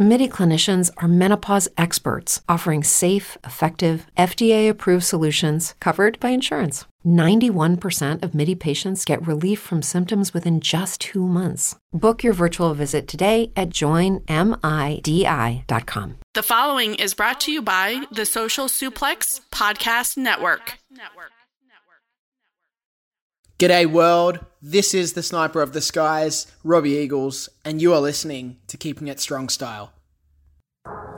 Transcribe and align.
MIDI 0.00 0.28
clinicians 0.28 0.92
are 0.98 1.08
menopause 1.08 1.68
experts 1.76 2.40
offering 2.48 2.84
safe, 2.84 3.36
effective, 3.42 4.06
FDA 4.16 4.70
approved 4.70 5.02
solutions 5.02 5.74
covered 5.80 6.20
by 6.20 6.28
insurance. 6.28 6.84
91% 7.04 8.22
of 8.22 8.32
MIDI 8.32 8.54
patients 8.54 9.04
get 9.04 9.26
relief 9.26 9.58
from 9.58 9.82
symptoms 9.82 10.32
within 10.32 10.60
just 10.60 11.00
two 11.00 11.26
months. 11.26 11.74
Book 11.92 12.22
your 12.22 12.32
virtual 12.32 12.74
visit 12.74 13.08
today 13.08 13.50
at 13.56 13.70
joinmidi.com. 13.70 14.28
The 16.34 16.42
following 16.44 16.94
is 16.94 17.14
brought 17.14 17.40
to 17.40 17.50
you 17.50 17.60
by 17.60 18.04
the 18.12 18.24
Social 18.24 18.66
Suplex 18.66 19.40
Podcast 19.50 20.16
Network. 20.16 20.78
G'day, 23.58 23.86
world. 23.86 24.38
This 24.62 24.94
is 24.94 25.14
the 25.14 25.22
Sniper 25.24 25.60
of 25.60 25.72
the 25.72 25.80
Skies, 25.80 26.46
Robbie 26.62 26.92
Eagles, 26.92 27.48
and 27.64 27.82
you 27.82 27.92
are 27.92 27.98
listening 28.00 28.58
to 28.68 28.76
Keeping 28.76 29.08
It 29.08 29.18
Strong 29.18 29.48
Style. 29.48 29.92
Thank 30.88 31.12
you. 31.12 31.17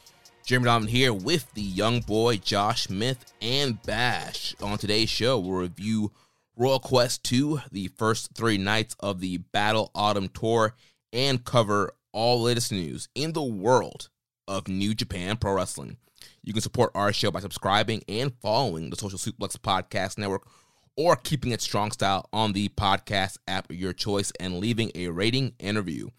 Jeremy 0.45 0.65
Donovan 0.65 0.87
here 0.89 1.13
with 1.13 1.53
the 1.53 1.61
young 1.61 2.01
boy 2.01 2.37
Josh 2.37 2.83
Smith 2.83 3.31
and 3.41 3.81
Bash. 3.83 4.55
On 4.61 4.77
today's 4.77 5.09
show, 5.09 5.39
we'll 5.39 5.59
review 5.59 6.11
Royal 6.55 6.79
Quest 6.79 7.23
2, 7.23 7.61
the 7.71 7.87
first 7.89 8.33
three 8.33 8.57
nights 8.57 8.95
of 8.99 9.19
the 9.21 9.37
Battle 9.37 9.91
Autumn 9.95 10.29
Tour, 10.29 10.75
and 11.13 11.45
cover 11.45 11.93
all 12.11 12.41
latest 12.41 12.71
news 12.71 13.07
in 13.15 13.33
the 13.33 13.43
world 13.43 14.09
of 14.47 14.67
New 14.67 14.93
Japan 14.93 15.37
Pro 15.37 15.53
Wrestling. 15.53 15.97
You 16.43 16.53
can 16.53 16.61
support 16.61 16.91
our 16.95 17.13
show 17.13 17.31
by 17.31 17.39
subscribing 17.39 18.03
and 18.09 18.33
following 18.41 18.89
the 18.89 18.97
Social 18.97 19.19
Suplex 19.19 19.57
Podcast 19.57 20.17
Network 20.17 20.47
or 20.97 21.15
keeping 21.15 21.51
it 21.51 21.61
strong 21.61 21.91
style 21.91 22.27
on 22.33 22.53
the 22.53 22.69
podcast 22.69 23.37
app 23.47 23.69
of 23.69 23.75
your 23.75 23.93
choice 23.93 24.31
and 24.39 24.59
leaving 24.59 24.91
a 24.95 25.07
rating 25.07 25.53
and 25.59 25.77
review. 25.77 26.11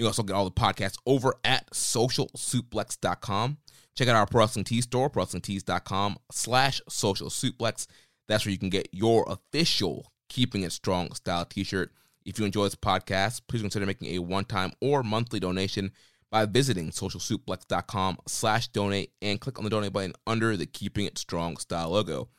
You 0.00 0.04
can 0.04 0.08
also 0.08 0.22
get 0.22 0.32
all 0.32 0.46
the 0.46 0.50
podcasts 0.50 0.96
over 1.04 1.34
at 1.44 1.70
socialsuplex.com. 1.72 3.58
Check 3.94 4.08
out 4.08 4.16
our 4.16 4.24
Pro 4.24 4.40
Wrestling 4.40 4.64
Tees 4.64 4.84
store, 4.84 5.10
prowrestlingtees.com 5.10 6.16
slash 6.32 6.80
social 6.88 7.28
suplex. 7.28 7.86
That's 8.26 8.46
where 8.46 8.52
you 8.52 8.56
can 8.56 8.70
get 8.70 8.88
your 8.92 9.26
official 9.28 10.10
Keeping 10.30 10.62
It 10.62 10.72
Strong 10.72 11.12
style 11.12 11.44
t-shirt. 11.44 11.92
If 12.24 12.38
you 12.38 12.46
enjoy 12.46 12.64
this 12.64 12.76
podcast, 12.76 13.42
please 13.46 13.60
consider 13.60 13.84
making 13.84 14.14
a 14.14 14.20
one-time 14.20 14.72
or 14.80 15.02
monthly 15.02 15.38
donation 15.38 15.92
by 16.30 16.46
visiting 16.46 16.92
socialsuplex.com 16.92 18.20
slash 18.26 18.68
donate 18.68 19.12
and 19.20 19.38
click 19.38 19.58
on 19.58 19.64
the 19.64 19.70
donate 19.70 19.92
button 19.92 20.14
under 20.26 20.56
the 20.56 20.64
Keeping 20.64 21.04
It 21.04 21.18
Strong 21.18 21.58
style 21.58 21.90
logo. 21.90 22.30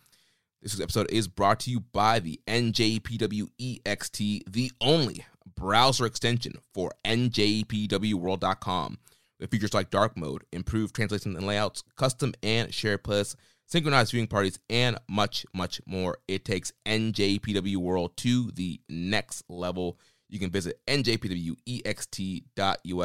This 0.63 0.81
episode 0.81 1.11
is 1.11 1.27
brought 1.27 1.59
to 1.59 1.69
you 1.69 1.81
by 1.81 2.17
the 2.17 2.39
NJPW 2.47 3.49
EXT, 3.59 4.51
the 4.51 4.71
only 4.81 5.25
browser 5.55 6.05
extension 6.05 6.53
for 6.73 6.91
NJPWWorld.com 7.05 8.97
with 9.39 9.51
features 9.51 9.73
like 9.73 9.89
dark 9.89 10.15
mode, 10.17 10.43
improved 10.51 10.95
translation 10.95 11.35
and 11.35 11.45
layouts, 11.47 11.83
custom 11.95 12.33
and 12.43 12.73
shared 12.73 13.03
playlists, 13.03 13.35
synchronized 13.65 14.11
viewing 14.11 14.27
parties, 14.27 14.59
and 14.69 14.97
much, 15.09 15.45
much 15.53 15.81
more. 15.85 16.17
It 16.27 16.45
takes 16.45 16.71
NJPW 16.85 17.77
World 17.77 18.15
to 18.17 18.51
the 18.51 18.79
next 18.87 19.43
level. 19.49 19.99
You 20.29 20.39
can 20.39 20.51
visit 20.51 20.79
njpwext.us 20.87 22.41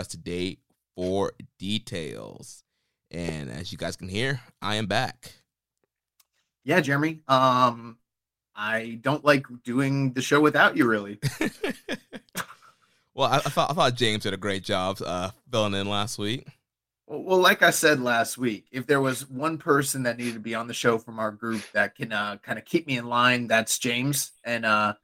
today 0.07 0.59
for 0.95 1.33
details. 1.59 2.63
And 3.11 3.51
as 3.51 3.73
you 3.73 3.79
guys 3.79 3.97
can 3.97 4.09
hear, 4.09 4.41
I 4.61 4.77
am 4.77 4.87
back. 4.87 5.33
Yeah, 6.65 6.81
Jeremy. 6.81 7.21
Um, 7.29 7.99
I 8.57 8.99
don't 9.03 9.25
like 9.25 9.47
doing 9.65 10.13
the 10.15 10.23
show 10.23 10.41
without 10.41 10.77
you, 10.77 10.87
really. 10.87 11.19
well, 13.15 13.29
I, 13.31 13.37
I, 13.37 13.41
thought 13.41 13.71
I 13.71 13.75
thought 13.75 13.95
James 13.95 14.23
did 14.23 14.33
a 14.33 14.39
great 14.39 14.65
job 14.65 14.99
uh, 15.05 15.31
filling 15.51 15.75
in 15.75 15.89
last 15.89 16.19
week. 16.19 16.47
Well, 17.07 17.39
like 17.39 17.63
I 17.63 17.71
said 17.71 18.01
last 18.01 18.37
week, 18.37 18.67
if 18.73 18.87
there 18.87 19.01
was 19.01 19.29
one 19.29 19.59
person 19.59 20.03
that 20.05 20.17
needed 20.17 20.35
to 20.35 20.41
be 20.41 20.57
on 20.57 20.67
the 20.67 20.75
show 20.75 20.99
from 20.99 21.21
our 21.21 21.31
group 21.31 21.63
that 21.73 21.95
can 21.95 22.13
uh, 22.13 22.39
kind 22.43 22.59
of 22.59 22.65
keep 22.65 22.87
me 22.87 22.99
in 22.99 23.07
line, 23.07 23.47
that's 23.47 23.79
James. 23.79 24.33
And 24.43 24.67
uh, 24.67 24.95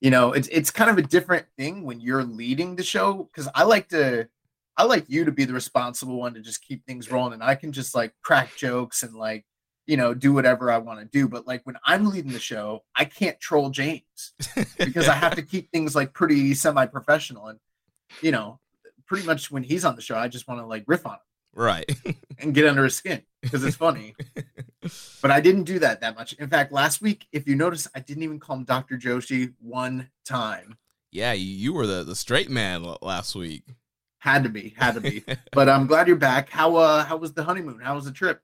you 0.00 0.10
know, 0.10 0.32
it's 0.32 0.48
it's 0.48 0.70
kind 0.70 0.90
of 0.90 0.98
a 0.98 1.02
different 1.02 1.46
thing 1.56 1.84
when 1.84 2.00
you're 2.00 2.24
leading 2.24 2.76
the 2.76 2.82
show 2.82 3.28
because 3.30 3.48
I 3.54 3.62
like 3.62 3.88
to, 3.90 4.28
I 4.76 4.84
like 4.84 5.04
you 5.08 5.24
to 5.24 5.32
be 5.32 5.44
the 5.44 5.52
responsible 5.52 6.18
one 6.18 6.34
to 6.34 6.40
just 6.40 6.62
keep 6.62 6.84
things 6.84 7.12
rolling, 7.12 7.34
and 7.34 7.44
I 7.44 7.54
can 7.54 7.72
just 7.72 7.94
like 7.94 8.12
crack 8.22 8.56
jokes 8.56 9.04
and 9.04 9.14
like 9.14 9.44
you 9.86 9.96
know, 9.96 10.14
do 10.14 10.32
whatever 10.32 10.70
I 10.70 10.78
want 10.78 11.00
to 11.00 11.06
do. 11.06 11.28
But 11.28 11.46
like 11.46 11.62
when 11.64 11.76
I'm 11.84 12.06
leading 12.06 12.32
the 12.32 12.40
show, 12.40 12.84
I 12.94 13.04
can't 13.04 13.38
troll 13.40 13.70
James 13.70 14.34
because 14.78 15.08
I 15.08 15.14
have 15.14 15.36
to 15.36 15.42
keep 15.42 15.70
things 15.70 15.94
like 15.94 16.12
pretty 16.12 16.54
semi 16.54 16.86
professional. 16.86 17.46
And, 17.46 17.58
you 18.20 18.32
know, 18.32 18.60
pretty 19.06 19.26
much 19.26 19.50
when 19.50 19.62
he's 19.62 19.84
on 19.84 19.96
the 19.96 20.02
show, 20.02 20.16
I 20.16 20.28
just 20.28 20.48
want 20.48 20.60
to 20.60 20.66
like 20.66 20.84
riff 20.86 21.06
on 21.06 21.14
him. 21.14 21.18
Right. 21.54 21.90
and 22.38 22.52
get 22.52 22.66
under 22.66 22.84
his 22.84 22.96
skin 22.96 23.22
because 23.40 23.64
it's 23.64 23.76
funny. 23.76 24.14
but 25.22 25.30
I 25.30 25.40
didn't 25.40 25.64
do 25.64 25.78
that 25.78 26.00
that 26.00 26.16
much. 26.16 26.34
In 26.34 26.48
fact, 26.48 26.72
last 26.72 27.00
week, 27.00 27.26
if 27.32 27.48
you 27.48 27.54
notice, 27.54 27.88
I 27.94 28.00
didn't 28.00 28.24
even 28.24 28.38
call 28.38 28.56
him 28.56 28.64
Dr. 28.64 28.98
Joshi 28.98 29.54
one 29.60 30.10
time. 30.24 30.76
Yeah, 31.12 31.32
you 31.32 31.72
were 31.72 31.86
the, 31.86 32.04
the 32.04 32.16
straight 32.16 32.50
man 32.50 32.84
last 33.00 33.34
week. 33.34 33.62
Had 34.18 34.42
to 34.42 34.48
be, 34.50 34.74
had 34.76 34.96
to 34.96 35.00
be. 35.00 35.24
but 35.52 35.68
I'm 35.68 35.86
glad 35.86 36.08
you're 36.08 36.16
back. 36.16 36.50
How 36.50 36.76
uh 36.76 37.04
how 37.04 37.16
was 37.16 37.32
the 37.32 37.44
honeymoon? 37.44 37.78
How 37.80 37.94
was 37.94 38.04
the 38.04 38.12
trip? 38.12 38.42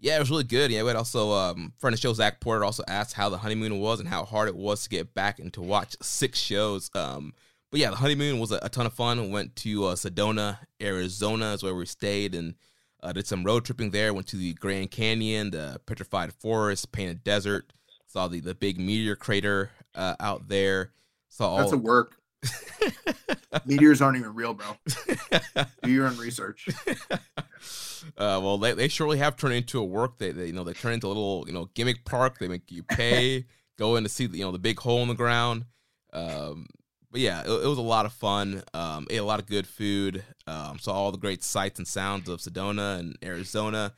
Yeah, 0.00 0.16
it 0.16 0.20
was 0.20 0.30
really 0.30 0.44
good. 0.44 0.70
Yeah, 0.70 0.82
we 0.82 0.88
had 0.88 0.96
also 0.96 1.32
um, 1.32 1.72
friend 1.78 1.92
of 1.92 2.00
the 2.00 2.02
show 2.02 2.12
Zach 2.12 2.40
Porter 2.40 2.64
also 2.64 2.84
asked 2.86 3.14
how 3.14 3.28
the 3.28 3.38
honeymoon 3.38 3.80
was 3.80 3.98
and 3.98 4.08
how 4.08 4.24
hard 4.24 4.48
it 4.48 4.56
was 4.56 4.84
to 4.84 4.88
get 4.88 5.12
back 5.12 5.40
and 5.40 5.52
to 5.54 5.60
watch 5.60 5.96
six 6.00 6.38
shows. 6.38 6.90
Um, 6.94 7.32
but 7.70 7.80
yeah, 7.80 7.90
the 7.90 7.96
honeymoon 7.96 8.38
was 8.38 8.52
a, 8.52 8.60
a 8.62 8.68
ton 8.68 8.86
of 8.86 8.94
fun. 8.94 9.20
We 9.20 9.28
went 9.28 9.56
to 9.56 9.86
uh, 9.86 9.94
Sedona, 9.94 10.58
Arizona, 10.80 11.52
is 11.52 11.62
where 11.62 11.74
we 11.74 11.84
stayed 11.84 12.34
and 12.34 12.54
uh, 13.02 13.12
did 13.12 13.26
some 13.26 13.42
road 13.44 13.64
tripping 13.64 13.90
there. 13.90 14.14
Went 14.14 14.28
to 14.28 14.36
the 14.36 14.54
Grand 14.54 14.90
Canyon, 14.90 15.50
the 15.50 15.80
Petrified 15.84 16.32
Forest, 16.32 16.92
Painted 16.92 17.24
Desert. 17.24 17.72
Saw 18.06 18.28
the 18.28 18.40
the 18.40 18.54
big 18.54 18.78
meteor 18.78 19.16
crater 19.16 19.70
uh, 19.94 20.14
out 20.20 20.48
there. 20.48 20.92
Saw 21.28 21.48
all 21.48 21.58
that's 21.58 21.72
a 21.72 21.78
work. 21.78 22.16
Meteors 23.66 24.00
aren't 24.00 24.18
even 24.18 24.34
real, 24.34 24.54
bro. 24.54 24.66
Do 25.82 25.90
your 25.90 26.06
own 26.06 26.16
research. 26.16 26.68
Uh, 28.16 28.40
well, 28.42 28.58
they, 28.58 28.72
they 28.72 28.88
surely 28.88 29.18
have 29.18 29.36
turned 29.36 29.54
into 29.54 29.80
a 29.80 29.84
work. 29.84 30.18
They, 30.18 30.30
they 30.30 30.46
you 30.46 30.52
know 30.52 30.64
they 30.64 30.72
turn 30.72 30.92
into 30.92 31.06
a 31.06 31.08
little 31.08 31.44
you 31.46 31.52
know 31.52 31.68
gimmick 31.74 32.04
park. 32.04 32.38
They 32.38 32.48
make 32.48 32.70
you 32.70 32.82
pay, 32.82 33.44
go 33.78 33.96
in 33.96 34.04
to 34.04 34.08
see 34.08 34.26
you 34.26 34.44
know 34.44 34.52
the 34.52 34.58
big 34.58 34.78
hole 34.78 35.02
in 35.02 35.08
the 35.08 35.14
ground. 35.14 35.64
Um, 36.12 36.66
but 37.10 37.20
yeah, 37.20 37.42
it, 37.42 37.50
it, 37.50 37.66
was 37.66 37.78
a 37.78 37.82
lot 37.82 38.06
of 38.06 38.12
fun. 38.12 38.62
Um, 38.72 39.06
ate 39.10 39.16
a 39.16 39.24
lot 39.24 39.40
of 39.40 39.46
good 39.46 39.66
food. 39.66 40.24
Um, 40.46 40.78
saw 40.78 40.92
all 40.92 41.12
the 41.12 41.18
great 41.18 41.42
sights 41.42 41.78
and 41.78 41.88
sounds 41.88 42.28
of 42.28 42.40
Sedona 42.40 42.98
and 42.98 43.18
Arizona. 43.22 43.94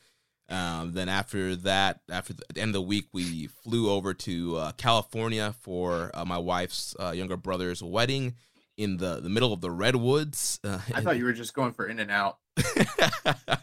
Um, 0.51 0.93
then 0.93 1.09
after 1.09 1.55
that, 1.57 2.01
after 2.11 2.35
the, 2.35 2.45
end 2.61 2.71
of 2.71 2.75
the 2.75 2.83
week, 2.83 3.07
we 3.13 3.47
flew 3.47 3.89
over 3.91 4.13
to 4.15 4.57
uh, 4.57 4.73
California 4.73 5.55
for 5.61 6.11
uh, 6.13 6.25
my 6.25 6.39
wife's 6.39 6.97
uh, 6.99 7.13
younger 7.13 7.37
brother's 7.37 7.83
wedding 7.83 8.35
in 8.77 8.97
the, 8.97 9.21
the 9.21 9.29
middle 9.29 9.53
of 9.53 9.61
the 9.61 9.71
redwoods. 9.71 10.59
Uh, 10.65 10.79
I 10.95 11.03
thought 11.03 11.19
you 11.19 11.25
were 11.25 11.33
just 11.33 11.55
going 11.55 11.73
for 11.73 11.87
in 11.87 12.01
and 12.01 12.11
out. 12.11 12.39
I, 12.57 13.59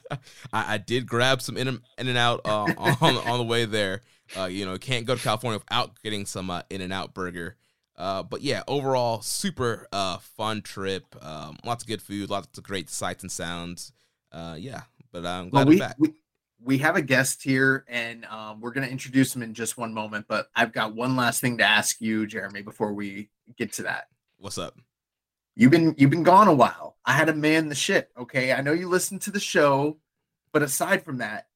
I, 0.54 0.78
did 0.78 1.06
grab 1.06 1.42
some 1.42 1.58
in, 1.58 1.68
in 1.68 1.82
and 1.98 2.18
out 2.18 2.42
uh, 2.46 2.72
on 2.78 3.18
on 3.18 3.38
the 3.38 3.44
way 3.44 3.66
there. 3.66 4.02
Uh, 4.38 4.46
you 4.46 4.66
know, 4.66 4.78
can't 4.78 5.06
go 5.06 5.16
to 5.16 5.22
California 5.22 5.60
without 5.60 6.02
getting 6.04 6.26
some 6.26 6.50
uh, 6.50 6.62
In 6.70 6.82
and 6.82 6.92
Out 6.92 7.14
burger. 7.14 7.56
Uh, 7.98 8.24
but 8.24 8.42
yeah, 8.42 8.64
overall, 8.68 9.22
super 9.22 9.88
uh, 9.92 10.18
fun 10.18 10.62
trip. 10.62 11.04
Um, 11.24 11.58
lots 11.66 11.84
of 11.84 11.88
good 11.88 12.02
food, 12.02 12.30
lots 12.30 12.58
of 12.58 12.64
great 12.64 12.90
sights 12.90 13.24
and 13.24 13.32
sounds. 13.32 13.92
Uh, 14.32 14.56
yeah, 14.58 14.82
but 15.12 15.26
I'm 15.26 15.50
glad 15.50 15.68
Well, 15.68 15.76
we, 15.76 15.82
I'm 15.82 15.88
back. 15.88 15.96
we 15.98 16.14
we 16.64 16.80
have 16.80 16.96
a 16.96 17.02
guest 17.02 17.44
here, 17.44 17.86
and 17.88 18.26
um, 18.26 18.62
we're 18.62 18.72
gonna 18.72 18.88
introduce 18.88 19.36
him 19.36 19.44
in 19.44 19.54
just 19.54 19.78
one 19.78 19.94
moment. 19.94 20.26
But 20.28 20.50
I've 20.56 20.74
got 20.74 20.96
one 20.96 21.16
last 21.16 21.42
thing 21.42 21.58
to 21.58 21.64
ask 21.64 22.02
you, 22.02 22.28
Jeremy, 22.28 22.62
before 22.62 22.94
we 22.94 23.30
get 23.58 23.74
to 23.74 23.84
that. 23.84 24.08
What's 24.38 24.58
up? 24.58 24.78
You've 25.56 25.72
been 25.72 25.96
you've 25.98 26.10
been 26.10 26.24
gone 26.24 26.48
a 26.48 26.54
while. 26.54 26.98
I 27.06 27.14
had 27.14 27.28
to 27.28 27.34
man 27.34 27.70
the 27.70 27.76
ship. 27.76 28.12
Okay, 28.18 28.54
I 28.54 28.62
know 28.62 28.74
you 28.74 28.90
listen 28.90 29.20
to 29.20 29.32
the 29.32 29.40
show, 29.40 29.98
but 30.52 30.62
aside 30.62 31.04
from 31.04 31.20
that, 31.20 31.48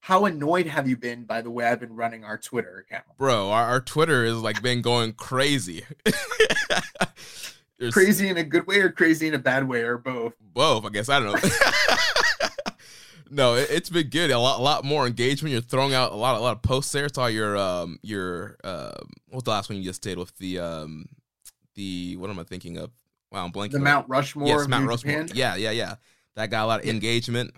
how 0.00 0.24
annoyed 0.24 0.66
have 0.66 0.88
you 0.88 0.96
been 0.96 1.24
by 1.24 1.42
the 1.42 1.50
way 1.50 1.66
I've 1.66 1.80
been 1.80 1.94
running 1.94 2.24
our 2.24 2.38
Twitter 2.38 2.78
account? 2.78 3.04
Bro, 3.16 3.50
our, 3.50 3.64
our 3.64 3.80
Twitter 3.80 4.24
is 4.24 4.36
like 4.36 4.62
been 4.62 4.82
going 4.82 5.12
crazy. 5.12 5.84
Crazy 7.92 8.28
in 8.28 8.36
a 8.36 8.42
good 8.42 8.66
way 8.66 8.80
or 8.80 8.90
crazy 8.90 9.28
in 9.28 9.34
a 9.34 9.38
bad 9.38 9.68
way 9.68 9.82
or 9.82 9.98
both? 9.98 10.34
both, 10.40 10.84
I 10.84 10.88
guess. 10.88 11.08
I 11.08 11.20
don't 11.20 11.32
know. 11.32 11.38
no, 13.30 13.54
it, 13.54 13.68
it's 13.70 13.90
been 13.90 14.08
good. 14.08 14.30
A 14.30 14.38
lot, 14.38 14.60
a 14.60 14.62
lot 14.62 14.84
more 14.84 15.06
engagement. 15.06 15.52
You're 15.52 15.60
throwing 15.60 15.94
out 15.94 16.12
a 16.12 16.16
lot, 16.16 16.36
a 16.36 16.40
lot 16.40 16.56
of 16.56 16.62
posts 16.62 16.92
there. 16.92 17.08
Saw 17.08 17.26
your, 17.26 17.56
um, 17.56 17.98
your, 18.02 18.56
um, 18.64 19.10
what's 19.28 19.44
the 19.44 19.50
last 19.50 19.68
one 19.68 19.78
you 19.78 19.84
just 19.84 20.02
did 20.02 20.18
with 20.18 20.36
the, 20.38 20.58
um, 20.58 21.06
the 21.74 22.16
what 22.16 22.30
am 22.30 22.38
I 22.38 22.44
thinking 22.44 22.76
of? 22.78 22.90
Wow, 23.30 23.44
I'm 23.44 23.52
blanking. 23.52 23.72
The 23.72 23.78
Mount 23.80 24.08
Rushmore 24.08 24.48
yes, 24.48 24.68
Mount 24.68 24.84
New 24.84 24.90
Rushmore. 24.90 25.24
Japan? 25.24 25.28
Yeah, 25.36 25.54
yeah, 25.56 25.70
yeah. 25.70 25.94
That 26.34 26.50
got 26.50 26.64
a 26.64 26.66
lot 26.66 26.80
of 26.80 26.86
Yeah. 26.86 26.92
engagement. 26.92 27.52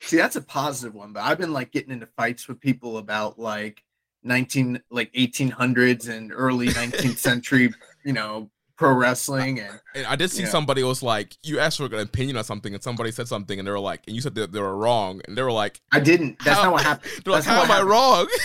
See, 0.00 0.16
that's 0.16 0.36
a 0.36 0.40
positive 0.40 0.94
one, 0.94 1.12
but 1.12 1.22
I've 1.24 1.38
been 1.38 1.52
like 1.52 1.72
getting 1.72 1.92
into 1.92 2.06
fights 2.06 2.48
with 2.48 2.58
people 2.58 2.96
about 2.98 3.38
like 3.38 3.82
19 4.22 4.80
like 4.90 5.12
1800s 5.12 6.08
and 6.08 6.32
early 6.34 6.68
19th 6.68 7.18
century, 7.18 7.72
you 8.04 8.12
know, 8.14 8.50
pro 8.80 8.94
wrestling 8.94 9.60
and 9.60 9.78
And 9.94 10.06
I 10.06 10.16
did 10.16 10.30
see 10.30 10.46
somebody 10.46 10.82
was 10.82 11.02
like, 11.02 11.36
you 11.42 11.60
asked 11.60 11.76
for 11.76 11.84
an 11.84 11.94
opinion 11.94 12.36
on 12.38 12.44
something, 12.44 12.72
and 12.74 12.82
somebody 12.82 13.12
said 13.12 13.28
something, 13.28 13.58
and 13.58 13.68
they 13.68 13.70
were 13.72 13.78
like, 13.78 14.02
and 14.06 14.16
you 14.16 14.22
said 14.22 14.34
that 14.36 14.52
they 14.52 14.60
were 14.60 14.76
wrong, 14.76 15.20
and 15.28 15.36
they 15.36 15.42
were 15.42 15.52
like, 15.52 15.80
I 15.92 16.00
didn't. 16.00 16.38
That's 16.44 16.56
How- 16.58 16.64
not 16.64 16.72
what 16.72 16.82
happened. 16.82 17.12
they're 17.24 17.34
That's 17.34 17.46
not 17.46 17.56
how 17.56 17.62
am 17.64 17.70
I 17.70 17.74
happened. 17.74 17.90
wrong? 17.90 18.26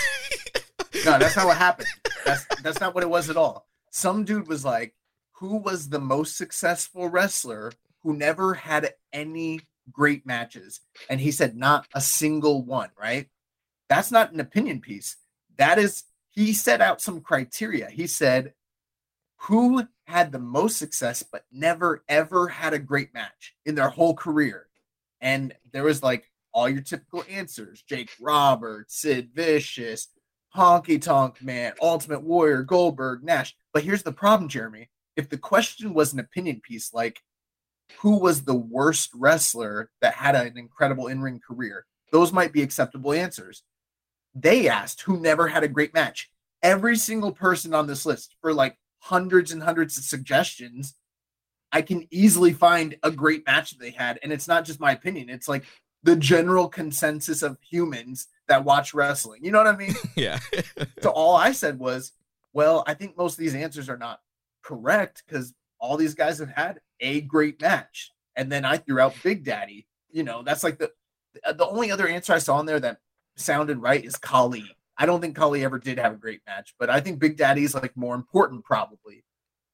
No, 1.05 1.19
that's 1.19 1.35
not 1.35 1.45
what 1.45 1.57
happened. 1.57 1.87
That's 2.25 2.45
that's 2.63 2.79
not 2.79 2.95
what 2.95 3.03
it 3.03 3.09
was 3.09 3.29
at 3.29 3.35
all. 3.37 3.67
Some 3.91 4.23
dude 4.23 4.47
was 4.47 4.63
like, 4.63 4.95
"Who 5.33 5.57
was 5.57 5.89
the 5.89 5.99
most 5.99 6.37
successful 6.37 7.09
wrestler 7.09 7.73
who 8.01 8.15
never 8.15 8.53
had 8.53 8.93
any 9.11 9.59
great 9.91 10.25
matches?" 10.25 10.79
And 11.09 11.19
he 11.19 11.31
said, 11.31 11.55
"Not 11.57 11.85
a 11.93 11.99
single 12.01 12.63
one." 12.63 12.89
Right? 12.99 13.27
That's 13.89 14.09
not 14.09 14.31
an 14.31 14.39
opinion 14.39 14.79
piece. 14.79 15.17
That 15.57 15.77
is, 15.77 16.03
he 16.31 16.53
set 16.53 16.79
out 16.81 17.01
some 17.01 17.19
criteria. 17.21 17.89
He 17.89 18.07
said, 18.07 18.53
"Who 19.37 19.87
had 20.05 20.31
the 20.31 20.39
most 20.39 20.77
success 20.77 21.23
but 21.23 21.45
never 21.51 22.03
ever 22.07 22.47
had 22.47 22.73
a 22.73 22.79
great 22.79 23.13
match 23.13 23.55
in 23.65 23.75
their 23.75 23.89
whole 23.89 24.15
career?" 24.15 24.67
And 25.21 25.53
there 25.71 25.83
was 25.83 26.03
like 26.03 26.31
all 26.53 26.69
your 26.69 26.81
typical 26.81 27.23
answers: 27.29 27.83
Jake 27.83 28.11
Roberts, 28.19 29.01
Sid 29.01 29.31
Vicious, 29.33 30.07
Honky 30.55 31.01
Tonk 31.01 31.41
Man, 31.41 31.73
Ultimate 31.81 32.23
Warrior, 32.23 32.63
Goldberg, 32.63 33.23
Nash. 33.23 33.55
But 33.73 33.83
here's 33.83 34.03
the 34.03 34.13
problem, 34.13 34.49
Jeremy. 34.49 34.89
If 35.15 35.29
the 35.29 35.37
question 35.37 35.93
was 35.93 36.13
an 36.13 36.19
opinion 36.19 36.61
piece 36.61 36.93
like 36.93 37.21
who 37.99 38.17
was 38.17 38.43
the 38.43 38.55
worst 38.55 39.11
wrestler 39.13 39.91
that 40.01 40.13
had 40.13 40.35
an 40.35 40.57
incredible 40.57 41.07
in-ring 41.07 41.39
career, 41.45 41.85
those 42.11 42.33
might 42.33 42.53
be 42.53 42.63
acceptable 42.63 43.13
answers. 43.13 43.63
They 44.33 44.67
asked 44.67 45.01
who 45.01 45.19
never 45.19 45.47
had 45.47 45.63
a 45.63 45.67
great 45.67 45.93
match. 45.93 46.29
Every 46.63 46.95
single 46.95 47.31
person 47.31 47.73
on 47.73 47.87
this 47.87 48.05
list 48.05 48.35
for 48.41 48.53
like 48.53 48.77
hundreds 49.05 49.51
and 49.51 49.61
hundreds 49.61 49.97
of 49.99 50.03
suggestions, 50.03 50.95
I 51.71 51.83
can 51.83 52.07
easily 52.09 52.53
find 52.53 52.97
a 53.03 53.11
great 53.11 53.45
match 53.45 53.71
that 53.71 53.79
they 53.79 53.91
had. 53.91 54.19
And 54.23 54.33
it's 54.33 54.47
not 54.47 54.65
just 54.65 54.79
my 54.79 54.93
opinion, 54.93 55.29
it's 55.29 55.47
like 55.47 55.63
the 56.01 56.15
general 56.15 56.67
consensus 56.67 57.43
of 57.43 57.57
humans 57.61 58.27
that 58.47 58.65
watch 58.65 58.93
wrestling. 58.93 59.43
You 59.43 59.51
know 59.51 59.59
what 59.59 59.67
I 59.67 59.77
mean? 59.77 59.93
yeah. 60.15 60.39
so 61.01 61.11
all 61.11 61.35
I 61.35 61.51
said 61.51 61.77
was, 61.77 62.13
well, 62.53 62.83
I 62.87 62.95
think 62.95 63.15
most 63.17 63.33
of 63.33 63.39
these 63.39 63.53
answers 63.53 63.89
are 63.89 63.97
not 63.97 64.21
correct 64.63 65.23
because 65.27 65.53
all 65.79 65.97
these 65.97 66.15
guys 66.15 66.39
have 66.39 66.49
had 66.49 66.79
a 66.99 67.21
great 67.21 67.61
match. 67.61 68.11
And 68.35 68.51
then 68.51 68.65
I 68.65 68.77
threw 68.77 68.99
out 68.99 69.15
Big 69.23 69.43
Daddy. 69.43 69.85
You 70.11 70.23
know, 70.23 70.41
that's 70.41 70.63
like 70.63 70.79
the 70.79 70.91
the 71.43 71.67
only 71.67 71.91
other 71.91 72.07
answer 72.07 72.33
I 72.33 72.39
saw 72.39 72.59
in 72.59 72.65
there 72.65 72.79
that 72.79 72.99
sounded 73.35 73.81
right 73.81 74.03
is 74.03 74.17
Khali. 74.17 74.65
I 74.97 75.05
don't 75.05 75.19
think 75.21 75.35
Khali 75.35 75.63
ever 75.63 75.77
did 75.79 75.97
have 75.99 76.13
a 76.13 76.17
great 76.17 76.41
match, 76.47 76.73
but 76.79 76.89
I 76.89 76.99
think 77.01 77.19
Big 77.19 77.37
Daddy's 77.37 77.75
like 77.75 77.95
more 77.97 78.15
important 78.15 78.63
probably. 78.63 79.23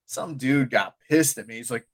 Some 0.06 0.36
dude 0.38 0.70
got 0.72 0.96
pissed 1.10 1.38
at 1.38 1.48
me. 1.48 1.56
He's 1.58 1.72
like, 1.72 1.88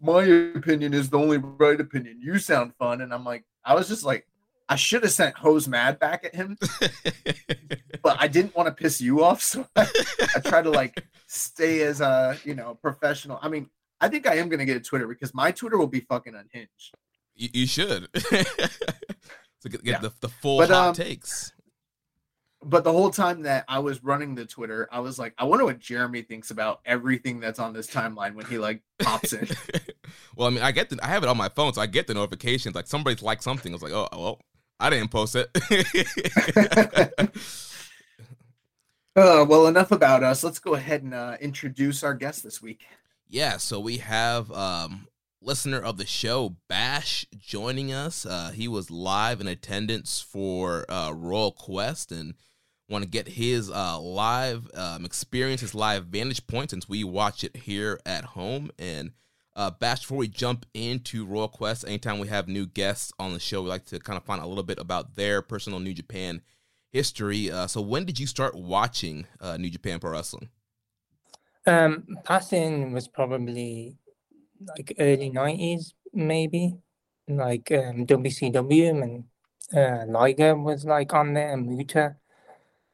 my 0.00 0.22
opinion 0.22 0.94
is 0.94 1.10
the 1.10 1.18
only 1.18 1.38
right 1.38 1.80
opinion. 1.80 2.20
You 2.20 2.38
sound 2.38 2.72
fun. 2.78 3.00
And 3.00 3.12
I'm 3.12 3.24
like, 3.24 3.44
I 3.64 3.74
was 3.74 3.88
just 3.88 4.04
like, 4.04 4.26
I 4.68 4.76
should 4.76 5.02
have 5.02 5.12
sent 5.12 5.34
Hose 5.36 5.66
Mad 5.66 5.98
back 5.98 6.24
at 6.24 6.34
him, 6.34 6.58
but 8.02 8.16
I 8.20 8.28
didn't 8.28 8.54
want 8.54 8.66
to 8.68 8.72
piss 8.74 9.00
you 9.00 9.24
off. 9.24 9.42
So 9.42 9.66
I, 9.74 9.86
I 10.36 10.40
try 10.40 10.60
to 10.62 10.70
like 10.70 11.02
stay 11.26 11.80
as 11.82 12.00
a, 12.02 12.36
you 12.44 12.54
know, 12.54 12.74
professional. 12.74 13.38
I 13.42 13.48
mean, 13.48 13.70
I 14.00 14.08
think 14.08 14.26
I 14.28 14.34
am 14.36 14.48
going 14.50 14.58
to 14.60 14.66
get 14.66 14.76
a 14.76 14.80
Twitter 14.80 15.08
because 15.08 15.32
my 15.34 15.50
Twitter 15.52 15.78
will 15.78 15.86
be 15.86 16.00
fucking 16.00 16.34
unhinged. 16.34 16.94
you, 17.34 17.48
you 17.52 17.66
should. 17.66 18.08
to 18.12 19.68
get, 19.68 19.70
get 19.70 19.84
Yeah. 19.84 19.98
the, 20.00 20.12
the 20.20 20.28
full 20.28 20.58
But, 20.58 20.68
hot 20.68 20.88
um, 20.88 20.94
takes. 20.94 21.52
But 22.62 22.82
the 22.82 22.92
whole 22.92 23.10
time 23.10 23.42
that 23.42 23.64
I 23.68 23.78
was 23.78 24.02
running 24.02 24.34
the 24.34 24.44
Twitter, 24.44 24.88
I 24.90 24.98
was 25.00 25.18
like, 25.18 25.32
I 25.38 25.44
wonder 25.44 25.64
what 25.64 25.78
Jeremy 25.78 26.22
thinks 26.22 26.50
about 26.50 26.80
everything 26.84 27.38
that's 27.38 27.60
on 27.60 27.72
this 27.72 27.86
timeline 27.86 28.34
when 28.34 28.46
he 28.46 28.58
like 28.58 28.82
pops 28.98 29.32
in. 29.32 29.48
well, 30.36 30.48
I 30.48 30.50
mean, 30.50 30.62
I 30.62 30.72
get 30.72 30.90
the, 30.90 30.98
I 31.00 31.06
have 31.06 31.22
it 31.22 31.28
on 31.28 31.36
my 31.36 31.48
phone, 31.48 31.72
so 31.72 31.80
I 31.80 31.86
get 31.86 32.08
the 32.08 32.14
notifications. 32.14 32.74
Like 32.74 32.88
somebody's 32.88 33.22
like 33.22 33.42
something. 33.42 33.72
I 33.72 33.76
was 33.76 33.82
like, 33.82 33.92
oh, 33.92 34.08
well, 34.12 34.40
I 34.80 34.90
didn't 34.90 35.10
post 35.10 35.36
it. 35.36 35.48
Uh, 39.16 39.44
well, 39.48 39.66
enough 39.66 39.90
about 39.90 40.22
us. 40.22 40.44
Let's 40.44 40.60
go 40.60 40.74
ahead 40.74 41.02
and 41.02 41.12
uh, 41.12 41.36
introduce 41.40 42.04
our 42.04 42.14
guest 42.14 42.44
this 42.44 42.62
week. 42.62 42.86
yeah, 43.28 43.56
so 43.56 43.80
we 43.80 43.96
have 43.96 44.48
um 44.52 45.08
listener 45.40 45.80
of 45.80 45.96
the 45.96 46.06
show 46.06 46.56
Bash 46.68 47.26
joining 47.36 47.92
us. 47.92 48.24
Uh, 48.24 48.52
he 48.54 48.68
was 48.68 48.92
live 48.92 49.40
in 49.40 49.48
attendance 49.48 50.20
for 50.20 50.84
uh, 50.88 51.10
Royal 51.10 51.50
Quest 51.50 52.12
and 52.12 52.34
want 52.88 53.04
to 53.04 53.08
get 53.08 53.28
his 53.28 53.70
uh, 53.70 54.00
live 54.00 54.68
um, 54.74 55.04
experience, 55.04 55.60
his 55.60 55.74
live 55.74 56.06
vantage 56.06 56.46
point 56.46 56.70
since 56.70 56.88
we 56.88 57.04
watch 57.04 57.44
it 57.44 57.56
here 57.56 58.00
at 58.06 58.24
home. 58.24 58.70
And 58.78 59.12
uh, 59.54 59.70
Bash, 59.70 60.00
before 60.00 60.18
we 60.18 60.28
jump 60.28 60.64
into 60.72 61.26
Royal 61.26 61.48
Quest, 61.48 61.84
anytime 61.86 62.18
we 62.18 62.28
have 62.28 62.48
new 62.48 62.66
guests 62.66 63.12
on 63.18 63.32
the 63.32 63.40
show, 63.40 63.62
we 63.62 63.68
like 63.68 63.84
to 63.86 63.98
kind 63.98 64.16
of 64.16 64.24
find 64.24 64.42
a 64.42 64.46
little 64.46 64.62
bit 64.62 64.78
about 64.78 65.16
their 65.16 65.42
personal 65.42 65.80
New 65.80 65.94
Japan 65.94 66.40
history. 66.90 67.50
Uh, 67.50 67.66
so 67.66 67.80
when 67.80 68.04
did 68.04 68.18
you 68.18 68.26
start 68.26 68.54
watching 68.54 69.26
uh, 69.40 69.56
New 69.56 69.70
Japan 69.70 69.98
Pro 69.98 70.12
Wrestling? 70.12 70.48
Um, 71.66 72.06
passing 72.24 72.92
was 72.92 73.08
probably 73.08 73.98
like 74.66 74.94
early 74.98 75.28
nineties, 75.28 75.94
maybe. 76.14 76.78
Like 77.28 77.70
um, 77.72 78.06
WCW 78.06 79.02
and 79.02 79.24
uh, 79.76 80.10
Liger 80.10 80.56
was 80.56 80.86
like 80.86 81.12
on 81.12 81.34
there, 81.34 81.52
and 81.52 81.66
Muta. 81.66 82.16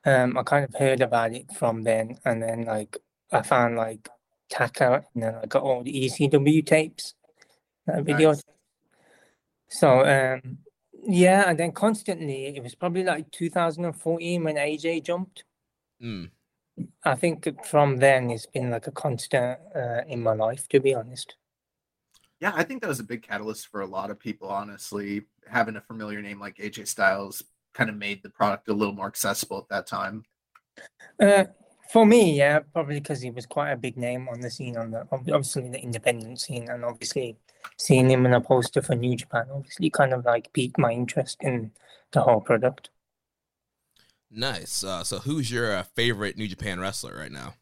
Um, 0.07 0.37
I 0.37 0.43
kind 0.43 0.65
of 0.65 0.75
heard 0.75 1.01
about 1.01 1.33
it 1.33 1.53
from 1.53 1.83
then, 1.83 2.19
and 2.25 2.43
then 2.43 2.65
like 2.65 2.99
I 3.33 3.43
found 3.43 3.77
like 3.77 4.09
Taka, 4.51 5.05
and 5.15 5.23
then 5.23 5.35
I 5.43 5.47
got 5.47 5.63
all 5.63 5.83
the 5.83 5.93
ECW 5.93 6.65
tapes, 6.65 7.15
uh, 7.89 8.03
video. 8.03 8.31
Nice. 8.31 8.45
So 9.69 10.05
um, 10.05 10.59
yeah, 11.07 11.45
and 11.49 11.59
then 11.59 11.73
constantly 11.73 12.47
it 12.47 12.63
was 12.63 12.75
probably 12.75 13.05
like 13.05 13.31
2014 13.31 14.45
when 14.45 14.57
AJ 14.57 15.05
jumped. 15.05 15.45
Mm. 16.03 16.31
I 17.05 17.15
think 17.15 17.65
from 17.65 17.99
then 17.99 18.31
it's 18.31 18.47
been 18.47 18.71
like 18.71 18.87
a 18.87 18.93
constant 18.93 19.59
uh, 19.75 20.03
in 20.09 20.23
my 20.23 20.35
life, 20.35 20.69
to 20.69 20.81
be 20.81 20.95
honest. 20.95 21.37
Yeah, 22.41 22.53
I 22.55 22.65
think 22.65 22.83
that 22.83 22.89
was 22.89 23.01
a 23.01 23.05
big 23.05 23.23
catalyst 23.23 23.69
for 23.69 23.81
a 23.81 23.87
lot 23.87 24.11
of 24.11 24.19
people, 24.19 24.49
honestly. 24.49 25.23
Having 25.47 25.77
a 25.77 25.81
familiar 25.81 26.21
name 26.21 26.41
like 26.41 26.57
AJ 26.57 26.89
Styles 26.89 27.43
kind 27.75 27.91
of 27.91 27.97
made 27.97 28.23
the 28.23 28.31
product 28.31 28.69
a 28.69 28.73
little 28.73 28.95
more 28.95 29.07
accessible 29.07 29.59
at 29.59 29.69
that 29.69 29.87
time. 29.87 30.25
Uh, 31.21 31.45
for 31.93 32.07
me, 32.07 32.37
yeah, 32.37 32.61
probably 32.73 33.01
because 33.01 33.21
he 33.21 33.31
was 33.31 33.47
quite 33.47 33.73
a 33.73 33.77
big 33.77 33.97
name 33.97 34.29
on 34.29 34.41
the 34.41 34.51
scene, 34.51 34.77
on 34.77 34.91
the 34.91 35.07
obviously 35.13 35.69
the 35.69 35.81
independent 35.81 36.41
scene, 36.41 36.69
and 36.71 36.85
obviously 36.85 37.37
seeing 37.77 38.11
him 38.11 38.27
in 38.27 38.35
a 38.35 38.41
poster 38.41 38.83
for 38.83 38.95
New 38.95 39.17
Japan, 39.17 39.47
obviously 39.53 39.91
kind 39.91 40.13
of 40.13 40.25
like 40.25 40.53
piqued 40.53 40.79
my 40.79 40.93
interest 40.93 41.39
in 41.41 41.73
the 42.13 42.23
whole 42.23 42.41
product. 42.41 42.91
Nice. 44.31 44.83
Uh, 44.83 45.05
so, 45.05 45.19
who's 45.19 45.51
your 45.51 45.77
uh, 45.77 45.83
favorite 45.83 46.37
New 46.37 46.49
Japan 46.49 46.81
wrestler 46.81 47.17
right 47.17 47.31
now? 47.31 47.55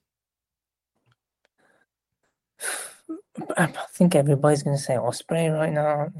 I 3.56 3.64
I 3.64 3.66
think 3.92 4.14
everybody's 4.14 4.62
going 4.62 4.76
to 4.76 4.82
say 4.82 4.94
Ospreay 4.94 5.52
right 5.52 5.72
now. 5.72 6.10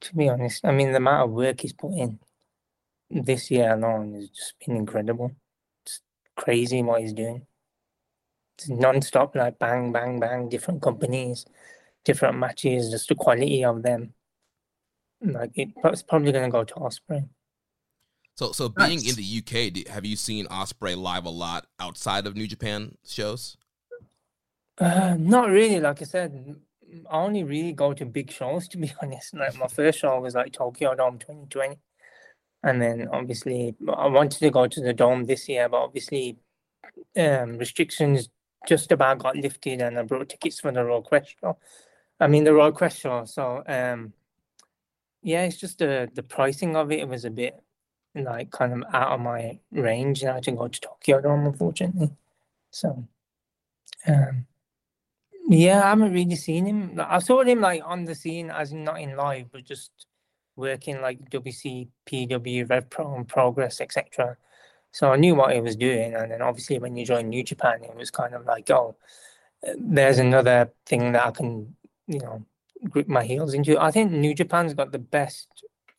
To 0.00 0.14
be 0.14 0.28
honest, 0.28 0.64
I 0.64 0.72
mean 0.72 0.90
the 0.90 0.98
amount 0.98 1.28
of 1.28 1.34
work 1.34 1.60
he's 1.60 1.72
put 1.72 1.92
in. 1.92 2.18
This 3.10 3.50
year 3.50 3.72
alone 3.72 4.14
has 4.14 4.28
just 4.30 4.54
been 4.64 4.76
incredible. 4.76 5.32
It's 5.84 6.00
crazy 6.36 6.82
what 6.82 7.00
he's 7.02 7.12
doing. 7.12 7.46
It's 8.58 8.68
non-stop, 8.68 9.36
like 9.36 9.58
bang, 9.58 9.92
bang, 9.92 10.18
bang, 10.18 10.48
different 10.48 10.82
companies, 10.82 11.44
different 12.04 12.38
matches, 12.38 12.90
just 12.90 13.08
the 13.08 13.14
quality 13.14 13.64
of 13.64 13.82
them. 13.82 14.14
Like 15.20 15.50
it, 15.54 15.68
it's 15.84 16.02
probably 16.02 16.32
going 16.32 16.44
to 16.44 16.50
go 16.50 16.64
to 16.64 16.74
Ospreay. 16.74 17.28
So, 18.36 18.52
so 18.52 18.68
being 18.68 18.98
Nice. 18.98 19.10
in 19.10 19.14
the 19.16 19.38
UK, 19.84 19.88
have 19.92 20.04
you 20.04 20.16
seen 20.16 20.46
Ospreay 20.46 20.96
live 20.96 21.24
a 21.24 21.30
lot 21.30 21.66
outside 21.80 22.26
of 22.26 22.36
New 22.36 22.46
Japan 22.46 22.96
shows? 23.06 23.56
Uh, 24.78 25.16
not 25.18 25.48
really. 25.48 25.80
Like 25.80 26.02
I 26.02 26.04
said, 26.04 26.56
I 27.10 27.18
only 27.18 27.44
really 27.44 27.72
go 27.72 27.94
to 27.94 28.04
big 28.04 28.30
shows 28.30 28.68
to 28.70 28.78
be 28.78 28.92
honest. 29.02 29.34
Like 29.34 29.56
my 29.58 29.68
first 29.68 29.98
show 29.98 30.20
was 30.20 30.34
like 30.34 30.52
Tokyo 30.52 30.94
Dome 30.94 31.18
2020, 31.18 31.78
and 32.62 32.80
then 32.80 33.08
obviously 33.12 33.74
I 33.88 34.06
wanted 34.08 34.38
to 34.40 34.50
go 34.50 34.66
to 34.66 34.80
the 34.80 34.92
Dome 34.92 35.24
this 35.24 35.48
year, 35.48 35.68
but 35.68 35.82
obviously 35.82 36.36
um, 37.16 37.58
restrictions 37.58 38.28
just 38.66 38.90
about 38.92 39.18
got 39.18 39.36
lifted, 39.36 39.80
and 39.80 39.98
I 39.98 40.02
brought 40.02 40.28
tickets 40.28 40.60
for 40.60 40.72
the 40.72 40.84
Royal 40.84 41.02
Quest 41.02 41.36
show. 41.40 41.58
I 42.18 42.26
mean 42.26 42.44
the 42.44 42.54
Royal 42.54 42.72
Quest 42.72 43.00
show. 43.00 43.24
So 43.24 43.62
um, 43.66 44.12
yeah, 45.22 45.42
it's 45.44 45.56
just 45.56 45.78
the 45.78 46.10
the 46.12 46.22
pricing 46.22 46.76
of 46.76 46.90
it, 46.92 47.00
it 47.00 47.08
was 47.08 47.24
a 47.24 47.30
bit 47.30 47.60
like 48.14 48.50
kind 48.50 48.72
of 48.72 48.82
out 48.94 49.12
of 49.12 49.20
my 49.20 49.58
range 49.70 50.22
now 50.24 50.40
to 50.40 50.52
go 50.52 50.68
to 50.68 50.80
Tokyo 50.80 51.20
Dome, 51.20 51.46
unfortunately. 51.46 52.10
So 52.70 53.06
um. 54.06 54.46
Yeah, 55.48 55.84
I 55.84 55.90
haven't 55.90 56.12
really 56.12 56.34
seen 56.34 56.66
him. 56.66 57.00
I 57.00 57.20
saw 57.20 57.44
him 57.44 57.60
like 57.60 57.80
on 57.84 58.04
the 58.04 58.16
scene 58.16 58.50
as 58.50 58.72
not 58.72 59.00
in 59.00 59.16
live, 59.16 59.52
but 59.52 59.64
just 59.64 59.92
working 60.56 61.00
like 61.00 61.30
WC, 61.30 61.88
PW, 62.06 62.68
Rev 62.68 62.90
Pro, 62.90 63.14
and 63.14 63.28
Progress, 63.28 63.80
etc. 63.80 64.36
So 64.92 65.12
I 65.12 65.16
knew 65.16 65.34
what 65.34 65.54
he 65.54 65.60
was 65.60 65.76
doing, 65.76 66.14
and 66.14 66.30
then 66.30 66.42
obviously 66.42 66.78
when 66.78 66.96
you 66.96 67.04
join 67.04 67.28
New 67.28 67.44
Japan, 67.44 67.84
it 67.84 67.94
was 67.94 68.10
kind 68.10 68.34
of 68.34 68.46
like, 68.46 68.70
oh, 68.70 68.96
there's 69.78 70.18
another 70.18 70.72
thing 70.86 71.12
that 71.12 71.26
I 71.26 71.30
can, 71.30 71.76
you 72.06 72.20
know, 72.20 72.44
grip 72.88 73.08
my 73.08 73.24
heels 73.24 73.54
into. 73.54 73.78
I 73.78 73.90
think 73.90 74.12
New 74.12 74.34
Japan's 74.34 74.74
got 74.74 74.92
the 74.92 74.98
best 74.98 75.48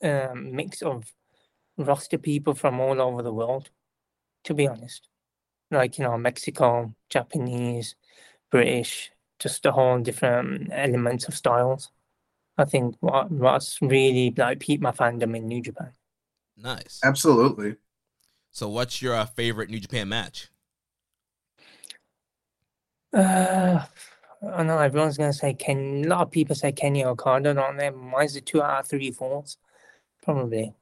um, 0.04 0.56
mix 0.56 0.82
of 0.82 1.14
roster 1.78 2.18
people 2.18 2.54
from 2.54 2.80
all 2.80 3.02
over 3.02 3.22
the 3.22 3.34
world, 3.34 3.70
to 4.46 4.54
be 4.54 4.68
honest. 4.68 5.08
Like 5.70 5.98
you 5.98 6.06
know, 6.06 6.18
Mexico, 6.18 6.96
Japanese, 7.10 7.96
British, 8.50 9.12
just 9.40 9.66
a 9.66 9.72
whole 9.72 10.00
different 10.00 10.70
elements 10.72 11.28
of 11.28 11.36
styles. 11.36 11.92
I 12.58 12.66
think 12.66 12.96
what 13.00 13.30
what's 13.32 13.80
really 13.82 14.34
like 14.36 14.60
piqued 14.60 14.82
my 14.82 14.92
fandom 14.92 15.36
in 15.38 15.48
New 15.48 15.62
Japan. 15.62 15.92
Nice. 16.58 17.00
Absolutely. 17.04 17.76
So, 18.52 18.68
what's 18.70 19.02
your 19.02 19.14
uh, 19.16 19.26
favorite 19.26 19.70
New 19.70 19.80
Japan 19.80 20.10
match? 20.10 20.50
Uh, 23.14 23.86
I 24.56 24.64
know 24.64 24.78
everyone's 24.80 25.18
gonna 25.18 25.34
say 25.34 25.54
Ken. 25.54 26.04
A 26.06 26.08
lot 26.08 26.22
of 26.22 26.32
people 26.32 26.56
say 26.56 26.72
Kenny 26.72 27.04
Okada, 27.06 27.54
don't 27.54 27.78
they? 27.78 27.90
Mine's 27.90 28.34
the 28.34 28.42
two 28.42 28.62
out 28.62 28.82
of 28.82 28.88
three 28.88 29.12
falls, 29.12 29.58
probably. 30.24 30.74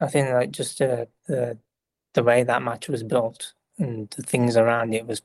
I 0.00 0.08
think 0.08 0.30
like 0.30 0.50
just 0.50 0.78
the 0.78 1.08
the 1.26 1.58
the 2.14 2.22
way 2.22 2.42
that 2.42 2.62
match 2.62 2.88
was 2.88 3.02
built 3.02 3.54
and 3.78 4.10
the 4.10 4.22
things 4.22 4.56
around 4.56 4.92
it 4.92 5.06
was 5.06 5.22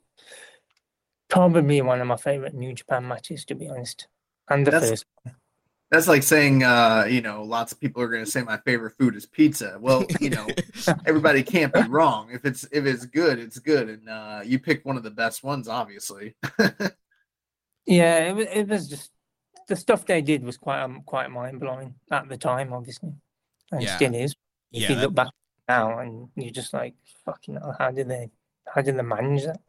probably 1.30 1.82
one 1.82 2.00
of 2.00 2.08
my 2.08 2.16
favorite 2.16 2.54
New 2.54 2.74
Japan 2.74 3.08
matches, 3.08 3.44
to 3.46 3.56
be 3.56 3.68
honest. 3.68 4.08
And 4.50 4.66
the 4.66 4.72
That's- 4.72 4.90
first. 4.90 5.06
That's 5.89 6.08
like 6.08 6.24
saying, 6.24 6.63
uh, 6.63 7.06
you 7.10 7.22
know, 7.22 7.44
lots 7.44 7.72
of 7.72 7.79
people 7.79 8.01
are 8.01 8.10
going 8.10 8.25
to 8.25 8.29
say 8.29 8.41
my 8.44 8.58
favorite 8.58 8.96
food 9.00 9.15
is 9.15 9.25
pizza. 9.25 9.77
Well, 9.79 10.06
you 10.20 10.29
know, 10.29 10.46
everybody 11.06 11.44
can't 11.44 11.74
be 11.74 11.82
wrong. 11.84 12.29
If 12.32 12.44
it's 12.44 12.65
if 12.74 12.86
it's 12.86 13.06
good, 13.06 13.39
it's 13.39 13.58
good, 13.60 13.88
and 13.89 14.10
uh, 14.10 14.41
you 14.44 14.60
pick 14.60 14.84
one 14.86 14.98
of 14.98 15.03
the 15.03 15.12
best 15.12 15.44
ones, 15.44 15.67
obviously. 15.67 16.36
Yeah, 17.86 18.17
it 18.29 18.36
was, 18.36 18.48
it 18.51 18.67
was 18.67 18.89
just 18.89 19.12
the 19.67 19.75
stuff 19.75 20.06
they 20.06 20.22
did 20.22 20.44
was 20.44 20.58
quite 20.58 20.82
um, 20.82 21.03
quite 21.06 21.32
mind 21.32 21.60
blowing 21.60 21.96
at 22.12 22.27
the 22.27 22.38
time, 22.38 22.74
obviously, 22.74 23.13
and 23.72 23.82
Yeah. 23.82 23.96
still 23.96 24.13
is. 24.13 24.36
If 24.72 24.82
yeah, 24.84 24.89
you 24.89 24.96
that- 24.96 25.01
look 25.03 25.15
back 25.15 25.27
now, 25.70 26.00
and 26.00 26.27
you're 26.36 26.51
just 26.51 26.74
like, 26.74 26.96
fucking, 27.25 27.56
hell, 27.56 27.75
how 27.79 27.91
did 27.91 28.10
they, 28.10 28.29
how 28.67 28.82
did 28.82 28.98
they 28.98 29.01
manage 29.03 29.46
that? 29.46 29.62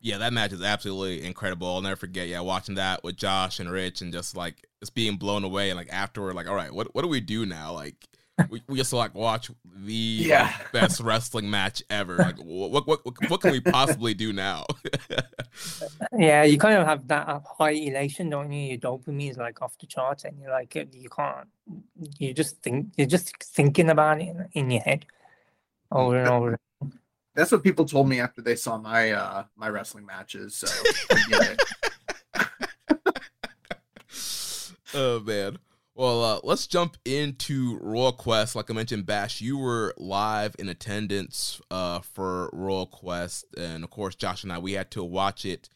yeah, 0.00 0.18
that 0.18 0.32
match 0.32 0.52
is 0.52 0.62
absolutely 0.62 1.24
incredible. 1.26 1.68
I'll 1.68 1.82
never 1.82 1.94
forget. 1.96 2.26
Yeah, 2.26 2.40
watching 2.40 2.74
that 2.76 3.04
with 3.04 3.16
Josh 3.16 3.60
and 3.60 3.70
Rich, 3.70 4.00
and 4.00 4.12
just 4.12 4.36
like 4.36 4.66
just 4.80 4.94
being 4.94 5.16
blown 5.16 5.44
away, 5.44 5.70
and 5.70 5.76
like 5.76 5.88
afterward, 5.92 6.34
like, 6.34 6.48
all 6.48 6.54
right, 6.54 6.72
what 6.72 6.94
what 6.94 7.02
do 7.02 7.08
we 7.08 7.20
do 7.20 7.46
now? 7.46 7.72
Like, 7.72 7.96
we, 8.48 8.62
we 8.68 8.76
just 8.78 8.92
like 8.92 9.14
watch 9.14 9.50
the 9.64 9.92
Yeah. 9.92 10.44
like, 10.44 10.72
best 10.72 11.00
wrestling 11.00 11.50
match 11.50 11.82
ever. 11.90 12.16
Like, 12.16 12.38
what 12.38 12.70
what 12.70 12.86
what, 13.04 13.30
what 13.30 13.40
can 13.40 13.52
we 13.52 13.60
possibly 13.60 14.14
do 14.14 14.32
now? 14.32 14.64
Yeah, 16.16 16.44
you 16.44 16.58
kind 16.58 16.78
of 16.78 16.86
have 16.86 17.06
that 17.08 17.28
uh, 17.28 17.40
high 17.58 17.72
elation, 17.72 18.30
don't 18.30 18.50
you? 18.52 18.70
Your 18.70 18.78
dopamine 18.78 19.30
is 19.30 19.36
like 19.36 19.60
off 19.62 19.76
the 19.78 19.86
charts, 19.86 20.24
and 20.24 20.38
you're 20.40 20.50
like, 20.50 20.74
you 20.74 21.08
can't, 21.08 21.48
you 22.18 22.32
just 22.32 22.62
think, 22.62 22.92
you're 22.96 23.06
just 23.06 23.36
thinking 23.42 23.90
about 23.90 24.20
it 24.20 24.28
in, 24.28 24.48
in 24.52 24.70
your 24.70 24.80
head 24.82 25.06
over 25.90 26.16
and 26.18 26.28
over. 26.28 26.58
That's 27.34 27.52
what 27.52 27.62
people 27.62 27.84
told 27.84 28.08
me 28.08 28.20
after 28.20 28.42
they 28.42 28.56
saw 28.56 28.78
my 28.78 29.12
uh 29.12 29.44
my 29.56 29.68
wrestling 29.68 30.06
matches. 30.06 30.56
So 30.56 30.66
I 31.10 31.22
get 31.28 31.50
it. 31.52 31.62
oh 34.94 35.20
man. 35.20 35.58
Well, 35.94 36.24
uh, 36.24 36.40
let's 36.44 36.66
jump 36.66 36.96
into 37.04 37.78
Royal 37.82 38.12
Quest. 38.12 38.56
Like 38.56 38.70
I 38.70 38.74
mentioned, 38.74 39.04
Bash, 39.04 39.40
you 39.40 39.58
were 39.58 39.92
live 39.98 40.56
in 40.58 40.68
attendance 40.68 41.60
uh, 41.70 42.00
for 42.00 42.48
Royal 42.52 42.86
Quest, 42.86 43.44
and 43.58 43.84
of 43.84 43.90
course, 43.90 44.14
Josh 44.14 44.44
and 44.44 44.52
I 44.52 44.58
we 44.58 44.72
had 44.72 44.90
to 44.92 45.04
watch 45.04 45.44
it 45.44 45.68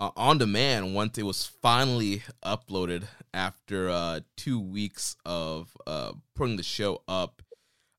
uh, 0.00 0.10
on 0.16 0.38
demand 0.38 0.94
once 0.94 1.18
it 1.18 1.24
was 1.24 1.44
finally 1.44 2.22
uploaded 2.44 3.04
after 3.34 3.90
uh, 3.90 4.20
two 4.36 4.60
weeks 4.60 5.16
of 5.24 5.76
uh, 5.86 6.12
putting 6.34 6.56
the 6.56 6.62
show 6.62 7.02
up. 7.08 7.42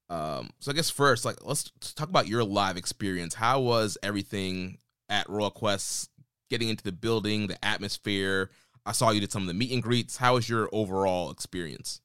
Um, 0.10 0.52
so 0.60 0.72
I 0.72 0.74
guess 0.74 0.90
first, 0.90 1.26
like, 1.26 1.46
let's 1.46 1.72
talk 1.96 2.10
about 2.10 2.28
your 2.28 2.44
live 2.44 2.78
experience. 2.78 3.34
How 3.36 3.60
was 3.60 3.98
everything 4.02 4.78
at 5.10 5.30
Royal 5.30 5.52
Quest? 5.52 6.10
Getting 6.50 6.70
into 6.70 6.84
the 6.84 6.94
building, 6.94 7.48
the 7.48 7.64
atmosphere. 7.64 8.52
I 8.88 8.94
saw 8.94 9.12
you 9.12 9.20
did 9.20 9.32
some 9.32 9.44
of 9.44 9.50
the 9.50 9.54
meet 9.54 9.72
and 9.74 9.84
greets. 9.84 10.18
How 10.18 10.36
was 10.36 10.50
your 10.50 10.70
overall 10.72 11.30
experience? 11.32 12.02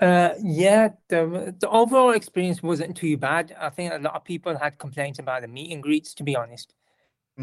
Uh, 0.00 0.34
yeah, 0.42 0.90
the 1.08 1.54
the 1.58 1.68
overall 1.70 2.10
experience 2.10 2.62
wasn't 2.62 2.96
too 2.96 3.16
bad. 3.16 3.54
I 3.58 3.70
think 3.70 3.92
a 3.92 3.98
lot 3.98 4.14
of 4.14 4.24
people 4.24 4.56
had 4.58 4.78
complaints 4.78 5.18
about 5.18 5.42
the 5.42 5.48
meet 5.48 5.72
and 5.72 5.82
greets, 5.82 6.14
to 6.14 6.24
be 6.24 6.36
honest. 6.36 6.74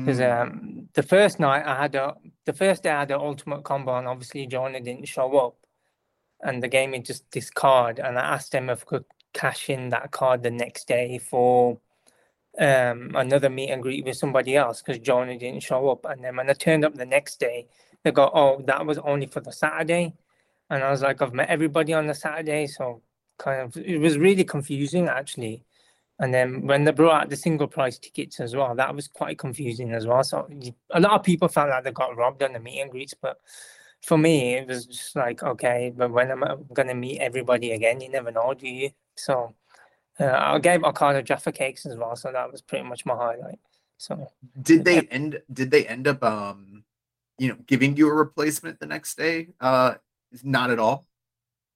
Because 0.03 0.19
Mm. 0.19 0.41
um, 0.43 0.89
the 0.93 1.03
first 1.03 1.39
night 1.39 1.65
I 1.65 1.81
had 1.83 1.95
a, 1.95 2.15
the 2.45 2.53
first 2.53 2.83
day 2.83 2.91
I 2.91 3.01
had 3.01 3.09
the 3.09 3.19
ultimate 3.19 3.63
combo, 3.63 3.97
and 3.97 4.07
obviously 4.07 4.47
Jonah 4.47 4.81
didn't 4.81 5.07
show 5.07 5.37
up, 5.37 5.57
and 6.41 6.63
they 6.63 6.69
gave 6.69 6.89
me 6.89 6.99
just 7.01 7.31
this 7.31 7.49
card, 7.51 7.99
and 7.99 8.19
I 8.19 8.35
asked 8.35 8.53
them 8.53 8.69
if 8.69 8.83
I 8.83 8.85
could 8.85 9.05
cash 9.33 9.69
in 9.69 9.89
that 9.89 10.11
card 10.11 10.43
the 10.43 10.51
next 10.51 10.87
day 10.87 11.19
for 11.19 11.79
um 12.59 13.11
another 13.15 13.49
meet 13.49 13.71
and 13.71 13.81
greet 13.81 14.05
with 14.05 14.17
somebody 14.17 14.55
else 14.55 14.81
because 14.81 14.99
Johnny 14.99 15.37
didn't 15.37 15.63
show 15.63 15.89
up, 15.89 16.05
and 16.05 16.23
then 16.23 16.35
when 16.35 16.49
I 16.49 16.53
turned 16.53 16.85
up 16.85 16.95
the 16.95 17.05
next 17.05 17.39
day, 17.39 17.67
they 18.03 18.11
go, 18.11 18.29
"Oh, 18.33 18.61
that 18.67 18.85
was 18.85 18.97
only 18.99 19.27
for 19.27 19.41
the 19.41 19.51
Saturday," 19.51 20.13
and 20.69 20.83
I 20.83 20.91
was 20.91 21.01
like, 21.01 21.21
"I've 21.21 21.33
met 21.33 21.49
everybody 21.49 21.93
on 21.93 22.07
the 22.07 22.13
Saturday," 22.15 22.67
so 22.67 23.01
kind 23.39 23.61
of 23.61 23.77
it 23.77 23.99
was 23.99 24.17
really 24.17 24.43
confusing 24.43 25.07
actually. 25.07 25.63
And 26.19 26.33
then 26.33 26.67
when 26.67 26.83
they 26.85 26.91
brought 26.91 27.23
out 27.23 27.29
the 27.29 27.35
single 27.35 27.67
price 27.67 27.97
tickets 27.97 28.39
as 28.39 28.55
well, 28.55 28.75
that 28.75 28.95
was 28.95 29.07
quite 29.07 29.37
confusing 29.39 29.91
as 29.93 30.05
well. 30.07 30.23
So 30.23 30.47
a 30.91 30.99
lot 30.99 31.13
of 31.13 31.23
people 31.23 31.47
felt 31.47 31.69
like 31.69 31.83
they 31.83 31.91
got 31.91 32.15
robbed 32.15 32.43
on 32.43 32.53
the 32.53 32.59
meet 32.59 32.81
and 32.81 32.91
greets, 32.91 33.15
but 33.15 33.39
for 34.01 34.17
me, 34.17 34.55
it 34.55 34.67
was 34.67 34.85
just 34.85 35.15
like, 35.15 35.41
okay, 35.43 35.91
but 35.95 36.11
when 36.11 36.29
am 36.29 36.43
I 36.43 36.55
going 36.73 36.89
to 36.89 36.93
meet 36.93 37.19
everybody 37.19 37.71
again? 37.71 38.01
You 38.01 38.09
never 38.09 38.31
know, 38.31 38.53
do 38.53 38.67
you? 38.67 38.91
So 39.15 39.55
uh, 40.19 40.25
I 40.25 40.59
gave 40.59 40.83
Okada 40.83 41.23
Jaffa 41.23 41.51
cakes 41.51 41.85
as 41.85 41.95
well, 41.97 42.15
so 42.15 42.31
that 42.31 42.51
was 42.51 42.61
pretty 42.61 42.85
much 42.85 43.05
my 43.05 43.15
highlight. 43.15 43.59
So 43.97 44.31
Did 44.61 44.85
they 44.85 45.01
end? 45.01 45.41
Did 45.51 45.71
they 45.71 45.87
end 45.87 46.07
up, 46.07 46.23
um, 46.23 46.83
you 47.37 47.49
know, 47.49 47.57
giving 47.65 47.95
you 47.95 48.09
a 48.09 48.13
replacement 48.13 48.79
the 48.79 48.85
next 48.85 49.17
day? 49.17 49.49
Uh, 49.59 49.95
not 50.43 50.71
at 50.71 50.79
all. 50.79 51.05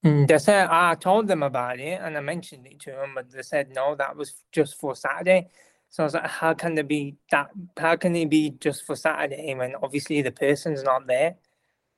Mm, 0.05 0.27
they 0.27 0.37
said 0.37 0.67
I 0.69 0.95
told 0.95 1.27
them 1.27 1.41
about 1.41 1.79
it 1.79 1.99
and 2.01 2.17
I 2.17 2.21
mentioned 2.21 2.67
it 2.67 2.79
to 2.81 2.91
them, 2.91 3.13
but 3.15 3.31
they 3.31 3.41
said 3.41 3.73
no, 3.73 3.95
that 3.95 4.15
was 4.15 4.33
just 4.51 4.79
for 4.79 4.95
Saturday. 4.95 5.47
So 5.89 6.03
I 6.03 6.05
was 6.05 6.13
like, 6.13 6.27
how 6.27 6.53
can 6.53 6.77
it 6.77 6.87
be 6.87 7.15
that? 7.31 7.49
How 7.77 7.95
can 7.95 8.15
it 8.15 8.29
be 8.29 8.51
just 8.59 8.85
for 8.85 8.95
Saturday 8.95 9.55
when 9.55 9.73
obviously 9.81 10.21
the 10.21 10.31
person's 10.31 10.83
not 10.83 11.07
there? 11.07 11.35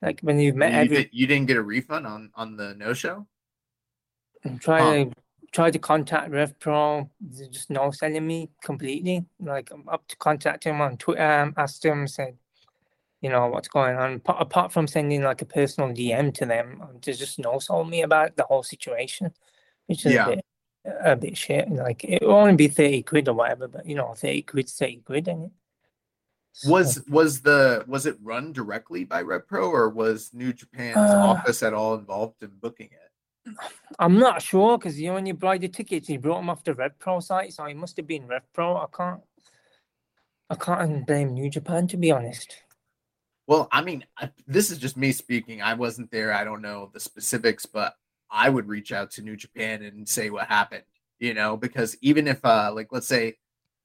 Like 0.02 0.22
when 0.22 0.40
you've 0.40 0.56
met 0.56 0.72
You, 0.72 0.78
every 0.78 0.96
did, 0.96 1.10
you 1.12 1.28
didn't 1.28 1.48
get 1.48 1.58
a 1.58 1.62
refund 1.62 2.08
on 2.08 2.32
on 2.36 2.56
the 2.56 2.74
no 2.76 2.94
show. 2.94 3.28
and 4.44 4.62
try 4.62 5.06
to 5.06 5.12
try 5.52 5.72
to 5.72 5.80
contact 5.80 6.32
Rev 6.32 6.58
Pro, 6.60 7.10
they're 7.20 7.48
just 7.48 7.70
no 7.70 7.92
selling 7.92 8.26
me 8.28 8.50
completely. 8.64 9.26
Like 9.40 9.72
I'm 9.72 9.88
up 9.90 10.08
to 10.08 10.16
contact 10.18 10.64
him 10.64 10.82
on 10.82 10.98
Twitter, 10.98 11.22
um, 11.24 11.54
asked 11.58 11.84
him, 11.84 12.08
said, 12.08 12.38
you 13.22 13.30
know, 13.30 13.48
what's 13.48 13.68
going 13.68 13.98
on. 13.98 14.14
Apart, 14.16 14.42
apart 14.42 14.72
from 14.72 14.88
sending 14.88 15.24
like 15.24 15.42
a 15.42 15.46
personal 15.46 15.90
DM 15.90 16.34
to 16.36 16.46
them, 16.46 16.80
um, 16.82 17.00
there's 17.04 17.20
just 17.20 17.40
no 17.40 17.60
sold 17.60 17.90
me 17.90 18.02
about 18.04 18.36
the 18.36 18.44
whole 18.44 18.64
situation, 18.64 19.34
which 19.88 20.06
is 20.06 20.14
Yeah. 20.14 20.28
a 20.28 20.36
bit 20.36 20.46
a 20.86 21.16
bit 21.16 21.38
shit. 21.38 21.70
Like 21.70 22.04
it 22.06 22.22
will 22.22 22.36
only 22.36 22.56
be 22.56 22.68
thirty 22.70 23.04
quid 23.04 23.28
or 23.28 23.34
whatever, 23.34 23.68
but 23.68 23.86
you 23.86 23.96
know, 23.96 24.14
thirty 24.14 24.42
quid, 24.42 24.70
thirty 24.70 24.98
quid, 24.98 25.28
ain't 25.28 25.46
it? 25.46 25.52
Was 26.66 27.04
was 27.08 27.42
the 27.42 27.84
was 27.88 28.06
it 28.06 28.18
run 28.22 28.54
directly 28.54 29.04
by 29.04 29.24
RevPro 29.24 29.70
or 29.70 29.90
was 29.90 30.32
New 30.34 30.52
Japan's 30.52 30.98
Uh, 30.98 31.18
office 31.28 31.64
at 31.64 31.74
all 31.74 31.96
involved 31.96 32.42
in 32.44 32.50
booking 32.60 32.90
it? 32.92 33.09
I'm 33.98 34.20
not 34.20 34.42
sure 34.42 34.78
because 34.78 35.00
you 35.00 35.14
when 35.14 35.26
you 35.26 35.34
buy 35.34 35.58
the 35.58 35.68
tickets, 35.68 36.10
you 36.10 36.20
brought 36.20 36.38
them 36.38 36.50
off 36.50 36.64
the 36.64 36.74
RevPro 36.74 37.22
site, 37.22 37.54
so 37.54 37.66
he 37.66 37.74
must 37.74 37.98
have 37.98 38.08
been 38.08 38.28
RevPro. 38.28 38.84
I 38.84 38.88
can't, 38.96 39.22
I 40.50 40.56
can't 40.56 41.06
blame 41.06 41.34
New 41.34 41.50
Japan 41.50 41.88
to 41.88 41.98
be 41.98 42.12
honest. 42.12 42.56
Well, 43.48 43.68
I 43.72 43.82
mean, 43.82 44.06
I, 44.18 44.30
this 44.46 44.70
is 44.70 44.78
just 44.78 44.96
me 44.96 45.12
speaking. 45.12 45.62
I 45.62 45.74
wasn't 45.74 46.12
there. 46.12 46.32
I 46.34 46.44
don't 46.44 46.62
know 46.62 46.92
the 46.94 47.00
specifics, 47.00 47.66
but 47.66 47.96
I 48.30 48.48
would 48.48 48.68
reach 48.68 48.92
out 48.92 49.10
to 49.12 49.24
New 49.24 49.36
Japan 49.36 49.82
and 49.82 50.08
say 50.08 50.30
what 50.30 50.48
happened, 50.48 50.84
you 51.18 51.34
know, 51.34 51.58
because 51.58 51.98
even 52.02 52.28
if, 52.28 52.46
uh, 52.46 52.72
like, 52.74 52.90
let's 52.92 53.08
say, 53.08 53.38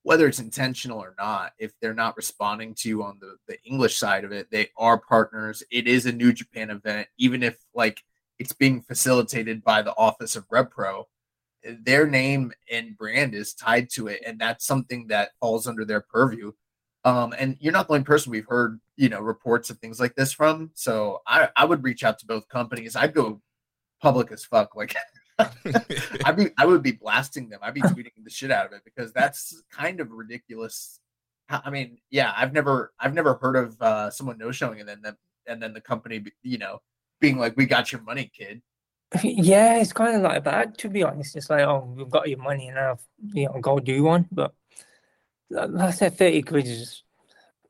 whether 0.03 0.27
it's 0.27 0.39
intentional 0.39 0.99
or 0.99 1.15
not, 1.19 1.53
if 1.59 1.73
they're 1.81 1.95
not 1.95 2.19
responding 2.19 2.75
to 2.75 2.91
you 2.91 3.03
on 3.03 3.17
the, 3.21 3.37
the 3.49 3.57
English 3.65 3.97
side 3.97 4.23
of 4.25 4.33
it, 4.33 4.49
they 4.51 4.69
are 4.77 4.99
partners. 4.99 5.63
It 5.71 5.89
is 5.89 6.05
a 6.05 6.13
New 6.13 6.35
Japan 6.35 6.69
event, 6.69 7.09
even 7.17 7.43
if, 7.43 7.57
like, 7.75 8.03
it's 8.39 8.53
being 8.53 8.83
facilitated 8.83 9.63
by 9.63 9.83
the 9.83 9.95
office 9.97 10.37
of 10.37 10.49
RevPro, 10.49 11.05
their 11.83 12.07
name 12.07 12.53
and 12.71 12.97
brand 12.97 13.35
is 13.35 13.55
tied 13.55 13.89
to 13.91 14.09
it. 14.09 14.23
And 14.27 14.39
that's 14.39 14.67
something 14.67 15.07
that 15.09 15.31
falls 15.41 15.67
under 15.67 15.85
their 15.85 16.01
purview. 16.01 16.53
Um, 17.05 17.35
and 17.39 17.57
you're 17.61 17.73
not 17.73 17.87
the 17.87 17.95
only 17.95 18.05
person 18.05 18.33
we've 18.33 18.47
heard, 18.47 18.81
you 18.97 19.09
know, 19.09 19.21
reports 19.21 19.71
of 19.71 19.79
things 19.79 20.01
like 20.01 20.15
this 20.15 20.33
from. 20.33 20.71
So 20.75 21.21
I, 21.27 21.49
I 21.57 21.65
would 21.65 21.85
reach 21.85 22.03
out 22.03 22.19
to 22.21 22.27
both 22.27 22.49
companies. 22.49 22.97
I'd 22.97 23.15
go 23.15 23.41
public 24.01 24.33
as 24.33 24.45
fuck. 24.45 24.75
Like 24.75 24.97
I'd 26.25 26.37
be, 26.37 26.49
I 26.57 26.67
would 26.67 26.83
be 26.83 26.93
blasting 26.93 27.49
them. 27.49 27.61
I'd 27.63 27.75
be 27.75 27.83
tweeting 27.83 28.13
the 28.23 28.31
shit 28.31 28.51
out 28.51 28.67
of 28.67 28.73
it 28.73 28.83
because 28.85 29.13
that's 29.13 29.63
kind 29.71 30.01
of 30.01 30.11
ridiculous. 30.11 31.01
I 31.49 31.69
mean, 31.69 31.99
yeah, 32.11 32.33
I've 32.37 32.55
never, 32.55 32.93
I've 32.99 33.15
never 33.15 33.35
heard 33.35 33.57
of 33.57 33.81
uh, 33.83 34.11
someone 34.11 34.39
no 34.39 34.51
showing 34.51 34.81
and 34.81 34.89
then 34.89 35.03
them, 35.03 35.17
and 35.47 35.63
then 35.63 35.75
the 35.75 35.81
company, 35.81 36.25
you 36.43 36.57
know, 36.57 36.81
being 37.25 37.39
like, 37.39 37.57
"We 37.57 37.67
got 37.67 37.93
your 37.93 38.03
money, 38.03 38.31
kid." 38.39 38.63
Yeah, 39.23 39.77
it's 39.79 39.93
kind 39.93 40.17
of 40.17 40.23
like 40.23 40.45
that 40.45 40.79
to 40.79 40.89
be 40.89 41.03
honest. 41.03 41.37
It's 41.37 41.51
like, 41.51 41.63
oh, 41.63 41.93
we've 41.97 42.11
got 42.11 42.29
your 42.29 42.39
money 42.39 42.71
now, 42.75 42.99
you 43.33 43.47
know, 43.47 43.61
go 43.61 43.79
do 43.79 44.03
one. 44.03 44.27
But 44.33 44.55
like 45.51 45.71
I 45.89 45.91
said, 45.93 46.19
thirty 46.19 46.43
quid 46.43 46.67
is, 46.67 47.03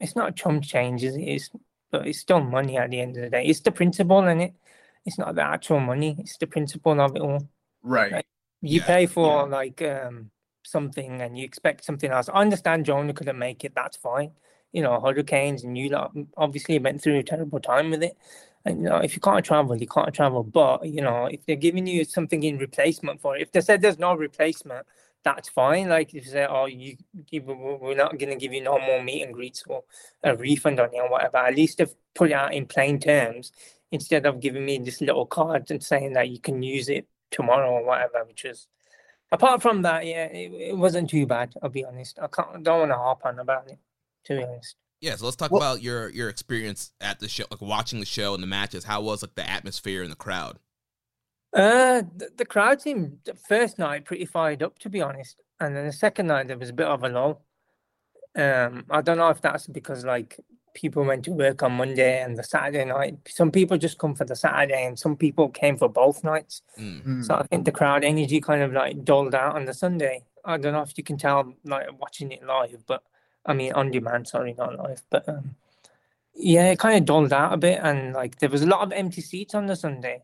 it's 0.01 0.17
not 0.17 0.31
a 0.31 0.33
chump 0.33 0.65
change, 0.65 1.05
is 1.05 1.17
it? 1.17 1.23
It's, 1.23 1.51
but 1.91 2.07
it's 2.07 2.21
still 2.21 2.41
money 2.41 2.79
at 2.79 2.91
the 2.91 3.01
end 3.01 3.17
of 3.17 3.23
the 3.25 3.31
day. 3.31 3.45
It's 3.47 3.61
the 3.61 3.73
principle, 3.73 4.27
in 4.27 4.41
it. 4.41 4.55
It's 5.05 5.19
not 5.19 5.35
the 5.35 5.43
actual 5.43 5.81
money. 5.81 6.17
It's 6.19 6.39
the 6.39 6.47
principle 6.47 7.01
of 7.01 7.15
it 7.17 7.23
all. 7.23 7.49
Right. 7.83 8.13
Right. 8.13 8.27
You 8.63 8.81
Yeah, 8.81 8.87
pay 8.87 9.07
for 9.07 9.47
like 9.49 9.83
um 9.83 10.31
something 10.65 11.21
and 11.21 11.37
you 11.39 11.45
expect 11.45 11.85
something 11.85 12.11
else. 12.11 12.31
I 12.31 12.41
understand 12.41 12.87
Jonah 12.87 13.13
couldn't 13.13 13.39
make 13.39 13.65
it. 13.65 13.75
That's 13.75 13.99
fine. 13.99 14.33
You 14.73 14.83
know, 14.83 15.01
hurricanes 15.01 15.63
and 15.63 15.77
you 15.77 15.91
lot 15.91 16.13
obviously 16.37 16.79
went 16.79 17.03
through 17.03 17.19
a 17.19 17.23
terrible 17.23 17.61
time 17.61 17.91
with 17.91 18.03
it. 18.03 18.17
You 18.67 18.75
know, 18.75 18.97
if 18.97 19.15
you 19.15 19.21
can't 19.21 19.45
travel, 19.45 19.77
you 19.77 19.87
can't 19.87 20.15
travel. 20.15 20.43
But 20.43 20.87
you 20.87 21.03
know, 21.03 21.27
if 21.27 21.45
they're 21.47 21.57
giving 21.57 21.87
you 21.87 22.05
something 22.05 22.43
in 22.43 22.59
replacement 22.59 23.21
for 23.21 23.37
it, 23.37 23.43
if 23.43 23.53
they 23.53 23.61
said 23.61 23.83
there's 23.83 23.99
no 23.99 24.15
replacement, 24.15 24.87
that's 25.23 25.49
fine. 25.49 25.89
Like 25.89 26.15
if 26.15 26.25
you 26.27 26.31
say, 26.31 26.47
oh, 26.49 26.67
you, 26.67 26.97
you 27.31 27.43
we- 27.43 27.55
we're 27.55 27.95
not 27.95 28.19
gonna 28.19 28.37
give 28.37 28.53
you 28.53 28.63
no 28.63 28.79
more 28.79 29.03
meet 29.03 29.23
and 29.23 29.35
greets 29.35 29.65
or 29.67 29.85
a 30.23 30.37
refund 30.37 30.81
on 30.81 30.95
it 30.95 30.99
or 30.99 31.11
whatever. 31.11 31.39
At 31.39 31.57
least 31.57 31.79
they've 31.79 31.95
put 32.15 32.31
it 32.31 32.35
out 32.35 32.55
in 32.55 32.67
plain 32.67 32.99
terms 33.01 33.53
instead 33.91 34.27
of 34.27 34.41
giving 34.41 34.65
me 34.65 34.79
this 34.79 35.01
little 35.01 35.27
card 35.27 35.71
and 35.71 35.83
saying 35.83 36.15
that 36.15 36.31
you 36.31 36.41
can 36.41 36.63
use 36.63 36.89
it 36.89 37.07
tomorrow 37.31 37.71
or 37.71 37.85
whatever, 37.87 38.25
which 38.25 38.45
is 38.45 38.67
apart 39.33 39.63
from 39.63 39.83
that, 39.83 40.07
yeah, 40.07 40.27
it, 40.27 40.53
it 40.71 40.77
wasn't 40.79 41.11
too 41.11 41.27
bad. 41.27 41.55
I'll 41.63 41.69
be 41.71 41.85
honest. 41.85 42.19
I 42.21 42.29
can't 42.29 42.63
don't 42.63 42.81
want 42.81 42.91
to 42.93 42.97
harp 42.97 43.21
on 43.25 43.39
about 43.39 43.69
it. 43.71 43.79
To 44.27 44.37
be 44.37 44.45
honest. 44.45 44.77
Yeah, 45.01 45.17
so 45.17 45.25
let's 45.27 45.37
talk 45.37 45.51
Well- 45.51 45.61
about 45.61 45.83
your 45.83 46.09
your 46.11 46.29
experience 46.29 46.93
at 47.01 47.21
the 47.21 47.29
show, 47.29 47.45
like 47.51 47.61
watching 47.61 48.01
the 48.01 48.07
show 48.07 48.35
and 48.35 48.43
the 48.43 48.47
matches. 48.47 48.85
How 48.85 49.01
was 49.03 49.23
like 49.23 49.35
the 49.35 49.49
atmosphere 49.49 50.03
and 50.03 50.11
the 50.11 50.17
crowd? 50.17 50.59
Uh, 51.53 52.03
the, 52.17 52.31
the 52.37 52.45
crowd 52.45 52.81
seemed 52.81 53.19
first 53.49 53.79
night 53.79 54.05
pretty 54.05 54.25
fired 54.25 54.63
up, 54.63 54.79
to 54.81 54.89
be 54.91 55.01
honest, 55.01 55.41
and 55.61 55.77
then 55.77 55.87
the 55.87 55.93
second 55.93 56.27
night 56.27 56.49
there 56.49 56.59
was 56.59 56.71
a 56.71 56.73
bit 56.73 56.87
of 56.87 57.05
a 57.05 57.09
lull. 57.09 57.43
Um, 58.37 58.85
I 58.91 59.01
don't 59.03 59.19
know 59.19 59.29
if 59.29 59.41
that's 59.41 59.69
because 59.69 60.05
like 60.05 60.41
people 60.75 61.05
went 61.05 61.25
to 61.25 61.31
work 61.31 61.63
on 61.63 61.71
Monday 61.73 62.21
and 62.21 62.37
the 62.37 62.43
Saturday 62.43 62.85
night. 62.85 63.17
Some 63.29 63.53
people 63.53 63.79
just 63.79 63.99
come 63.99 64.15
for 64.17 64.25
the 64.25 64.35
Saturday, 64.35 64.85
and 64.85 64.99
some 64.99 65.17
people 65.17 65.49
came 65.49 65.77
for 65.77 65.89
both 65.89 66.25
nights. 66.25 66.63
Mm. 66.79 67.25
So 67.25 67.35
I 67.37 67.45
think 67.45 67.65
the 67.65 67.73
crowd 67.73 68.03
energy 68.03 68.41
kind 68.41 68.63
of 68.63 68.73
like 68.73 69.05
dulled 69.05 69.35
out 69.37 69.55
on 69.55 69.67
the 69.67 69.75
Sunday. 69.75 70.25
I 70.45 70.57
don't 70.57 70.73
know 70.73 70.83
if 70.83 70.99
you 70.99 71.05
can 71.05 71.17
tell 71.19 71.55
like 71.65 71.87
watching 72.01 72.33
it 72.33 72.45
live, 72.45 72.85
but 72.87 73.05
I 73.47 73.55
mean 73.55 73.73
on 73.73 73.91
demand, 73.91 74.29
sorry, 74.29 74.55
not 74.55 74.79
live. 74.79 75.03
But 75.11 75.29
um, 75.29 75.57
yeah, 76.35 76.71
it 76.71 76.79
kind 76.79 76.99
of 76.99 77.05
dulled 77.05 77.33
out 77.33 77.53
a 77.53 77.57
bit, 77.57 77.81
and 77.83 78.13
like 78.13 78.39
there 78.39 78.49
was 78.49 78.63
a 78.63 78.67
lot 78.67 78.83
of 78.83 78.93
empty 78.93 79.21
seats 79.21 79.55
on 79.55 79.67
the 79.67 79.77
Sunday. 79.77 80.23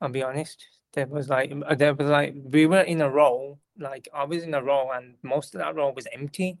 I'll 0.00 0.08
be 0.08 0.22
honest. 0.22 0.64
There 0.94 1.06
was 1.06 1.28
like 1.28 1.52
uh, 1.66 1.74
there 1.74 1.94
was 1.94 2.08
like 2.08 2.34
we 2.44 2.66
were 2.66 2.80
in 2.80 3.00
a 3.00 3.10
row, 3.10 3.58
like 3.78 4.08
I 4.14 4.24
was 4.24 4.42
in 4.42 4.54
a 4.54 4.62
row, 4.62 4.90
and 4.92 5.14
most 5.22 5.54
of 5.54 5.60
that 5.60 5.74
row 5.74 5.92
was 5.94 6.06
empty, 6.12 6.58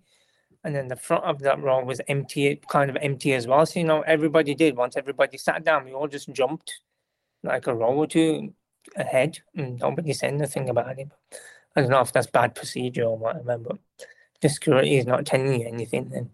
and 0.64 0.74
then 0.74 0.88
the 0.88 0.96
front 0.96 1.24
of 1.24 1.40
that 1.40 1.60
row 1.60 1.84
was 1.84 2.00
empty, 2.08 2.60
kind 2.68 2.90
of 2.90 2.96
empty 3.00 3.34
as 3.34 3.46
well. 3.46 3.66
So 3.66 3.80
you 3.80 3.86
know, 3.86 4.02
everybody 4.02 4.54
did 4.54 4.76
once 4.76 4.96
everybody 4.96 5.38
sat 5.38 5.64
down, 5.64 5.84
we 5.84 5.92
all 5.92 6.08
just 6.08 6.30
jumped 6.32 6.80
like 7.42 7.66
a 7.66 7.74
row 7.74 7.94
or 7.94 8.06
two 8.06 8.54
ahead, 8.96 9.38
and 9.56 9.78
nobody 9.80 10.12
said 10.12 10.34
anything 10.34 10.68
about 10.68 10.98
it. 10.98 11.08
I 11.74 11.80
don't 11.80 11.90
know 11.90 12.00
if 12.00 12.12
that's 12.12 12.26
bad 12.26 12.54
procedure 12.54 13.04
or 13.04 13.16
whatever, 13.16 13.58
but 13.58 13.78
the 14.42 14.48
security 14.48 14.96
is 14.98 15.06
not 15.06 15.24
telling 15.24 15.60
you 15.60 15.66
anything. 15.66 16.10
Then 16.10 16.30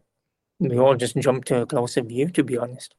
we 0.58 0.78
all 0.78 0.96
just 0.96 1.16
jumped 1.16 1.46
to 1.48 1.62
a 1.62 1.66
closer 1.66 2.02
view, 2.02 2.28
to 2.30 2.42
be 2.42 2.58
honest. 2.58 2.94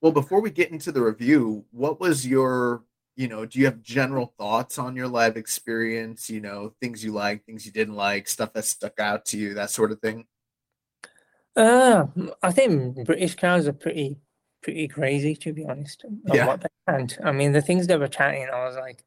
Well, 0.00 0.12
before 0.12 0.40
we 0.40 0.50
get 0.50 0.70
into 0.70 0.92
the 0.92 1.02
review, 1.02 1.64
what 1.70 1.98
was 1.98 2.26
your, 2.26 2.84
you 3.16 3.26
know, 3.26 3.46
do 3.46 3.58
you 3.58 3.64
have 3.64 3.80
general 3.80 4.34
thoughts 4.38 4.78
on 4.78 4.94
your 4.94 5.08
live 5.08 5.36
experience? 5.36 6.28
You 6.28 6.42
know, 6.42 6.74
things 6.80 7.02
you 7.02 7.12
like, 7.12 7.44
things 7.44 7.64
you 7.64 7.72
didn't 7.72 7.94
like, 7.94 8.28
stuff 8.28 8.52
that 8.52 8.66
stuck 8.66 9.00
out 9.00 9.24
to 9.26 9.38
you, 9.38 9.54
that 9.54 9.70
sort 9.70 9.90
of 9.90 10.00
thing. 10.00 10.26
Uh, 11.56 12.06
I 12.42 12.52
think 12.52 13.06
British 13.06 13.34
crowds 13.36 13.66
are 13.66 13.72
pretty, 13.72 14.18
pretty 14.62 14.88
crazy 14.88 15.34
to 15.36 15.52
be 15.52 15.64
honest. 15.64 16.04
Yeah. 16.26 16.46
what 16.46 16.60
they. 16.60 16.68
I 17.24 17.32
mean, 17.32 17.52
the 17.52 17.62
things 17.62 17.86
they 17.86 17.96
were 17.96 18.08
chanting, 18.08 18.48
I 18.52 18.66
was 18.66 18.76
like, 18.76 19.04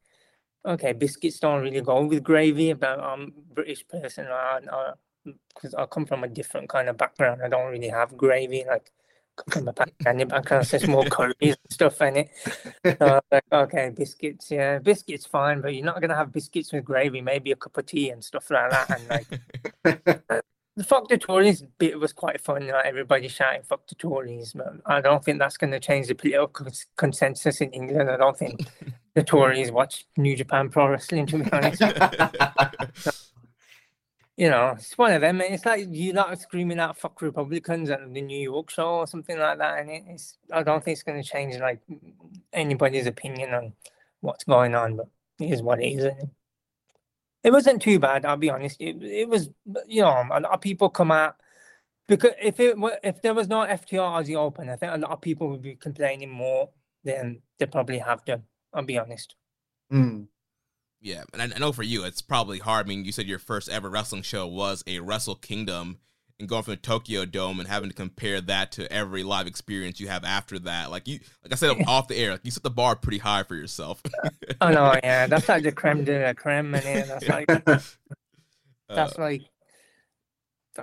okay, 0.68 0.94
biscuits 0.94 1.40
don't 1.40 1.62
really 1.62 1.82
go 1.82 2.06
with 2.06 2.24
gravy. 2.24 2.74
But 2.74 3.00
I'm 3.00 3.34
British 3.54 3.88
person, 3.88 4.28
because 5.54 5.74
I 5.74 5.86
come 5.86 6.06
from 6.06 6.24
a 6.24 6.28
different 6.28 6.70
kind 6.70 6.90
of 6.90 6.98
background. 6.98 7.42
I 7.44 7.50
don't 7.50 7.72
really 7.72 7.90
have 7.90 8.18
gravy. 8.18 8.64
Like, 8.68 8.92
come 9.36 9.66
from 9.66 9.68
a 9.68 9.74
Pakistani 9.74 10.28
background, 10.34 10.68
so 10.68 10.78
it's 10.78 10.88
more 10.88 11.06
curries 11.06 11.36
and 11.42 11.72
stuff 11.72 12.02
in 12.02 12.18
it. 12.18 12.30
So 12.84 12.98
I 13.00 13.14
was 13.14 13.24
like, 13.32 13.44
okay, 13.52 13.92
biscuits, 13.96 14.52
yeah, 14.52 14.80
biscuits 14.80 15.26
fine, 15.26 15.62
but 15.62 15.74
you're 15.74 15.86
not 15.86 16.02
gonna 16.02 16.16
have 16.16 16.32
biscuits 16.32 16.74
with 16.74 16.86
gravy. 16.86 17.22
Maybe 17.22 17.52
a 17.52 17.56
cup 17.56 17.78
of 17.78 17.86
tea 17.86 18.10
and 18.10 18.24
stuff 18.24 18.50
like 18.52 18.72
that. 18.72 19.00
And 19.00 19.10
like. 19.10 20.44
The 20.78 20.84
fuck 20.84 21.08
the 21.10 21.18
Tories 21.18 21.64
bit 21.80 22.00
was 22.00 22.14
quite 22.14 22.40
fun. 22.40 22.68
Like 22.68 22.86
everybody 22.86 23.28
shouting 23.28 23.64
"fuck 23.64 23.88
the 23.88 23.96
Tories," 23.96 24.54
but 24.54 24.74
I 24.86 25.02
don't 25.02 25.26
think 25.26 25.40
that's 25.40 25.58
going 25.58 25.72
to 25.72 25.80
change 25.80 26.06
the 26.06 26.14
political 26.14 26.50
cons- 26.50 26.86
consensus 26.96 27.62
in 27.62 27.72
England. 27.72 28.12
I 28.12 28.18
don't 28.18 28.38
think 28.38 28.64
the 29.16 29.24
Tories 29.24 29.72
watch 29.72 30.06
New 30.18 30.36
Japan 30.36 30.70
Pro 30.70 30.88
Wrestling. 30.90 31.26
To 31.26 31.40
be 31.40 31.52
honest, 31.52 31.82
you 34.38 34.52
know, 34.52 34.76
it's 34.78 34.96
one 34.96 35.14
of 35.14 35.22
them. 35.22 35.42
It's 35.42 35.66
like 35.66 35.88
you 35.90 36.14
lot 36.14 36.40
screaming 36.40 36.80
out 36.80 36.96
"fuck 36.96 37.24
Republicans" 37.24 37.90
at 37.90 38.14
the 38.14 38.22
New 38.22 38.40
York 38.40 38.70
show 38.70 39.00
or 39.00 39.08
something 39.08 39.40
like 39.40 39.58
that, 39.58 39.80
and 39.80 39.90
it's. 39.90 40.38
I 40.54 40.62
don't 40.62 40.84
think 40.84 40.94
it's 40.94 41.04
going 41.04 41.20
to 41.20 41.28
change 41.28 41.58
like 41.58 41.82
anybody's 42.54 43.08
opinion 43.08 43.56
on 43.56 43.74
what's 44.22 44.44
going 44.44 44.76
on, 44.76 44.96
but 44.96 45.08
it 45.40 45.50
is 45.50 45.64
what 45.64 45.82
it 45.82 45.88
is. 45.88 45.98
Isn't 46.04 46.20
it? 46.20 46.30
It 47.48 47.54
wasn't 47.54 47.82
too 47.82 47.98
bad, 47.98 48.26
I'll 48.26 48.36
be 48.36 48.50
honest. 48.50 48.76
It 48.82 49.02
it 49.02 49.30
was, 49.30 49.50
you 49.88 50.02
know, 50.02 50.26
a 50.32 50.42
lot 50.42 50.52
of 50.52 50.60
people 50.60 50.90
come 50.90 51.12
out 51.14 51.38
because 52.06 52.34
if 52.42 52.60
it 52.60 52.78
wa- 52.78 53.00
if 53.04 53.22
there 53.22 53.34
was 53.34 53.48
no 53.48 53.62
FTR 53.62 54.22
Aussie 54.22 54.36
Open, 54.36 54.70
I 54.70 54.76
think 54.76 54.94
a 54.94 54.98
lot 54.98 55.12
of 55.12 55.22
people 55.22 55.50
would 55.52 55.62
be 55.62 55.76
complaining 55.76 56.30
more 56.30 56.72
than 57.06 57.42
they 57.58 57.66
probably 57.66 58.00
have 58.00 58.26
done. 58.26 58.44
I'll 58.74 58.84
be 58.84 58.98
honest. 58.98 59.36
Hmm. 59.90 60.24
Yeah, 61.00 61.24
and 61.32 61.42
I, 61.42 61.56
I 61.56 61.60
know 61.60 61.72
for 61.72 61.84
you, 61.84 62.04
it's 62.04 62.22
probably 62.22 62.60
hard. 62.60 62.86
I 62.86 62.90
mean, 62.90 63.06
you 63.06 63.14
said 63.14 63.28
your 63.28 63.40
first 63.40 63.70
ever 63.70 63.90
wrestling 63.90 64.24
show 64.24 64.46
was 64.46 64.84
a 64.88 65.00
Wrestle 65.00 65.36
Kingdom, 65.36 66.00
and 66.40 66.48
going 66.48 66.64
from 66.64 66.74
the 66.74 66.78
Tokyo 66.78 67.26
Dome 67.26 67.60
and 67.60 67.68
having 67.68 67.90
to 67.90 67.96
compare 67.96 68.42
that 68.42 68.72
to 68.74 68.92
every 68.92 69.24
live 69.24 69.48
experience 69.48 70.00
you 70.00 70.08
have 70.08 70.24
after 70.24 70.60
that. 70.60 70.92
Like 70.92 71.08
you, 71.08 71.20
like 71.44 71.52
I 71.52 71.56
said 71.56 71.76
off 71.88 72.08
the 72.08 72.18
air, 72.18 72.32
like 72.32 72.46
you 72.46 72.52
set 72.52 72.64
the 72.64 72.70
bar 72.70 72.96
pretty 72.96 73.18
high 73.18 73.44
for 73.44 73.56
yourself. 73.56 74.02
Oh 74.60 74.70
no, 74.70 74.96
yeah, 75.04 75.28
that's 75.28 75.48
like 75.50 75.62
the 75.62 75.72
creme 75.72 76.04
de 76.04 76.26
la 76.26 76.34
creme, 76.34 76.74
and 76.74 77.10
that's 77.10 77.28
like 77.28 77.48
Uh, 78.90 78.96
that's 78.96 79.18
like 79.18 79.42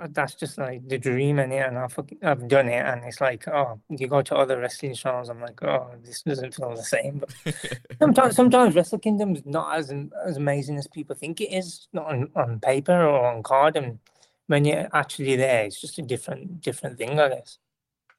that's 0.09 0.35
just 0.35 0.57
like 0.57 0.87
the 0.87 0.97
dream 0.97 1.39
in 1.39 1.51
it, 1.51 1.65
and 1.65 1.77
I've 1.77 1.97
I've 2.21 2.47
done 2.47 2.67
it, 2.67 2.85
and 2.85 3.03
it's 3.05 3.21
like 3.21 3.47
oh, 3.47 3.79
you 3.89 4.07
go 4.07 4.21
to 4.21 4.35
other 4.35 4.59
wrestling 4.59 4.93
shows, 4.93 5.29
I'm 5.29 5.41
like 5.41 5.61
oh, 5.63 5.91
this 6.03 6.21
doesn't 6.21 6.53
feel 6.53 6.75
the 6.75 6.83
same. 6.83 7.19
But 7.19 7.55
sometimes 7.99 8.35
sometimes 8.35 8.75
Wrestle 8.75 8.99
Kingdom 8.99 9.35
is 9.35 9.45
not 9.45 9.77
as 9.77 9.93
as 10.25 10.37
amazing 10.37 10.77
as 10.77 10.87
people 10.87 11.15
think 11.15 11.41
it 11.41 11.51
is, 11.51 11.87
not 11.93 12.07
on, 12.07 12.29
on 12.35 12.59
paper 12.59 13.05
or 13.05 13.25
on 13.25 13.41
card, 13.41 13.77
and 13.77 13.99
when 14.47 14.65
you're 14.65 14.87
actually 14.93 15.35
there, 15.35 15.65
it's 15.65 15.79
just 15.79 15.99
a 15.99 16.01
different 16.01 16.61
different 16.61 16.97
thing, 16.97 17.19
I 17.19 17.29
guess. 17.29 17.57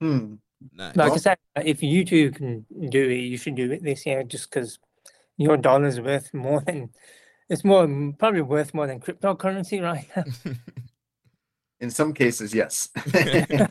Hmm. 0.01 0.35
Nice. 0.73 0.97
Like 0.97 1.13
I 1.13 1.17
said, 1.17 1.39
if 1.57 1.83
you 1.83 2.05
two 2.05 2.31
can 2.31 2.65
do 2.89 3.03
it, 3.03 3.17
you 3.17 3.37
should 3.37 3.57
do 3.57 3.71
it 3.71 3.83
this 3.83 4.07
year, 4.07 4.25
just 4.25 4.51
because 4.51 4.79
your 5.37 5.57
dollar's 5.57 6.01
worth 6.01 6.33
more 6.33 6.61
than 6.61 6.91
it's 7.49 7.65
more 7.65 7.87
probably 8.19 8.41
worth 8.41 8.75
more 8.75 8.87
than 8.87 9.01
cryptocurrency 9.01 9.83
right 9.83 10.09
now. 10.17 10.25
In 11.81 11.91
some 11.91 12.15
cases, 12.15 12.55
yes. 12.55 12.89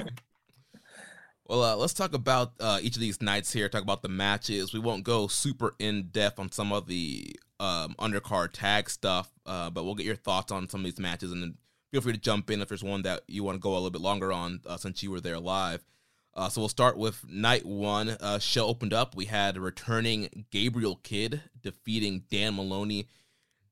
Well, 1.47 1.63
uh, 1.63 1.75
let's 1.75 1.93
talk 1.93 2.15
about 2.15 2.53
uh, 2.59 2.79
each 2.81 2.95
of 2.95 3.01
these 3.01 3.21
nights 3.21 3.53
here. 3.53 3.69
Talk 3.69 3.83
about 3.83 4.01
the 4.01 4.09
matches. 4.09 4.73
We 4.73 4.79
won't 4.79 5.03
go 5.03 5.27
super 5.27 5.75
in 5.77 6.07
depth 6.11 6.39
on 6.39 6.51
some 6.51 6.73
of 6.73 6.87
the 6.87 7.35
um, 7.59 7.93
undercard 7.99 8.49
tag 8.53 8.89
stuff, 8.89 9.31
uh, 9.45 9.69
but 9.69 9.83
we'll 9.83 9.93
get 9.93 10.07
your 10.07 10.15
thoughts 10.15 10.51
on 10.51 10.67
some 10.67 10.81
of 10.81 10.85
these 10.85 10.99
matches, 10.99 11.31
and 11.31 11.43
then 11.43 11.53
feel 11.95 12.01
free 12.01 12.11
to 12.11 12.19
jump 12.19 12.51
in 12.51 12.61
if 12.61 12.67
there's 12.67 12.83
one 12.83 13.03
that 13.03 13.21
you 13.25 13.41
want 13.41 13.55
to 13.55 13.59
go 13.59 13.71
a 13.71 13.75
little 13.75 13.89
bit 13.89 14.01
longer 14.01 14.33
on 14.33 14.59
uh, 14.67 14.75
since 14.75 15.01
you 15.01 15.09
were 15.09 15.21
there 15.21 15.39
live. 15.39 15.85
Uh, 16.33 16.49
so 16.49 16.59
we'll 16.59 16.67
start 16.67 16.97
with 16.97 17.23
night 17.25 17.65
one. 17.65 18.09
Uh, 18.09 18.37
show 18.37 18.67
opened 18.67 18.91
up. 18.91 19.15
We 19.15 19.23
had 19.23 19.57
returning 19.57 20.45
Gabriel 20.51 20.97
Kidd 20.97 21.41
defeating 21.61 22.25
Dan 22.29 22.57
Moloney, 22.57 23.07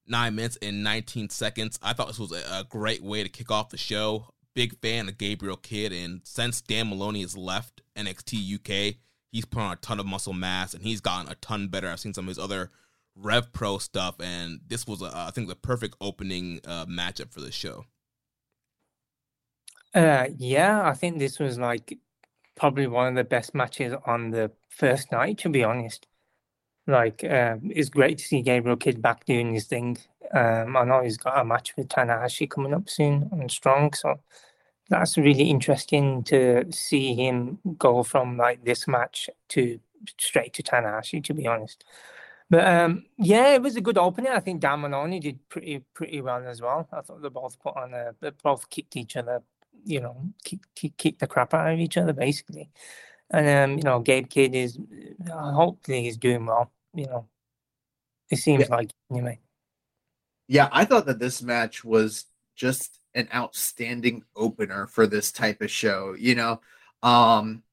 nine 0.07 0.35
minutes 0.35 0.57
and 0.61 0.85
19 0.85 1.31
seconds. 1.31 1.77
I 1.83 1.91
thought 1.91 2.07
this 2.07 2.17
was 2.17 2.31
a, 2.31 2.59
a 2.59 2.63
great 2.63 3.03
way 3.03 3.23
to 3.23 3.29
kick 3.29 3.51
off 3.51 3.71
the 3.71 3.77
show 3.77 4.27
big 4.53 4.79
fan 4.79 5.09
of 5.09 5.17
Gabriel 5.17 5.57
Kidd, 5.57 5.91
and 5.91 6.21
since 6.23 6.61
Dan 6.61 6.89
Moloney 6.89 7.21
has 7.21 7.35
left 7.35 7.81
NXT 7.97 8.55
UK, 8.55 8.95
he's 9.31 9.45
put 9.45 9.61
on 9.61 9.73
a 9.73 9.77
ton 9.77 9.99
of 9.99 10.05
muscle 10.05 10.31
mass 10.31 10.73
and 10.73 10.83
he's 10.83 11.01
gotten 11.01 11.29
a 11.29 11.35
ton 11.35 11.67
better. 11.67 11.89
I've 11.89 11.99
seen 11.99 12.13
some 12.13 12.25
of 12.25 12.29
his 12.29 12.39
other 12.39 12.71
Rev 13.15 13.51
Pro 13.51 13.77
stuff, 13.77 14.15
and 14.19 14.61
this 14.67 14.87
was, 14.87 15.01
a, 15.01 15.11
I 15.13 15.31
think, 15.31 15.47
the 15.47 15.55
perfect 15.55 15.95
opening 16.01 16.61
uh, 16.65 16.85
matchup 16.85 17.31
for 17.31 17.41
the 17.41 17.51
show. 17.51 17.85
Uh, 19.93 20.27
yeah, 20.37 20.81
I 20.87 20.93
think 20.93 21.19
this 21.19 21.39
was 21.39 21.59
like 21.59 21.99
probably 22.55 22.87
one 22.87 23.07
of 23.07 23.15
the 23.15 23.23
best 23.23 23.53
matches 23.53 23.93
on 24.05 24.31
the 24.31 24.51
first 24.69 25.11
night. 25.11 25.37
To 25.39 25.49
be 25.49 25.63
honest, 25.63 26.07
like 26.87 27.23
uh, 27.23 27.57
it's 27.63 27.89
great 27.89 28.19
to 28.19 28.25
see 28.25 28.41
Gabriel 28.41 28.77
Kidd 28.77 29.01
back 29.01 29.25
doing 29.25 29.53
his 29.53 29.67
thing. 29.67 29.97
Um, 30.33 30.77
I 30.77 30.83
know 30.85 31.03
he's 31.03 31.17
got 31.17 31.39
a 31.39 31.45
match 31.45 31.75
with 31.77 31.89
Tanahashi 31.89 32.49
coming 32.49 32.73
up 32.73 32.89
soon 32.89 33.29
on 33.33 33.49
Strong, 33.49 33.93
so 33.93 34.19
that's 34.89 35.17
really 35.17 35.49
interesting 35.49 36.23
to 36.25 36.65
see 36.71 37.15
him 37.15 37.59
go 37.77 38.03
from 38.03 38.37
like 38.37 38.65
this 38.65 38.87
match 38.87 39.29
to 39.49 39.79
straight 40.19 40.53
to 40.53 40.63
Tanahashi. 40.63 41.23
To 41.25 41.33
be 41.33 41.47
honest, 41.47 41.85
but 42.49 42.67
um, 42.67 43.05
yeah, 43.17 43.53
it 43.55 43.61
was 43.61 43.75
a 43.75 43.81
good 43.81 43.97
opening. 43.97 44.31
I 44.31 44.39
think 44.39 44.61
Dan 44.61 45.19
did 45.21 45.49
pretty 45.49 45.79
pretty 45.93 46.21
well 46.21 46.45
as 46.47 46.61
well. 46.61 46.87
I 46.91 47.01
thought 47.01 47.21
they 47.21 47.29
both 47.29 47.59
put 47.59 47.77
on 47.77 47.93
a, 47.93 48.15
they 48.21 48.31
both 48.43 48.69
kicked 48.69 48.95
each 48.95 49.15
other, 49.17 49.41
you 49.85 49.99
know, 50.01 50.17
kick, 50.43 50.59
kick, 50.75 50.97
kick 50.97 51.19
the 51.19 51.27
crap 51.27 51.53
out 51.53 51.73
of 51.73 51.79
each 51.79 51.97
other 51.97 52.13
basically. 52.13 52.69
And 53.31 53.71
um, 53.71 53.77
you 53.77 53.83
know, 53.83 53.99
Gabe 53.99 54.29
Kidd 54.29 54.53
is 54.53 54.77
uh, 55.31 55.51
hopefully 55.51 56.03
he's 56.03 56.17
doing 56.17 56.45
well. 56.45 56.71
You 56.93 57.07
know, 57.07 57.27
it 58.29 58.37
seems 58.37 58.69
Yeah. 58.69 58.75
like 58.75 58.91
anyway. 59.11 59.39
yeah, 60.47 60.69
I 60.71 60.85
thought 60.85 61.05
that 61.07 61.19
this 61.19 61.41
match 61.41 61.83
was 61.83 62.25
just 62.55 62.99
an 63.15 63.27
outstanding 63.33 64.23
opener 64.35 64.87
for 64.87 65.07
this 65.07 65.31
type 65.31 65.61
of 65.61 65.71
show. 65.71 66.15
You 66.17 66.35
know, 66.35 66.61
um, 67.01 67.63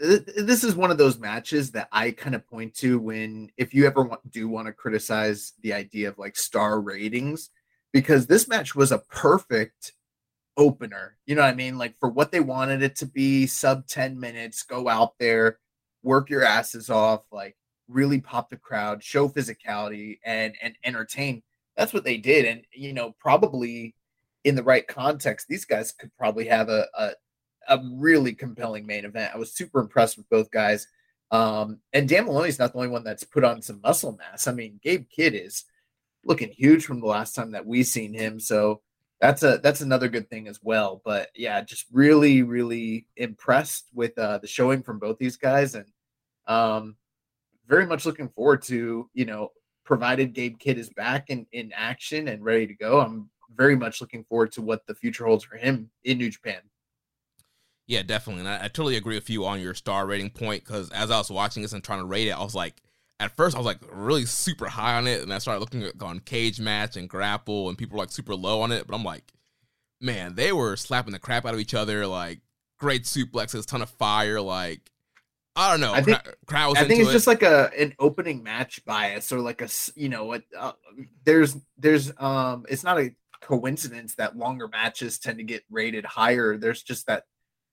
this 0.00 0.64
is 0.64 0.74
one 0.74 0.90
of 0.90 0.98
those 0.98 1.18
matches 1.18 1.70
that 1.72 1.88
I 1.92 2.10
kind 2.10 2.34
of 2.34 2.46
point 2.46 2.74
to 2.76 2.98
when, 2.98 3.50
if 3.56 3.72
you 3.72 3.86
ever 3.86 4.02
want, 4.02 4.28
do 4.30 4.48
want 4.48 4.66
to 4.66 4.72
criticize 4.72 5.52
the 5.62 5.72
idea 5.72 6.08
of 6.08 6.18
like 6.18 6.36
star 6.36 6.80
ratings, 6.80 7.50
because 7.92 8.26
this 8.26 8.48
match 8.48 8.74
was 8.74 8.90
a 8.90 8.98
perfect 8.98 9.92
opener. 10.56 11.16
You 11.26 11.34
know 11.34 11.42
what 11.42 11.52
I 11.52 11.54
mean? 11.54 11.78
Like 11.78 11.98
for 11.98 12.08
what 12.08 12.32
they 12.32 12.40
wanted 12.40 12.82
it 12.82 12.96
to 12.96 13.06
be, 13.06 13.46
sub 13.46 13.86
10 13.86 14.18
minutes, 14.18 14.62
go 14.62 14.88
out 14.88 15.18
there, 15.18 15.58
work 16.02 16.30
your 16.30 16.44
asses 16.44 16.90
off, 16.90 17.22
like 17.32 17.56
really 17.88 18.20
pop 18.20 18.50
the 18.50 18.56
crowd, 18.56 19.02
show 19.02 19.28
physicality 19.28 20.18
and 20.24 20.54
and 20.62 20.74
entertain. 20.84 21.42
That's 21.76 21.92
what 21.92 22.04
they 22.04 22.18
did. 22.18 22.44
And 22.44 22.62
you 22.72 22.92
know, 22.92 23.14
probably 23.18 23.94
in 24.44 24.54
the 24.54 24.62
right 24.62 24.86
context, 24.86 25.46
these 25.48 25.64
guys 25.64 25.92
could 25.92 26.10
probably 26.16 26.46
have 26.46 26.68
a 26.68 26.86
a, 26.98 27.10
a 27.68 27.80
really 27.94 28.34
compelling 28.34 28.86
main 28.86 29.04
event. 29.04 29.32
I 29.34 29.38
was 29.38 29.54
super 29.54 29.80
impressed 29.80 30.16
with 30.16 30.28
both 30.28 30.50
guys. 30.50 30.86
Um, 31.30 31.78
and 31.94 32.06
Dan 32.06 32.26
Moloney's 32.26 32.58
not 32.58 32.72
the 32.72 32.78
only 32.78 32.90
one 32.90 33.04
that's 33.04 33.24
put 33.24 33.42
on 33.42 33.62
some 33.62 33.80
muscle 33.82 34.12
mass. 34.12 34.46
I 34.46 34.52
mean, 34.52 34.78
Gabe 34.82 35.06
Kidd 35.08 35.34
is 35.34 35.64
looking 36.24 36.50
huge 36.50 36.84
from 36.84 37.00
the 37.00 37.06
last 37.06 37.34
time 37.34 37.52
that 37.52 37.64
we 37.64 37.82
seen 37.82 38.12
him. 38.12 38.38
So 38.38 38.82
that's 39.22 39.44
a 39.44 39.60
that's 39.62 39.82
another 39.82 40.08
good 40.08 40.28
thing 40.28 40.48
as 40.48 40.58
well. 40.62 41.00
But 41.04 41.30
yeah, 41.36 41.60
just 41.62 41.86
really, 41.92 42.42
really 42.42 43.06
impressed 43.16 43.88
with 43.94 44.18
uh, 44.18 44.38
the 44.38 44.48
showing 44.48 44.82
from 44.82 44.98
both 44.98 45.16
these 45.16 45.36
guys, 45.36 45.76
and 45.76 45.86
um, 46.48 46.96
very 47.68 47.86
much 47.86 48.04
looking 48.04 48.28
forward 48.28 48.62
to 48.62 49.08
you 49.14 49.24
know, 49.24 49.52
provided 49.84 50.34
Gabe 50.34 50.58
Kidd 50.58 50.76
is 50.76 50.90
back 50.90 51.30
in 51.30 51.46
in 51.52 51.72
action 51.74 52.26
and 52.28 52.44
ready 52.44 52.66
to 52.66 52.74
go. 52.74 53.00
I'm 53.00 53.30
very 53.54 53.76
much 53.76 54.00
looking 54.00 54.24
forward 54.24 54.50
to 54.52 54.62
what 54.62 54.84
the 54.88 54.94
future 54.94 55.24
holds 55.24 55.44
for 55.44 55.56
him 55.56 55.88
in 56.02 56.18
New 56.18 56.28
Japan. 56.28 56.60
Yeah, 57.86 58.02
definitely. 58.02 58.40
And 58.40 58.48
I, 58.48 58.64
I 58.64 58.68
totally 58.68 58.96
agree 58.96 59.14
with 59.14 59.30
you 59.30 59.46
on 59.46 59.60
your 59.60 59.74
star 59.74 60.04
rating 60.04 60.30
point 60.30 60.64
because 60.64 60.90
as 60.90 61.12
I 61.12 61.18
was 61.18 61.30
watching 61.30 61.62
this 61.62 61.74
and 61.74 61.84
trying 61.84 62.00
to 62.00 62.06
rate 62.06 62.26
it, 62.26 62.32
I 62.32 62.42
was 62.42 62.56
like, 62.56 62.82
at 63.22 63.36
first 63.36 63.54
I 63.54 63.58
was 63.58 63.66
like 63.66 63.78
really 63.90 64.24
super 64.26 64.66
high 64.66 64.96
on 64.96 65.06
it, 65.06 65.22
and 65.22 65.32
I 65.32 65.38
started 65.38 65.60
looking 65.60 65.82
at 65.82 66.00
on 66.02 66.20
cage 66.20 66.60
match 66.60 66.96
and 66.96 67.08
grapple, 67.08 67.68
and 67.68 67.78
people 67.78 67.96
were 67.96 68.02
like 68.02 68.10
super 68.12 68.34
low 68.34 68.60
on 68.62 68.72
it. 68.72 68.86
But 68.86 68.94
I'm 68.94 69.04
like, 69.04 69.32
man, 70.00 70.34
they 70.34 70.52
were 70.52 70.76
slapping 70.76 71.12
the 71.12 71.18
crap 71.18 71.46
out 71.46 71.54
of 71.54 71.60
each 71.60 71.74
other, 71.74 72.06
like 72.06 72.40
great 72.78 73.04
suplexes, 73.04 73.66
ton 73.66 73.82
of 73.82 73.90
fire, 73.90 74.40
like 74.40 74.90
I 75.54 75.70
don't 75.70 75.80
know, 75.80 75.92
I 75.92 76.02
think- 76.02 76.18
crowd 76.46 76.78
I 76.78 76.84
think 76.84 77.00
it's 77.00 77.10
it. 77.10 77.12
just 77.12 77.26
like 77.26 77.42
a 77.42 77.70
an 77.78 77.94
opening 77.98 78.42
match 78.42 78.84
bias 78.84 79.32
or 79.32 79.40
like 79.40 79.60
a 79.60 79.68
you 79.94 80.08
know 80.08 80.24
what 80.24 80.42
uh, 80.58 80.72
there's 81.24 81.56
there's 81.76 82.10
um 82.18 82.64
it's 82.68 82.82
not 82.82 82.98
a 82.98 83.14
coincidence 83.42 84.14
that 84.14 84.36
longer 84.36 84.66
matches 84.68 85.18
tend 85.18 85.38
to 85.38 85.44
get 85.44 85.62
rated 85.70 86.04
higher. 86.04 86.56
There's 86.56 86.82
just 86.82 87.06
that 87.06 87.24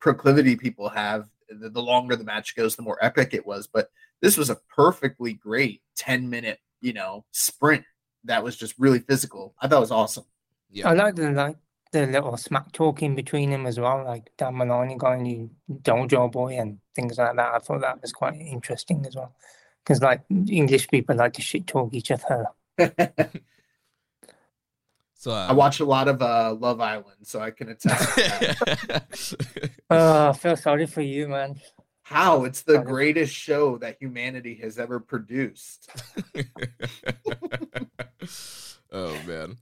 proclivity 0.02 0.56
people 0.56 0.90
have. 0.90 1.30
The, 1.50 1.70
the 1.70 1.82
longer 1.82 2.16
the 2.16 2.24
match 2.24 2.56
goes, 2.56 2.76
the 2.76 2.82
more 2.82 2.98
epic 3.02 3.34
it 3.34 3.46
was. 3.46 3.68
But 3.68 3.90
this 4.22 4.38
was 4.38 4.50
a 4.50 4.58
perfectly 4.76 5.34
great 5.34 5.82
10 5.98 6.30
minute 6.30 6.60
you 6.82 6.94
know 6.94 7.26
sprint 7.32 7.84
that 8.26 8.44
was 8.44 8.58
just 8.58 8.76
really 8.78 9.00
physical. 9.00 9.56
I 9.62 9.68
thought 9.68 9.78
it 9.78 9.82
was 9.82 9.92
awesome. 9.92 10.26
yeah, 10.70 10.90
I 10.90 10.94
like 10.94 11.16
the 11.16 11.32
like 11.32 11.56
the 11.92 12.06
little 12.06 12.38
smack 12.38 12.72
talking 12.72 13.16
between 13.16 13.50
them 13.50 13.66
as 13.66 13.80
well, 13.80 14.04
like 14.04 14.30
Dan 14.38 14.58
Moloney 14.58 14.96
going 14.96 15.26
you 15.26 15.50
dojo 15.72 16.32
boy 16.32 16.60
and 16.60 16.80
things 16.96 17.18
like 17.18 17.36
that. 17.36 17.54
I 17.54 17.60
thought 17.60 17.82
that 17.82 18.02
was 18.02 18.12
quite 18.12 18.36
interesting 18.36 19.06
as 19.08 19.16
well. 19.16 19.34
Because 19.84 20.02
like 20.02 20.22
English 20.30 20.90
people 20.90 21.16
like 21.16 21.34
to 21.34 21.42
shit 21.42 21.66
talk 21.66 21.94
each 21.94 22.12
other. 22.12 22.48
so 25.20 25.32
uh, 25.32 25.48
I 25.50 25.52
watch 25.52 25.82
a 25.82 25.86
lot 25.86 26.08
of 26.08 26.22
uh 26.22 26.56
Love 26.58 26.80
Island, 26.80 27.18
so 27.24 27.42
I 27.42 27.52
can 27.52 27.68
attest. 27.68 28.16
to 28.16 28.22
that. 28.88 29.72
Oh, 29.90 30.30
I 30.30 30.34
feel 30.34 30.56
sorry 30.56 30.86
for 30.86 31.02
you, 31.02 31.28
man. 31.28 31.60
How 32.04 32.46
it's 32.46 32.62
the 32.62 32.78
greatest 32.78 33.34
show 33.36 33.78
that 33.80 33.98
humanity 34.00 34.56
has 34.62 34.80
ever 34.80 35.02
produced. 35.02 35.90
oh 38.94 39.18
man. 39.28 39.58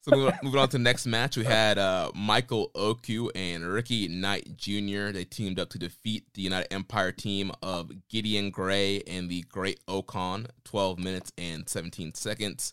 So 0.00 0.12
moving 0.12 0.32
on, 0.32 0.38
moving 0.42 0.60
on 0.60 0.68
to 0.68 0.78
the 0.78 0.82
next 0.82 1.04
match, 1.06 1.36
we 1.36 1.44
had 1.44 1.76
uh, 1.76 2.10
Michael 2.14 2.70
Oku 2.74 3.28
and 3.34 3.66
Ricky 3.66 4.08
Knight 4.08 4.56
Jr. 4.56 5.10
They 5.10 5.26
teamed 5.28 5.58
up 5.58 5.68
to 5.70 5.78
defeat 5.78 6.24
the 6.32 6.40
United 6.40 6.72
Empire 6.72 7.12
team 7.12 7.52
of 7.62 7.90
Gideon 8.08 8.50
Grey 8.50 9.02
and 9.06 9.28
the 9.28 9.42
Great-O-Khan. 9.42 10.46
Twelve 10.64 10.98
minutes 10.98 11.32
and 11.36 11.68
seventeen 11.68 12.14
seconds. 12.14 12.72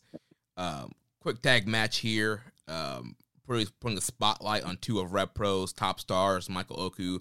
Um, 0.56 0.92
quick 1.24 1.42
tag 1.42 1.66
match 1.66 2.00
here. 2.00 2.44
Um, 2.68 3.16
pretty 3.48 3.72
putting 3.80 3.96
the 3.96 4.02
spotlight 4.02 4.64
on 4.64 4.78
two 4.78 5.00
of 5.00 5.14
Rev 5.14 5.34
Pro's 5.34 5.72
top 5.72 6.00
stars, 6.02 6.50
Michael 6.50 6.80
Oku, 6.80 7.20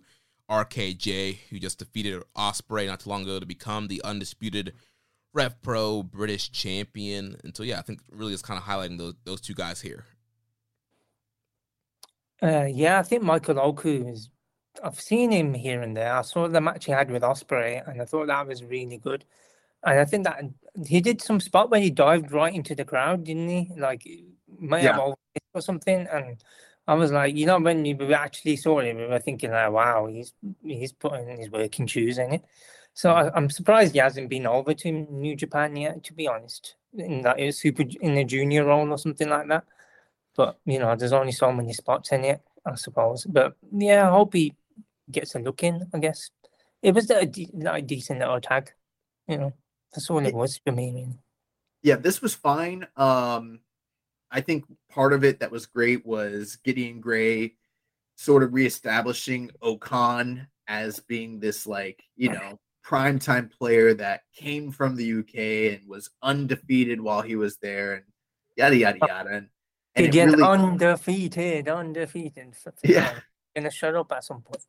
RKJ, 0.50 1.38
who 1.48 1.60
just 1.60 1.78
defeated 1.78 2.20
Ospreay 2.36 2.88
not 2.88 3.00
too 3.00 3.10
long 3.10 3.22
ago 3.22 3.38
to 3.38 3.46
become 3.46 3.86
the 3.86 4.02
undisputed 4.02 4.74
Rev 5.32 5.62
Pro 5.62 6.02
British 6.02 6.50
champion. 6.50 7.36
And 7.44 7.56
so 7.56 7.62
yeah, 7.62 7.78
I 7.78 7.82
think 7.82 8.00
really 8.10 8.34
is 8.34 8.42
kind 8.42 8.58
of 8.58 8.64
highlighting 8.64 8.98
those 8.98 9.14
those 9.24 9.40
two 9.40 9.54
guys 9.54 9.80
here. 9.80 10.04
Uh, 12.42 12.64
yeah, 12.64 12.98
I 12.98 13.02
think 13.02 13.22
Michael 13.22 13.60
Oku 13.60 14.08
is. 14.08 14.28
I've 14.82 15.00
seen 15.00 15.30
him 15.30 15.54
here 15.54 15.80
and 15.80 15.96
there. 15.96 16.12
I 16.12 16.22
saw 16.22 16.48
the 16.48 16.60
match 16.60 16.86
he 16.86 16.92
had 16.92 17.10
with 17.10 17.22
Ospreay, 17.22 17.88
and 17.88 18.02
I 18.02 18.04
thought 18.04 18.26
that 18.26 18.48
was 18.48 18.64
really 18.64 18.96
good. 18.98 19.24
And 19.84 20.00
I 20.00 20.04
think 20.04 20.24
that 20.24 20.42
he 20.86 21.00
did 21.00 21.20
some 21.20 21.40
spot 21.40 21.70
where 21.70 21.80
he 21.80 21.90
dived 21.90 22.32
right 22.32 22.54
into 22.54 22.74
the 22.74 22.84
crowd, 22.84 23.24
didn't 23.24 23.48
he? 23.48 23.70
Like 23.76 24.04
have 24.04 24.82
Yeah. 24.82 25.00
over 25.00 25.16
or 25.54 25.60
something. 25.60 26.06
And 26.10 26.42
I 26.86 26.94
was 26.94 27.12
like, 27.12 27.36
you 27.36 27.46
know, 27.46 27.58
when 27.58 27.82
we 27.82 28.14
actually 28.14 28.56
saw 28.56 28.78
it, 28.80 28.96
we 28.96 29.06
were 29.06 29.18
thinking 29.18 29.50
like, 29.50 29.70
wow, 29.70 30.06
he's 30.06 30.32
he's 30.62 30.92
putting 30.92 31.38
his 31.38 31.50
working 31.50 31.86
shoes 31.86 32.18
in 32.18 32.34
it. 32.34 32.44
So 32.94 33.12
I, 33.12 33.36
am 33.36 33.48
surprised 33.50 33.92
he 33.92 33.98
hasn't 34.00 34.28
been 34.28 34.46
over 34.46 34.74
to 34.74 34.92
New 34.92 35.36
Japan 35.36 35.76
yet, 35.76 36.04
to 36.04 36.12
be 36.12 36.28
honest. 36.28 36.76
In 36.94 37.22
that 37.22 37.38
super 37.54 37.84
in 38.00 38.18
a 38.18 38.24
junior 38.24 38.64
role 38.64 38.90
or 38.90 38.98
something 38.98 39.28
like 39.28 39.48
that. 39.48 39.64
But 40.36 40.58
you 40.66 40.78
know, 40.78 40.94
there's 40.96 41.12
only 41.12 41.32
so 41.32 41.52
many 41.52 41.72
spots 41.72 42.12
in 42.12 42.24
it, 42.24 42.40
I 42.66 42.74
suppose. 42.74 43.24
But 43.24 43.56
yeah, 43.72 44.08
I 44.08 44.10
hope 44.10 44.34
he 44.34 44.54
gets 45.10 45.34
a 45.34 45.38
look 45.38 45.62
in. 45.62 45.88
I 45.94 45.98
guess 45.98 46.30
it 46.82 46.94
was 46.94 47.10
a, 47.10 47.26
de- 47.26 47.50
like, 47.54 47.86
decent 47.86 48.20
little 48.20 48.40
tag. 48.40 48.72
You 49.28 49.38
know, 49.38 49.52
that's 49.92 50.10
all 50.10 50.24
it 50.24 50.34
was 50.34 50.58
for 50.64 50.72
me. 50.72 51.08
Yeah, 51.82 51.96
this 51.96 52.22
was 52.22 52.34
fine. 52.34 52.86
Um, 52.96 53.60
I 54.30 54.40
think 54.40 54.64
part 54.90 55.12
of 55.12 55.24
it 55.24 55.40
that 55.40 55.50
was 55.50 55.66
great 55.66 56.06
was 56.06 56.56
Gideon 56.56 57.00
Grey 57.00 57.54
sort 58.16 58.42
of 58.42 58.54
reestablishing 58.54 59.50
O-Khan 59.60 60.46
as 60.68 61.00
being 61.00 61.40
this 61.40 61.66
like 61.66 62.02
you 62.16 62.30
know 62.30 62.58
primetime 62.84 63.50
player 63.50 63.94
that 63.94 64.22
came 64.34 64.70
from 64.70 64.96
the 64.96 65.20
UK 65.20 65.78
and 65.78 65.88
was 65.88 66.10
undefeated 66.22 67.00
while 67.00 67.22
he 67.22 67.36
was 67.36 67.58
there 67.58 67.94
and 67.94 68.04
yada 68.56 68.76
yada 68.76 68.98
uh, 69.02 69.06
yada. 69.06 69.30
And, 69.30 69.48
and 69.94 70.06
Again, 70.06 70.30
really, 70.30 70.42
undefeated, 70.42 71.68
undefeated. 71.68 72.54
Yeah. 72.82 73.12
Gonna 73.54 73.70
shut 73.70 73.94
up 73.94 74.10
at 74.12 74.24
some 74.24 74.40
point. 74.40 74.62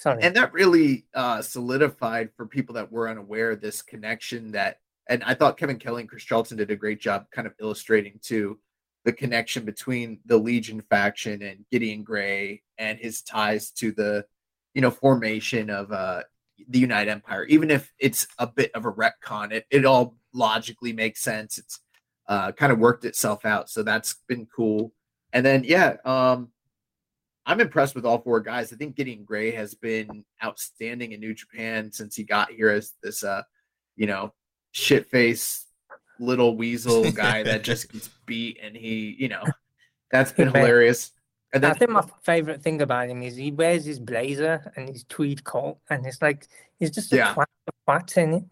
Sorry. 0.00 0.22
And 0.22 0.34
that 0.36 0.52
really 0.54 1.04
uh, 1.12 1.42
solidified 1.42 2.30
for 2.34 2.46
people 2.46 2.74
that 2.76 2.90
were 2.90 3.08
unaware 3.08 3.54
this 3.54 3.82
connection 3.82 4.52
that 4.52 4.78
and 5.10 5.22
I 5.24 5.34
thought 5.34 5.58
Kevin 5.58 5.78
Kelly 5.78 6.02
and 6.02 6.08
Chris 6.08 6.24
Charlton 6.24 6.56
did 6.56 6.70
a 6.70 6.76
great 6.76 7.00
job 7.00 7.26
kind 7.32 7.46
of 7.46 7.52
illustrating 7.60 8.18
too 8.22 8.58
the 9.04 9.12
connection 9.12 9.64
between 9.64 10.20
the 10.24 10.38
Legion 10.38 10.82
faction 10.88 11.42
and 11.42 11.66
Gideon 11.70 12.02
Grey 12.02 12.62
and 12.78 12.98
his 12.98 13.20
ties 13.20 13.70
to 13.72 13.92
the 13.92 14.24
you 14.72 14.80
know 14.80 14.90
formation 14.90 15.68
of 15.68 15.92
uh 15.92 16.22
the 16.68 16.78
United 16.78 17.10
Empire, 17.10 17.44
even 17.44 17.70
if 17.70 17.92
it's 17.98 18.26
a 18.38 18.46
bit 18.46 18.70
of 18.74 18.86
a 18.86 18.92
retcon, 18.92 19.52
it, 19.52 19.66
it 19.70 19.84
all 19.84 20.16
logically 20.32 20.92
makes 20.92 21.20
sense. 21.20 21.58
It's 21.58 21.80
uh, 22.28 22.52
kind 22.52 22.72
of 22.72 22.78
worked 22.78 23.04
itself 23.04 23.44
out. 23.44 23.68
So 23.68 23.82
that's 23.82 24.16
been 24.28 24.46
cool. 24.46 24.92
And 25.32 25.44
then, 25.44 25.64
yeah, 25.64 25.96
um, 26.04 26.48
I'm 27.46 27.60
impressed 27.60 27.94
with 27.94 28.04
all 28.04 28.18
four 28.18 28.40
guys. 28.40 28.72
I 28.72 28.76
think 28.76 28.96
Gideon 28.96 29.24
Grey 29.24 29.50
has 29.52 29.74
been 29.74 30.24
outstanding 30.44 31.12
in 31.12 31.20
New 31.20 31.34
Japan 31.34 31.90
since 31.90 32.14
he 32.14 32.22
got 32.22 32.50
here 32.50 32.68
as 32.68 32.92
this, 33.02 33.24
uh, 33.24 33.42
you 33.96 34.06
know, 34.06 34.32
shit 34.72 35.06
face 35.06 35.66
little 36.20 36.56
weasel 36.56 37.10
guy 37.12 37.42
that 37.42 37.64
just 37.64 37.90
gets 37.90 38.10
beat. 38.26 38.58
And 38.62 38.76
he, 38.76 39.16
you 39.18 39.28
know, 39.28 39.42
that's 40.10 40.32
been 40.32 40.48
hilarious. 40.52 41.12
And 41.52 41.64
then, 41.64 41.72
I 41.72 41.74
think 41.74 41.90
my 41.90 42.04
favorite 42.22 42.62
thing 42.62 42.80
about 42.80 43.08
him 43.08 43.22
is 43.22 43.34
he 43.34 43.50
wears 43.50 43.84
his 43.84 43.98
blazer 43.98 44.72
and 44.76 44.88
his 44.88 45.02
tweed 45.04 45.42
coat, 45.42 45.78
and 45.88 46.06
it's 46.06 46.22
like 46.22 46.46
he's 46.78 46.92
just 46.92 47.12
a 47.12 47.16
yeah. 47.16 47.34
twat, 47.88 48.16
in 48.16 48.34
it. 48.34 48.44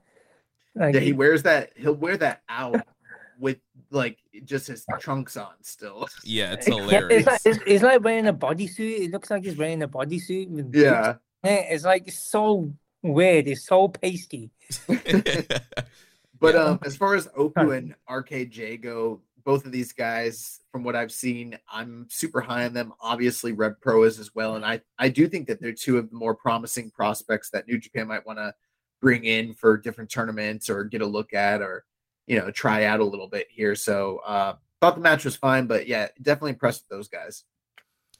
Like, 0.74 0.94
yeah, 0.94 1.00
he 1.00 1.12
wears 1.12 1.44
that. 1.44 1.70
He'll 1.76 1.94
wear 1.94 2.16
that 2.16 2.42
out 2.48 2.80
with 3.38 3.58
like 3.90 4.18
just 4.44 4.66
his 4.68 4.84
trunks 5.00 5.36
on 5.36 5.52
still. 5.62 6.08
Yeah, 6.24 6.52
it's 6.52 6.66
hilarious. 6.66 7.20
It's 7.20 7.26
like, 7.26 7.40
it's, 7.44 7.58
it's 7.66 7.82
like 7.82 8.02
wearing 8.02 8.26
a 8.26 8.34
bodysuit. 8.34 9.00
It 9.00 9.10
looks 9.10 9.30
like 9.30 9.44
he's 9.44 9.56
wearing 9.56 9.82
a 9.82 9.88
bodysuit. 9.88 10.74
yeah, 10.74 11.14
it's 11.42 11.84
like 11.84 12.10
so 12.10 12.72
weird. 13.02 13.48
It's 13.48 13.66
so 13.66 13.88
pasty. 13.88 14.50
but 14.86 16.54
yeah. 16.54 16.60
um, 16.60 16.78
as 16.84 16.96
far 16.96 17.14
as 17.14 17.28
Oku 17.36 17.70
and 17.70 17.94
RKJ 18.08 18.82
go, 18.82 19.20
both 19.44 19.64
of 19.64 19.72
these 19.72 19.92
guys, 19.92 20.60
from 20.70 20.84
what 20.84 20.94
I've 20.94 21.12
seen, 21.12 21.58
I'm 21.72 22.06
super 22.10 22.40
high 22.40 22.66
on 22.66 22.74
them. 22.74 22.92
Obviously, 23.00 23.52
Rev 23.52 23.80
Pro 23.80 24.02
is 24.02 24.18
as 24.18 24.34
well, 24.34 24.56
and 24.56 24.64
I 24.64 24.82
I 24.98 25.08
do 25.08 25.26
think 25.26 25.46
that 25.48 25.60
they're 25.60 25.72
two 25.72 25.96
of 25.96 26.10
the 26.10 26.16
more 26.16 26.34
promising 26.34 26.90
prospects 26.90 27.48
that 27.50 27.66
New 27.66 27.78
Japan 27.78 28.08
might 28.08 28.26
want 28.26 28.38
to 28.38 28.52
bring 29.00 29.24
in 29.24 29.54
for 29.54 29.76
different 29.76 30.10
tournaments 30.10 30.68
or 30.68 30.84
get 30.84 31.00
a 31.00 31.06
look 31.06 31.32
at 31.32 31.62
or 31.62 31.84
you 32.28 32.38
know 32.38 32.50
try 32.50 32.84
out 32.84 33.00
a 33.00 33.04
little 33.04 33.28
bit 33.28 33.48
here. 33.50 33.74
So 33.74 34.20
uh, 34.26 34.54
thought 34.80 34.94
the 34.94 35.00
match 35.00 35.24
was 35.24 35.36
fine, 35.36 35.66
but 35.66 35.88
yeah, 35.88 36.08
definitely 36.20 36.50
impressed 36.50 36.84
with 36.84 36.96
those 36.96 37.08
guys. 37.08 37.44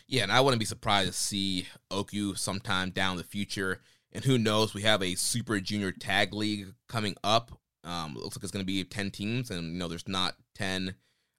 Yeah, 0.07 0.23
and 0.23 0.33
I 0.33 0.41
wouldn't 0.41 0.61
be 0.61 0.67
surprised 0.67 1.09
to 1.09 1.13
see 1.13 1.67
Oku 1.91 2.35
sometime 2.35 2.91
down 2.91 3.19
the 3.19 3.25
future. 3.25 3.83
And 4.11 4.25
who 4.25 4.39
knows, 4.39 4.73
we 4.73 4.83
have 4.83 5.03
a 5.03 5.15
Super 5.17 5.61
Junior 5.61 5.93
Tag 5.93 6.33
League 6.33 6.73
coming 6.89 7.15
up. 7.23 7.61
Um, 7.85 8.15
looks 8.15 8.37
like 8.37 8.43
it's 8.43 8.53
going 8.53 8.65
to 8.65 8.67
be 8.67 8.83
10 8.83 9.11
teams, 9.11 9.51
and 9.51 9.73
you 9.73 9.79
know, 9.79 9.87
there's 9.87 10.09
not 10.09 10.37
10 10.55 10.95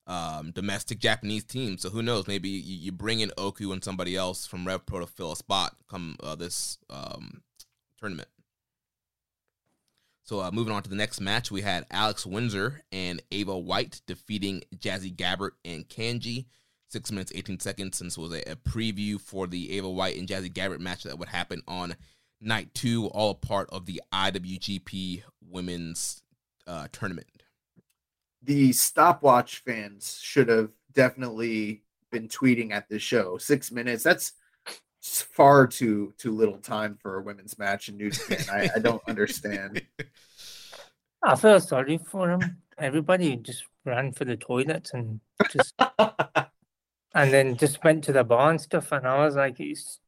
um, 0.06 0.52
domestic 0.52 1.00
Japanese 1.00 1.44
team. 1.44 1.80
So 1.80 1.90
who 1.90 2.04
knows? 2.04 2.28
Maybe 2.28 2.50
you, 2.50 2.78
you, 2.78 2.92
bring 2.92 3.20
in 3.22 3.32
Oku 3.38 3.72
and 3.72 3.84
somebody 3.84 4.16
else 4.16 4.46
from 4.46 4.66
Rev 4.66 4.86
Pro 4.86 5.00
to 5.00 5.08
fill 5.08 5.32
a 5.32 5.36
spot 5.36 5.76
come 5.90 6.16
uh, 6.22 6.36
this 6.36 6.78
um, 6.90 7.42
tournament. 8.00 8.30
So 10.30 10.42
uh, 10.42 10.52
moving 10.54 10.72
on 10.72 10.84
to 10.84 10.90
the 10.92 10.96
next 10.96 11.20
match, 11.22 11.50
we 11.50 11.64
had 11.64 11.88
Alex 11.90 12.24
Windsor 12.24 12.84
and 12.92 13.20
Ava 13.32 13.58
White 13.58 14.02
defeating 14.06 14.62
Jazzy 14.78 15.12
Gabert 15.12 15.54
and 15.66 15.90
Kanji. 15.90 16.46
Six 16.88 17.12
minutes, 17.12 17.32
18 17.34 17.60
seconds, 17.60 17.98
since 17.98 18.16
it 18.16 18.22
was 18.22 18.34
a, 18.34 18.52
a 18.52 18.56
preview 18.56 19.20
for 19.20 19.48
the 19.48 19.76
Ava 19.76 19.90
White 19.90 20.18
and 20.18 20.28
Jazzy 20.28 20.54
Gabert 20.54 20.82
match 20.82 21.02
that 21.02 21.18
would 21.18 21.30
happen 21.30 21.64
on 21.68 21.96
night 22.40 22.76
two, 22.76 23.08
all 23.08 23.34
part 23.34 23.72
of 23.72 23.88
the 23.88 24.04
IWGP 24.14 25.24
Women's 25.50 26.22
uh, 26.68 26.88
Tournament 26.92 27.26
the 28.42 28.72
stopwatch 28.72 29.58
fans 29.66 30.18
should 30.22 30.48
have 30.48 30.70
definitely 30.94 31.84
been 32.10 32.30
tweeting 32.30 32.72
at 32.72 32.88
this 32.88 33.02
show. 33.02 33.38
Six 33.38 33.70
minutes. 33.70 34.02
That's 34.02 34.32
far 35.02 35.68
too 35.68 36.14
too 36.18 36.32
little 36.32 36.58
time 36.58 36.98
for 37.02 37.18
a 37.18 37.22
women's 37.22 37.58
match 37.58 37.90
in 37.90 37.98
New 37.98 38.12
Japan. 38.12 38.46
I, 38.52 38.70
I 38.76 38.80
don't 38.80 39.02
understand. 39.08 39.82
I 41.24 41.36
feel 41.36 41.60
sorry 41.60 41.98
for 41.98 42.28
them. 42.28 42.58
Everybody 42.78 43.36
just 43.38 43.66
ran 43.86 44.14
for 44.14 44.26
the 44.26 44.38
toilets 44.38 44.94
and 44.94 45.20
just 45.52 45.74
and 46.00 47.34
then 47.34 47.58
just 47.58 47.84
went 47.84 48.04
to 48.06 48.14
the 48.14 48.24
bar 48.24 48.52
and 48.52 48.62
stuff. 48.62 48.92
And 48.92 49.08
I 49.08 49.26
was 49.26 49.36
like, 49.36 49.60
it's 49.60 50.00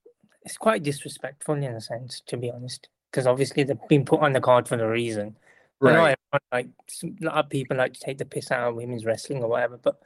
it's 0.43 0.57
quite 0.57 0.83
disrespectful 0.83 1.55
in 1.55 1.63
a 1.63 1.81
sense, 1.81 2.21
to 2.27 2.37
be 2.37 2.49
honest, 2.49 2.89
because 3.11 3.27
obviously 3.27 3.63
they've 3.63 3.87
been 3.87 4.05
put 4.05 4.21
on 4.21 4.33
the 4.33 4.41
card 4.41 4.67
for 4.67 4.75
a 4.75 4.89
reason. 4.89 5.37
Right. 5.79 5.93
I 5.93 5.95
know 5.95 6.03
everyone, 6.03 6.41
like 6.51 6.67
a 7.03 7.25
lot 7.25 7.45
of 7.45 7.49
people 7.49 7.77
like 7.77 7.93
to 7.93 7.99
take 7.99 8.17
the 8.17 8.25
piss 8.25 8.51
out 8.51 8.69
of 8.69 8.75
women's 8.75 9.05
wrestling 9.05 9.43
or 9.43 9.49
whatever, 9.49 9.77
but 9.77 9.99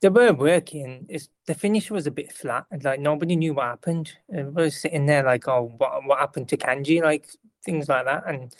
they 0.00 0.08
were 0.08 0.32
working. 0.32 1.06
It's 1.08 1.28
the 1.46 1.54
finish 1.54 1.90
was 1.90 2.06
a 2.06 2.10
bit 2.10 2.32
flat. 2.32 2.66
Like 2.82 3.00
nobody 3.00 3.36
knew 3.36 3.54
what 3.54 3.66
happened. 3.66 4.12
Everybody 4.32 4.64
was 4.66 4.80
sitting 4.80 5.06
there 5.06 5.22
like, 5.22 5.46
oh, 5.48 5.72
what 5.76 6.04
what 6.06 6.18
happened 6.18 6.48
to 6.50 6.56
Kanji? 6.56 7.02
Like 7.02 7.28
things 7.64 7.88
like 7.88 8.06
that. 8.06 8.24
And 8.26 8.54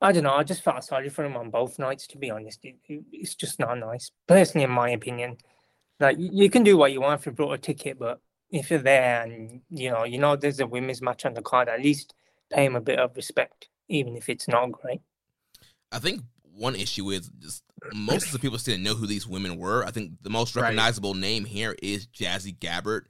I 0.00 0.12
don't 0.12 0.22
know. 0.22 0.32
I 0.32 0.44
just 0.44 0.62
felt 0.62 0.82
sorry 0.84 1.10
for 1.10 1.24
him 1.24 1.36
on 1.36 1.50
both 1.50 1.78
nights. 1.78 2.06
To 2.08 2.18
be 2.18 2.30
honest, 2.30 2.64
it, 2.64 2.76
it, 2.86 3.02
it's 3.12 3.34
just 3.34 3.58
not 3.58 3.78
nice. 3.78 4.10
Personally, 4.26 4.64
in 4.64 4.70
my 4.70 4.90
opinion, 4.90 5.36
like 6.00 6.16
you 6.18 6.48
can 6.48 6.64
do 6.64 6.76
what 6.76 6.92
you 6.92 7.00
want 7.00 7.20
if 7.20 7.26
you 7.26 7.32
brought 7.32 7.52
a 7.52 7.58
ticket, 7.58 7.98
but 7.98 8.20
if 8.50 8.70
you're 8.70 8.78
there 8.78 9.22
and 9.22 9.60
you 9.70 9.90
know 9.90 10.04
you 10.04 10.18
know 10.18 10.36
there's 10.36 10.60
a 10.60 10.66
women's 10.66 11.02
match 11.02 11.26
on 11.26 11.34
the 11.34 11.42
card, 11.42 11.68
at 11.68 11.82
least 11.82 12.14
pay 12.50 12.64
him 12.64 12.76
a 12.76 12.80
bit 12.80 12.98
of 12.98 13.14
respect, 13.14 13.68
even 13.88 14.16
if 14.16 14.30
it's 14.30 14.48
not 14.48 14.72
great. 14.72 15.00
I 15.92 15.98
think 15.98 16.22
one 16.58 16.74
issue 16.74 17.10
is 17.10 17.30
just 17.38 17.62
most 17.94 18.26
of 18.26 18.32
the 18.32 18.38
people 18.38 18.58
didn't 18.58 18.82
know 18.82 18.94
who 18.94 19.06
these 19.06 19.26
women 19.26 19.56
were. 19.56 19.84
I 19.84 19.90
think 19.90 20.12
the 20.22 20.30
most 20.30 20.56
recognizable 20.56 21.12
right. 21.12 21.20
name 21.20 21.44
here 21.44 21.76
is 21.82 22.06
Jazzy 22.08 22.58
Gabert, 22.58 23.02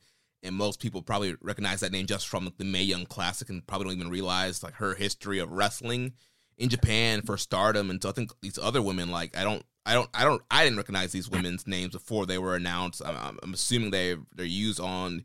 and 0.43 0.55
most 0.55 0.81
people 0.81 1.03
probably 1.03 1.35
recognize 1.41 1.81
that 1.81 1.93
name 1.93 2.07
just 2.07 2.29
from 2.29 2.53
the 2.59 2.65
Mae 2.65 2.83
Young 2.83 3.07
Classic, 3.07 3.49
and 3.49 3.67
probably 3.67 3.87
don't 3.87 3.99
even 3.99 4.11
realize 4.11 4.63
like 4.63 4.75
her 4.75 4.95
history 4.95 5.39
of 5.39 5.51
wrestling 5.51 6.13
in 6.59 6.69
Japan 6.69 7.23
for 7.23 7.37
Stardom. 7.37 7.91
And 7.91 8.03
so 8.03 8.11
I 8.11 8.13
think 8.13 8.31
these 8.43 8.59
other 8.59 8.83
women, 8.83 9.11
like 9.11 9.37
I 9.37 9.45
don't, 9.45 9.65
I 9.87 9.95
don't, 9.95 10.11
I 10.13 10.25
don't, 10.25 10.43
I 10.51 10.65
didn't 10.65 10.79
recognize 10.79 11.13
these 11.13 11.31
women's 11.31 11.67
names 11.67 11.93
before 11.93 12.27
they 12.27 12.39
were 12.39 12.55
announced. 12.55 13.03
I'm, 13.05 13.39
I'm 13.43 13.55
assuming 13.55 13.91
they 13.91 14.17
they're 14.35 14.45
used 14.45 14.81
on 14.81 15.25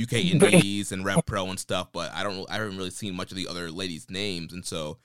UK 0.00 0.12
Indies 0.32 0.92
and 0.92 1.04
Rev 1.04 1.26
Pro 1.26 1.46
and 1.46 1.58
stuff, 1.58 1.88
but 1.92 2.12
I 2.14 2.22
don't, 2.22 2.48
I 2.48 2.54
haven't 2.54 2.76
really 2.76 2.90
seen 2.90 3.16
much 3.16 3.32
of 3.32 3.36
the 3.36 3.48
other 3.48 3.70
ladies' 3.70 4.08
names, 4.08 4.52
and 4.52 4.64
so 4.64 4.98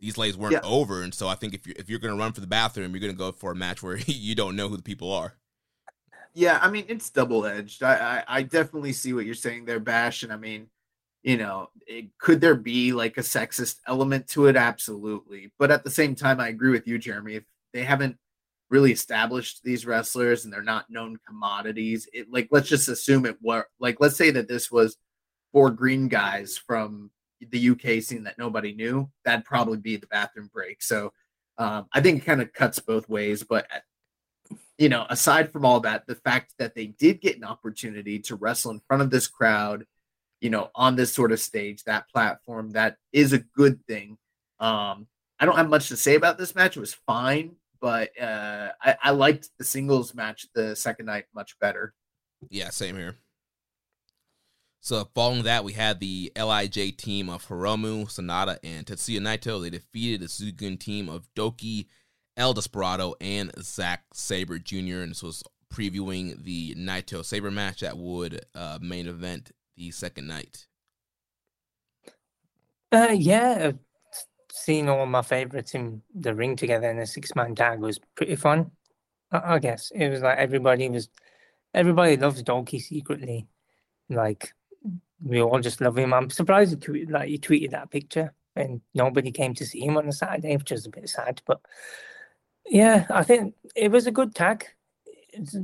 these 0.00 0.18
lays 0.18 0.36
weren't 0.36 0.52
yeah. 0.52 0.60
over, 0.62 1.02
and 1.02 1.14
so 1.14 1.28
I 1.28 1.34
think 1.34 1.54
if 1.54 1.66
you're 1.66 1.76
if 1.78 1.88
you're 1.88 1.98
gonna 1.98 2.16
run 2.16 2.32
for 2.32 2.40
the 2.40 2.46
bathroom, 2.46 2.92
you're 2.92 3.00
gonna 3.00 3.12
go 3.12 3.32
for 3.32 3.52
a 3.52 3.54
match 3.54 3.82
where 3.82 3.96
you 4.06 4.34
don't 4.34 4.56
know 4.56 4.68
who 4.68 4.76
the 4.76 4.82
people 4.82 5.12
are. 5.12 5.34
Yeah, 6.34 6.58
I 6.60 6.70
mean 6.70 6.84
it's 6.88 7.10
double 7.10 7.46
edged. 7.46 7.82
I, 7.82 8.22
I, 8.28 8.38
I 8.38 8.42
definitely 8.42 8.92
see 8.92 9.12
what 9.12 9.24
you're 9.24 9.34
saying 9.34 9.64
there, 9.64 9.80
Bash, 9.80 10.22
and 10.24 10.32
I 10.32 10.36
mean, 10.36 10.68
you 11.22 11.36
know, 11.36 11.70
it, 11.86 12.06
could 12.18 12.40
there 12.40 12.56
be 12.56 12.92
like 12.92 13.16
a 13.18 13.22
sexist 13.22 13.76
element 13.86 14.28
to 14.28 14.46
it? 14.46 14.56
Absolutely, 14.56 15.52
but 15.58 15.70
at 15.70 15.84
the 15.84 15.90
same 15.90 16.14
time, 16.14 16.40
I 16.40 16.48
agree 16.48 16.70
with 16.70 16.86
you, 16.86 16.98
Jeremy. 16.98 17.36
If 17.36 17.44
they 17.72 17.84
haven't 17.84 18.16
really 18.70 18.92
established 18.92 19.62
these 19.62 19.86
wrestlers 19.86 20.44
and 20.44 20.52
they're 20.52 20.62
not 20.62 20.90
known 20.90 21.18
commodities, 21.26 22.08
it 22.12 22.26
like 22.30 22.48
let's 22.50 22.68
just 22.68 22.88
assume 22.88 23.26
it 23.26 23.38
were 23.40 23.66
like 23.78 23.98
let's 24.00 24.16
say 24.16 24.30
that 24.32 24.48
this 24.48 24.70
was 24.70 24.96
four 25.52 25.70
green 25.70 26.08
guys 26.08 26.58
from 26.58 27.10
the 27.50 27.70
UK 27.70 28.02
scene 28.02 28.24
that 28.24 28.38
nobody 28.38 28.74
knew, 28.74 29.10
that'd 29.24 29.44
probably 29.44 29.78
be 29.78 29.96
the 29.96 30.06
bathroom 30.06 30.50
break. 30.52 30.82
So 30.82 31.12
um, 31.58 31.86
I 31.92 32.00
think 32.00 32.22
it 32.22 32.26
kind 32.26 32.42
of 32.42 32.52
cuts 32.52 32.78
both 32.78 33.08
ways. 33.08 33.42
But 33.42 33.66
you 34.78 34.88
know, 34.88 35.06
aside 35.08 35.52
from 35.52 35.64
all 35.64 35.80
that, 35.80 36.06
the 36.06 36.16
fact 36.16 36.54
that 36.58 36.74
they 36.74 36.86
did 36.86 37.20
get 37.20 37.36
an 37.36 37.44
opportunity 37.44 38.18
to 38.20 38.36
wrestle 38.36 38.72
in 38.72 38.80
front 38.88 39.02
of 39.02 39.10
this 39.10 39.28
crowd, 39.28 39.84
you 40.40 40.50
know, 40.50 40.70
on 40.74 40.96
this 40.96 41.12
sort 41.12 41.32
of 41.32 41.40
stage, 41.40 41.84
that 41.84 42.08
platform, 42.08 42.72
that 42.72 42.96
is 43.12 43.32
a 43.32 43.38
good 43.38 43.84
thing. 43.86 44.18
Um, 44.58 45.06
I 45.38 45.46
don't 45.46 45.56
have 45.56 45.68
much 45.68 45.88
to 45.88 45.96
say 45.96 46.16
about 46.16 46.38
this 46.38 46.54
match. 46.54 46.76
It 46.76 46.80
was 46.80 46.94
fine, 46.94 47.56
but 47.80 48.10
uh, 48.20 48.70
I, 48.80 48.96
I 49.02 49.10
liked 49.10 49.50
the 49.58 49.64
singles 49.64 50.14
match 50.14 50.46
the 50.54 50.74
second 50.74 51.06
night 51.06 51.26
much 51.34 51.58
better. 51.60 51.94
Yeah, 52.50 52.70
same 52.70 52.96
here. 52.96 53.16
So 54.84 55.08
following 55.14 55.44
that, 55.44 55.64
we 55.64 55.72
had 55.72 55.98
the 55.98 56.30
Lij 56.36 56.94
team 56.98 57.30
of 57.30 57.48
Hiromu, 57.48 58.04
Sanada, 58.04 58.58
and 58.62 58.84
Tetsuya 58.84 59.18
Naito. 59.18 59.62
They 59.62 59.70
defeated 59.70 60.20
the 60.20 60.26
Sugun 60.26 60.78
team 60.78 61.08
of 61.08 61.26
Douki, 61.34 61.86
El 62.36 62.52
Desperado, 62.52 63.14
and 63.18 63.50
Zack 63.62 64.04
Sabre 64.12 64.58
Jr. 64.58 65.00
And 65.00 65.10
this 65.12 65.22
was 65.22 65.42
previewing 65.72 66.44
the 66.44 66.74
Naito 66.74 67.24
Sabre 67.24 67.50
match 67.50 67.80
that 67.80 67.96
would 67.96 68.44
uh, 68.54 68.78
main 68.82 69.08
event 69.08 69.52
the 69.74 69.90
second 69.90 70.26
night. 70.26 70.66
Uh, 72.92 73.14
yeah, 73.16 73.72
seeing 74.52 74.90
all 74.90 75.06
my 75.06 75.22
favorites 75.22 75.74
in 75.74 76.02
the 76.14 76.34
ring 76.34 76.56
together 76.56 76.90
in 76.90 76.98
a 76.98 77.06
six 77.06 77.34
man 77.34 77.54
tag 77.54 77.80
was 77.80 77.98
pretty 78.16 78.36
fun. 78.36 78.70
I, 79.32 79.54
I 79.54 79.58
guess 79.60 79.90
it 79.94 80.10
was 80.10 80.20
like 80.20 80.36
everybody 80.36 80.90
was, 80.90 81.08
everybody 81.72 82.18
loves 82.18 82.42
Douki 82.42 82.82
secretly. 82.82 83.48
Like 84.10 84.52
we 85.24 85.42
all 85.42 85.60
just 85.60 85.80
love 85.80 85.98
him. 85.98 86.12
I'm 86.12 86.30
surprised 86.30 86.70
he 86.70 86.76
tweeted 86.76 87.10
like 87.10 87.28
he 87.28 87.38
tweeted 87.38 87.70
that 87.70 87.90
picture 87.90 88.32
and 88.54 88.80
nobody 88.94 89.32
came 89.32 89.54
to 89.54 89.66
see 89.66 89.80
him 89.80 89.96
on 89.96 90.08
a 90.08 90.12
Saturday, 90.12 90.56
which 90.56 90.70
is 90.70 90.86
a 90.86 90.90
bit 90.90 91.08
sad. 91.08 91.40
But 91.46 91.60
yeah, 92.66 93.06
I 93.10 93.24
think 93.24 93.54
it 93.74 93.90
was 93.90 94.06
a 94.06 94.12
good 94.12 94.34
tag. 94.34 94.66
It's, 95.32 95.56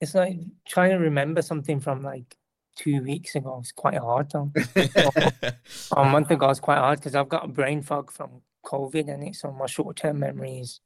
it's 0.00 0.14
like 0.14 0.38
trying 0.66 0.90
to 0.90 0.98
remember 0.98 1.42
something 1.42 1.80
from 1.80 2.02
like 2.02 2.36
two 2.76 3.02
weeks 3.02 3.34
ago. 3.34 3.58
It's 3.60 3.72
quite 3.72 3.98
hard. 3.98 4.32
A 5.96 6.04
month 6.04 6.30
ago, 6.30 6.48
it's 6.50 6.60
quite 6.60 6.78
hard 6.78 7.00
because 7.00 7.14
I've 7.14 7.28
got 7.28 7.44
a 7.44 7.48
brain 7.48 7.82
fog 7.82 8.12
from 8.12 8.42
COVID 8.64 9.12
and 9.12 9.24
it's 9.24 9.44
on 9.44 9.58
my 9.58 9.66
short 9.66 9.96
term 9.96 10.20
memory 10.20 10.60
is 10.60 10.80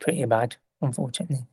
pretty 0.00 0.24
bad, 0.24 0.56
unfortunately. 0.80 1.46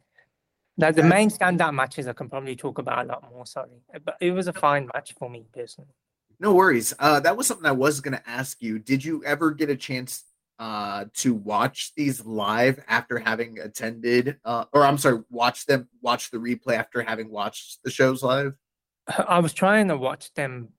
Now, 0.80 0.92
the 0.92 1.04
main 1.04 1.30
standout 1.30 1.74
matches 1.74 2.08
I 2.08 2.14
can 2.14 2.30
probably 2.30 2.56
talk 2.56 2.78
about 2.78 3.06
a 3.06 3.08
lot 3.08 3.30
more. 3.30 3.46
Sorry, 3.46 3.82
but 4.06 4.16
it 4.22 4.32
was 4.32 4.48
a 4.48 4.54
fine 4.54 4.90
match 4.94 5.14
for 5.14 5.30
me 5.30 5.46
personally. 5.54 5.92
No 6.40 6.54
worries. 6.54 6.94
Uh, 6.98 7.20
that 7.20 7.36
was 7.36 7.48
something 7.48 7.66
I 7.66 7.74
was 7.74 8.00
going 8.00 8.18
to 8.18 8.30
ask 8.30 8.62
you. 8.62 8.80
Did 8.80 9.04
you 9.04 9.22
ever 9.26 9.52
get 9.52 9.70
a 9.70 9.76
chance 9.76 10.24
uh, 10.58 11.06
to 11.16 11.34
watch 11.34 11.92
these 11.98 12.26
live 12.26 12.80
after 12.88 13.20
having 13.20 13.60
attended, 13.60 14.38
uh, 14.46 14.66
or 14.72 14.86
I'm 14.86 14.98
sorry, 14.98 15.20
watch 15.30 15.66
them, 15.66 15.90
watch 16.02 16.32
the 16.32 16.38
replay 16.38 16.78
after 16.78 17.02
having 17.02 17.30
watched 17.30 17.80
the 17.84 17.92
shows 17.92 18.24
live? 18.24 18.54
I 19.28 19.40
was 19.40 19.52
trying 19.52 19.90
to 19.90 19.98
watch 19.98 20.34
them 20.34 20.70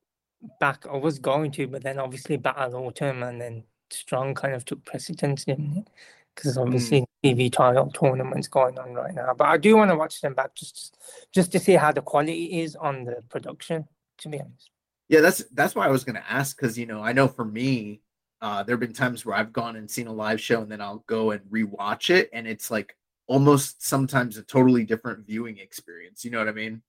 back. 0.61 0.87
I 0.91 0.97
was 0.97 1.19
going 1.19 1.51
to, 1.53 1.67
but 1.67 1.83
then 1.83 1.99
obviously 1.99 2.39
Battle 2.39 2.87
Autumn 2.87 3.23
and 3.23 3.39
then 3.39 3.65
Strong 3.91 4.35
kind 4.35 4.55
of 4.55 4.65
took 4.65 4.83
precedence, 4.87 5.45
didn't 5.45 5.77
it? 5.77 5.89
because 6.35 6.57
obviously 6.57 7.03
mm. 7.03 7.07
TV 7.25 7.53
title 7.53 7.91
tournaments 7.91 8.49
going 8.49 8.79
on 8.79 8.95
right 8.95 9.15
now. 9.15 9.35
But 9.37 9.49
I 9.49 9.57
do 9.57 9.77
want 9.77 9.91
to 9.91 9.97
watch 9.97 10.21
them 10.21 10.35
back 10.35 10.55
just 10.55 10.97
just 11.33 11.53
to 11.53 11.59
see 11.59 11.75
how 11.75 11.93
the 11.93 12.03
quality 12.03 12.61
is 12.61 12.77
on 12.77 13.05
the 13.05 13.23
production. 13.29 13.87
To 14.19 14.29
be 14.29 14.41
honest. 14.41 14.71
Yeah, 15.09 15.21
that's 15.21 15.45
that's 15.53 15.75
why 15.75 15.87
I 15.87 15.91
was 15.91 16.05
going 16.05 16.17
to 16.17 16.33
ask 16.33 16.57
because 16.57 16.79
you 16.79 16.87
know 16.87 17.03
I 17.03 17.13
know 17.13 17.29
for 17.29 17.45
me, 17.45 18.01
uh, 18.41 18.63
there 18.63 18.75
have 18.75 18.81
been 18.81 18.93
times 18.93 19.25
where 19.25 19.37
I've 19.37 19.53
gone 19.53 19.77
and 19.77 19.91
seen 19.91 20.07
a 20.07 20.13
live 20.13 20.41
show 20.41 20.63
and 20.63 20.71
then 20.71 20.81
I'll 20.81 21.05
go 21.07 21.33
and 21.33 21.43
rewatch 21.51 22.11
it, 22.11 22.31
and 22.33 22.47
it's 22.47 22.71
like 22.71 22.97
almost 23.27 23.85
sometimes 23.87 24.37
a 24.37 24.43
totally 24.43 24.85
different 24.85 25.27
viewing 25.27 25.59
experience. 25.59 26.25
You 26.25 26.31
know 26.31 26.39
what 26.39 26.49
I 26.49 26.53
mean? 26.53 26.83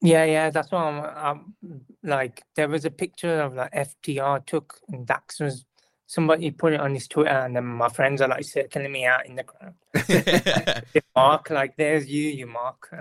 Yeah, 0.00 0.24
yeah, 0.24 0.50
that's 0.50 0.72
why 0.72 0.82
I'm, 0.82 1.54
I'm 1.60 1.80
like. 2.02 2.42
There 2.56 2.68
was 2.68 2.84
a 2.84 2.90
picture 2.90 3.40
of 3.40 3.54
like 3.54 3.72
FTR 3.72 4.44
took 4.46 4.80
and 4.88 5.06
Dax 5.06 5.38
was 5.38 5.64
somebody 6.12 6.50
put 6.50 6.74
it 6.74 6.80
on 6.80 6.92
his 6.92 7.08
Twitter, 7.08 7.30
and 7.30 7.56
then 7.56 7.64
my 7.64 7.88
friends 7.88 8.20
are 8.20 8.28
like 8.28 8.44
circling 8.44 8.92
me 8.92 9.06
out 9.06 9.24
in 9.24 9.34
the 9.34 9.44
crowd. 9.44 9.72
Mark, 11.16 11.48
like, 11.48 11.74
there's 11.76 12.06
you, 12.06 12.28
you 12.28 12.46
Mark. 12.46 12.92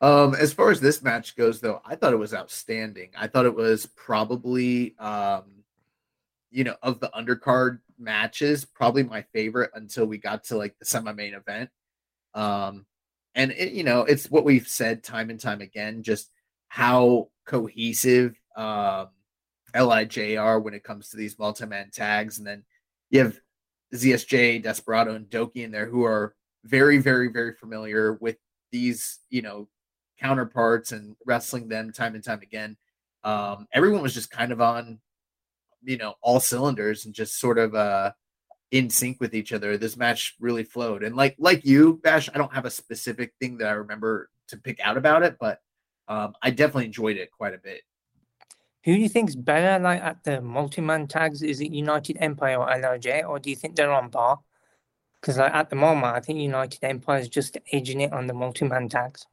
um, 0.00 0.34
as 0.34 0.54
far 0.54 0.70
as 0.70 0.80
this 0.80 1.02
match 1.02 1.36
goes, 1.36 1.60
though, 1.60 1.82
I 1.84 1.96
thought 1.96 2.14
it 2.14 2.18
was 2.18 2.32
outstanding. 2.32 3.10
I 3.14 3.26
thought 3.26 3.44
it 3.44 3.54
was 3.54 3.84
probably, 3.94 4.96
um, 4.98 5.64
you 6.50 6.64
know, 6.64 6.76
of 6.82 6.98
the 6.98 7.10
undercard 7.10 7.80
matches, 7.98 8.64
probably 8.64 9.02
my 9.02 9.20
favorite 9.34 9.72
until 9.74 10.06
we 10.06 10.16
got 10.16 10.44
to 10.44 10.56
like 10.56 10.78
the 10.78 10.86
semi-main 10.86 11.34
event. 11.34 11.68
Um, 12.32 12.86
and 13.34 13.50
it, 13.50 13.72
you 13.72 13.84
know, 13.84 14.04
it's 14.04 14.30
what 14.30 14.46
we've 14.46 14.66
said 14.66 15.04
time 15.04 15.28
and 15.28 15.38
time 15.38 15.60
again, 15.60 16.02
just 16.02 16.30
how 16.68 17.28
cohesive 17.44 18.34
um 18.56 19.08
LIJR 19.72 20.62
when 20.62 20.74
it 20.74 20.84
comes 20.84 21.08
to 21.10 21.16
these 21.16 21.38
multi-man 21.38 21.90
tags. 21.92 22.38
And 22.38 22.46
then 22.46 22.64
you 23.10 23.20
have 23.20 23.38
ZSJ, 23.94 24.62
Desperado, 24.62 25.14
and 25.14 25.26
Douki 25.26 25.64
in 25.64 25.70
there 25.70 25.86
who 25.86 26.04
are 26.04 26.34
very, 26.64 26.98
very, 26.98 27.28
very 27.28 27.54
familiar 27.54 28.14
with 28.14 28.36
these, 28.70 29.20
you 29.30 29.42
know, 29.42 29.68
counterparts 30.20 30.92
and 30.92 31.16
wrestling 31.26 31.68
them 31.68 31.92
time 31.92 32.14
and 32.14 32.22
time 32.22 32.40
again. 32.42 32.76
Um, 33.24 33.66
everyone 33.72 34.02
was 34.02 34.14
just 34.14 34.30
kind 34.30 34.52
of 34.52 34.60
on, 34.60 35.00
you 35.82 35.96
know, 35.96 36.14
all 36.22 36.40
cylinders 36.40 37.06
and 37.06 37.14
just 37.14 37.40
sort 37.40 37.58
of 37.58 37.74
uh 37.74 38.12
in 38.70 38.88
sync 38.88 39.20
with 39.20 39.34
each 39.34 39.52
other. 39.52 39.76
This 39.76 39.96
match 39.96 40.36
really 40.38 40.64
flowed. 40.64 41.02
And 41.02 41.16
like 41.16 41.36
like 41.38 41.64
you, 41.64 42.00
Bash, 42.02 42.28
I 42.32 42.38
don't 42.38 42.54
have 42.54 42.66
a 42.66 42.70
specific 42.70 43.32
thing 43.40 43.58
that 43.58 43.68
I 43.68 43.72
remember 43.72 44.30
to 44.48 44.56
pick 44.56 44.80
out 44.80 44.96
about 44.96 45.22
it, 45.22 45.36
but 45.40 45.60
um, 46.08 46.34
I 46.42 46.50
definitely 46.50 46.86
enjoyed 46.86 47.16
it 47.16 47.30
quite 47.30 47.54
a 47.54 47.58
bit. 47.58 47.82
Who 48.84 48.94
do 48.94 49.00
you 49.00 49.08
think's 49.08 49.34
better, 49.34 49.82
like 49.82 50.00
at 50.00 50.24
the 50.24 50.40
multi-man 50.40 51.06
tags? 51.06 51.42
Is 51.42 51.60
it 51.60 51.70
United 51.70 52.16
Empire 52.20 52.56
or 52.56 52.66
Lij, 52.66 53.24
or 53.26 53.38
do 53.38 53.50
you 53.50 53.56
think 53.56 53.76
they're 53.76 53.92
on 53.92 54.10
par? 54.10 54.40
Because 55.20 55.36
like 55.36 55.52
at 55.52 55.68
the 55.68 55.76
moment, 55.76 56.14
I 56.14 56.20
think 56.20 56.38
United 56.38 56.82
Empire 56.82 57.18
is 57.18 57.28
just 57.28 57.58
edging 57.72 58.00
it 58.00 58.12
on 58.12 58.26
the 58.26 58.32
multi-man 58.32 58.88
tags. 58.88 59.26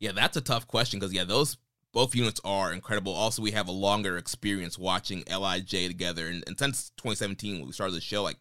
Yeah, 0.00 0.12
that's 0.12 0.36
a 0.36 0.40
tough 0.40 0.66
question 0.66 0.98
because 0.98 1.12
yeah, 1.12 1.24
those 1.24 1.58
both 1.92 2.14
units 2.14 2.40
are 2.44 2.72
incredible. 2.72 3.12
Also, 3.12 3.42
we 3.42 3.52
have 3.52 3.68
a 3.68 3.72
longer 3.72 4.16
experience 4.16 4.78
watching 4.78 5.22
Lij 5.30 5.70
together, 5.70 6.26
and, 6.26 6.42
and 6.46 6.58
since 6.58 6.90
2017 6.96 7.58
when 7.58 7.66
we 7.66 7.72
started 7.72 7.94
the 7.94 8.00
show, 8.00 8.22
like 8.22 8.38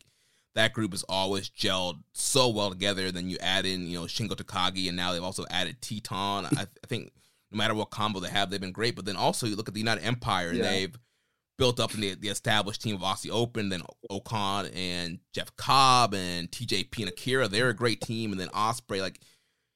that 0.55 0.73
group 0.73 0.91
has 0.91 1.03
always 1.09 1.49
gelled 1.49 1.97
so 2.13 2.47
well 2.47 2.69
together. 2.69 3.11
Then 3.11 3.29
you 3.29 3.37
add 3.41 3.65
in, 3.65 3.87
you 3.87 3.99
know, 3.99 4.05
Shingo 4.05 4.35
Takagi, 4.35 4.87
and 4.87 4.95
now 4.95 5.11
they've 5.11 5.23
also 5.23 5.45
added 5.49 5.81
Titán. 5.81 6.45
I, 6.57 6.61
I 6.61 6.87
think 6.87 7.11
no 7.53 7.57
matter 7.57 7.73
what 7.73 7.89
combo 7.89 8.19
they 8.19 8.29
have, 8.29 8.49
they've 8.49 8.61
been 8.61 8.71
great. 8.71 8.95
But 8.95 9.05
then 9.05 9.15
also 9.15 9.45
you 9.47 9.55
look 9.55 9.67
at 9.67 9.73
the 9.73 9.79
United 9.79 10.03
Empire, 10.03 10.49
and 10.49 10.57
yeah. 10.57 10.69
they've 10.69 10.97
built 11.57 11.79
up 11.79 11.93
in 11.93 12.01
the, 12.01 12.15
the 12.15 12.29
established 12.29 12.81
team 12.81 12.95
of 12.95 13.01
Aussie 13.01 13.29
Open, 13.31 13.69
then 13.69 13.83
O-Khan 14.09 14.67
and 14.73 15.19
Jeff 15.33 15.55
Cobb 15.55 16.13
and 16.13 16.49
TJP 16.51 16.99
and 16.99 17.09
Akira. 17.09 17.47
They're 17.47 17.69
a 17.69 17.75
great 17.75 18.01
team, 18.01 18.31
and 18.31 18.39
then 18.39 18.49
Ospreay, 18.49 19.01
like 19.01 19.19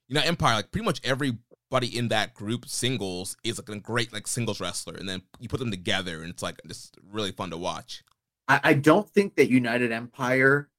United 0.07 0.27
Empire, 0.27 0.55
like 0.55 0.71
pretty 0.71 0.85
much 0.85 1.01
everybody 1.03 1.95
in 1.95 2.07
that 2.09 2.33
group 2.33 2.67
singles 2.67 3.37
is 3.43 3.59
like 3.59 3.69
a 3.69 3.79
great 3.79 4.11
like 4.13 4.27
singles 4.27 4.59
wrestler, 4.59 4.95
and 4.95 5.07
then 5.07 5.21
you 5.39 5.47
put 5.47 5.59
them 5.59 5.71
together, 5.71 6.21
and 6.21 6.29
it's 6.29 6.43
like 6.43 6.59
just 6.67 6.97
really 7.11 7.31
fun 7.31 7.49
to 7.51 7.57
watch. 7.57 8.03
I, 8.47 8.59
I 8.63 8.73
don't 8.73 9.09
think 9.09 9.35
that 9.35 9.49
United 9.49 9.91
Empire 9.91 10.69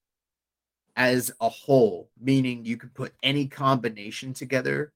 as 0.96 1.30
a 1.40 1.48
whole, 1.48 2.10
meaning 2.20 2.64
you 2.64 2.76
could 2.76 2.92
put 2.92 3.14
any 3.22 3.46
combination 3.46 4.34
together, 4.34 4.92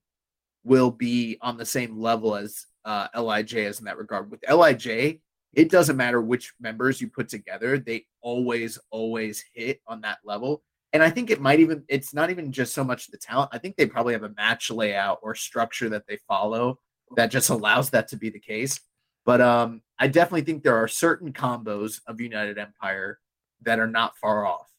will 0.63 0.91
be 0.91 1.37
on 1.41 1.57
the 1.57 1.65
same 1.65 1.99
level 1.99 2.35
as 2.35 2.65
uh, 2.85 3.07
Lij 3.15 3.53
is 3.53 3.79
in 3.79 3.85
that 3.85 3.97
regard. 3.97 4.31
With 4.31 4.41
Lij, 4.49 5.19
it 5.53 5.69
doesn't 5.69 5.97
matter 5.97 6.21
which 6.21 6.53
members 6.59 7.01
you 7.01 7.07
put 7.07 7.29
together; 7.29 7.77
they 7.77 8.05
always, 8.21 8.79
always 8.91 9.43
hit 9.53 9.81
on 9.87 10.01
that 10.01 10.19
level. 10.23 10.63
And 10.93 11.01
I 11.01 11.09
think 11.09 11.31
it 11.31 11.41
might 11.41 11.59
even 11.59 11.83
it's 11.87 12.13
not 12.13 12.29
even 12.29 12.51
just 12.51 12.73
so 12.73 12.83
much 12.83 13.07
the 13.07 13.17
talent. 13.17 13.49
I 13.51 13.57
think 13.57 13.75
they 13.75 13.85
probably 13.85 14.13
have 14.13 14.23
a 14.23 14.33
match 14.37 14.69
layout 14.69 15.19
or 15.23 15.35
structure 15.35 15.89
that 15.89 16.07
they 16.07 16.17
follow 16.27 16.79
that 17.15 17.31
just 17.31 17.49
allows 17.49 17.89
that 17.91 18.07
to 18.09 18.17
be 18.17 18.29
the 18.29 18.39
case. 18.39 18.79
But 19.25 19.41
um, 19.41 19.81
I 19.97 20.07
definitely 20.07 20.41
think 20.41 20.63
there 20.63 20.77
are 20.77 20.87
certain 20.87 21.31
combos 21.33 22.01
of 22.07 22.19
United 22.19 22.57
Empire 22.57 23.19
that 23.61 23.79
are 23.79 23.87
not 23.87 24.17
far 24.17 24.45
off. 24.45 24.69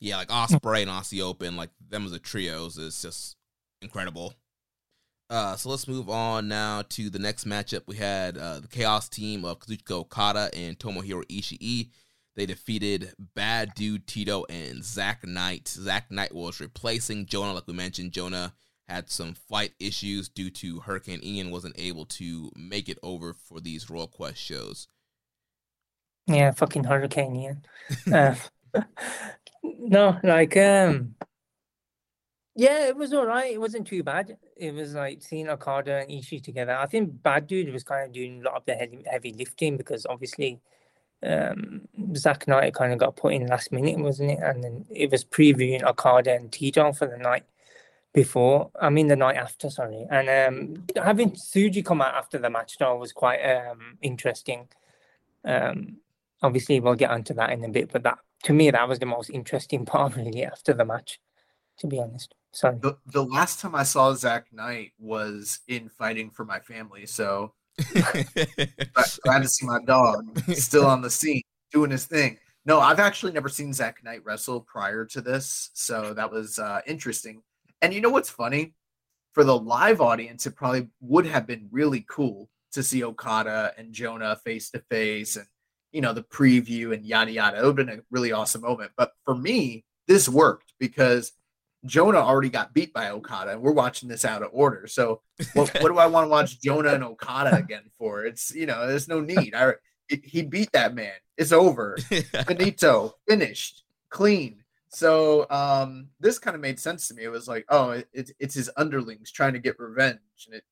Yeah, 0.00 0.16
like 0.16 0.28
Ospreay 0.28 0.82
and 0.82 0.90
Aussie 0.90 1.20
Open, 1.20 1.56
like 1.56 1.70
them 1.88 2.06
as 2.06 2.12
a 2.12 2.18
trios 2.18 2.78
is 2.78 3.00
just 3.02 3.36
incredible. 3.82 4.34
Uh, 5.30 5.54
so 5.54 5.70
let's 5.70 5.86
move 5.86 6.10
on 6.10 6.48
now 6.48 6.82
to 6.88 7.08
the 7.08 7.20
next 7.20 7.46
matchup. 7.46 7.82
We 7.86 7.94
had 7.94 8.36
uh, 8.36 8.58
the 8.58 8.68
Chaos 8.68 9.08
team 9.08 9.44
of 9.44 9.60
Kazuchika 9.60 9.92
Okada 9.92 10.50
and 10.52 10.76
Tomohiro 10.76 11.24
Ishii. 11.26 11.90
They 12.34 12.46
defeated 12.46 13.12
Bad 13.36 13.74
Dude 13.74 14.08
Tito 14.08 14.44
and 14.48 14.82
Zak 14.82 15.24
Knight. 15.24 15.68
Zak 15.68 16.10
Knight 16.10 16.34
was 16.34 16.60
replacing 16.60 17.26
Jonah, 17.26 17.52
like 17.52 17.68
we 17.68 17.74
mentioned. 17.74 18.10
Jonah 18.10 18.54
had 18.88 19.08
some 19.08 19.34
flight 19.34 19.70
issues 19.78 20.28
due 20.28 20.50
to 20.50 20.80
Hurricane 20.80 21.20
Ian, 21.22 21.52
wasn't 21.52 21.78
able 21.78 22.06
to 22.06 22.50
make 22.56 22.88
it 22.88 22.98
over 23.04 23.32
for 23.32 23.60
these 23.60 23.88
Royal 23.88 24.08
Quest 24.08 24.38
shows. 24.38 24.88
Yeah, 26.26 26.50
fucking 26.50 26.84
Hurricane 26.84 27.36
Ian. 27.36 27.64
uh, 28.12 28.34
no, 29.62 30.18
like 30.24 30.56
um, 30.56 31.14
Yeah, 32.56 32.88
it 32.88 32.96
was 32.96 33.12
all 33.12 33.26
right. 33.26 33.52
It 33.52 33.60
wasn't 33.60 33.86
too 33.86 34.02
bad. 34.02 34.36
It 34.56 34.74
was 34.74 34.94
like 34.94 35.22
seeing 35.22 35.48
Okada 35.48 36.00
and 36.00 36.10
Ishii 36.10 36.42
together. 36.42 36.74
I 36.74 36.86
think 36.86 37.22
Bad 37.22 37.46
Dude 37.46 37.72
was 37.72 37.84
kind 37.84 38.06
of 38.06 38.12
doing 38.12 38.40
a 38.40 38.44
lot 38.44 38.56
of 38.56 38.64
the 38.66 38.74
heavy, 38.74 39.04
heavy 39.10 39.32
lifting 39.32 39.76
because 39.76 40.04
obviously 40.06 40.60
um, 41.22 41.82
Zak 42.16 42.48
Knight 42.48 42.74
kind 42.74 42.92
of 42.92 42.98
got 42.98 43.16
put 43.16 43.34
in 43.34 43.46
last 43.46 43.72
minute, 43.72 43.98
wasn't 43.98 44.32
it? 44.32 44.40
And 44.42 44.64
then 44.64 44.84
it 44.90 45.10
was 45.10 45.24
previewing 45.24 45.82
Okada 45.84 46.34
and 46.34 46.50
Tito 46.50 46.92
for 46.92 47.06
the 47.06 47.18
night 47.18 47.44
before. 48.12 48.70
I 48.80 48.90
mean, 48.90 49.08
the 49.08 49.16
night 49.16 49.36
after, 49.36 49.70
sorry. 49.70 50.06
And 50.10 50.28
um, 50.28 50.84
having 51.02 51.32
Tsuji 51.32 51.84
come 51.84 52.00
out 52.00 52.14
after 52.14 52.38
the 52.38 52.50
match 52.50 52.78
though 52.78 52.96
was 52.96 53.12
quite 53.12 53.40
um, 53.40 53.98
interesting. 54.02 54.68
Um, 55.44 55.98
obviously, 56.42 56.80
we'll 56.80 56.94
get 56.94 57.10
onto 57.10 57.34
that 57.34 57.50
in 57.50 57.64
a 57.64 57.68
bit, 57.68 57.92
but 57.92 58.02
that 58.02 58.18
to 58.44 58.52
me 58.52 58.70
that 58.70 58.88
was 58.88 58.98
the 58.98 59.06
most 59.06 59.30
interesting 59.30 59.84
part 59.86 60.16
really 60.16 60.44
after 60.44 60.72
the 60.72 60.84
match, 60.84 61.20
to 61.80 61.86
be 61.86 61.98
honest. 61.98 62.34
Sorry. 62.52 62.76
The, 62.80 62.96
the 63.06 63.24
last 63.24 63.60
time 63.60 63.74
I 63.74 63.82
saw 63.82 64.12
Zak 64.14 64.46
Knight 64.52 64.92
was 64.98 65.60
in 65.68 65.88
Fighting 65.88 66.30
for 66.30 66.44
My 66.44 66.60
Family, 66.60 67.06
so 67.06 67.54
glad 69.24 69.42
to 69.42 69.48
see 69.48 69.66
my 69.66 69.78
dog 69.86 70.38
still 70.54 70.86
on 70.86 71.00
the 71.00 71.10
scene 71.10 71.42
doing 71.72 71.90
his 71.90 72.06
thing. 72.06 72.38
No, 72.66 72.80
I've 72.80 73.00
actually 73.00 73.32
never 73.32 73.48
seen 73.48 73.72
Zak 73.72 74.04
Knight 74.04 74.24
wrestle 74.24 74.60
prior 74.60 75.04
to 75.06 75.20
this, 75.20 75.70
so 75.74 76.12
that 76.14 76.30
was 76.30 76.58
uh, 76.58 76.80
interesting. 76.86 77.42
And 77.82 77.94
you 77.94 78.00
know 78.00 78.10
what's 78.10 78.30
funny? 78.30 78.74
For 79.32 79.44
the 79.44 79.56
live 79.56 80.00
audience, 80.00 80.46
it 80.46 80.56
probably 80.56 80.88
would 81.00 81.26
have 81.26 81.46
been 81.46 81.68
really 81.70 82.04
cool 82.08 82.50
to 82.72 82.82
see 82.82 83.02
Okada 83.04 83.72
and 83.78 83.92
Jonah 83.92 84.36
face 84.44 84.70
to 84.70 84.80
face 84.90 85.36
and 85.36 85.46
you 85.92 86.00
know 86.00 86.12
the 86.12 86.22
preview 86.22 86.92
and 86.92 87.04
yada 87.04 87.32
yada. 87.32 87.58
It 87.58 87.64
would 87.64 87.78
have 87.78 87.86
been 87.86 87.98
a 87.98 88.02
really 88.10 88.32
awesome 88.32 88.62
moment. 88.62 88.90
But 88.96 89.12
for 89.24 89.34
me, 89.34 89.84
this 90.06 90.28
worked 90.28 90.74
because 90.78 91.32
Jonah 91.86 92.18
already 92.18 92.50
got 92.50 92.74
beat 92.74 92.92
by 92.92 93.10
Okada, 93.10 93.52
and 93.52 93.62
we're 93.62 93.72
watching 93.72 94.08
this 94.08 94.24
out 94.24 94.42
of 94.42 94.50
order. 94.52 94.86
So, 94.86 95.22
what, 95.54 95.68
what 95.80 95.88
do 95.88 95.98
I 95.98 96.06
want 96.06 96.26
to 96.26 96.28
watch 96.28 96.60
Jonah 96.60 96.94
and 96.94 97.04
Okada 97.04 97.56
again 97.56 97.90
for? 97.98 98.24
It's 98.24 98.54
you 98.54 98.66
know, 98.66 98.86
there's 98.86 99.08
no 99.08 99.20
need. 99.20 99.54
I 99.54 99.74
he 100.08 100.42
beat 100.42 100.72
that 100.72 100.94
man. 100.94 101.12
It's 101.36 101.52
over. 101.52 101.96
Finito, 102.46 103.14
finished, 103.28 103.84
clean. 104.10 104.64
So 104.88 105.46
um, 105.50 106.08
this 106.18 106.38
kind 106.38 106.56
of 106.56 106.60
made 106.60 106.80
sense 106.80 107.06
to 107.08 107.14
me. 107.14 107.22
It 107.22 107.28
was 107.28 107.46
like, 107.46 107.64
oh, 107.68 107.90
it, 107.90 108.08
it's 108.12 108.32
it's 108.40 108.54
his 108.54 108.70
underlings 108.76 109.30
trying 109.30 109.52
to 109.52 109.60
get 109.60 109.78
revenge, 109.78 110.18
and 110.46 110.56
it, 110.56 110.64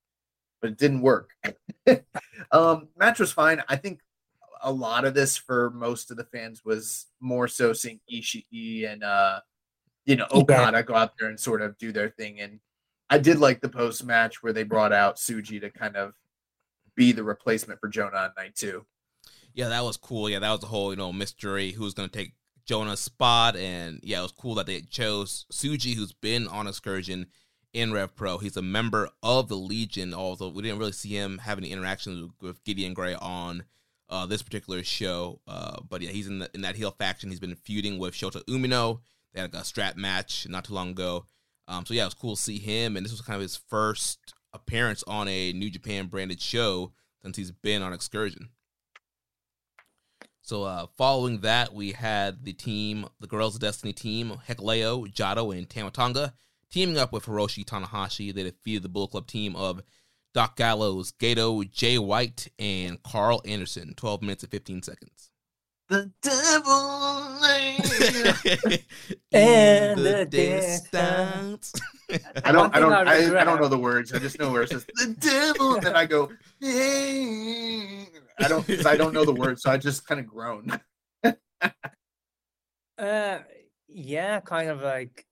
but 0.61 0.71
it 0.71 0.79
didn't 0.79 1.03
work. 1.03 1.31
um, 2.53 2.89
match 2.97 3.21
was 3.21 3.33
fine. 3.33 3.63
I 3.69 3.77
think 3.77 4.01
a 4.63 4.73
lot 4.73 5.05
of 5.05 5.15
this 5.15 5.37
for 5.37 5.71
most 5.71 6.11
of 6.11 6.17
the 6.17 6.25
fans 6.25 6.65
was 6.65 7.07
more 7.21 7.47
so 7.47 7.73
seeing 7.73 8.01
Ishii 8.13 8.91
and 8.91 9.05
uh, 9.05 9.41
you 10.09 10.17
know 10.17 10.27
Okada 10.33 10.79
yeah. 10.79 10.83
go 10.83 10.95
out 10.95 11.13
there 11.19 11.29
and 11.29 11.39
sort 11.39 11.61
of 11.61 11.77
do 11.77 11.93
their 11.93 12.09
thing. 12.09 12.41
And 12.41 12.61
I 13.11 13.19
did 13.19 13.39
like 13.39 13.61
the 13.61 13.69
post 13.69 14.03
match 14.05 14.43
where 14.43 14.55
they 14.55 14.63
brought 14.63 14.93
out 14.93 15.17
Tsuji 15.17 15.61
to 15.61 15.71
kind 15.71 15.97
of 15.97 16.15
be 16.97 17.13
the 17.13 17.23
replacement 17.23 17.79
for 17.79 17.89
Jonah 17.89 18.17
on 18.17 18.31
night 18.37 18.57
two. 18.57 18.87
Yeah, 19.53 19.69
that 19.69 19.85
was 19.85 19.99
cool. 19.99 20.31
Yeah, 20.31 20.39
that 20.39 20.51
was 20.51 20.61
the 20.61 20.67
whole 20.67 20.91
you 20.91 20.97
know 20.97 21.13
mystery 21.13 21.73
who's 21.73 21.93
going 21.93 22.09
to 22.09 22.19
take 22.19 22.33
Jonah's 22.65 23.01
spot, 23.01 23.55
and 23.55 24.01
yeah, 24.03 24.21
it 24.21 24.23
was 24.23 24.33
cool 24.33 24.55
that 24.55 24.67
they 24.67 24.81
chose 24.81 25.45
Tsuji 25.53 25.95
who's 25.95 26.13
been 26.13 26.49
on 26.49 26.67
excursion 26.67 27.27
in 27.75 27.93
Rev 27.93 28.17
Pro. 28.17 28.39
He's 28.39 28.57
a 28.57 28.63
member 28.63 29.11
of 29.23 29.49
the 29.49 29.57
Legion, 29.57 30.15
although 30.15 30.49
we 30.49 30.63
didn't 30.63 30.79
really 30.79 30.93
see 30.93 31.11
him 31.11 31.37
have 31.39 31.59
any 31.59 31.71
interactions 31.71 32.31
with 32.41 32.65
Gideon 32.65 32.95
Grey 32.95 33.15
on 33.15 33.65
uh, 34.09 34.25
this 34.25 34.43
particular 34.43 34.83
show. 34.83 35.41
Uh, 35.47 35.83
but 35.87 36.01
yeah, 36.01 36.11
he's 36.11 36.29
in, 36.29 36.39
the, 36.39 36.51
in 36.55 36.63
that 36.63 36.77
heel 36.77 36.95
faction. 36.99 37.29
He's 37.29 37.41
been 37.41 37.55
feuding 37.55 37.99
with 37.99 38.15
Shota 38.15 38.43
Umino. 38.47 39.01
Had 39.39 39.55
a 39.55 39.65
strap 39.65 39.97
match 39.97 40.47
not 40.49 40.65
too 40.65 40.75
long 40.75 40.91
ago. 40.91 41.25
Um, 41.69 41.87
so 41.87 41.95
yeah, 41.95 42.03
it 42.03 42.07
was 42.07 42.15
cool 42.15 42.37
to 42.37 42.43
see 42.43 42.59
him, 42.59 42.97
and 42.97 43.05
this 43.05 43.13
was 43.13 43.21
kind 43.21 43.37
of 43.37 43.43
his 43.43 43.57
first 43.57 44.35
appearance 44.53 45.05
on 45.07 45.29
a 45.29 45.53
New 45.53 45.71
Japan 45.71 46.07
branded 46.07 46.41
show 46.41 46.93
since 47.23 47.37
he's 47.37 47.53
been 47.53 47.83
on 47.83 47.93
excursion. 47.93 48.49
So 50.43 50.63
uh, 50.63 50.87
following 50.97 51.41
that, 51.41 51.75
we 51.75 51.93
had 51.93 52.45
the 52.45 52.55
team, 52.55 53.07
the 53.21 53.27
Guerrillas 53.27 53.57
of 53.57 53.61
Destiny 53.61 53.93
team, 53.93 54.41
Hikuleo, 54.49 55.07
Jado, 55.13 55.57
and 55.57 55.69
Tama 55.69 55.91
Tonga, 55.91 56.33
teaming 56.71 56.97
up 56.97 57.13
with 57.13 57.27
Hiroshi 57.27 57.65
Tanahashi. 57.65 58.35
They 58.35 58.45
defeated 58.45 58.83
the 58.83 58.89
Bullet 58.89 59.11
Club 59.11 59.27
team 59.27 59.55
of 59.55 59.83
Doc 60.33 60.57
Gallows, 60.57 61.13
Gedo, 61.13 61.71
Jay 61.71 61.99
White, 61.99 62.49
and 62.59 63.03
Karl 63.03 63.43
Anderson. 63.45 63.93
12 63.95 64.23
minutes 64.23 64.43
and 64.43 64.51
15 64.51 64.83
seconds. 64.83 65.31
The 65.89 66.11
devil 66.23 67.18
and 69.33 69.99
the, 69.99 70.03
the 70.03 70.27
distance. 70.31 71.73
I 72.45 72.53
don't, 72.53 72.75
I 72.75 72.81
don't, 72.81 72.93
I, 72.93 73.41
I, 73.41 73.45
don't 73.45 73.61
know 73.61 73.69
the 73.69 73.79
words. 73.79 74.13
I 74.13 74.19
just 74.19 74.39
know 74.39 74.51
where 74.51 74.63
it 74.63 74.71
says 74.71 74.87
the 74.87 75.15
devil, 75.21 75.75
and 75.75 75.83
then 75.83 75.95
I 75.95 76.07
go. 76.07 76.31
I 76.63 78.49
don't 78.49 78.67
because 78.67 78.87
I 78.87 78.97
don't 78.97 79.13
know 79.13 79.25
the 79.25 79.35
words, 79.35 79.63
so 79.63 79.71
I 79.71 79.77
just 79.77 80.07
kind 80.07 80.21
of 80.21 80.27
groan. 80.27 80.81
uh, 82.99 83.39
yeah, 83.89 84.41
kind 84.41 84.71
of 84.71 84.83
like. 84.83 85.27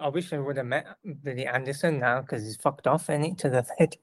I 0.00 0.08
wish 0.08 0.32
I 0.32 0.38
would 0.38 0.56
have 0.56 0.66
met 0.66 0.86
Billy 1.22 1.46
Anderson 1.46 2.00
now 2.00 2.20
because 2.20 2.42
he's 2.42 2.56
fucked 2.56 2.86
off 2.86 3.08
in 3.08 3.24
it 3.24 3.38
to 3.38 3.48
the 3.48 3.64
head. 3.78 3.96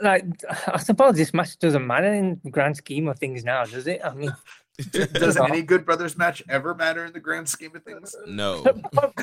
Like, 0.00 0.24
I 0.66 0.78
suppose 0.78 1.16
this 1.16 1.34
match 1.34 1.58
doesn't 1.58 1.86
matter 1.86 2.12
in 2.12 2.40
grand 2.50 2.76
scheme 2.78 3.08
of 3.08 3.18
things 3.18 3.44
now, 3.44 3.64
does 3.64 3.86
it? 3.86 4.00
I 4.02 4.14
mean, 4.14 4.34
does 4.90 5.36
any 5.36 5.62
Good 5.62 5.84
Brothers 5.84 6.16
match 6.16 6.42
ever 6.48 6.74
matter 6.74 7.04
in 7.04 7.12
the 7.12 7.20
grand 7.20 7.48
scheme 7.48 7.74
of 7.74 7.82
things? 7.82 8.14
No. 8.26 8.62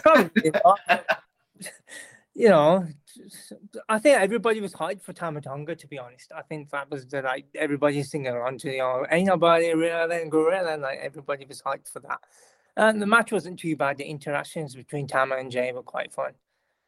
you 2.33 2.49
know, 2.49 2.87
I 3.87 3.99
think 3.99 4.17
everybody 4.17 4.61
was 4.61 4.73
hyped 4.73 5.03
for 5.03 5.13
Tama 5.13 5.41
Tonga, 5.41 5.75
to 5.75 5.87
be 5.87 5.99
honest. 5.99 6.31
I 6.35 6.41
think 6.41 6.71
that 6.71 6.89
was 6.89 7.05
the 7.05 7.21
like 7.21 7.45
everybody 7.55 8.01
singing 8.03 8.31
around 8.31 8.59
to 8.61 8.71
you 8.71 8.79
know, 8.79 9.05
ain't 9.11 9.27
nobody 9.27 9.73
realer 9.73 10.07
than 10.07 10.29
Gorilla, 10.29 10.77
like 10.77 10.99
everybody 10.99 11.45
was 11.45 11.61
hyped 11.61 11.91
for 11.91 11.99
that. 12.01 12.19
And 12.75 13.01
the 13.01 13.05
match 13.05 13.31
wasn't 13.31 13.59
too 13.59 13.75
bad. 13.75 13.97
The 13.97 14.05
interactions 14.05 14.75
between 14.75 15.07
Tama 15.07 15.35
and 15.35 15.51
Jay 15.51 15.71
were 15.71 15.83
quite 15.83 16.11
fun, 16.11 16.31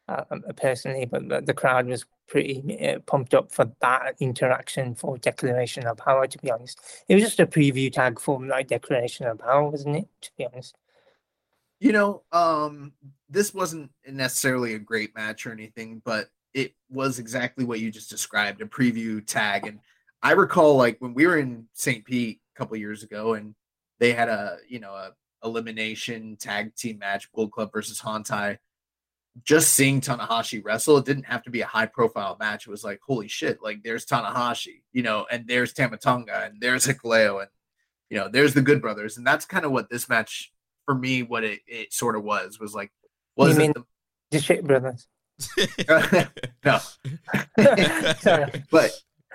uh, 0.07 0.23
um, 0.31 0.43
personally, 0.55 1.05
but 1.05 1.45
the, 1.45 1.53
crowd 1.53 1.87
was 1.87 2.05
pretty 2.27 2.77
uh, 2.87 2.99
pumped 2.99 3.33
up 3.33 3.51
for 3.51 3.71
that 3.81 4.15
interaction 4.19 4.93
for 4.93 5.17
Declaration 5.17 5.85
of 5.87 5.97
Power, 5.97 6.27
to 6.27 6.37
be 6.37 6.51
honest. 6.51 6.79
It 7.07 7.15
was 7.15 7.23
just 7.23 7.39
a 7.39 7.47
preview 7.47 7.91
tag 7.91 8.19
for 8.19 8.43
like 8.45 8.67
Declaration 8.67 9.25
of 9.25 9.39
Power, 9.39 9.69
wasn't 9.69 9.97
it, 9.97 10.07
to 10.21 10.31
be 10.37 10.45
honest? 10.45 10.75
You 11.79 11.91
know, 11.91 12.23
um, 12.31 12.93
this 13.29 13.53
wasn't 13.53 13.91
necessarily 14.07 14.75
a 14.75 14.79
great 14.79 15.15
match 15.15 15.45
or 15.45 15.51
anything, 15.51 16.01
but 16.05 16.29
it 16.53 16.73
was 16.89 17.19
exactly 17.19 17.65
what 17.65 17.79
you 17.79 17.91
just 17.91 18.09
described 18.09 18.61
a 18.61 18.65
preview 18.65 19.25
tag. 19.25 19.67
And 19.67 19.79
I 20.23 20.31
recall 20.31 20.77
like 20.77 20.97
when 20.99 21.13
we 21.13 21.27
were 21.27 21.37
in 21.37 21.67
St. 21.73 22.05
Pete 22.05 22.39
a 22.55 22.57
couple 22.57 22.77
years 22.77 23.03
ago 23.03 23.33
and 23.33 23.55
they 23.99 24.13
had 24.13 24.29
a, 24.29 24.57
you 24.67 24.79
know, 24.79 24.93
a 24.93 25.11
elimination 25.43 26.37
tag 26.37 26.75
team 26.75 26.99
match, 26.99 27.31
Bullet 27.33 27.51
Club 27.51 27.71
versus 27.71 28.01
Hontai. 28.01 28.57
Just 29.43 29.73
seeing 29.73 29.99
Tanahashi 29.99 30.63
wrestle, 30.63 30.97
it 30.97 31.05
didn't 31.05 31.25
have 31.25 31.43
to 31.43 31.49
be 31.49 31.61
a 31.61 31.65
high 31.65 31.87
profile 31.87 32.37
match. 32.39 32.67
It 32.67 32.71
was 32.71 32.83
like, 32.83 32.99
holy 33.05 33.27
shit, 33.27 33.61
like 33.61 33.83
there's 33.83 34.05
Tanahashi, 34.05 34.83
you 34.93 35.03
know, 35.03 35.25
and 35.29 35.45
there's 35.47 35.73
Tama 35.73 35.97
Tonga 35.97 36.45
and 36.45 36.61
there's 36.61 36.85
Hikuleo 36.85 37.41
and 37.41 37.49
you 38.09 38.17
know, 38.17 38.29
there's 38.29 38.53
the 38.53 38.61
Good 38.61 38.81
Brothers. 38.81 39.17
And 39.17 39.25
that's 39.25 39.45
kind 39.45 39.65
of 39.65 39.71
what 39.71 39.89
this 39.89 40.07
match 40.07 40.51
for 40.85 40.95
me, 40.95 41.23
what 41.23 41.43
it, 41.43 41.59
it 41.67 41.93
sort 41.93 42.15
of 42.15 42.23
was, 42.23 42.59
was 42.59 42.73
like, 42.73 42.91
was 43.35 43.53
you 43.53 43.59
mean 43.59 43.73
the, 43.73 43.83
the 44.31 44.39
Shit 44.39 44.63
Brothers? 44.65 45.07
no. 46.65 46.79
but 48.71 48.91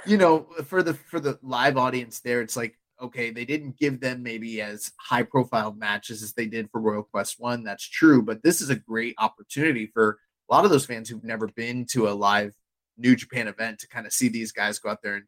you 0.07 0.17
know, 0.17 0.47
for 0.65 0.83
the 0.83 0.95
for 0.95 1.21
the 1.21 1.39
live 1.43 1.77
audience 1.77 2.21
there, 2.21 2.41
it's 2.41 2.57
like 2.57 2.79
okay, 3.01 3.31
they 3.31 3.45
didn't 3.45 3.79
give 3.79 4.01
them 4.01 4.23
maybe 4.23 4.61
as 4.61 4.93
high 4.99 5.23
profile 5.23 5.73
matches 5.73 6.23
as 6.23 6.33
they 6.33 6.47
did 6.47 6.71
for 6.71 6.81
Royal 6.81 7.03
Quest 7.03 7.37
One. 7.39 7.65
That's 7.65 7.89
true, 7.89 8.23
but 8.23 8.43
this 8.43 8.61
is 8.61 8.71
a 8.71 8.77
great 8.77 9.15
opportunity 9.19 9.87
for 9.87 10.19
a 10.49 10.55
lot 10.55 10.65
of 10.65 10.71
those 10.71 10.87
fans 10.87 11.09
who've 11.09 11.25
never 11.25 11.49
been 11.49 11.87
to 11.87 12.09
a 12.09 12.11
live 12.11 12.55
New 12.97 13.17
Japan 13.17 13.49
event 13.49 13.79
to 13.81 13.89
kind 13.89 14.07
of 14.07 14.13
see 14.13 14.29
these 14.29 14.53
guys 14.53 14.79
go 14.79 14.91
out 14.91 15.03
there 15.03 15.17
and 15.17 15.25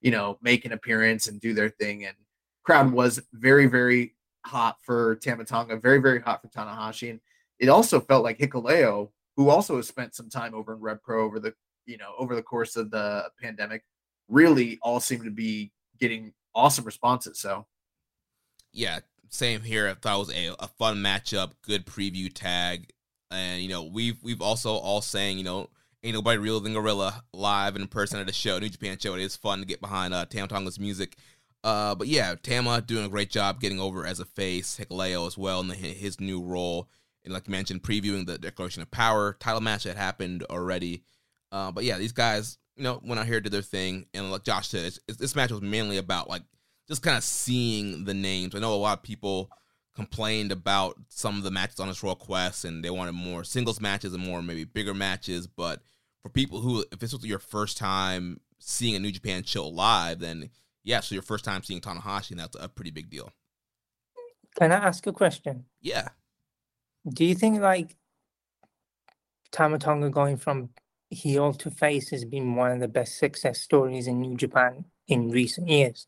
you 0.00 0.10
know 0.10 0.38
make 0.42 0.64
an 0.64 0.72
appearance 0.72 1.28
and 1.28 1.40
do 1.40 1.54
their 1.54 1.70
thing. 1.70 2.04
And 2.04 2.16
crowd 2.64 2.92
was 2.92 3.20
very 3.32 3.66
very 3.66 4.14
hot 4.44 4.76
for 4.82 5.16
Tama 5.16 5.44
Tonga, 5.44 5.76
very 5.76 5.98
very 5.98 6.20
hot 6.20 6.42
for 6.42 6.48
Tanahashi, 6.48 7.10
and 7.10 7.20
it 7.58 7.68
also 7.68 8.00
felt 8.00 8.24
like 8.24 8.38
Hikuleo 8.38 9.10
who 9.36 9.48
also 9.48 9.76
has 9.76 9.88
spent 9.88 10.14
some 10.14 10.28
time 10.28 10.54
over 10.54 10.74
in 10.74 10.80
Rev 10.80 11.02
Pro 11.02 11.24
over 11.24 11.40
the 11.40 11.54
you 11.86 11.98
know 11.98 12.12
over 12.18 12.34
the 12.34 12.42
course 12.42 12.76
of 12.76 12.90
the 12.90 13.30
pandemic, 13.40 13.82
really 14.28 14.78
all 14.82 15.00
seemed 15.00 15.24
to 15.24 15.30
be 15.30 15.72
getting 15.98 16.32
awesome 16.54 16.84
responses. 16.84 17.38
So, 17.38 17.66
yeah, 18.72 19.00
same 19.30 19.62
here. 19.62 19.88
I 19.88 19.94
thought 19.94 20.16
it 20.16 20.18
was 20.18 20.34
a, 20.34 20.54
a 20.60 20.68
fun 20.68 20.96
matchup, 20.96 21.52
good 21.62 21.86
preview 21.86 22.32
tag, 22.32 22.90
and 23.30 23.62
you 23.62 23.68
know 23.68 23.84
we've 23.84 24.22
we've 24.22 24.42
also 24.42 24.74
all 24.74 25.00
saying 25.00 25.38
you 25.38 25.44
know 25.44 25.68
ain't 26.02 26.14
nobody 26.14 26.38
real 26.38 26.60
than 26.60 26.74
Gorilla 26.74 27.22
live 27.32 27.76
in 27.76 27.86
person 27.86 28.20
at 28.20 28.28
a 28.28 28.32
show, 28.32 28.58
New 28.58 28.68
Japan 28.68 28.98
show. 28.98 29.14
It 29.14 29.20
is 29.20 29.36
fun 29.36 29.60
to 29.60 29.66
get 29.66 29.80
behind 29.80 30.12
uh, 30.12 30.24
Tam 30.26 30.48
Tonga's 30.48 30.80
music. 30.80 31.16
Uh, 31.64 31.94
but 31.94 32.08
yeah, 32.08 32.34
Tama 32.42 32.80
doing 32.80 33.04
a 33.04 33.08
great 33.08 33.30
job 33.30 33.60
getting 33.60 33.78
over 33.78 34.04
as 34.04 34.18
a 34.18 34.24
face, 34.24 34.80
Hikuleo 34.80 35.28
as 35.28 35.38
well 35.38 35.60
in 35.60 35.68
the, 35.68 35.76
his 35.76 36.20
new 36.20 36.42
role 36.42 36.88
and 37.24 37.32
like 37.32 37.46
you 37.46 37.52
mentioned, 37.52 37.82
previewing 37.82 38.26
the 38.26 38.38
Declaration 38.38 38.82
of 38.82 38.90
Power 38.90 39.36
title 39.38 39.60
match 39.60 39.84
that 39.84 39.96
happened 39.96 40.42
already. 40.44 41.04
Uh, 41.50 41.70
but 41.70 41.84
yeah, 41.84 41.98
these 41.98 42.12
guys, 42.12 42.58
you 42.76 42.82
know, 42.82 43.00
went 43.04 43.20
out 43.20 43.26
here 43.26 43.40
did 43.40 43.52
their 43.52 43.62
thing, 43.62 44.06
and 44.14 44.30
like 44.30 44.44
Josh 44.44 44.68
said, 44.68 44.84
it's, 44.86 45.00
it's, 45.08 45.18
this 45.18 45.36
match 45.36 45.50
was 45.50 45.60
mainly 45.60 45.98
about 45.98 46.28
like 46.28 46.42
just 46.88 47.02
kind 47.02 47.16
of 47.16 47.24
seeing 47.24 48.04
the 48.04 48.14
names. 48.14 48.54
I 48.54 48.58
know 48.58 48.74
a 48.74 48.76
lot 48.76 48.98
of 48.98 49.02
people 49.02 49.50
complained 49.94 50.52
about 50.52 50.98
some 51.08 51.36
of 51.36 51.44
the 51.44 51.50
matches 51.50 51.80
on 51.80 51.88
this 51.88 52.02
Royal 52.02 52.14
Quest, 52.14 52.64
and 52.64 52.84
they 52.84 52.90
wanted 52.90 53.12
more 53.12 53.44
singles 53.44 53.80
matches 53.80 54.14
and 54.14 54.24
more 54.24 54.42
maybe 54.42 54.64
bigger 54.64 54.94
matches. 54.94 55.46
But 55.46 55.82
for 56.22 56.28
people 56.28 56.60
who, 56.60 56.84
if 56.92 56.98
this 56.98 57.12
was 57.12 57.24
your 57.24 57.38
first 57.38 57.76
time 57.76 58.40
seeing 58.58 58.94
a 58.94 58.98
New 58.98 59.12
Japan 59.12 59.44
show 59.44 59.68
live, 59.68 60.20
then 60.20 60.50
yeah, 60.84 61.00
so 61.00 61.14
your 61.14 61.22
first 61.22 61.44
time 61.44 61.62
seeing 61.62 61.80
Tanahashi, 61.80 62.32
and 62.32 62.40
that's 62.40 62.56
a 62.58 62.68
pretty 62.68 62.90
big 62.90 63.10
deal. 63.10 63.32
Can 64.56 64.72
I 64.72 64.76
ask 64.76 65.06
a 65.06 65.12
question? 65.12 65.66
Yeah. 65.80 66.08
Do 67.08 67.24
you 67.24 67.34
think 67.34 67.60
like 67.60 67.96
Tama 69.50 69.78
Tonga 69.78 70.10
going 70.10 70.36
from 70.36 70.70
heel 71.12 71.52
to 71.54 71.70
face 71.70 72.10
has 72.10 72.24
been 72.24 72.54
one 72.54 72.72
of 72.72 72.80
the 72.80 72.88
best 72.88 73.18
success 73.18 73.60
stories 73.60 74.06
in 74.06 74.20
New 74.20 74.36
Japan 74.36 74.84
in 75.06 75.30
recent 75.30 75.68
years? 75.68 76.06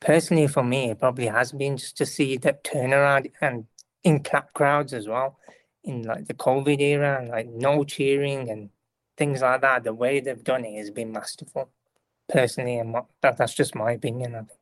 Personally, 0.00 0.46
for 0.46 0.62
me, 0.62 0.90
it 0.90 1.00
probably 1.00 1.26
has 1.26 1.52
been 1.52 1.76
just 1.76 1.96
to 1.98 2.06
see 2.06 2.36
that 2.38 2.64
turnaround 2.64 3.32
and 3.40 3.66
in 4.04 4.22
clap 4.22 4.52
crowds 4.52 4.92
as 4.92 5.08
well 5.08 5.38
in 5.82 6.02
like 6.02 6.26
the 6.26 6.34
COVID 6.34 6.80
era, 6.80 7.26
like 7.28 7.48
no 7.48 7.84
cheering 7.84 8.50
and 8.50 8.70
things 9.16 9.40
like 9.42 9.62
that. 9.62 9.84
The 9.84 9.94
way 9.94 10.20
they've 10.20 10.44
done 10.44 10.64
it 10.64 10.76
has 10.78 10.90
been 10.90 11.12
masterful. 11.12 11.70
Personally, 12.28 12.78
and 12.78 12.94
that, 13.22 13.36
that's 13.36 13.54
just 13.54 13.76
my 13.76 13.92
opinion. 13.92 14.34
I 14.34 14.38
think. 14.38 14.60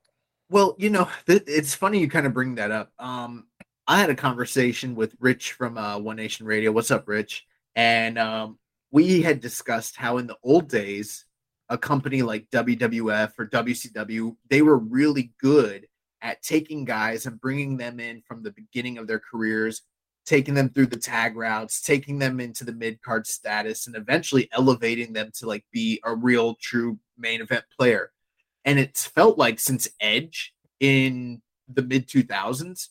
Well, 0.51 0.77
you 0.79 0.91
know, 0.91 1.09
th- 1.27 1.45
it's 1.47 1.75
funny 1.75 1.99
you 1.99 2.09
kind 2.09 2.27
of 2.27 2.35
bring 2.35 2.57
that 2.57 2.71
up. 2.71 2.93
Um, 2.99 3.47
I 3.87 3.99
had 3.99 4.11
a 4.11 4.15
conversation 4.15 4.95
with 4.95 5.15
Rich 5.19 5.53
from 5.53 5.79
uh, 5.79 5.99
One 5.99 6.17
Nation 6.17 6.47
Radio. 6.47 6.73
What's 6.73 6.91
up, 6.91 7.09
Rich? 7.09 7.47
And 7.75 8.19
um, 8.19 8.59
we 8.95 9.23
had 9.23 9.41
discussed 9.41 9.97
how 9.97 10.19
in 10.19 10.29
the 10.29 10.37
old 10.45 10.69
days, 10.69 11.25
a 11.69 11.77
company 11.77 12.23
like 12.23 12.49
WWF 12.51 13.33
or 13.37 13.47
WCW, 13.49 14.37
they 14.49 14.63
were 14.63 14.79
really 14.79 15.33
good 15.41 15.89
at 16.23 16.41
taking 16.43 16.85
guys 16.85 17.27
and 17.27 17.41
bringing 17.41 17.77
them 17.77 17.99
in 17.99 18.23
from 18.23 18.45
the 18.45 18.53
beginning 18.53 18.97
of 18.97 19.09
their 19.09 19.19
careers, 19.19 19.83
taking 20.25 20.55
them 20.55 20.69
through 20.69 20.87
the 20.87 20.97
tag 20.97 21.37
routes, 21.37 21.83
taking 21.83 22.21
them 22.21 22.39
into 22.39 22.63
the 22.63 22.73
mid 22.73 23.03
card 23.03 23.27
status, 23.27 23.89
and 23.89 23.97
eventually 23.97 24.49
elevating 24.53 25.13
them 25.13 25.33
to 25.41 25.49
like 25.49 25.65
be 25.73 26.01
a 26.05 26.15
real, 26.15 26.55
true 26.63 26.97
main 27.19 27.41
event 27.41 27.65
player. 27.77 28.13
And 28.65 28.79
it's 28.79 29.05
felt 29.05 29.37
like 29.37 29.59
since 29.59 29.89
Edge 30.01 30.55
in 30.79 31.43
the 31.67 31.83
mid 31.83 32.07
2000s, 32.07 32.91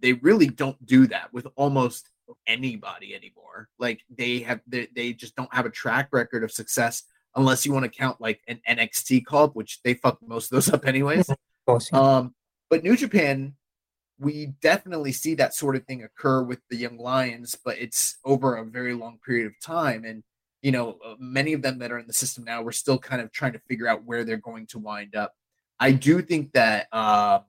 they 0.00 0.14
really 0.14 0.46
don't 0.46 0.82
do 0.86 1.06
that 1.08 1.30
with 1.34 1.46
almost 1.56 2.08
anybody 2.46 3.14
anymore. 3.14 3.68
Like 3.78 4.02
they 4.10 4.40
have, 4.40 4.60
they, 4.66 4.88
they 4.94 5.12
just 5.12 5.36
don't 5.36 5.52
have 5.54 5.66
a 5.66 5.70
track 5.70 6.08
record 6.12 6.44
of 6.44 6.52
success 6.52 7.04
unless 7.34 7.66
you 7.66 7.72
want 7.72 7.84
to 7.84 7.90
count 7.90 8.20
like 8.20 8.40
an 8.48 8.60
NXT 8.68 9.24
call 9.24 9.44
up, 9.44 9.56
which 9.56 9.80
they 9.82 9.94
fuck 9.94 10.18
most 10.26 10.50
of 10.52 10.56
those 10.56 10.72
up 10.72 10.86
anyways. 10.86 11.30
Um, 11.92 12.32
but 12.70 12.84
New 12.84 12.96
Japan, 12.96 13.54
we 14.20 14.54
definitely 14.62 15.10
see 15.10 15.34
that 15.34 15.52
sort 15.52 15.74
of 15.74 15.84
thing 15.84 16.04
occur 16.04 16.44
with 16.44 16.60
the 16.70 16.76
Young 16.76 16.96
Lions, 16.96 17.56
but 17.64 17.76
it's 17.76 18.18
over 18.24 18.54
a 18.54 18.64
very 18.64 18.94
long 18.94 19.18
period 19.26 19.48
of 19.48 19.60
time. 19.60 20.04
And 20.04 20.22
you 20.62 20.72
know, 20.72 20.98
uh, 21.04 21.14
many 21.18 21.52
of 21.52 21.62
them 21.62 21.78
that 21.78 21.92
are 21.92 21.98
in 21.98 22.06
the 22.06 22.12
system 22.12 22.44
now, 22.44 22.62
we're 22.62 22.72
still 22.72 22.98
kind 22.98 23.20
of 23.20 23.30
trying 23.30 23.52
to 23.52 23.60
figure 23.68 23.86
out 23.86 24.04
where 24.04 24.24
they're 24.24 24.36
going 24.36 24.66
to 24.68 24.78
wind 24.78 25.14
up. 25.14 25.32
I 25.78 25.92
do 25.92 26.22
think 26.22 26.52
that 26.52 26.92
um, 26.92 27.42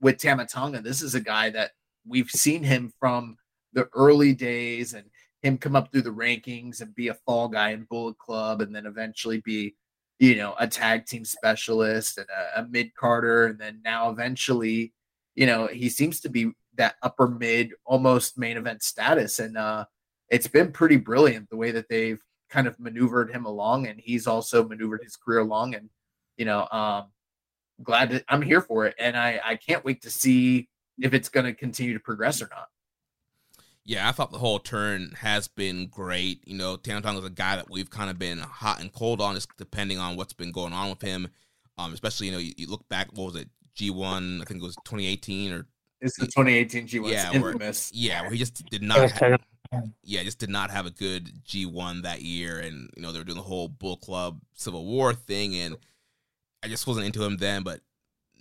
with 0.00 0.18
Tama 0.18 0.46
Tonga, 0.46 0.80
this 0.80 1.00
is 1.00 1.14
a 1.14 1.20
guy 1.20 1.50
that 1.50 1.70
we've 2.06 2.30
seen 2.30 2.62
him 2.62 2.92
from 2.98 3.36
the 3.74 3.88
early 3.94 4.32
days 4.32 4.94
and 4.94 5.04
him 5.42 5.58
come 5.58 5.76
up 5.76 5.92
through 5.92 6.02
the 6.02 6.10
rankings 6.10 6.80
and 6.80 6.94
be 6.94 7.08
a 7.08 7.14
fall 7.14 7.48
guy 7.48 7.70
in 7.70 7.84
Bullet 7.84 8.18
Club 8.18 8.60
and 8.60 8.74
then 8.74 8.86
eventually 8.86 9.42
be, 9.44 9.74
you 10.18 10.36
know, 10.36 10.54
a 10.58 10.66
tag 10.66 11.06
team 11.06 11.24
specialist 11.24 12.18
and 12.18 12.26
a, 12.30 12.60
a 12.60 12.66
mid 12.66 12.94
Carter. 12.94 13.46
And 13.46 13.58
then 13.58 13.80
now 13.84 14.10
eventually, 14.10 14.94
you 15.34 15.46
know, 15.46 15.66
he 15.66 15.88
seems 15.88 16.20
to 16.20 16.30
be 16.30 16.52
that 16.76 16.94
upper 17.02 17.28
mid, 17.28 17.72
almost 17.84 18.38
main 18.38 18.56
event 18.56 18.82
status. 18.82 19.38
And 19.38 19.58
uh, 19.58 19.84
it's 20.30 20.48
been 20.48 20.72
pretty 20.72 20.96
brilliant 20.96 21.50
the 21.50 21.56
way 21.56 21.70
that 21.72 21.88
they've 21.88 22.20
kind 22.54 22.66
of 22.66 22.78
maneuvered 22.78 23.30
him 23.30 23.46
along, 23.46 23.86
and 23.86 24.00
he's 24.00 24.26
also 24.26 24.66
maneuvered 24.66 25.02
his 25.02 25.16
career 25.16 25.40
along. 25.40 25.74
And 25.74 25.90
you 26.36 26.44
know, 26.44 26.66
um, 26.70 27.06
glad 27.82 28.10
that 28.10 28.24
I'm 28.28 28.42
here 28.42 28.60
for 28.60 28.86
it, 28.86 28.94
and 28.98 29.16
I 29.16 29.40
I 29.44 29.56
can't 29.56 29.84
wait 29.84 30.02
to 30.02 30.10
see 30.10 30.68
if 31.00 31.12
it's 31.12 31.28
going 31.28 31.46
to 31.46 31.54
continue 31.54 31.94
to 31.94 32.00
progress 32.00 32.40
or 32.40 32.48
not. 32.50 32.68
Yeah, 33.86 34.08
I 34.08 34.12
thought 34.12 34.32
the 34.32 34.38
whole 34.38 34.58
turn 34.58 35.12
has 35.18 35.46
been 35.46 35.88
great. 35.88 36.46
You 36.46 36.56
know, 36.56 36.76
Tang 36.76 37.04
is 37.04 37.24
a 37.24 37.30
guy 37.30 37.56
that 37.56 37.68
we've 37.68 37.90
kind 37.90 38.08
of 38.08 38.18
been 38.18 38.38
hot 38.38 38.80
and 38.80 38.92
cold 38.92 39.20
on, 39.20 39.34
just 39.34 39.54
depending 39.58 39.98
on 39.98 40.16
what's 40.16 40.32
been 40.32 40.52
going 40.52 40.72
on 40.72 40.88
with 40.88 41.02
him. 41.02 41.28
Um, 41.76 41.92
especially, 41.92 42.28
you 42.28 42.32
know, 42.32 42.38
you, 42.38 42.54
you 42.56 42.66
look 42.66 42.88
back, 42.88 43.08
what 43.12 43.26
was 43.26 43.36
it, 43.36 43.48
G1, 43.76 44.40
I 44.40 44.44
think 44.44 44.62
it 44.62 44.64
was 44.64 44.76
2018 44.84 45.52
or 45.52 45.66
it's 46.04 46.18
the 46.18 46.26
2018 46.26 46.86
G1. 46.86 47.10
Yeah, 47.10 47.32
infamous. 47.32 47.90
Where, 47.92 48.00
yeah, 48.00 48.20
where 48.22 48.30
he 48.30 48.38
just 48.38 48.64
did 48.66 48.82
not. 48.82 49.10
Have, 49.10 49.40
yeah, 50.02 50.22
just 50.22 50.38
did 50.38 50.50
not 50.50 50.70
have 50.70 50.86
a 50.86 50.90
good 50.90 51.44
G1 51.44 52.02
that 52.02 52.22
year, 52.22 52.58
and 52.60 52.90
you 52.94 53.02
know 53.02 53.10
they 53.10 53.18
were 53.18 53.24
doing 53.24 53.38
the 53.38 53.42
whole 53.42 53.68
Bull 53.68 53.96
Club 53.96 54.40
Civil 54.52 54.84
War 54.84 55.14
thing, 55.14 55.56
and 55.56 55.76
I 56.62 56.68
just 56.68 56.86
wasn't 56.86 57.06
into 57.06 57.24
him 57.24 57.38
then. 57.38 57.62
But 57.62 57.80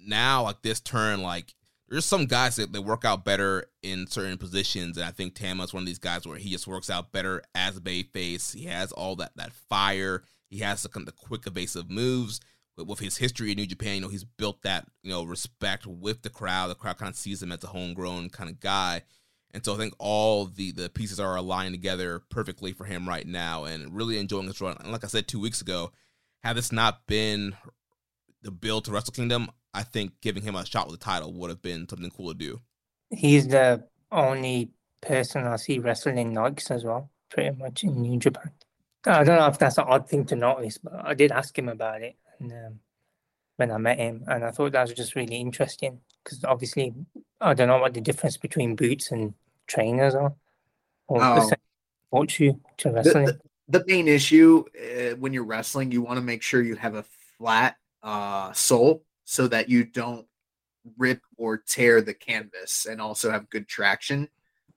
now, 0.06 0.44
like 0.44 0.62
this 0.62 0.82
turn, 0.82 1.22
like 1.22 1.54
there's 1.90 2.06
some 2.06 2.26
guys 2.26 2.56
that, 2.56 2.74
that 2.74 2.82
work 2.82 3.06
out 3.06 3.26
better 3.26 3.66
in 3.82 4.08
certain 4.08 4.38
positions, 4.38 4.98
and 4.98 5.06
I 5.06 5.12
think 5.12 5.36
Tama's 5.36 5.74
one 5.74 5.84
of 5.84 5.88
these 5.88 6.00
guys 6.00 6.26
where 6.26 6.38
he 6.38 6.52
just 6.52 6.68
works 6.68 6.90
out 6.90 7.12
better 7.12 7.44
as 7.54 7.78
a 7.78 7.82
bay 7.82 8.04
face. 8.04 8.52
He 8.54 8.66
has 8.66 8.92
all 8.92 9.16
that 9.18 9.32
that 9.36 9.54
fire. 9.54 10.24
He 10.50 10.60
has 10.60 10.84
the, 10.84 10.90
the 11.00 11.12
quick 11.12 11.48
evasive 11.48 11.90
moves. 11.90 12.40
With, 12.76 12.88
with 12.88 13.00
his 13.00 13.18
history 13.18 13.52
in 13.52 13.58
New 13.58 13.68
Japan, 13.68 13.96
you 13.96 14.02
know 14.02 14.08
he's 14.08 14.24
built 14.24 14.64
that 14.64 14.88
you 15.04 15.12
know 15.12 15.24
respect 15.24 15.86
with 15.86 16.24
the 16.24 16.30
crowd. 16.30 16.70
The 16.70 16.76
crowd 16.76 16.98
kind 16.98 17.10
of 17.10 17.16
sees 17.16 17.44
him 17.44 17.52
as 17.52 17.64
a 17.64 17.68
homegrown 17.68 18.30
kind 18.30 18.50
of 18.50 18.60
guy 18.60 19.04
and 19.54 19.64
so 19.64 19.76
I 19.76 19.78
think 19.78 19.94
all 20.00 20.46
the 20.46 20.72
the 20.72 20.90
pieces 20.90 21.20
are 21.20 21.36
aligned 21.36 21.74
together 21.74 22.22
perfectly 22.30 22.74
for 22.74 22.86
him 22.86 23.08
right 23.08 23.26
now, 23.26 23.66
and 23.66 23.96
really 23.96 24.18
enjoying 24.18 24.48
his 24.48 24.60
run. 24.60 24.78
And 24.80 24.92
like 24.92 25.04
I 25.04 25.08
said 25.08 25.28
two 25.28 25.40
weeks 25.40 25.62
ago, 25.62 25.92
had 26.44 26.58
this 26.58 26.72
not 26.72 27.06
been 27.06 27.56
the 28.42 28.52
build 28.52 28.86
to 28.86 28.92
Wrestle 28.92 29.14
Kingdom, 29.14 29.50
I 29.74 29.84
think 29.84 30.22
giving 30.22 30.44
him 30.44 30.56
a 30.56 30.66
shot 30.66 30.88
with 30.88 31.00
the 31.00 31.06
title 31.06 31.34
would 31.34 31.50
have 31.50 31.62
been 31.62 31.88
something 31.90 32.12
cool 32.12 32.30
to 32.30 32.38
do. 32.38 32.62
He's 33.10 33.48
the 33.48 33.84
only 34.12 34.72
person 35.02 35.46
I 35.46 35.56
see 35.56 35.80
wrestling 35.80 36.34
Nikes 36.34 36.72
as 36.72 36.84
well, 36.84 37.10
pretty 37.30 37.56
much 37.58 37.84
in 37.84 38.02
New 38.02 38.20
Japan. 38.20 38.52
I 39.06 39.24
don't 39.24 39.38
know 39.38 39.48
if 39.48 39.60
that's 39.60 39.78
an 39.78 39.86
odd 39.88 40.08
thing 40.08 40.26
to 40.26 40.36
notice, 40.36 40.78
but 40.78 40.94
I 41.04 41.14
did 41.14 41.32
ask 41.32 41.58
him 41.58 41.70
about 41.70 42.02
it 42.02 42.16
and, 42.40 42.52
um, 42.52 42.80
when 43.58 43.72
I 43.72 43.78
met 43.78 44.00
him, 44.00 44.24
and 44.28 44.44
I 44.44 44.52
thought 44.52 44.72
that 44.72 44.82
was 44.82 44.94
just 44.94 45.16
really 45.16 45.36
interesting 45.36 46.00
because 46.24 46.44
obviously 46.44 46.94
I 47.40 47.54
don't 47.54 47.68
know 47.68 47.78
what 47.78 47.94
the 47.94 48.02
difference 48.02 48.38
between 48.38 48.76
boots 48.76 49.12
and 49.12 49.34
trainers 49.68 50.16
are, 50.16 50.34
or 51.08 51.24
oh. 51.24 51.50
support 51.50 52.40
you 52.40 52.60
to 52.78 52.92
wrestling. 52.92 53.26
The, 53.26 53.40
the, 53.68 53.80
the 53.80 53.86
main 53.88 54.08
issue 54.08 54.64
uh, 54.76 55.16
when 55.18 55.34
you're 55.34 55.44
wrestling, 55.44 55.92
you 55.92 56.02
want 56.02 56.18
to 56.18 56.24
make 56.24 56.42
sure 56.42 56.64
you 56.64 56.76
have 56.76 56.96
a 56.96 57.06
flat 57.38 57.76
uh, 58.02 58.52
sole 58.54 59.04
so 59.26 59.48
that 59.48 59.70
you 59.70 59.84
don't 59.84 60.26
rip 60.98 61.22
or 61.38 61.58
tear 61.58 62.02
the 62.02 62.14
canvas, 62.14 62.86
and 62.86 63.02
also 63.02 63.32
have 63.32 63.50
good 63.50 63.68
traction. 63.68 64.28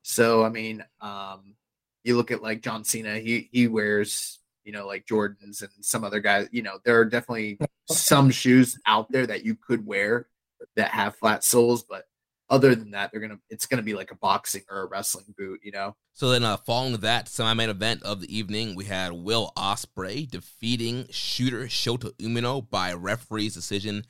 So, 0.02 0.44
I 0.44 0.50
mean, 0.50 0.84
um, 1.00 1.56
you 2.04 2.16
look 2.16 2.30
at 2.30 2.42
like 2.42 2.62
John 2.62 2.84
Cena, 2.84 3.18
he 3.18 3.48
he 3.52 3.66
wears 3.68 4.38
you 4.64 4.72
know 4.72 4.86
like 4.86 5.06
Jordans 5.06 5.62
and 5.62 5.70
some 5.80 6.04
other 6.04 6.20
guys. 6.20 6.48
You 6.52 6.62
know, 6.62 6.78
there 6.84 6.98
are 6.98 7.04
definitely 7.04 7.58
some 7.90 8.30
shoes 8.30 8.78
out 8.86 9.10
there 9.10 9.26
that 9.26 9.44
you 9.44 9.56
could 9.56 9.86
wear 9.86 10.28
that 10.76 10.90
have 10.90 11.16
flat 11.16 11.44
soles, 11.44 11.82
but 11.82 12.04
other 12.48 12.74
than 12.74 12.92
that, 12.92 13.10
they're 13.10 13.20
gonna 13.20 13.40
it's 13.50 13.66
gonna 13.66 13.82
be 13.82 13.94
like 13.94 14.12
a 14.12 14.16
boxing 14.16 14.62
or 14.70 14.82
a 14.82 14.86
wrestling 14.86 15.34
boot, 15.36 15.60
you 15.62 15.72
know. 15.72 15.96
So 16.12 16.30
then, 16.30 16.44
uh, 16.44 16.56
following 16.56 16.96
that 16.98 17.28
semi-main 17.28 17.70
event 17.70 18.02
of 18.02 18.20
the 18.20 18.36
evening, 18.36 18.74
we 18.74 18.84
had 18.84 19.12
Will 19.12 19.52
Ospreay 19.56 20.30
defeating 20.30 21.06
Shooter 21.10 21.64
Shota 21.64 22.12
Umino 22.18 22.68
by 22.68 22.92
referee's 22.92 23.54
decision, 23.54 24.04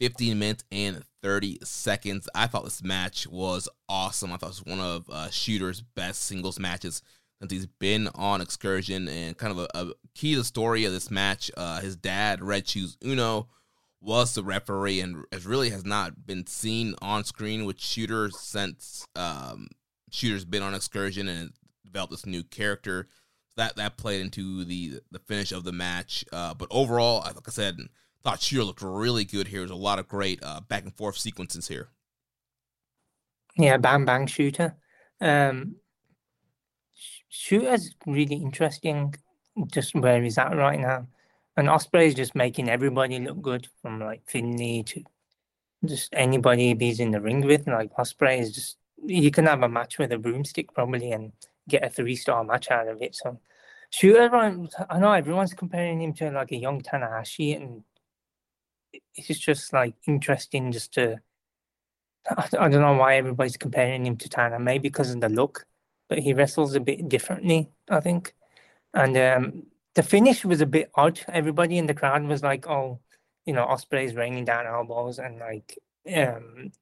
15 0.00 0.38
minutes 0.38 0.64
and 0.70 1.02
30 1.22 1.58
seconds. 1.64 2.28
I 2.34 2.46
thought 2.46 2.64
this 2.64 2.82
match 2.82 3.26
was 3.26 3.68
awesome. 3.88 4.32
I 4.32 4.36
thought 4.36 4.46
it 4.46 4.64
was 4.64 4.64
one 4.64 4.80
of 4.80 5.08
uh, 5.10 5.30
Shooter's 5.30 5.80
best 5.80 6.22
singles 6.22 6.58
matches 6.58 7.02
since 7.40 7.52
he's 7.52 7.66
been 7.66 8.08
on 8.14 8.40
Excursion, 8.40 9.08
and 9.08 9.36
kind 9.36 9.52
of 9.52 9.58
a, 9.58 9.68
a 9.74 9.92
key 10.14 10.32
to 10.32 10.38
the 10.38 10.44
story 10.44 10.84
of 10.84 10.92
this 10.92 11.10
match. 11.10 11.50
Uh, 11.56 11.80
his 11.80 11.96
dad, 11.96 12.42
Red 12.42 12.66
Shoes 12.66 12.96
Unno 13.02 13.46
was 14.00 14.34
the 14.34 14.44
referee 14.44 15.00
and 15.00 15.24
really 15.44 15.70
has 15.70 15.84
not 15.84 16.26
been 16.26 16.46
seen 16.46 16.94
on 17.02 17.24
screen 17.24 17.64
with 17.64 17.80
Shooter 17.80 18.30
since 18.30 19.06
um, 19.16 19.68
Shooter's 20.10 20.44
been 20.44 20.62
on 20.62 20.74
excursion 20.74 21.28
and 21.28 21.52
developed 21.84 22.12
this 22.12 22.26
new 22.26 22.42
character. 22.42 23.08
That 23.56 23.76
that 23.76 23.96
played 23.96 24.20
into 24.20 24.64
the 24.64 25.00
the 25.10 25.18
finish 25.18 25.50
of 25.50 25.64
the 25.64 25.72
match. 25.72 26.24
Uh, 26.30 26.52
but 26.54 26.68
overall, 26.70 27.22
like 27.24 27.36
I 27.46 27.50
said, 27.50 27.78
thought 28.26 28.42
Shooter 28.42 28.64
looked 28.64 28.82
really 28.82 29.24
good 29.24 29.46
here. 29.46 29.60
There's 29.60 29.70
a 29.70 29.76
lot 29.76 30.00
of 30.00 30.08
great 30.08 30.42
uh, 30.42 30.60
back 30.62 30.82
and 30.82 30.92
forth 30.92 31.16
sequences 31.16 31.68
here. 31.68 31.90
Yeah, 33.56 33.76
bang 33.76 34.04
bang 34.04 34.26
shooter. 34.26 34.74
Um, 35.20 35.76
Shooter's 37.28 37.94
really 38.04 38.34
interesting, 38.34 39.14
just 39.72 39.94
where 39.94 40.20
he's 40.20 40.38
at 40.38 40.56
right 40.56 40.80
now. 40.80 41.06
And 41.56 41.68
Ospreay 41.68 42.08
is 42.08 42.14
just 42.14 42.34
making 42.34 42.68
everybody 42.68 43.20
look 43.20 43.40
good, 43.40 43.68
from 43.80 44.00
like 44.00 44.22
Finlay 44.26 44.82
to 44.82 45.04
just 45.84 46.12
anybody 46.12 46.74
he's 46.76 46.98
in 46.98 47.12
the 47.12 47.20
ring 47.20 47.42
with. 47.46 47.68
Like 47.68 47.94
Ospreay 47.94 48.40
is 48.40 48.52
just 48.52 48.76
you 49.04 49.30
can 49.30 49.46
have 49.46 49.62
a 49.62 49.68
match 49.68 49.98
with 49.98 50.10
a 50.10 50.18
broomstick 50.18 50.74
probably 50.74 51.12
and 51.12 51.30
get 51.68 51.84
a 51.84 51.90
three 51.90 52.16
star 52.16 52.42
match 52.42 52.72
out 52.72 52.88
of 52.88 53.00
it. 53.00 53.14
So 53.14 53.38
Shooter, 53.90 54.34
I 54.90 54.98
know 54.98 55.12
everyone's 55.12 55.54
comparing 55.54 56.02
him 56.02 56.12
to 56.14 56.32
like 56.32 56.50
a 56.50 56.56
young 56.56 56.80
Tanahashi, 56.82 57.54
and 57.54 57.84
it's 59.16 59.38
just 59.38 59.72
like 59.72 59.94
interesting 60.06 60.72
just 60.72 60.94
to. 60.94 61.20
I 62.58 62.68
don't 62.68 62.82
know 62.82 62.94
why 62.94 63.16
everybody's 63.16 63.56
comparing 63.56 64.04
him 64.04 64.16
to 64.16 64.28
Tana. 64.28 64.58
Maybe 64.58 64.88
because 64.88 65.12
of 65.12 65.20
the 65.20 65.28
look, 65.28 65.64
but 66.08 66.18
he 66.18 66.34
wrestles 66.34 66.74
a 66.74 66.80
bit 66.80 67.08
differently, 67.08 67.70
I 67.88 68.00
think. 68.00 68.34
And 68.94 69.16
um, 69.16 69.62
the 69.94 70.02
finish 70.02 70.44
was 70.44 70.60
a 70.60 70.66
bit 70.66 70.90
odd. 70.94 71.20
Everybody 71.28 71.78
in 71.78 71.86
the 71.86 71.94
crowd 71.94 72.24
was 72.24 72.42
like, 72.42 72.68
"Oh, 72.68 73.00
you 73.44 73.52
know, 73.52 73.64
Ospreay's 73.64 74.14
raining 74.14 74.44
down 74.44 74.66
elbows," 74.66 75.18
and 75.18 75.38
like 75.38 75.78
um, 76.14 76.72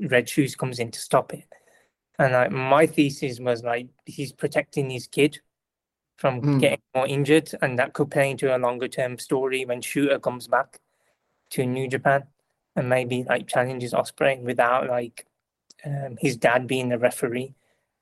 Red 0.00 0.28
Shoes 0.28 0.56
comes 0.56 0.78
in 0.78 0.90
to 0.90 0.98
stop 0.98 1.32
it. 1.34 1.44
And 2.18 2.32
like 2.32 2.50
my 2.50 2.86
thesis 2.86 3.40
was 3.40 3.62
like 3.62 3.88
he's 4.06 4.32
protecting 4.32 4.88
his 4.88 5.06
kid 5.06 5.40
from 6.16 6.40
mm. 6.40 6.60
getting 6.60 6.82
more 6.94 7.06
injured, 7.06 7.50
and 7.60 7.78
that 7.78 7.92
could 7.92 8.10
play 8.10 8.30
into 8.30 8.56
a 8.56 8.58
longer 8.58 8.88
term 8.88 9.18
story 9.18 9.64
when 9.64 9.80
Shooter 9.80 10.18
comes 10.18 10.48
back 10.48 10.80
to 11.54 11.66
New 11.66 11.88
Japan 11.88 12.24
and 12.76 12.88
maybe 12.88 13.24
like 13.24 13.48
challenges 13.48 13.92
Ospreay 13.92 14.40
without 14.40 14.88
like 14.88 15.26
um, 15.84 16.16
his 16.18 16.36
dad 16.36 16.66
being 16.66 16.88
the 16.88 16.98
referee. 16.98 17.54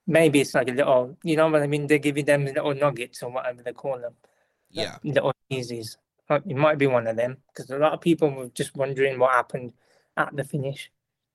Maybe 0.06 0.40
it's 0.40 0.54
like 0.54 0.68
a 0.68 0.72
little, 0.72 1.16
you 1.22 1.36
know 1.36 1.48
what 1.48 1.62
I 1.62 1.66
mean? 1.66 1.86
They're 1.86 1.98
giving 1.98 2.24
them 2.24 2.44
little 2.44 2.74
nuggets 2.74 3.22
or 3.22 3.30
whatever 3.30 3.62
they 3.62 3.72
call 3.72 3.98
them 3.98 4.14
yeah 4.72 4.96
little 5.04 5.32
easies. 5.50 5.96
It 6.30 6.56
might 6.56 6.78
be 6.78 6.86
one 6.86 7.06
of 7.06 7.16
them 7.16 7.36
because 7.48 7.70
a 7.70 7.78
lot 7.78 7.92
of 7.92 8.00
people 8.00 8.30
were 8.30 8.48
just 8.48 8.74
wondering 8.74 9.18
what 9.18 9.32
happened 9.32 9.74
at 10.16 10.34
the 10.34 10.44
finish. 10.44 10.90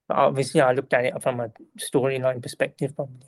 But 0.07 0.17
obviously, 0.17 0.59
I 0.59 0.71
looked 0.71 0.93
at 0.93 1.05
it 1.05 1.21
from 1.21 1.39
a 1.39 1.51
storyline 1.77 2.41
perspective, 2.41 2.95
probably. 2.95 3.27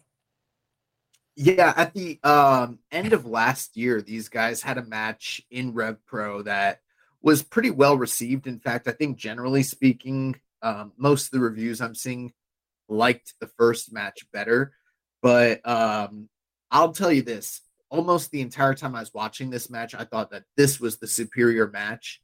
Yeah, 1.36 1.74
at 1.76 1.94
the 1.94 2.20
um, 2.24 2.80
end 2.92 3.14
of 3.14 3.26
last 3.26 3.78
year, 3.78 4.02
these 4.02 4.30
guys 4.30 4.64
had 4.64 4.78
a 4.78 4.84
match 4.84 5.42
in 5.52 5.74
Rev 5.74 6.04
Pro 6.06 6.42
that 6.44 6.82
was 7.22 7.44
pretty 7.44 7.72
well 7.72 7.98
received. 7.98 8.48
In 8.48 8.60
fact, 8.60 8.88
I 8.88 8.92
think 8.92 9.18
generally 9.18 9.64
speaking, 9.64 10.40
um, 10.62 10.94
most 10.98 11.26
of 11.26 11.32
the 11.32 11.40
reviews 11.40 11.82
I'm 11.82 11.96
seeing 11.96 12.34
liked 12.88 13.34
the 13.40 13.48
first 13.58 13.94
match 13.94 14.26
better. 14.32 14.74
But 15.22 15.68
um, 15.68 16.30
I'll 16.72 16.94
tell 16.94 17.12
you 17.12 17.22
this 17.22 17.62
almost 17.90 18.32
the 18.32 18.42
entire 18.42 18.74
time 18.74 18.96
I 18.96 19.00
was 19.00 19.14
watching 19.14 19.50
this 19.50 19.70
match, 19.70 19.96
I 19.96 20.06
thought 20.06 20.32
that 20.32 20.44
this 20.56 20.80
was 20.80 20.98
the 20.98 21.08
superior 21.08 21.68
match 21.68 22.22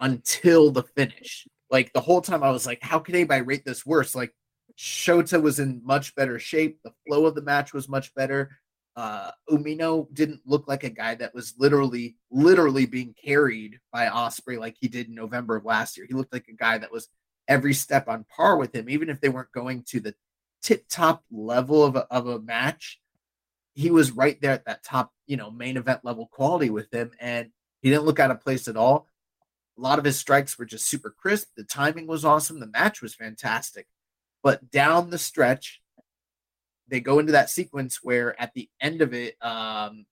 until 0.00 0.70
the 0.70 0.82
finish. 0.82 1.46
Like 1.70 1.92
the 1.92 2.00
whole 2.00 2.20
time 2.20 2.42
I 2.42 2.50
was 2.50 2.66
like, 2.66 2.82
how 2.82 2.98
could 2.98 3.14
anybody 3.14 3.42
rate 3.42 3.64
this 3.64 3.84
worse? 3.84 4.14
Like 4.14 4.34
Shota 4.78 5.40
was 5.40 5.58
in 5.58 5.82
much 5.84 6.14
better 6.14 6.38
shape. 6.38 6.78
The 6.84 6.92
flow 7.06 7.26
of 7.26 7.34
the 7.34 7.42
match 7.42 7.72
was 7.72 7.88
much 7.88 8.14
better. 8.14 8.58
Uh, 8.98 9.30
Umino 9.48 10.12
didn't 10.12 10.40
look 10.44 10.66
like 10.66 10.82
a 10.82 10.90
guy 10.90 11.14
that 11.14 11.32
was 11.32 11.54
literally, 11.56 12.16
literally 12.32 12.84
being 12.84 13.14
carried 13.22 13.78
by 13.92 14.06
Ospreay 14.06 14.58
like 14.58 14.76
he 14.80 14.88
did 14.88 15.06
in 15.06 15.14
November 15.14 15.54
of 15.54 15.64
last 15.64 15.96
year. 15.96 16.04
He 16.04 16.14
looked 16.14 16.32
like 16.32 16.48
a 16.48 16.52
guy 16.52 16.78
that 16.78 16.90
was 16.90 17.08
every 17.46 17.74
step 17.74 18.08
on 18.08 18.24
par 18.24 18.56
with 18.56 18.74
him, 18.74 18.90
even 18.90 19.08
if 19.08 19.20
they 19.20 19.28
weren't 19.28 19.52
going 19.52 19.84
to 19.90 20.00
the 20.00 20.14
tip 20.62 20.86
top 20.88 21.22
level 21.30 21.84
of 21.84 21.94
a, 21.94 22.12
of 22.12 22.26
a 22.26 22.40
match 22.40 22.98
he 23.78 23.92
was 23.92 24.10
right 24.10 24.40
there 24.40 24.50
at 24.50 24.64
that 24.64 24.82
top, 24.82 25.12
you 25.28 25.36
know, 25.36 25.52
main 25.52 25.76
event 25.76 26.04
level 26.04 26.26
quality 26.26 26.68
with 26.68 26.92
him, 26.92 27.12
and 27.20 27.50
he 27.80 27.90
didn't 27.90 28.06
look 28.06 28.18
out 28.18 28.32
of 28.32 28.40
place 28.40 28.66
at 28.66 28.76
all. 28.76 29.06
A 29.78 29.80
lot 29.80 30.00
of 30.00 30.04
his 30.04 30.18
strikes 30.18 30.58
were 30.58 30.64
just 30.64 30.86
super 30.86 31.14
crisp. 31.16 31.50
The 31.56 31.62
timing 31.62 32.08
was 32.08 32.24
awesome. 32.24 32.58
The 32.58 32.66
match 32.66 33.00
was 33.00 33.14
fantastic. 33.14 33.86
But 34.42 34.72
down 34.72 35.10
the 35.10 35.18
stretch, 35.18 35.80
they 36.88 37.00
go 37.00 37.18
into 37.18 37.32
that 37.32 37.50
sequence 37.50 38.00
where 38.02 38.40
at 38.40 38.54
the 38.54 38.68
end 38.80 39.02
of 39.02 39.12
it, 39.14 39.36
um, 39.42 40.06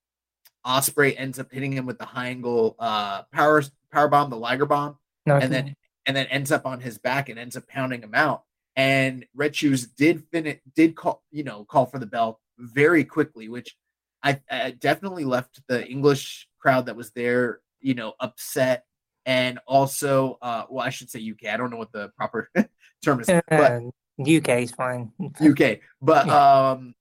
Ospreay 0.67 1.15
ends 1.17 1.39
up 1.39 1.53
hitting 1.53 1.73
him 1.73 1.87
with 1.87 1.99
the 1.99 2.05
high 2.05 2.29
angle 2.29 2.77
uh, 2.79 3.23
power 3.33 3.63
power 3.93 4.09
bomb, 4.09 4.31
the 4.31 4.37
Liger 4.37 4.67
bomb, 4.67 4.97
and 5.27 5.53
then 5.53 5.75
and 6.07 6.17
then 6.17 6.27
ends 6.27 6.53
up 6.53 6.67
on 6.67 6.81
his 6.81 6.99
back 6.99 7.29
and 7.29 7.39
ends 7.39 7.57
up 7.57 7.67
pounding 7.69 8.03
him 8.03 8.15
out. 8.15 8.43
And 8.77 9.27
Red 9.35 9.57
Shoes 9.57 9.87
did 9.87 10.25
finish, 10.31 10.59
did 10.75 10.95
call, 10.95 11.23
you 11.31 11.45
know, 11.45 11.65
call 11.65 11.87
for 11.87 11.99
the 11.99 12.07
bell 12.07 12.41
very 12.59 13.05
quickly, 13.05 13.49
which 13.49 13.77
I, 14.23 14.41
I 14.51 14.73
definitely 14.73 15.25
left 15.25 15.61
the 15.67 15.87
English 15.87 16.49
crowd 16.59 16.87
that 16.87 16.97
was 16.97 17.11
there, 17.13 17.61
you 17.81 17.95
know, 17.95 18.15
upset. 18.21 18.85
And 19.25 19.59
also, 19.67 20.39
uh, 20.43 20.65
well, 20.69 20.87
I 20.87 20.91
should 20.91 21.11
say 21.11 21.21
UK. 21.21 21.53
I 21.53 21.57
don't 21.57 21.71
know 21.71 21.77
what 21.77 21.93
the 21.93 22.11
proper 22.17 22.51
term 23.05 23.21
is, 23.21 23.27
but 23.27 23.83
UK 24.21 24.49
is 24.61 24.71
fine. 24.71 25.13
UK, 25.41 25.81
but 26.03 26.29
um, 26.29 26.95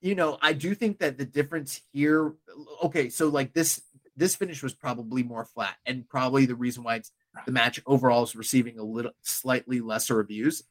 you 0.00 0.14
know, 0.14 0.38
I 0.40 0.52
do 0.52 0.74
think 0.74 0.98
that 0.98 1.18
the 1.18 1.24
difference 1.24 1.80
here. 1.92 2.34
Okay, 2.82 3.08
so 3.08 3.28
like 3.28 3.52
this, 3.52 3.82
this 4.16 4.36
finish 4.36 4.62
was 4.62 4.74
probably 4.74 5.22
more 5.22 5.44
flat, 5.44 5.76
and 5.86 6.08
probably 6.08 6.46
the 6.46 6.54
reason 6.54 6.82
why 6.82 6.96
it's 6.96 7.12
the 7.44 7.52
match 7.52 7.80
overall 7.86 8.24
is 8.24 8.36
receiving 8.36 8.78
a 8.78 8.84
little 8.84 9.12
slightly 9.22 9.80
lesser 9.80 10.16
reviews. 10.16 10.62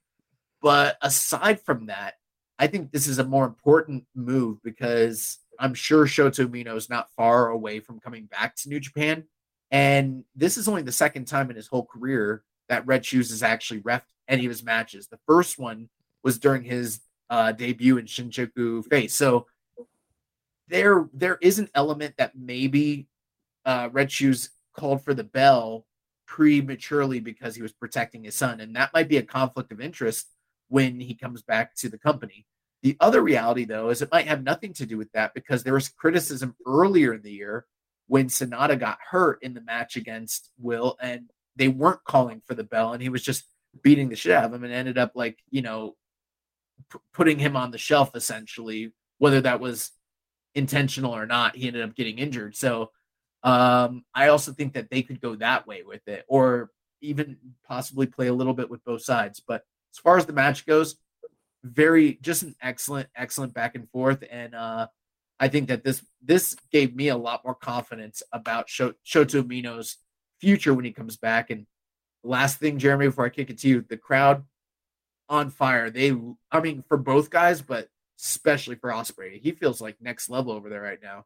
But 0.61 0.97
aside 1.01 1.61
from 1.61 1.87
that, 1.87 2.15
I 2.57 2.67
think 2.67 2.91
this 2.91 3.07
is 3.07 3.19
a 3.19 3.23
more 3.23 3.45
important 3.45 4.05
move 4.15 4.63
because 4.63 5.37
I'm 5.59 5.73
sure 5.73 6.05
Shota 6.05 6.47
Umino 6.47 6.75
is 6.75 6.89
not 6.89 7.11
far 7.15 7.49
away 7.49 7.79
from 7.79 7.99
coming 7.99 8.25
back 8.25 8.55
to 8.57 8.69
New 8.69 8.79
Japan. 8.79 9.25
And 9.71 10.23
this 10.35 10.57
is 10.57 10.67
only 10.67 10.81
the 10.81 10.91
second 10.91 11.25
time 11.25 11.49
in 11.49 11.55
his 11.55 11.67
whole 11.67 11.85
career 11.85 12.43
that 12.69 12.85
Red 12.85 13.05
Shoes 13.05 13.29
has 13.29 13.43
actually 13.43 13.81
refed 13.81 14.03
any 14.27 14.45
of 14.45 14.49
his 14.49 14.63
matches. 14.63 15.07
The 15.07 15.19
first 15.27 15.59
one 15.59 15.89
was 16.23 16.39
during 16.39 16.63
his 16.63 17.01
uh, 17.29 17.51
debut 17.51 17.97
in 17.97 18.05
Shinjuku 18.05 18.85
Face. 18.85 19.13
So 19.15 19.47
there, 20.67 21.07
there 21.13 21.37
is 21.41 21.59
an 21.59 21.69
element 21.75 22.15
that 22.17 22.35
maybe 22.35 23.07
uh, 23.65 23.89
Red 23.91 24.11
Shoes 24.11 24.49
called 24.73 25.03
for 25.03 25.13
the 25.13 25.23
bell 25.23 25.85
prematurely 26.25 27.19
because 27.19 27.55
he 27.55 27.61
was 27.61 27.71
protecting 27.71 28.23
his 28.23 28.35
son, 28.35 28.59
and 28.59 28.75
that 28.75 28.93
might 28.93 29.07
be 29.07 29.17
a 29.17 29.23
conflict 29.23 29.71
of 29.71 29.79
interest 29.79 30.27
when 30.69 30.99
he 30.99 31.13
comes 31.13 31.41
back 31.43 31.75
to 31.75 31.89
the 31.89 31.97
company. 31.97 32.45
The 32.81 32.97
other 32.99 33.21
reality, 33.21 33.65
though, 33.65 33.89
is 33.89 34.01
it 34.01 34.11
might 34.11 34.27
have 34.27 34.43
nothing 34.43 34.73
to 34.73 34.85
do 34.85 34.97
with 34.97 35.11
that 35.13 35.33
because 35.33 35.63
there 35.63 35.73
was 35.73 35.89
criticism 35.89 36.55
earlier 36.67 37.13
in 37.13 37.21
the 37.21 37.31
year 37.31 37.65
when 38.07 38.27
Sanada 38.27 38.79
got 38.79 38.99
hurt 39.09 39.41
in 39.41 39.53
the 39.53 39.61
match 39.61 39.95
against 39.95 40.51
Will, 40.59 40.97
and 41.01 41.29
they 41.55 41.67
weren't 41.67 42.03
calling 42.03 42.41
for 42.45 42.53
the 42.53 42.63
bell, 42.63 42.93
and 42.93 43.01
he 43.01 43.09
was 43.09 43.23
just 43.23 43.45
beating 43.81 44.09
the 44.09 44.15
shit 44.15 44.33
out 44.33 44.45
of 44.45 44.53
him, 44.53 44.63
and 44.63 44.73
ended 44.73 44.97
up 44.97 45.11
like 45.15 45.39
you 45.49 45.61
know 45.61 45.95
p- 46.91 46.99
putting 47.13 47.39
him 47.39 47.55
on 47.55 47.71
the 47.71 47.77
shelf 47.77 48.15
essentially, 48.15 48.93
whether 49.17 49.41
that 49.41 49.59
was 49.59 49.91
intentional 50.53 51.15
or 51.15 51.25
not. 51.25 51.55
He 51.55 51.67
ended 51.67 51.83
up 51.83 51.95
getting 51.95 52.19
injured, 52.19 52.55
so 52.55 52.91
um, 53.43 54.03
I 54.13 54.29
also 54.29 54.51
think 54.51 54.73
that 54.73 54.89
they 54.89 55.01
could 55.01 55.21
go 55.21 55.35
that 55.35 55.67
way 55.67 55.83
with 55.83 56.07
it, 56.07 56.25
or 56.27 56.71
even 57.01 57.37
possibly 57.67 58.07
play 58.07 58.27
a 58.27 58.33
little 58.33 58.53
bit 58.53 58.69
with 58.69 58.83
both 58.83 59.03
sides. 59.03 59.41
But 59.45 59.63
as 59.93 59.99
far 59.99 60.17
as 60.17 60.25
the 60.25 60.33
match 60.33 60.65
goes, 60.65 60.95
very 61.63 62.19
just 62.21 62.43
an 62.43 62.55
excellent, 62.61 63.09
excellent 63.15 63.53
back 63.53 63.75
and 63.75 63.89
forth. 63.89 64.23
And 64.29 64.55
uh 64.55 64.87
I 65.39 65.47
think 65.47 65.67
that 65.67 65.83
this 65.83 66.03
this 66.21 66.55
gave 66.71 66.95
me 66.95 67.09
a 67.09 67.17
lot 67.17 67.43
more 67.43 67.55
confidence 67.55 68.23
about 68.31 68.67
Shota 68.67 68.95
Umino's 69.05 69.97
future 70.39 70.73
when 70.73 70.85
he 70.85 70.91
comes 70.91 71.17
back. 71.17 71.49
And 71.49 71.65
last 72.23 72.59
thing, 72.59 72.77
Jeremy, 72.77 73.07
before 73.07 73.25
I 73.25 73.29
kick 73.29 73.49
it 73.49 73.59
to 73.59 73.67
you, 73.67 73.85
the 73.87 73.97
crowd 73.97 74.43
on 75.29 75.49
fire. 75.49 75.89
They, 75.89 76.15
I 76.51 76.59
mean, 76.59 76.83
for 76.87 76.97
both 76.97 77.29
guys, 77.29 77.61
but 77.61 77.89
especially 78.19 78.75
for 78.75 78.91
Ospreay, 78.91 79.41
he 79.41 79.51
feels 79.51 79.81
like 79.81 80.01
next 80.01 80.29
level 80.29 80.53
over 80.53 80.69
there 80.69 80.81
right 80.81 81.01
now. 81.01 81.25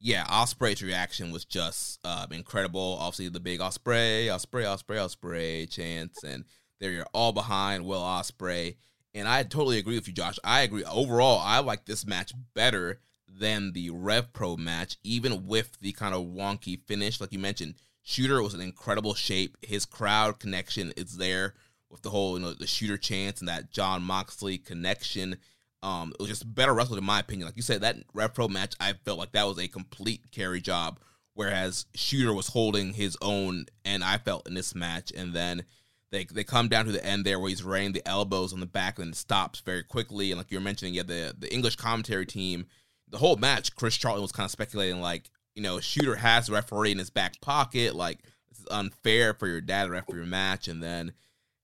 Yeah, 0.00 0.24
Ospreay's 0.26 0.82
reaction 0.82 1.32
was 1.32 1.44
just 1.44 1.98
uh, 2.04 2.26
incredible. 2.30 2.98
Obviously, 3.00 3.28
the 3.28 3.40
big 3.40 3.58
Ospreay, 3.58 4.26
Ospreay, 4.26 4.64
Ospreay, 4.64 4.98
Ospreay 4.98 5.70
chants, 5.70 6.22
and 6.22 6.44
they're 6.78 7.04
all 7.12 7.32
behind 7.32 7.84
Will 7.84 8.00
Ospreay. 8.00 8.76
And 9.12 9.26
I 9.26 9.42
totally 9.42 9.78
agree 9.78 9.96
with 9.96 10.06
you, 10.06 10.14
Josh. 10.14 10.38
I 10.44 10.60
agree. 10.60 10.84
Overall, 10.84 11.40
I 11.42 11.58
like 11.58 11.86
this 11.86 12.06
match 12.06 12.32
better 12.54 13.00
than 13.26 13.72
the 13.72 13.90
Rev 13.90 14.32
Pro 14.32 14.56
match, 14.56 14.98
even 15.02 15.46
with 15.46 15.76
the 15.80 15.92
kind 15.92 16.14
of 16.14 16.26
wonky 16.26 16.80
finish. 16.86 17.20
Like 17.20 17.32
you 17.32 17.40
mentioned, 17.40 17.74
Shooter 18.08 18.42
was 18.42 18.54
in 18.54 18.62
incredible 18.62 19.12
shape. 19.12 19.58
His 19.60 19.84
crowd 19.84 20.40
connection 20.40 20.94
is 20.96 21.18
there 21.18 21.52
with 21.90 22.00
the 22.00 22.08
whole, 22.08 22.38
you 22.38 22.44
know, 22.44 22.54
the 22.54 22.66
Shooter 22.66 22.96
chance 22.96 23.40
and 23.40 23.48
that 23.50 23.70
Jon 23.70 24.02
Moxley 24.02 24.56
connection. 24.56 25.36
Um, 25.82 26.14
it 26.14 26.22
was 26.22 26.30
just 26.30 26.54
better 26.54 26.72
wrestled 26.72 26.98
in 26.98 27.04
my 27.04 27.20
opinion. 27.20 27.46
Like 27.46 27.56
you 27.56 27.62
said, 27.62 27.82
that 27.82 27.96
Rev 28.14 28.32
Pro 28.32 28.48
match, 28.48 28.74
I 28.80 28.94
felt 28.94 29.18
like 29.18 29.32
that 29.32 29.46
was 29.46 29.58
a 29.58 29.68
complete 29.68 30.30
carry 30.32 30.62
job, 30.62 31.00
whereas 31.34 31.84
Shooter 31.94 32.32
was 32.32 32.48
holding 32.48 32.94
his 32.94 33.14
own, 33.20 33.66
and 33.84 34.02
I 34.02 34.16
felt 34.16 34.48
in 34.48 34.54
this 34.54 34.74
match. 34.74 35.12
And 35.14 35.34
then 35.34 35.64
they 36.10 36.24
they 36.24 36.44
come 36.44 36.68
down 36.68 36.86
to 36.86 36.92
the 36.92 37.04
end 37.04 37.26
there 37.26 37.38
where 37.38 37.50
he's 37.50 37.62
raining 37.62 37.92
the 37.92 38.08
elbows 38.08 38.54
on 38.54 38.60
the 38.60 38.66
back 38.66 38.98
and 38.98 39.14
stops 39.14 39.60
very 39.60 39.82
quickly. 39.82 40.30
And 40.30 40.38
like 40.38 40.50
you're 40.50 40.62
mentioning, 40.62 40.94
yeah, 40.94 41.02
the 41.02 41.34
the 41.38 41.52
English 41.52 41.76
commentary 41.76 42.24
team 42.24 42.68
the 43.10 43.18
whole 43.18 43.36
match, 43.36 43.74
Chris 43.74 43.96
Charlton 43.96 44.22
was 44.22 44.32
kind 44.32 44.46
of 44.46 44.50
speculating 44.50 45.00
like, 45.00 45.30
you 45.58 45.64
know, 45.64 45.80
Shooter 45.80 46.14
has 46.14 46.48
referee 46.48 46.92
in 46.92 46.98
his 46.98 47.10
back 47.10 47.40
pocket, 47.40 47.96
like 47.96 48.20
this 48.48 48.60
is 48.60 48.66
unfair 48.70 49.34
for 49.34 49.48
your 49.48 49.60
dad 49.60 49.86
to 49.86 49.90
referee 49.90 50.18
your 50.18 50.24
match, 50.24 50.68
and 50.68 50.80
then 50.80 51.12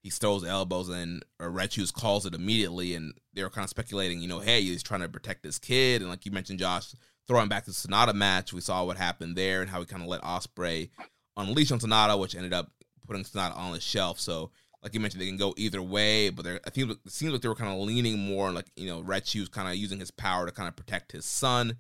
he 0.03 0.11
throws 0.11 0.45
elbows 0.45 0.89
and 0.89 1.25
Red 1.39 1.73
calls 1.95 2.27
it 2.27 2.35
immediately, 2.35 2.97
and 2.97 3.15
they 3.35 3.45
were 3.45 3.51
kind 3.51 3.63
of 3.63 3.71
speculating, 3.71 4.21
you 4.21 4.27
know, 4.27 4.41
hey, 4.41 4.63
he's 4.63 4.83
trying 4.83 5.03
to 5.03 5.09
protect 5.09 5.45
his 5.45 5.61
kid, 5.61 6.01
and 6.01 6.11
like 6.11 6.27
you 6.27 6.33
mentioned, 6.33 6.59
Josh, 6.59 6.93
throwing 7.29 7.49
back 7.49 7.67
the 7.67 7.71
Sanada 7.71 8.13
match, 8.13 8.53
we 8.53 8.61
saw 8.61 8.83
what 8.83 8.97
happened 8.97 9.37
there 9.37 9.61
and 9.61 9.71
how 9.71 9.79
he 9.79 9.87
kind 9.87 10.03
of 10.03 10.09
let 10.09 10.23
Ospreay 10.23 10.91
unleash 11.37 11.71
on 11.71 11.79
Sanada, 11.79 12.19
which 12.19 12.35
ended 12.35 12.53
up 12.53 12.73
putting 13.07 13.23
Sanada 13.23 13.57
on 13.57 13.75
the 13.75 13.81
shelf. 13.81 14.19
So, 14.19 14.51
like 14.83 14.93
you 14.93 14.99
mentioned, 14.99 15.23
they 15.23 15.29
can 15.29 15.37
go 15.37 15.55
either 15.57 15.81
way, 15.81 16.31
but 16.31 16.49
I 16.49 16.71
think 16.71 16.91
it 16.91 16.99
seems 17.07 17.31
like 17.31 17.43
they 17.43 17.49
were 17.49 17.55
kind 17.55 17.73
of 17.73 17.79
leaning 17.79 18.19
more 18.19 18.51
like 18.51 18.67
you 18.75 18.89
know 18.89 19.03
Red 19.03 19.25
Shoes 19.25 19.49
kind 19.49 19.69
of 19.69 19.77
using 19.77 20.01
his 20.01 20.11
power 20.11 20.47
to 20.47 20.53
kind 20.53 20.69
of 20.69 20.75
protect 20.75 21.13
his 21.13 21.25
son 21.25 21.77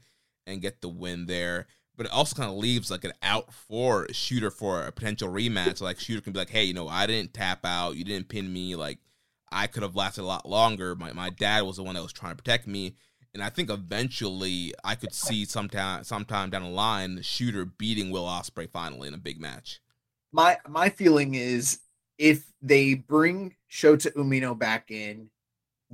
and 0.47 0.63
get 0.63 0.81
the 0.81 0.89
win 0.89 1.27
there. 1.27 1.67
But 1.97 2.07
it 2.07 2.13
also 2.13 2.35
kind 2.35 2.51
of 2.51 2.57
leaves 2.57 2.91
like 2.91 3.05
an 3.05 3.13
out 3.23 3.53
for 3.53 4.09
Shooter 4.13 4.51
for 4.51 4.85
a 4.85 4.93
potential 4.93 5.29
rematch. 5.29 5.81
Like 5.81 6.01
Shooter 6.01 6.21
can 6.21 6.33
be 6.33 6.41
like, 6.41 6.51
hey, 6.51 6.65
you 6.65 6.75
know, 6.75 6.89
I 6.89 7.07
didn't 7.07 7.35
tap 7.35 7.65
out, 7.65 7.97
you 7.97 8.05
didn't 8.05 8.29
pin 8.29 8.53
me, 8.53 8.75
like 8.75 8.99
I 9.53 9.69
could 9.69 9.85
have 9.85 9.95
lasted 9.95 10.23
a 10.23 10.27
lot 10.27 10.49
longer. 10.49 10.97
My 10.97 11.13
my 11.13 11.31
dad 11.31 11.63
was 11.63 11.77
the 11.77 11.85
one 11.85 11.95
that 11.95 12.03
was 12.03 12.13
trying 12.13 12.33
to 12.33 12.43
protect 12.43 12.67
me. 12.67 12.97
And 13.33 13.43
I 13.43 13.51
think 13.51 13.69
eventually 13.71 14.75
I 14.85 14.95
could 14.95 15.13
see 15.13 15.45
sometime 15.45 16.05
sometime 16.05 16.51
down 16.51 16.63
the 16.63 16.69
line 16.69 17.17
the 17.17 17.23
shooter 17.23 17.65
beating 17.65 18.11
Will 18.11 18.25
Ospreay 18.25 18.71
finally 18.71 19.09
in 19.09 19.15
a 19.15 19.19
big 19.19 19.41
match. 19.41 19.81
My 20.33 20.59
my 20.69 20.89
feeling 20.89 21.35
is 21.35 21.81
if 22.19 22.45
they 22.63 22.95
bring 22.95 23.55
Shota 23.71 24.13
Umino 24.15 24.59
back 24.59 24.91
in 24.91 25.31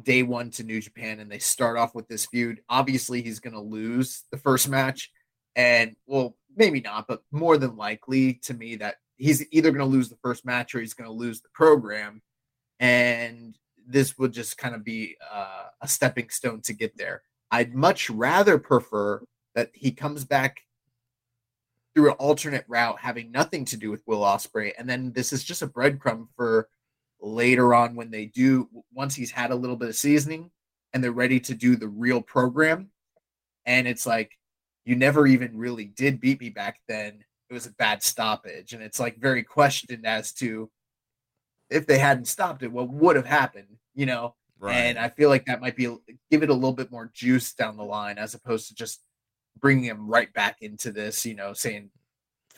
day 0.03 0.23
one 0.23 0.51
to 0.53 0.65
New 0.65 0.81
Japan 0.81 1.21
and 1.21 1.31
they 1.31 1.39
start 1.39 1.77
off 1.77 1.95
with 1.95 2.09
this 2.09 2.27
feud, 2.27 2.61
obviously 2.69 3.23
he's 3.23 3.41
gonna 3.41 3.61
lose 3.61 4.25
the 4.31 4.39
first 4.39 4.69
match. 4.69 5.11
And 5.57 5.97
well, 6.07 6.37
maybe 6.57 6.81
not, 6.81 7.07
but 7.07 7.23
more 7.31 7.57
than 7.57 7.77
likely 7.77 8.35
to 8.45 8.55
me 8.55 8.77
that 8.77 8.97
he's 9.17 9.45
either 9.53 9.71
gonna 9.71 9.85
lose 9.85 10.09
the 10.09 10.19
first 10.23 10.45
match 10.45 10.75
or 10.75 10.81
he's 10.81 10.95
gonna 10.95 11.11
lose 11.11 11.41
the 11.41 11.49
program. 11.53 12.23
And 12.79 13.57
this 13.87 14.19
would 14.19 14.33
just 14.33 14.57
kind 14.57 14.75
of 14.75 14.85
be 14.85 15.17
uh, 15.33 15.65
a 15.81 15.89
stepping 15.89 16.31
stone 16.31 16.61
to 16.63 16.73
get 16.73 16.97
there. 16.97 17.23
I'd 17.51 17.75
much 17.75 18.09
rather 18.09 18.59
prefer 18.59 19.23
that 19.55 19.71
he 19.75 19.91
comes 19.91 20.25
back 20.25 20.61
through 21.95 22.11
an 22.11 22.17
alternate 22.19 22.65
route, 22.69 23.01
having 23.01 23.33
nothing 23.33 23.65
to 23.67 23.77
do 23.77 23.91
with 23.91 24.03
Will 24.07 24.21
Ospreay, 24.21 24.73
and 24.79 24.89
then 24.89 25.13
this 25.13 25.33
is 25.33 25.43
just 25.43 25.63
a 25.63 25.67
breadcrumb 25.67 26.29
for 26.37 26.69
later 27.21 27.75
on 27.75 27.95
when 27.95 28.11
they 28.11 28.27
do 28.27 28.69
once 28.93 29.15
he's 29.15 29.31
had 29.31 29.51
a 29.51 29.57
little 29.57 29.77
bit 29.77 29.89
of 29.89 29.97
seasoning 29.97 30.51
and 30.93 31.03
they're 31.03 31.13
ready 31.13 31.39
to 31.41 31.55
do 31.55 31.77
the 31.77 31.89
real 31.89 32.21
program. 32.21 32.91
And 33.67 33.87
it's 33.87 34.07
like 34.07 34.39
you 34.85 34.97
never 34.97 35.27
even 35.27 35.57
really 35.57 35.85
did 35.85 36.21
beat 36.21 36.41
me 36.41 36.51
back 36.51 36.81
then. 36.89 37.25
It 37.49 37.55
was 37.55 37.67
a 37.67 37.73
bad 37.73 38.03
stoppage, 38.03 38.73
and 38.73 38.83
it's 38.83 39.01
like 39.01 39.19
very 39.19 39.43
questioned 39.43 40.07
as 40.07 40.33
to 40.35 40.71
if 41.69 41.87
they 41.87 41.99
hadn't 41.99 42.27
stopped 42.27 42.63
it, 42.63 42.73
what 42.73 42.89
would 42.89 43.17
have 43.17 43.27
happened, 43.27 43.79
you 43.95 44.07
know? 44.07 44.35
Right. 44.59 44.75
And 44.75 44.99
I 44.99 45.09
feel 45.09 45.31
like 45.31 45.47
that 45.47 45.61
might 45.61 45.77
be 45.77 45.85
give 46.31 46.43
it 46.43 46.51
a 46.51 46.55
little 46.55 46.75
bit 46.75 46.91
more 46.91 47.11
juice 47.15 47.55
down 47.55 47.77
the 47.77 47.85
line 47.85 48.19
as 48.19 48.35
opposed 48.35 48.69
to 48.69 48.75
just 48.75 49.01
bringing 49.59 49.85
him 49.85 50.07
right 50.07 50.33
back 50.35 50.59
into 50.61 50.93
this, 50.93 51.25
you 51.25 51.35
know, 51.35 51.55
saying 51.55 51.91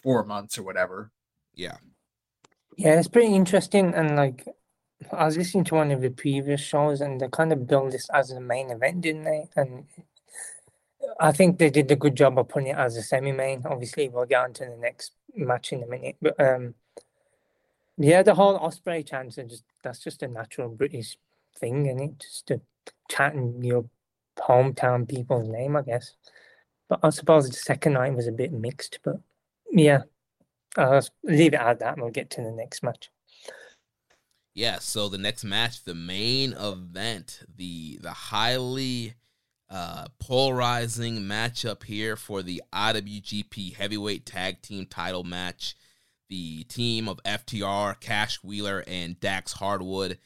four 0.03 0.25
months 0.25 0.59
or 0.59 0.65
whatever. 0.65 1.13
Yeah. 1.55 1.77
Yeah, 2.77 2.99
it's 2.99 3.07
pretty 3.07 3.35
interesting. 3.35 3.95
And 3.95 4.17
like, 4.17 4.49
I 5.13 5.27
was 5.27 5.37
listening 5.37 5.65
to 5.65 5.77
one 5.77 5.91
of 5.93 6.01
the 6.01 6.11
previous 6.11 6.61
shows 6.61 7.01
and 7.01 7.21
they 7.21 7.29
kind 7.29 7.53
of 7.53 7.69
built 7.69 7.93
this 7.93 8.09
as 8.11 8.31
a 8.31 8.41
main 8.41 8.71
event, 8.71 9.03
didn't 9.03 9.25
they? 9.25 9.49
And 9.55 9.85
I 11.21 11.33
think 11.33 11.59
they 11.59 11.71
did 11.71 11.91
a 11.91 11.97
good 11.97 12.17
job 12.17 12.39
of 12.39 12.49
putting 12.49 12.69
it 12.69 12.77
as 12.77 12.97
a 12.97 13.03
semi 13.03 13.33
main. 13.33 13.63
Obviously, 13.65 14.09
we'll 14.09 14.27
get 14.27 14.45
on 14.45 14.53
to 14.55 14.65
the 14.65 14.77
next 14.77 15.13
match 15.35 15.73
in 15.73 15.83
a 15.83 15.87
minute. 15.87 16.17
But 16.21 16.39
um, 16.41 16.75
yeah, 17.97 18.23
the 18.23 18.35
whole 18.35 18.59
Ospreay 18.59 19.07
chance, 19.07 19.39
and 19.39 19.51
just 19.51 19.65
that's 19.83 20.03
just 20.03 20.23
a 20.23 20.29
natural 20.29 20.69
British 20.69 21.17
thing, 21.59 21.89
and 21.89 22.01
it 22.01 22.19
just 22.19 22.47
to 22.49 22.61
chatting 23.09 23.63
your 23.63 23.85
hometown 24.39 25.09
people's 25.09 25.49
name, 25.49 25.77
I 25.77 25.83
guess. 25.83 26.15
But 26.89 27.01
I 27.03 27.11
suppose 27.11 27.49
the 27.49 27.55
second 27.55 27.95
night 27.95 28.15
was 28.15 28.27
a 28.27 28.33
bit 28.33 28.53
mixed, 28.53 28.99
but 29.05 29.17
yeah, 29.71 30.03
I'll 30.77 31.07
leave 31.23 31.55
it 31.55 31.61
at 31.61 31.79
that. 31.81 31.95
And 31.95 32.03
we'll 32.03 32.11
get 32.11 32.31
to 32.31 32.43
the 32.43 32.53
next 32.53 32.83
match. 32.83 33.11
Yeah, 34.55 34.81
so 34.81 35.09
the 35.09 35.19
next 35.19 35.45
match, 35.45 35.85
the 35.85 35.95
main 35.95 36.53
event, 36.53 37.41
the 37.57 37.99
the 38.03 38.11
highly 38.11 39.15
uh, 39.73 40.07
polarizing 40.21 41.21
matchup 41.23 41.83
here 41.83 42.15
for 42.15 42.43
the 42.43 42.63
IWGP 42.73 43.75
Heavyweight 43.75 44.27
Tag 44.27 44.63
Team 44.63 44.87
Title 44.87 45.25
match. 45.25 45.75
The 46.29 46.65
team 46.65 47.09
of 47.09 47.23
FTR, 47.25 47.99
Cash 47.99 48.43
Wheeler, 48.45 48.85
and 48.87 49.19
Dax 49.19 49.53
Hardwood 49.55 50.19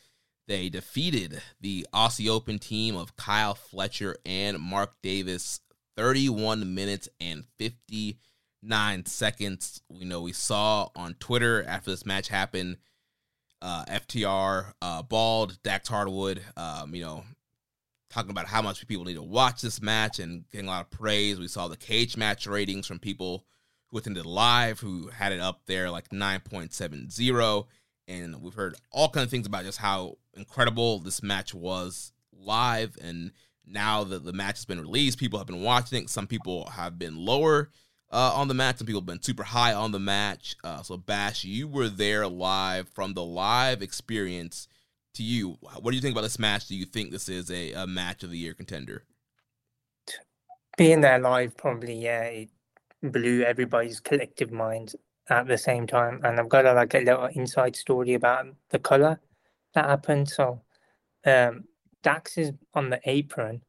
they 0.48 0.68
defeated 0.68 1.42
the 1.60 1.86
Aussie 1.92 2.28
Open 2.28 2.58
team 2.58 2.96
of 2.96 3.16
Kyle 3.16 3.54
Fletcher 3.54 4.16
and 4.24 4.58
Mark 4.58 4.94
Davis 5.02 5.60
31 5.96 6.74
minutes 6.74 7.08
and 7.20 7.44
59 7.58 9.06
seconds. 9.06 9.82
We 9.88 10.04
know 10.04 10.22
we 10.22 10.32
saw 10.32 10.88
on 10.94 11.14
Twitter 11.14 11.64
after 11.64 11.90
this 11.90 12.06
match 12.06 12.28
happened, 12.28 12.76
uh, 13.60 13.84
FTR, 13.86 14.72
uh, 14.80 15.02
Bald, 15.02 15.60
Dax 15.64 15.88
Hardwood, 15.88 16.42
um, 16.56 16.94
you 16.94 17.02
know, 17.02 17.24
talking 18.16 18.30
about 18.30 18.46
how 18.46 18.62
much 18.62 18.86
people 18.86 19.04
need 19.04 19.14
to 19.14 19.22
watch 19.22 19.60
this 19.60 19.82
match 19.82 20.18
and 20.20 20.48
getting 20.50 20.66
a 20.66 20.70
lot 20.70 20.80
of 20.80 20.90
praise. 20.90 21.38
We 21.38 21.48
saw 21.48 21.68
the 21.68 21.76
Cagematch 21.76 22.50
ratings 22.50 22.86
from 22.86 22.98
people 22.98 23.44
who 23.88 23.98
attended 23.98 24.24
live 24.24 24.80
who 24.80 25.08
had 25.08 25.32
it 25.32 25.40
up 25.40 25.60
there 25.66 25.90
like 25.90 26.08
9.70 26.08 27.66
and 28.08 28.40
we've 28.40 28.54
heard 28.54 28.74
all 28.90 29.10
kinds 29.10 29.24
of 29.24 29.30
things 29.30 29.46
about 29.46 29.64
just 29.64 29.78
how 29.78 30.16
incredible 30.34 30.98
this 30.98 31.22
match 31.22 31.52
was 31.52 32.12
live. 32.32 32.96
And 33.02 33.32
now 33.66 34.02
that 34.04 34.24
the 34.24 34.32
match 34.32 34.56
has 34.56 34.64
been 34.64 34.80
released 34.80 35.18
people 35.18 35.38
have 35.38 35.46
been 35.46 35.62
watching 35.62 36.02
it. 36.02 36.08
Some 36.08 36.26
people 36.26 36.70
have 36.70 36.98
been 36.98 37.18
lower 37.18 37.68
uh, 38.10 38.32
on 38.34 38.48
the 38.48 38.54
match. 38.54 38.78
Some 38.78 38.86
people 38.86 39.02
have 39.02 39.06
been 39.06 39.22
super 39.22 39.42
high 39.42 39.74
on 39.74 39.92
the 39.92 40.00
match. 40.00 40.56
Uh, 40.64 40.82
so 40.82 40.96
bash 40.96 41.44
you 41.44 41.68
were 41.68 41.90
there 41.90 42.26
live 42.26 42.88
from 42.88 43.12
the 43.12 43.24
live 43.24 43.82
experience 43.82 44.68
to 45.16 45.22
you 45.22 45.56
what 45.80 45.90
do 45.90 45.96
you 45.96 46.02
think 46.02 46.14
about 46.14 46.22
this 46.22 46.38
match 46.38 46.66
do 46.68 46.76
you 46.76 46.84
think 46.84 47.10
this 47.10 47.28
is 47.28 47.50
a, 47.50 47.72
a 47.72 47.86
match 47.86 48.22
of 48.22 48.30
the 48.30 48.38
year 48.38 48.54
contender 48.54 49.04
being 50.76 51.00
there 51.00 51.18
live 51.18 51.56
probably 51.56 51.94
yeah 51.94 52.24
it 52.24 52.50
blew 53.02 53.42
everybody's 53.42 54.00
collective 54.00 54.50
minds 54.50 54.94
at 55.28 55.46
the 55.46 55.58
same 55.58 55.86
time. 55.86 56.20
And 56.24 56.38
I've 56.38 56.48
got 56.48 56.66
a, 56.66 56.72
like 56.72 56.94
a 56.94 57.00
little 57.00 57.26
inside 57.26 57.76
story 57.76 58.14
about 58.14 58.46
the 58.70 58.78
color 58.78 59.20
that 59.74 59.86
happened. 59.86 60.28
So 60.28 60.62
um, 61.24 61.64
Dax 62.02 62.38
is 62.38 62.52
on 62.74 62.90
the 62.90 63.00
apron 63.04 63.62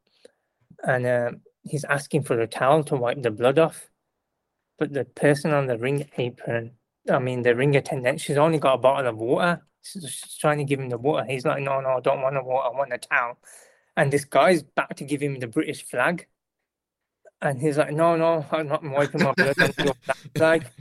and 0.83 1.05
uh, 1.05 1.31
he's 1.63 1.83
asking 1.85 2.23
for 2.23 2.39
a 2.39 2.47
towel 2.47 2.83
to 2.85 2.95
wipe 2.95 3.21
the 3.21 3.31
blood 3.31 3.59
off. 3.59 3.89
But 4.77 4.93
the 4.93 5.05
person 5.05 5.53
on 5.53 5.65
the 5.65 5.77
ring 5.77 6.07
apron, 6.17 6.71
I 7.09 7.17
mean, 7.17 7.41
the 7.41 7.55
ring 7.55 7.75
attendant, 7.75 8.21
she's 8.21 8.37
only 8.37 8.59
got 8.59 8.75
a 8.75 8.77
bottle 8.77 9.07
of 9.07 9.17
water. 9.17 9.61
She's 9.93 10.37
trying 10.39 10.57
to 10.57 10.63
give 10.63 10.79
him 10.79 10.89
the 10.89 10.97
water. 10.97 11.25
He's 11.25 11.45
like, 11.45 11.61
no, 11.61 11.79
no, 11.81 11.97
I 11.97 11.99
don't 11.99 12.21
want 12.21 12.35
the 12.35 12.43
water. 12.43 12.67
I 12.67 12.77
want 12.77 12.93
a 12.93 12.97
towel. 12.97 13.37
And 13.95 14.11
this 14.11 14.25
guy's 14.25 14.63
back 14.63 14.95
to 14.95 15.03
give 15.03 15.21
him 15.21 15.39
the 15.39 15.47
British 15.47 15.83
flag. 15.83 16.27
And 17.41 17.61
he's 17.61 17.77
like, 17.77 17.93
no, 17.93 18.15
no, 18.15 18.45
I'm 18.51 18.67
not 18.67 18.83
wiping 18.83 19.23
my 19.23 19.33
blood 19.33 19.59
on 19.59 19.85
your 19.85 19.93
flag. 20.35 20.67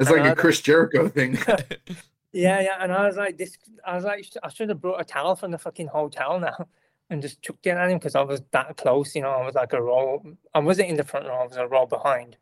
It's 0.00 0.10
like 0.10 0.24
a 0.24 0.34
Chris 0.34 0.62
Jericho 0.62 1.08
thing. 1.08 1.36
yeah, 2.32 2.60
yeah. 2.60 2.78
And 2.80 2.90
I 2.90 3.06
was 3.06 3.16
like, 3.16 3.36
this. 3.36 3.58
I 3.84 3.94
was 3.94 4.04
like, 4.04 4.26
I 4.42 4.48
should 4.48 4.70
have 4.70 4.80
brought 4.80 4.98
a 4.98 5.04
towel 5.04 5.36
from 5.36 5.50
the 5.50 5.58
fucking 5.58 5.88
hotel 5.88 6.40
now, 6.40 6.66
and 7.10 7.20
just 7.20 7.42
chucked 7.42 7.66
it 7.66 7.70
at 7.76 7.90
him 7.90 7.98
because 7.98 8.14
I 8.14 8.22
was 8.22 8.40
that 8.52 8.78
close. 8.78 9.14
You 9.14 9.20
know, 9.20 9.30
I 9.30 9.44
was 9.44 9.54
like 9.54 9.74
a 9.74 9.82
row. 9.82 10.24
I 10.54 10.60
wasn't 10.60 10.88
in 10.88 10.96
the 10.96 11.04
front 11.04 11.26
row. 11.26 11.42
I 11.42 11.46
was 11.46 11.58
a 11.58 11.68
row 11.68 11.84
behind. 11.84 12.38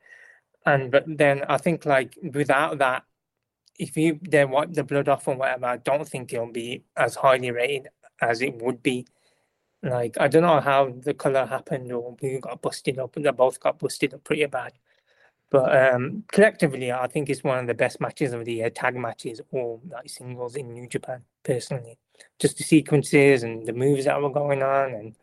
And 0.67 0.93
but 0.93 1.05
then 1.07 1.43
I 1.49 1.59
think 1.59 1.85
like 1.85 2.17
without 2.33 2.79
that, 2.79 3.03
if 3.79 3.97
you 3.97 4.19
then 4.23 4.51
wipe 4.51 4.73
the 4.73 4.85
blood 4.85 5.09
off 5.09 5.29
or 5.29 5.37
whatever, 5.37 5.67
I 5.67 5.77
don't 5.77 6.09
think 6.09 6.33
it'll 6.33 6.53
be 6.53 6.83
as 6.97 7.15
highly 7.15 7.51
rated 7.51 7.89
as 8.21 8.43
it 8.43 8.61
would 8.61 8.83
be. 8.83 9.07
Like 9.83 10.17
I 10.19 10.27
don't 10.29 10.43
know 10.43 10.61
how 10.61 10.91
the 10.91 11.15
color 11.15 11.47
happened 11.47 11.93
or 11.93 12.17
we 12.21 12.39
got 12.41 12.61
busted 12.61 12.99
up, 12.99 13.15
and 13.17 13.25
they 13.25 13.31
both 13.31 13.61
got 13.61 13.79
busted 13.79 14.15
up 14.15 14.25
pretty 14.25 14.47
bad. 14.47 14.73
But 15.51 15.95
um, 15.95 16.25
collectively, 16.31 16.93
I 16.93 17.07
think 17.07 17.31
it's 17.31 17.45
one 17.45 17.59
of 17.59 17.67
the 17.67 17.75
best 17.75 18.01
matches 18.01 18.33
of 18.33 18.45
the 18.45 18.55
year, 18.55 18.71
tag 18.71 18.97
matches 18.97 19.41
or 19.51 19.81
like 19.89 20.11
singles 20.11 20.57
in 20.57 20.75
New 20.75 20.89
Japan. 20.89 21.23
Personally, 21.43 21.97
just 22.39 22.59
the 22.59 22.65
sequences 22.65 23.45
and 23.45 23.65
the 23.65 23.73
moves 23.73 24.05
that 24.05 24.21
were 24.21 24.31
going 24.31 24.63
on, 24.63 24.93
and 24.93 25.17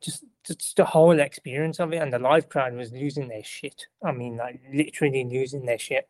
just 0.00 0.24
just 0.44 0.76
the 0.76 0.84
whole 0.84 1.18
experience 1.20 1.78
of 1.78 1.92
it. 1.92 1.98
And 1.98 2.12
the 2.12 2.18
live 2.18 2.48
crowd 2.48 2.74
was 2.74 2.92
losing 2.92 3.28
their 3.28 3.44
shit. 3.44 3.86
I 4.04 4.12
mean, 4.12 4.36
like 4.36 4.60
literally 4.72 5.24
losing 5.24 5.64
their 5.64 5.78
shit. 5.78 6.08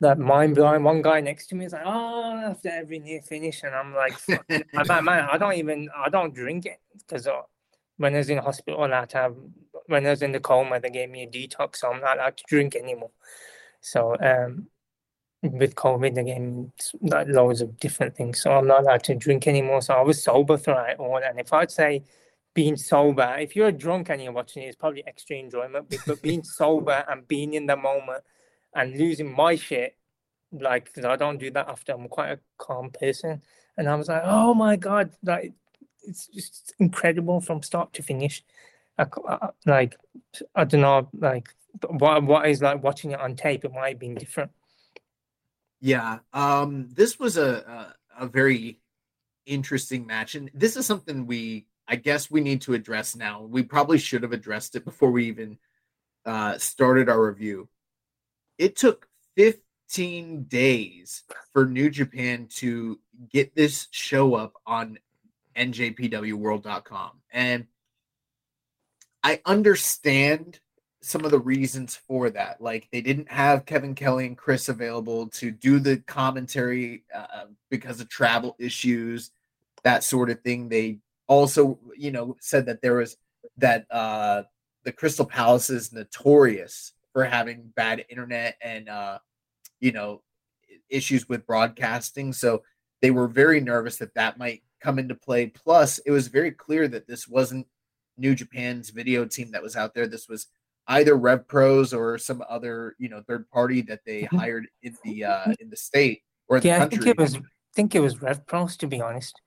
That 0.00 0.18
mind 0.18 0.54
blowing. 0.54 0.82
One 0.82 1.02
guy 1.02 1.20
next 1.20 1.48
to 1.48 1.54
me 1.54 1.66
is 1.66 1.72
like, 1.72 1.82
"Oh, 1.84 2.38
after 2.38 2.70
every 2.70 3.00
near 3.00 3.20
finish," 3.20 3.62
and 3.62 3.74
I'm 3.74 3.94
like, 3.94 4.14
man, 4.88 5.04
man, 5.04 5.28
I 5.30 5.36
don't 5.36 5.54
even, 5.54 5.90
I 5.94 6.08
don't 6.08 6.34
drink 6.34 6.64
it 6.64 6.80
because 6.98 7.26
uh, 7.26 7.42
when 7.98 8.14
I 8.14 8.18
was 8.18 8.30
in 8.30 8.38
hospital, 8.38 8.82
I 8.82 9.00
had 9.00 9.10
to 9.10 9.16
have 9.18 9.36
when 9.86 10.06
I 10.06 10.10
was 10.10 10.22
in 10.22 10.32
the 10.32 10.40
coma, 10.40 10.80
they 10.80 10.88
gave 10.88 11.10
me 11.10 11.24
a 11.24 11.26
detox, 11.26 11.76
so 11.76 11.92
I'm 11.92 12.00
not 12.00 12.16
allowed 12.16 12.36
to 12.38 12.44
drink 12.48 12.76
anymore. 12.76 13.10
So 13.80 14.16
um, 14.20 14.68
with 15.42 15.74
COVID, 15.74 16.14
me 16.14 16.70
like 17.02 17.28
loads 17.28 17.60
of 17.60 17.78
different 17.78 18.16
things, 18.16 18.40
so 18.40 18.52
I'm 18.52 18.66
not 18.66 18.82
allowed 18.82 19.04
to 19.04 19.14
drink 19.14 19.46
anymore. 19.46 19.82
So 19.82 19.94
I 19.94 20.02
was 20.02 20.22
sober 20.22 20.56
throughout 20.56 20.96
all. 20.96 21.20
And 21.22 21.40
if 21.40 21.52
I'd 21.52 21.70
say 21.70 22.04
being 22.54 22.76
sober, 22.76 23.36
if 23.38 23.56
you're 23.56 23.72
drunk 23.72 24.10
and 24.10 24.22
you're 24.22 24.32
watching 24.32 24.62
it, 24.62 24.66
it's 24.66 24.76
probably 24.76 25.06
extra 25.06 25.36
enjoyment. 25.36 25.94
But 26.06 26.22
being 26.22 26.42
sober 26.42 27.04
and 27.08 27.26
being 27.26 27.54
in 27.54 27.66
the 27.66 27.76
moment 27.76 28.22
and 28.74 28.96
losing 28.96 29.34
my 29.34 29.56
shit, 29.56 29.96
like 30.52 30.90
I 31.04 31.16
don't 31.16 31.38
do 31.38 31.50
that 31.52 31.68
after. 31.68 31.92
I'm 31.92 32.08
quite 32.08 32.30
a 32.30 32.40
calm 32.58 32.90
person, 32.90 33.42
and 33.76 33.88
I 33.88 33.94
was 33.94 34.08
like, 34.08 34.22
oh 34.24 34.54
my 34.54 34.76
god, 34.76 35.12
like 35.22 35.52
it's 36.02 36.26
just 36.26 36.74
incredible 36.78 37.40
from 37.40 37.62
start 37.62 37.92
to 37.94 38.02
finish. 38.02 38.42
I, 38.98 39.06
I, 39.28 39.48
like 39.66 39.96
I 40.54 40.64
don't 40.64 40.80
know, 40.80 41.08
like 41.16 41.48
what 41.88 42.22
what 42.24 42.48
is 42.48 42.62
like 42.62 42.82
watching 42.82 43.12
it 43.12 43.20
on 43.20 43.36
tape? 43.36 43.64
It 43.64 43.72
might 43.72 43.90
have 43.90 43.98
been 43.98 44.14
different. 44.14 44.50
Yeah, 45.80 46.18
um, 46.32 46.88
this 46.92 47.18
was 47.18 47.36
a, 47.36 47.94
a 48.18 48.24
a 48.24 48.26
very 48.26 48.80
interesting 49.46 50.06
match, 50.06 50.34
and 50.34 50.50
this 50.54 50.76
is 50.76 50.86
something 50.86 51.26
we 51.26 51.66
I 51.90 51.96
guess 51.96 52.30
we 52.30 52.40
need 52.40 52.62
to 52.62 52.74
address 52.74 53.16
now. 53.16 53.42
We 53.42 53.64
probably 53.64 53.98
should 53.98 54.22
have 54.22 54.32
addressed 54.32 54.76
it 54.76 54.84
before 54.84 55.10
we 55.10 55.26
even 55.26 55.58
uh, 56.24 56.56
started 56.58 57.08
our 57.08 57.26
review. 57.26 57.68
It 58.60 58.76
took 58.76 59.08
15 59.38 60.42
days 60.42 61.22
for 61.50 61.64
New 61.64 61.88
Japan 61.88 62.46
to 62.56 63.00
get 63.30 63.54
this 63.54 63.88
show 63.90 64.34
up 64.34 64.52
on 64.66 64.98
njpwworld.com. 65.56 67.10
And 67.32 67.66
I 69.24 69.40
understand 69.46 70.60
some 71.00 71.24
of 71.24 71.30
the 71.30 71.38
reasons 71.38 71.96
for 71.96 72.28
that. 72.28 72.60
Like 72.60 72.86
they 72.92 73.00
didn't 73.00 73.32
have 73.32 73.64
Kevin 73.64 73.94
Kelly 73.94 74.26
and 74.26 74.36
Chris 74.36 74.68
available 74.68 75.28
to 75.28 75.50
do 75.50 75.78
the 75.78 75.96
commentary 75.96 77.04
uh, 77.14 77.46
because 77.70 77.98
of 78.02 78.10
travel 78.10 78.56
issues, 78.58 79.30
that 79.84 80.04
sort 80.04 80.28
of 80.28 80.42
thing. 80.42 80.68
They 80.68 80.98
also, 81.28 81.78
you 81.96 82.10
know, 82.10 82.36
said 82.40 82.66
that 82.66 82.82
there 82.82 82.96
was 82.96 83.16
that 83.56 83.86
uh, 83.90 84.42
the 84.84 84.92
Crystal 84.92 85.24
Palace 85.24 85.70
is 85.70 85.94
notorious 85.94 86.92
for 87.12 87.24
having 87.24 87.72
bad 87.74 88.04
internet 88.08 88.56
and 88.62 88.88
uh, 88.88 89.18
you 89.80 89.92
know 89.92 90.22
issues 90.88 91.28
with 91.28 91.46
broadcasting. 91.46 92.32
So 92.32 92.62
they 93.02 93.10
were 93.10 93.28
very 93.28 93.60
nervous 93.60 93.96
that 93.98 94.14
that 94.14 94.38
might 94.38 94.62
come 94.80 94.98
into 94.98 95.14
play. 95.14 95.46
Plus, 95.46 95.98
it 95.98 96.10
was 96.10 96.28
very 96.28 96.50
clear 96.50 96.88
that 96.88 97.06
this 97.06 97.28
wasn't 97.28 97.66
New 98.16 98.34
Japan's 98.34 98.90
video 98.90 99.24
team 99.24 99.52
that 99.52 99.62
was 99.62 99.76
out 99.76 99.94
there. 99.94 100.06
This 100.06 100.28
was 100.28 100.46
either 100.86 101.16
Rev 101.16 101.46
Pros 101.46 101.94
or 101.94 102.18
some 102.18 102.42
other 102.48 102.94
you 102.98 103.08
know 103.08 103.22
third 103.26 103.48
party 103.50 103.82
that 103.82 104.00
they 104.04 104.22
mm-hmm. 104.22 104.36
hired 104.36 104.66
in 104.82 104.96
the 105.04 105.24
uh, 105.24 105.52
in 105.60 105.70
the 105.70 105.76
state 105.76 106.22
or 106.48 106.58
yeah, 106.58 106.84
the 106.84 106.96
country. 106.96 106.98
I 106.98 107.02
think 107.02 107.06
it 107.06 107.18
was 107.18 107.36
I 107.36 107.40
think 107.74 107.94
it 107.94 108.00
was 108.00 108.22
Rev 108.22 108.46
Pros 108.46 108.76
to 108.78 108.86
be 108.86 109.00
honest. 109.00 109.40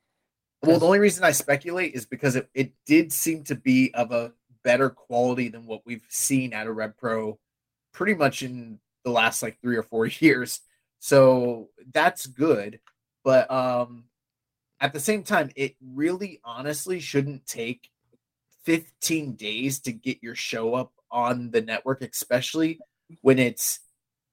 Well, 0.64 0.80
the 0.80 0.86
only 0.86 1.00
reason 1.00 1.26
I 1.26 1.32
speculate 1.32 1.94
is 1.94 2.06
because 2.06 2.38
it, 2.38 2.48
it 2.54 2.72
did 2.86 3.12
seem 3.12 3.44
to 3.46 3.56
be 3.56 3.94
of 3.96 4.14
a 4.14 4.32
better 4.64 4.90
quality 4.90 5.50
than 5.50 5.66
what 5.66 5.82
we've 5.86 6.06
seen 6.08 6.54
out 6.54 6.68
of 6.68 6.78
Rev 6.78 6.96
Pro 6.96 7.38
pretty 7.94 8.14
much 8.14 8.44
in 8.44 8.80
the 9.04 9.12
last 9.12 9.42
like 9.42 9.60
three 9.62 9.78
or 9.78 9.84
four 9.84 10.06
years. 10.20 10.62
So 11.00 11.70
that's 11.94 12.26
good. 12.26 12.80
But 13.24 13.50
um 13.52 14.06
at 14.80 14.92
the 14.92 15.00
same 15.00 15.24
time, 15.24 15.50
it 15.56 15.76
really 15.82 16.42
honestly 16.44 17.00
shouldn't 17.00 17.46
take 17.46 17.90
15 18.66 19.36
days 19.36 19.80
to 19.82 19.94
get 19.94 20.22
your 20.22 20.36
show 20.36 20.74
up 20.74 20.92
on 21.10 21.52
the 21.52 21.62
network, 21.62 22.02
especially 22.02 22.80
when 23.22 23.40
it's 23.40 23.80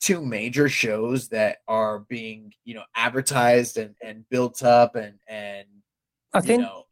two 0.01 0.25
major 0.25 0.69
shows 0.69 1.29
that 1.29 1.59
are 1.69 2.01
being, 2.01 2.53
you 2.65 2.75
know, 2.75 2.85
advertised 2.97 3.77
and, 3.77 3.95
and 4.03 4.29
built 4.29 4.63
up 4.63 4.97
and 4.97 5.15
and 5.29 5.67
I 6.33 6.41
think 6.41 6.63
know. 6.63 6.87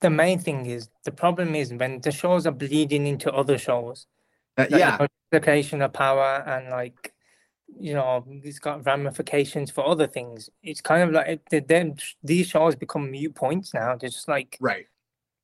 the 0.00 0.10
main 0.10 0.38
thing 0.38 0.66
is 0.66 0.88
the 1.04 1.10
problem 1.10 1.54
is 1.54 1.72
when 1.72 2.00
the 2.00 2.12
shows 2.12 2.46
are 2.46 2.52
bleeding 2.52 3.06
into 3.06 3.32
other 3.32 3.58
shows. 3.58 4.06
Uh, 4.58 4.66
yeah, 4.70 4.96
multiplication 4.98 5.82
of 5.82 5.92
power 5.92 6.42
and 6.46 6.70
like 6.70 7.12
you 7.78 7.94
know 7.94 8.24
it's 8.42 8.58
got 8.58 8.84
ramifications 8.84 9.70
for 9.70 9.86
other 9.86 10.06
things. 10.06 10.50
It's 10.62 10.80
kind 10.80 11.02
of 11.02 11.12
like 11.12 11.40
then 11.50 11.96
these 12.22 12.48
shows 12.48 12.74
become 12.74 13.10
mute 13.10 13.34
points 13.34 13.72
now. 13.72 13.96
They're 13.96 14.10
just 14.10 14.28
like 14.28 14.56
right. 14.60 14.86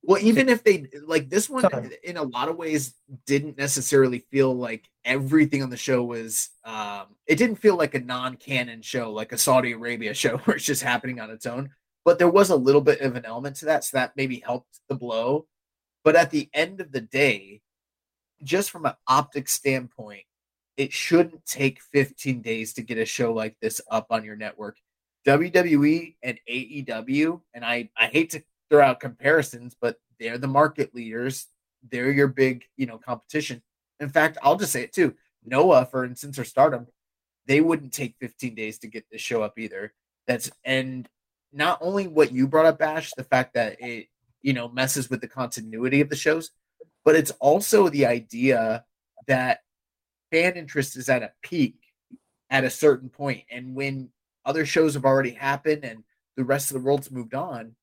Well, 0.07 0.21
even 0.21 0.49
if 0.49 0.63
they 0.63 0.85
like 1.07 1.29
this 1.29 1.49
one, 1.49 1.63
Sorry. 1.63 1.97
in 2.03 2.17
a 2.17 2.23
lot 2.23 2.47
of 2.47 2.57
ways, 2.57 2.93
didn't 3.25 3.57
necessarily 3.57 4.19
feel 4.29 4.53
like 4.53 4.87
everything 5.03 5.63
on 5.63 5.71
the 5.71 5.77
show 5.77 6.03
was. 6.03 6.49
Um, 6.63 7.07
it 7.25 7.37
didn't 7.37 7.55
feel 7.55 7.75
like 7.75 7.95
a 7.95 7.99
non-canon 7.99 8.83
show, 8.83 9.11
like 9.11 9.31
a 9.31 9.37
Saudi 9.37 9.71
Arabia 9.71 10.13
show, 10.23 10.37
where 10.37 10.57
it's 10.57 10.65
just 10.65 10.83
happening 10.83 11.19
on 11.19 11.31
its 11.31 11.47
own 11.47 11.71
but 12.05 12.19
there 12.19 12.29
was 12.29 12.51
a 12.51 12.55
little 12.55 12.81
bit 12.81 13.01
of 13.01 13.15
an 13.15 13.25
element 13.25 13.57
to 13.57 13.65
that, 13.65 13.83
so 13.83 13.97
that 13.97 14.13
maybe 14.15 14.39
helped 14.45 14.79
the 14.87 14.95
blow. 14.95 15.47
But 16.03 16.15
at 16.15 16.29
the 16.29 16.47
end 16.53 16.79
of 16.79 16.91
the 16.91 17.01
day, 17.01 17.61
just 18.45 18.71
from 18.71 18.85
an 18.85 18.93
optic 19.07 19.49
standpoint, 19.49 20.23
it 20.77 20.93
shouldn't 20.93 21.45
take 21.45 21.81
15 21.81 22.41
days 22.41 22.73
to 22.73 22.81
get 22.81 22.97
a 22.97 23.05
show 23.05 23.33
like 23.33 23.57
this 23.61 23.81
up 23.89 24.07
on 24.11 24.23
your 24.23 24.35
network. 24.35 24.77
WWE 25.25 26.15
and 26.21 26.39
AEW, 26.49 27.41
and 27.53 27.65
I, 27.65 27.89
I 27.97 28.05
hate 28.07 28.29
to 28.31 28.43
throw 28.69 28.83
out 28.83 28.99
comparisons, 28.99 29.75
but 29.79 29.97
they're 30.19 30.37
the 30.37 30.47
market 30.47 30.93
leaders. 30.93 31.47
They're 31.89 32.11
your 32.11 32.27
big, 32.27 32.65
you 32.77 32.85
know, 32.85 32.97
competition. 32.97 33.61
In 33.99 34.09
fact, 34.09 34.37
I'll 34.43 34.57
just 34.57 34.71
say 34.71 34.83
it 34.83 34.93
too. 34.93 35.15
Noah, 35.43 35.85
for 35.85 36.05
instance, 36.05 36.37
or 36.37 36.43
Stardom, 36.43 36.87
they 37.47 37.61
wouldn't 37.61 37.93
take 37.93 38.15
15 38.19 38.55
days 38.55 38.79
to 38.79 38.87
get 38.87 39.05
this 39.11 39.21
show 39.21 39.41
up 39.41 39.57
either. 39.57 39.93
That's 40.27 40.51
and 40.63 41.07
not 41.53 41.79
only 41.81 42.07
what 42.07 42.31
you 42.31 42.47
brought 42.47 42.65
up, 42.65 42.79
Bash, 42.79 43.11
the 43.13 43.23
fact 43.23 43.53
that 43.53 43.79
it, 43.79 44.07
you 44.41 44.53
know, 44.53 44.67
messes 44.67 45.09
with 45.09 45.21
the 45.21 45.27
continuity 45.27 46.01
of 46.01 46.09
the 46.09 46.15
shows, 46.15 46.51
but 47.05 47.15
it's 47.15 47.31
also 47.39 47.87
the 47.87 48.05
idea 48.05 48.83
that 49.27 49.59
fan 50.31 50.53
interest 50.53 50.97
is 50.97 51.07
at 51.07 51.23
a 51.23 51.31
peak 51.41 51.77
at 52.49 52.65
a 52.65 52.69
certain. 52.69 53.09
And 53.49 53.75
when 53.75 54.09
other 54.43 54.65
shows 54.65 54.95
have 54.95 55.05
already 55.05 55.31
happened 55.31 55.85
and 55.85 56.03
the 56.35 56.43
rest 56.43 56.69
of 56.69 56.75
the 56.75 56.83
world's 56.83 57.11
moved 57.11 57.33
on, 57.33 57.75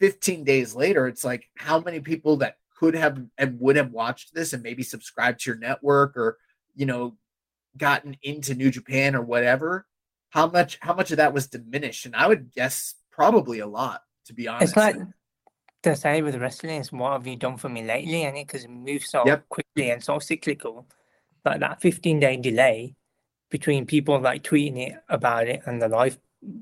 15 0.00 0.42
days 0.44 0.74
later, 0.74 1.06
it's 1.06 1.24
like 1.24 1.48
how 1.56 1.78
many 1.78 2.00
people 2.00 2.38
that 2.38 2.56
could 2.76 2.94
have 2.94 3.22
and 3.38 3.60
would 3.60 3.76
have 3.76 3.92
watched 3.92 4.34
this 4.34 4.52
and 4.52 4.62
maybe 4.62 4.82
subscribed 4.82 5.40
to 5.40 5.50
your 5.50 5.58
network 5.58 6.16
or, 6.16 6.38
you 6.74 6.86
know, 6.86 7.16
gotten 7.76 8.16
into 8.22 8.54
New 8.54 8.70
Japan 8.70 9.14
or 9.14 9.22
whatever 9.22 9.86
how 10.30 10.46
much 10.48 10.78
how 10.80 10.94
much 10.94 11.10
of 11.10 11.18
that 11.18 11.34
was 11.34 11.48
diminished? 11.48 12.06
And 12.06 12.16
I 12.16 12.26
would 12.26 12.52
guess 12.52 12.94
probably 13.12 13.58
a 13.58 13.66
lot, 13.66 14.00
to 14.26 14.32
be 14.32 14.48
honest. 14.48 14.70
It's 14.70 14.76
like 14.76 14.96
the 15.82 15.94
same 15.94 16.24
with 16.24 16.36
wrestling. 16.36 16.80
Is 16.80 16.92
what 16.92 17.12
have 17.12 17.26
you 17.26 17.36
done 17.36 17.56
for 17.56 17.68
me 17.68 17.82
lately? 17.82 18.24
And 18.24 18.36
it 18.36 18.46
because 18.46 18.64
it 18.64 18.70
moves 18.70 19.10
so 19.10 19.24
yep. 19.26 19.48
quickly 19.48 19.90
and 19.90 20.02
so 20.02 20.18
cyclical. 20.18 20.86
Like 21.44 21.60
that 21.60 21.80
15 21.80 22.20
day 22.20 22.36
delay 22.36 22.94
between 23.50 23.86
people 23.86 24.20
like 24.20 24.42
tweeting 24.42 24.88
it 24.88 25.02
about 25.08 25.48
it 25.48 25.62
and 25.66 25.80
the 25.80 25.88
live 25.88 26.18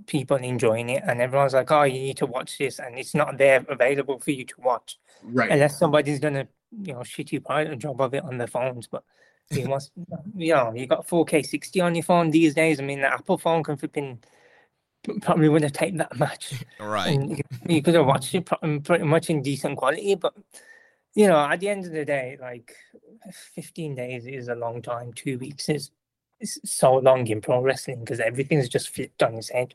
people 0.07 0.37
enjoying 0.37 0.89
it, 0.89 1.03
and 1.07 1.21
everyone's 1.21 1.55
like, 1.55 1.71
"Oh, 1.71 1.85
you 1.85 2.01
need 2.01 2.17
to 2.19 2.27
watch 2.27 2.59
this," 2.59 2.79
and 2.79 2.99
it's 2.99 3.15
not 3.15 3.39
there 3.39 3.65
available 3.69 4.19
for 4.19 4.31
you 4.31 4.45
to 4.45 4.55
watch, 4.59 4.99
right? 5.23 5.51
Unless 5.51 5.79
somebody's 5.79 6.21
done 6.21 6.37
a 6.37 6.49
you 6.83 6.93
know 6.93 7.01
shitty 7.01 7.43
part, 7.45 7.69
a 7.69 7.77
job 7.77 8.01
of 8.01 8.15
it 8.15 8.25
on 8.25 8.39
their 8.39 8.47
phones, 8.47 8.87
but 8.87 9.05
you 9.51 9.67
must, 9.67 9.93
you 10.37 10.55
know, 10.55 10.73
you 10.75 10.87
got 10.87 11.07
4K 11.07 11.47
60 11.47 11.81
on 11.81 11.95
your 11.95 12.05
phone 12.05 12.31
these 12.31 12.55
days. 12.55 12.81
I 12.81 12.83
mean, 12.83 13.01
the 13.01 13.13
Apple 13.13 13.39
phone 13.39 13.63
can 13.63 13.77
flipping 13.77 14.19
probably 15.23 15.49
wouldn't 15.49 15.71
have 15.71 15.81
taken 15.81 15.99
that 15.99 16.19
much. 16.19 16.55
Right. 16.81 17.13
You, 17.13 17.39
you 17.67 17.83
could 17.83 17.95
have 17.95 18.07
watched 18.07 18.35
it 18.35 18.49
pretty 18.85 19.05
much 19.05 19.31
in 19.31 19.43
decent 19.43 19.77
quality, 19.77 20.15
but 20.15 20.35
you 21.15 21.27
know, 21.27 21.39
at 21.39 21.61
the 21.61 21.69
end 21.69 21.85
of 21.85 21.93
the 21.93 22.05
day, 22.05 22.37
like 22.41 22.75
15 23.55 23.95
days 23.95 24.27
is 24.27 24.49
a 24.49 24.55
long 24.55 24.83
time. 24.83 25.13
Two 25.13 25.39
weeks 25.39 25.69
is, 25.69 25.91
is 26.41 26.61
so 26.65 26.97
long 26.97 27.27
in 27.27 27.41
pro 27.41 27.61
wrestling 27.61 28.01
because 28.01 28.21
everything's 28.21 28.69
just 28.69 28.91
flipped 28.91 29.23
on 29.23 29.35
its 29.35 29.51
head. 29.51 29.75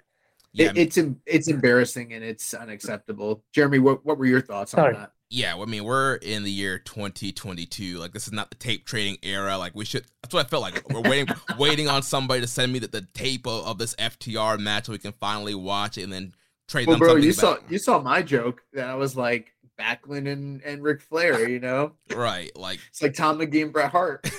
Yeah, 0.53 0.69
it, 0.69 0.77
it's 0.77 0.99
it's 1.25 1.47
embarrassing 1.47 2.13
and 2.13 2.23
it's 2.23 2.53
unacceptable. 2.53 3.43
Jeremy, 3.53 3.79
what, 3.79 4.05
what 4.05 4.17
were 4.17 4.25
your 4.25 4.41
thoughts 4.41 4.73
on 4.73 4.77
Sorry. 4.79 4.93
that? 4.93 5.11
yeah, 5.33 5.55
I 5.55 5.65
mean, 5.65 5.83
we're 5.83 6.15
in 6.17 6.43
the 6.43 6.51
year 6.51 6.77
2022. 6.77 7.97
Like, 7.97 8.11
this 8.11 8.27
is 8.27 8.33
not 8.33 8.51
the 8.51 8.55
tape 8.55 8.85
trading 8.85 9.17
era. 9.23 9.57
Like, 9.57 9.73
we 9.73 9.83
should. 9.83 10.05
That's 10.21 10.31
what 10.31 10.45
I 10.45 10.49
felt 10.49 10.61
like. 10.61 10.87
We're 10.89 11.01
waiting, 11.01 11.35
waiting 11.57 11.87
on 11.87 12.03
somebody 12.03 12.41
to 12.41 12.47
send 12.47 12.71
me 12.71 12.77
the, 12.77 12.87
the 12.87 13.01
tape 13.15 13.47
of, 13.47 13.65
of, 13.65 13.79
this 13.79 13.95
FTR 13.95 14.59
match 14.59 14.85
so 14.85 14.91
we 14.91 14.99
can 14.99 15.13
finally 15.13 15.55
watch 15.55 15.97
it 15.97 16.03
and 16.03 16.13
then 16.13 16.33
trade 16.67 16.85
well, 16.87 16.99
them. 16.99 17.07
Bro, 17.07 17.15
you 17.15 17.33
saw 17.33 17.57
you 17.67 17.79
saw 17.79 17.99
my 17.99 18.21
joke 18.21 18.61
that 18.73 18.87
I 18.87 18.93
was 18.93 19.17
like 19.17 19.55
Backlund 19.79 20.31
and 20.31 20.61
and 20.61 20.83
Ric 20.83 21.01
Flair. 21.01 21.49
You 21.49 21.59
know, 21.59 21.93
right? 22.15 22.55
Like 22.55 22.79
it's 22.89 23.01
like 23.01 23.15
Tom 23.15 23.39
Magee 23.39 23.63
and 23.63 23.73
Bret 23.73 23.89
Hart. 23.89 24.29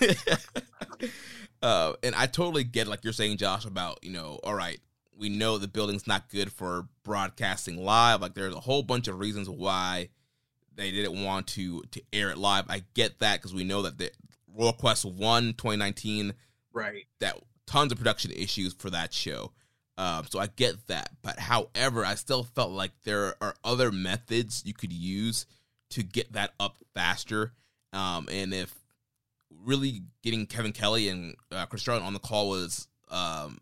uh, 1.63 1.95
and 2.05 2.15
I 2.15 2.27
totally 2.27 2.63
get 2.63 2.87
like 2.87 3.03
you're 3.03 3.13
saying, 3.13 3.39
Josh, 3.39 3.65
about 3.65 3.99
you 4.05 4.13
know, 4.13 4.39
all 4.45 4.55
right, 4.55 4.79
we 5.19 5.29
know 5.29 5.59
the 5.59 5.69
building's 5.69 6.07
not 6.07 6.29
good 6.31 6.53
for 6.53 6.89
broadcasting 7.05 7.85
live. 7.85 8.21
Like, 8.21 8.35
there's 8.35 8.55
a 8.55 8.61
whole 8.61 8.83
bunch 8.83 9.09
of 9.09 9.19
reasons 9.19 9.49
why 9.49 10.09
they 10.75 10.91
didn't 10.91 11.23
want 11.23 11.47
to 11.49 11.83
to 11.93 12.03
air 12.13 12.31
it 12.31 12.39
live. 12.39 12.65
I 12.69 12.83
get 12.95 13.21
that 13.21 13.39
because 13.39 13.55
we 13.55 13.65
know 13.65 13.83
that 13.83 13.99
the 13.99 14.11
Royal 14.57 14.73
Quest 14.73 15.05
One 15.05 15.53
2019 15.55 16.35
Right. 16.73 17.05
that 17.21 17.39
tons 17.67 17.93
of 17.93 17.99
production 17.99 18.33
issues 18.33 18.75
for 18.75 18.91
that 18.91 19.13
show. 19.13 19.53
Um, 19.97 20.27
so 20.29 20.41
I 20.41 20.49
get 20.49 20.89
that, 20.89 21.11
but 21.23 21.39
however, 21.39 22.05
I 22.05 22.17
still 22.17 22.43
felt 22.43 22.73
like 22.73 22.91
there 23.05 23.37
are 23.41 23.55
other 23.63 23.93
methods 23.93 24.63
you 24.67 24.75
could 24.75 24.93
use 24.93 25.47
to 25.91 26.03
get 26.03 26.33
that 26.33 26.53
up 26.59 26.77
faster. 26.95 27.53
Um, 27.93 28.29
and 28.29 28.53
if 28.53 28.75
really 29.63 30.03
getting 30.25 30.47
Kevin 30.47 30.73
Kelly 30.73 31.09
and 31.09 31.37
uh, 31.53 31.67
Chris 31.67 31.85
Charlton 31.85 32.05
on 32.05 32.13
the 32.13 32.19
call 32.19 32.49
was 32.49 32.89
um, 33.09 33.59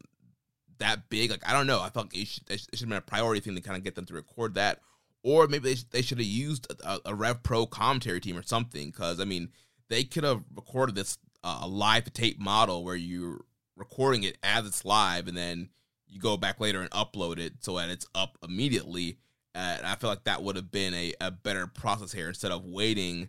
that 0.82 1.08
big, 1.08 1.30
like 1.30 1.48
I 1.48 1.52
don't 1.52 1.66
know, 1.66 1.80
I 1.80 1.90
felt 1.90 2.06
like 2.06 2.22
it 2.22 2.28
should, 2.28 2.50
it 2.50 2.60
should 2.60 2.80
have 2.80 2.88
been 2.88 2.98
a 2.98 3.00
priority 3.00 3.40
thing 3.40 3.54
to 3.54 3.60
kind 3.60 3.76
of 3.76 3.84
get 3.84 3.94
them 3.94 4.04
to 4.06 4.14
record 4.14 4.54
that, 4.54 4.80
or 5.22 5.46
maybe 5.46 5.74
they, 5.74 5.80
they 5.90 6.02
should 6.02 6.18
have 6.18 6.26
used 6.26 6.70
a, 6.84 6.98
a 7.06 7.14
Rev 7.14 7.42
Pro 7.42 7.66
commentary 7.66 8.20
team 8.20 8.36
or 8.36 8.42
something. 8.42 8.90
Because 8.90 9.20
I 9.20 9.24
mean, 9.24 9.50
they 9.88 10.04
could 10.04 10.24
have 10.24 10.42
recorded 10.54 10.94
this 10.94 11.18
uh, 11.44 11.60
a 11.62 11.68
live 11.68 12.12
tape 12.12 12.38
model 12.38 12.84
where 12.84 12.96
you're 12.96 13.40
recording 13.76 14.24
it 14.24 14.38
as 14.42 14.66
it's 14.66 14.84
live, 14.84 15.28
and 15.28 15.36
then 15.36 15.70
you 16.06 16.20
go 16.20 16.36
back 16.36 16.60
later 16.60 16.80
and 16.80 16.90
upload 16.90 17.38
it 17.38 17.54
so 17.60 17.76
that 17.78 17.88
it's 17.88 18.06
up 18.14 18.36
immediately. 18.42 19.18
And 19.54 19.86
I 19.86 19.96
feel 19.96 20.10
like 20.10 20.24
that 20.24 20.42
would 20.42 20.56
have 20.56 20.70
been 20.70 20.94
a, 20.94 21.12
a 21.20 21.30
better 21.30 21.66
process 21.66 22.12
here 22.12 22.28
instead 22.28 22.52
of 22.52 22.64
waiting 22.64 23.28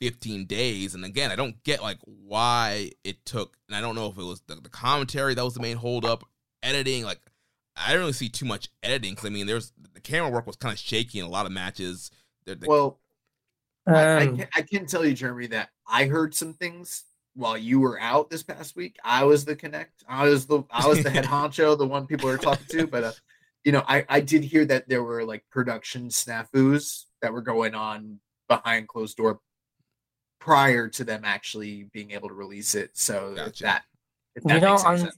15 0.00 0.46
days. 0.46 0.94
And 0.94 1.04
again, 1.04 1.30
I 1.30 1.36
don't 1.36 1.62
get 1.64 1.82
like 1.82 1.98
why 2.04 2.92
it 3.04 3.24
took, 3.24 3.56
and 3.68 3.76
I 3.76 3.80
don't 3.80 3.94
know 3.94 4.06
if 4.06 4.18
it 4.18 4.24
was 4.24 4.40
the, 4.46 4.56
the 4.56 4.68
commentary 4.68 5.34
that 5.34 5.44
was 5.44 5.54
the 5.54 5.60
main 5.60 5.76
holdup, 5.76 6.24
editing. 6.62 7.04
Like, 7.04 7.20
I 7.76 7.88
didn't 7.88 8.00
really 8.00 8.12
see 8.12 8.28
too 8.28 8.46
much 8.46 8.68
editing 8.82 9.12
because 9.14 9.26
I 9.26 9.30
mean, 9.30 9.46
there's 9.46 9.72
the 9.94 10.00
camera 10.00 10.30
work 10.30 10.46
was 10.46 10.56
kind 10.56 10.72
of 10.72 10.78
shaky 10.78 11.20
in 11.20 11.24
a 11.24 11.28
lot 11.28 11.46
of 11.46 11.52
matches. 11.52 12.10
The, 12.44 12.54
the, 12.56 12.66
Well, 12.68 12.98
I, 13.86 13.92
I, 13.92 14.26
Um, 14.26 14.36
can, 14.38 14.48
I 14.54 14.62
can 14.62 14.86
tell 14.86 15.04
you, 15.04 15.14
Jeremy, 15.14 15.46
that 15.48 15.70
I 15.86 16.06
heard 16.06 16.34
some 16.34 16.54
things 16.54 17.04
while 17.34 17.56
you 17.56 17.80
were 17.80 18.00
out 18.00 18.30
this 18.30 18.42
past 18.42 18.74
week. 18.76 18.96
I 19.04 19.24
was 19.24 19.44
the 19.44 19.54
connect. 19.54 20.02
I 20.08 20.28
was 20.28 20.46
the 20.46 20.62
I 20.70 20.86
was 20.86 21.02
the 21.02 21.10
head 21.10 21.24
honcho, 21.26 21.78
the 21.78 21.86
one 21.86 22.06
people 22.06 22.28
are 22.28 22.38
talking 22.38 22.66
to. 22.70 22.86
But 22.86 23.04
uh, 23.04 23.12
you 23.64 23.72
know, 23.72 23.84
I 23.86 24.04
I 24.08 24.20
did 24.20 24.42
hear 24.44 24.64
that 24.66 24.88
there 24.88 25.02
were 25.04 25.24
like 25.24 25.44
production 25.50 26.08
snafus 26.08 27.04
that 27.22 27.32
were 27.32 27.42
going 27.42 27.74
on 27.74 28.18
behind 28.48 28.88
closed 28.88 29.16
door 29.16 29.40
prior 30.40 30.88
to 30.88 31.04
them 31.04 31.22
actually 31.24 31.84
being 31.92 32.10
able 32.12 32.28
to 32.28 32.34
release 32.34 32.74
it. 32.74 32.90
So 32.94 33.34
Gotcha. 33.34 33.62
that 33.64 33.82
if 34.34 34.44
You 34.44 34.50
that 34.50 34.62
know, 34.62 34.72
makes 34.72 34.84
any 34.84 34.98
sense. 34.98 35.16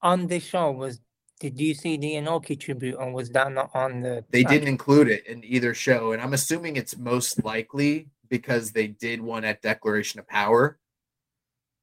On 0.00 0.26
this 0.26 0.44
show 0.44 0.70
was 0.70 1.00
did 1.40 1.58
you 1.58 1.74
see 1.74 1.96
the 1.96 2.12
Inoki 2.12 2.58
tribute 2.58 2.94
or 2.94 3.10
was 3.10 3.30
that 3.30 3.50
not 3.50 3.70
on 3.74 4.00
the 4.00 4.24
They 4.30 4.44
didn't 4.44 4.68
include 4.68 5.08
it 5.08 5.26
in 5.26 5.42
either 5.44 5.74
show, 5.74 6.12
and 6.12 6.22
I'm 6.22 6.34
assuming 6.34 6.76
it's 6.76 6.96
most 6.96 7.44
likely 7.44 8.08
because 8.28 8.70
they 8.70 8.86
did 8.86 9.20
one 9.20 9.44
at 9.44 9.60
Declaration 9.60 10.20
of 10.20 10.28
Power. 10.28 10.78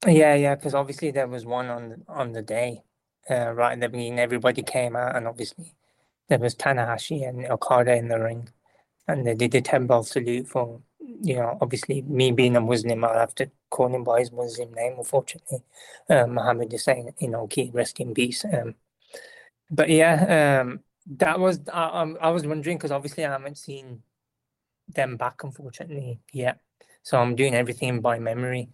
Yeah, 0.07 0.33
yeah, 0.35 0.55
because 0.55 0.73
obviously 0.73 1.11
there 1.11 1.27
was 1.27 1.45
one 1.45 1.67
on 1.67 2.05
on 2.07 2.31
the 2.31 2.41
day, 2.41 2.83
uh, 3.29 3.51
right 3.51 3.73
in 3.73 3.81
the 3.81 3.89
beginning. 3.89 4.19
Everybody 4.19 4.63
came 4.63 4.95
out, 4.95 5.17
and 5.17 5.27
obviously 5.27 5.75
there 6.29 6.39
was 6.39 6.55
Tanahashi 6.55 7.27
and 7.27 7.45
Okada 7.45 7.97
in 7.97 8.07
the 8.07 8.17
ring, 8.17 8.47
and 9.09 9.27
they 9.27 9.35
did 9.35 9.51
the 9.51 9.59
ten 9.59 9.87
bell 9.87 10.03
salute 10.03 10.47
for 10.47 10.81
you 11.21 11.35
know. 11.35 11.57
Obviously, 11.61 12.01
me 12.03 12.31
being 12.31 12.55
a 12.55 12.61
Muslim, 12.61 13.03
I'll 13.03 13.19
have 13.19 13.35
to 13.35 13.49
call 13.69 13.93
him 13.93 14.03
by 14.03 14.19
his 14.19 14.31
Muslim 14.31 14.71
name. 14.73 14.95
Unfortunately, 14.97 15.59
uh, 16.09 16.27
Muhammad 16.27 16.71
Hussein, 16.71 17.13
you 17.19 17.29
know, 17.29 17.47
keep 17.47 17.73
rest 17.73 17.99
in 17.99 18.13
peace. 18.13 18.45
Um, 18.45 18.75
but 19.71 19.89
yeah, 19.89 20.61
um, 20.61 20.81
that 21.17 21.39
was 21.39 21.59
I, 21.73 22.01
um, 22.01 22.17
I 22.21 22.29
was 22.31 22.45
wondering 22.45 22.77
because 22.77 22.91
obviously 22.91 23.25
I 23.25 23.31
haven't 23.31 23.57
seen 23.57 24.03
them 24.87 25.17
back, 25.17 25.43
unfortunately, 25.43 26.19
yet. 26.33 26.59
So 27.03 27.17
I'm 27.19 27.35
doing 27.35 27.55
everything 27.55 28.01
by 28.01 28.19
memory. 28.19 28.69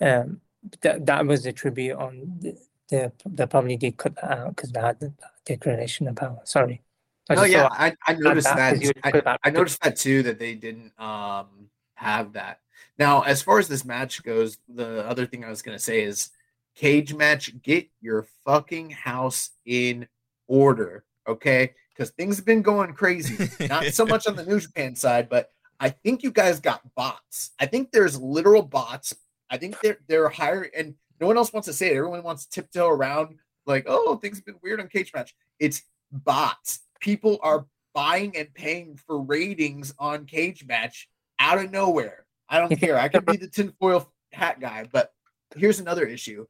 Um, 0.00 0.40
that 0.82 1.06
that 1.06 1.26
was 1.26 1.46
a 1.46 1.52
tribute 1.52 1.96
on 1.96 2.38
the, 2.40 2.56
the 2.88 3.12
they 3.26 3.46
probably 3.46 3.76
did 3.76 3.96
cut 3.96 4.14
that 4.16 4.30
out 4.30 4.56
because 4.56 4.72
they 4.72 4.80
had 4.80 5.00
the 5.00 5.12
declaration 5.44 6.08
of 6.08 6.16
power. 6.16 6.40
Sorry. 6.44 6.82
I 7.28 7.36
Oh 7.36 7.44
yeah, 7.44 7.68
I, 7.70 7.96
I 8.06 8.14
noticed 8.14 8.48
that 8.48 8.56
that. 8.56 8.72
'cause 8.74 8.82
you 8.82 8.92
would 9.12 9.26
I, 9.26 9.38
I 9.44 9.50
noticed 9.50 9.80
that 9.82 9.96
too 9.96 10.22
that 10.24 10.38
they 10.38 10.54
didn't 10.54 10.92
um 10.98 11.70
have 12.00 12.32
that. 12.32 12.60
Now, 12.98 13.22
as 13.22 13.42
far 13.42 13.58
as 13.58 13.68
this 13.68 13.84
match 13.84 14.22
goes, 14.22 14.58
the 14.68 15.06
other 15.06 15.26
thing 15.26 15.44
I 15.44 15.50
was 15.50 15.62
gonna 15.62 15.78
say 15.78 16.02
is 16.02 16.30
Cagematch. 16.78 17.62
Get 17.62 17.88
your 18.00 18.26
fucking 18.44 18.90
house 18.90 19.50
in 19.66 20.08
order, 20.48 21.04
okay? 21.28 21.74
Because 21.92 22.10
things 22.10 22.36
have 22.36 22.46
been 22.46 22.62
going 22.62 22.94
crazy. 22.94 23.50
Not 23.68 23.84
so 23.86 24.06
much 24.06 24.26
on 24.26 24.36
the 24.36 24.44
New 24.44 24.60
Japan 24.66 24.96
side, 24.96 25.28
but 25.28 25.50
I 25.78 25.90
think 25.90 26.22
you 26.22 26.30
guys 26.30 26.58
got 26.60 26.82
bots. 26.94 27.50
I 27.58 27.66
think 27.66 27.90
there's 27.90 28.20
literal 28.20 28.62
bots. 28.62 29.14
I 29.50 29.58
think 29.58 29.80
they're 29.80 29.98
they're 30.08 30.28
hiring, 30.28 30.70
and 30.76 30.94
no 31.20 31.26
one 31.26 31.36
else 31.36 31.52
wants 31.52 31.66
to 31.66 31.74
say 31.74 31.88
it. 31.88 31.96
Everyone 31.96 32.22
wants 32.22 32.46
to 32.46 32.50
tiptoe 32.50 32.88
around 32.88 33.36
like, 33.66 33.84
oh, 33.86 34.16
things 34.16 34.38
have 34.38 34.46
been 34.46 34.60
weird 34.62 34.80
on 34.80 34.88
Cagematch. 34.88 35.32
It's 35.58 35.82
bots. 36.10 36.80
People 37.00 37.38
are 37.42 37.66
buying 37.92 38.36
and 38.36 38.52
paying 38.54 38.96
for 38.96 39.20
ratings 39.20 39.94
on 39.98 40.24
Cagematch 40.24 41.06
out 41.40 41.58
of 41.58 41.72
nowhere. 41.72 42.26
I 42.48 42.58
don't 42.58 42.78
care. 42.78 42.98
I 42.98 43.08
could 43.08 43.26
be 43.26 43.36
the 43.36 43.48
tinfoil 43.48 44.12
hat 44.32 44.60
guy, 44.60 44.86
but 44.92 45.12
here's 45.56 45.80
another 45.80 46.06
issue. 46.06 46.46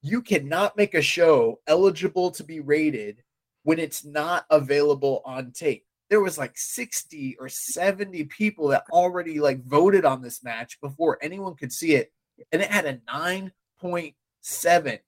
You 0.00 0.22
cannot 0.22 0.76
make 0.76 0.94
a 0.94 1.02
show 1.02 1.60
eligible 1.66 2.30
to 2.32 2.44
be 2.44 2.60
rated 2.60 3.22
when 3.64 3.78
it's 3.78 4.04
not 4.04 4.46
available 4.48 5.20
on 5.24 5.52
tape. 5.52 5.84
There 6.08 6.22
was 6.22 6.38
like 6.38 6.56
60 6.56 7.36
or 7.38 7.48
70 7.50 8.24
people 8.24 8.68
that 8.68 8.84
already 8.90 9.40
like 9.40 9.62
voted 9.64 10.06
on 10.06 10.22
this 10.22 10.42
match 10.42 10.80
before 10.80 11.18
anyone 11.20 11.54
could 11.54 11.72
see 11.72 11.94
it 11.94 12.12
and 12.52 12.62
it 12.62 12.70
had 12.70 12.86
a 12.86 12.98
9.7 13.12 14.98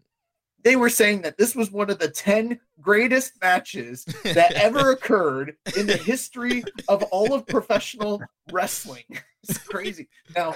they 0.63 0.77
were 0.77 0.91
saying 0.91 1.23
that 1.23 1.39
this 1.39 1.55
was 1.55 1.71
one 1.71 1.91
of 1.91 1.99
the 1.99 2.09
10 2.09 2.61
greatest 2.81 3.33
matches 3.41 4.05
that 4.25 4.53
ever 4.55 4.91
occurred 4.91 5.57
in 5.77 5.87
the 5.87 5.97
history 5.97 6.63
of 6.89 7.03
all 7.05 7.33
of 7.33 7.47
professional 7.47 8.23
wrestling. 8.53 9.05
It's 9.49 9.57
crazy. 9.57 10.07
Now, 10.37 10.55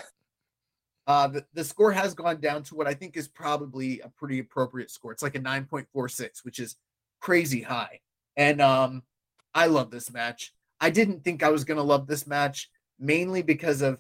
uh, 1.07 1.27
the, 1.29 1.47
the 1.55 1.65
score 1.65 1.91
has 1.91 2.13
gone 2.13 2.39
down 2.39 2.65
to 2.65 2.75
what 2.75 2.87
I 2.87 2.93
think 2.93 3.17
is 3.17 3.29
probably 3.29 4.01
a 4.01 4.11
pretty 4.11 4.41
appropriate 4.41 4.91
score. 4.91 5.11
It's 5.11 5.23
like 5.23 5.37
a 5.37 5.41
9.46, 5.41 6.45
which 6.45 6.59
is 6.59 6.77
crazy 7.19 7.63
high. 7.63 8.01
And 8.37 8.61
um, 8.61 9.03
I 9.55 9.69
love 9.69 9.91
this 9.91 10.13
match. 10.13 10.53
I 10.81 10.91
didn't 10.91 11.25
think 11.25 11.43
I 11.43 11.49
was 11.49 11.65
going 11.65 11.79
to 11.79 11.83
love 11.83 12.07
this 12.07 12.27
match 12.27 12.69
mainly 12.99 13.41
because 13.41 13.81
of 13.81 13.99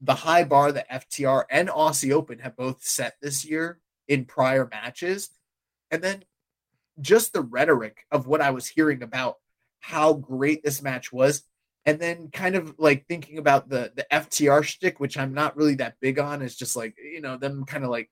the 0.00 0.14
high 0.14 0.44
bar 0.44 0.72
that 0.72 0.90
FTR 0.90 1.44
and 1.50 1.68
Aussie 1.68 2.12
Open 2.12 2.38
have 2.40 2.56
both 2.56 2.84
set 2.84 3.16
this 3.22 3.42
year 3.42 3.80
in 4.08 4.24
prior 4.24 4.68
matches. 4.70 5.30
And 5.90 6.02
then 6.02 6.24
just 7.00 7.32
the 7.32 7.42
rhetoric 7.42 8.04
of 8.10 8.26
what 8.26 8.40
I 8.40 8.50
was 8.50 8.66
hearing 8.66 9.02
about 9.02 9.36
how 9.80 10.14
great 10.14 10.64
this 10.64 10.82
match 10.82 11.12
was. 11.12 11.42
And 11.84 12.00
then 12.00 12.30
kind 12.32 12.56
of 12.56 12.74
like 12.78 13.06
thinking 13.06 13.38
about 13.38 13.68
the 13.68 13.92
the 13.94 14.06
FTR 14.12 14.64
shtick, 14.64 14.98
which 14.98 15.16
I'm 15.16 15.32
not 15.32 15.56
really 15.56 15.76
that 15.76 15.94
big 16.00 16.18
on, 16.18 16.42
is 16.42 16.56
just 16.56 16.74
like, 16.74 16.96
you 16.98 17.20
know, 17.20 17.36
them 17.36 17.64
kind 17.64 17.84
of 17.84 17.90
like 17.90 18.10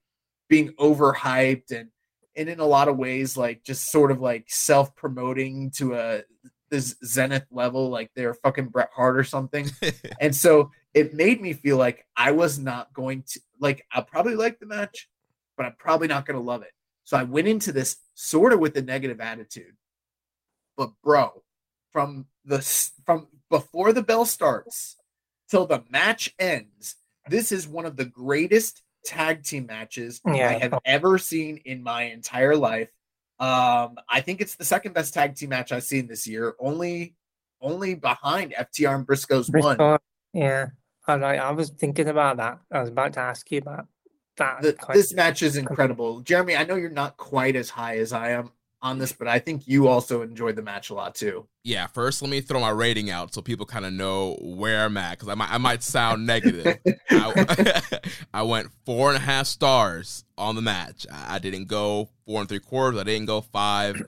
being 0.49 0.68
overhyped 0.75 1.72
and 1.72 1.89
and 2.37 2.49
in 2.49 2.61
a 2.61 2.64
lot 2.64 2.89
of 2.89 2.97
ways, 2.97 3.37
like 3.37 3.64
just 3.64 3.91
sort 3.91 4.11
of 4.11 4.20
like 4.20 4.45
self-promoting 4.49 5.72
to 5.72 5.95
a 5.95 6.22
this 6.70 6.97
zenith 7.05 7.47
level, 7.51 7.89
like 7.89 8.11
they're 8.14 8.35
fucking 8.35 8.68
Bret 8.68 8.91
Hart 8.95 9.16
or 9.16 9.25
something. 9.25 9.68
and 10.20 10.35
so 10.35 10.70
it 10.93 11.14
made 11.14 11.41
me 11.41 11.53
feel 11.53 11.77
like 11.77 12.07
I 12.16 12.33
was 12.33 12.59
not 12.59 12.93
going 12.93 13.25
to 13.29 13.41
like 13.61 13.85
I'll 13.93 14.05
probably 14.05 14.37
like 14.37 14.61
the 14.61 14.66
match, 14.66 15.09
but 15.57 15.66
I'm 15.66 15.75
probably 15.79 16.09
not 16.09 16.27
gonna 16.27 16.41
love 16.41 16.62
it. 16.62 16.72
So 17.05 17.17
I 17.17 17.23
went 17.23 17.49
into 17.49 17.73
this 17.73 17.97
sort 18.15 18.53
of 18.53 18.61
with 18.61 18.77
a 18.77 18.83
negative 18.83 19.21
attitude. 19.21 19.77
But 20.77 20.91
bro, 21.03 21.43
from 21.93 22.27
the 22.45 22.61
from 23.07 23.29
before 23.51 23.93
the 23.93 24.03
bell 24.03 24.25
starts 24.25 24.97
till 25.51 25.67
the 25.67 25.85
match 25.91 26.35
ends, 26.39 26.97
this 27.29 27.53
is 27.53 27.69
one 27.69 27.87
of 27.87 27.97
the 27.97 28.05
greatest 28.05 28.83
tag 29.05 29.45
team 29.45 29.67
matches 29.67 30.21
I 30.27 30.55
have 30.55 30.79
ever 30.85 31.19
seen 31.19 31.59
in 31.65 31.83
my 31.83 32.05
entire 32.05 32.57
life. 32.57 32.89
Um, 33.39 33.97
I 34.09 34.21
think 34.21 34.41
it's 34.41 34.57
the 34.57 34.65
second 34.65 34.95
best 34.95 35.13
tag 35.13 35.37
team 35.37 35.51
match 35.51 35.73
I've 35.73 35.85
seen 35.85 36.07
this 36.07 36.27
year, 36.27 36.55
only 36.59 37.15
only 37.61 37.95
behind 37.95 38.53
FTR 38.53 38.95
and 38.95 39.07
Briscoe's 39.07 39.51
one. 39.51 39.77
Bristol, 39.77 39.99
yeah. 40.33 40.67
I. 41.07 41.37
I 41.37 41.51
was 41.51 41.71
thinking 41.71 42.09
about 42.09 42.39
that. 42.39 42.61
I 42.73 42.81
was 42.81 42.89
about 42.89 43.13
to 43.15 43.21
ask 43.21 43.51
you 43.51 43.59
about 43.59 43.87
that. 44.37 44.62
The- 44.62 44.76
this 44.93 45.12
match 45.12 45.43
is 45.43 45.57
incredible. 45.57 46.20
Jeremy, 46.20 46.57
I 46.57 46.64
know 46.64 46.74
you're 46.76 46.91
not 46.91 47.16
quite 47.16 47.57
as 47.57 47.70
high 47.70 47.99
as 47.99 48.12
I 48.12 48.30
am 48.30 48.51
on 48.82 48.99
this, 48.99 49.12
but 49.12 49.26
I 49.28 49.39
think 49.39 49.66
you 49.66 49.89
also 49.89 50.20
enjoyed 50.22 50.57
the 50.57 50.62
match 50.62 50.91
a 50.91 50.95
lot 50.95 51.14
too. 51.14 51.47
yeah, 51.62 51.87
first 51.87 52.20
let 52.20 52.30
me 52.30 52.43
throw 52.43 52.61
my 52.61 52.68
rating 52.68 53.11
out 53.11 53.32
so 53.32 53.41
people 53.41 53.64
kind 53.64 53.87
of 53.87 53.95
know 53.95 54.37
where 54.43 54.85
I'm 54.85 54.97
at 54.99 55.12
because 55.12 55.28
I 55.28 55.35
might 55.35 55.51
I 55.51 55.57
might 55.57 55.82
sound 55.82 56.26
negative. 56.26 56.76
I, 57.11 58.01
I 58.35 58.43
went 58.43 58.68
four 58.85 59.09
and 59.09 59.16
a 59.16 59.20
half 59.20 59.47
stars 59.47 60.24
on 60.37 60.55
the 60.55 60.61
match. 60.62 61.07
I, 61.11 61.37
I 61.37 61.39
didn't 61.39 61.66
go 61.68 62.11
four 62.26 62.41
and 62.41 62.49
three 62.49 62.61
quarters. 62.61 63.01
I 63.01 63.05
didn't 63.05 63.24
go 63.26 63.41
five. 63.41 64.03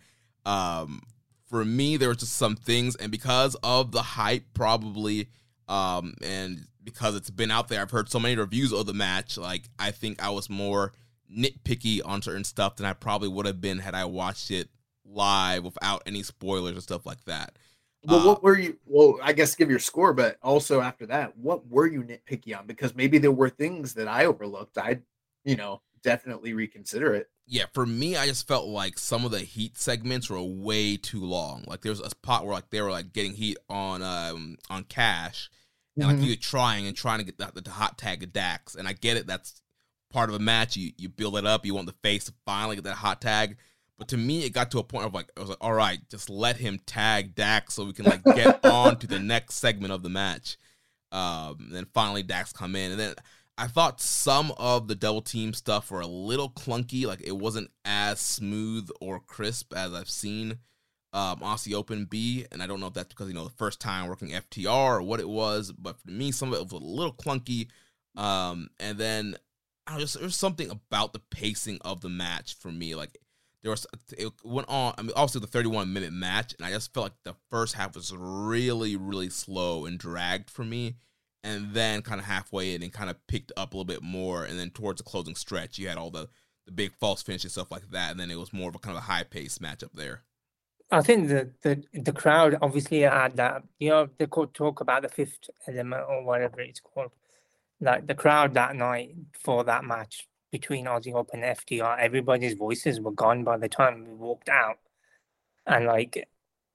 Um, 0.44 1.00
for 1.48 1.64
me, 1.64 1.96
there 1.96 2.08
was 2.08 2.18
just 2.18 2.36
some 2.36 2.56
things, 2.56 2.96
and 2.96 3.10
because 3.10 3.56
of 3.62 3.92
the 3.92 4.02
hype, 4.02 4.44
probably, 4.52 5.28
um, 5.68 6.14
and 6.22 6.66
because 6.86 7.14
it's 7.14 7.28
been 7.30 7.50
out 7.50 7.68
there. 7.68 7.82
I've 7.82 7.90
heard 7.90 8.08
so 8.10 8.18
many 8.18 8.36
reviews 8.36 8.72
of 8.72 8.86
the 8.86 8.94
match. 8.94 9.36
Like 9.36 9.68
I 9.78 9.90
think 9.90 10.22
I 10.22 10.30
was 10.30 10.48
more 10.48 10.92
nitpicky 11.30 12.00
on 12.04 12.22
certain 12.22 12.44
stuff 12.44 12.76
than 12.76 12.86
I 12.86 12.94
probably 12.94 13.28
would 13.28 13.46
have 13.46 13.60
been 13.60 13.80
had 13.80 13.94
I 13.94 14.06
watched 14.06 14.50
it 14.50 14.70
live 15.04 15.64
without 15.64 16.02
any 16.06 16.22
spoilers 16.22 16.76
or 16.78 16.80
stuff 16.80 17.04
like 17.04 17.24
that. 17.24 17.58
Well, 18.04 18.20
Uh, 18.20 18.26
what 18.26 18.42
were 18.42 18.58
you? 18.58 18.78
Well, 18.86 19.18
I 19.22 19.32
guess 19.32 19.54
give 19.54 19.70
your 19.70 19.78
score, 19.80 20.12
but 20.14 20.38
also 20.42 20.80
after 20.80 21.06
that, 21.06 21.36
what 21.36 21.66
were 21.68 21.86
you 21.86 22.02
nitpicky 22.02 22.56
on? 22.56 22.66
Because 22.66 22.94
maybe 22.94 23.18
there 23.18 23.32
were 23.32 23.50
things 23.50 23.94
that 23.94 24.08
I 24.08 24.26
overlooked. 24.26 24.78
I'd, 24.78 25.02
you 25.44 25.56
know, 25.56 25.82
definitely 26.02 26.52
reconsider 26.54 27.14
it. 27.14 27.30
yeah, 27.46 27.66
for 27.72 27.86
me, 27.86 28.16
I 28.16 28.26
just 28.26 28.48
felt 28.48 28.66
like 28.66 28.98
some 28.98 29.24
of 29.24 29.30
the 29.30 29.40
heat 29.40 29.78
segments 29.78 30.28
were 30.28 30.42
way 30.42 30.96
too 30.96 31.24
long. 31.24 31.64
Like 31.66 31.82
there 31.82 31.92
was 31.92 32.00
a 32.00 32.10
spot 32.10 32.44
where 32.44 32.54
like 32.54 32.70
they 32.70 32.80
were 32.82 32.90
like 32.90 33.12
getting 33.12 33.34
heat 33.34 33.56
on 33.68 34.02
um 34.02 34.56
on 34.68 34.84
Cash, 34.84 35.50
and 35.96 36.20
like 36.20 36.28
was 36.28 36.36
trying 36.38 36.86
and 36.86 36.96
trying 36.96 37.18
to 37.18 37.24
get 37.24 37.38
the, 37.38 37.60
the 37.60 37.70
hot 37.70 37.98
tag 37.98 38.22
of 38.22 38.32
Dax. 38.32 38.74
And 38.74 38.86
I 38.86 38.92
get 38.92 39.16
it, 39.16 39.26
that's 39.26 39.62
part 40.10 40.28
of 40.28 40.34
a 40.34 40.40
match. 40.40 40.76
You 40.76 40.92
you 40.96 41.08
build 41.08 41.36
it 41.36 41.46
up, 41.46 41.64
you 41.64 41.74
want 41.74 41.86
the 41.86 41.94
face 42.02 42.24
to 42.24 42.34
finally 42.44 42.76
get 42.76 42.84
that 42.84 42.96
hot 42.96 43.20
tag. 43.20 43.56
But 43.98 44.08
to 44.08 44.16
me, 44.18 44.44
it 44.44 44.50
got 44.50 44.70
to 44.72 44.78
a 44.78 44.84
point 44.84 45.06
of 45.06 45.14
like 45.14 45.30
I 45.36 45.40
was 45.40 45.48
like, 45.48 45.58
all 45.60 45.72
right, 45.72 45.98
just 46.10 46.28
let 46.28 46.56
him 46.56 46.80
tag 46.86 47.34
Dax 47.34 47.74
so 47.74 47.84
we 47.84 47.92
can 47.92 48.04
like 48.04 48.22
get 48.24 48.64
on 48.64 48.98
to 48.98 49.06
the 49.06 49.18
next 49.18 49.56
segment 49.56 49.92
of 49.92 50.02
the 50.02 50.10
match. 50.10 50.58
Um, 51.12 51.56
and 51.60 51.74
then 51.74 51.86
finally 51.94 52.22
Dax 52.22 52.52
come 52.52 52.76
in, 52.76 52.90
and 52.90 53.00
then 53.00 53.14
I 53.56 53.68
thought 53.68 54.02
some 54.02 54.52
of 54.58 54.86
the 54.86 54.94
double 54.94 55.22
team 55.22 55.54
stuff 55.54 55.90
were 55.90 56.00
a 56.00 56.06
little 56.06 56.50
clunky. 56.50 57.06
Like 57.06 57.22
it 57.22 57.36
wasn't 57.36 57.70
as 57.84 58.20
smooth 58.20 58.90
or 59.00 59.20
crisp 59.20 59.72
as 59.74 59.94
I've 59.94 60.10
seen 60.10 60.58
um, 61.16 61.40
Aussie 61.40 61.72
Open 61.72 62.04
B, 62.04 62.44
And 62.52 62.62
I 62.62 62.66
don't 62.66 62.78
know 62.78 62.88
if 62.88 62.92
that's 62.92 63.08
because, 63.08 63.28
you 63.28 63.34
know, 63.34 63.44
the 63.44 63.50
first 63.50 63.80
time 63.80 64.06
working 64.06 64.28
FTR 64.28 64.98
or 64.98 65.02
what 65.02 65.18
it 65.18 65.28
was. 65.28 65.72
But 65.72 65.98
for 65.98 66.10
me, 66.10 66.30
some 66.30 66.52
of 66.52 66.58
it 66.58 66.62
was 66.64 66.72
a 66.72 66.84
little 66.84 67.14
clunky. 67.14 67.68
Um, 68.16 68.68
and 68.78 68.98
then 68.98 69.36
I 69.86 69.92
don't 69.92 69.98
know, 69.98 70.04
just 70.04 70.20
there's 70.20 70.36
something 70.36 70.70
about 70.70 71.14
the 71.14 71.22
pacing 71.30 71.78
of 71.80 72.02
the 72.02 72.10
match 72.10 72.56
for 72.58 72.70
me. 72.70 72.94
Like 72.94 73.16
there 73.62 73.70
was, 73.70 73.86
it 74.18 74.30
went 74.44 74.68
on. 74.68 74.92
I 74.98 75.02
mean, 75.02 75.12
obviously 75.16 75.40
the 75.40 75.46
31 75.46 75.90
minute 75.90 76.12
match, 76.12 76.54
and 76.58 76.66
I 76.66 76.70
just 76.70 76.92
felt 76.92 77.06
like 77.06 77.22
the 77.24 77.36
first 77.50 77.74
half 77.74 77.94
was 77.94 78.12
really, 78.14 78.96
really 78.96 79.30
slow 79.30 79.86
and 79.86 79.98
dragged 79.98 80.50
for 80.50 80.64
me 80.64 80.96
and 81.42 81.72
then 81.72 82.02
kind 82.02 82.20
of 82.20 82.26
halfway 82.26 82.74
in 82.74 82.82
and 82.82 82.92
kind 82.92 83.08
of 83.08 83.26
picked 83.26 83.52
up 83.56 83.72
a 83.72 83.76
little 83.76 83.86
bit 83.86 84.02
more 84.02 84.44
and 84.44 84.58
then 84.58 84.68
towards 84.68 84.98
the 84.98 85.04
closing 85.04 85.36
stretch 85.36 85.78
you 85.78 85.86
had 85.86 85.96
all 85.96 86.10
the 86.10 86.28
the 86.64 86.72
big 86.72 86.92
false 86.98 87.22
finish 87.22 87.44
and 87.44 87.52
stuff 87.52 87.70
like 87.70 87.88
that 87.90 88.10
and 88.10 88.18
then 88.18 88.30
it 88.30 88.38
was 88.38 88.52
more 88.52 88.68
of 88.68 88.74
a 88.74 88.78
kind 88.80 88.96
of 88.96 89.02
a 89.02 89.06
high 89.06 89.22
pace 89.22 89.58
matchup 89.58 89.92
there 89.92 90.22
I 90.90 91.02
think 91.02 91.28
the, 91.28 91.50
the 91.62 91.82
the 91.92 92.12
crowd 92.12 92.56
obviously 92.62 93.00
had 93.00 93.36
that. 93.36 93.62
You 93.78 93.90
know, 93.90 94.08
they 94.18 94.26
could 94.26 94.54
talk 94.54 94.80
about 94.80 95.02
the 95.02 95.08
fifth 95.08 95.50
element 95.66 96.04
or 96.08 96.24
whatever 96.24 96.60
it's 96.60 96.80
called. 96.80 97.10
Like 97.80 98.06
the 98.06 98.14
crowd 98.14 98.54
that 98.54 98.76
night 98.76 99.14
for 99.38 99.64
that 99.64 99.84
match 99.84 100.28
between 100.52 100.86
Aussie 100.86 101.12
Open 101.12 101.42
and 101.42 101.56
FTR, 101.58 101.98
everybody's 101.98 102.54
voices 102.54 103.00
were 103.00 103.12
gone 103.12 103.44
by 103.44 103.58
the 103.58 103.68
time 103.68 104.04
we 104.06 104.14
walked 104.14 104.48
out. 104.48 104.78
And 105.66 105.86
like 105.86 106.28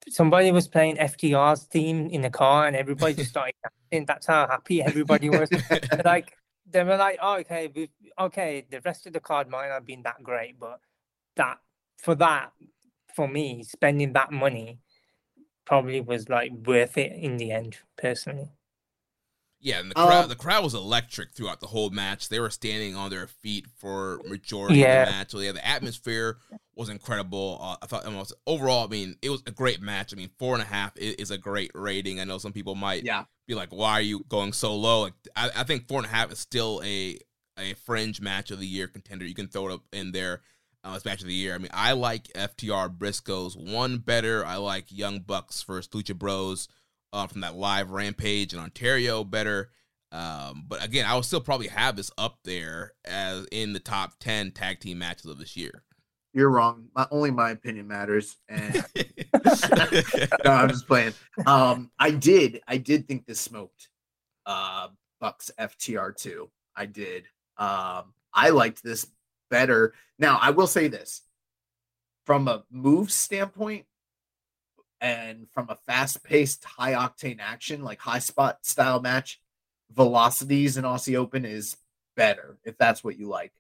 somebody 0.09 0.51
was 0.51 0.68
playing 0.68 0.97
FTR's 0.97 1.64
theme 1.64 2.07
in 2.07 2.22
the 2.22 2.30
car, 2.30 2.68
and 2.68 2.76
everybody 2.76 3.14
just 3.14 3.30
started 3.30 3.55
dancing. 3.91 4.05
That's 4.05 4.28
how 4.28 4.45
happy 4.47 4.84
everybody 4.84 5.30
was. 5.30 5.49
like 6.05 6.34
they 6.70 6.84
were 6.84 6.97
like, 6.97 7.18
oh, 7.22 7.36
okay, 7.38 7.70
we 7.74 7.89
okay. 8.20 8.66
The 8.70 8.82
rest 8.82 9.07
of 9.07 9.14
the 9.14 9.22
card 9.22 9.49
might 9.49 9.70
not 9.70 9.76
have 9.76 9.86
been 9.86 10.03
that 10.03 10.22
great, 10.22 10.59
but 10.59 10.82
that 11.38 11.59
for 11.97 12.16
that 12.16 12.51
for 13.16 13.28
me, 13.28 13.64
spending 13.64 14.14
that 14.14 14.32
money 14.32 14.80
probably 15.66 16.01
was 16.01 16.30
like 16.30 16.51
worth 16.66 16.97
it 16.97 17.14
in 17.14 17.38
the 17.38 17.51
end, 17.51 17.78
personally. 17.97 18.51
yeah 19.59 19.80
and 19.80 19.91
the 19.91 19.95
crowd 19.95 20.24
Um, 20.24 20.30
the 20.30 20.36
crowd 20.36 20.64
was 20.64 20.74
electric 20.74 21.32
throughout 21.34 21.59
the 21.59 21.68
whole 21.68 21.89
match 21.89 22.30
they 22.30 22.39
were 22.39 22.49
standing 22.49 22.95
on 22.95 23.09
their 23.09 23.28
feet 23.28 23.68
for 23.78 24.22
majority 24.26 24.80
Yeah. 24.80 25.03
of 25.03 25.07
the 25.07 25.12
match 25.12 25.32
so 25.32 25.39
yeah 25.39 25.51
the 25.51 25.66
atmosphere 25.66 26.38
was 26.76 26.89
incredible 26.89 27.59
uh, 27.62 27.76
i 27.82 27.86
thought 27.86 28.05
I 28.05 28.09
mean, 28.09 28.24
overall 28.47 28.86
i 28.86 28.88
mean 28.89 29.18
it 29.22 29.30
was 29.30 29.43
a 29.45 29.51
great 29.51 29.82
match 29.82 30.14
i 30.14 30.16
mean 30.18 30.30
four 30.39 30.53
and 30.55 30.64
a 30.64 30.66
half 30.66 30.97
is, 30.97 31.16
is 31.16 31.32
a 31.32 31.38
great 31.38 31.72
rating 31.76 32.20
i 32.20 32.24
know 32.24 32.38
some 32.38 32.53
people 32.53 32.76
might 32.76 33.05
Yeah. 33.05 33.26
be 33.47 33.53
like, 33.55 33.70
why 33.70 33.93
are 33.93 34.01
you 34.01 34.24
going 34.30 34.53
so 34.53 34.74
low? 34.76 35.01
Like, 35.01 35.14
I, 35.36 35.49
I 35.57 35.64
think 35.64 35.88
four 35.88 35.97
and 35.97 36.05
a 36.05 36.09
half 36.09 36.32
is 36.32 36.39
still 36.39 36.82
a 36.86 37.18
a 37.57 37.74
fringe 37.74 38.22
match 38.22 38.49
of 38.49 38.59
the 38.59 38.66
year 38.66 38.88
contender. 38.88 39.26
You 39.26 39.34
can 39.36 39.47
throw 39.47 39.68
it 39.68 39.74
up 39.74 39.82
in 39.91 40.12
there 40.14 40.41
uh, 40.84 40.94
as 40.96 41.06
match 41.06 41.22
of 41.22 41.28
the 41.28 41.34
year. 41.34 41.56
I 41.56 41.58
mean, 41.58 41.72
I 41.74 41.94
like 41.94 42.28
FTR 42.34 42.98
Briscoes 42.98 43.56
one 43.56 43.98
better. 44.00 44.46
I 44.46 44.58
like 44.58 44.86
Young 44.90 45.20
Bucks 45.20 45.62
versus 45.64 45.90
Lucha 45.90 46.18
Bros 46.18 46.68
uh, 47.14 47.28
from 47.28 47.42
that 47.42 47.56
live 47.56 47.92
Rampage 47.92 48.54
in 48.54 48.60
Ontario 48.60 49.24
better. 49.24 49.70
Um, 50.12 50.66
but 50.68 50.84
again, 50.84 51.06
I 51.06 51.16
will 51.16 51.24
still 51.24 51.40
probably 51.40 51.68
have 51.68 51.96
this 51.96 52.12
up 52.18 52.40
there 52.44 52.94
as 53.06 53.46
in 53.52 53.74
the 53.74 53.80
top 53.80 54.20
ten 54.20 54.52
tag 54.52 54.80
team 54.80 55.00
matches 55.00 55.26
of 55.26 55.40
this 55.40 55.56
year. 55.56 55.84
You're 56.34 56.50
wrong. 56.50 56.88
My, 56.96 57.08
only 57.12 57.32
my 57.32 57.52
opinion 57.52 57.88
matters. 57.88 58.38
And 58.48 58.74
no, 60.46 60.52
I'm 60.52 60.70
just 60.70 60.88
playing. 60.88 61.14
Um, 61.46 61.92
I 62.00 62.12
did, 62.12 62.62
I 62.68 62.78
did 62.78 63.08
think 63.08 63.26
this 63.26 63.40
smoked. 63.40 63.90
Uh, 64.46 64.88
Bucks 65.20 65.52
FTR 65.60 66.16
two. 66.16 66.50
I 66.76 66.86
did. 66.88 67.26
Um, 67.58 68.14
I 68.34 68.50
liked 68.50 68.84
this 68.84 69.06
better. 69.52 69.93
Now, 70.18 70.39
I 70.41 70.49
will 70.49 70.66
say 70.66 70.88
this 70.88 71.22
from 72.26 72.47
a 72.47 72.64
move 72.72 73.12
standpoint 73.12 73.86
and 74.99 75.47
from 75.52 75.68
a 75.70 75.76
fast 75.76 76.24
paced, 76.24 76.64
high 76.64 76.93
octane 76.93 77.39
action, 77.39 77.84
like 77.84 77.99
high 77.99 78.20
spot 78.20 78.66
style 78.66 78.99
match, 78.99 79.39
velocities 79.91 80.78
in 80.78 80.84
Aussie 80.84 81.16
Open 81.16 81.45
is 81.45 81.78
better 82.16 82.58
if 82.64 82.78
that's 82.78 83.04
what 83.04 83.18
you 83.20 83.28
like. 83.28 83.52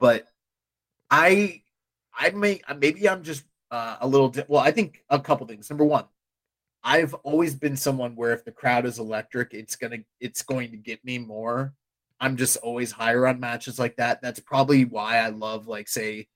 But 0.00 0.26
I, 1.10 1.62
I 2.12 2.30
may 2.30 2.60
maybe 2.76 3.08
I'm 3.08 3.22
just 3.22 3.44
uh, 3.70 3.96
a 4.00 4.08
little. 4.08 4.30
Di- 4.30 4.44
well, 4.48 4.62
I 4.62 4.70
think 4.70 5.04
a 5.10 5.20
couple 5.20 5.46
things. 5.46 5.68
Number 5.68 5.84
one, 5.84 6.04
I've 6.82 7.14
always 7.14 7.54
been 7.54 7.76
someone 7.76 8.16
where 8.16 8.32
if 8.32 8.44
the 8.44 8.52
crowd 8.52 8.86
is 8.86 8.98
electric, 8.98 9.52
it's 9.52 9.76
gonna 9.76 9.98
it's 10.20 10.42
going 10.42 10.70
to 10.70 10.76
get 10.76 11.04
me 11.04 11.18
more. 11.18 11.74
I'm 12.20 12.36
just 12.36 12.56
always 12.58 12.92
higher 12.92 13.26
on 13.26 13.40
matches 13.40 13.78
like 13.78 13.96
that. 13.96 14.20
That's 14.22 14.40
probably 14.40 14.84
why 14.84 15.18
I 15.18 15.28
love 15.28 15.66
like 15.66 15.88
say 15.88 16.28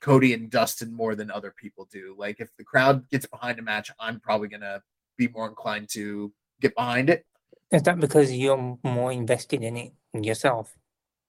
Cody 0.00 0.32
and 0.32 0.50
Dustin 0.50 0.92
more 0.94 1.14
than 1.14 1.30
other 1.30 1.52
people 1.56 1.88
do. 1.90 2.14
Like 2.16 2.40
if 2.40 2.50
the 2.56 2.64
crowd 2.64 3.08
gets 3.08 3.26
behind 3.26 3.58
a 3.58 3.62
match, 3.62 3.90
I'm 3.98 4.20
probably 4.20 4.48
gonna 4.48 4.82
be 5.16 5.28
more 5.28 5.48
inclined 5.48 5.88
to 5.90 6.32
get 6.60 6.74
behind 6.74 7.10
it. 7.10 7.24
Is 7.70 7.82
that 7.82 7.98
because 7.98 8.32
you're 8.32 8.78
more 8.84 9.10
invested 9.10 9.62
in 9.62 9.76
it 9.76 9.92
yourself? 10.12 10.76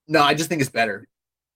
No, 0.06 0.22
I 0.22 0.34
just 0.34 0.48
think 0.48 0.60
it's 0.60 0.70
better. 0.70 1.08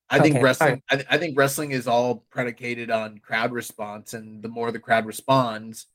I 0.09 0.19
think 0.19 0.35
Okay, 0.35 0.43
wrestling. 0.43 0.83
I, 0.91 1.05
I 1.09 1.19
think 1.19 1.39
wrestling 1.39 1.71
is 1.71 1.87
all 1.87 2.25
predicated 2.31 2.91
on 2.91 3.19
crowd 3.19 3.53
response, 3.53 4.13
and 4.13 4.43
the 4.43 4.49
more 4.49 4.73
the 4.73 4.81
crowd 4.81 5.07
responds, 5.07 5.87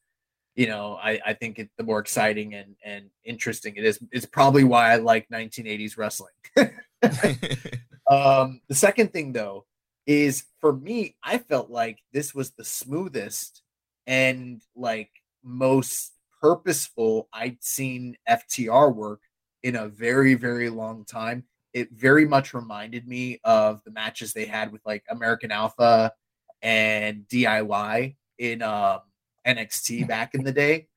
you 0.56 0.68
know, 0.68 0.98
I, 1.02 1.20
I 1.26 1.34
think 1.34 1.60
it 1.60 1.70
the 1.78 1.84
more 1.84 2.00
exciting 2.00 2.54
and 2.54 2.76
and 2.84 3.10
interesting 3.24 3.76
it 3.76 3.86
is. 3.86 4.00
It's 4.12 4.26
probably 4.26 4.64
why 4.64 4.92
I 4.92 4.96
like 4.98 5.28
1980s 5.30 5.98
wrestling. 5.98 6.34
um, 8.10 8.62
the 8.68 8.76
second 8.76 9.12
thing 9.14 9.34
though 9.34 9.66
is 10.08 10.46
for 10.62 10.74
me, 10.74 11.16
I 11.24 11.40
felt 11.40 11.70
like 11.70 12.00
this 12.14 12.34
was 12.34 12.52
the 12.52 12.64
smoothest 12.64 13.62
and 14.08 14.62
like 14.76 15.12
most 15.44 16.14
purposeful 16.42 17.28
I'd 17.34 17.64
seen 17.64 18.16
FTR 18.30 18.94
work 18.94 19.22
in 19.64 19.76
a 19.76 19.88
very 19.88 20.36
very 20.36 20.70
long 20.70 21.06
time 21.06 21.46
it 21.76 21.92
very 21.92 22.26
much 22.26 22.54
reminded 22.54 23.06
me 23.06 23.42
of 23.44 23.84
the 23.84 23.92
matches 23.92 24.32
they 24.32 24.46
had 24.46 24.72
with 24.72 24.82
like 24.86 25.04
American 25.10 25.52
Alpha 25.52 26.14
and 26.62 27.26
DIY 27.28 28.16
in 28.38 28.62
um, 28.62 29.00
NXT 29.46 30.08
back 30.08 30.36
in 30.36 30.44
the 30.44 30.52
day. 30.52 30.88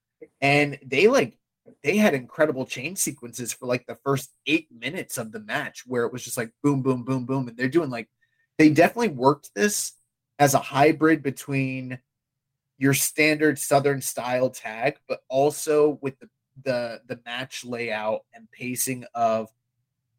And 0.41 0.77
they 0.85 1.07
like 1.07 1.37
they 1.83 1.97
had 1.97 2.13
incredible 2.13 2.65
chain 2.65 2.95
sequences 2.95 3.53
for 3.53 3.65
like 3.65 3.85
the 3.85 3.95
first 4.03 4.31
eight 4.45 4.67
minutes 4.71 5.17
of 5.17 5.31
the 5.31 5.39
match 5.39 5.83
where 5.85 6.05
it 6.05 6.11
was 6.11 6.23
just 6.23 6.37
like 6.37 6.51
boom, 6.63 6.81
boom, 6.81 7.03
boom, 7.03 7.25
boom. 7.25 7.47
And 7.47 7.57
they're 7.57 7.69
doing 7.69 7.89
like 7.89 8.09
they 8.57 8.69
definitely 8.69 9.09
worked 9.09 9.51
this 9.55 9.93
as 10.37 10.53
a 10.53 10.59
hybrid 10.59 11.23
between 11.23 11.99
your 12.77 12.93
standard 12.93 13.59
Southern 13.59 14.01
style 14.01 14.49
tag, 14.49 14.97
but 15.07 15.19
also 15.29 15.99
with 16.01 16.19
the 16.19 16.29
the 16.63 17.01
the 17.07 17.19
match 17.25 17.63
layout 17.63 18.21
and 18.33 18.49
pacing 18.51 19.05
of 19.13 19.49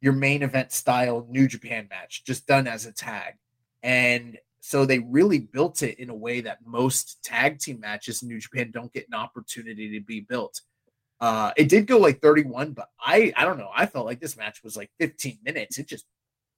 your 0.00 0.12
main 0.12 0.42
event 0.42 0.72
style 0.72 1.26
New 1.28 1.46
Japan 1.46 1.86
match, 1.90 2.24
just 2.24 2.46
done 2.46 2.66
as 2.66 2.86
a 2.86 2.92
tag. 2.92 3.34
And 3.82 4.38
so 4.60 4.84
they 4.84 4.98
really 4.98 5.38
built 5.38 5.82
it 5.82 5.98
in 5.98 6.10
a 6.10 6.14
way 6.14 6.42
that 6.42 6.58
most 6.64 7.22
tag 7.24 7.58
team 7.58 7.80
matches 7.80 8.22
in 8.22 8.28
New 8.28 8.38
Japan 8.38 8.70
don't 8.70 8.92
get 8.92 9.08
an 9.08 9.14
opportunity 9.14 9.98
to 9.98 10.04
be 10.04 10.20
built. 10.20 10.60
Uh, 11.20 11.52
it 11.56 11.68
did 11.68 11.86
go 11.86 11.98
like 11.98 12.20
31, 12.20 12.72
but 12.72 12.88
I 12.98 13.32
I 13.36 13.44
don't 13.44 13.58
know. 13.58 13.70
I 13.74 13.86
felt 13.86 14.06
like 14.06 14.20
this 14.20 14.36
match 14.36 14.62
was 14.62 14.76
like 14.76 14.90
15 15.00 15.38
minutes. 15.44 15.78
It 15.78 15.88
just 15.88 16.06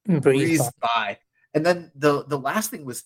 breezed 0.06 0.70
by. 0.80 1.18
And 1.54 1.64
then 1.64 1.90
the 1.94 2.24
the 2.24 2.38
last 2.38 2.70
thing 2.70 2.84
was 2.84 3.04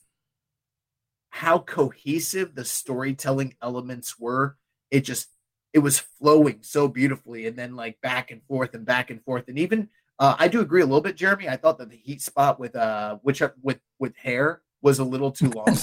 how 1.31 1.59
cohesive 1.59 2.55
the 2.55 2.64
storytelling 2.64 3.55
elements 3.62 4.18
were. 4.18 4.56
It 4.90 5.01
just 5.01 5.28
it 5.73 5.81
was 5.81 5.98
flowing 5.98 6.59
so 6.62 6.89
beautifully, 6.89 7.47
and 7.47 7.56
then 7.56 7.77
like 7.77 8.01
back 8.01 8.31
and 8.31 8.43
forth 8.44 8.74
and 8.74 8.86
back 8.86 9.10
and 9.10 9.23
forth, 9.24 9.48
and 9.48 9.59
even 9.59 9.89
uh, 10.18 10.36
I 10.39 10.48
do 10.48 10.60
agree 10.60 10.81
a 10.81 10.86
little 10.86 11.02
bit, 11.02 11.16
Jeremy. 11.16 11.48
I 11.48 11.56
thought 11.56 11.78
that 11.78 11.90
the 11.90 11.97
heat 11.97 12.23
spot 12.23 12.59
with 12.59 12.77
uh 12.77 13.18
which 13.23 13.43
with 13.62 13.81
with 13.98 14.16
hair 14.16 14.62
was 14.87 15.01
a 15.01 15.05
little 15.05 15.33
too 15.33 15.51
long. 15.51 15.67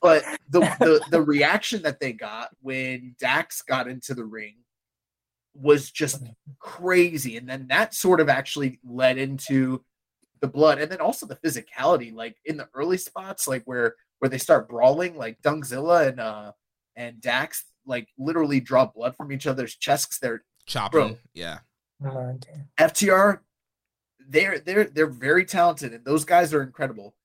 but 0.00 0.24
the, 0.48 0.60
the 0.60 1.04
the 1.10 1.20
reaction 1.20 1.82
that 1.82 1.98
they 1.98 2.12
got 2.12 2.50
when 2.60 3.16
Dax 3.18 3.60
got 3.62 3.88
into 3.88 4.14
the 4.14 4.24
ring 4.24 4.54
was 5.52 5.90
just 5.90 6.22
crazy. 6.60 7.36
And 7.36 7.48
then 7.48 7.66
that 7.70 7.94
sort 7.94 8.20
of 8.20 8.28
actually 8.28 8.78
led 8.84 9.18
into 9.18 9.84
the 10.40 10.46
blood 10.46 10.78
and 10.78 10.92
then 10.92 11.00
also 11.00 11.26
the 11.26 11.34
physicality, 11.34 12.14
like 12.14 12.36
in 12.44 12.56
the 12.56 12.68
early 12.72 12.98
spots, 12.98 13.48
like 13.48 13.64
where 13.64 13.96
where 14.20 14.28
they 14.28 14.38
start 14.38 14.68
brawling, 14.68 15.16
like 15.16 15.42
Dunkzilla 15.42 16.06
and 16.06 16.20
uh 16.20 16.52
and 16.94 17.20
Dax 17.20 17.64
like 17.84 18.06
literally 18.16 18.60
draw 18.60 18.86
blood 18.86 19.16
from 19.16 19.32
each 19.32 19.48
other's 19.48 19.74
chests. 19.74 20.20
They're 20.20 20.44
chopping, 20.66 21.00
bro, 21.00 21.18
yeah. 21.34 21.58
Oh, 22.06 22.38
FTR, 22.78 23.40
they're 24.28 24.60
they're 24.60 24.84
they're 24.84 25.08
very 25.08 25.44
talented, 25.44 25.94
and 25.94 26.04
those 26.04 26.24
guys 26.24 26.54
are 26.54 26.62
incredible 26.62 27.16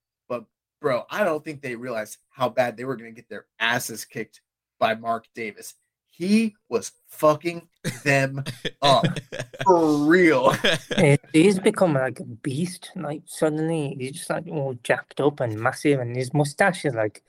bro, 0.83 1.05
I 1.09 1.23
don't 1.23 1.43
think 1.43 1.61
they 1.61 1.75
realized 1.75 2.17
how 2.29 2.49
bad 2.49 2.75
they 2.75 2.83
were 2.83 2.97
going 2.97 3.09
to 3.09 3.15
get 3.15 3.29
their 3.29 3.45
asses 3.57 4.03
kicked 4.03 4.41
by 4.79 4.95
Mark 4.95 5.25
Davis. 5.33 5.75
He 6.09 6.55
was 6.69 6.91
fucking 7.07 7.69
them 8.03 8.43
up 8.81 9.05
for 9.65 10.05
real. 10.05 10.53
he's 11.33 11.57
become 11.57 11.93
like 11.93 12.19
a 12.19 12.25
beast. 12.25 12.91
Like 12.95 13.23
suddenly 13.25 13.95
he's 13.97 14.11
just 14.11 14.29
like 14.29 14.45
all 14.47 14.75
jacked 14.83 15.21
up 15.21 15.39
and 15.39 15.57
massive, 15.57 16.01
and 16.01 16.15
his 16.15 16.33
mustache 16.33 16.85
is 16.85 16.93
like 16.93 17.23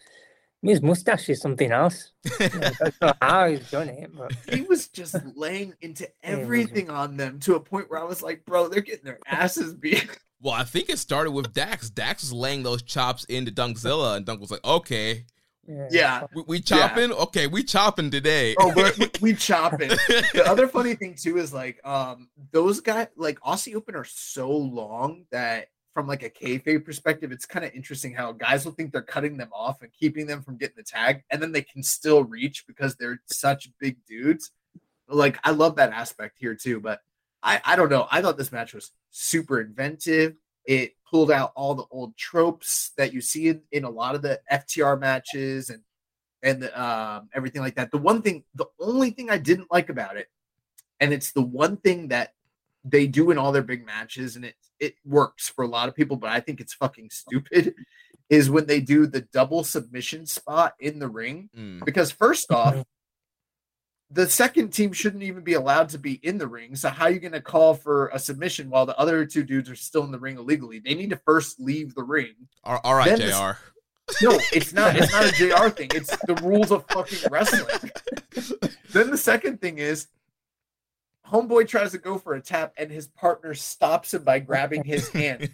his 0.60 0.82
mustache 0.82 1.28
is 1.28 1.40
something 1.40 1.70
else. 1.70 2.10
like, 2.40 2.54
I 2.54 2.78
don't 2.80 3.00
know 3.02 3.12
how 3.22 3.48
he's 3.48 3.70
done 3.70 3.88
it, 3.88 4.10
but 4.14 4.32
he 4.52 4.62
was 4.62 4.88
just 4.88 5.14
laying 5.36 5.74
into 5.80 6.08
everything 6.22 6.90
on 6.90 7.16
them 7.16 7.38
to 7.40 7.54
a 7.54 7.60
point 7.60 7.88
where 7.88 8.00
I 8.00 8.04
was 8.04 8.22
like, 8.22 8.44
bro, 8.44 8.68
they're 8.68 8.80
getting 8.80 9.04
their 9.04 9.20
asses 9.26 9.74
beat. 9.74 10.18
Well, 10.44 10.52
I 10.52 10.64
think 10.64 10.90
it 10.90 10.98
started 10.98 11.30
with 11.30 11.54
Dax. 11.54 11.88
Dax 11.88 12.22
was 12.22 12.32
laying 12.32 12.62
those 12.62 12.82
chops 12.82 13.24
into 13.24 13.50
Dunkzilla, 13.50 14.16
and 14.16 14.26
Dunk 14.26 14.42
was 14.42 14.50
like, 14.50 14.62
"Okay, 14.62 15.24
yeah, 15.90 16.26
we, 16.34 16.42
we 16.46 16.60
chopping. 16.60 17.10
Yeah. 17.10 17.16
Okay, 17.16 17.46
we 17.46 17.62
chopping 17.62 18.10
today. 18.10 18.54
Oh, 18.58 18.70
but 18.74 18.98
we, 18.98 19.10
we 19.20 19.34
chopping. 19.38 19.88
the 19.88 20.44
other 20.46 20.68
funny 20.68 20.96
thing 20.96 21.14
too 21.14 21.38
is 21.38 21.54
like, 21.54 21.80
um, 21.86 22.28
those 22.52 22.80
guys, 22.80 23.06
like 23.16 23.40
Aussie 23.40 23.74
Open, 23.74 23.94
are 23.94 24.04
so 24.04 24.50
long 24.50 25.24
that 25.30 25.68
from 25.94 26.06
like 26.06 26.22
a 26.22 26.28
kayfabe 26.28 26.84
perspective, 26.84 27.32
it's 27.32 27.46
kind 27.46 27.64
of 27.64 27.72
interesting 27.72 28.12
how 28.12 28.32
guys 28.32 28.66
will 28.66 28.72
think 28.72 28.92
they're 28.92 29.00
cutting 29.00 29.38
them 29.38 29.50
off 29.50 29.80
and 29.80 29.92
keeping 29.92 30.26
them 30.26 30.42
from 30.42 30.58
getting 30.58 30.76
the 30.76 30.82
tag, 30.82 31.22
and 31.30 31.40
then 31.40 31.52
they 31.52 31.62
can 31.62 31.82
still 31.82 32.22
reach 32.22 32.66
because 32.66 32.96
they're 32.96 33.22
such 33.26 33.70
big 33.78 33.96
dudes. 34.06 34.50
Like, 35.08 35.38
I 35.42 35.52
love 35.52 35.76
that 35.76 35.92
aspect 35.92 36.36
here 36.38 36.54
too, 36.54 36.80
but 36.80 37.00
I, 37.44 37.60
I 37.64 37.76
don't 37.76 37.90
know. 37.90 38.08
I 38.10 38.22
thought 38.22 38.38
this 38.38 38.50
match 38.50 38.72
was 38.72 38.90
super 39.10 39.60
inventive. 39.60 40.34
It 40.64 40.94
pulled 41.08 41.30
out 41.30 41.52
all 41.54 41.74
the 41.74 41.84
old 41.90 42.16
tropes 42.16 42.92
that 42.96 43.12
you 43.12 43.20
see 43.20 43.48
in, 43.48 43.60
in 43.70 43.84
a 43.84 43.90
lot 43.90 44.14
of 44.14 44.22
the 44.22 44.40
FTR 44.50 44.98
matches 44.98 45.70
and 45.70 45.82
and 46.42 46.64
um, 46.74 47.30
everything 47.32 47.62
like 47.62 47.76
that. 47.76 47.90
The 47.90 47.98
one 47.98 48.20
thing, 48.20 48.44
the 48.54 48.66
only 48.78 49.10
thing 49.10 49.30
I 49.30 49.38
didn't 49.38 49.72
like 49.72 49.88
about 49.88 50.16
it, 50.16 50.28
and 51.00 51.12
it's 51.12 51.32
the 51.32 51.42
one 51.42 51.76
thing 51.78 52.08
that 52.08 52.34
they 52.84 53.06
do 53.06 53.30
in 53.30 53.38
all 53.38 53.52
their 53.52 53.62
big 53.62 53.84
matches, 53.84 54.36
and 54.36 54.44
it 54.44 54.54
it 54.80 54.94
works 55.04 55.48
for 55.48 55.64
a 55.64 55.68
lot 55.68 55.88
of 55.88 55.94
people, 55.94 56.16
but 56.16 56.30
I 56.30 56.40
think 56.40 56.60
it's 56.60 56.74
fucking 56.74 57.10
stupid. 57.10 57.74
Is 58.30 58.48
when 58.48 58.66
they 58.66 58.80
do 58.80 59.06
the 59.06 59.20
double 59.20 59.64
submission 59.64 60.24
spot 60.24 60.74
in 60.80 60.98
the 60.98 61.08
ring. 61.08 61.50
Mm. 61.56 61.84
Because 61.84 62.10
first 62.10 62.50
off, 62.50 62.82
the 64.14 64.30
second 64.30 64.70
team 64.70 64.92
shouldn't 64.92 65.24
even 65.24 65.42
be 65.42 65.54
allowed 65.54 65.88
to 65.88 65.98
be 65.98 66.14
in 66.22 66.38
the 66.38 66.46
ring. 66.46 66.76
So 66.76 66.88
how 66.88 67.06
are 67.06 67.10
you 67.10 67.18
going 67.18 67.32
to 67.32 67.40
call 67.40 67.74
for 67.74 68.08
a 68.08 68.18
submission 68.18 68.70
while 68.70 68.86
the 68.86 68.96
other 68.96 69.26
two 69.26 69.42
dudes 69.42 69.68
are 69.68 69.74
still 69.74 70.04
in 70.04 70.12
the 70.12 70.20
ring 70.20 70.38
illegally? 70.38 70.78
They 70.78 70.94
need 70.94 71.10
to 71.10 71.16
first 71.16 71.58
leave 71.58 71.96
the 71.96 72.04
ring. 72.04 72.34
All, 72.62 72.80
all 72.84 72.94
right, 72.94 73.18
then 73.18 73.18
Jr. 73.18 73.58
no, 74.22 74.38
it's 74.52 74.72
not. 74.72 74.94
It's 74.94 75.10
not 75.10 75.24
a 75.24 75.32
Jr. 75.32 75.68
thing. 75.68 75.90
It's 75.94 76.16
the 76.26 76.36
rules 76.36 76.70
of 76.70 76.86
fucking 76.90 77.28
wrestling. 77.28 77.90
then 78.92 79.10
the 79.10 79.18
second 79.18 79.60
thing 79.60 79.78
is, 79.78 80.06
homeboy 81.28 81.66
tries 81.66 81.90
to 81.90 81.98
go 81.98 82.16
for 82.16 82.34
a 82.34 82.40
tap 82.40 82.72
and 82.78 82.92
his 82.92 83.08
partner 83.08 83.52
stops 83.52 84.14
him 84.14 84.22
by 84.22 84.38
grabbing 84.38 84.84
his 84.84 85.08
hand. 85.08 85.50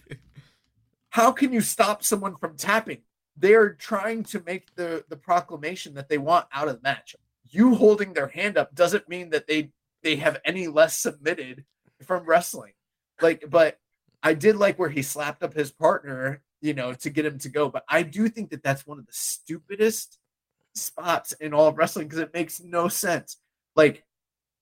How 1.08 1.32
can 1.32 1.50
you 1.54 1.62
stop 1.62 2.04
someone 2.04 2.36
from 2.36 2.56
tapping? 2.58 2.98
They 3.38 3.54
are 3.54 3.70
trying 3.70 4.24
to 4.24 4.42
make 4.44 4.74
the 4.74 5.02
the 5.08 5.16
proclamation 5.16 5.94
that 5.94 6.10
they 6.10 6.18
want 6.18 6.44
out 6.52 6.68
of 6.68 6.74
the 6.74 6.82
match 6.82 7.16
you 7.50 7.74
holding 7.74 8.12
their 8.12 8.28
hand 8.28 8.56
up 8.56 8.74
doesn't 8.74 9.08
mean 9.08 9.30
that 9.30 9.46
they 9.46 9.70
they 10.02 10.16
have 10.16 10.40
any 10.44 10.68
less 10.68 10.96
submitted 10.96 11.64
from 12.04 12.24
wrestling. 12.24 12.72
Like, 13.20 13.44
but 13.48 13.78
I 14.22 14.34
did 14.34 14.56
like 14.56 14.78
where 14.78 14.88
he 14.88 15.02
slapped 15.02 15.42
up 15.42 15.54
his 15.54 15.70
partner, 15.70 16.42
you 16.60 16.74
know, 16.74 16.94
to 16.94 17.10
get 17.10 17.26
him 17.26 17.38
to 17.40 17.48
go. 17.48 17.68
But 17.68 17.84
I 17.88 18.02
do 18.02 18.28
think 18.28 18.50
that 18.50 18.62
that's 18.62 18.86
one 18.86 18.98
of 18.98 19.06
the 19.06 19.12
stupidest 19.12 20.18
spots 20.74 21.32
in 21.32 21.52
all 21.52 21.68
of 21.68 21.76
wrestling 21.76 22.06
because 22.06 22.20
it 22.20 22.34
makes 22.34 22.60
no 22.60 22.88
sense. 22.88 23.36
Like, 23.76 24.04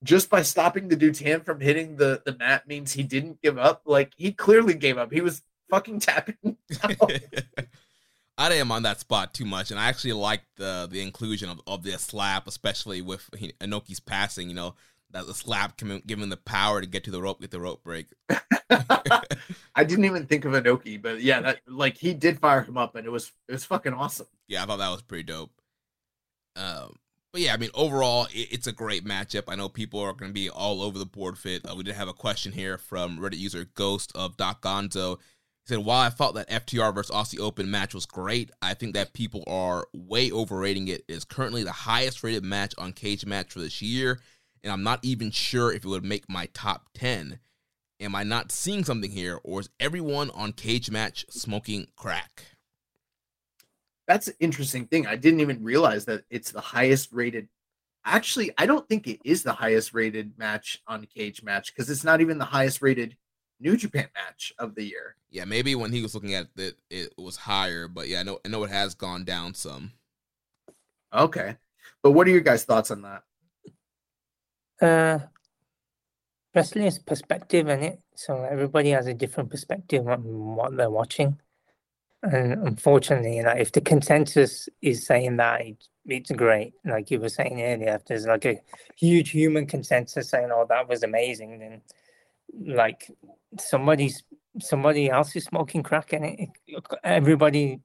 just 0.05 0.31
by 0.31 0.43
stopping 0.43 0.89
the 0.89 0.97
dude's 0.97 1.20
hand 1.20 1.44
from 1.44 1.60
hitting 1.60 1.97
the 1.97 2.23
the 2.24 2.36
mat 2.36 2.69
means 2.69 2.93
he 2.93 3.02
didn't 3.02 3.43
give 3.43 3.59
up. 3.59 3.82
Like, 3.85 4.12
he 4.16 4.32
clearly 4.32 4.74
gave 4.74 4.98
up. 4.98 5.12
He 5.12 5.20
was 5.20 5.43
fucking 5.70 6.01
tapping. 6.01 6.36
I 8.39 8.48
didn't 8.48 8.69
mind 8.69 8.85
that 8.85 9.01
spot 9.01 9.35
too 9.35 9.44
much, 9.44 9.73
and 9.73 9.81
I 9.81 9.89
actually 9.89 10.12
liked 10.12 10.47
the 10.56 10.89
the 10.90 11.02
inclusion 11.02 11.51
of, 11.51 11.60
of 11.66 11.82
the 11.82 11.98
slap, 11.98 12.47
especially 12.47 13.02
with 13.02 13.28
Inoki's 13.60 13.98
passing. 13.98 14.48
You 14.48 14.55
know, 14.55 14.74
that 15.10 15.27
the 15.27 15.35
slap 15.35 15.77
giving 16.06 16.28
the 16.28 16.36
power 16.36 16.81
to 16.81 16.86
get 16.86 17.02
to 17.05 17.10
the 17.10 17.20
rope, 17.20 17.40
get 17.40 17.51
the 17.51 17.60
rope 17.60 17.82
break. 17.82 18.06
I 19.74 19.85
didn't 19.85 20.05
even 20.05 20.27
think 20.27 20.44
of 20.44 20.52
Inoki, 20.52 21.02
but 21.02 21.20
yeah, 21.20 21.40
that 21.40 21.60
like 21.66 21.98
he 21.98 22.15
did 22.15 22.39
fire 22.39 22.62
him 22.62 22.77
up, 22.77 22.94
and 22.94 23.05
it 23.05 23.10
was 23.10 23.32
it 23.48 23.52
was 23.52 23.65
fucking 23.65 23.93
awesome. 23.93 24.28
Yeah, 24.47 24.62
I 24.62 24.66
thought 24.66 24.78
that 24.78 24.90
was 24.90 25.02
pretty 25.02 25.24
dope. 25.24 25.51
Um, 26.55 26.97
but 27.32 27.40
yeah, 27.40 27.55
I 27.55 27.56
mean, 27.56 27.70
overall, 27.74 28.27
it, 28.27 28.48
it's 28.52 28.66
a 28.69 28.73
great 28.73 29.05
matchup. 29.05 29.44
I 29.48 29.56
know 29.56 29.69
people 29.69 30.01
are 30.01 30.12
going 30.12 30.31
to 30.31 30.35
be 30.35 30.48
all 30.48 30.81
over 30.82 30.98
the 30.98 31.06
board 31.06 31.39
fit. 31.39 31.69
Uh, 31.69 31.74
we 31.74 31.82
did 31.82 31.94
have 31.94 32.09
a 32.09 32.12
question 32.12 32.52
here 32.52 32.78
from 32.78 33.19
Reddit 33.19 33.39
user 33.39 33.66
Ghost 33.74 34.12
of 34.15 34.36
Doc 34.36 34.62
Gonzo 34.62 35.19
said, 35.69 35.78
while 35.78 36.01
I 36.01 36.09
thought 36.09 36.35
that 36.35 36.49
FTR 36.49 36.95
versus 36.95 37.15
Aussie 37.15 37.39
Open 37.40 37.70
match 37.70 37.95
was 37.95 38.07
great, 38.07 38.51
I 38.62 38.74
think 38.74 38.95
that 38.95 39.12
people 39.12 39.45
are 39.47 39.86
way 39.93 40.32
overrating 40.32 40.89
it. 40.89 41.05
It 41.09 41.15
is 41.15 41.24
currently 41.24 41.62
the 41.62 41.73
highest 41.73 42.24
rated 42.24 42.45
match 42.45 42.74
on 42.78 42.93
Cagematch 42.93 43.53
for 43.53 43.61
this 43.61 43.82
year, 43.82 44.20
and 44.65 44.73
I'm 44.73 44.82
not 44.82 45.01
even 45.05 45.31
sure 45.31 45.73
if 45.73 45.85
it 45.85 45.89
would 45.89 46.05
make 46.05 46.28
my 46.28 46.49
top 46.55 46.89
10. 46.95 47.39
Am 48.01 48.15
I 48.15 48.23
not 48.23 48.51
seeing 48.53 48.85
something 48.85 49.11
here, 49.11 49.40
or 49.45 49.61
is 49.61 49.70
everyone 49.78 50.31
on 50.31 50.53
Cagematch 50.53 51.31
smoking 51.31 51.89
crack? 51.97 52.45
That's 54.07 54.28
an 54.28 54.35
interesting 54.40 54.86
thing. 54.86 55.07
I 55.07 55.16
didn't 55.16 55.40
even 55.40 55.62
realize 55.62 56.07
that 56.07 56.24
it's 56.31 56.51
the 56.51 56.61
highest 56.61 57.12
rated. 57.12 57.49
Actually, 58.05 58.53
I 58.57 58.65
don't 58.65 58.89
think 58.89 59.07
it 59.07 59.20
is 59.23 59.43
the 59.43 59.53
highest 59.53 59.93
rated 59.93 60.39
match 60.39 60.81
on 60.86 61.07
Cagematch 61.15 61.66
because 61.66 61.90
it's 61.90 62.05
not 62.05 62.23
even 62.23 62.39
the 62.39 62.47
highest 62.47 62.81
rated 62.81 63.16
New 63.60 63.76
Japan 63.76 64.09
match 64.14 64.52
of 64.59 64.74
the 64.74 64.85
year. 64.85 65.16
Yeah, 65.30 65.44
maybe 65.44 65.74
when 65.74 65.93
he 65.93 66.02
was 66.02 66.14
looking 66.14 66.35
at 66.35 66.47
it, 66.56 66.76
it 66.90 67.12
was 67.18 67.36
higher, 67.36 67.89
but 67.89 68.09
yeah, 68.09 68.20
I 68.20 68.22
know 68.22 68.39
I 68.44 68.48
know 68.48 68.64
it 68.64 68.70
has 68.70 68.94
gone 68.94 69.24
down 69.24 69.55
some. 69.55 69.93
Okay, 71.12 71.56
but 72.02 72.12
what 72.12 72.26
are 72.26 72.30
your 72.30 72.40
guys' 72.40 72.64
thoughts 72.64 72.90
on 72.90 73.02
that? 73.02 73.22
Uh, 74.80 75.18
wrestling 76.55 76.86
is 76.86 76.98
perspective 76.98 77.68
in 77.68 77.82
it, 77.82 78.01
so 78.14 78.44
everybody 78.44 78.90
has 78.90 79.06
a 79.06 79.14
different 79.14 79.51
perspective 79.51 80.06
on 80.06 80.20
what 80.55 80.76
they're 80.76 80.90
watching. 80.90 81.39
And 82.22 82.66
unfortunately, 82.66 83.43
like 83.43 83.60
if 83.60 83.72
the 83.72 83.80
consensus 83.80 84.68
is 84.82 85.06
saying 85.06 85.36
that 85.36 85.60
it's, 85.60 85.89
it's 86.05 86.30
great, 86.32 86.74
like 86.85 87.10
you 87.10 87.20
were 87.20 87.28
saying 87.28 87.62
earlier, 87.62 87.94
if 87.94 88.05
there's 88.06 88.26
like 88.26 88.44
a 88.44 88.60
huge 88.97 89.30
human 89.30 89.66
consensus 89.66 90.30
saying, 90.30 90.51
"Oh, 90.52 90.66
that 90.68 90.89
was 90.89 91.02
amazing," 91.02 91.59
then 91.59 91.82
like 92.76 93.10
somebody's 93.59 94.23
somebody 94.61 95.09
else 95.09 95.37
is 95.37 95.45
smoking 95.45 95.83
crack 95.83 96.12
and 96.12 96.25
it, 96.25 96.49
everybody 97.05 97.81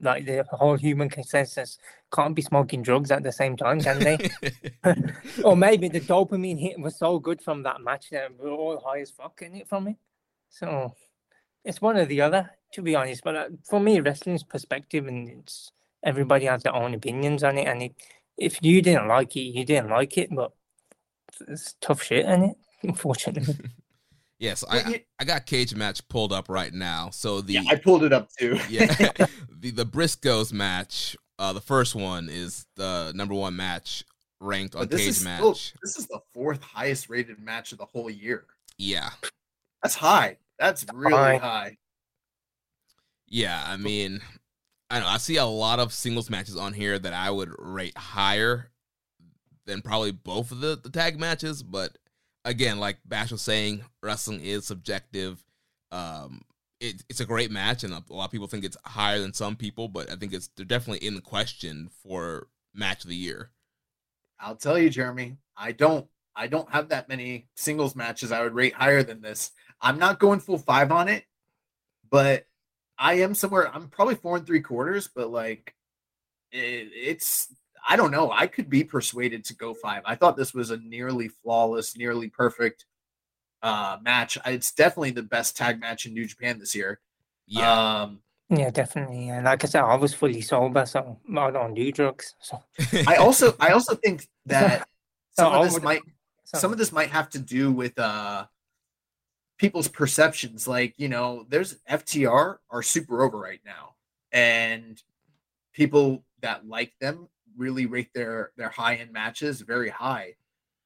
like 0.00 0.26
the 0.26 0.44
whole 0.50 0.76
human 0.76 1.08
consensus 1.08 1.78
can't 2.12 2.34
be 2.34 2.42
smoking 2.42 2.82
drugs 2.82 3.10
at 3.10 3.22
the 3.22 3.32
same 3.32 3.56
time 3.56 3.80
can 3.80 3.98
they? 3.98 4.30
Or 5.44 5.56
maybe 5.56 5.88
the 5.88 6.00
dopamine 6.00 6.58
hit 6.58 6.80
was 6.80 6.98
so 6.98 7.18
good 7.18 7.40
from 7.40 7.62
that 7.62 7.80
match 7.80 8.10
that 8.10 8.30
we're 8.38 8.50
all 8.50 8.82
high 8.84 9.00
as 9.00 9.10
fuck 9.10 9.42
in 9.42 9.54
it 9.54 9.68
from 9.68 9.88
it? 9.88 9.96
So 10.48 10.94
it's 11.64 11.80
one 11.80 11.96
or 11.96 12.06
the 12.06 12.20
other 12.20 12.50
to 12.72 12.82
be 12.82 12.94
honest 12.94 13.22
but 13.24 13.36
uh, 13.36 13.48
for 13.68 13.80
me 13.80 14.00
wrestling's 14.00 14.42
perspective 14.42 15.06
and 15.06 15.28
it's 15.28 15.70
everybody 16.04 16.46
has 16.46 16.62
their 16.62 16.74
own 16.74 16.94
opinions 16.94 17.42
on 17.42 17.58
it 17.58 17.66
and 17.66 17.82
it, 17.82 17.94
if 18.36 18.58
you 18.62 18.82
didn't 18.82 19.08
like 19.08 19.34
it 19.36 19.40
you 19.40 19.64
didn't 19.64 19.90
like 19.90 20.16
it 20.18 20.28
but 20.34 20.52
it's 21.48 21.74
tough 21.80 22.02
shit 22.02 22.24
in 22.24 22.44
it? 22.44 22.56
Unfortunately 22.82 23.54
Yes, 24.38 24.62
I 24.68 25.04
I 25.18 25.24
got 25.24 25.46
Cagematch 25.46 26.02
pulled 26.08 26.32
up 26.32 26.48
right 26.48 26.72
now. 26.72 27.08
So 27.10 27.40
the 27.40 27.54
yeah, 27.54 27.62
I 27.68 27.76
pulled 27.76 28.04
it 28.04 28.12
up 28.12 28.28
too. 28.38 28.58
yeah, 28.68 28.86
the 29.50 29.70
the 29.70 29.86
Briscoes 29.86 30.52
match, 30.52 31.16
uh, 31.38 31.52
the 31.54 31.60
first 31.60 31.94
one 31.94 32.28
is 32.30 32.66
the 32.76 33.12
number 33.14 33.34
one 33.34 33.56
match 33.56 34.04
ranked 34.40 34.74
on 34.74 34.82
But 34.82 34.90
this 34.90 35.00
Cage 35.00 35.08
is 35.08 35.24
Match. 35.24 35.38
still, 35.38 35.52
this 35.82 35.96
is 35.98 36.06
the 36.08 36.20
fourth 36.34 36.62
highest 36.62 37.08
rated 37.08 37.38
match 37.40 37.72
of 37.72 37.78
the 37.78 37.86
whole 37.86 38.10
year. 38.10 38.44
Yeah, 38.76 39.08
That's 39.82 39.94
high. 39.94 40.36
That's 40.58 40.84
really 40.92 41.14
High. 41.14 41.36
high. 41.38 41.76
yeah. 43.28 43.64
I 43.66 43.76
mean, 43.78 44.20
I 44.90 45.00
know 45.00 45.06
I 45.06 45.16
see 45.16 45.36
a 45.36 45.46
lot 45.46 45.78
of 45.80 45.92
singles 45.94 46.28
matches 46.28 46.56
on 46.56 46.72
here 46.74 46.98
that 46.98 47.12
I 47.14 47.30
would 47.30 47.50
rate 47.58 47.96
higher 47.96 48.70
than 49.64 49.80
probably 49.82 50.12
both 50.12 50.52
of 50.52 50.60
the, 50.60 50.78
the 50.82 50.90
tag 50.90 51.18
matches. 51.18 51.62
But 51.62 51.96
again, 52.46 52.78
like 52.78 52.98
Bash 53.04 53.32
was 53.32 53.42
saying, 53.42 53.84
wrestling 54.02 54.40
is 54.40 54.64
subjective. 54.64 55.44
Um, 55.92 56.42
it, 56.80 57.02
it's 57.08 57.20
a 57.20 57.26
great 57.26 57.50
match, 57.50 57.84
and 57.84 57.92
a, 57.92 58.02
a 58.08 58.14
lot 58.14 58.26
of 58.26 58.30
people 58.30 58.46
think 58.46 58.64
it's 58.64 58.76
higher 58.84 59.18
than 59.18 59.34
some 59.34 59.56
people, 59.56 59.88
but 59.88 60.10
I 60.10 60.16
think 60.16 60.32
it's 60.32 60.48
they're 60.56 60.64
definitely 60.64 61.06
in 61.06 61.14
the 61.14 61.20
question 61.20 61.90
for 62.02 62.48
match 62.72 63.04
of 63.04 63.10
the 63.10 63.16
year. 63.16 63.50
I'll 64.38 64.56
tell 64.56 64.78
you, 64.78 64.88
Jeremy, 64.88 65.36
I 65.56 65.72
don't 65.72 66.06
I 66.34 66.46
don't 66.46 66.70
have 66.70 66.90
that 66.90 67.08
many 67.08 67.48
singles 67.56 67.96
matches 67.96 68.32
I 68.32 68.42
would 68.42 68.54
rate 68.54 68.74
higher 68.74 69.02
than 69.02 69.22
this. 69.22 69.50
I'm 69.80 69.98
not 69.98 70.20
going 70.20 70.40
full 70.40 70.58
five 70.58 70.92
on 70.92 71.08
it, 71.08 71.24
but 72.08 72.46
I 72.98 73.14
am 73.14 73.34
somewhere. 73.34 73.74
I'm 73.74 73.88
probably 73.88 74.14
four 74.14 74.36
and 74.36 74.46
three 74.46 74.60
quarters, 74.60 75.08
but 75.14 75.30
like 75.30 75.74
it, 76.52 76.90
it's 76.94 77.48
I 77.88 77.96
don't 77.96 78.10
know. 78.10 78.30
I 78.32 78.46
could 78.46 78.68
be 78.68 78.82
persuaded 78.84 79.44
to 79.46 79.54
go 79.54 79.72
five. 79.74 80.02
I 80.04 80.14
thought 80.16 80.36
this 80.36 80.52
was 80.54 80.70
a 80.70 80.76
nearly 80.78 81.28
flawless, 81.28 81.96
nearly 81.96 82.28
perfect 82.28 82.84
uh 83.62 83.98
match. 84.02 84.36
It's 84.44 84.72
definitely 84.72 85.12
the 85.12 85.22
best 85.22 85.56
tag 85.56 85.80
match 85.80 86.06
in 86.06 86.12
New 86.14 86.26
Japan 86.26 86.58
this 86.58 86.74
year. 86.74 87.00
Yeah, 87.46 88.02
Um 88.02 88.20
Yeah, 88.50 88.70
definitely. 88.70 89.28
And 89.30 89.44
like 89.44 89.64
I 89.64 89.66
said, 89.68 89.82
I 89.82 89.94
was 89.96 90.14
fully 90.14 90.40
sober, 90.42 90.84
so 90.86 91.18
I 91.36 91.50
don't 91.50 91.74
do 91.74 91.90
drugs. 91.92 92.34
So, 92.40 92.62
I 93.06 93.16
also 93.16 93.54
I 93.60 93.70
also 93.70 93.94
think 93.94 94.28
that 94.46 94.80
So 95.38 95.44
some 95.44 95.54
of 95.54 95.64
this 95.64 95.74
would- 95.74 95.82
might 95.84 96.02
so 96.44 96.58
some 96.58 96.72
of 96.72 96.78
this 96.78 96.92
might 96.92 97.10
have 97.10 97.28
to 97.30 97.38
do 97.40 97.72
with 97.72 97.98
uh 97.98 98.46
people's 99.58 99.88
perceptions 99.88 100.68
like 100.68 100.92
you 100.98 101.08
know 101.08 101.46
there's 101.48 101.76
ftr 101.90 102.58
are 102.70 102.82
super 102.82 103.22
over 103.22 103.38
right 103.38 103.60
now 103.64 103.94
and 104.30 105.02
people 105.72 106.24
that 106.42 106.68
like 106.68 106.92
them 107.00 107.26
really 107.56 107.86
rate 107.86 108.10
their 108.14 108.52
their 108.56 108.68
high 108.68 108.96
end 108.96 109.12
matches 109.12 109.60
very 109.60 109.88
high. 109.88 110.34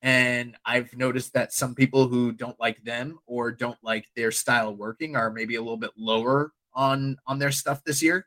And 0.03 0.57
i've 0.65 0.97
noticed 0.97 1.35
that 1.35 1.53
some 1.53 1.75
people 1.75 2.09
who 2.09 2.33
don't 2.33 2.59
like 2.59 2.83
them 2.85 3.19
or 3.27 3.53
don't 3.53 3.77
like 3.83 4.07
their 4.17 4.31
style 4.31 4.71
of 4.71 4.79
working 4.79 5.15
are 5.15 5.31
maybe 5.31 5.57
a 5.57 5.61
little 5.61 5.77
bit 5.77 5.91
lower 5.97 6.53
on 6.75 7.19
on 7.27 7.39
their 7.39 7.53
stuff 7.53 7.85
this 7.85 8.03
year. 8.03 8.27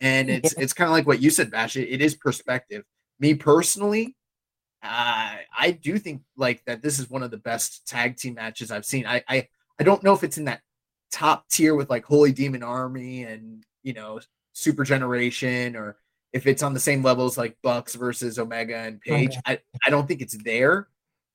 And 0.00 0.28
it's 0.28 0.52
it's 0.54 0.72
kind 0.74 0.88
of 0.88 0.92
like 0.92 1.06
what 1.06 1.22
you 1.22 1.30
said 1.30 1.50
bash 1.50 1.76
it, 1.76 1.88
it 1.88 2.02
is 2.02 2.14
perspective. 2.14 2.84
Me 3.18 3.34
personally 3.34 4.14
uh, 4.82 5.36
I 5.58 5.70
do 5.72 5.98
think 5.98 6.22
like 6.36 6.64
that 6.66 6.82
this 6.82 6.98
is 6.98 7.10
one 7.10 7.22
of 7.22 7.30
the 7.30 7.38
best 7.38 7.86
tag 7.86 8.16
team 8.16 8.34
matches 8.34 8.70
I've 8.70 8.84
seen. 8.84 9.06
I 9.06 9.22
I, 9.28 9.48
I 9.80 9.84
don't 9.84 10.02
know 10.02 10.12
if 10.12 10.22
it's 10.22 10.38
in 10.38 10.44
that 10.44 10.60
top 11.10 11.48
tier 11.48 11.74
with 11.74 11.90
like 11.90 12.04
Holy 12.04 12.32
Demon 12.32 12.62
Army 12.62 13.24
and 13.24 13.64
you 13.82 13.94
know 13.94 14.20
Super 14.52 14.84
Generation 14.84 15.76
or 15.76 15.96
if 16.36 16.46
it's 16.46 16.62
on 16.62 16.74
the 16.74 16.80
same 16.80 17.02
levels 17.02 17.38
like 17.38 17.56
Bucks 17.62 17.94
versus 17.94 18.38
Omega 18.38 18.76
and 18.76 19.00
Page. 19.00 19.30
Okay. 19.30 19.40
I, 19.46 19.58
I 19.86 19.90
don't 19.90 20.06
think 20.06 20.20
it's 20.20 20.36
there, 20.44 20.88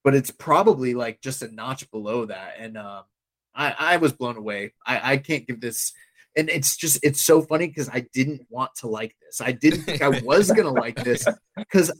but 0.04 0.16
it's 0.16 0.32
probably 0.32 0.94
like 0.94 1.22
just 1.22 1.42
a 1.42 1.54
notch 1.54 1.90
below 1.92 2.26
that. 2.26 2.54
And 2.60 2.78
um 2.78 3.04
I, 3.54 3.76
I 3.78 3.98
was 3.98 4.14
blown 4.14 4.38
away. 4.38 4.74
I, 4.86 5.14
I 5.14 5.18
can't 5.18 5.46
give 5.46 5.60
this 5.60 5.92
and 6.38 6.50
it's 6.50 6.78
just 6.78 7.00
it's 7.04 7.22
so 7.22 7.42
funny 7.42 7.68
because 7.68 7.90
I 7.90 8.06
didn't 8.14 8.46
want 8.50 8.72
to 8.78 8.88
like 8.88 9.16
this. 9.22 9.42
I 9.42 9.52
didn't 9.52 9.82
think 9.82 10.02
I 10.02 10.22
was 10.24 10.52
gonna 10.52 10.72
like 10.72 11.04
this 11.04 11.26
because 11.58 11.92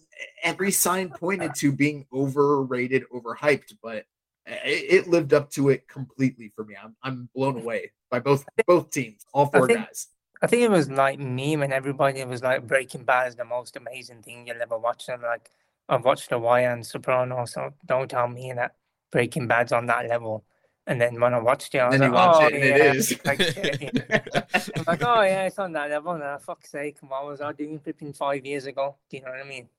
every 0.44 0.72
sign 0.72 1.10
pointed 1.10 1.54
to 1.56 1.72
being 1.72 2.06
overrated, 2.14 3.04
overhyped, 3.14 3.74
but 3.84 4.06
it, 4.46 5.06
it 5.06 5.08
lived 5.08 5.34
up 5.34 5.50
to 5.52 5.70
it 5.70 5.88
completely 5.88 6.52
for 6.56 6.64
me. 6.64 6.76
I'm 6.82 6.96
I'm 7.04 7.30
blown 7.36 7.58
away 7.58 7.92
by 8.10 8.20
both 8.20 8.46
both 8.68 8.92
teams, 8.92 9.26
all 9.34 9.48
four 9.48 9.68
think- 9.68 9.80
guys. 9.80 10.08
I 10.42 10.48
think 10.48 10.64
it 10.64 10.72
was 10.72 10.90
like 10.90 11.20
me 11.20 11.54
and 11.54 11.72
everybody 11.72 12.24
was 12.26 12.42
like 12.42 12.66
Breaking 12.66 13.04
Bad 13.04 13.28
is 13.30 13.36
the 13.36 13.46
most 13.46 13.78
amazing 13.78 14.24
thing 14.24 14.48
you'll 14.48 14.62
ever 14.62 14.78
watch. 14.78 15.08
And 15.08 15.22
like 15.22 15.52
I've 15.88 16.04
watched 16.04 16.30
The 16.30 16.40
Wire 16.40 16.72
and 16.72 16.86
Soprano, 16.86 17.46
so 17.46 17.74
don't 17.86 18.10
tell 18.10 18.28
me 18.28 18.52
that 18.54 18.76
Breaking 19.12 19.48
Bad's 19.48 19.72
on 19.72 19.86
that 19.88 20.08
level. 20.08 20.44
And 20.88 21.00
then 21.00 21.20
when 21.20 21.34
I 21.34 21.40
watched 21.40 21.76
it, 21.76 21.78
I 21.78 21.90
was 21.90 22.00
like, 22.00 22.12
oh, 22.12 22.48
it 22.48 22.54
yeah. 22.54 22.60
it 22.60 22.96
is. 22.96 23.20
Like. 23.26 23.40
I'm 24.78 24.84
like, 24.88 25.04
oh 25.04 25.22
yeah, 25.22 25.44
it's 25.46 25.60
on 25.60 25.74
that 25.74 25.92
level. 25.92 26.18
Now, 26.18 26.40
fuck's 26.40 26.72
sake, 26.72 26.98
what 27.02 27.26
was 27.26 27.40
I 27.40 27.52
doing 27.54 27.80
flipping 27.80 28.14
five 28.14 28.44
years 28.46 28.66
ago? 28.66 28.96
Do 29.10 29.18
you 29.18 29.24
know 29.24 29.32
what 29.32 29.46
I 29.46 29.48
mean? 29.48 29.70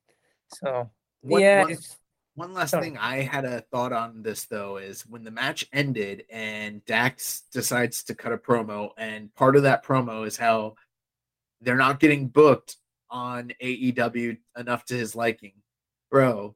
So 0.47 0.89
One- 1.21 1.41
yeah, 1.41 1.63
one- 1.63 1.71
it's 1.71 1.97
One 2.35 2.53
last 2.53 2.71
Sorry. 2.71 2.83
thing 2.83 2.97
I 2.97 3.21
had 3.21 3.45
a 3.45 3.61
thought 3.61 3.93
on 3.93 4.23
this 4.23 4.45
though 4.45 4.77
is 4.77 5.05
when 5.05 5.23
the 5.23 5.31
match 5.31 5.67
ended 5.71 6.25
and 6.31 6.83
Dax 6.85 7.43
decides 7.51 8.03
to 8.05 8.15
cut 8.15 8.33
a 8.33 8.37
promo, 8.37 8.89
and 8.97 9.33
part 9.35 9.55
of 9.55 9.63
that 9.63 9.85
promo 9.85 10.25
is 10.25 10.35
how 10.35 10.75
they're 11.61 11.75
not 11.75 11.99
getting 11.99 12.27
booked 12.27 12.77
on 13.09 13.53
AEW 13.61 14.37
enough 14.57 14.85
to 14.85 14.95
his 14.95 15.15
liking. 15.15 15.53
Bro, 16.09 16.55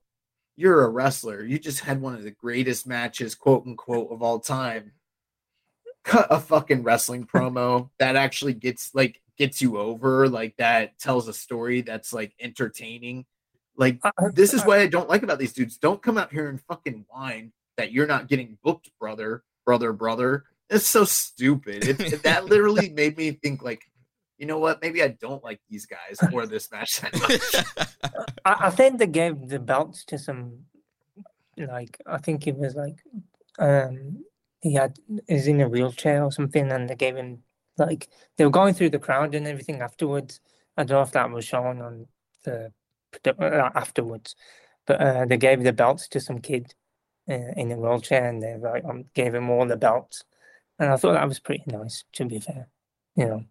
you're 0.56 0.84
a 0.84 0.90
wrestler. 0.90 1.44
You 1.44 1.60
just 1.60 1.82
had 1.82 2.02
one 2.02 2.16
of 2.16 2.24
the 2.24 2.32
greatest 2.32 2.88
matches, 2.88 3.36
quote 3.36 3.66
unquote, 3.68 4.12
of 4.12 4.24
all 4.24 4.40
time. 4.40 4.94
Cut 6.04 6.28
a 6.32 6.40
fucking 6.40 6.84
wrestling 6.84 7.28
promo 7.28 7.90
that 8.00 8.16
actually 8.16 8.54
gets 8.54 8.96
like 8.96 9.22
gets 9.38 9.62
you 9.62 9.78
over, 9.78 10.28
like 10.28 10.58
that 10.58 10.98
tells 10.98 11.28
a 11.28 11.34
story 11.34 11.82
that's 11.82 12.12
like 12.14 12.34
entertaining. 12.40 13.26
Like 13.78 14.00
I- 14.04 14.12
I- 14.18 14.30
this 14.34 14.54
is 14.54 14.62
I- 14.64 14.68
what 14.68 14.80
I 14.80 14.88
don't 14.88 15.10
like 15.10 15.24
about 15.24 15.40
these 15.40 15.54
dudes. 15.54 15.78
Don't 15.78 16.02
come 16.02 16.18
out 16.18 16.32
here 16.32 16.50
and 16.50 16.60
fucking 16.62 17.06
whine 17.10 17.54
that 17.78 17.92
you're 17.92 18.08
not 18.08 18.28
getting 18.28 18.58
booked, 18.64 18.90
brother, 19.00 19.44
brother, 19.66 19.94
brother. 19.94 20.46
It's 20.70 20.88
so 20.88 21.06
stupid. 21.06 21.88
It, 21.88 22.00
it- 22.00 22.24
that 22.24 22.46
literally 22.52 22.90
made 22.90 23.18
me 23.18 23.32
think 23.32 23.62
like, 23.64 23.84
you 24.38 24.46
know 24.46 24.60
what? 24.60 24.82
Maybe 24.82 25.02
I 25.02 25.10
don't 25.10 25.44
like 25.44 25.60
these 25.70 25.86
guys 25.86 26.20
or 26.34 26.46
this 26.46 26.72
match 26.72 27.02
that 27.02 27.14
much. 27.22 28.28
I, 28.46 28.68
I 28.68 28.70
think 28.72 29.00
they 29.00 29.08
gave 29.08 29.48
the 29.48 29.60
belts 29.60 30.04
to 30.06 30.18
some, 30.20 30.66
like 31.58 32.00
I 32.06 32.18
think 32.18 32.48
it 32.48 32.56
was 32.58 32.76
like, 32.76 33.00
um, 33.60 34.24
he 34.62 34.74
had 34.74 34.98
is 35.28 35.48
in 35.48 35.62
a 35.62 35.70
wheelchair 35.70 36.24
or 36.24 36.32
something, 36.32 36.72
and 36.72 36.90
they 36.90 36.96
gave 36.96 37.16
him 37.16 37.40
like 37.78 38.10
they 38.38 38.46
were 38.46 38.52
going 38.52 38.74
through 38.74 38.90
the 38.92 39.00
crowd 39.00 39.34
and 39.36 39.48
everything 39.48 39.82
afterwards. 39.82 40.40
I 40.78 40.84
don't 40.84 40.98
know 40.98 41.02
if 41.02 41.12
that 41.14 41.32
was 41.32 41.46
shown 41.46 41.82
on 41.82 42.08
the 42.44 42.66
uh, 42.66 42.70
afterwards, 43.40 44.36
but 44.86 45.02
uh, 45.02 45.26
they 45.26 45.38
gave 45.38 45.64
the 45.64 45.74
belts 45.74 46.08
to 46.10 46.20
some 46.20 46.40
kid 46.40 46.74
uh, 47.30 47.52
in 47.56 47.72
a 47.72 47.78
wheelchair, 47.78 48.28
and 48.28 48.42
they 48.42 48.56
like 48.58 48.86
um, 48.86 49.06
gave 49.14 49.34
him 49.36 49.50
all 49.50 49.66
the 49.66 49.78
belts, 49.78 50.24
and 50.80 50.92
I 50.92 50.98
thought 50.98 51.14
that 51.14 51.28
was 51.28 51.40
pretty 51.40 51.64
nice. 51.68 52.04
To 52.14 52.26
be 52.26 52.40
fair, 52.40 52.70
you 53.16 53.26
know. 53.26 53.44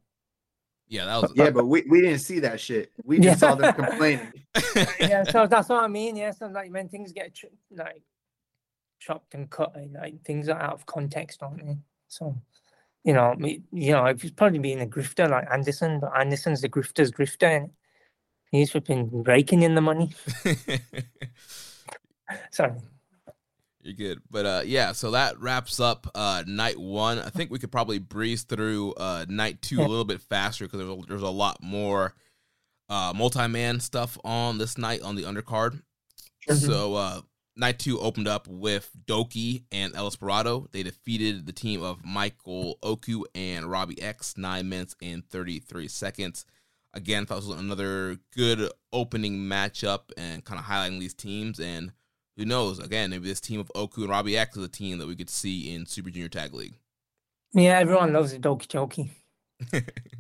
yeah, 0.89 1.05
that 1.05 1.23
was 1.23 1.33
yeah, 1.37 1.51
but 1.51 1.67
we, 1.67 1.85
we 1.89 2.01
didn't 2.01 2.21
see 2.21 2.41
that 2.41 2.61
shit. 2.61 2.93
We 3.05 3.19
just 3.21 3.41
saw 3.41 3.55
them 3.55 3.75
complaining. 3.75 4.33
yeah, 5.01 5.25
so 5.25 5.47
that's 5.47 5.69
what 5.69 5.85
I 5.85 5.89
mean. 5.89 6.17
Yeah, 6.17 6.31
so 6.31 6.47
like 6.47 6.73
when 6.73 6.89
things 6.89 7.13
get 7.13 7.35
tr- 7.35 7.47
like 7.71 8.03
chopped 8.99 9.35
and 9.35 9.51
cut, 9.51 9.77
like 9.93 10.23
things 10.25 10.49
are 10.49 10.61
out 10.61 10.75
of 10.75 10.87
context, 10.87 11.43
aren't 11.43 11.65
they? 11.65 11.77
So, 12.09 12.37
you 13.05 13.13
know, 13.13 13.35
me- 13.35 13.63
you 13.73 13.93
know, 13.93 14.07
if 14.07 14.23
he's 14.23 14.33
probably 14.33 14.59
being 14.59 14.81
a 14.81 14.87
grifter 14.87 15.29
like 15.29 15.47
Anderson, 15.53 16.01
but 16.01 16.17
Anderson's 16.19 16.63
the 16.63 16.69
grifter's 16.69 17.11
grifter, 17.11 17.57
and 17.57 17.71
he's 18.51 18.71
been 18.73 19.23
raking 19.25 19.63
in 19.63 19.75
the 19.75 19.81
money. 19.81 20.13
Sorry. 22.51 22.73
You're 23.83 23.95
good. 23.95 24.21
But 24.31 24.47
uh 24.47 24.63
yeah, 24.65 24.93
so 24.93 25.13
that 25.13 25.39
wraps 25.41 25.79
up 25.79 26.09
uh 26.15 26.43
night 26.47 26.79
one. 26.79 27.19
I 27.21 27.31
think 27.31 27.51
we 27.53 27.59
could 27.61 27.71
probably 27.71 28.01
breeze 28.01 28.43
through 28.43 28.95
uh 28.95 29.27
night 29.29 29.63
two 29.63 29.81
a 29.81 29.87
little 29.87 30.05
bit 30.05 30.21
faster 30.21 30.65
because 30.65 30.81
there's, 30.81 30.91
a- 30.91 31.07
there's 31.07 31.23
a 31.23 31.29
lot 31.29 31.63
more 31.63 32.15
uh 32.89 33.13
multi-man 33.15 33.79
stuff 33.81 34.19
on 34.25 34.59
this 34.59 34.77
night 34.77 35.03
on 35.03 35.15
the 35.15 35.23
undercard. 35.23 35.81
So 36.57 36.95
uh 36.97 37.21
night 37.57 37.79
two 37.79 38.01
opened 38.01 38.27
up 38.27 38.49
with 38.49 38.91
Douki 39.07 39.63
and 39.71 39.95
El 39.95 40.07
Desperado. 40.07 40.67
They 40.73 40.83
defeated 40.83 41.47
the 41.47 41.53
team 41.53 41.81
of 41.83 42.05
Michael 42.05 42.79
Oku 42.83 43.23
and 43.37 43.71
Robbie 43.71 44.03
X 44.03 44.35
nine 44.37 44.69
minutes 44.69 44.97
and 45.01 45.25
33 45.29 45.87
seconds. 45.87 46.45
Again, 46.97 47.27
thought 47.27 47.37
this 47.37 47.47
was 47.47 47.61
another 47.61 48.17
good 48.35 48.71
opening 48.93 49.37
matchup 49.37 50.11
and 50.17 50.45
kind 50.45 50.59
of 50.59 50.65
highlighting 50.65 50.99
these 50.99 51.15
teams 51.15 51.61
and 51.61 51.93
who 52.37 52.45
knows? 52.45 52.79
Again, 52.79 53.11
maybe 53.11 53.29
this 53.29 53.41
team 53.41 53.61
of 53.61 53.71
Oku 53.75 54.03
and 54.03 54.11
Robbie 54.11 54.37
X 54.37 54.57
is 54.57 54.65
a 54.65 54.69
team 54.69 54.99
that 54.99 55.07
we 55.07 55.17
could 55.17 55.31
see 55.31 55.75
in 55.75 55.87
Super 55.87 56.11
Junior 56.11 56.29
Tag 56.29 56.55
League. 56.55 56.79
Yeah, 57.53 57.79
everyone 57.79 58.13
loves 58.13 58.33
the 58.33 58.39
Douki 58.39 58.67
Douki. 58.67 59.11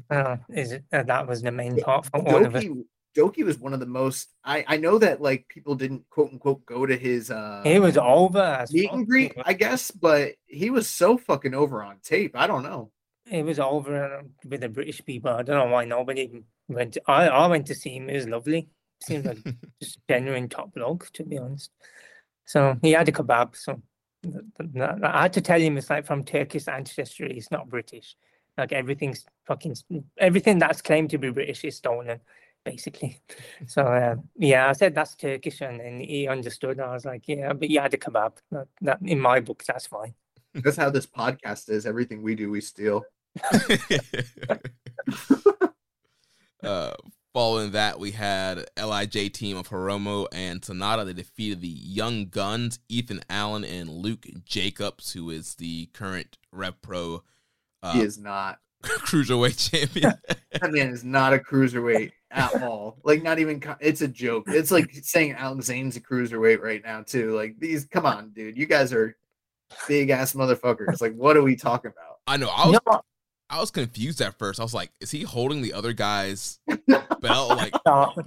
Uh, 0.08 0.36
is 0.50 0.70
it 0.70 0.84
uh, 0.92 1.02
that 1.02 1.26
was 1.26 1.42
the 1.42 1.50
main 1.50 1.76
part 1.80 2.06
for 2.06 2.18
all 2.18 2.44
of 2.44 2.54
us? 2.54 2.62
Douki, 2.62 2.84
Douki 3.16 3.44
was 3.44 3.58
one 3.58 3.74
of 3.74 3.80
the 3.80 3.86
most. 3.86 4.28
I 4.44 4.64
I 4.68 4.76
know 4.76 4.98
that 4.98 5.20
like 5.20 5.48
people 5.48 5.74
didn't 5.74 6.08
quote 6.10 6.30
unquote 6.30 6.64
go 6.64 6.86
to 6.86 6.96
his 6.96 7.30
uh 7.30 7.62
He 7.64 7.78
was 7.80 7.96
over 7.98 8.38
as 8.38 8.72
meet 8.72 8.84
fuck, 8.84 8.94
and 8.94 9.06
greet, 9.06 9.34
I 9.44 9.52
guess, 9.54 9.90
but 9.90 10.34
he 10.46 10.70
was 10.70 10.88
so 10.88 11.18
fucking 11.18 11.54
over 11.54 11.82
on 11.82 11.98
tape. 12.04 12.36
I 12.36 12.46
don't 12.46 12.62
know. 12.62 12.92
It 13.30 13.44
was 13.44 13.58
over 13.58 14.22
with 14.44 14.60
the 14.60 14.68
British 14.68 15.04
people. 15.04 15.30
I 15.30 15.42
don't 15.42 15.56
know 15.56 15.72
why 15.72 15.84
nobody 15.84 16.42
went. 16.68 16.94
To, 16.94 17.02
I 17.06 17.26
I 17.28 17.46
went 17.48 17.66
to 17.66 17.74
see 17.74 17.96
him. 17.96 18.08
It 18.08 18.14
was 18.14 18.28
lovely. 18.28 18.68
seems 19.02 19.26
like 19.26 19.38
just 19.82 19.98
genuine 20.08 20.48
top 20.48 20.72
bloke, 20.74 21.10
to 21.14 21.24
be 21.24 21.38
honest. 21.38 21.70
So 22.44 22.76
he 22.82 22.92
had 22.92 23.08
a 23.08 23.12
kebab. 23.12 23.56
So 23.56 23.82
I 25.04 25.22
had 25.22 25.32
to 25.34 25.40
tell 25.40 25.60
him 25.60 25.76
it's 25.76 25.90
like 25.90 26.06
from 26.06 26.24
Turkish 26.24 26.68
ancestry. 26.68 27.34
He's 27.34 27.50
not 27.50 27.68
British. 27.68 28.16
Like 28.56 28.72
everything's 28.72 29.24
fucking 29.46 29.76
everything 30.18 30.58
that's 30.58 30.80
claimed 30.80 31.10
to 31.10 31.18
be 31.18 31.30
British 31.30 31.64
is 31.64 31.76
stolen, 31.76 32.20
basically. 32.64 33.20
So 33.66 33.82
uh, 33.82 34.16
yeah, 34.36 34.68
I 34.68 34.72
said 34.72 34.94
that's 34.94 35.16
Turkish, 35.16 35.60
and, 35.60 35.80
and 35.80 36.00
he 36.00 36.28
understood. 36.28 36.80
I 36.80 36.92
was 36.92 37.04
like, 37.04 37.26
yeah, 37.26 37.52
but 37.52 37.68
you 37.70 37.80
had 37.80 37.94
a 37.94 37.98
kebab. 37.98 38.36
That, 38.52 38.68
that 38.82 38.98
in 39.02 39.20
my 39.20 39.40
book, 39.40 39.64
that's 39.66 39.86
fine. 39.86 40.14
That's 40.54 40.76
how 40.76 40.90
this 40.90 41.06
podcast 41.06 41.68
is. 41.68 41.84
Everything 41.84 42.22
we 42.22 42.34
do, 42.34 42.50
we 42.50 42.60
steal. 42.60 43.04
uh, 46.62 46.94
following 47.32 47.72
that, 47.72 47.98
we 47.98 48.12
had 48.12 48.68
Lij 48.82 49.32
team 49.32 49.56
of 49.56 49.68
Hiromu 49.68 50.26
and 50.32 50.62
Sanada. 50.62 51.04
They 51.04 51.12
defeated 51.12 51.60
the 51.60 51.68
Young 51.68 52.28
Guns, 52.28 52.78
Ethan 52.88 53.20
Allen 53.28 53.64
and 53.64 53.90
Luke 53.90 54.26
Jacobs, 54.44 55.12
who 55.12 55.30
is 55.30 55.56
the 55.56 55.86
current 55.92 56.38
Rev 56.52 56.80
Pro. 56.80 57.22
Uh, 57.82 57.92
he 57.92 58.00
is 58.00 58.18
not 58.18 58.60
cruiserweight 58.82 59.70
champion. 59.70 60.14
that 60.28 60.72
man 60.72 60.88
is 60.88 61.04
not 61.04 61.34
a 61.34 61.38
cruiserweight 61.38 62.12
at 62.30 62.62
all. 62.62 62.98
Like, 63.04 63.22
not 63.22 63.38
even. 63.38 63.62
It's 63.80 64.00
a 64.00 64.08
joke. 64.08 64.44
It's 64.48 64.70
like 64.70 64.90
saying 65.02 65.32
Alex 65.32 65.68
Zayne's 65.68 65.96
a 65.96 66.00
cruiserweight 66.00 66.62
right 66.62 66.82
now 66.82 67.02
too. 67.02 67.36
Like 67.36 67.58
these. 67.58 67.84
Come 67.84 68.06
on, 68.06 68.30
dude. 68.30 68.56
You 68.56 68.66
guys 68.66 68.92
are 68.92 69.16
big 69.88 70.10
ass 70.10 70.32
motherfuckers. 70.32 71.00
Like, 71.00 71.14
what 71.14 71.36
are 71.36 71.42
we 71.42 71.56
talking 71.56 71.90
about? 71.90 72.18
I 72.26 72.36
know. 72.36 72.48
I 72.48 72.66
was. 72.66 72.80
No. 72.86 73.02
I 73.48 73.60
was 73.60 73.70
confused 73.70 74.20
at 74.20 74.38
first. 74.38 74.58
I 74.58 74.62
was 74.62 74.74
like, 74.74 74.90
"Is 75.00 75.10
he 75.10 75.22
holding 75.22 75.62
the 75.62 75.72
other 75.72 75.92
guy's 75.92 76.58
belt?" 77.20 77.50
Like, 77.50 77.74
no. 77.86 78.12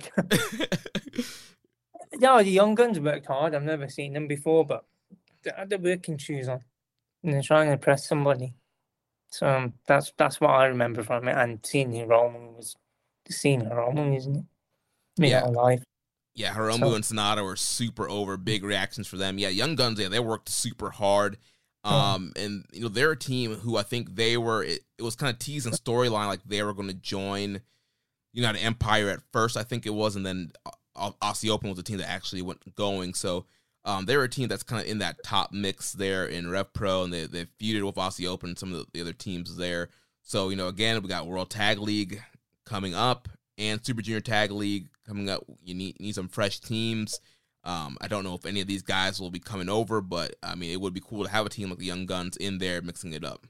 no, 2.15 2.37
the 2.37 2.49
young 2.49 2.75
guns 2.75 2.99
worked 2.99 3.25
hard. 3.25 3.53
I've 3.53 3.63
never 3.63 3.89
seen 3.89 4.13
them 4.13 4.27
before, 4.27 4.65
but 4.65 4.85
they 5.43 5.51
had 5.55 5.69
the 5.69 5.77
working 5.77 6.17
shoes 6.17 6.47
on, 6.47 6.61
and 7.23 7.33
they're 7.33 7.41
trying 7.41 7.67
to 7.67 7.73
impress 7.73 8.07
somebody. 8.07 8.55
So 9.31 9.47
um, 9.47 9.73
that's 9.87 10.13
that's 10.17 10.41
what 10.41 10.51
I 10.51 10.65
remember 10.65 11.03
from 11.03 11.27
it. 11.27 11.35
And 11.37 11.59
seeing 11.63 11.91
Hiromu 11.91 12.55
was 12.55 12.75
seeing 13.29 13.61
Hiromu, 13.61 14.15
isn't 14.17 14.37
it? 14.37 14.45
yeah, 15.17 15.45
alive. 15.45 15.83
Yeah, 16.33 16.53
Hiromu 16.53 16.79
so. 16.79 16.95
and 16.95 17.03
Sanada 17.03 17.43
were 17.43 17.55
super 17.55 18.09
over. 18.09 18.37
Big 18.37 18.63
reactions 18.63 19.07
for 19.07 19.17
them. 19.17 19.37
Yeah, 19.37 19.49
Young 19.49 19.75
Guns. 19.75 19.99
Yeah, 19.99 20.07
they 20.07 20.19
worked 20.19 20.49
super 20.49 20.91
hard. 20.91 21.37
Um, 21.89 22.33
and 22.35 22.65
you 22.71 22.81
know 22.81 22.89
they're 22.89 23.11
a 23.11 23.17
team 23.17 23.55
who 23.55 23.77
I 23.77 23.83
think 23.83 24.15
they 24.15 24.37
were. 24.37 24.63
It, 24.63 24.81
it 24.97 25.03
was 25.03 25.15
kind 25.15 25.31
of 25.31 25.39
teasing 25.39 25.73
storyline 25.73 26.27
like 26.27 26.43
they 26.45 26.61
were 26.63 26.73
going 26.73 26.89
to 26.89 26.93
join 26.93 27.61
United 28.33 28.59
Empire 28.63 29.09
at 29.09 29.21
first. 29.31 29.57
I 29.57 29.63
think 29.63 29.85
it 29.85 29.93
was, 29.93 30.15
and 30.15 30.25
then 30.25 30.51
Aussie 30.95 31.49
Open 31.49 31.69
was 31.69 31.77
the 31.77 31.83
team 31.83 31.97
that 31.97 32.09
actually 32.09 32.41
went 32.41 32.75
going. 32.75 33.13
So 33.13 33.45
um, 33.85 34.05
they're 34.05 34.23
a 34.23 34.29
team 34.29 34.47
that's 34.47 34.63
kind 34.63 34.81
of 34.81 34.87
in 34.87 34.99
that 34.99 35.23
top 35.23 35.51
mix 35.51 35.93
there 35.93 36.25
in 36.25 36.49
Rev 36.49 36.73
Pro, 36.73 37.03
and 37.03 37.13
they 37.13 37.25
they 37.25 37.45
feuded 37.45 37.85
with 37.85 37.95
Aussie 37.95 38.27
Open 38.27 38.49
and 38.49 38.59
some 38.59 38.73
of 38.73 38.79
the, 38.79 38.85
the 38.93 39.01
other 39.01 39.13
teams 39.13 39.55
there. 39.57 39.89
So 40.21 40.49
you 40.49 40.55
know, 40.55 40.67
again, 40.67 41.01
we 41.01 41.09
got 41.09 41.27
World 41.27 41.49
Tag 41.49 41.79
League 41.79 42.21
coming 42.65 42.93
up 42.93 43.27
and 43.57 43.83
Super 43.85 44.01
Junior 44.01 44.21
Tag 44.21 44.51
League 44.51 44.89
coming 45.07 45.29
up. 45.29 45.43
You 45.63 45.73
need 45.73 45.99
need 45.99 46.15
some 46.15 46.27
fresh 46.27 46.59
teams. 46.59 47.19
Um, 47.63 47.97
I 47.99 48.07
don't 48.07 48.23
know 48.23 48.35
if 48.35 48.45
any 48.45 48.61
of 48.61 48.67
these 48.67 48.81
guys 48.81 49.19
will 49.19 49.31
be 49.31 49.39
coming 49.39 49.69
over, 49.69 50.01
but 50.01 50.35
I 50.41 50.55
mean, 50.55 50.71
it 50.71 50.79
would 50.79 50.93
be 50.93 51.01
cool 51.01 51.23
to 51.25 51.29
have 51.29 51.45
a 51.45 51.49
team 51.49 51.69
like 51.69 51.79
the 51.79 51.85
Young 51.85 52.05
Guns 52.05 52.37
in 52.37 52.57
there 52.57 52.81
mixing 52.81 53.13
it 53.13 53.23
up. 53.23 53.45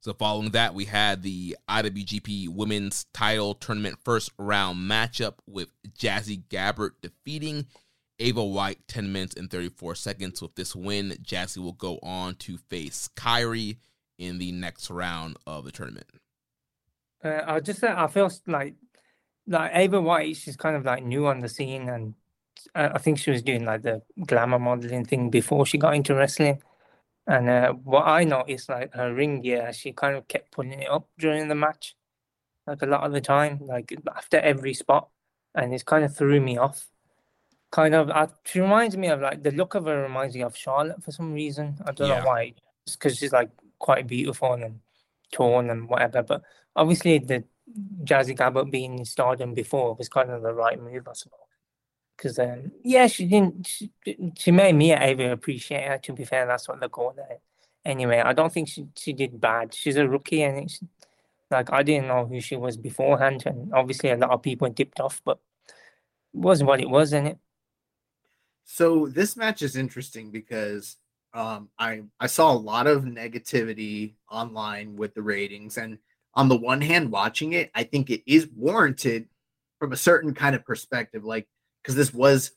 So, 0.00 0.14
following 0.14 0.50
that, 0.50 0.72
we 0.72 0.84
had 0.84 1.24
the 1.24 1.56
IWGP 1.68 2.48
Women's 2.48 3.06
Title 3.12 3.54
Tournament 3.54 3.98
first 4.04 4.30
round 4.38 4.78
matchup 4.88 5.34
with 5.48 5.72
Jazzy 5.98 6.44
Gabert 6.48 6.92
defeating 7.02 7.66
Ava 8.20 8.44
White 8.44 8.86
10 8.86 9.12
minutes 9.12 9.34
and 9.36 9.50
34 9.50 9.96
seconds. 9.96 10.40
With 10.40 10.54
this 10.54 10.76
win, 10.76 11.10
Jazzy 11.22 11.58
will 11.58 11.72
go 11.72 11.98
on 12.04 12.36
to 12.36 12.56
face 12.56 13.10
Kairi 13.16 13.78
in 14.16 14.38
the 14.38 14.52
next 14.52 14.90
round 14.90 15.38
of 15.44 15.64
the 15.64 15.72
tournament. 15.72 16.06
Uh, 17.24 17.40
I 17.44 17.60
just 17.60 17.82
I 17.82 18.06
feel 18.06 18.30
like 18.46 18.74
like 19.46 19.70
Ava 19.74 20.00
White, 20.00 20.36
she's 20.36 20.56
kind 20.56 20.76
of 20.76 20.84
like 20.84 21.04
new 21.04 21.26
on 21.26 21.40
the 21.40 21.48
scene, 21.48 21.88
and 21.88 22.14
I 22.74 22.98
think 22.98 23.18
she 23.18 23.30
was 23.30 23.42
doing 23.42 23.64
like 23.64 23.82
the 23.82 24.02
glamour 24.26 24.58
modeling 24.58 25.04
thing 25.04 25.30
before 25.30 25.66
she 25.66 25.78
got 25.78 25.94
into 25.94 26.14
wrestling. 26.14 26.62
And 27.26 27.48
uh, 27.48 27.72
what 27.72 28.06
I 28.06 28.24
noticed, 28.24 28.68
like 28.68 28.94
her 28.94 29.12
ring 29.12 29.42
gear, 29.42 29.72
she 29.72 29.92
kind 29.92 30.16
of 30.16 30.28
kept 30.28 30.52
pulling 30.52 30.80
it 30.80 30.90
up 30.90 31.08
during 31.18 31.48
the 31.48 31.54
match, 31.54 31.96
like 32.66 32.82
a 32.82 32.86
lot 32.86 33.04
of 33.04 33.12
the 33.12 33.20
time, 33.20 33.60
like 33.66 33.92
after 34.14 34.38
every 34.38 34.74
spot, 34.74 35.08
and 35.54 35.74
it's 35.74 35.82
kind 35.82 36.04
of 36.04 36.16
threw 36.16 36.40
me 36.40 36.56
off. 36.56 36.86
Kind 37.72 37.96
of, 37.96 38.10
uh, 38.10 38.28
she 38.44 38.60
reminds 38.60 38.96
me 38.96 39.08
of 39.08 39.20
like 39.20 39.42
the 39.42 39.50
look 39.50 39.74
of 39.74 39.86
her 39.86 40.02
reminds 40.02 40.36
me 40.36 40.42
of 40.42 40.56
Charlotte 40.56 41.02
for 41.02 41.10
some 41.10 41.32
reason. 41.32 41.76
I 41.84 41.92
don't 41.92 42.08
yeah. 42.08 42.20
know 42.20 42.26
why, 42.26 42.54
because 42.84 43.18
she's 43.18 43.32
like 43.32 43.50
quite 43.80 44.06
beautiful 44.06 44.52
and 44.52 44.80
torn 45.32 45.68
and 45.70 45.88
whatever. 45.88 46.22
But 46.22 46.42
obviously, 46.76 47.18
the 47.18 47.42
Jazzy 48.04 48.36
Gabert 48.36 48.70
being 48.70 48.98
in 48.98 49.04
stardom 49.04 49.54
before 49.54 49.94
was 49.94 50.08
kind 50.08 50.30
of 50.30 50.42
the 50.42 50.52
right 50.52 50.80
move, 50.80 51.08
I 51.08 51.12
suppose. 51.14 51.40
Because 52.16 52.38
um, 52.38 52.72
yeah, 52.82 53.06
she 53.08 53.26
didn't. 53.26 53.66
She, 53.66 53.90
she 54.36 54.50
made 54.50 54.74
me 54.74 54.94
Ava 54.94 55.32
appreciate 55.32 55.86
her. 55.86 55.98
To 55.98 56.12
be 56.12 56.24
fair, 56.24 56.46
that's 56.46 56.68
what 56.68 56.80
they 56.80 56.88
call 56.88 57.14
it. 57.18 57.40
Anyway, 57.84 58.20
I 58.20 58.32
don't 58.32 58.52
think 58.52 58.68
she 58.68 58.86
she 58.96 59.12
did 59.12 59.40
bad. 59.40 59.74
She's 59.74 59.96
a 59.96 60.08
rookie, 60.08 60.42
and 60.42 60.64
it's 60.64 60.80
like 61.50 61.72
I 61.72 61.82
didn't 61.82 62.08
know 62.08 62.24
who 62.24 62.40
she 62.40 62.56
was 62.56 62.76
beforehand, 62.76 63.42
and 63.46 63.72
obviously 63.74 64.10
a 64.10 64.16
lot 64.16 64.30
of 64.30 64.42
people 64.42 64.68
dipped 64.70 65.00
off, 65.00 65.20
but 65.24 65.38
it 65.68 66.40
was 66.40 66.62
what 66.62 66.80
it 66.80 66.88
was, 66.88 67.08
isn't 67.12 67.26
it? 67.26 67.38
So 68.64 69.06
this 69.06 69.36
match 69.36 69.62
is 69.62 69.76
interesting 69.76 70.30
because 70.30 70.96
um, 71.34 71.68
I 71.78 72.02
I 72.18 72.28
saw 72.28 72.52
a 72.52 72.56
lot 72.56 72.86
of 72.86 73.04
negativity 73.04 74.14
online 74.30 74.96
with 74.96 75.14
the 75.14 75.22
ratings, 75.22 75.76
and 75.76 75.98
on 76.36 76.48
the 76.48 76.56
one 76.56 76.82
hand, 76.82 77.10
watching 77.10 77.54
it, 77.54 77.70
I 77.74 77.82
think 77.82 78.10
it 78.10 78.22
is 78.26 78.46
warranted 78.54 79.28
from 79.78 79.92
a 79.92 79.96
certain 79.96 80.34
kind 80.34 80.54
of 80.54 80.64
perspective, 80.64 81.24
like 81.24 81.48
because 81.82 81.96
this 81.96 82.12
was 82.12 82.52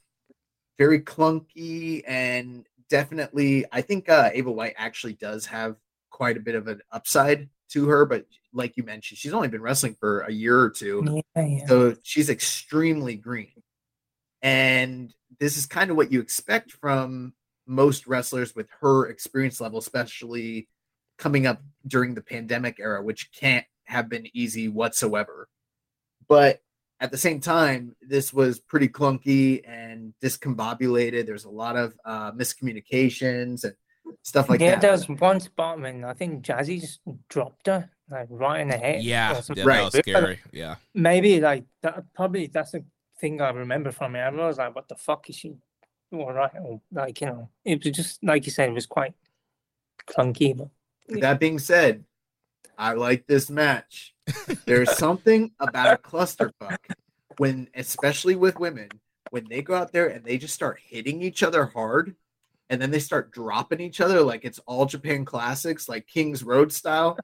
very 0.78 1.00
clunky 1.00 2.04
and 2.06 2.66
definitely, 2.90 3.66
I 3.72 3.82
think 3.82 4.10
uh, 4.10 4.30
Ava 4.34 4.52
White 4.52 4.76
actually 4.78 5.14
does 5.14 5.46
have 5.48 5.78
quite 6.10 6.38
a 6.38 6.42
bit 6.42 6.56
of 6.56 6.68
an 6.68 6.82
upside 6.92 7.50
to 7.70 7.88
her, 7.88 8.06
but 8.06 8.26
like 8.54 8.76
you 8.76 8.84
mentioned, 8.84 9.18
she's 9.18 9.34
only 9.34 9.48
been 9.48 9.62
wrestling 9.62 9.96
for 10.00 10.22
a 10.22 10.32
year 10.32 10.60
or 10.60 10.70
two, 10.70 11.22
yeah, 11.36 11.42
yeah. 11.46 11.68
so 11.68 11.96
she's 12.04 12.30
extremely 12.30 13.16
green. 13.16 13.52
And 14.42 15.14
this 15.40 15.58
is 15.58 15.66
kind 15.66 15.92
of 15.92 15.98
what 15.98 16.12
you 16.12 16.20
expect 16.20 16.72
from 16.72 17.34
most 17.68 18.08
wrestlers 18.08 18.56
with 18.56 18.68
her 18.82 19.08
experience 19.08 19.62
level, 19.62 19.80
especially 19.80 20.68
coming 21.20 21.46
up 21.46 21.62
during 21.86 22.16
the 22.16 22.22
pandemic 22.22 22.80
era, 22.80 23.04
which 23.04 23.32
can't 23.32 23.66
have 23.84 24.10
been 24.10 24.28
easy 24.34 24.68
whatsoever. 24.68 25.48
But 26.28 26.62
at 27.00 27.12
the 27.12 27.18
same 27.18 27.40
time, 27.40 27.96
this 28.02 28.34
was 28.34 28.60
pretty 28.60 28.88
clunky 28.88 29.62
and 29.68 30.14
discombobulated. 30.22 31.26
There's 31.26 31.46
a 31.46 31.50
lot 31.50 31.76
of 31.76 31.94
uh, 32.06 32.32
miscommunications 32.32 33.64
and 33.64 33.74
stuff 34.24 34.50
like 34.50 34.60
yeah, 34.60 34.72
that. 34.72 34.76
Yeah, 34.76 34.80
there 34.80 34.92
was 34.92 35.10
one 35.10 35.40
spot 35.40 35.80
when 35.80 36.04
I 36.04 36.14
think 36.14 36.44
Jazzy 36.44 36.82
just 36.82 37.00
dropped 37.30 37.68
her 37.68 37.90
like 38.10 38.28
right 38.30 38.62
in 38.62 38.70
the 38.70 38.78
head. 38.78 39.04
Yeah, 39.04 39.42
yeah 39.56 39.64
right. 39.64 39.78
that 39.78 39.94
was 39.94 39.94
scary. 39.94 40.40
Yeah, 40.52 40.76
maybe 40.94 41.40
like 41.40 41.66
that. 41.84 42.04
Probably 42.14 42.48
that's 42.48 42.72
the 42.72 42.84
thing 43.20 43.42
I 43.42 43.50
remember 43.52 43.92
from 43.92 44.16
it. 44.16 44.22
I 44.22 44.30
was 44.30 44.58
like, 44.58 44.76
"What 44.76 44.88
the 44.88 44.96
fuck 44.96 45.30
is 45.30 45.36
she?" 45.36 45.56
All 46.12 46.34
right, 46.34 46.52
like 46.92 47.22
you 47.22 47.28
know, 47.28 47.50
it 47.64 47.84
was 47.84 47.96
just 47.96 48.24
like 48.24 48.46
you 48.46 48.52
said, 48.52 48.70
it 48.70 48.74
was 48.74 48.88
quite 48.88 49.14
clunky, 50.08 50.58
but 50.58 50.70
that 51.10 51.40
being 51.40 51.60
said, 51.60 52.04
I 52.78 52.94
like 52.94 53.28
this 53.28 53.50
match. 53.50 54.14
There's 54.66 54.98
something 54.98 55.52
about 55.60 55.94
a 55.94 55.98
clusterfuck 55.98 56.78
when, 57.38 57.68
especially 57.74 58.36
with 58.36 58.60
women, 58.60 58.90
when 59.32 59.46
they 59.50 59.62
go 59.62 59.76
out 59.76 59.92
there 59.92 60.08
and 60.08 60.24
they 60.24 60.38
just 60.38 60.54
start 60.54 60.80
hitting 60.82 61.22
each 61.22 61.44
other 61.44 61.66
hard 61.66 62.16
and 62.70 62.82
then 62.82 62.92
they 62.92 63.00
start 63.00 63.32
dropping 63.32 63.82
each 63.82 64.00
other 64.00 64.22
like 64.22 64.46
it's 64.46 64.60
all 64.66 64.86
Japan 64.86 65.26
classics, 65.26 65.90
like 65.90 66.08
King's 66.08 66.44
Road 66.44 66.72
style. 66.72 67.18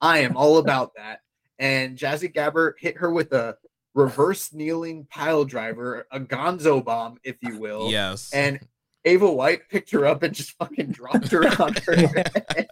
I 0.00 0.18
am 0.18 0.36
all 0.36 0.58
about 0.58 0.92
that. 0.96 1.20
And 1.58 1.96
Jazzy 1.96 2.32
Gabert 2.32 2.74
hit 2.78 2.98
her 2.98 3.10
with 3.10 3.32
a 3.32 3.56
reverse 3.94 4.52
kneeling 4.52 5.06
pile 5.10 5.44
driver, 5.44 6.06
a 6.10 6.20
gonzo 6.20 6.84
bomb, 6.84 7.18
if 7.24 7.36
you 7.42 7.58
will. 7.58 7.90
Yes. 7.90 8.30
And 8.32 8.60
Ava 9.04 9.30
White 9.30 9.68
picked 9.68 9.90
her 9.92 10.06
up 10.06 10.22
and 10.22 10.34
just 10.34 10.52
fucking 10.52 10.90
dropped 10.92 11.28
her 11.28 11.46
on 11.62 11.74
her 11.74 11.96
head. 11.96 12.68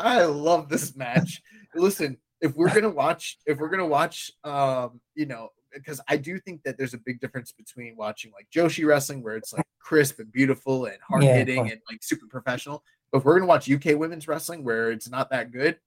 I 0.00 0.24
love 0.24 0.68
this 0.68 0.96
match. 0.96 1.42
Listen, 1.74 2.16
if 2.40 2.56
we're 2.56 2.72
gonna 2.72 2.90
watch, 2.90 3.38
if 3.46 3.58
we're 3.58 3.68
gonna 3.68 3.86
watch, 3.86 4.30
um, 4.44 5.00
you 5.14 5.26
know, 5.26 5.50
because 5.72 6.00
I 6.08 6.16
do 6.16 6.38
think 6.40 6.62
that 6.64 6.78
there's 6.78 6.94
a 6.94 6.98
big 6.98 7.20
difference 7.20 7.52
between 7.52 7.96
watching 7.96 8.32
like 8.32 8.48
Joshi 8.50 8.86
wrestling, 8.86 9.22
where 9.22 9.36
it's 9.36 9.52
like 9.52 9.66
crisp 9.78 10.18
and 10.18 10.32
beautiful 10.32 10.86
and 10.86 10.96
hard 11.06 11.22
hitting 11.22 11.66
yeah. 11.66 11.72
and 11.72 11.80
like 11.90 12.02
super 12.02 12.26
professional. 12.26 12.82
But 13.12 13.18
if 13.18 13.24
we're 13.24 13.34
gonna 13.34 13.46
watch 13.46 13.70
UK 13.70 13.98
women's 13.98 14.26
wrestling, 14.26 14.64
where 14.64 14.90
it's 14.90 15.10
not 15.10 15.30
that 15.30 15.52
good, 15.52 15.78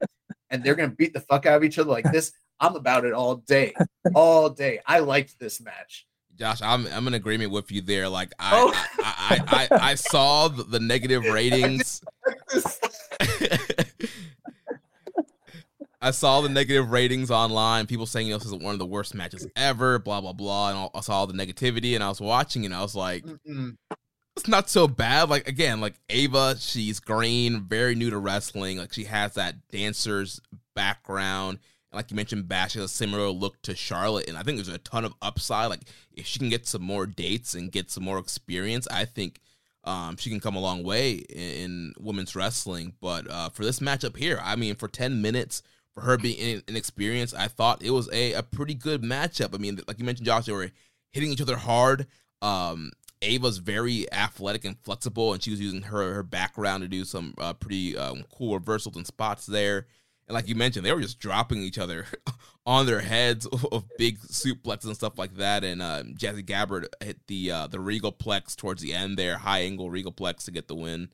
and 0.50 0.64
they're 0.64 0.76
gonna 0.76 0.90
beat 0.90 1.14
the 1.14 1.22
fuck 1.22 1.46
out 1.46 1.58
of 1.58 1.64
each 1.64 1.80
other 1.80 1.90
like 1.90 2.10
this, 2.12 2.34
I'm 2.60 2.76
about 2.76 3.06
it 3.06 3.14
all 3.14 3.38
day, 3.38 3.74
all 4.16 4.50
day. 4.50 4.80
I 4.86 5.00
liked 5.00 5.40
this 5.40 5.60
match. 5.60 6.06
Josh, 6.36 6.62
I'm 6.62 6.88
I'm 6.88 7.08
in 7.08 7.14
agreement 7.14 7.52
with 7.52 7.72
you 7.72 7.82
there. 7.82 8.10
Like 8.10 8.32
I 8.40 8.52
Oh. 8.54 8.72
I, 9.00 9.40
I, 9.48 9.68
I, 9.72 9.92
I 9.92 9.96
saw 9.96 10.48
the, 10.48 10.64
the 10.64 10.80
negative 10.80 11.24
ratings. 11.32 12.02
I 16.04 16.12
saw 16.12 16.42
the 16.42 16.50
negative 16.50 16.92
ratings 16.92 17.32
online. 17.32 17.88
People 17.88 18.06
saying 18.06 18.30
this 18.30 18.46
is 18.46 18.54
one 18.54 18.74
of 18.74 18.80
the 18.80 18.86
worst 18.86 19.16
matches 19.16 19.48
ever. 19.56 20.00
Blah 20.00 20.20
blah 20.20 20.34
blah. 20.34 20.70
And 20.70 20.90
I 20.94 21.00
saw 21.00 21.20
all 21.20 21.28
the 21.28 21.34
negativity, 21.34 21.96
and 21.96 22.04
I 22.04 22.10
was 22.10 22.20
watching, 22.20 22.66
and 22.66 22.76
I 22.76 22.82
was 22.82 22.94
like, 22.94 23.24
Mm-mm. 23.24 23.78
it's 24.36 24.50
not 24.50 24.70
so 24.70 24.86
bad. 24.86 25.30
Like 25.30 25.48
again, 25.48 25.80
like 25.80 25.96
Ava, 26.10 26.58
she's 26.60 27.00
green, 27.00 27.62
very 27.62 27.96
new 27.96 28.10
to 28.10 28.18
wrestling. 28.18 28.80
Like 28.80 28.92
she 28.92 29.06
has 29.06 29.36
that 29.36 29.70
dancer's 29.70 30.42
background. 30.76 31.60
And 31.90 31.98
like 31.98 32.12
you 32.12 32.18
mentioned, 32.18 32.50
Bash 32.50 32.74
has 32.74 32.84
a 32.84 32.90
similar 32.90 33.30
look 33.30 33.62
to 33.62 33.74
Charlotte, 33.74 34.28
and 34.28 34.38
I 34.38 34.44
think 34.44 34.58
there's 34.58 34.68
a 34.68 34.80
ton 34.80 35.06
of 35.06 35.14
upside. 35.22 35.70
Like 35.70 35.84
if 36.12 36.26
she 36.26 36.38
can 36.38 36.50
get 36.50 36.68
some 36.68 36.84
more 36.84 37.06
dates 37.06 37.54
and 37.54 37.72
get 37.72 37.90
some 37.90 38.04
more 38.04 38.20
experience, 38.20 38.90
I 38.92 39.06
think 39.06 39.40
um, 39.86 40.18
she 40.18 40.30
can 40.30 40.42
come 40.42 40.58
a 40.58 40.62
long 40.62 40.84
way 40.84 41.14
in, 41.14 41.38
in 41.40 41.94
women's 41.98 42.36
wrestling. 42.36 42.94
But 43.00 43.32
uh, 43.32 43.50
for 43.50 43.64
this 43.64 43.80
matchup 43.80 44.18
here, 44.18 44.42
I 44.44 44.58
mean, 44.58 44.76
for 44.76 44.90
ten 44.90 45.22
minutes, 45.22 45.64
for 45.94 46.02
her 46.02 46.18
being 46.18 46.38
in, 46.38 46.64
inexperienced, 46.68 47.36
I 47.36 47.48
thought 47.48 47.84
it 47.84 47.92
was 47.92 48.10
a, 48.12 48.34
a 48.34 48.44
pretty 48.44 48.74
good 48.74 49.04
matchup. 49.04 49.54
I 49.54 49.58
mean, 49.58 49.80
like 49.88 50.00
you 50.00 50.06
mentioned, 50.06 50.26
Josh, 50.26 50.46
they 50.46 50.54
were 50.54 50.72
hitting 51.12 51.32
each 51.32 51.42
other 51.42 51.58
hard. 51.58 52.08
Um, 52.42 52.92
Ava's 53.22 53.58
very 53.58 54.12
athletic 54.12 54.66
and 54.66 54.78
flexible, 54.80 55.34
and 55.34 55.42
she 55.42 55.52
was 55.52 55.62
using 55.62 55.84
her 55.84 56.14
her 56.14 56.24
background 56.24 56.82
to 56.82 56.88
do 56.88 57.06
some 57.06 57.34
uh, 57.38 57.54
pretty 57.54 57.98
um, 57.98 58.24
cool 58.36 58.54
reversals 58.56 58.96
and 58.96 59.08
spots 59.08 59.46
there. 59.46 59.88
And 60.28 60.36
like 60.36 60.48
you 60.48 60.56
mentioned, 60.56 60.86
they 60.86 60.94
were 60.94 61.02
just 61.02 61.20
dropping 61.20 61.62
each 61.62 61.78
other 61.78 62.06
on 62.66 62.86
their 62.86 63.00
heads 63.02 63.46
of 63.72 63.86
big 63.98 64.20
suplexes 64.20 64.86
and 64.86 64.96
stuff 64.96 65.18
like 65.18 65.36
that. 65.36 65.64
And 65.64 65.82
uh, 65.82 66.04
Jazzy 66.04 66.46
Gabert 66.46 66.88
hit 67.02 67.20
the 67.28 67.52
uh, 67.52 67.68
the 67.68 67.80
regal 67.80 68.12
plex 68.12 68.56
towards 68.56 68.82
the 68.82 68.94
end 68.94 69.18
there, 69.18 69.38
high 69.38 69.62
angle 69.62 69.90
regal 69.90 70.12
plex 70.12 70.46
to 70.46 70.52
get 70.52 70.68
the 70.68 70.76
win. 70.76 71.10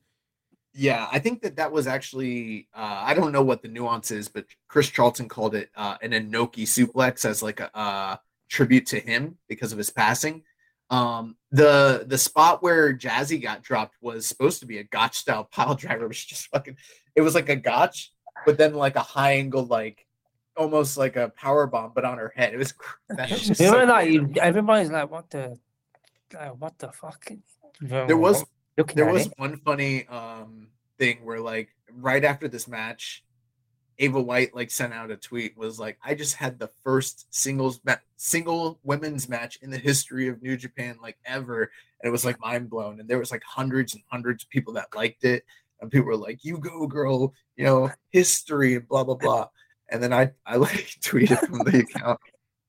Yeah, 0.72 1.08
I 1.10 1.18
think 1.18 1.42
that 1.42 1.56
that 1.56 1.72
was 1.72 1.86
actually 1.86 2.68
uh, 2.74 3.02
I 3.04 3.14
don't 3.14 3.32
know 3.32 3.42
what 3.42 3.62
the 3.62 3.68
nuance 3.68 4.10
is, 4.10 4.28
but 4.28 4.46
Chris 4.68 4.88
Charlton 4.88 5.28
called 5.28 5.54
it 5.54 5.70
uh, 5.74 5.96
an 6.02 6.12
Inoki 6.12 6.62
suplex 6.62 7.24
as 7.24 7.42
like 7.42 7.60
a 7.60 7.76
uh, 7.76 8.16
tribute 8.48 8.86
to 8.86 9.00
him 9.00 9.36
because 9.48 9.72
of 9.72 9.78
his 9.78 9.90
passing. 9.90 10.42
Um, 10.90 11.36
the 11.50 12.04
the 12.06 12.18
spot 12.18 12.62
where 12.62 12.96
Jazzy 12.96 13.40
got 13.40 13.62
dropped 13.62 13.96
was 14.00 14.26
supposed 14.26 14.60
to 14.60 14.66
be 14.66 14.78
a 14.78 14.84
gotch 14.84 15.18
style 15.18 15.44
pile 15.50 15.74
driver, 15.74 16.06
which 16.06 16.28
just 16.28 16.48
fucking 16.48 16.76
it 17.16 17.22
was 17.22 17.34
like 17.34 17.48
a 17.48 17.56
gotch, 17.56 18.12
but 18.46 18.58
then 18.58 18.74
like 18.74 18.96
a 18.96 19.00
high 19.00 19.32
angle, 19.34 19.64
like 19.64 20.06
almost 20.56 20.96
like 20.96 21.16
a 21.16 21.30
power 21.30 21.66
bomb, 21.66 21.92
but 21.94 22.04
on 22.04 22.18
her 22.18 22.32
head. 22.36 22.54
It 22.54 22.58
was 22.58 22.74
just 23.26 23.56
so 23.56 23.84
like 23.84 24.36
everybody's 24.38 24.90
like, 24.90 25.10
"What 25.10 25.30
the, 25.30 25.58
like, 26.34 26.60
what 26.60 26.78
the 26.78 26.92
fuck?" 26.92 27.30
there 27.80 28.16
was 28.16 28.44
looking 28.80 28.96
there 28.96 29.12
was 29.12 29.26
it. 29.26 29.32
one 29.36 29.56
funny 29.58 30.06
um 30.08 30.68
thing 30.98 31.18
where 31.24 31.40
like 31.40 31.68
right 31.92 32.24
after 32.24 32.48
this 32.48 32.66
match 32.68 33.24
ava 33.98 34.20
white 34.20 34.54
like 34.54 34.70
sent 34.70 34.92
out 34.94 35.10
a 35.10 35.16
tweet 35.16 35.56
was 35.56 35.78
like 35.78 35.98
i 36.04 36.14
just 36.14 36.34
had 36.34 36.58
the 36.58 36.70
first 36.82 37.26
singles 37.34 37.80
ma- 37.84 37.96
single 38.16 38.78
women's 38.82 39.28
match 39.28 39.58
in 39.62 39.70
the 39.70 39.78
history 39.78 40.28
of 40.28 40.42
new 40.42 40.56
japan 40.56 40.96
like 41.02 41.16
ever 41.26 41.62
and 41.62 42.08
it 42.08 42.10
was 42.10 42.24
like 42.24 42.40
mind 42.40 42.68
blown 42.70 42.98
and 43.00 43.08
there 43.08 43.18
was 43.18 43.30
like 43.30 43.42
hundreds 43.44 43.94
and 43.94 44.02
hundreds 44.08 44.42
of 44.44 44.50
people 44.50 44.72
that 44.72 44.88
liked 44.94 45.24
it 45.24 45.44
and 45.80 45.90
people 45.90 46.06
were 46.06 46.16
like 46.16 46.44
you 46.44 46.58
go 46.58 46.86
girl 46.86 47.32
you 47.56 47.64
know 47.64 47.90
history 48.10 48.74
and 48.76 48.88
blah 48.88 49.04
blah 49.04 49.14
blah 49.14 49.46
and 49.90 50.02
then 50.02 50.12
i 50.12 50.30
i 50.46 50.56
like 50.56 50.72
tweeted 51.02 51.38
from 51.46 51.58
the 51.58 51.80
account 51.94 52.18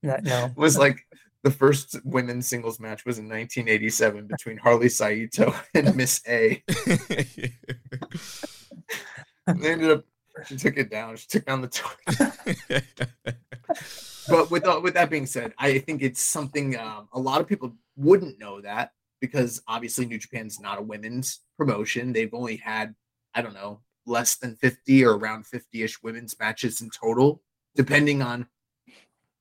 No, 0.03 0.17
no. 0.23 0.45
it 0.45 0.57
was 0.57 0.77
like 0.77 0.99
the 1.43 1.51
first 1.51 1.97
women's 2.03 2.47
singles 2.47 2.79
match 2.79 3.05
was 3.05 3.17
in 3.17 3.25
1987 3.25 4.27
between 4.27 4.57
Harley 4.57 4.89
Saito 4.89 5.53
and 5.73 5.95
Miss 5.95 6.21
A. 6.27 6.63
They 9.47 9.71
ended 9.71 9.91
up 9.91 10.03
she 10.45 10.55
took 10.55 10.77
it 10.77 10.89
down. 10.89 11.17
She 11.17 11.27
took 11.27 11.45
down 11.45 11.61
the 11.61 11.67
tweet. 11.67 12.83
But 14.29 14.51
with 14.51 14.63
with 14.81 14.93
that 14.93 15.09
being 15.09 15.25
said, 15.25 15.53
I 15.57 15.79
think 15.79 16.01
it's 16.01 16.21
something 16.21 16.77
um, 16.77 17.09
a 17.11 17.19
lot 17.19 17.41
of 17.41 17.47
people 17.47 17.75
wouldn't 17.95 18.39
know 18.39 18.61
that 18.61 18.91
because 19.19 19.61
obviously 19.67 20.05
New 20.05 20.19
Japan's 20.19 20.59
not 20.59 20.77
a 20.77 20.81
women's 20.81 21.39
promotion. 21.57 22.13
They've 22.13 22.33
only 22.33 22.57
had 22.57 22.95
I 23.33 23.41
don't 23.41 23.53
know 23.53 23.81
less 24.05 24.35
than 24.35 24.55
50 24.55 25.05
or 25.05 25.17
around 25.17 25.45
50ish 25.45 26.03
women's 26.03 26.37
matches 26.39 26.81
in 26.81 26.89
total, 26.89 27.41
depending 27.75 28.21
on 28.21 28.47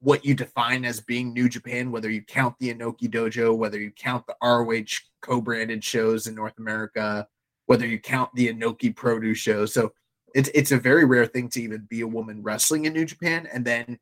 what 0.00 0.24
you 0.24 0.34
define 0.34 0.84
as 0.84 1.00
being 1.00 1.32
New 1.32 1.48
Japan, 1.48 1.92
whether 1.92 2.10
you 2.10 2.22
count 2.22 2.54
the 2.58 2.72
Inoki 2.74 3.08
Dojo, 3.08 3.56
whether 3.56 3.78
you 3.78 3.90
count 3.90 4.26
the 4.26 4.36
ROH 4.42 4.98
co-branded 5.20 5.84
shows 5.84 6.26
in 6.26 6.34
North 6.34 6.58
America, 6.58 7.26
whether 7.66 7.86
you 7.86 7.98
count 7.98 8.30
the 8.34 8.52
Inoki 8.52 8.94
Produce 8.94 9.38
shows. 9.38 9.74
So 9.74 9.92
it's 10.34 10.48
it's 10.54 10.72
a 10.72 10.78
very 10.78 11.04
rare 11.04 11.26
thing 11.26 11.48
to 11.50 11.62
even 11.62 11.86
be 11.90 12.00
a 12.00 12.06
woman 12.06 12.42
wrestling 12.42 12.86
in 12.86 12.94
New 12.94 13.04
Japan, 13.04 13.46
and 13.52 13.64
then 13.64 13.98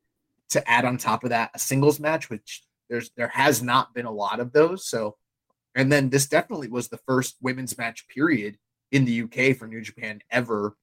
to 0.49 0.69
add 0.69 0.85
on 0.85 0.97
top 0.97 1.23
of 1.23 1.31
that 1.31 1.51
a 1.53 1.59
singles 1.59 1.99
match, 1.99 2.29
which 2.29 2.63
there's 2.89 3.11
there 3.17 3.27
has 3.27 3.61
not 3.61 3.93
been 3.93 4.05
a 4.05 4.11
lot 4.11 4.39
of 4.39 4.53
those. 4.53 4.85
So, 4.87 5.17
and 5.75 5.91
then 5.91 6.09
this 6.09 6.27
definitely 6.27 6.69
was 6.69 6.87
the 6.87 6.99
first 7.05 7.35
women's 7.41 7.77
match 7.77 8.07
period 8.07 8.57
in 8.91 9.05
the 9.05 9.23
UK 9.23 9.57
for 9.57 9.67
New 9.67 9.81
Japan 9.81 10.21
ever, 10.31 10.75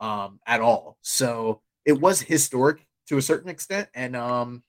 um, 0.00 0.38
at 0.46 0.60
all. 0.60 0.98
So 1.02 1.62
it 1.84 2.00
was 2.00 2.20
historic 2.20 2.86
to 3.10 3.18
a 3.18 3.22
certain 3.22 3.50
extent, 3.50 3.88
and 3.92 4.14
um, 4.14 4.62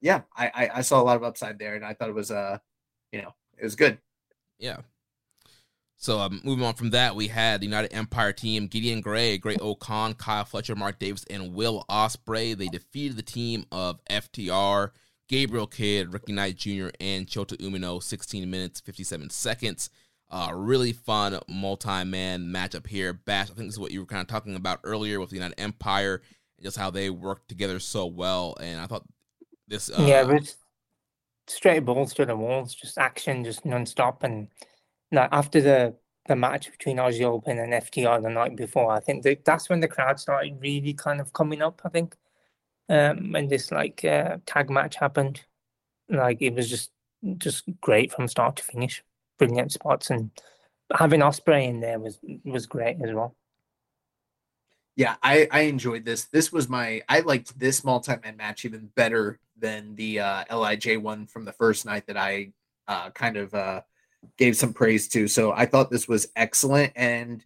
yeah, 0.00 0.22
I, 0.36 0.46
I 0.54 0.70
I 0.76 0.80
saw 0.82 1.02
a 1.02 1.02
lot 1.02 1.16
of 1.16 1.24
upside 1.24 1.58
there, 1.58 1.74
and 1.74 1.84
I 1.84 1.94
thought 1.94 2.08
it 2.08 2.14
was 2.14 2.30
uh, 2.30 2.58
you 3.12 3.20
know, 3.20 3.34
it 3.58 3.64
was 3.64 3.74
good. 3.74 3.98
Yeah. 4.60 4.78
So 5.96 6.20
um, 6.20 6.40
moving 6.44 6.64
on 6.64 6.74
from 6.74 6.90
that, 6.90 7.16
we 7.16 7.26
had 7.26 7.60
the 7.60 7.66
United 7.66 7.92
Empire 7.92 8.32
team: 8.32 8.68
Gideon 8.68 9.00
Grey, 9.00 9.36
Great 9.36 9.60
O'Con, 9.60 10.14
Kyle 10.14 10.44
Fletcher, 10.44 10.76
Mark 10.76 11.00
Davis, 11.00 11.24
and 11.28 11.54
Will 11.54 11.84
Ospreay. 11.90 12.56
They 12.56 12.68
defeated 12.68 13.16
the 13.16 13.22
team 13.22 13.66
of 13.72 13.98
FTR, 14.08 14.92
Gabriel 15.28 15.66
Kidd, 15.66 16.12
Ricky 16.12 16.32
Knight 16.32 16.54
Jr., 16.54 16.90
and 17.00 17.26
Shota 17.26 17.56
Umino. 17.56 18.00
16 18.00 18.48
minutes, 18.48 18.78
57 18.78 19.30
seconds. 19.30 19.90
Uh, 20.30 20.52
really 20.54 20.92
fun 20.92 21.36
multi-man 21.48 22.44
matchup 22.44 22.86
here. 22.86 23.12
Bash, 23.12 23.50
I 23.50 23.54
think 23.54 23.66
this 23.66 23.74
is 23.74 23.80
what 23.80 23.90
you 23.90 23.98
were 23.98 24.06
kind 24.06 24.20
of 24.20 24.28
talking 24.28 24.54
about 24.54 24.78
earlier 24.84 25.18
with 25.18 25.30
the 25.30 25.36
United 25.36 25.58
Empire 25.58 26.22
just 26.62 26.76
how 26.76 26.90
they 26.90 27.10
work 27.10 27.46
together 27.48 27.78
so 27.78 28.06
well. 28.06 28.56
And 28.60 28.80
I 28.80 28.86
thought 28.86 29.04
this, 29.66 29.90
uh, 29.90 30.04
yeah, 30.06 30.24
but 30.24 30.54
straight 31.46 31.84
balls 31.84 32.14
to 32.14 32.26
the 32.26 32.36
walls, 32.36 32.74
just 32.74 32.98
action, 32.98 33.44
just 33.44 33.64
non-stop. 33.64 34.22
And 34.22 34.48
like 35.12 35.28
after 35.32 35.60
the 35.60 35.94
the 36.26 36.36
match 36.36 36.70
between 36.70 36.98
Aussie 36.98 37.22
Open 37.22 37.58
and 37.58 37.72
FTR 37.72 38.22
the 38.22 38.28
night 38.28 38.54
before, 38.54 38.92
I 38.92 39.00
think 39.00 39.22
that 39.22 39.44
that's 39.44 39.68
when 39.68 39.80
the 39.80 39.88
crowd 39.88 40.20
started 40.20 40.60
really 40.60 40.92
kind 40.92 41.20
of 41.20 41.32
coming 41.32 41.62
up. 41.62 41.80
I 41.84 41.88
think 41.88 42.16
um, 42.88 43.32
when 43.32 43.48
this 43.48 43.70
like 43.70 44.04
uh, 44.04 44.38
tag 44.46 44.70
match 44.70 44.96
happened, 44.96 45.42
like 46.08 46.42
it 46.42 46.54
was 46.54 46.68
just 46.68 46.90
just 47.38 47.64
great 47.80 48.12
from 48.12 48.28
start 48.28 48.56
to 48.56 48.62
finish, 48.62 49.02
brilliant 49.38 49.72
spots, 49.72 50.10
and 50.10 50.30
having 50.94 51.20
Ospreay 51.20 51.68
in 51.68 51.80
there 51.80 51.98
was 51.98 52.18
was 52.44 52.66
great 52.66 52.98
as 53.02 53.12
well. 53.14 53.34
Yeah, 54.98 55.14
I 55.22 55.46
I 55.52 55.60
enjoyed 55.60 56.04
this. 56.04 56.24
This 56.24 56.52
was 56.52 56.68
my 56.68 57.02
I 57.08 57.20
liked 57.20 57.56
this 57.56 57.84
multi-man 57.84 58.36
match 58.36 58.64
even 58.64 58.90
better 58.96 59.38
than 59.56 59.94
the 59.94 60.18
uh, 60.18 60.58
Lij 60.58 60.96
one 60.96 61.28
from 61.28 61.44
the 61.44 61.52
first 61.52 61.86
night 61.86 62.08
that 62.08 62.16
I 62.16 62.50
uh, 62.88 63.10
kind 63.10 63.36
of 63.36 63.54
uh, 63.54 63.82
gave 64.38 64.56
some 64.56 64.72
praise 64.72 65.06
to. 65.10 65.28
So 65.28 65.52
I 65.52 65.66
thought 65.66 65.92
this 65.92 66.08
was 66.08 66.26
excellent, 66.34 66.94
and 66.96 67.44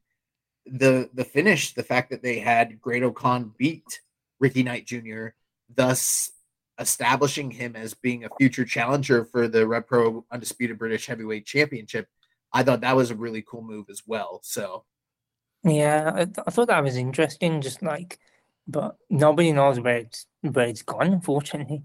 the 0.65 1.11
the 1.13 1.27
finish, 1.27 1.75
the 1.75 1.83
fact 1.83 2.09
that 2.09 2.23
they 2.23 2.39
had 2.39 2.81
Great-O-Khan 2.81 3.53
beat 3.59 4.01
Ricky 4.41 4.63
Knight 4.63 4.87
Jr., 4.87 5.27
thus 5.75 6.31
establishing 6.79 7.51
him 7.51 7.77
as 7.77 7.93
being 7.93 8.25
a 8.25 8.31
future 8.39 8.65
challenger 8.65 9.27
for 9.27 9.47
the 9.47 9.67
Rev 9.67 9.87
Pro 9.87 10.25
Undisputed 10.33 10.79
British 10.79 11.07
Heavyweight 11.07 11.45
Championship. 11.45 12.09
I 12.51 12.63
thought 12.63 12.81
that 12.81 12.97
was 12.97 13.11
a 13.11 13.15
really 13.15 13.43
cool 13.43 13.63
move 13.63 13.91
as 13.91 14.05
well. 14.07 14.41
So 14.43 14.85
Yeah, 15.65 16.13
I, 16.15 16.25
th- 16.25 16.39
I 16.47 16.51
thought 16.51 16.69
that 16.69 16.83
was 16.83 16.97
interesting. 16.97 17.61
Just 17.61 17.83
like, 17.83 18.19
but 18.67 18.97
nobody 19.11 19.53
knows 19.53 19.81
where 19.81 19.99
it's 19.99 20.27
where 20.41 20.67
it's 20.67 20.83
gone. 20.83 21.13
Unfortunately, 21.13 21.83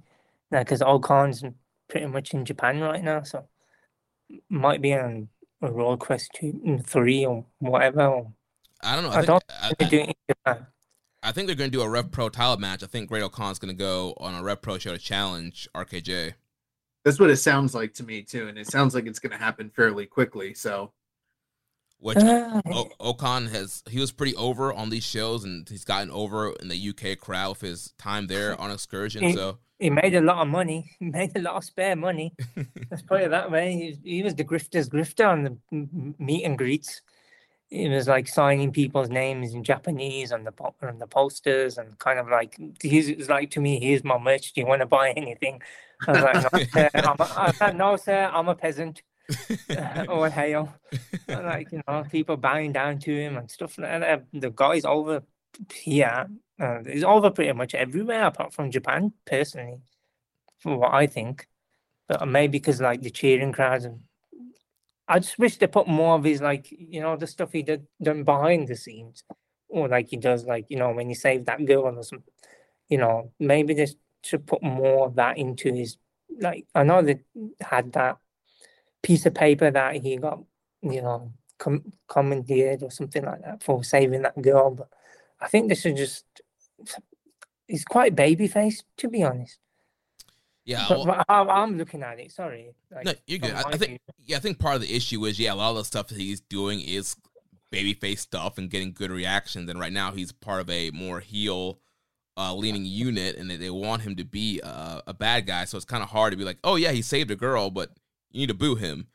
because 0.52 0.82
O-Khan's 0.82 1.44
pretty 1.88 2.08
much 2.08 2.34
in 2.34 2.46
Japan 2.46 2.80
right 2.82 3.04
now, 3.04 3.24
so 3.24 3.48
might 4.50 4.82
be 4.82 4.94
on 4.94 5.30
a 5.62 5.72
Royal 5.72 5.98
Quest 5.98 6.32
two, 6.36 6.80
three, 6.86 7.26
or 7.26 7.46
whatever. 7.60 8.06
Or, 8.06 8.34
I 8.82 8.96
don't 8.96 9.04
know. 9.06 9.10
I, 9.10 9.14
I 9.14 9.16
think, 9.18 9.28
don't 9.28 9.44
I, 9.50 9.72
they're 9.78 9.88
I- 9.88 9.90
doing 9.90 10.10
it 10.10 10.18
in 10.28 10.36
Japan. 10.36 10.68
I 11.24 11.32
think 11.32 11.48
they're 11.48 11.56
going 11.56 11.72
to 11.72 11.78
do 11.78 11.82
a 11.84 11.90
Rev 11.90 12.12
Pro 12.12 12.30
title 12.30 12.58
match. 12.58 12.84
I 12.84 12.86
think 12.86 13.10
Great-O-Khan's 13.10 13.58
going 13.58 13.76
to 13.76 13.78
go 13.78 14.14
on 14.18 14.36
a 14.36 14.44
Rev 14.44 14.62
Pro 14.62 14.78
show 14.78 14.94
to 14.94 15.00
challenge 15.00 15.68
RKJ. 15.76 16.34
That's 17.04 17.20
what 17.20 17.32
it 17.32 17.38
sounds 17.38 17.74
like 17.74 17.94
to 17.96 18.04
me 18.04 18.22
too, 18.22 18.48
and 18.48 18.58
it 18.58 18.68
sounds 18.68 18.94
like 18.94 19.08
it's 19.08 19.20
going 19.20 19.32
to 19.32 19.38
happen 19.38 19.70
fairly 19.72 20.06
quickly. 20.06 20.54
So 20.54 20.94
Which 22.00 22.18
uh, 22.18 22.62
o- 22.68 23.16
has 23.52 23.84
he 23.90 24.00
was 24.00 24.12
pretty 24.12 24.36
over 24.36 24.72
on 24.72 24.90
these 24.90 25.04
shows, 25.04 25.44
and 25.44 25.68
he's 25.68 25.84
gotten 25.84 26.12
over 26.12 26.54
in 26.62 26.68
the 26.68 26.90
UK 26.90 27.18
crowd 27.20 27.50
with 27.50 27.62
his 27.62 27.94
time 27.98 28.28
there 28.28 28.60
on 28.62 28.70
excursion. 28.70 29.24
He, 29.24 29.34
so 29.34 29.58
he 29.80 29.90
made 29.90 30.14
a 30.16 30.22
lot 30.22 30.42
of 30.42 30.48
money. 30.48 30.92
He 31.00 31.06
made 31.06 31.36
a 31.36 31.42
lot 31.42 31.56
of 31.56 31.64
spare 31.64 31.96
money. 31.96 32.34
Let's 32.92 33.04
put 33.04 33.22
it 33.22 33.32
that 33.32 33.52
way. 33.52 33.98
He, 34.04 34.18
he 34.18 34.24
was 34.24 34.36
the 34.36 34.44
grifter's 34.44 34.90
grifter 34.90 35.28
on 35.28 35.44
the 35.44 36.14
meet 36.20 36.44
and 36.44 36.58
greets. 36.58 37.02
It 37.70 37.90
was 37.90 38.08
like 38.08 38.28
signing 38.28 38.72
people's 38.72 39.10
names 39.10 39.54
in 39.54 39.64
Japanese 39.64 40.32
on 40.32 40.46
the 40.46 40.54
on 40.84 41.00
the 41.00 41.08
posters 41.08 41.78
and 41.78 42.00
kind 42.00 42.18
of 42.18 42.30
like 42.30 42.58
he's 42.82 43.16
was 43.18 43.28
like 43.28 43.52
to 43.52 43.60
me, 43.60 43.80
here's 43.80 44.04
my 44.04 44.18
merch. 44.18 44.54
Do 44.54 44.62
you 44.62 44.68
want 44.68 44.82
to 44.82 44.86
buy 44.86 45.12
anything? 45.12 45.62
I 46.08 46.12
was 46.12 46.22
like, 46.22 46.54
no, 46.54 46.60
sir, 46.64 46.90
I'm 46.94 47.16
a, 47.20 47.34
I 47.36 47.52
said, 47.52 47.76
no, 47.76 47.98
sir, 47.98 48.30
I'm 48.32 48.48
a 48.48 48.56
peasant. 48.56 49.02
or 50.10 50.30
hail. 50.30 50.74
like, 51.28 51.72
you 51.72 51.82
know, 51.88 52.06
people 52.10 52.38
bowing 52.38 52.72
down 52.72 53.00
to 53.00 53.16
him 53.16 53.38
and 53.38 53.50
stuff 53.50 53.78
like 53.78 54.02
that. 54.02 54.26
The 54.34 54.52
guy's 54.52 54.86
over 54.86 55.24
here. 55.74 56.28
Uh, 56.60 56.80
he's 56.86 57.04
over 57.04 57.30
pretty 57.30 57.54
much 57.54 57.76
everywhere 57.76 58.26
apart 58.26 58.54
from 58.54 58.72
Japan, 58.72 59.14
personally, 59.26 59.80
for 60.60 60.78
what 60.78 60.94
I 60.94 61.08
think. 61.08 61.48
But 62.08 62.28
maybe 62.28 62.58
because 62.58 62.80
like 62.80 63.02
the 63.02 63.10
cheering 63.10 63.52
crowds 63.52 63.86
and 63.86 64.00
I 65.08 65.20
just 65.20 65.40
wish 65.40 65.58
they 65.58 65.68
put 65.68 65.88
more 65.88 66.16
of 66.16 66.24
his 66.24 66.42
like 66.42 66.68
you 66.70 67.00
know 67.00 67.16
the 67.16 67.28
stuff 67.28 67.54
he 67.54 67.64
did 67.64 67.88
done 68.02 68.24
behind 68.24 68.68
the 68.68 68.76
scenes, 68.76 69.24
or 69.70 69.88
like 69.88 70.10
he 70.10 70.18
does 70.18 70.46
like 70.46 70.66
you 70.70 70.78
know 70.78 70.92
when 70.92 71.08
he 71.08 71.16
saved 71.16 71.46
that 71.46 71.66
girl 71.66 71.84
or 71.84 72.04
something. 72.04 72.24
You 72.90 72.98
know, 73.00 73.32
maybe 73.40 73.74
they 73.74 73.88
should 74.24 74.46
put 74.46 74.64
more 74.64 75.08
of 75.08 75.16
that 75.16 75.38
into 75.38 75.74
his 75.74 75.98
like. 76.40 76.66
I 76.76 76.84
know 76.84 77.02
they 77.02 77.22
had 77.62 77.94
that 77.94 78.18
piece 79.08 79.26
of 79.26 79.34
paper 79.34 79.72
that 79.72 79.96
he 79.96 80.18
got, 80.18 80.44
you 80.82 81.02
know, 81.02 81.32
com- 81.58 81.94
commandeered 82.10 82.84
or 82.84 82.92
something 82.92 83.24
like 83.24 83.42
that 83.42 83.64
for 83.64 83.82
saving 83.82 84.22
that 84.24 84.40
girl. 84.42 84.72
But 84.72 84.90
I 85.40 85.48
think 85.48 85.70
this 85.70 85.86
is 85.86 85.98
just 85.98 86.26
he's 87.68 87.86
quite 87.86 88.18
baby 88.18 88.50
faced, 88.50 88.84
to 88.98 89.08
be 89.08 89.24
honest. 89.24 89.60
Yeah, 90.66 90.86
well, 90.90 91.06
but, 91.06 91.26
I'm 91.30 91.78
looking 91.78 92.04
at 92.04 92.20
it. 92.20 92.34
Sorry. 92.34 92.76
Like, 92.94 93.06
no, 93.06 93.14
you're 93.26 93.40
good. 93.40 93.54
I, 93.54 93.64
I, 93.70 93.78
think 93.78 94.02
yeah, 94.26 94.36
I 94.36 94.40
think 94.42 94.60
part 94.60 94.76
of 94.76 94.82
the 94.82 94.94
issue 94.94 95.24
is 95.26 95.40
yeah, 95.40 95.54
a 95.54 95.56
lot 95.56 95.70
of 95.70 95.78
the 95.78 95.86
stuff 95.86 96.10
that 96.10 96.18
he's 96.18 96.42
doing 96.42 96.82
is 96.82 97.16
babyface 97.72 98.20
stuff 98.20 98.58
and 98.58 98.70
getting 98.70 98.92
good 98.92 99.10
reactions. 99.10 99.70
And 99.70 99.80
right 99.80 99.94
now, 99.94 100.12
he's 100.12 100.34
part 100.34 100.60
of 100.60 100.70
a 100.70 100.92
more 100.92 101.22
heel 101.22 101.80
uh, 102.36 102.54
leaning 102.54 102.84
unit, 102.84 103.38
and 103.38 103.50
they, 103.50 103.56
they 103.56 103.70
want 103.70 104.02
him 104.02 104.18
to 104.18 104.26
be 104.26 104.60
a, 104.60 105.02
a 105.08 105.14
bad 105.14 105.48
guy. 105.48 105.64
So 105.64 105.78
it's 105.78 105.86
kind 105.86 106.04
of 106.04 106.10
hard 106.10 106.32
to 106.32 106.38
be 106.38 106.44
like, 106.44 106.60
oh 106.66 106.76
yeah, 106.76 106.92
he 106.92 107.02
saved 107.02 107.32
a 107.32 107.38
girl, 107.38 107.72
but 107.72 107.92
you 108.32 108.40
need 108.42 108.48
to 108.48 108.54
boo 108.54 108.76
him. 108.76 109.08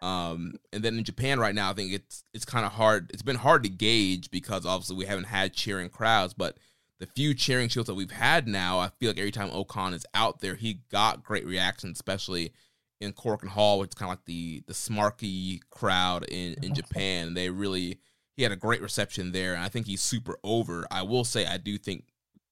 Um, 0.00 0.54
and 0.72 0.82
then 0.82 0.96
in 0.96 1.04
Japan 1.04 1.40
right 1.40 1.54
now, 1.54 1.70
I 1.70 1.74
think 1.74 1.92
it's 1.92 2.24
it's 2.32 2.44
kind 2.44 2.64
of 2.64 2.72
hard. 2.72 3.10
It's 3.12 3.22
been 3.22 3.36
hard 3.36 3.64
to 3.64 3.68
gauge 3.68 4.30
because 4.30 4.64
obviously 4.64 4.96
we 4.96 5.06
haven't 5.06 5.24
had 5.24 5.54
cheering 5.54 5.88
crowds, 5.88 6.34
but 6.34 6.56
the 7.00 7.06
few 7.06 7.34
cheering 7.34 7.68
shows 7.68 7.86
that 7.86 7.94
we've 7.94 8.10
had 8.10 8.46
now, 8.46 8.78
I 8.78 8.90
feel 8.98 9.10
like 9.10 9.18
every 9.18 9.30
time 9.30 9.50
O-Khan 9.52 9.94
is 9.94 10.06
out 10.14 10.40
there, 10.40 10.56
he 10.56 10.80
got 10.90 11.22
great 11.22 11.46
reactions, 11.46 11.96
especially 11.96 12.52
in 13.00 13.12
Korakuen 13.12 13.48
Hall, 13.48 13.78
which 13.78 13.90
is 13.90 13.94
kind 13.94 14.10
of 14.10 14.18
like 14.18 14.24
the 14.24 14.62
the 14.66 14.72
smarky 14.72 15.60
crowd 15.70 16.24
in 16.28 16.54
in 16.62 16.74
Japan. 16.74 17.34
They 17.34 17.50
really 17.50 17.98
he 18.36 18.42
had 18.44 18.52
a 18.52 18.56
great 18.56 18.82
reception 18.82 19.32
there, 19.32 19.54
and 19.54 19.62
I 19.62 19.68
think 19.68 19.86
he's 19.86 20.02
super 20.02 20.38
over. 20.44 20.86
I 20.90 21.02
will 21.02 21.24
say 21.24 21.46
I 21.46 21.56
do 21.56 21.76
think 21.76 22.04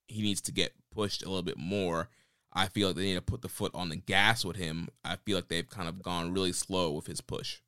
he 0.09 0.23
needs 0.23 0.41
to 0.43 0.53
get 0.53 0.73
pushed 0.91 1.25
a 1.25 1.29
little 1.29 1.43
bit 1.43 1.59
more 1.59 2.09
I 2.57 2.69
feel 2.69 2.89
like 2.89 2.97
they 2.97 3.05
need 3.05 3.15
to 3.15 3.21
put 3.21 3.43
the 3.43 3.51
foot 3.51 3.71
on 3.75 3.91
the 3.91 3.97
gas 3.97 4.43
with 4.43 4.57
him. 4.57 4.89
I 5.05 5.17
feel 5.17 5.37
like 5.37 5.49
they've 5.49 5.69
kind 5.69 5.89
of 5.89 6.03
gone 6.03 6.33
really 6.33 6.53
slow 6.53 6.91
with 6.93 7.07
his 7.07 7.21
push. 7.21 7.59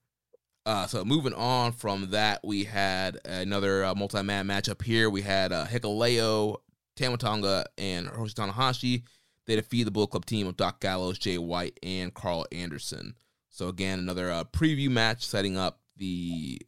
Uh, 0.64 0.86
so 0.86 1.04
moving 1.04 1.34
on 1.34 1.72
from 1.72 2.10
that, 2.10 2.40
we 2.42 2.64
had 2.64 3.18
another 3.26 3.84
uh, 3.84 3.94
multi-man 3.94 4.46
matchup 4.46 4.82
here. 4.82 5.10
We 5.10 5.22
had 5.22 5.52
uh, 5.52 5.66
Hikuleo, 5.66 6.56
Tama 6.96 7.18
Tonga, 7.18 7.66
and 7.76 8.08
Hiroshi 8.08 8.34
Tanahashi. 8.34 9.02
They 9.46 9.56
defeat 9.56 9.84
the 9.84 9.90
Bullet 9.90 10.10
Club 10.10 10.26
team 10.26 10.46
of 10.46 10.56
Doc 10.56 10.80
Gallows, 10.80 11.18
Jay 11.18 11.38
White, 11.38 11.78
and 11.82 12.12
Karl 12.12 12.46
Anderson. 12.50 13.14
So 13.50 13.68
again, 13.68 13.98
another 13.98 14.30
uh, 14.30 14.44
preview 14.44 14.90
match 14.90 15.24
setting 15.24 15.56
up 15.58 15.80
the 15.96 16.60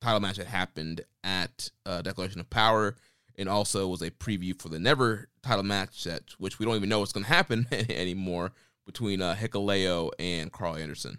title 0.00 0.20
match 0.20 0.36
that 0.36 0.46
happened 0.46 1.02
at 1.22 1.70
uh, 1.86 2.02
Declaration 2.02 2.40
of 2.40 2.50
Power 2.50 2.96
and 3.36 3.48
also 3.48 3.88
was 3.88 4.02
a 4.02 4.10
preview 4.10 4.60
for 4.60 4.68
the 4.68 4.78
never 4.78 5.28
title 5.42 5.64
match 5.64 6.04
that 6.04 6.22
which 6.38 6.58
we 6.58 6.66
don't 6.66 6.76
even 6.76 6.88
know 6.88 7.00
what's 7.00 7.12
going 7.12 7.24
to 7.24 7.32
happen 7.32 7.66
anymore 7.72 8.52
between 8.86 9.22
uh, 9.22 9.34
Hikuleo 9.34 10.10
and 10.18 10.52
Karl 10.52 10.76
Anderson. 10.76 11.18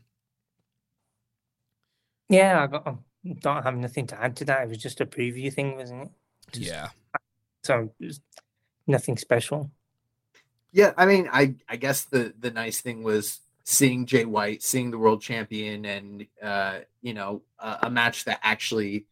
Yeah, 2.29 2.63
I 2.63 2.67
got, 2.67 2.97
don't 3.39 3.63
have 3.63 3.75
nothing 3.75 4.07
to 4.07 4.21
add 4.21 4.35
to 4.37 4.45
that. 4.45 4.63
It 4.63 4.69
was 4.69 4.77
just 4.77 5.01
a 5.01 5.05
preview 5.05 5.53
thing, 5.53 5.77
wasn't 5.77 6.03
it? 6.03 6.09
Just, 6.51 6.65
yeah. 6.65 6.89
So 7.63 7.91
nothing 8.87 9.17
special. 9.17 9.71
Yeah, 10.71 10.93
I 10.97 11.05
mean, 11.05 11.29
I 11.31 11.55
I 11.69 11.77
guess 11.77 12.03
the 12.03 12.33
the 12.37 12.51
nice 12.51 12.81
thing 12.81 13.03
was 13.03 13.39
seeing 13.63 14.05
Jay 14.05 14.25
White, 14.25 14.61
seeing 14.61 14.91
the 14.91 14.97
world 14.97 15.21
champion, 15.21 15.85
and 15.85 16.27
uh, 16.41 16.79
you 17.01 17.13
know, 17.13 17.41
a, 17.59 17.77
a 17.83 17.89
match 17.89 18.25
that 18.25 18.39
actually 18.43 19.05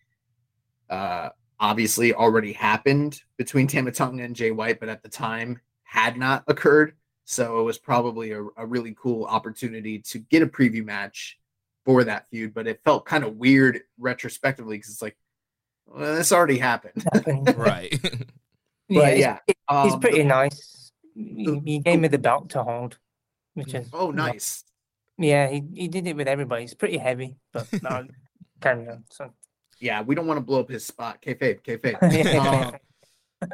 uh 0.89 1.29
obviously 1.59 2.13
already 2.13 2.53
happened 2.53 3.21
between 3.37 3.67
Tama 3.67 3.91
Tonga 3.91 4.23
and 4.23 4.35
Jay 4.35 4.51
White, 4.51 4.79
but 4.79 4.89
at 4.89 5.03
the 5.03 5.09
time 5.09 5.59
had 5.83 6.17
not 6.17 6.43
occurred. 6.47 6.93
So 7.25 7.59
it 7.59 7.63
was 7.63 7.77
probably 7.77 8.31
a, 8.31 8.43
a 8.57 8.65
really 8.65 8.95
cool 8.99 9.25
opportunity 9.25 9.99
to 9.99 10.19
get 10.19 10.41
a 10.41 10.47
preview 10.47 10.83
match 10.83 11.39
for 11.85 12.03
that 12.03 12.27
feud. 12.29 12.53
But 12.53 12.67
it 12.67 12.81
felt 12.83 13.05
kind 13.05 13.23
of 13.23 13.37
weird 13.37 13.81
retrospectively 13.97 14.77
because 14.77 14.91
it's 14.91 15.01
like, 15.01 15.15
well, 15.85 16.15
this 16.15 16.31
already 16.31 16.57
happened. 16.57 17.05
right. 17.55 17.97
but 18.89 19.17
yeah, 19.17 19.39
he's, 19.45 19.55
um, 19.69 19.89
he's 19.89 19.97
pretty 19.97 20.23
nice. 20.23 20.91
He, 21.15 21.61
he, 21.65 21.79
gave 21.79 21.99
me 21.99 22.07
the 22.07 22.17
belt 22.17 22.49
to 22.51 22.63
hold, 22.63 22.97
which 23.53 23.73
is 23.73 23.87
oh 23.93 24.11
nice. 24.11 24.63
Yeah, 25.17 25.47
he, 25.47 25.63
he 25.73 25.87
did 25.87 26.07
it 26.07 26.15
with 26.15 26.27
everybody. 26.27 26.63
It's 26.63 26.73
pretty 26.73 26.97
heavy, 26.97 27.35
but 27.51 27.67
no, 27.83 28.07
carry 28.61 28.89
on. 28.89 29.03
So 29.11 29.31
yeah, 29.83 30.01
we 30.01 30.15
don't 30.15 30.27
want 30.27 30.37
to 30.37 30.45
blow 30.45 30.61
up 30.61 30.69
his 30.69 30.85
spot. 30.85 31.21
Kayfabe, 31.21 31.61
kayfabe. 31.61 32.35
um, 33.41 33.49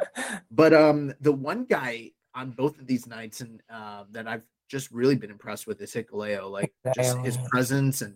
but 0.50 0.72
um, 0.72 1.12
the 1.20 1.32
one 1.32 1.64
guy 1.64 2.12
on 2.34 2.52
both 2.52 2.78
of 2.78 2.86
these 2.86 3.08
nights 3.08 3.40
and 3.40 3.60
uh, 3.68 4.04
that 4.12 4.28
I've 4.28 4.44
just 4.68 4.92
really 4.92 5.16
been 5.16 5.32
impressed 5.32 5.66
with 5.66 5.80
is 5.82 5.92
Hikuleo. 5.92 6.48
Like 6.48 6.72
just 6.94 7.18
his 7.18 7.36
presence 7.48 8.00
and 8.00 8.14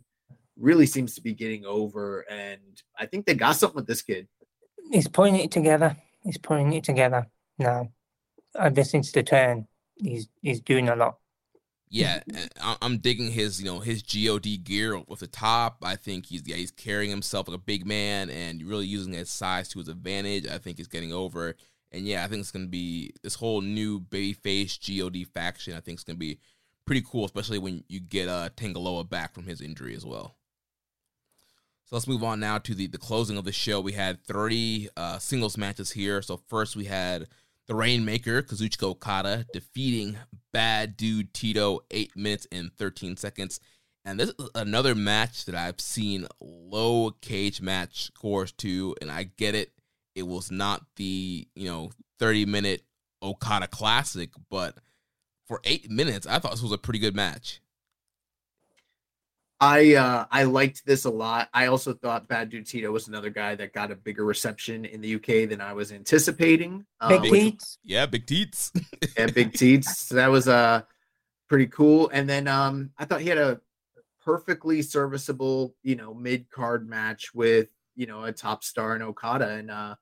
really 0.57 0.87
seems 0.87 1.17
to 1.17 1.21
be 1.21 1.35
getting 1.35 1.67
over. 1.67 2.21
And 2.31 2.81
I 2.97 3.07
think 3.07 3.27
they 3.27 3.35
got 3.35 3.57
something 3.57 3.75
with 3.75 3.89
this 3.89 4.03
kid. 4.03 4.29
He's 4.93 5.09
putting 5.09 5.35
it 5.35 5.51
together. 5.51 5.97
He's 6.23 6.39
putting 6.39 6.73
it 6.73 6.85
together 6.85 7.27
now. 7.59 7.91
Ever 8.57 8.85
since 8.85 9.11
the 9.11 9.25
turn, 9.25 9.67
he's 9.97 10.29
he's 10.41 10.61
doing 10.61 10.89
a 10.89 10.95
lot 10.95 11.17
yeah, 11.89 12.23
I'm 12.83 12.99
digging 12.99 13.31
his 13.31 13.61
you 13.61 13.67
know 13.67 13.81
his 13.81 14.03
God 14.03 14.43
gear 14.65 15.01
with 15.07 15.21
the 15.21 15.27
top. 15.27 15.79
I 15.83 15.97
think 15.97 16.27
he's 16.27 16.43
yeah 16.47 16.57
he's 16.57 16.71
carrying 16.71 17.11
himself 17.11 17.49
like 17.49 17.57
a 17.57 17.61
big 17.61 17.87
man 17.87 18.31
and 18.31 18.63
really 18.63 18.87
using 18.87 19.13
his 19.13 19.31
size 19.31 19.69
to 19.71 19.79
his 19.79 19.89
advantage. 19.89 20.47
I 20.47 20.59
think 20.59 20.79
he's 20.79 20.89
getting 20.89 21.13
over, 21.13 21.55
and 21.93 22.07
yeah, 22.07 22.25
I 22.25 22.29
think 22.29 22.41
it's 22.41 22.51
gonna 22.51 22.67
be 22.67 23.13
this 23.23 23.35
whole 23.35 23.61
new 23.61 24.01
babyface 24.01 24.79
God 24.81 25.27
faction. 25.27 25.75
I 25.75 25.81
think 25.81 25.97
it's 25.97 26.05
gonna 26.05 26.19
be 26.19 26.39
pretty 26.87 27.03
cool, 27.09 27.25
especially 27.25 27.59
when 27.59 27.85
you 27.89 28.01
get 28.01 28.29
uh 28.29 28.49
Tanga 28.57 28.79
Loa 28.79 29.05
back 29.05 29.35
from 29.35 29.45
his 29.45 29.61
injury 29.61 29.95
as 29.95 30.05
well. 30.05 30.37
So 31.87 31.97
let's 31.97 32.09
move 32.09 32.25
on 32.25 32.41
now 32.41 32.59
to 32.59 32.75
the 32.75 32.87
the 32.87 32.99
closing 32.99 33.37
of 33.37 33.45
the 33.45 33.53
show. 33.53 33.81
We 33.81 33.93
had 33.93 34.25
30 34.25 34.89
uh, 34.97 35.19
singles 35.19 35.59
matches 35.59 35.91
here. 35.91 36.23
So 36.23 36.39
first 36.49 36.77
we 36.77 36.87
had 36.87 37.29
the 37.67 37.75
Rainmaker, 37.75 38.43
Kazuchika 38.43 38.85
Okada, 38.85 39.47
defeating 39.53 40.17
Bad 40.53 40.97
Dude 40.97 41.33
Tito 41.33 41.81
8 41.91 42.17
minutes 42.17 42.47
and 42.53 42.71
13 42.77 43.17
seconds. 43.17 43.61
And 44.05 44.21
this 44.21 44.31
is 44.39 44.51
another 44.55 44.95
match 44.95 45.47
that 45.47 45.55
I've 45.55 45.81
seen 45.81 46.27
low 46.41 47.13
Cagematch 47.23 48.13
scores 48.13 48.53
to, 48.53 48.95
and 49.01 49.11
I 49.11 49.25
get 49.25 49.55
it. 49.55 49.73
It 50.15 50.27
was 50.27 50.51
not 50.51 50.85
the, 50.97 51.49
you 51.55 51.69
know, 51.69 51.91
30 52.19 52.47
minute 52.47 52.83
Okada 53.23 53.67
classic, 53.67 54.31
but 54.51 54.77
for 55.47 55.61
eight 55.65 55.91
minutes, 55.91 56.27
I 56.27 56.39
thought 56.39 56.53
this 56.53 56.63
was 56.63 56.73
a 56.73 56.79
pretty 56.79 56.99
good 56.99 57.17
match. 57.17 57.61
I 59.65 59.95
uh, 59.95 60.27
I 60.31 60.43
liked 60.43 60.85
this 60.85 61.07
a 61.07 61.11
lot. 61.11 61.49
I 61.55 61.67
also 61.67 61.95
thought 61.95 62.29
Bad 62.29 62.51
Dude 62.51 62.67
Tito 62.67 62.93
was 62.93 63.09
another 63.09 63.31
guy 63.31 63.55
that 63.55 63.73
got 63.73 63.91
a 63.91 63.97
bigger 63.97 64.23
reception 64.23 64.85
in 64.85 65.01
the 65.01 65.15
UK 65.15 65.49
than 65.49 65.63
I 65.63 65.73
was 65.73 65.91
anticipating. 65.91 66.85
Big 67.09 67.21
um, 67.21 67.23
teats, 67.23 67.79
yeah, 67.83 68.05
big 68.05 68.27
teats, 68.27 68.73
yeah, 69.17 69.25
big 69.25 69.55
teats. 69.55 70.01
So 70.01 70.17
that 70.17 70.31
was 70.31 70.49
uh 70.49 70.83
pretty 71.49 71.67
cool. 71.69 72.11
And 72.11 72.29
then 72.29 72.47
um, 72.47 72.91
I 72.99 73.07
thought 73.07 73.23
he 73.23 73.31
had 73.31 73.39
a 73.39 73.59
perfectly 74.23 74.83
serviceable, 74.83 75.75
you 75.83 75.97
know, 75.97 76.13
mid 76.13 76.51
card 76.51 76.87
match 76.87 77.35
with 77.35 77.69
you 77.97 78.07
know 78.07 78.25
a 78.25 78.33
top 78.33 78.65
star 78.65 78.95
in 78.95 79.01
Okada, 79.01 79.49
and 79.49 79.71
uh, 79.71 79.95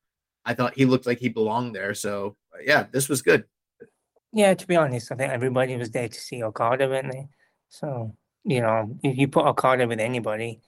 I 0.45 0.55
thought 0.55 0.75
he 0.75 0.87
looked 0.87 1.07
like 1.07 1.21
he 1.21 1.29
belonged 1.29 1.73
there. 1.73 1.95
So 1.95 2.37
yeah, 2.65 2.87
this 2.91 3.09
was 3.09 3.23
good. 3.23 3.45
Yeah, 4.33 4.55
to 4.55 4.67
be 4.67 4.75
honest, 4.75 5.13
I 5.13 5.15
think 5.15 5.31
everybody 5.31 5.77
was 5.77 5.93
there 5.93 6.09
to 6.09 6.21
see 6.21 6.43
Okada, 6.43 6.89
weren't 6.89 7.13
they? 7.13 7.29
So 7.69 8.17
you 8.45 8.61
know, 8.61 8.97
if 9.03 9.17
you 9.19 9.29
put 9.29 9.47
Okada 9.47 9.87
with 9.87 10.01
anybody, 10.01 10.61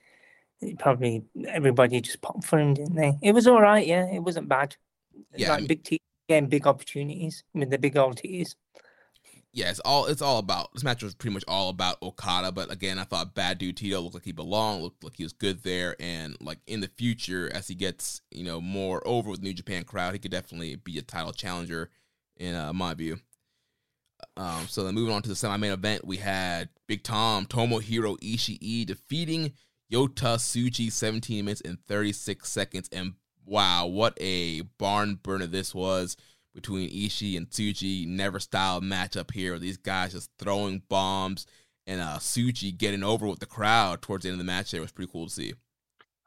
probably 0.79 1.25
everybody 1.49 2.01
just 2.01 2.21
popped 2.21 2.45
for 2.45 2.59
him, 2.59 2.75
didn't 2.75 2.95
they? 2.97 3.19
It 3.23 3.33
was 3.33 3.47
all 3.47 3.61
right, 3.61 3.87
yeah. 3.87 4.07
It 4.07 4.21
wasn't 4.21 4.49
bad. 4.49 4.77
Yeah, 5.37 5.51
like 5.51 5.57
I 5.57 5.59
mean- 5.61 5.67
big 5.69 5.85
teams 5.85 6.01
getting 6.29 6.49
big 6.49 6.67
opportunities 6.67 7.45
with 7.53 7.71
the 7.71 7.79
big 7.79 7.97
old 7.97 8.17
tees. 8.17 8.57
yeah, 9.53 9.71
it's 9.71 9.81
all 9.81 10.07
it's 10.07 10.23
all 10.23 10.39
about 10.39 10.73
this 10.73 10.83
match 10.83 11.03
was 11.03 11.15
pretty 11.15 11.35
much 11.35 11.45
all 11.47 11.69
about 11.69 12.01
Okada, 12.03 12.51
but 12.51 12.73
again, 12.73 12.99
I 12.99 13.05
thought 13.05 13.35
Bad 13.35 13.59
Dude 13.59 13.77
Tito 13.77 14.01
looked 14.01 14.15
like 14.15 14.25
he 14.25 14.33
belonged, 14.33 14.83
looked 14.83 15.05
like 15.05 15.17
he 15.17 15.23
was 15.23 15.33
good 15.35 15.63
there, 15.63 15.97
and 16.01 16.37
like 16.41 16.59
in 16.67 16.81
the 16.81 16.89
future, 16.89 17.51
as 17.53 17.69
he 17.69 17.75
gets 17.75 18.23
you 18.31 18.43
know 18.45 18.61
more 18.61 19.07
over 19.07 19.31
with 19.31 19.43
New 19.43 19.53
Japan 19.53 19.85
crowd, 19.85 20.15
he 20.15 20.19
could 20.19 20.31
definitely 20.31 20.77
be 20.77 20.99
a 20.99 21.03
title 21.03 21.33
challenger 21.33 21.91
in 22.37 22.55
uh, 22.55 22.73
my 22.73 22.95
view. 22.95 23.19
Um, 24.37 24.67
so 24.69 24.85
then 24.85 24.95
moving 24.95 25.15
on 25.15 25.23
to 25.23 25.29
the 25.29 25.37
semi-main 25.37 25.73
event, 25.73 26.07
we 26.07 26.19
had 26.19 26.69
Big 26.87 27.03
Tom 27.03 27.47
Tomohiro 27.47 28.19
Ishii 28.21 28.87
defeating 28.87 29.53
Yota 29.93 30.37
Tsuji 30.37 30.91
17 30.91 31.45
minutes 31.45 31.61
and 31.63 31.79
36 31.87 32.49
seconds, 32.49 32.89
and 32.93 33.15
wow, 33.45 33.87
what 33.87 34.17
a 34.21 34.63
barn 34.79 35.17
burner 35.23 35.47
this 35.47 35.75
was 35.75 36.17
between 36.55 36.91
Ishii 36.91 37.37
and 37.37 37.49
Tsuji. 37.49 38.07
Never 38.07 38.41
style 38.41 38.81
matchup 38.81 39.33
here. 39.33 39.59
These 39.59 39.77
guys 39.77 40.13
just 40.13 40.31
throwing 40.39 40.83
bombs 40.89 41.47
and 41.87 42.01
uh 42.01 42.19
getting 42.79 43.05
over 43.05 43.27
with 43.27 43.41
the 43.41 43.47
crowd 43.47 44.01
towards 44.01 44.23
the 44.23 44.31
end 44.31 44.35
of 44.35 44.39
the 44.39 44.51
match. 44.51 44.71
There 44.71 44.81
was 44.81 44.93
pretty 44.93 45.11
cool 45.13 45.27
to 45.27 45.33
see. 45.33 45.55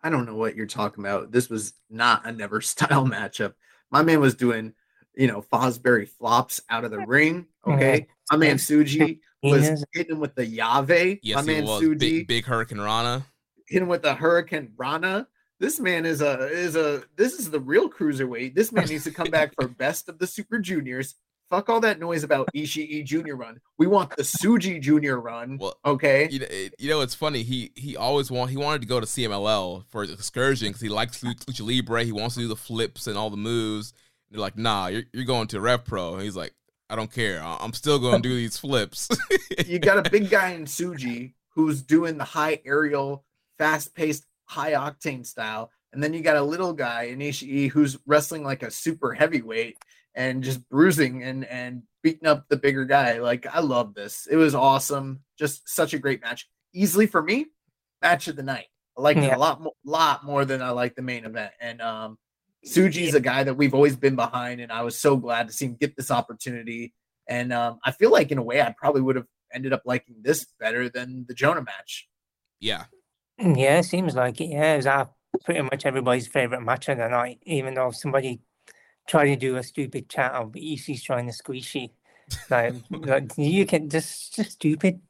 I 0.03 0.09
don't 0.09 0.25
know 0.25 0.35
what 0.35 0.55
you're 0.55 0.67
talking 0.67 1.03
about. 1.03 1.31
This 1.31 1.49
was 1.49 1.73
not 1.89 2.25
a 2.25 2.31
never 2.31 2.61
style 2.61 3.05
matchup. 3.07 3.53
My 3.89 4.03
man 4.03 4.19
was 4.19 4.35
doing, 4.35 4.73
you 5.17 5.27
know, 5.27 5.41
Fosbury 5.51 6.07
flops 6.07 6.61
out 6.69 6.85
of 6.85 6.91
the 6.91 6.99
ring. 6.99 7.47
Okay. 7.65 8.07
My 8.31 8.37
man 8.37 8.57
Tsuji 8.57 9.19
was 9.43 9.83
hitting 9.93 10.15
him 10.15 10.19
with 10.19 10.35
the 10.35 10.45
Yave. 10.45 11.19
Yes, 11.23 11.35
My 11.35 11.41
he 11.41 11.47
man 11.59 11.65
was 11.65 11.81
Tsuji 11.81 11.99
big, 11.99 12.27
big 12.27 12.45
Hurricane 12.45 12.79
Rana. 12.79 13.25
hitting 13.67 13.87
with 13.87 14.01
the 14.03 14.13
Hurricane 14.13 14.71
Rana. 14.77 15.27
This 15.59 15.79
man 15.79 16.05
is 16.05 16.21
a 16.21 16.47
is 16.49 16.75
a 16.75 17.03
this 17.15 17.33
is 17.33 17.49
the 17.49 17.59
real 17.59 17.89
cruiserweight. 17.89 18.53
This 18.55 18.71
man 18.71 18.85
needs 18.87 19.05
to 19.05 19.11
come 19.11 19.29
back 19.31 19.53
for 19.59 19.67
best 19.79 20.07
of 20.07 20.19
the 20.19 20.27
Super 20.27 20.59
Juniors. 20.59 21.15
Fuck 21.49 21.69
all 21.69 21.79
that 21.79 21.97
noise 21.97 22.23
about 22.25 22.49
Ishii 22.53 23.05
Junior 23.05 23.37
run. 23.37 23.61
We 23.77 23.87
want 23.87 24.13
the 24.17 24.23
Tsuji 24.23 24.81
Junior 24.81 25.17
run. 25.19 25.57
Well, 25.57 25.77
Okay. 25.85 26.27
You 26.29 26.39
know, 26.39 26.45
you 26.77 26.89
know, 26.89 27.01
it's 27.01 27.15
funny. 27.15 27.41
He 27.43 27.71
he 27.75 27.95
always 27.95 28.29
want 28.29 28.51
he 28.51 28.57
wanted 28.57 28.81
to 28.81 28.87
go 28.87 28.99
to 28.99 29.05
CMLL 29.05 29.85
for 29.89 30.01
his 30.01 30.11
excursion 30.11 30.67
because 30.67 30.81
he 30.81 30.89
likes 30.89 31.21
Lucha 31.23 31.45
Lucha 31.45 31.65
Libre. 31.65 32.03
He 32.03 32.11
wants 32.11 32.35
to 32.35 32.41
do 32.41 32.47
the 32.49 32.55
flips 32.55 33.07
and 33.07 33.17
all 33.17 33.29
the 33.29 33.37
moves. 33.37 33.93
They're 34.29 34.39
like, 34.41 34.57
nah, 34.57 34.87
you're, 34.87 35.03
you're 35.13 35.25
going 35.25 35.47
to 35.49 35.61
Rev 35.61 35.85
Pro. 35.85 36.15
And 36.15 36.23
he's 36.23 36.35
like, 36.35 36.53
I 36.89 36.95
don't 36.95 37.11
care. 37.11 37.41
I- 37.41 37.57
I'm 37.61 37.73
still 37.73 37.99
going 37.99 38.21
to 38.21 38.29
do 38.29 38.35
these 38.35 38.57
flips. 38.57 39.09
you 39.65 39.79
got 39.79 40.05
a 40.05 40.09
big 40.09 40.29
guy 40.29 40.51
in 40.51 40.65
Tsuji 40.65 41.33
who's 41.49 41.81
doing 41.81 42.17
the 42.17 42.23
high 42.23 42.59
aerial, 42.65 43.23
fast 43.57 43.95
paced, 43.95 44.25
high 44.45 44.73
octane 44.73 45.25
style. 45.25 45.71
And 45.93 46.03
then 46.03 46.13
you 46.13 46.21
got 46.21 46.37
a 46.37 46.41
little 46.43 46.73
guy 46.73 47.03
in 47.03 47.19
Ishii 47.19 47.69
who's 47.71 47.97
wrestling 48.05 48.43
like 48.43 48.63
a 48.63 48.69
super 48.71 49.13
heavyweight 49.13 49.77
and 50.15 50.43
just 50.43 50.67
bruising 50.69 51.23
and, 51.23 51.45
and 51.45 51.83
beating 52.03 52.27
up 52.27 52.45
the 52.49 52.57
bigger 52.57 52.85
guy. 52.85 53.19
Like, 53.19 53.47
I 53.47 53.59
love 53.61 53.93
this. 53.93 54.27
It 54.29 54.35
was 54.35 54.53
awesome. 54.55 55.21
Just 55.39 55.67
such 55.69 55.93
a 55.93 55.99
great 55.99 56.21
match. 56.21 56.47
Easily 56.73 57.07
for 57.07 57.21
me, 57.23 57.47
match 58.01 58.27
of 58.27 58.35
the 58.35 58.43
night. 58.43 58.67
I 58.97 59.01
liked 59.01 59.19
it 59.19 59.33
a 59.33 59.37
lot, 59.39 59.61
mo- 59.61 59.73
lot 59.85 60.23
more 60.25 60.43
than 60.43 60.61
I 60.61 60.71
like 60.71 60.95
the 60.95 61.01
main 61.01 61.23
event. 61.25 61.51
And 61.61 61.81
um, 61.81 62.17
Tsuji's 62.67 63.13
a 63.13 63.19
guy 63.19 63.43
that 63.43 63.55
we've 63.55 63.73
always 63.73 63.95
been 63.95 64.15
behind, 64.15 64.61
and 64.61 64.71
I 64.71 64.81
was 64.83 64.97
so 64.97 65.15
glad 65.17 65.47
to 65.47 65.53
see 65.53 65.65
him 65.65 65.77
get 65.79 65.95
this 65.95 66.11
opportunity. 66.11 66.93
And 67.27 67.51
um, 67.51 67.79
I 67.83 67.91
feel 67.91 68.11
like 68.11 68.31
in 68.31 68.37
a 68.37 68.43
way, 68.43 68.61
I 68.61 68.73
probably 68.77 69.01
would 69.01 69.15
have 69.15 69.27
ended 69.53 69.73
up 69.73 69.83
liking 69.85 70.15
this 70.21 70.45
better 70.59 70.89
than 70.89 71.25
the 71.27 71.33
Jonah 71.33 71.63
match. 71.63 72.07
yeah, 72.59 72.85
Yeah, 73.39 73.79
it 73.79 73.83
seems 73.83 74.15
like 74.15 74.41
it. 74.41 74.47
Yeah, 74.47 74.73
it 74.73 74.77
was 74.77 74.87
our, 74.87 75.09
pretty 75.43 75.61
much 75.61 75.85
everybody's 75.85 76.27
favorite 76.27 76.61
match 76.61 76.89
of 76.89 76.97
the 76.97 77.07
night, 77.07 77.39
even 77.43 77.73
though 77.73 77.91
somebody 77.91 78.41
tried 79.07 79.27
to 79.27 79.35
do 79.35 79.55
a 79.55 79.63
stupid 79.63 80.09
chat 80.09 80.33
of 80.33 80.51
Ishii's 80.51 81.03
trying 81.03 81.27
to 81.27 81.33
squishy. 81.33 81.91
Like, 82.49 82.75
like 82.91 83.31
you 83.37 83.65
can 83.65 83.89
just 83.89 84.35
just 84.35 84.51
stupid. 84.51 85.01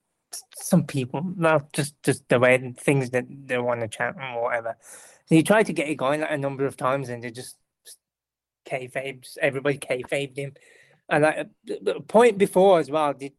Some 0.56 0.84
people, 0.84 1.34
no, 1.36 1.62
just 1.74 2.02
just 2.04 2.28
the 2.28 2.40
way 2.40 2.74
things 2.78 3.12
that 3.12 3.26
they 3.30 3.58
want 3.58 3.80
to 3.82 3.88
chat 3.88 4.16
and 4.20 4.42
whatever. 4.42 4.78
So 5.28 5.36
you 5.36 5.44
tried 5.44 5.66
to 5.68 5.74
get 5.74 5.90
it 5.90 5.96
going 5.96 6.22
like 6.22 6.32
a 6.32 6.38
number 6.38 6.66
of 6.66 6.78
times, 6.78 7.10
and 7.10 7.24
they 7.24 7.32
just 7.32 7.58
kayfabe. 8.66 9.26
Everybody 9.42 9.78
kayfabed 9.78 10.38
him, 10.38 10.54
and 11.10 11.24
like 11.24 11.48
the 11.66 11.80
the 11.82 12.00
point 12.02 12.38
before 12.38 12.80
as 12.80 12.90
well. 12.90 13.14
Did 13.14 13.34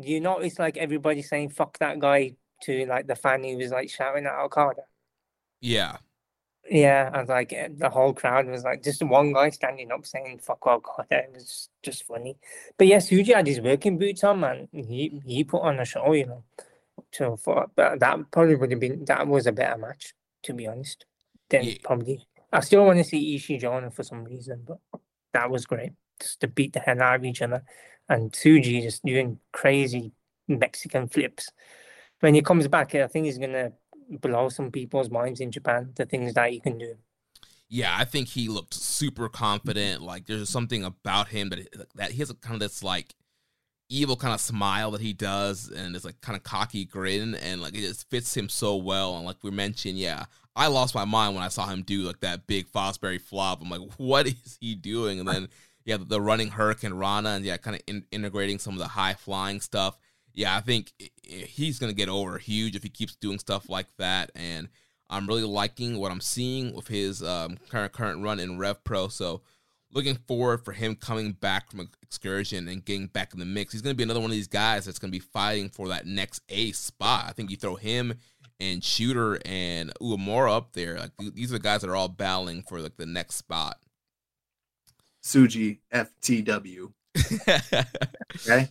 you 0.00 0.20
notice 0.20 0.58
like 0.58 0.76
everybody 0.76 1.22
saying 1.22 1.50
"fuck 1.50 1.78
that 1.78 1.98
guy" 1.98 2.36
to 2.62 2.86
like 2.86 3.06
the 3.06 3.16
fan 3.16 3.44
who 3.44 3.56
was 3.56 3.72
like 3.72 3.90
shouting 3.90 4.26
at 4.26 4.38
Okada? 4.38 4.82
yeah, 5.60 5.96
Yeah, 6.70 7.10
And 7.12 7.28
like 7.28 7.52
eh, 7.52 7.68
the 7.76 7.90
whole 7.90 8.12
crowd 8.12 8.46
was 8.46 8.64
like 8.64 8.82
just 8.84 9.02
one 9.02 9.32
guy 9.32 9.50
standing 9.50 9.90
up 9.90 10.06
saying 10.06 10.38
"fuck 10.38 10.64
Okada." 10.66 11.24
It 11.24 11.32
was 11.34 11.44
just, 11.44 11.70
just 11.82 12.04
funny. 12.04 12.36
But 12.78 12.86
yeah, 12.86 12.98
Tsuji 12.98 13.34
had 13.34 13.46
his 13.46 13.60
working 13.60 13.98
boots 13.98 14.22
on, 14.24 14.40
man. 14.40 14.68
He 14.72 15.20
he 15.26 15.44
put 15.44 15.62
on 15.62 15.80
a 15.80 15.84
show, 15.84 16.12
you 16.12 16.26
know. 16.26 16.44
So 17.12 17.38
but 17.74 17.98
that 18.00 18.30
probably 18.30 18.56
would 18.56 18.70
have 18.70 18.80
been 18.80 19.04
that 19.06 19.26
was 19.26 19.46
a 19.46 19.52
better 19.52 19.78
match, 19.78 20.14
to 20.44 20.52
be 20.54 20.66
honest. 20.68 21.06
Then 21.50 21.64
Yeah. 21.64 21.74
probably 21.82 22.26
I 22.52 22.60
still 22.60 22.84
want 22.86 22.98
to 22.98 23.04
see 23.04 23.36
Ishii 23.36 23.60
Jonah 23.60 23.90
for 23.90 24.04
some 24.04 24.22
reason, 24.24 24.62
but 24.64 24.78
that 25.32 25.50
was 25.50 25.66
great. 25.66 25.92
Just 26.20 26.40
to 26.40 26.48
beat 26.48 26.72
the 26.72 26.78
hell 26.80 27.02
out 27.02 27.16
of 27.16 27.24
each 27.24 27.42
other. 27.42 27.64
And 28.08 28.30
Tsuji 28.30 28.80
just 28.82 29.04
doing 29.04 29.40
crazy 29.52 30.12
Mexican 30.46 31.08
flips. 31.08 31.48
When 32.20 32.34
he 32.34 32.42
comes 32.42 32.68
back, 32.68 32.94
I 32.94 33.06
think 33.08 33.26
he's 33.26 33.38
gonna 33.38 33.72
blow 34.08 34.48
some 34.50 34.70
people's 34.70 35.10
minds 35.10 35.40
in 35.40 35.50
Japan, 35.50 35.92
the 35.96 36.06
things 36.06 36.34
that 36.34 36.50
he 36.52 36.60
can 36.60 36.78
do. 36.78 36.94
yeah. 37.68 37.96
I 37.98 38.04
think 38.04 38.28
he 38.28 38.46
looked 38.48 38.74
super 38.74 39.28
confident. 39.28 40.02
Like 40.02 40.26
there's 40.26 40.48
something 40.48 40.84
about 40.84 41.28
him 41.28 41.48
that 41.50 41.88
that 41.96 42.10
he 42.12 42.18
has 42.18 42.30
a 42.30 42.34
kind 42.34 42.54
of 42.54 42.60
this 42.60 42.82
like 42.84 43.14
evil 43.88 44.16
kind 44.16 44.34
of 44.34 44.40
smile 44.40 44.90
that 44.92 45.00
he 45.00 45.12
does, 45.12 45.70
and 45.70 45.94
this 45.94 46.04
like 46.04 46.20
kind 46.20 46.36
of 46.36 46.42
cocky 46.42 46.84
grin, 46.84 47.34
and 47.34 47.60
like 47.60 47.74
it 47.74 47.80
just 47.80 48.08
fits 48.10 48.36
him 48.36 48.48
so 48.48 48.76
well. 48.76 49.16
And 49.16 49.24
like 49.24 49.42
we 49.42 49.50
mentioned, 49.50 49.98
yeah, 49.98 50.24
I 50.56 50.68
lost 50.68 50.94
my 50.94 51.04
mind 51.04 51.34
when 51.34 51.44
I 51.44 51.48
saw 51.48 51.66
him 51.66 51.82
do 51.82 52.02
like 52.02 52.20
that 52.20 52.46
big 52.46 52.70
Fosbury 52.70 53.20
flop. 53.20 53.60
I'm 53.62 53.70
like, 53.70 53.82
what 53.96 54.26
is 54.26 54.58
he 54.60 54.74
doing? 54.74 55.20
And 55.20 55.28
then 55.28 55.48
yeah, 55.84 55.98
the, 55.98 56.04
the 56.04 56.20
running 56.20 56.48
Hurricane 56.48 56.94
Rana, 56.94 57.30
and 57.30 57.44
yeah, 57.44 57.56
kind 57.56 57.76
of 57.76 57.82
in, 57.86 58.04
integrating 58.10 58.58
some 58.58 58.74
of 58.74 58.80
the 58.80 58.88
high 58.88 59.14
flying 59.14 59.60
stuff. 59.60 59.98
Yeah, 60.32 60.56
I 60.56 60.60
think 60.60 60.92
he's 61.22 61.78
gonna 61.78 61.92
get 61.92 62.08
over 62.08 62.38
huge 62.38 62.74
if 62.74 62.82
he 62.82 62.88
keeps 62.88 63.14
doing 63.16 63.38
stuff 63.38 63.68
like 63.68 63.86
that. 63.98 64.32
And 64.34 64.68
I'm 65.10 65.26
really 65.26 65.44
liking 65.44 65.98
what 65.98 66.10
I'm 66.10 66.20
seeing 66.20 66.74
with 66.74 66.88
his 66.88 67.22
um, 67.22 67.58
current 67.68 67.92
current 67.92 68.22
run 68.22 68.40
in 68.40 68.58
Rev 68.58 68.82
Pro. 68.84 69.08
So 69.08 69.42
looking 69.94 70.16
forward 70.26 70.64
for 70.64 70.72
him 70.72 70.96
coming 70.96 71.32
back 71.32 71.70
from 71.70 71.88
excursion 72.02 72.68
and 72.68 72.84
getting 72.84 73.06
back 73.06 73.32
in 73.32 73.38
the 73.38 73.46
mix. 73.46 73.72
He's 73.72 73.80
going 73.82 73.94
to 73.94 73.96
be 73.96 74.02
another 74.02 74.20
one 74.20 74.30
of 74.30 74.36
these 74.36 74.48
guys 74.48 74.84
that's 74.84 74.98
going 74.98 75.10
to 75.12 75.18
be 75.18 75.24
fighting 75.24 75.68
for 75.68 75.88
that 75.88 76.06
next 76.06 76.42
A 76.48 76.72
spot. 76.72 77.26
I 77.28 77.32
think 77.32 77.50
you 77.50 77.56
throw 77.56 77.76
him 77.76 78.14
and 78.60 78.82
Shota 78.82 79.40
and 79.44 79.92
Uemura 80.00 80.56
up 80.56 80.72
there. 80.72 80.98
Like 80.98 81.12
these 81.34 81.50
are 81.50 81.58
the 81.58 81.62
guys 81.62 81.80
that 81.80 81.90
are 81.90 81.96
all 81.96 82.08
battling 82.08 82.62
for 82.62 82.80
like 82.80 82.96
the 82.96 83.06
next 83.06 83.36
spot. 83.36 83.78
Tsuji 85.24 85.78
FTW. 85.92 86.92
Okay. 88.46 88.68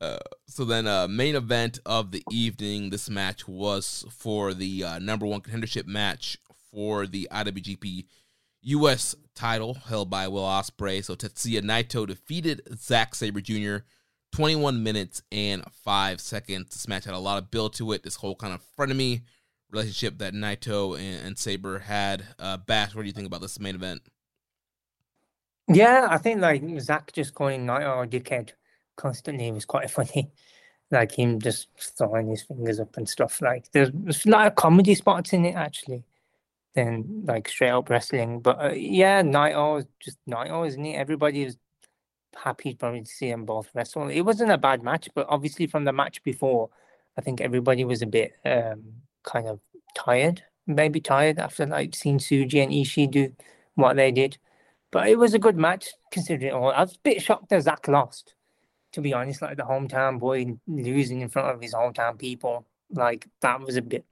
Uh, 0.00 0.18
so 0.46 0.64
then, 0.64 0.86
uh, 0.86 1.08
main 1.08 1.34
event 1.34 1.80
of 1.84 2.12
the 2.12 2.22
evening. 2.30 2.90
This 2.90 3.10
match 3.10 3.46
was 3.48 4.04
for 4.08 4.54
the 4.54 4.84
uh, 4.84 4.98
number 4.98 5.26
one 5.26 5.40
contendership 5.40 5.86
match 5.86 6.38
for 6.70 7.06
the 7.06 7.28
IWGP 7.30 8.06
U.S. 8.62 9.14
title 9.34 9.74
held 9.74 10.10
by 10.10 10.28
Will 10.28 10.42
Ospreay. 10.42 11.04
So 11.04 11.14
Tetsuya 11.14 11.62
Naito 11.62 12.06
defeated 12.06 12.62
Zack 12.76 13.14
Sabre 13.14 13.40
Jr. 13.40 13.84
21 14.32 14.82
minutes 14.82 15.22
and 15.32 15.64
five 15.72 16.20
seconds. 16.20 16.70
This 16.70 16.86
match 16.88 17.04
had 17.04 17.14
a 17.14 17.18
lot 17.18 17.38
of 17.38 17.50
build 17.50 17.74
to 17.74 17.92
it. 17.92 18.02
This 18.02 18.16
whole 18.16 18.36
kind 18.36 18.54
of 18.54 18.62
frenemy 18.78 19.22
relationship 19.70 20.18
that 20.18 20.34
Naito 20.34 20.98
and, 20.98 21.26
and 21.26 21.38
Sabre 21.38 21.78
had. 21.78 22.24
Uh, 22.38 22.56
Bash, 22.58 22.94
what 22.94 23.02
do 23.02 23.08
you 23.08 23.12
think 23.12 23.26
about 23.26 23.40
this 23.40 23.58
main 23.58 23.74
event? 23.74 24.02
Yeah, 25.68 26.08
I 26.10 26.18
think 26.18 26.40
like 26.40 26.62
Zack 26.80 27.12
just 27.12 27.34
calling 27.34 27.66
Naito 27.66 28.04
a 28.04 28.06
dickhead 28.06 28.50
constantly 28.96 29.50
was 29.52 29.64
quite 29.64 29.90
funny. 29.98 30.30
Like 30.90 31.12
him 31.12 31.40
just 31.40 31.68
throwing 31.96 32.28
his 32.28 32.42
fingers 32.42 32.80
up 32.80 32.96
and 32.96 33.08
stuff. 33.08 33.40
Like 33.40 33.70
there's, 33.72 33.90
there's 33.94 34.26
a 34.26 34.30
lot 34.30 34.48
of 34.48 34.56
comedy 34.56 34.94
spots 34.96 35.32
in 35.32 35.44
it 35.44 35.54
actually, 35.54 36.02
than 36.74 37.24
like 37.26 37.48
straight 37.48 37.70
up 37.70 37.90
wrestling. 37.90 38.40
But 38.40 38.62
uh, 38.62 38.72
yeah, 38.72 39.22
Naito 39.22 39.80
is 39.80 39.86
just 40.00 40.18
Naito, 40.28 40.66
isn't 40.66 40.84
it? 40.84 40.94
Everybody 40.94 41.44
was 41.44 41.56
happy 42.36 42.74
probably 42.74 43.00
to 43.02 43.06
see 43.06 43.30
them 43.30 43.44
both 43.44 43.68
wrestle. 43.74 44.08
It 44.08 44.20
wasn't 44.22 44.52
a 44.52 44.58
bad 44.58 44.82
match, 44.82 45.08
but 45.14 45.26
obviously 45.28 45.66
from 45.66 45.84
the 45.84 45.92
match 45.92 46.22
before, 46.22 46.70
I 47.18 47.22
think 47.22 47.40
everybody 47.40 47.84
was 47.84 48.02
a 48.02 48.06
bit 48.06 48.32
um 48.44 48.82
kind 49.24 49.48
of 49.48 49.60
tired, 49.94 50.42
maybe 50.66 51.00
tired 51.00 51.38
after 51.38 51.66
like 51.66 51.94
seeing 51.94 52.18
Tsuji 52.18 52.62
and 52.62 52.72
Ishii 52.72 53.10
do 53.10 53.32
what 53.74 53.96
they 53.96 54.12
did. 54.12 54.38
But 54.92 55.08
it 55.08 55.18
was 55.18 55.34
a 55.34 55.38
good 55.38 55.56
match 55.56 55.88
considering 56.12 56.52
all. 56.52 56.70
I 56.70 56.82
was 56.82 56.94
a 56.94 56.98
bit 57.02 57.22
shocked 57.22 57.48
that 57.50 57.62
Zack 57.62 57.86
lost, 57.88 58.34
to 58.92 59.00
be 59.00 59.12
honest. 59.12 59.42
Like 59.42 59.56
the 59.56 59.62
hometown 59.64 60.18
boy 60.18 60.56
losing 60.66 61.20
in 61.20 61.28
front 61.28 61.54
of 61.54 61.62
his 61.62 61.74
hometown 61.74 62.18
people, 62.18 62.66
like 62.90 63.26
that 63.40 63.60
was 63.60 63.76
a 63.76 63.82
bit 63.82 64.04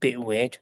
bit 0.00 0.20
weird. 0.20 0.58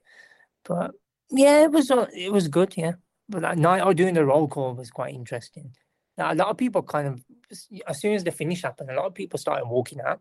But 0.65 0.93
yeah, 1.31 1.65
it 1.65 1.73
was 1.73 1.90
uh, 1.90 2.07
it 2.15 2.32
was 2.32 2.48
good. 2.48 2.74
Yeah, 2.77 2.93
but 3.28 3.43
that 3.43 3.57
Naito 3.57 3.94
doing 3.94 4.15
the 4.15 4.24
roll 4.24 4.48
call 4.48 4.74
was 4.74 4.90
quite 4.90 5.15
interesting. 5.15 5.73
Now, 6.19 6.32
a 6.32 6.35
lot 6.35 6.48
of 6.48 6.57
people 6.57 6.82
kind 6.82 7.09
of 7.09 7.24
as 7.86 8.01
soon 8.01 8.15
as 8.15 8.24
the 8.24 8.32
finish 8.32 8.62
happened, 8.62 8.90
a 8.90 8.94
lot 8.94 9.07
of 9.07 9.15
people 9.15 9.39
started 9.39 9.66
walking 9.66 10.01
out. 10.01 10.20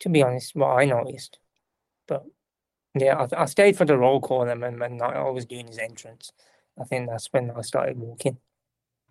To 0.00 0.08
be 0.08 0.22
honest, 0.22 0.56
what 0.56 0.76
I 0.76 0.86
noticed, 0.86 1.38
but 2.08 2.24
yeah, 2.98 3.26
I, 3.32 3.42
I 3.42 3.44
stayed 3.46 3.76
for 3.76 3.84
the 3.84 3.96
roll 3.96 4.20
call 4.20 4.42
and 4.42 4.64
I 5.02 5.30
was 5.30 5.46
doing 5.46 5.68
his 5.68 5.78
entrance. 5.78 6.32
I 6.78 6.84
think 6.84 7.08
that's 7.08 7.28
when 7.32 7.52
I 7.52 7.60
started 7.62 7.96
walking, 7.96 8.38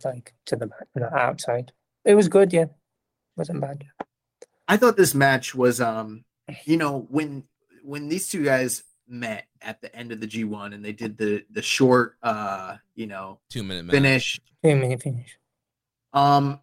like 0.03 0.33
to 0.47 0.57
the 0.57 0.69
outside. 1.15 1.71
It 2.03 2.15
was 2.15 2.27
good, 2.27 2.51
yeah, 2.51 2.65
wasn't 3.37 3.61
bad. 3.61 3.85
I 4.67 4.77
thought 4.77 4.97
this 4.97 5.15
match 5.15 5.55
was, 5.55 5.79
um, 5.79 6.25
you 6.65 6.77
know, 6.77 7.07
when 7.09 7.43
when 7.83 8.09
these 8.09 8.29
two 8.29 8.43
guys 8.43 8.83
met 9.07 9.45
at 9.61 9.81
the 9.81 9.93
end 9.95 10.11
of 10.11 10.19
the 10.19 10.27
G1 10.27 10.73
and 10.73 10.83
they 10.83 10.93
did 10.93 11.17
the 11.17 11.43
the 11.51 11.61
short, 11.61 12.15
uh, 12.23 12.77
you 12.95 13.07
know, 13.07 13.39
two 13.49 13.63
minute 13.63 13.91
finish, 13.91 14.39
two 14.63 14.75
minute 14.75 15.01
finish. 15.01 15.37
Um, 16.13 16.59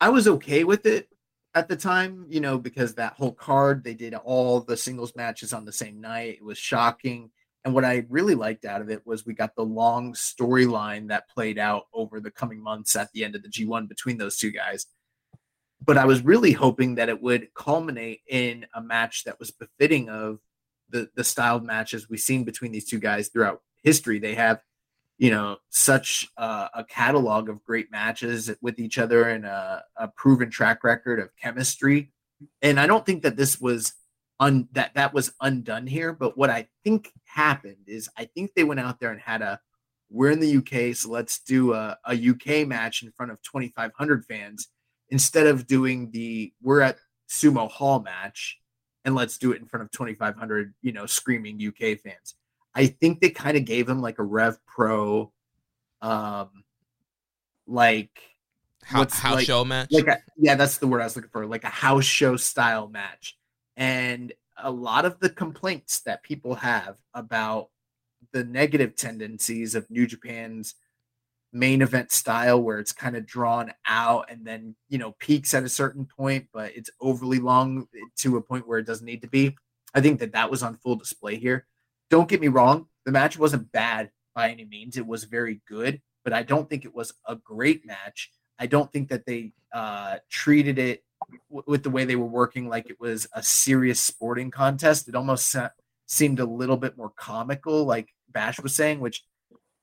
I 0.00 0.08
was 0.08 0.26
okay 0.26 0.64
with 0.64 0.86
it 0.86 1.08
at 1.54 1.68
the 1.68 1.76
time, 1.76 2.26
you 2.28 2.40
know, 2.40 2.58
because 2.58 2.94
that 2.94 3.14
whole 3.14 3.32
card, 3.32 3.84
they 3.84 3.94
did 3.94 4.14
all 4.14 4.60
the 4.60 4.76
singles 4.76 5.14
matches 5.16 5.52
on 5.52 5.64
the 5.64 5.72
same 5.72 6.00
night. 6.00 6.38
It 6.40 6.44
was 6.44 6.58
shocking. 6.58 7.30
And 7.64 7.74
what 7.74 7.84
I 7.84 8.06
really 8.08 8.34
liked 8.34 8.64
out 8.64 8.80
of 8.80 8.88
it 8.88 9.06
was 9.06 9.26
we 9.26 9.34
got 9.34 9.54
the 9.54 9.64
long 9.64 10.14
storyline 10.14 11.08
that 11.08 11.28
played 11.28 11.58
out 11.58 11.84
over 11.92 12.20
the 12.20 12.30
coming 12.30 12.62
months 12.62 12.96
at 12.96 13.12
the 13.12 13.24
end 13.24 13.34
of 13.34 13.42
the 13.42 13.48
G1 13.48 13.88
between 13.88 14.16
those 14.16 14.38
two 14.38 14.50
guys. 14.50 14.86
But 15.84 15.98
I 15.98 16.04
was 16.04 16.24
really 16.24 16.52
hoping 16.52 16.94
that 16.94 17.08
it 17.08 17.20
would 17.20 17.52
culminate 17.54 18.20
in 18.28 18.66
a 18.74 18.82
match 18.82 19.24
that 19.24 19.38
was 19.38 19.50
befitting 19.50 20.08
of 20.08 20.38
the 20.90 21.10
the 21.14 21.24
styled 21.24 21.64
matches 21.64 22.08
we've 22.08 22.20
seen 22.20 22.44
between 22.44 22.72
these 22.72 22.84
two 22.84 22.98
guys 22.98 23.28
throughout 23.28 23.62
history. 23.82 24.18
They 24.18 24.34
have 24.34 24.62
you 25.20 25.30
know 25.30 25.58
such 25.68 26.28
a 26.38 26.84
catalog 26.88 27.50
of 27.50 27.62
great 27.62 27.92
matches 27.92 28.50
with 28.62 28.80
each 28.80 28.98
other 28.98 29.28
and 29.28 29.44
a, 29.44 29.84
a, 29.96 30.08
proven 30.08 30.50
track 30.50 30.82
record 30.82 31.20
of 31.20 31.28
chemistry 31.36 32.10
and 32.62 32.80
i 32.80 32.86
don't 32.86 33.04
think 33.04 33.22
that 33.22 33.36
this 33.36 33.60
was 33.60 33.92
un 34.40 34.66
that 34.72 34.92
that 34.94 35.12
was 35.12 35.32
undone 35.42 35.86
here 35.86 36.12
but 36.12 36.38
what 36.38 36.48
i 36.48 36.66
think 36.82 37.12
happened 37.26 37.84
is 37.86 38.08
i 38.16 38.24
think 38.24 38.54
they 38.54 38.64
went 38.64 38.80
out 38.80 38.98
there 38.98 39.12
and 39.12 39.20
had 39.20 39.42
a 39.42 39.60
we're 40.10 40.30
in 40.30 40.40
the 40.40 40.56
uk 40.56 40.96
so 40.96 41.10
let's 41.10 41.40
do 41.40 41.74
a, 41.74 41.98
a 42.06 42.30
uk 42.30 42.66
match 42.66 43.02
in 43.02 43.12
front 43.12 43.30
of 43.30 43.40
2500 43.42 44.24
fans 44.24 44.68
instead 45.10 45.46
of 45.46 45.66
doing 45.66 46.10
the 46.12 46.50
we're 46.62 46.80
at 46.80 46.96
sumo 47.28 47.70
hall 47.70 48.00
match 48.00 48.58
and 49.04 49.14
let's 49.14 49.38
do 49.38 49.52
it 49.52 49.60
in 49.60 49.66
front 49.66 49.82
of 49.82 49.90
2500 49.90 50.74
you 50.82 50.92
know 50.92 51.06
screaming 51.06 51.60
uk 51.66 51.98
fans 52.00 52.34
I 52.74 52.86
think 52.86 53.20
they 53.20 53.30
kind 53.30 53.56
of 53.56 53.64
gave 53.64 53.88
him 53.88 54.00
like 54.00 54.18
a 54.18 54.22
Rev 54.22 54.58
Pro, 54.66 55.32
um, 56.02 56.48
like 57.66 58.10
house, 58.82 59.18
house 59.18 59.34
like, 59.36 59.46
show 59.46 59.64
match. 59.64 59.88
Like, 59.90 60.06
a, 60.06 60.18
yeah, 60.36 60.54
that's 60.54 60.78
the 60.78 60.86
word 60.86 61.00
I 61.00 61.04
was 61.04 61.16
looking 61.16 61.30
for. 61.30 61.46
Like 61.46 61.64
a 61.64 61.68
house 61.68 62.04
show 62.04 62.36
style 62.36 62.88
match, 62.88 63.36
and 63.76 64.32
a 64.56 64.70
lot 64.70 65.04
of 65.04 65.18
the 65.20 65.30
complaints 65.30 66.00
that 66.00 66.22
people 66.22 66.54
have 66.56 66.96
about 67.14 67.70
the 68.32 68.44
negative 68.44 68.94
tendencies 68.94 69.74
of 69.74 69.90
New 69.90 70.06
Japan's 70.06 70.74
main 71.52 71.82
event 71.82 72.12
style 72.12 72.62
where 72.62 72.78
it's 72.78 72.92
kind 72.92 73.16
of 73.16 73.26
drawn 73.26 73.72
out 73.86 74.30
and 74.30 74.46
then 74.46 74.74
you 74.88 74.98
know 74.98 75.12
peaks 75.18 75.52
at 75.52 75.64
a 75.64 75.68
certain 75.68 76.06
point 76.06 76.46
but 76.52 76.70
it's 76.76 76.90
overly 77.00 77.38
long 77.38 77.86
to 78.16 78.36
a 78.36 78.42
point 78.42 78.68
where 78.68 78.78
it 78.78 78.86
doesn't 78.86 79.06
need 79.06 79.20
to 79.20 79.28
be 79.28 79.56
i 79.92 80.00
think 80.00 80.20
that 80.20 80.32
that 80.32 80.48
was 80.48 80.62
on 80.62 80.76
full 80.76 80.94
display 80.94 81.36
here 81.36 81.66
don't 82.10 82.28
get 82.28 82.40
me 82.40 82.48
wrong, 82.48 82.86
the 83.06 83.12
match 83.12 83.38
wasn't 83.38 83.72
bad 83.72 84.10
by 84.34 84.50
any 84.50 84.64
means. 84.64 84.96
It 84.96 85.06
was 85.06 85.24
very 85.24 85.62
good, 85.66 86.02
but 86.24 86.32
I 86.32 86.42
don't 86.42 86.68
think 86.68 86.84
it 86.84 86.94
was 86.94 87.14
a 87.26 87.36
great 87.36 87.86
match. 87.86 88.30
I 88.58 88.66
don't 88.66 88.92
think 88.92 89.08
that 89.08 89.24
they 89.24 89.52
uh, 89.72 90.16
treated 90.28 90.78
it 90.78 91.04
w- 91.48 91.64
with 91.66 91.84
the 91.84 91.90
way 91.90 92.04
they 92.04 92.16
were 92.16 92.26
working 92.26 92.68
like 92.68 92.90
it 92.90 93.00
was 93.00 93.26
a 93.32 93.42
serious 93.42 94.00
sporting 94.00 94.50
contest. 94.50 95.08
It 95.08 95.14
almost 95.14 95.56
seemed 96.06 96.40
a 96.40 96.44
little 96.44 96.76
bit 96.76 96.98
more 96.98 97.12
comical, 97.16 97.84
like 97.84 98.08
Bash 98.28 98.60
was 98.60 98.74
saying, 98.74 99.00
which 99.00 99.22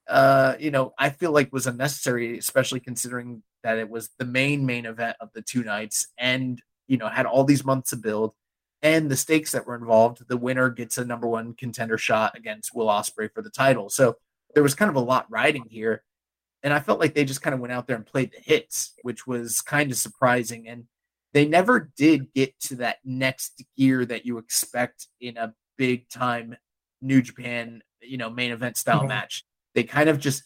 uh, 0.09 0.55
you 0.59 0.71
know 0.71 0.93
I 0.97 1.09
feel 1.09 1.31
like 1.31 1.51
was 1.53 1.67
unnecessary, 1.67 2.37
especially 2.37 2.79
considering 2.79 3.43
that 3.63 3.77
it 3.77 3.89
was 3.89 4.09
the 4.17 4.25
main 4.25 4.65
main 4.65 4.85
event 4.85 5.17
of 5.19 5.29
the 5.33 5.41
two 5.41 5.63
nights, 5.63 6.07
and 6.17 6.61
you 6.87 6.97
know 6.97 7.07
had 7.07 7.25
all 7.25 7.43
these 7.43 7.65
months 7.65 7.89
to 7.91 7.97
build 7.97 8.33
and 8.81 9.09
the 9.09 9.17
stakes 9.17 9.51
that 9.51 9.65
were 9.65 9.75
involved, 9.75 10.27
the 10.27 10.37
winner 10.37 10.69
gets 10.69 10.97
a 10.97 11.05
number 11.05 11.27
one 11.27 11.53
contender 11.55 11.97
shot 11.97 12.37
against 12.37 12.75
Will 12.75 12.87
Ospreay 12.87 13.31
for 13.33 13.41
the 13.41 13.49
title. 13.49 13.89
So 13.89 14.15
there 14.53 14.63
was 14.63 14.75
kind 14.75 14.89
of 14.89 14.95
a 14.95 15.01
lot 15.01 15.25
riding 15.29 15.65
here. 15.69 16.03
And 16.63 16.73
I 16.73 16.79
felt 16.79 16.99
like 16.99 17.13
they 17.13 17.25
just 17.25 17.41
kind 17.41 17.53
of 17.53 17.59
went 17.59 17.73
out 17.73 17.87
there 17.87 17.95
and 17.95 18.05
played 18.05 18.31
the 18.31 18.41
hits, 18.41 18.93
which 19.01 19.25
was 19.25 19.61
kind 19.61 19.91
of 19.91 19.97
surprising. 19.97 20.67
And 20.67 20.85
they 21.33 21.45
never 21.47 21.91
did 21.97 22.33
get 22.33 22.59
to 22.61 22.75
that 22.77 22.97
next 23.03 23.63
gear 23.77 24.05
that 24.05 24.25
you 24.25 24.37
expect 24.37 25.07
in 25.21 25.37
a 25.37 25.53
big 25.77 26.09
time 26.09 26.55
New 27.01 27.21
Japan, 27.21 27.81
you 28.01 28.17
know, 28.17 28.29
main 28.29 28.51
event 28.51 28.77
style 28.77 28.99
mm-hmm. 28.99 29.09
match. 29.09 29.43
They 29.77 29.83
kind 29.83 30.09
of 30.09 30.19
just 30.19 30.41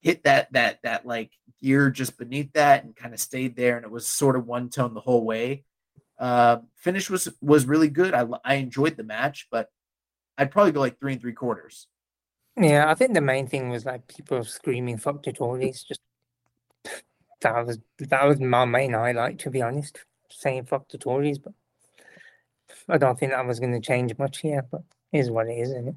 hit 0.00 0.22
that 0.22 0.52
that 0.52 0.78
that 0.84 1.04
like 1.04 1.32
gear 1.60 1.90
just 1.90 2.16
beneath 2.16 2.52
that 2.52 2.84
and 2.84 2.94
kind 2.94 3.12
of 3.12 3.18
stayed 3.18 3.56
there 3.56 3.76
and 3.76 3.84
it 3.84 3.90
was 3.90 4.06
sort 4.06 4.36
of 4.36 4.46
one 4.46 4.70
tone 4.70 4.94
the 4.94 5.00
whole 5.00 5.24
way 5.24 5.64
uh, 6.20 6.58
finish 6.76 7.08
was 7.08 7.28
was 7.40 7.66
really 7.66 7.88
good. 7.88 8.12
I 8.14 8.26
I 8.44 8.54
enjoyed 8.56 8.96
the 8.96 9.02
match, 9.02 9.48
but 9.50 9.68
I'd 10.36 10.50
probably 10.50 10.72
go 10.72 10.80
like 10.80 11.00
three 11.00 11.14
and 11.14 11.20
three 11.20 11.32
quarters. 11.32 11.86
Yeah, 12.60 12.90
I 12.90 12.94
think 12.94 13.14
the 13.14 13.22
main 13.22 13.46
thing 13.46 13.70
was 13.70 13.86
like 13.86 14.06
people 14.06 14.44
screaming 14.44 14.98
"fuck 14.98 15.22
the 15.22 15.32
tories 15.32 15.82
Just 15.82 16.00
that 17.40 17.66
was 17.66 17.78
that 17.98 18.24
was 18.26 18.38
my 18.38 18.66
main 18.66 18.92
highlight, 18.92 19.38
to 19.40 19.50
be 19.50 19.62
honest. 19.62 19.98
Saying 20.28 20.66
"fuck 20.66 20.88
the 20.90 20.98
tories 20.98 21.38
but 21.38 21.54
I 22.86 22.98
don't 22.98 23.18
think 23.18 23.32
that 23.32 23.46
was 23.46 23.58
going 23.58 23.72
to 23.72 23.80
change 23.80 24.16
much 24.18 24.40
here. 24.40 24.66
But 24.70 24.82
is 25.12 25.30
what 25.30 25.48
it 25.48 25.54
is, 25.54 25.70
isn't 25.70 25.88
it? 25.88 25.94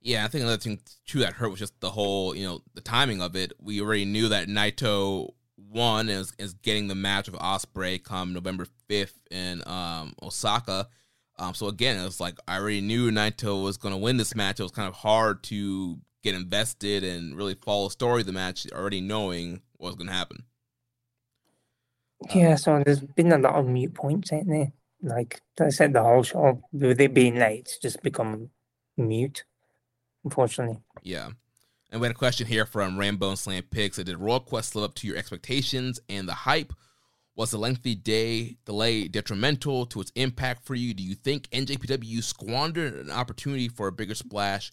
Yeah, 0.00 0.24
I 0.24 0.28
think 0.28 0.42
another 0.42 0.58
thing 0.58 0.80
too 1.06 1.20
that 1.20 1.34
hurt 1.34 1.50
was 1.50 1.60
just 1.60 1.78
the 1.80 1.90
whole, 1.90 2.34
you 2.34 2.44
know, 2.44 2.60
the 2.74 2.80
timing 2.80 3.22
of 3.22 3.36
it. 3.36 3.52
We 3.60 3.80
already 3.80 4.04
knew 4.04 4.28
that 4.28 4.48
Naito 4.48 5.30
one 5.56 6.08
is 6.08 6.32
is 6.38 6.54
getting 6.54 6.88
the 6.88 6.94
match 6.94 7.28
of 7.28 7.34
Ospreay 7.34 8.02
come 8.02 8.32
November 8.32 8.66
fifth 8.88 9.18
in 9.30 9.62
um, 9.66 10.14
Osaka. 10.22 10.88
Um, 11.38 11.54
so 11.54 11.68
again, 11.68 11.98
it 11.98 12.04
was 12.04 12.20
like 12.20 12.38
I 12.46 12.58
already 12.58 12.80
knew 12.80 13.10
Naito 13.10 13.62
was 13.62 13.76
going 13.76 13.94
to 13.94 13.98
win 13.98 14.16
this 14.16 14.34
match. 14.34 14.60
It 14.60 14.64
was 14.64 14.72
kind 14.72 14.88
of 14.88 14.94
hard 14.94 15.42
to 15.44 15.98
get 16.22 16.34
invested 16.34 17.04
and 17.04 17.36
really 17.36 17.54
follow 17.54 17.86
the 17.86 17.92
story 17.92 18.20
of 18.20 18.26
the 18.26 18.32
match, 18.32 18.66
already 18.72 19.00
knowing 19.00 19.62
what 19.76 19.88
was 19.88 19.96
going 19.96 20.08
to 20.08 20.12
happen. 20.12 20.44
Yeah, 22.32 22.54
so 22.54 22.82
there's 22.84 23.00
been 23.00 23.32
a 23.32 23.38
lot 23.38 23.54
of 23.54 23.66
mute 23.66 23.94
points, 23.94 24.32
ain't 24.32 24.48
there? 24.48 24.72
Like 25.02 25.40
I 25.60 25.70
said, 25.70 25.92
the 25.92 26.02
whole 26.02 26.22
show 26.22 26.62
with 26.72 27.00
it 27.00 27.14
being 27.14 27.36
late, 27.36 27.60
it's 27.60 27.78
just 27.78 28.02
become 28.02 28.50
mute. 28.96 29.44
Unfortunately. 30.24 30.78
Yeah. 31.02 31.30
And 31.90 32.00
we 32.00 32.06
had 32.06 32.14
a 32.14 32.18
question 32.18 32.46
here 32.46 32.64
from 32.64 32.98
Rambo 32.98 33.30
and 33.30 33.38
Slam 33.38 33.64
Pigs. 33.64 33.96
Did 33.96 34.16
Royal 34.16 34.40
Quest 34.40 34.74
live 34.74 34.84
up 34.84 34.94
to 34.96 35.06
your 35.06 35.16
expectations 35.16 36.00
and 36.08 36.26
the 36.26 36.34
hype? 36.34 36.72
Was 37.34 37.50
the 37.50 37.58
lengthy 37.58 37.94
day 37.94 38.56
delay 38.64 39.08
detrimental 39.08 39.86
to 39.86 40.00
its 40.00 40.12
impact 40.14 40.64
for 40.64 40.74
you? 40.74 40.94
Do 40.94 41.02
you 41.02 41.14
think 41.14 41.48
NJPW 41.50 42.22
squandered 42.22 42.94
an 42.94 43.10
opportunity 43.10 43.68
for 43.68 43.88
a 43.88 43.92
bigger 43.92 44.14
splash, 44.14 44.70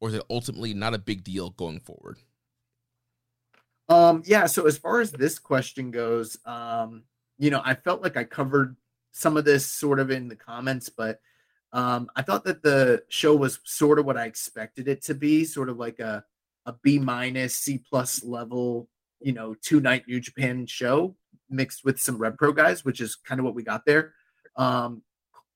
or 0.00 0.08
is 0.08 0.14
it 0.14 0.22
ultimately 0.28 0.74
not 0.74 0.94
a 0.94 0.98
big 0.98 1.22
deal 1.24 1.50
going 1.50 1.80
forward? 1.80 2.18
Um, 3.88 4.22
yeah, 4.24 4.46
so 4.46 4.66
as 4.66 4.78
far 4.78 5.00
as 5.00 5.10
this 5.10 5.38
question 5.38 5.90
goes, 5.90 6.36
um, 6.46 7.02
you 7.38 7.50
know, 7.50 7.62
I 7.64 7.74
felt 7.74 8.02
like 8.02 8.16
I 8.16 8.24
covered 8.24 8.76
some 9.12 9.36
of 9.36 9.44
this 9.44 9.66
sort 9.66 9.98
of 9.98 10.10
in 10.10 10.28
the 10.28 10.36
comments, 10.36 10.88
but 10.88 11.20
um, 11.72 12.10
I 12.16 12.22
thought 12.22 12.44
that 12.44 12.62
the 12.62 13.02
show 13.08 13.34
was 13.34 13.60
sort 13.64 13.98
of 13.98 14.06
what 14.06 14.16
I 14.16 14.26
expected 14.26 14.88
it 14.88 15.02
to 15.04 15.14
be, 15.14 15.44
sort 15.44 15.68
of 15.68 15.78
like 15.78 16.00
a 16.00 16.24
a 16.66 16.74
B 16.82 16.98
minus 16.98 17.54
C 17.54 17.78
plus 17.78 18.22
level, 18.22 18.88
you 19.20 19.32
know, 19.32 19.54
two 19.54 19.80
night 19.80 20.06
New 20.06 20.20
Japan 20.20 20.66
show 20.66 21.16
mixed 21.48 21.84
with 21.84 22.00
some 22.00 22.18
Rev 22.18 22.36
Pro 22.36 22.52
guys, 22.52 22.84
which 22.84 23.00
is 23.00 23.16
kind 23.16 23.40
of 23.40 23.44
what 23.44 23.54
we 23.54 23.62
got 23.62 23.84
there. 23.84 24.14
Um, 24.56 25.02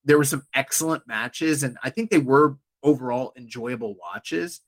there 0.05 0.19
were 0.19 0.25
some 0.25 0.45
excellent 0.55 1.07
matches, 1.07 1.63
and 1.63 1.79
I 1.83 1.91
think 1.91 2.11
they 2.11 2.19
were 2.19 2.57
overall 2.83 3.33
enjoyable 3.37 3.97
watches. 3.97 4.61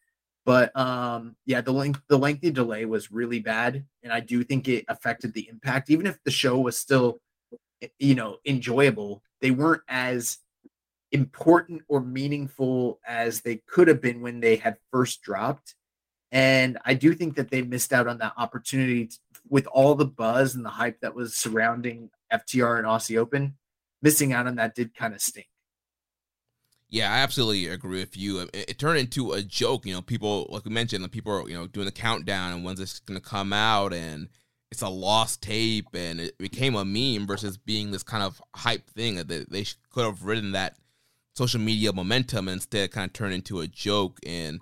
But 0.45 0.77
um, 0.79 1.37
yeah, 1.45 1.61
the 1.61 1.73
length 1.73 2.01
the 2.09 2.19
lengthy 2.19 2.51
delay 2.51 2.85
was 2.85 3.13
really 3.13 3.41
bad, 3.41 3.85
and 4.03 4.13
I 4.13 4.21
do 4.21 4.45
think 4.45 4.69
it 4.69 4.85
affected 4.89 5.35
the 5.35 5.49
impact. 5.49 5.91
Even 5.91 6.07
if 6.07 6.23
the 6.25 6.31
show 6.31 6.59
was 6.59 6.79
still, 6.79 7.21
you 7.99 8.15
know, 8.15 8.37
enjoyable, 8.47 9.23
they 9.41 9.51
weren't 9.51 9.83
as 9.89 10.39
important 11.13 11.83
or 11.89 12.01
meaningful 12.01 13.01
as 13.07 13.41
they 13.41 13.57
could 13.67 13.89
have 13.89 14.01
been 14.01 14.21
when 14.21 14.41
they 14.41 14.57
had 14.57 14.77
first 14.91 15.23
dropped. 15.23 15.75
And 16.33 16.79
I 16.85 16.95
do 16.95 17.15
think 17.15 17.37
that 17.37 17.51
they 17.51 17.63
missed 17.63 17.93
out 17.93 18.09
on 18.09 18.19
that 18.19 18.35
opportunity 18.37 19.07
to, 19.07 19.17
with 19.49 19.67
all 19.69 19.95
the 19.95 20.07
buzz 20.07 20.55
and 20.55 20.65
the 20.65 20.71
hype 20.71 21.01
that 21.01 21.15
was 21.15 21.37
surrounding 21.37 22.11
FTR 22.33 22.79
and 22.79 22.87
Aussie 22.87 23.19
Open. 23.19 23.57
Missing 24.03 24.33
out 24.33 24.47
on 24.47 24.57
that 24.57 24.75
did 24.75 24.95
kind 24.95 25.15
of 25.15 25.23
stink. 25.23 25.49
Yeah, 26.89 27.13
I 27.13 27.19
absolutely 27.19 27.67
agree 27.67 28.01
with 28.01 28.17
you. 28.17 28.41
It, 28.41 28.51
it, 28.53 28.79
turned 28.79 28.99
into 28.99 29.33
a 29.33 29.43
joke. 29.43 29.87
You 29.87 29.95
know, 29.95 30.03
people 30.03 30.47
like 30.51 30.65
we 30.65 30.71
mentioned, 30.71 31.03
the 31.03 31.09
people 31.09 31.33
are 31.33 31.49
you 31.49 31.55
know 31.55 31.67
doing 31.67 31.87
the 31.87 31.93
countdown 31.93 32.53
and 32.53 32.65
when's 32.65 32.79
this 32.79 33.01
going 33.01 33.19
to 33.21 33.27
come 33.27 33.53
out, 33.53 33.93
and 33.93 34.29
it's 34.71 34.83
a 34.83 34.89
lost 34.89 35.43
tape, 35.43 35.89
and 35.95 36.21
it 36.21 36.39
became 36.39 36.77
a 36.77 36.85
meme 36.85 37.27
versus 37.27 37.57
being 37.57 37.91
this 37.91 38.05
kind 38.05 38.23
of 38.23 38.41
hype 38.55 38.89
thing 38.89 39.17
that 39.17 39.27
they, 39.29 39.45
they 39.49 39.65
could 39.91 40.05
have 40.05 40.25
ridden 40.25 40.53
that 40.53 40.77
social 41.37 41.61
media 41.61 41.93
momentum 41.93 42.49
and 42.49 42.57
instead 42.57 42.91
kind 42.91 43.09
of 43.09 43.13
turned 43.13 43.35
into 43.35 43.61
a 43.61 43.67
joke, 43.67 44.19
and 44.27 44.61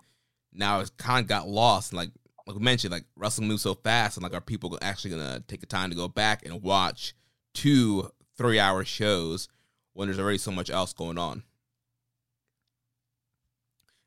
now 0.53 0.81
it's 0.81 0.91
kind 0.91 1.25
of 1.25 1.29
got 1.29 1.49
lost. 1.49 1.93
Like 1.93 2.11
like 2.47 2.57
we 2.57 2.63
mentioned, 2.63 2.93
like 2.93 3.05
wrestling 3.17 3.49
moves 3.49 3.63
so 3.63 3.75
fast, 3.75 4.17
and 4.17 4.25
like 4.25 4.35
are 4.35 4.41
people 4.41 4.77
actually 4.83 5.13
gonna 5.13 5.43
take 5.47 5.61
the 5.61 5.67
time 5.67 5.91
to 5.91 5.97
go 5.97 6.09
back 6.09 6.45
and 6.45 6.63
watch 6.63 7.15
two 7.55 8.11
three 8.37 8.59
hour 8.59 8.85
shows 8.85 9.49
when 9.93 10.09
there's 10.09 10.19
already 10.19 10.39
so 10.39 10.51
much 10.51 10.71
else 10.71 10.93
going 10.93 11.19
on? 11.19 11.45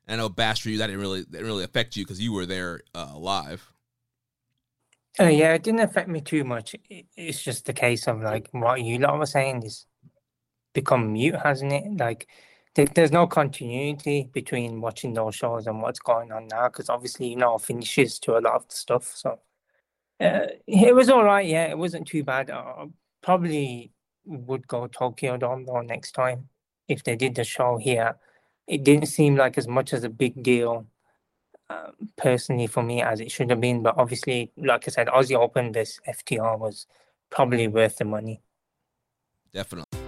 And 0.06 0.20
I 0.20 0.24
know 0.24 0.28
Bash 0.28 0.62
for 0.62 0.68
you 0.68 0.78
that 0.78 0.86
didn't 0.88 1.00
really 1.00 1.20
that 1.22 1.32
didn't 1.32 1.46
really 1.46 1.64
affect 1.64 1.96
you 1.96 2.04
because 2.04 2.20
you 2.20 2.32
were 2.32 2.46
there 2.46 2.82
uh, 2.94 3.16
live. 3.16 3.72
Uh, 5.20 5.24
yeah, 5.24 5.54
it 5.54 5.64
didn't 5.64 5.80
affect 5.80 6.08
me 6.08 6.20
too 6.20 6.44
much. 6.44 6.76
It's 6.88 7.42
just 7.42 7.64
the 7.66 7.72
case 7.72 8.06
of 8.06 8.20
like 8.20 8.48
what 8.52 8.82
you 8.82 8.98
lot 8.98 9.18
were 9.18 9.26
saying 9.26 9.64
is 9.64 9.86
become 10.74 11.12
mute, 11.12 11.34
hasn't 11.34 11.72
it? 11.72 11.96
Like 11.96 12.28
there's 12.84 13.12
no 13.12 13.26
continuity 13.26 14.30
between 14.32 14.80
watching 14.80 15.14
those 15.14 15.34
shows 15.34 15.66
and 15.66 15.82
what's 15.82 15.98
going 15.98 16.32
on 16.32 16.48
now 16.48 16.68
because 16.68 16.88
obviously 16.88 17.28
you 17.28 17.36
know 17.36 17.58
finishes 17.58 18.18
to 18.20 18.36
a 18.36 18.40
lot 18.40 18.54
of 18.54 18.68
the 18.68 18.74
stuff. 18.74 19.12
So 19.14 19.40
uh, 20.20 20.46
it 20.66 20.94
was 20.94 21.08
all 21.08 21.24
right. 21.24 21.46
Yeah, 21.46 21.66
it 21.66 21.78
wasn't 21.78 22.06
too 22.06 22.24
bad. 22.24 22.50
I 22.50 22.86
probably 23.22 23.92
would 24.24 24.66
go 24.68 24.86
Tokyo 24.86 25.36
Dome 25.36 25.64
though 25.64 25.80
next 25.80 26.12
time 26.12 26.48
if 26.88 27.04
they 27.04 27.16
did 27.16 27.34
the 27.34 27.44
show 27.44 27.78
here. 27.78 28.16
It 28.66 28.84
didn't 28.84 29.06
seem 29.06 29.36
like 29.36 29.56
as 29.56 29.66
much 29.66 29.92
as 29.92 30.04
a 30.04 30.10
big 30.10 30.42
deal 30.42 30.86
um, 31.70 32.10
personally 32.16 32.66
for 32.66 32.82
me 32.82 33.02
as 33.02 33.20
it 33.20 33.30
should 33.30 33.50
have 33.50 33.60
been. 33.60 33.82
But 33.82 33.96
obviously, 33.96 34.52
like 34.56 34.86
I 34.86 34.90
said, 34.90 35.06
Aussie 35.08 35.36
Open 35.36 35.72
this 35.72 36.00
FTR 36.06 36.58
was 36.58 36.86
probably 37.30 37.68
worth 37.68 37.96
the 37.96 38.04
money. 38.04 38.42
Definitely. 39.52 40.07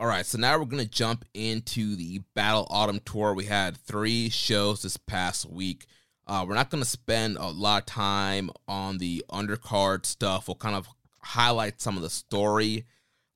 All 0.00 0.06
right, 0.06 0.24
so 0.24 0.38
now 0.38 0.58
we're 0.58 0.64
going 0.64 0.82
to 0.82 0.90
jump 0.90 1.26
into 1.34 1.94
the 1.94 2.22
Battle 2.34 2.66
Autumn 2.70 3.00
Tour. 3.04 3.34
We 3.34 3.44
had 3.44 3.76
three 3.76 4.30
shows 4.30 4.80
this 4.80 4.96
past 4.96 5.44
week. 5.44 5.84
Uh, 6.26 6.46
we're 6.48 6.54
not 6.54 6.70
going 6.70 6.82
to 6.82 6.88
spend 6.88 7.36
a 7.36 7.48
lot 7.48 7.82
of 7.82 7.84
time 7.84 8.50
on 8.66 8.96
the 8.96 9.22
undercard 9.30 10.06
stuff. 10.06 10.48
We'll 10.48 10.54
kind 10.54 10.74
of 10.74 10.88
highlight 11.20 11.82
some 11.82 11.98
of 11.98 12.02
the 12.02 12.08
story 12.08 12.86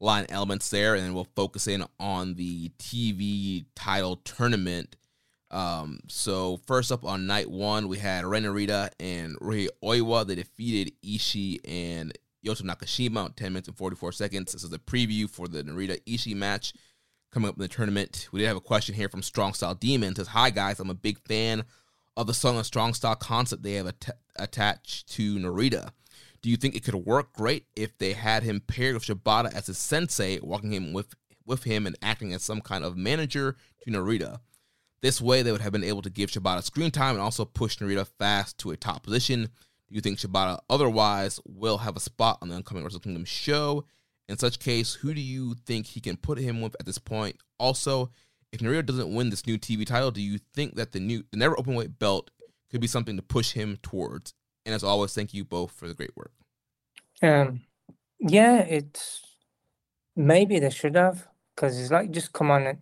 line 0.00 0.24
elements 0.30 0.70
there, 0.70 0.94
and 0.94 1.04
then 1.04 1.12
we'll 1.12 1.28
focus 1.36 1.68
in 1.68 1.84
on 2.00 2.32
the 2.36 2.70
TV 2.78 3.66
title 3.76 4.16
tournament. 4.24 4.96
Um, 5.50 6.00
so 6.08 6.56
first 6.66 6.90
up 6.90 7.04
on 7.04 7.26
night 7.26 7.50
one, 7.50 7.88
we 7.88 7.98
had 7.98 8.24
Ren 8.24 8.44
Narita 8.44 8.88
and 8.98 9.38
Ryohei 9.38 9.68
Oiwa. 9.84 10.26
They 10.26 10.36
defeated 10.36 10.94
Ishii 11.04 11.60
and 11.62 12.16
Yuto 12.44 12.62
Nakashima 12.62 13.34
10 13.34 13.52
minutes 13.52 13.68
and 13.68 13.76
44 13.76 14.12
seconds. 14.12 14.52
This 14.52 14.64
is 14.64 14.72
a 14.72 14.78
preview 14.78 15.28
for 15.28 15.48
the 15.48 15.62
Narita 15.64 16.00
Ishii 16.04 16.36
match 16.36 16.74
coming 17.32 17.48
up 17.48 17.56
in 17.56 17.62
the 17.62 17.68
tournament. 17.68 18.28
We 18.32 18.40
did 18.40 18.46
have 18.46 18.56
a 18.56 18.60
question 18.60 18.94
here 18.94 19.08
from 19.08 19.22
Strong 19.22 19.54
Style 19.54 19.74
Demon. 19.74 20.12
It 20.12 20.16
says, 20.18 20.28
Hi 20.28 20.50
guys, 20.50 20.78
I'm 20.78 20.90
a 20.90 20.94
big 20.94 21.18
fan 21.26 21.64
of 22.16 22.26
the 22.26 22.34
song 22.34 22.56
and 22.56 22.66
Strong 22.66 22.94
Style 22.94 23.16
concept 23.16 23.62
they 23.62 23.72
have 23.74 23.86
at- 23.86 24.18
attached 24.36 25.08
to 25.14 25.36
Narita. 25.38 25.90
Do 26.42 26.50
you 26.50 26.56
think 26.56 26.74
it 26.76 26.84
could 26.84 26.94
work 26.94 27.32
great 27.32 27.66
if 27.74 27.96
they 27.96 28.12
had 28.12 28.42
him 28.42 28.60
paired 28.60 28.94
with 28.94 29.04
Shibata 29.04 29.52
as 29.52 29.66
his 29.66 29.78
sensei, 29.78 30.38
walking 30.42 30.72
him 30.72 30.92
with 30.92 31.14
with 31.46 31.64
him 31.64 31.86
and 31.86 31.96
acting 32.02 32.32
as 32.32 32.42
some 32.42 32.60
kind 32.60 32.84
of 32.84 32.96
manager 32.96 33.56
to 33.82 33.90
Narita? 33.90 34.40
This 35.00 35.20
way, 35.20 35.42
they 35.42 35.52
would 35.52 35.60
have 35.60 35.72
been 35.72 35.84
able 35.84 36.02
to 36.02 36.10
give 36.10 36.30
Shibata 36.30 36.62
screen 36.62 36.90
time 36.90 37.14
and 37.14 37.22
also 37.22 37.44
push 37.44 37.78
Narita 37.78 38.06
fast 38.18 38.58
to 38.58 38.70
a 38.70 38.76
top 38.76 39.02
position 39.02 39.48
you 39.94 40.00
think 40.00 40.18
Shibata 40.18 40.58
otherwise 40.68 41.38
will 41.46 41.78
have 41.78 41.96
a 41.96 42.00
spot 42.00 42.38
on 42.42 42.48
the 42.48 42.56
upcoming 42.56 42.82
Wrestle 42.82 42.98
Kingdom 42.98 43.24
show? 43.24 43.84
In 44.28 44.36
such 44.36 44.58
case, 44.58 44.94
who 44.94 45.14
do 45.14 45.20
you 45.20 45.54
think 45.66 45.86
he 45.86 46.00
can 46.00 46.16
put 46.16 46.36
him 46.38 46.60
with 46.60 46.74
at 46.80 46.86
this 46.86 46.98
point? 46.98 47.36
Also, 47.58 48.10
if 48.52 48.58
Narita 48.58 48.84
doesn't 48.84 49.14
win 49.14 49.30
this 49.30 49.46
new 49.46 49.56
TV 49.56 49.86
title, 49.86 50.10
do 50.10 50.20
you 50.20 50.40
think 50.52 50.74
that 50.74 50.90
the 50.90 50.98
new 50.98 51.22
the 51.30 51.36
never 51.36 51.56
open 51.56 51.76
weight 51.76 51.98
belt 52.00 52.32
could 52.70 52.80
be 52.80 52.88
something 52.88 53.14
to 53.16 53.22
push 53.22 53.52
him 53.52 53.78
towards? 53.82 54.34
And 54.66 54.74
as 54.74 54.82
always, 54.82 55.14
thank 55.14 55.32
you 55.32 55.44
both 55.44 55.70
for 55.70 55.86
the 55.86 55.94
great 55.94 56.16
work. 56.16 56.32
Um, 57.22 57.60
yeah, 58.18 58.58
it's 58.62 59.22
maybe 60.16 60.58
they 60.58 60.70
should 60.70 60.96
have 60.96 61.28
because 61.54 61.78
it's 61.78 61.92
like 61.92 62.10
just 62.10 62.32
come 62.32 62.50
on 62.50 62.78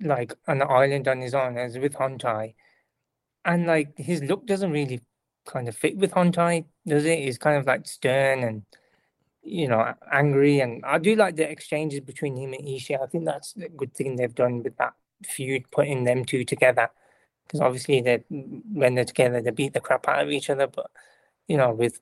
like 0.00 0.32
on 0.48 0.62
an 0.62 0.68
island 0.70 1.06
on 1.06 1.20
his 1.20 1.34
own 1.34 1.58
as 1.58 1.76
with 1.76 1.92
Hontai, 1.94 2.54
and 3.44 3.66
like 3.66 3.98
his 3.98 4.22
look 4.22 4.46
doesn't 4.46 4.72
really 4.72 5.02
kind 5.50 5.68
of 5.68 5.76
fit 5.76 5.96
with 5.96 6.12
Hontai, 6.12 6.64
does 6.86 7.04
it? 7.04 7.18
He's 7.18 7.38
kind 7.38 7.58
of 7.58 7.66
like 7.66 7.86
stern 7.86 8.42
and 8.42 8.62
you 9.42 9.68
know 9.68 9.94
angry, 10.12 10.60
and 10.60 10.84
I 10.84 10.98
do 10.98 11.16
like 11.16 11.36
the 11.36 11.50
exchanges 11.50 12.00
between 12.00 12.36
him 12.36 12.52
and 12.52 12.64
Ishii. 12.64 13.02
I 13.02 13.06
think 13.06 13.24
that's 13.24 13.54
a 13.56 13.68
good 13.68 13.94
thing 13.94 14.16
they've 14.16 14.34
done 14.34 14.62
with 14.62 14.76
that 14.76 14.94
feud, 15.24 15.70
putting 15.70 16.04
them 16.04 16.24
two 16.24 16.44
together. 16.44 16.90
Because 17.46 17.60
obviously, 17.60 18.00
they 18.00 18.24
when 18.28 18.94
they're 18.94 19.04
together, 19.04 19.40
they 19.42 19.50
beat 19.50 19.72
the 19.74 19.80
crap 19.80 20.08
out 20.08 20.22
of 20.22 20.30
each 20.30 20.50
other. 20.50 20.68
But 20.68 20.90
you 21.48 21.56
know, 21.56 21.72
with 21.72 22.00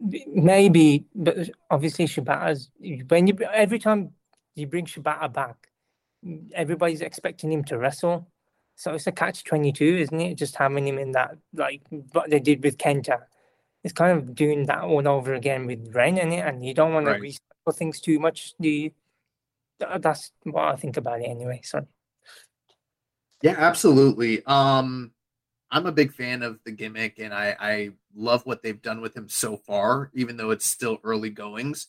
maybe, 0.00 1.04
but 1.14 1.50
obviously, 1.70 2.06
Shibata's 2.06 2.70
when 3.08 3.26
you 3.26 3.36
every 3.52 3.78
time 3.78 4.12
you 4.54 4.66
bring 4.66 4.86
Shibata 4.86 5.32
back, 5.32 5.68
everybody's 6.54 7.02
expecting 7.02 7.52
him 7.52 7.64
to 7.64 7.78
wrestle. 7.78 8.31
So 8.76 8.94
it's 8.94 9.06
a 9.06 9.12
catch 9.12 9.44
twenty 9.44 9.72
two, 9.72 9.96
isn't 9.98 10.20
it? 10.20 10.34
Just 10.34 10.56
having 10.56 10.86
him 10.86 10.98
in 10.98 11.12
that 11.12 11.36
like 11.54 11.82
what 12.12 12.30
they 12.30 12.40
did 12.40 12.62
with 12.64 12.78
Kenta. 12.78 13.20
It's 13.84 13.92
kind 13.92 14.16
of 14.16 14.34
doing 14.34 14.66
that 14.66 14.82
all 14.82 15.06
over 15.08 15.34
again 15.34 15.66
with 15.66 15.94
Ren 15.94 16.18
in 16.18 16.32
it, 16.32 16.46
and 16.46 16.64
you 16.64 16.74
don't 16.74 16.94
want 16.94 17.06
right. 17.06 17.20
to 17.20 17.26
recycle 17.26 17.76
things 17.76 18.00
too 18.00 18.18
much, 18.18 18.54
do 18.60 18.68
you? 18.68 18.90
That's 19.78 20.30
what 20.44 20.64
I 20.64 20.76
think 20.76 20.96
about 20.96 21.20
it 21.20 21.24
anyway. 21.24 21.60
Sorry. 21.64 21.86
Yeah, 23.42 23.56
absolutely. 23.58 24.44
Um, 24.46 25.10
I'm 25.70 25.86
a 25.86 25.92
big 25.92 26.12
fan 26.12 26.42
of 26.42 26.60
the 26.64 26.70
gimmick, 26.70 27.18
and 27.18 27.34
I 27.34 27.56
I 27.58 27.90
love 28.14 28.46
what 28.46 28.62
they've 28.62 28.80
done 28.80 29.00
with 29.00 29.16
him 29.16 29.28
so 29.28 29.56
far, 29.56 30.10
even 30.14 30.36
though 30.36 30.50
it's 30.50 30.66
still 30.66 30.98
early 31.02 31.30
goings. 31.30 31.88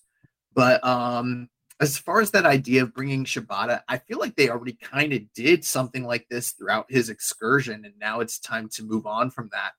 But 0.55 0.83
um, 0.83 1.49
as 1.83 1.97
far 1.97 2.21
as 2.21 2.31
that 2.31 2.45
idea 2.45 2.81
of 2.83 2.93
bringing 2.93 3.25
Shibata, 3.25 3.81
I 3.89 3.97
feel 3.97 4.17
like 4.17 4.35
they 4.35 4.49
already 4.49 4.73
kind 4.73 5.11
of 5.11 5.21
did 5.33 5.65
something 5.65 6.03
like 6.03 6.27
this 6.29 6.51
throughout 6.51 6.85
his 6.89 7.09
excursion, 7.09 7.83
and 7.85 7.93
now 7.99 8.21
it's 8.21 8.39
time 8.39 8.69
to 8.69 8.83
move 8.83 9.05
on 9.05 9.29
from 9.29 9.49
that. 9.51 9.73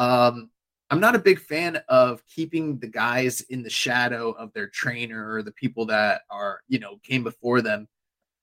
Um, 0.00 0.50
I'm 0.90 1.00
not 1.00 1.16
a 1.16 1.20
big 1.20 1.40
fan 1.40 1.80
of 1.88 2.22
keeping 2.26 2.78
the 2.78 2.86
guys 2.86 3.40
in 3.40 3.62
the 3.62 3.70
shadow 3.70 4.32
of 4.32 4.52
their 4.52 4.68
trainer 4.68 5.32
or 5.34 5.42
the 5.42 5.52
people 5.52 5.86
that 5.86 6.22
are, 6.30 6.60
you 6.68 6.78
know, 6.78 6.98
came 7.02 7.24
before 7.24 7.62
them. 7.62 7.88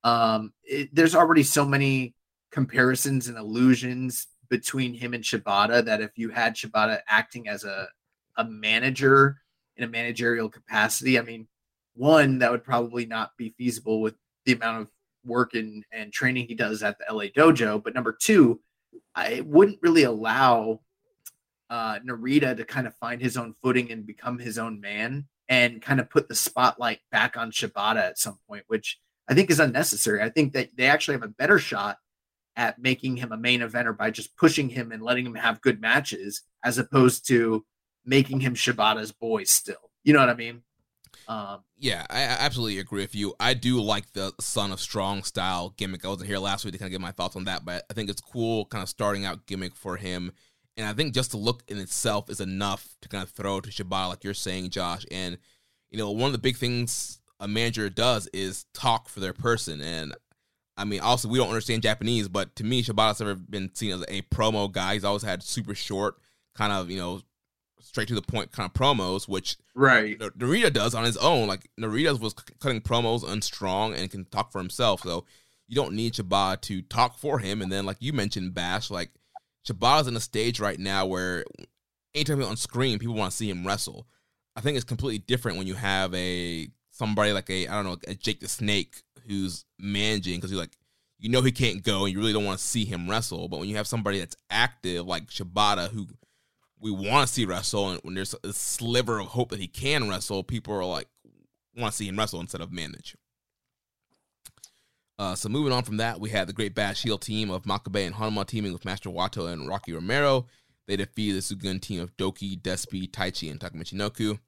Um, 0.04 0.52
it, 0.64 0.90
there's 0.94 1.16
already 1.16 1.44
so 1.44 1.66
many 1.66 2.16
comparisons 2.52 3.28
and 3.28 3.38
illusions 3.38 4.28
between 4.50 4.94
him 4.94 5.14
and 5.14 5.24
Shibata 5.24 5.86
that 5.86 6.02
if 6.02 6.18
you 6.18 6.30
had 6.30 6.56
Shibata 6.56 7.00
acting 7.08 7.48
as 7.48 7.64
a 7.64 7.88
a 8.36 8.44
manager 8.44 9.38
in 9.78 9.84
a 9.84 9.88
managerial 9.88 10.50
capacity, 10.50 11.20
I 11.20 11.22
mean, 11.22 11.48
one 11.96 12.40
that 12.40 12.52
would 12.52 12.64
probably 12.64 13.06
not 13.06 13.32
be 13.38 13.54
feasible 13.58 14.02
with 14.02 14.16
the 14.46 14.54
amount 14.54 14.82
of 14.82 14.90
work 15.26 15.54
and, 15.54 15.86
and 15.92 16.12
training 16.12 16.48
he 16.48 16.56
does 16.56 16.84
at 16.84 16.98
the 16.98 17.14
LA 17.14 17.26
dojo. 17.26 17.82
But 17.84 17.94
number 17.94 18.16
two, 18.20 18.60
I 19.16 19.42
wouldn't 19.46 19.82
really 19.82 20.04
allow 20.04 20.82
uh, 21.70 22.00
Narita 22.00 22.56
to 22.58 22.66
kind 22.66 22.88
of 22.88 22.96
find 22.98 23.22
his 23.22 23.38
own 23.38 23.56
footing 23.62 23.92
and 23.92 24.06
become 24.06 24.38
his 24.38 24.58
own 24.58 24.80
man 24.80 25.28
and 25.50 25.82
kind 25.82 26.00
of 26.00 26.10
put 26.10 26.28
the 26.28 26.36
spotlight 26.36 27.00
back 27.12 27.38
on 27.38 27.52
Shibata 27.52 27.98
at 27.98 28.20
some 28.20 28.40
point, 28.48 28.64
which 28.68 29.00
I 29.28 29.34
think 29.34 29.50
is 29.50 29.60
unnecessary. 29.60 30.22
I 30.22 30.30
think 30.30 30.54
that 30.54 30.70
they 30.76 30.86
actually 30.86 31.16
have 31.16 31.24
a 31.24 31.28
better 31.30 31.60
shot 31.60 31.98
at 32.56 32.80
making 32.80 33.18
him 33.18 33.32
a 33.32 33.38
main 33.38 33.62
eventer 33.62 33.98
by 33.98 34.12
just 34.12 34.38
pushing 34.38 34.70
him 34.70 34.92
and 34.92 35.02
letting 35.02 35.26
him 35.26 35.36
have 35.36 35.62
good 35.62 35.82
matches 35.82 36.44
as 36.64 36.78
opposed 36.78 37.28
to 37.28 37.66
making 38.06 38.40
him 38.40 38.54
Shibata's 38.54 39.12
boy 39.12 39.44
still. 39.44 39.92
You 40.04 40.14
know 40.14 40.20
what 40.20 40.30
I 40.30 40.36
mean? 40.36 40.62
Um, 41.28 41.64
yeah, 41.78 42.06
I 42.10 42.22
absolutely 42.22 42.80
agree 42.80 43.02
with 43.02 43.16
you. 43.16 43.34
I 43.40 43.54
do 43.54 43.82
like 43.82 44.12
the 44.14 44.34
Son 44.40 44.72
of 44.72 44.80
Strong 44.80 45.24
style 45.24 45.74
gimmick. 45.78 46.06
I 46.06 46.10
wasn't 46.10 46.28
here 46.28 46.40
last 46.40 46.66
week 46.66 46.74
to 46.74 46.80
kind 46.80 46.88
of 46.88 46.92
get 46.92 47.02
my 47.02 47.12
thoughts 47.12 47.36
on 47.36 47.46
that, 47.46 47.66
but 47.66 47.86
I 47.90 47.94
think 47.94 48.10
it's 48.10 48.22
cool 48.22 48.66
kind 48.66 48.82
of 48.82 48.90
starting 48.90 49.26
out 49.26 49.46
gimmick 49.46 49.76
for 49.76 49.98
him. 49.98 50.32
And 50.76 50.88
I 50.88 50.94
think 50.94 51.14
just 51.14 51.32
the 51.32 51.38
look 51.38 51.64
in 51.68 51.78
itself 51.78 52.30
is 52.30 52.40
enough 52.40 52.96
to 53.02 53.10
kind 53.10 53.24
of 53.24 53.30
throw 53.30 53.62
to 53.62 53.70
Shibata, 53.70 54.10
like 54.10 54.24
you're 54.24 54.34
saying, 54.34 54.72
Josh. 54.72 55.06
And, 55.12 55.38
you 55.92 55.98
know, 55.98 56.10
one 56.12 56.28
of 56.28 56.32
the 56.32 56.40
big 56.40 56.58
things 56.58 57.20
a 57.40 57.48
manager 57.48 57.90
does 57.90 58.28
is 58.34 58.66
talk 58.74 59.08
for 59.08 59.20
their 59.20 59.34
person. 59.34 59.82
And 59.82 60.16
I 60.76 60.86
mean, 60.86 61.02
also, 61.02 61.28
we 61.28 61.38
don't 61.38 61.50
understand 61.50 61.84
Japanese, 61.84 62.28
but 62.28 62.56
to 62.56 62.64
me, 62.64 62.82
Shibata's 62.82 63.20
never 63.20 63.36
been 63.36 63.74
seen 63.76 63.92
as 63.92 64.04
a 64.08 64.24
promo 64.24 64.72
guy. 64.72 64.94
He's 64.94 65.04
always 65.04 65.22
had 65.22 65.44
super 65.44 65.76
short, 65.76 66.16
kind 66.56 66.74
of, 66.74 66.90
you 66.90 66.98
know, 66.98 67.22
straight 67.84 68.08
to 68.08 68.16
the 68.16 68.22
point 68.22 68.52
kind 68.52 68.70
of 68.70 68.74
promos, 68.74 69.28
which 69.28 69.58
right 69.76 70.18
Narita 70.20 70.72
does 70.72 70.96
on 70.96 71.04
his 71.04 71.18
own. 71.18 71.48
Like 71.48 71.70
Narita 71.80 72.20
was 72.20 72.34
cutting 72.34 72.82
promos 72.82 73.28
unstrong 73.28 73.94
and 73.94 74.10
can 74.10 74.26
talk 74.26 74.52
for 74.52 74.60
himself. 74.60 75.02
So 75.02 75.26
you 75.68 75.76
don't 75.76 75.94
need 75.94 76.14
Shibata 76.14 76.62
to 76.62 76.82
talk 76.84 77.18
for 77.18 77.40
him. 77.40 77.62
And 77.62 77.72
then, 77.72 77.86
like 77.86 77.98
you 78.00 78.14
mentioned, 78.14 78.54
Bash, 78.54 78.90
like 78.90 79.12
Shibata's 79.68 80.08
in 80.08 80.16
a 80.16 80.22
stage 80.22 80.60
right 80.60 80.80
now 80.80 81.06
where 81.06 81.44
anytime 82.14 82.40
he's 82.40 82.48
on 82.48 82.58
screen, 82.58 83.00
people 83.00 83.16
want 83.16 83.32
to 83.32 83.38
see 83.38 83.50
him 83.50 83.66
wrestle. 83.66 84.08
I 84.56 84.62
think 84.62 84.76
it's 84.76 84.86
completely 84.86 85.20
different 85.20 85.58
when 85.58 85.68
you 85.68 85.74
have 85.76 86.14
a 86.14 86.68
somebody 86.92 87.34
like 87.34 87.50
a 87.50 87.68
I 87.68 87.74
don't 87.74 87.86
know 87.86 87.98
a 88.08 88.16
Jake 88.16 88.40
the 88.40 88.48
Snake 88.48 89.02
who's 89.28 89.66
managing 89.80 90.36
because 90.36 90.52
you're 90.52 90.60
like 90.60 90.78
you 91.18 91.30
know 91.30 91.42
he 91.42 91.52
can't 91.52 91.84
go 91.84 92.06
and 92.06 92.14
you 92.14 92.20
really 92.20 92.34
don't 92.34 92.46
want 92.46 92.60
to 92.60 92.64
see 92.64 92.86
him 92.86 93.10
wrestle. 93.10 93.48
But 93.48 93.60
when 93.60 93.70
you 93.70 93.78
have 93.78 93.88
somebody 93.88 94.20
that's 94.20 94.36
active 94.50 95.08
like 95.08 95.28
Shibata 95.28 95.90
who 95.90 96.08
we 96.84 96.92
want 96.92 97.26
to 97.26 97.34
see 97.34 97.46
wrestle, 97.46 97.92
and 97.92 98.00
when 98.04 98.14
there's 98.14 98.36
a 98.44 98.52
sliver 98.52 99.20
of 99.20 99.28
hope 99.28 99.50
that 99.50 99.60
he 99.60 99.68
can 99.68 100.10
wrestle, 100.10 100.44
people 100.44 100.74
are 100.74 100.84
like 100.84 101.08
want 101.78 101.94
to 101.94 101.98
see 101.98 102.08
him 102.08 102.20
wrestle 102.20 102.42
instead 102.42 102.62
of 102.62 102.72
manage. 102.72 103.16
Uh, 105.18 105.34
so 105.34 105.48
moving 105.48 105.72
on 105.72 105.84
from 105.84 105.98
that, 105.98 106.20
we 106.20 106.30
had 106.30 106.48
the 106.48 106.54
Great 106.54 106.76
Bash 106.76 107.04
Heel 107.04 107.18
team 107.18 107.50
of 107.50 107.64
Makabe 107.64 108.06
and 108.06 108.16
Honma 108.16 108.46
teaming 108.46 108.74
with 108.74 108.84
Master 108.84 109.10
Wato 109.10 109.52
and 109.52 109.68
Rocky 109.68 109.94
Romero. 109.94 110.48
They 110.86 110.98
defeated 110.98 111.38
the 111.38 111.56
Sugun 111.56 111.80
team 111.80 112.02
of 112.02 112.16
Douki, 112.18 112.62
Despi, 112.62 113.10
Taichi, 113.10 113.50
and 113.50 113.62
Taka 113.62 113.78
Michinoku. 113.78 114.40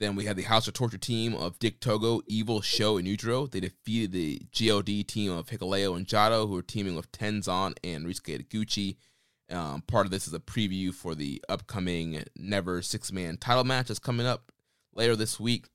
Then 0.00 0.16
we 0.16 0.24
had 0.24 0.36
the 0.36 0.44
House 0.44 0.68
of 0.68 0.74
Torture 0.74 0.96
team 0.96 1.34
of 1.34 1.58
Dick 1.58 1.80
Togo, 1.80 2.22
Evil, 2.26 2.62
Sho, 2.62 2.96
and 2.96 3.06
Yujiro. 3.06 3.50
They 3.50 3.60
defeated 3.60 4.12
the 4.12 4.40
GOD 4.58 5.06
team 5.06 5.32
of 5.32 5.48
Hikuleo 5.48 5.96
and 5.96 6.06
Jado, 6.06 6.48
who 6.48 6.56
are 6.56 6.62
teaming 6.62 6.94
with 6.94 7.12
Tenzan 7.12 7.74
and 7.84 8.06
Ryusuke 8.06 8.46
Taguchi. 8.46 8.96
Um, 9.50 9.82
part 9.82 10.06
of 10.06 10.10
this 10.10 10.26
is 10.26 10.34
a 10.34 10.38
preview 10.38 10.92
for 10.92 11.14
the 11.14 11.42
upcoming 11.48 12.22
Never 12.36 12.82
Six 12.82 13.12
Man 13.12 13.36
title 13.38 13.64
match 13.64 13.88
that's 13.88 13.98
coming 13.98 14.26
up 14.26 14.52
later 14.94 15.16
this 15.16 15.40
week. 15.40 15.66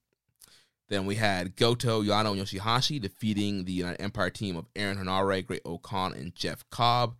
Then 0.90 1.06
we 1.06 1.16
had 1.16 1.56
Goto, 1.56 2.04
Yano, 2.04 2.34
and 2.34 2.41
Yoshihashi 2.41 3.02
defeating 3.02 3.66
the 3.66 3.72
United 3.72 4.02
Empire 4.02 4.30
team 4.30 4.56
of 4.56 4.68
Aaron 4.76 4.98
Henare, 4.98 5.45
Great-O-Khan, 5.45 6.14
and 6.14 6.36
Jeff 6.36 6.64
Cobb, 6.70 7.16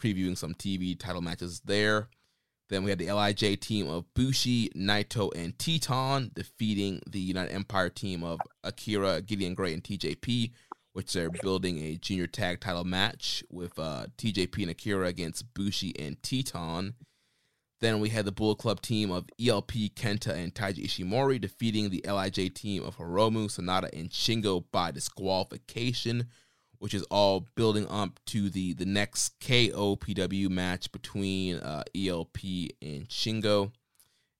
previewing 0.00 0.38
some 0.38 0.54
TV 0.54 0.98
title 0.98 1.20
matches 1.20 1.60
there. 1.64 2.08
Then 2.68 2.84
we 2.84 2.90
had 2.90 2.98
the 2.98 3.06
LIJ 3.06 3.60
team 3.60 3.88
of 3.88 4.12
Bushi, 4.14 4.68
Naito, 4.70 5.30
and 5.34 5.56
Titán 5.58 6.32
defeating 6.34 7.00
the 7.06 7.18
United 7.18 7.52
Empire 7.52 7.88
team 7.88 8.22
of 8.22 8.40
Akira, 8.62 9.20
Gideon 9.22 9.54
Grey, 9.54 9.72
and 9.72 9.82
TJP 9.82 10.52
which 10.98 11.12
they're 11.12 11.30
building 11.30 11.78
a 11.78 11.94
junior 11.94 12.26
tag 12.26 12.58
title 12.58 12.82
match 12.82 13.44
with 13.52 13.78
uh, 13.78 14.06
TJP 14.16 14.62
and 14.62 14.70
Akira 14.72 15.06
against 15.06 15.54
Bushi 15.54 15.94
and 15.96 16.20
Titán. 16.22 16.94
Then 17.80 18.00
we 18.00 18.08
had 18.08 18.24
the 18.24 18.32
Bullet 18.32 18.58
Club 18.58 18.80
team 18.80 19.12
of 19.12 19.26
ELP, 19.40 19.70
Kenta, 19.94 20.34
and 20.34 20.52
Taiji 20.52 20.86
Ishimori 20.86 21.40
defeating 21.40 21.90
the 21.90 22.04
LIJ 22.04 22.52
team 22.52 22.82
of 22.82 22.96
Hiromu, 22.96 23.46
Sanada, 23.46 23.88
and 23.96 24.10
Shingo 24.10 24.64
by 24.72 24.90
disqualification, 24.90 26.26
which 26.80 26.94
is 26.94 27.04
all 27.12 27.46
building 27.54 27.86
up 27.86 28.18
to 28.26 28.50
the, 28.50 28.72
the 28.72 28.84
next 28.84 29.38
KOPW 29.38 30.50
match 30.50 30.90
between 30.90 31.58
uh, 31.58 31.84
ELP 31.94 32.38
and 32.82 33.08
Shingo. 33.08 33.70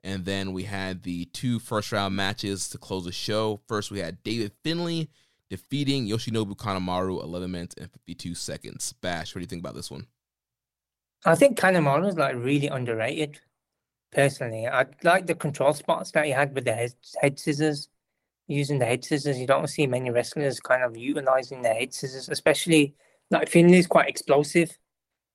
And 0.02 0.24
then 0.24 0.52
we 0.52 0.64
had 0.64 1.05
the 1.05 1.26
two 1.26 1.60
first 1.60 1.93
round 1.93 2.16
matches 2.16 2.68
to 2.70 2.78
close 2.78 3.05
the 3.05 3.12
show. 3.12 3.60
First, 3.68 3.93
we 3.93 4.01
had 4.01 4.24
David 4.24 4.51
Finlay 4.64 5.09
defeating 5.51 6.07
Yoshinobu 6.07 6.57
Kanemaru 6.57 7.23
11 7.23 7.51
minutes 7.51 7.75
and 7.79 7.91
52 7.91 8.35
seconds. 8.35 8.93
Bash, 8.93 9.35
what 9.35 9.41
do 9.41 9.43
you 9.43 9.47
think 9.47 9.62
about 9.62 9.75
this 9.75 9.91
one? 9.91 10.07
I 11.25 11.35
think 11.35 11.59
Kanemaru 11.59 12.09
is 12.09 12.16
like 12.16 12.37
really 12.37 12.69
underrated. 12.69 13.41
Personally, 14.11 14.66
I 14.66 14.87
like 15.03 15.27
the 15.27 15.35
control 15.35 15.75
spots 15.75 16.12
that 16.12 16.25
he 16.25 16.31
had 16.31 16.55
with 16.55 16.65
the 16.65 16.73
head, 16.73 16.95
head 17.20 17.39
scissors. 17.39 17.89
Using 18.47 18.79
the 18.79 18.87
head 18.87 19.05
scissors, 19.05 19.39
you 19.39 19.47
don't 19.47 19.66
see 19.66 19.87
many 19.87 20.09
wrestlers 20.09 20.59
kind 20.59 20.83
of 20.83 20.97
utilizing 20.97 21.61
the 21.61 21.69
head 21.69 21.93
scissors, 21.93 22.31
especially 22.31 22.95
like 23.31 23.51
Finlay's 23.51 23.87
quite 23.87 24.09
explosive. 24.09 24.79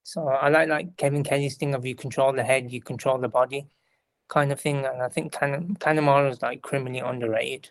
So 0.01 0.27
I 0.27 0.49
like 0.49 0.67
like 0.67 0.97
Kevin 0.97 1.23
Kelly's 1.23 1.55
thing 1.55 1.75
of 1.75 1.85
you 1.85 1.93
control 1.93 2.33
the 2.33 2.43
head, 2.43 2.71
you 2.71 2.81
control 2.81 3.19
the 3.19 3.29
body, 3.29 3.67
kind 4.29 4.51
of 4.51 4.59
thing. 4.59 4.85
And 4.85 5.03
I 5.03 5.09
think 5.09 5.31
Kan- 5.31 5.77
Kanemaru 5.79 6.31
is 6.31 6.41
like 6.41 6.63
criminally 6.63 6.99
underrated 6.99 7.69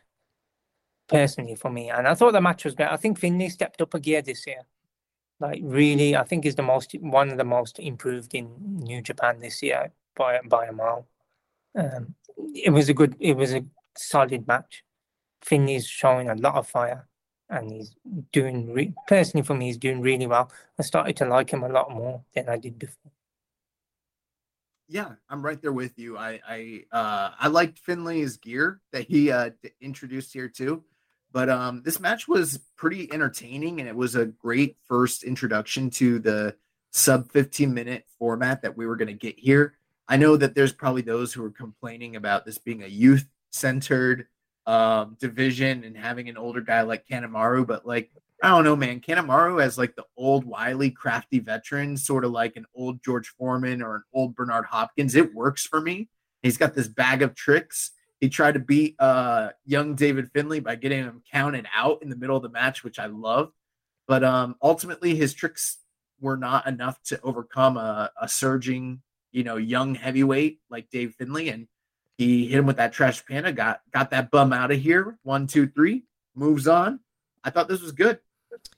personally 1.12 1.55
for 1.55 1.70
me. 1.70 1.90
And 1.90 2.09
I 2.09 2.14
thought 2.14 2.32
the 2.32 2.40
match 2.40 2.64
was 2.64 2.74
great. 2.74 2.90
I 2.90 2.97
think 2.97 3.18
Finlay 3.18 3.51
stepped 3.51 3.80
up 3.80 3.94
a 3.94 4.01
gear 4.01 4.22
this 4.22 4.47
year. 4.47 4.62
Like 5.39 5.60
really, 5.62 6.16
I 6.16 6.24
think 6.24 6.47
is 6.47 6.55
the 6.55 6.62
most 6.62 6.94
one 7.01 7.30
of 7.30 7.39
the 7.39 7.44
most 7.44 7.78
improved 7.78 8.34
in 8.34 8.47
New 8.78 9.02
Japan 9.02 9.40
this 9.40 9.62
year 9.62 9.93
by 10.16 10.40
by 10.44 10.66
a 10.66 10.72
mile. 10.72 11.06
Um, 11.74 12.14
it 12.55 12.70
was 12.70 12.89
a 12.89 12.94
good, 12.94 13.16
it 13.18 13.36
was 13.36 13.52
a 13.52 13.64
solid 13.97 14.47
match. 14.47 14.84
Finlay's 15.43 15.86
showing 15.86 16.30
a 16.30 16.36
lot 16.36 16.55
of 16.55 16.68
fire, 16.68 17.09
and 17.48 17.72
he's 17.72 17.94
doing 18.30 18.72
re- 18.72 18.94
personally 19.09 19.44
for 19.44 19.55
me, 19.55 19.66
he's 19.66 19.78
doing 19.78 20.01
really 20.01 20.28
well. 20.28 20.51
I 20.78 20.82
started 20.82 21.16
to 21.16 21.24
like 21.24 21.51
him 21.51 21.64
a 21.64 21.68
lot 21.68 21.90
more 21.90 22.22
than 22.34 22.48
I 22.48 22.56
did 22.56 22.78
before. 22.78 23.10
Yeah, 24.89 25.12
I'm 25.28 25.43
right 25.43 25.60
there 25.60 25.72
with 25.72 25.98
you. 25.98 26.18
I 26.18 26.40
I 26.47 26.84
uh, 26.93 27.30
I 27.40 27.48
liked 27.48 27.78
Finlay's 27.78 28.36
gear 28.36 28.80
that 28.93 29.06
he 29.09 29.32
uh, 29.32 29.51
introduced 29.80 30.32
here 30.32 30.48
too. 30.48 30.84
But 31.32 31.48
um, 31.48 31.82
this 31.82 31.98
match 31.98 32.28
was 32.28 32.59
pretty 32.76 33.12
entertaining, 33.12 33.80
and 33.80 33.88
it 33.88 33.96
was 33.96 34.14
a 34.14 34.26
great 34.26 34.76
first 34.86 35.22
introduction 35.22 35.90
to 35.90 36.18
the 36.18 36.56
sub 36.90 37.30
15 37.32 37.72
minute 37.72 38.04
format 38.18 38.62
that 38.62 38.76
we 38.76 38.86
were 38.86 38.96
going 38.96 39.09
to 39.09 39.14
get 39.14 39.38
here. 39.38 39.74
I 40.09 40.16
know 40.16 40.36
that 40.36 40.54
there's 40.54 40.72
probably 40.72 41.02
those 41.02 41.32
who 41.32 41.44
are 41.44 41.50
complaining 41.50 42.16
about 42.16 42.44
this 42.44 42.59
being 42.59 42.82
a 42.82 42.88
youth 42.88 43.26
centered 43.50 44.26
um, 44.66 45.16
division 45.18 45.84
and 45.84 45.96
having 45.96 46.28
an 46.28 46.36
older 46.36 46.60
guy 46.60 46.82
like 46.82 47.06
Kanemaru, 47.09 47.66
but 47.66 47.86
like 47.86 48.10
I 48.42 48.48
don't 48.48 48.64
know, 48.64 48.74
man. 48.74 49.00
Kanemaru 49.00 49.62
as 49.62 49.78
like 49.78 49.94
the 49.94 50.04
old 50.16 50.44
wily, 50.44 50.90
crafty 50.90 51.38
veteran, 51.38 51.96
sort 51.96 52.24
of 52.24 52.32
like 52.32 52.56
an 52.56 52.66
old 52.74 53.02
George 53.02 53.28
Foreman 53.28 53.80
or 53.80 53.96
an 53.96 54.02
old 54.12 54.34
Bernard 54.34 54.64
Hopkins. 54.66 55.14
It 55.14 55.32
works 55.32 55.64
for 55.64 55.80
me. 55.80 56.09
He's 56.42 56.59
got 56.59 56.74
this 56.74 56.88
bag 56.88 57.22
of 57.22 57.36
tricks 57.36 57.92
he 58.22 58.28
tried 58.28 58.54
to 58.54 58.60
beat 58.60 58.94
uh, 59.00 59.50
young 59.66 59.96
David 59.96 60.30
Finlay 60.32 60.60
by 60.60 60.76
getting 60.76 61.02
him 61.02 61.24
counted 61.32 61.66
out 61.74 62.04
in 62.04 62.08
the 62.08 62.14
middle 62.14 62.36
of 62.36 62.44
the 62.44 62.48
match, 62.48 62.84
which 62.84 63.00
I 63.00 63.06
love. 63.06 63.50
But 64.06 64.22
um, 64.22 64.54
ultimately, 64.62 65.16
his 65.16 65.34
tricks 65.34 65.78
were 66.20 66.36
not 66.36 66.68
enough 66.68 67.02
to 67.06 67.20
overcome 67.22 67.76
a, 67.76 68.12
a 68.20 68.28
surging, 68.28 69.02
you 69.32 69.42
know, 69.42 69.56
young 69.56 69.96
heavyweight 69.96 70.60
like 70.70 70.88
Dave 70.88 71.16
Finlay. 71.18 71.48
and 71.48 71.66
he 72.16 72.46
hit 72.46 72.60
him 72.60 72.66
with 72.66 72.76
that 72.76 72.92
trash 72.92 73.26
panda. 73.26 73.50
Got 73.50 73.80
got 73.92 74.10
that 74.10 74.30
bum 74.30 74.52
out 74.52 74.70
of 74.70 74.78
here. 74.78 75.18
One, 75.24 75.48
two, 75.48 75.66
three. 75.66 76.04
Moves 76.36 76.68
on. 76.68 77.00
I 77.42 77.50
thought 77.50 77.66
this 77.66 77.82
was 77.82 77.90
good. 77.90 78.20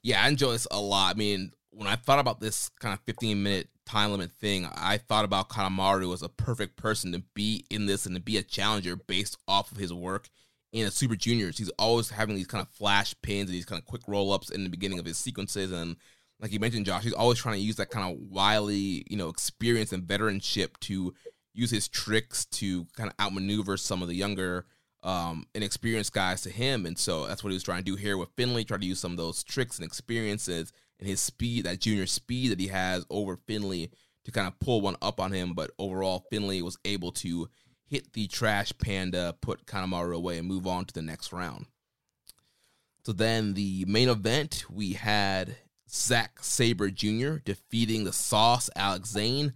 Yeah, 0.03 0.25
I 0.25 0.29
enjoy 0.29 0.53
this 0.53 0.67
a 0.71 0.81
lot. 0.81 1.17
I 1.17 1.19
mean, 1.19 1.53
when 1.69 1.87
I 1.87 1.97
thought 1.97 2.19
about 2.19 2.41
this 2.41 2.71
kind 2.81 2.95
of 2.95 3.01
15 3.05 3.43
minute 3.43 3.69
time 3.87 4.13
limit 4.13 4.33
thing, 4.33 4.69
I 4.75 4.99
thought 4.99 5.25
about 5.25 5.49
Kanemaru 5.49 6.13
as 6.13 6.23
a 6.23 6.29
perfect 6.29 6.77
person 6.77 7.13
to 7.13 7.23
be 7.35 7.65
in 7.71 7.87
this 7.87 8.07
and 8.07 8.15
to 8.15 8.21
be 8.21 8.37
a 8.37 8.43
challenger 8.43 8.97
based 8.97 9.37
off 9.47 9.73
of 9.73 9.79
his 9.79 9.93
work 9.93 10.29
in 10.73 10.87
a 10.87 10.91
Super 10.91 11.17
Juniors. 11.17 11.59
He's 11.59 11.71
always 11.71 12.11
having 12.11 12.35
these 12.35 12.47
kind 12.47 12.63
of 12.63 12.69
flash 12.69 13.15
pins 13.23 13.49
and 13.49 13.55
these 13.55 13.65
kind 13.65 13.81
of 13.81 13.87
quick 13.87 14.03
roll 14.07 14.33
ups 14.33 14.51
in 14.51 14.65
the 14.65 14.71
beginning 14.71 14.99
of 14.99 15.05
his 15.05 15.19
sequences. 15.19 15.73
And 15.73 15.97
like 16.41 16.53
you 16.53 16.61
mentioned, 16.61 16.87
Josh, 16.87 17.05
he's 17.05 17.13
always 17.13 17.39
trying 17.39 17.57
to 17.57 17.61
use 17.61 17.77
that 17.77 17.91
kind 17.91 18.13
of 18.13 18.19
wily, 18.31 19.05
you 19.09 19.17
know, 19.17 19.29
experience 19.29 19.93
and 19.93 20.03
veteranship 20.03 20.79
to 20.81 21.15
use 21.53 21.71
his 21.71 21.89
tricks 21.89 22.45
to 22.47 22.87
kind 22.97 23.09
of 23.09 23.25
outmaneuver 23.25 23.77
some 23.77 24.03
of 24.03 24.09
the 24.09 24.15
younger 24.15 24.67
um, 25.05 25.47
inexperienced 25.55 26.13
guys 26.13 26.41
to 26.43 26.51
him, 26.51 26.87
and 26.87 26.99
so 26.99 27.27
that's 27.27 27.45
what 27.45 27.51
he 27.51 27.55
was 27.55 27.63
trying 27.63 27.85
to 27.85 27.85
do 27.85 27.95
here 27.95 28.17
with 28.17 28.31
Finlay, 28.37 28.65
Try 28.65 28.79
to 28.79 28.87
use 28.87 28.99
some 28.99 29.13
of 29.13 29.19
those 29.19 29.45
tricks 29.45 29.79
and 29.79 29.87
experiences 29.87 30.73
and 30.99 31.09
his 31.09 31.21
speed, 31.21 31.65
that 31.65 31.81
junior 31.81 32.07
speed 32.07 32.51
that 32.51 32.61
he 32.61 32.69
has 32.69 33.05
over 33.11 33.37
Finlay 33.47 33.91
to 34.25 34.31
kind 34.31 34.47
of 34.47 34.59
pull 34.59 34.81
one 34.81 34.97
up 35.03 35.21
on 35.21 35.33
him. 35.33 35.55
But 35.55 35.73
overall, 35.79 36.27
Finlay 36.31 36.63
was 36.63 36.79
able 36.85 37.13
to 37.13 37.49
hit 37.87 38.13
the 38.13 38.27
trash 38.27 38.73
panda, 38.79 39.37
put 39.41 39.67
Kanemaru 39.67 40.15
away, 40.15 40.39
and 40.39 40.49
move 40.49 40.67
on 40.67 40.85
to 40.87 40.95
the 40.95 41.03
next 41.03 41.33
round. 41.33 41.67
So 43.05 43.13
then 43.13 43.55
the 43.55 43.85
main 43.87 44.09
event, 44.09 44.65
we 44.71 44.95
had 44.95 45.57
Zack 45.91 46.39
Sabre 46.41 46.91
Jr. 46.91 47.37
defeating 47.45 48.05
the 48.05 48.13
Sauce 48.13 48.71
Alex 48.75 49.11
Zayne 49.11 49.53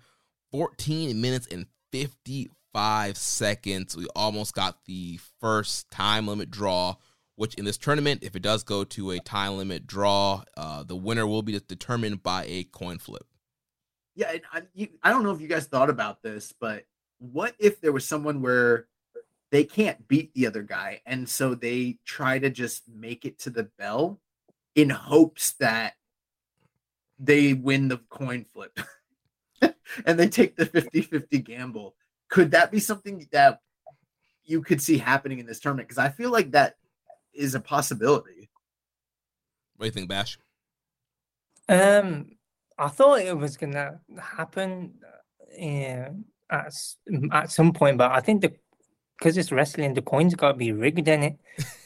14 0.52 1.18
minutes 1.20 1.46
and 1.50 1.66
55 1.92 3.16
seconds. 3.16 3.96
We 3.96 4.06
almost 4.14 4.54
got 4.54 4.84
the 4.84 5.18
first 5.40 5.90
time 5.90 6.26
limit 6.26 6.50
draw, 6.50 6.96
which 7.38 7.54
in 7.54 7.64
this 7.64 7.78
tournament, 7.78 8.24
if 8.24 8.34
it 8.34 8.42
does 8.42 8.64
go 8.64 8.82
to 8.82 9.12
a 9.12 9.20
time 9.20 9.56
limit 9.56 9.86
draw, 9.86 10.42
uh, 10.56 10.82
the 10.82 10.96
winner 10.96 11.24
will 11.24 11.42
be 11.42 11.56
determined 11.60 12.20
by 12.20 12.44
a 12.48 12.64
coin 12.64 12.98
flip. 12.98 13.24
Yeah, 14.16 14.32
I, 14.52 14.62
you, 14.74 14.88
I 15.04 15.10
don't 15.10 15.22
know 15.22 15.30
if 15.30 15.40
you 15.40 15.46
guys 15.46 15.66
thought 15.66 15.88
about 15.88 16.20
this, 16.20 16.52
but 16.58 16.84
what 17.18 17.54
if 17.60 17.80
there 17.80 17.92
was 17.92 18.08
someone 18.08 18.42
where 18.42 18.88
they 19.52 19.62
can't 19.62 20.08
beat 20.08 20.34
the 20.34 20.48
other 20.48 20.64
guy, 20.64 21.00
and 21.06 21.28
so 21.28 21.54
they 21.54 21.98
try 22.04 22.40
to 22.40 22.50
just 22.50 22.82
make 22.88 23.24
it 23.24 23.38
to 23.40 23.50
the 23.50 23.70
bell 23.78 24.18
in 24.74 24.90
hopes 24.90 25.52
that 25.60 25.94
they 27.20 27.52
win 27.52 27.86
the 27.86 27.98
coin 28.10 28.44
flip 28.52 28.80
and 30.06 30.18
they 30.18 30.28
take 30.28 30.56
the 30.56 30.66
50-50 30.66 31.44
gamble. 31.44 31.94
Could 32.28 32.50
that 32.50 32.72
be 32.72 32.80
something 32.80 33.28
that 33.30 33.60
you 34.44 34.60
could 34.60 34.82
see 34.82 34.98
happening 34.98 35.38
in 35.38 35.46
this 35.46 35.60
tournament? 35.60 35.88
Because 35.88 35.98
I 35.98 36.08
feel 36.08 36.32
like 36.32 36.50
that 36.50 36.74
is 37.38 37.54
a 37.54 37.60
possibility. 37.60 38.50
What 39.76 39.84
do 39.84 39.86
you 39.86 39.92
think, 39.92 40.08
Bash? 40.08 40.38
Um, 41.68 42.32
I 42.76 42.88
thought 42.88 43.20
it 43.20 43.36
was 43.36 43.56
gonna 43.56 44.00
happen 44.20 44.94
uh, 45.60 46.10
at 46.50 46.72
at 47.32 47.50
some 47.50 47.72
point, 47.72 47.96
but 47.96 48.10
I 48.10 48.20
think 48.20 48.42
the 48.42 48.52
because 49.18 49.36
it's 49.36 49.50
wrestling, 49.50 49.94
the 49.94 50.02
coins 50.02 50.34
got 50.34 50.52
to 50.52 50.58
be 50.58 50.72
rigged 50.72 51.08
in 51.08 51.22
it. 51.24 51.36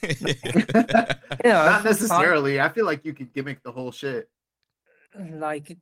yeah, 1.44 1.64
not 1.64 1.84
necessarily. 1.84 2.60
I 2.60 2.68
feel 2.68 2.84
like 2.84 3.04
you 3.06 3.14
could 3.14 3.32
gimmick 3.32 3.62
the 3.62 3.72
whole 3.72 3.90
shit. 3.90 4.28
Like, 5.18 5.78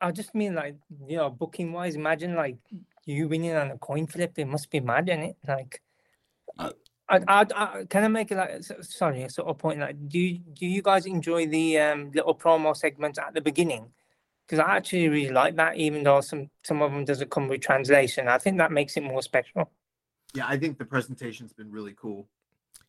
I 0.00 0.12
just 0.12 0.34
mean 0.34 0.54
like 0.54 0.76
you 1.06 1.18
know, 1.18 1.30
booking 1.30 1.72
wise. 1.72 1.94
Imagine 1.94 2.34
like 2.34 2.56
you 3.04 3.28
winning 3.28 3.54
on 3.54 3.70
a 3.70 3.78
coin 3.78 4.06
flip. 4.06 4.38
It 4.38 4.46
must 4.46 4.70
be 4.70 4.80
mad 4.80 5.08
in 5.08 5.20
it. 5.20 5.36
Like, 5.46 5.82
I, 7.12 7.20
I, 7.28 7.46
I, 7.54 7.84
can 7.88 8.04
I 8.04 8.08
make 8.08 8.30
it 8.30 8.36
like 8.36 8.62
sorry, 8.82 9.22
a 9.22 9.30
sort 9.30 9.48
of 9.48 9.58
point. 9.58 9.80
Like, 9.80 10.08
do 10.08 10.18
you, 10.18 10.38
do 10.38 10.66
you 10.66 10.82
guys 10.82 11.06
enjoy 11.06 11.46
the 11.46 11.78
um, 11.78 12.10
little 12.12 12.34
promo 12.34 12.76
segments 12.76 13.18
at 13.18 13.34
the 13.34 13.40
beginning? 13.40 13.88
Because 14.46 14.58
I 14.58 14.76
actually 14.76 15.08
really 15.08 15.32
like 15.32 15.56
that, 15.56 15.76
even 15.76 16.02
though 16.02 16.20
some 16.20 16.50
some 16.62 16.82
of 16.82 16.90
them 16.90 17.04
doesn't 17.04 17.30
come 17.30 17.48
with 17.48 17.60
translation. 17.60 18.28
I 18.28 18.38
think 18.38 18.58
that 18.58 18.72
makes 18.72 18.96
it 18.96 19.02
more 19.02 19.22
special. 19.22 19.70
Yeah, 20.34 20.46
I 20.48 20.56
think 20.56 20.78
the 20.78 20.84
presentation's 20.84 21.52
been 21.52 21.70
really 21.70 21.94
cool. 21.94 22.28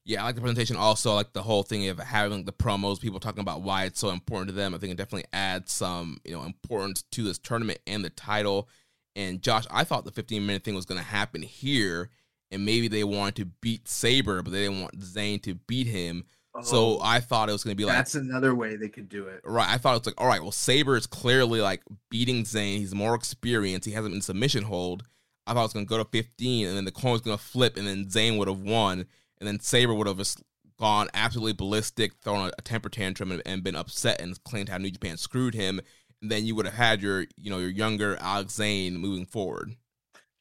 Yeah, 0.06 0.22
I 0.22 0.26
like 0.26 0.36
the 0.36 0.42
presentation. 0.42 0.76
Also, 0.76 1.14
like 1.14 1.32
the 1.34 1.44
whole 1.44 1.64
thing 1.64 1.88
of 1.88 1.98
having 2.00 2.44
the 2.44 2.52
promos, 2.52 3.00
people 3.00 3.20
talking 3.20 3.42
about 3.42 3.62
why 3.62 3.86
it's 3.86 4.00
so 4.00 4.10
important 4.10 4.50
to 4.50 4.56
them. 4.56 4.74
I 4.74 4.78
think 4.78 4.92
it 4.92 4.98
definitely 4.98 5.30
adds 5.32 5.72
some, 5.72 6.18
you 6.26 6.34
know, 6.34 6.44
importance 6.44 7.04
to 7.12 7.24
this 7.24 7.40
tournament 7.40 7.80
and 7.88 8.04
the 8.04 8.10
title. 8.10 8.68
And 9.16 9.42
Josh, 9.42 9.66
I 9.72 9.84
thought 9.84 10.04
the 10.04 10.12
15 10.12 10.46
minute 10.46 10.64
thing 10.64 10.76
was 10.76 10.86
going 10.86 11.00
to 11.00 11.08
happen 11.08 11.42
here, 11.42 12.10
and 12.54 12.66
maybe 12.66 12.88
they 12.88 13.04
wanted 13.04 13.36
to 13.38 13.46
beat 13.46 13.88
Sabre, 13.88 14.42
but 14.42 14.52
they 14.52 14.64
didn't 14.64 14.82
want 14.82 15.02
Zayne 15.02 15.40
to 15.42 15.56
beat 15.56 15.88
him. 15.88 16.26
Oh, 16.56 16.62
so 16.62 17.00
I 17.02 17.20
thought 17.20 17.50
it 17.50 17.52
was 17.52 17.64
going 17.64 17.76
to 17.76 17.78
be 17.78 17.86
like 17.86 17.96
that's 17.96 18.16
another 18.16 18.54
way 18.54 18.76
they 18.76 18.90
could 18.90 19.10
do 19.10 19.28
it. 19.28 19.42
Right. 19.44 19.68
I 19.68 19.78
thought 19.78 19.96
it 19.96 20.02
was 20.02 20.06
like, 20.06 20.22
all 20.22 20.28
right, 20.28 20.42
well, 20.42 20.52
Sabre 20.52 20.96
is 20.96 21.08
clearly 21.08 21.62
like 21.62 21.82
beating 22.10 22.46
Zayne. 22.46 22.80
He's 22.80 22.94
more 22.94 23.16
experienced. 23.16 23.88
He 23.88 23.94
hasn't 23.94 24.14
been 24.14 24.22
submission 24.22 24.64
hold. 24.64 25.04
I 25.48 25.54
thought 25.54 25.62
it 25.62 25.64
was 25.64 25.74
going 25.74 25.86
to 25.86 25.90
go 25.90 25.98
to 25.98 26.06
15, 26.06 26.68
and 26.68 26.78
then 26.78 26.86
the 26.86 26.92
coin 26.92 27.12
was 27.12 27.22
going 27.22 27.38
to 27.38 27.44
flip, 27.44 27.76
and 27.76 27.86
then 27.88 28.10
Zayne 28.10 28.38
would 28.38 28.48
have 28.48 28.62
won, 28.62 29.06
and 29.40 29.48
then 29.48 29.60
Sabre 29.60 29.94
would 29.94 30.08
have 30.08 30.18
just 30.18 30.42
gone 30.80 31.10
absolutely 31.14 31.54
ballistic, 31.54 32.14
thrown 32.22 32.52
a, 32.58 32.62
temper 32.62 32.90
tantrum, 32.90 33.32
and, 33.32 33.42
and, 33.46 33.64
been 33.64 33.76
upset 33.76 34.22
and 34.22 34.42
claimed 34.44 34.70
how 34.70 34.78
New 34.78 34.92
Japan 34.92 35.18
screwed 35.18 35.54
him. 35.54 35.82
And 36.22 36.32
then 36.32 36.46
you 36.46 36.56
would 36.56 36.66
have 36.66 36.76
had 36.76 37.02
your, 37.02 37.26
you 37.36 37.50
know, 37.50 37.60
your 37.60 37.70
younger 37.70 38.18
Alex 38.22 38.54
Zayne 38.54 38.98
moving 38.98 39.26
forward. 39.26 39.76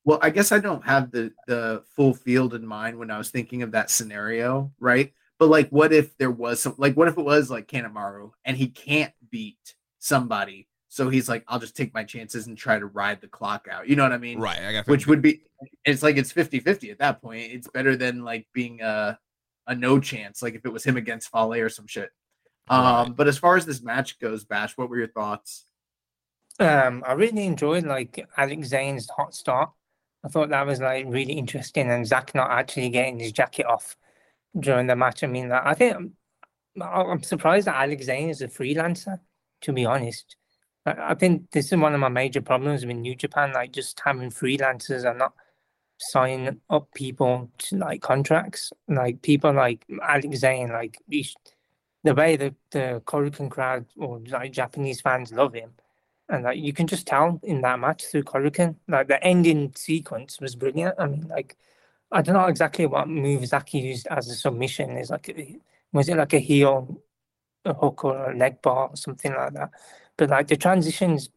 Well, 0.04 0.18
I 0.20 0.30
guess 0.30 0.52
I 0.52 0.58
don't 0.58 0.84
have 0.84 1.10
the 1.10 1.32
the 1.46 1.84
full 1.94 2.14
field 2.14 2.54
in 2.54 2.66
mind 2.66 2.98
when 2.98 3.10
I 3.10 3.18
was 3.18 3.30
thinking 3.30 3.62
of 3.62 3.72
that 3.72 3.90
scenario, 3.90 4.72
right? 4.80 5.12
But 5.38 5.48
like, 5.48 5.70
what 5.70 5.92
if 5.92 6.16
there 6.18 6.30
was 6.30 6.62
some, 6.62 6.74
like, 6.78 6.96
what 6.96 7.08
if 7.08 7.18
it 7.18 7.24
was 7.24 7.50
like 7.50 7.68
Kanemaru 7.68 8.30
and 8.44 8.56
he 8.56 8.68
can't 8.68 9.12
beat 9.30 9.74
somebody 9.98 10.68
so 10.92 11.08
he's 11.08 11.26
like, 11.26 11.42
I'll 11.48 11.58
just 11.58 11.74
take 11.74 11.94
my 11.94 12.04
chances 12.04 12.48
and 12.48 12.58
try 12.58 12.78
to 12.78 12.84
ride 12.84 13.22
the 13.22 13.26
clock 13.26 13.66
out. 13.70 13.88
You 13.88 13.96
know 13.96 14.02
what 14.02 14.12
I 14.12 14.18
mean? 14.18 14.38
Right. 14.38 14.58
I 14.58 14.82
Which 14.82 15.06
would 15.06 15.22
be, 15.22 15.40
it's 15.86 16.02
like 16.02 16.18
it's 16.18 16.30
50 16.30 16.60
50 16.60 16.90
at 16.90 16.98
that 16.98 17.22
point. 17.22 17.50
It's 17.50 17.66
better 17.66 17.96
than 17.96 18.24
like 18.24 18.46
being 18.52 18.82
a, 18.82 19.18
a 19.66 19.74
no 19.74 19.98
chance, 20.00 20.42
like 20.42 20.54
if 20.54 20.66
it 20.66 20.68
was 20.72 20.84
him 20.84 20.98
against 20.98 21.30
Fale 21.32 21.54
or 21.54 21.70
some 21.70 21.86
shit. 21.86 22.10
Right. 22.68 23.04
Um, 23.04 23.14
but 23.14 23.26
as 23.26 23.38
far 23.38 23.56
as 23.56 23.64
this 23.64 23.80
match 23.80 24.20
goes, 24.20 24.44
Bash, 24.44 24.76
what 24.76 24.90
were 24.90 24.98
your 24.98 25.08
thoughts? 25.08 25.64
Um, 26.60 27.02
I 27.06 27.14
really 27.14 27.46
enjoyed 27.46 27.86
like 27.86 28.28
Alex 28.36 28.68
Zayne's 28.68 29.08
hot 29.08 29.34
start. 29.34 29.70
I 30.24 30.28
thought 30.28 30.50
that 30.50 30.66
was 30.66 30.80
like 30.80 31.06
really 31.08 31.34
interesting, 31.34 31.90
and 31.90 32.06
Zack 32.06 32.34
not 32.34 32.50
actually 32.50 32.90
getting 32.90 33.18
his 33.18 33.32
jacket 33.32 33.66
off 33.66 33.96
during 34.58 34.86
the 34.86 34.96
match. 34.96 35.24
I 35.24 35.26
mean, 35.26 35.48
like, 35.48 35.62
I 35.64 35.74
think 35.74 36.12
I'm, 36.80 37.22
surprised 37.22 37.66
that 37.66 37.80
Alex 37.80 38.06
Zayne 38.06 38.30
is 38.30 38.42
a 38.42 38.48
freelancer. 38.48 39.20
To 39.62 39.72
be 39.72 39.84
honest, 39.84 40.36
I 40.86 41.14
think 41.14 41.50
this 41.52 41.72
is 41.72 41.78
one 41.78 41.94
of 41.94 42.00
my 42.00 42.08
major 42.08 42.42
problems 42.42 42.84
with 42.84 42.96
New 42.96 43.14
Japan, 43.14 43.52
like 43.52 43.72
just 43.72 44.00
having 44.04 44.30
freelancers 44.30 45.08
and 45.08 45.18
not 45.20 45.34
signing 45.98 46.60
up 46.68 46.92
people 46.94 47.48
to 47.58 47.76
like 47.76 48.02
contracts. 48.02 48.72
Like 48.88 49.22
people 49.22 49.52
like 49.52 49.84
Alex 50.02 50.38
Zayne, 50.38 50.70
like 50.70 50.98
the 51.08 52.14
way 52.14 52.36
the 52.36 52.54
the 52.72 53.02
Korakuen 53.06 53.50
crowd 53.50 53.86
or 53.96 54.20
like 54.28 54.52
Japanese 54.52 55.00
fans 55.00 55.32
love 55.32 55.54
him, 55.54 55.72
and 56.28 56.44
like 56.44 56.58
you 56.58 56.72
can 56.72 56.86
just 56.86 57.06
tell 57.06 57.40
in 57.42 57.60
that 57.62 57.78
match 57.78 58.04
through 58.06 58.24
Korakuen, 58.24 58.76
like 58.88 59.08
the 59.08 59.22
ending 59.22 59.72
sequence 59.76 60.40
was 60.40 60.54
brilliant. 60.54 60.94
I 60.98 61.06
mean, 61.06 61.28
like 61.28 61.56
I 62.10 62.22
don't 62.22 62.34
know 62.34 62.46
exactly 62.46 62.86
what 62.86 63.08
move 63.08 63.46
Zaki 63.46 63.78
used 63.78 64.06
as 64.08 64.28
a 64.28 64.34
submission. 64.34 64.96
Is 64.96 65.10
like 65.10 65.34
was 65.92 66.08
it 66.08 66.16
like 66.16 66.32
a 66.32 66.38
heel, 66.38 67.02
a 67.64 67.74
hook 67.74 68.04
or 68.04 68.30
a 68.30 68.36
leg 68.36 68.62
bar 68.62 68.88
or 68.88 68.96
something 68.96 69.32
like 69.34 69.54
that? 69.54 69.70
but 70.16 70.30
like 70.30 70.48
the 70.48 70.56
transitions 70.56 71.30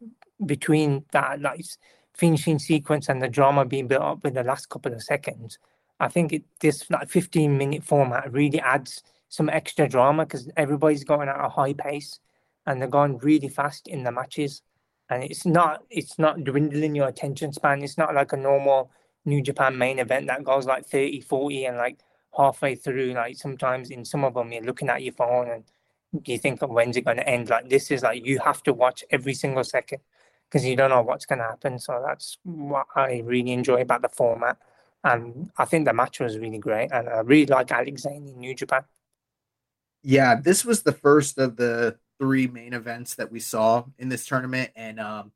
between 0.45 1.03
that 1.11 1.41
like 1.41 1.65
finishing 2.13 2.59
sequence 2.59 3.09
and 3.09 3.21
the 3.21 3.27
drama 3.27 3.65
being 3.65 3.87
built 3.87 4.01
up 4.01 4.25
in 4.25 4.33
the 4.33 4.43
last 4.43 4.69
couple 4.69 4.93
of 4.93 5.03
seconds, 5.03 5.57
I 5.99 6.07
think 6.07 6.33
it, 6.33 6.43
this 6.59 6.89
like 6.89 7.09
15 7.09 7.57
minute 7.57 7.83
format 7.83 8.31
really 8.31 8.59
adds 8.59 9.03
some 9.29 9.49
extra 9.49 9.87
drama 9.87 10.25
because 10.25 10.49
everybody's 10.55 11.03
going 11.03 11.29
at 11.29 11.43
a 11.43 11.49
high 11.49 11.73
pace 11.73 12.19
and 12.65 12.81
they're 12.81 12.87
going 12.87 13.17
really 13.19 13.49
fast 13.49 13.87
in 13.87 14.03
the 14.03 14.11
matches. 14.11 14.61
And 15.09 15.23
it's 15.23 15.45
not 15.45 15.83
it's 15.89 16.17
not 16.17 16.43
dwindling 16.43 16.95
your 16.95 17.07
attention 17.07 17.53
span. 17.53 17.83
It's 17.83 17.97
not 17.97 18.15
like 18.15 18.33
a 18.33 18.37
normal 18.37 18.91
New 19.25 19.41
Japan 19.41 19.77
main 19.77 19.99
event 19.99 20.27
that 20.27 20.43
goes 20.43 20.65
like 20.65 20.85
30, 20.85 21.21
40 21.21 21.65
and 21.65 21.77
like 21.77 21.99
halfway 22.35 22.75
through, 22.75 23.13
like 23.13 23.37
sometimes 23.37 23.89
in 23.89 24.05
some 24.05 24.23
of 24.23 24.33
them 24.33 24.51
you're 24.51 24.63
looking 24.63 24.89
at 24.89 25.03
your 25.03 25.13
phone 25.13 25.49
and 25.49 25.63
you 26.25 26.37
think 26.37 26.61
when's 26.61 26.97
it 26.97 27.05
going 27.05 27.17
to 27.17 27.27
end? 27.27 27.49
Like 27.49 27.69
this 27.69 27.91
is 27.91 28.03
like 28.03 28.25
you 28.25 28.39
have 28.39 28.63
to 28.63 28.73
watch 28.73 29.03
every 29.09 29.33
single 29.33 29.63
second 29.63 29.99
because 30.49 30.65
you 30.65 30.75
don't 30.75 30.89
know 30.89 31.01
what's 31.01 31.25
going 31.25 31.39
to 31.39 31.45
happen. 31.45 31.79
So 31.79 32.03
that's 32.05 32.37
what 32.43 32.87
I 32.95 33.21
really 33.25 33.51
enjoy 33.51 33.81
about 33.81 34.01
the 34.01 34.09
format. 34.09 34.57
And 35.03 35.51
I 35.57 35.65
think 35.65 35.85
the 35.85 35.93
match 35.93 36.19
was 36.19 36.37
really 36.37 36.57
great. 36.57 36.91
And 36.91 37.09
I 37.09 37.19
really 37.19 37.45
like 37.45 37.71
Alex 37.71 38.03
Zayne 38.03 38.27
in 38.27 38.39
New 38.39 38.55
Japan. 38.55 38.83
Yeah, 40.01 40.35
this 40.39 40.63
was 40.63 40.83
the 40.83 40.91
first 40.91 41.37
of 41.37 41.57
the 41.57 41.97
three 42.19 42.47
main 42.47 42.73
events 42.73 43.15
that 43.15 43.31
we 43.31 43.39
saw 43.39 43.83
in 43.97 44.09
this 44.09 44.25
tournament. 44.25 44.71
And 44.75 44.99
um, 44.99 45.31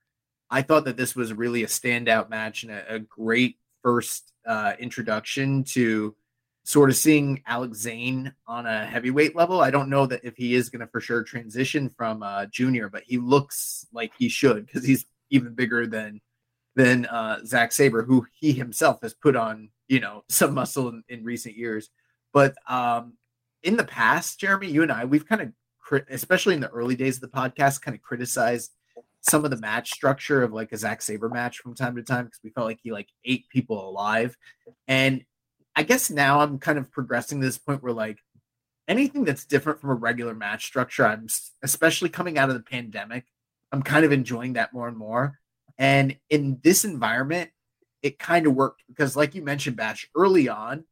I 0.50 0.62
thought 0.62 0.86
that 0.86 0.98
this 0.98 1.16
was 1.16 1.34
really 1.34 1.64
a 1.64 1.68
standout 1.68 2.30
match 2.30 2.64
and 2.64 2.72
a, 2.72 2.96
a 2.96 3.00
great 3.00 3.58
first 3.84 4.32
uh, 4.46 4.74
introduction 4.80 5.64
to 5.64 6.16
sort 6.64 6.90
of 6.90 6.96
seeing 6.96 7.42
Alex 7.48 7.80
Zayne 7.80 8.34
on 8.48 8.66
a 8.66 8.86
heavyweight 8.86 9.36
level. 9.36 9.62
I 9.62 9.72
don't 9.72 9.90
know 9.90 10.06
that 10.06 10.24
if 10.24 10.36
he 10.36 10.56
is 10.56 10.70
going 10.70 10.82
to 10.82 10.88
for 10.88 11.02
sure 11.02 11.24
transition 11.24 11.90
from 11.90 12.22
uh, 12.22 12.46
junior, 12.48 12.90
but 12.90 13.04
he 13.06 13.18
looks 13.18 13.88
like 13.92 14.12
he 14.18 14.30
should 14.30 14.66
because 14.66 14.86
he's 14.86 15.06
even 15.30 15.54
bigger 15.54 15.88
than 15.88 16.22
than 16.76 17.06
uh, 17.08 17.44
Zack 17.46 17.72
Sabre, 17.72 18.04
who 18.04 18.26
he 18.40 18.54
himself 18.54 19.00
has 19.02 19.14
put 19.14 19.36
on 19.36 19.70
you 19.88 20.00
know 20.00 20.24
some 20.30 20.54
muscle 20.54 20.90
in, 20.90 21.04
in 21.10 21.24
recent 21.24 21.56
years. 21.56 21.90
But 22.34 22.56
um, 22.68 23.14
in 23.64 23.76
the 23.76 23.84
past, 23.84 24.40
Jeremy, 24.40 24.70
you 24.70 24.84
and 24.84 24.92
I, 24.92 25.06
we've 25.06 25.28
kind 25.28 25.42
of, 25.42 25.52
especially 26.10 26.56
in 26.56 26.62
the 26.62 26.70
early 26.70 26.96
days 26.96 27.16
of 27.16 27.22
the 27.22 27.28
podcast, 27.28 27.82
kind 27.82 27.96
of 27.96 28.02
criticized 28.02 28.72
some 29.22 29.44
of 29.44 29.52
the 29.52 29.58
match 29.58 29.92
structure 29.92 30.44
of 30.44 30.54
like 30.54 30.72
a 30.72 30.78
Zack 30.78 31.02
Sabre 31.02 31.30
match 31.30 31.58
from 31.60 31.76
time 31.76 31.96
to 31.96 32.04
time 32.04 32.26
because 32.26 32.40
we 32.44 32.52
felt 32.52 32.68
like 32.68 32.80
he 32.82 32.92
like 32.92 33.10
ate 33.26 33.50
people 33.50 33.90
alive. 33.90 34.36
And 34.88 35.24
I 35.76 35.84
guess 35.84 36.10
now 36.10 36.40
I'm 36.40 36.60
kind 36.60 36.78
of 36.78 36.92
progressing 36.92 37.42
to 37.42 37.48
this 37.48 37.58
point 37.58 37.84
where 37.84 37.94
like 37.94 38.20
anything 38.88 39.24
that's 39.24 39.46
different 39.46 39.82
from 39.82 39.92
a 39.92 39.96
regular 39.96 40.34
match 40.34 40.66
structure, 40.66 41.06
I'm 41.06 41.28
especially 41.64 42.10
coming 42.10 42.38
out 42.38 42.50
of 42.50 42.56
the 42.56 42.64
pandemic, 42.64 43.26
I'm 43.72 43.84
kind 43.84 44.06
of 44.06 44.12
enjoying 44.12 44.54
that 44.54 44.74
more 44.74 44.88
and 44.88 44.98
more. 44.98 45.40
And 45.78 46.18
in 46.30 46.60
this 46.64 46.86
environment, 46.86 47.52
it 48.02 48.20
kind 48.20 48.48
of 48.48 48.56
worked 48.56 48.84
because, 48.88 49.16
like 49.16 49.36
you 49.36 49.42
mentioned, 49.42 49.76
Bash, 49.76 50.10
early 50.16 50.50
on, 50.50 50.86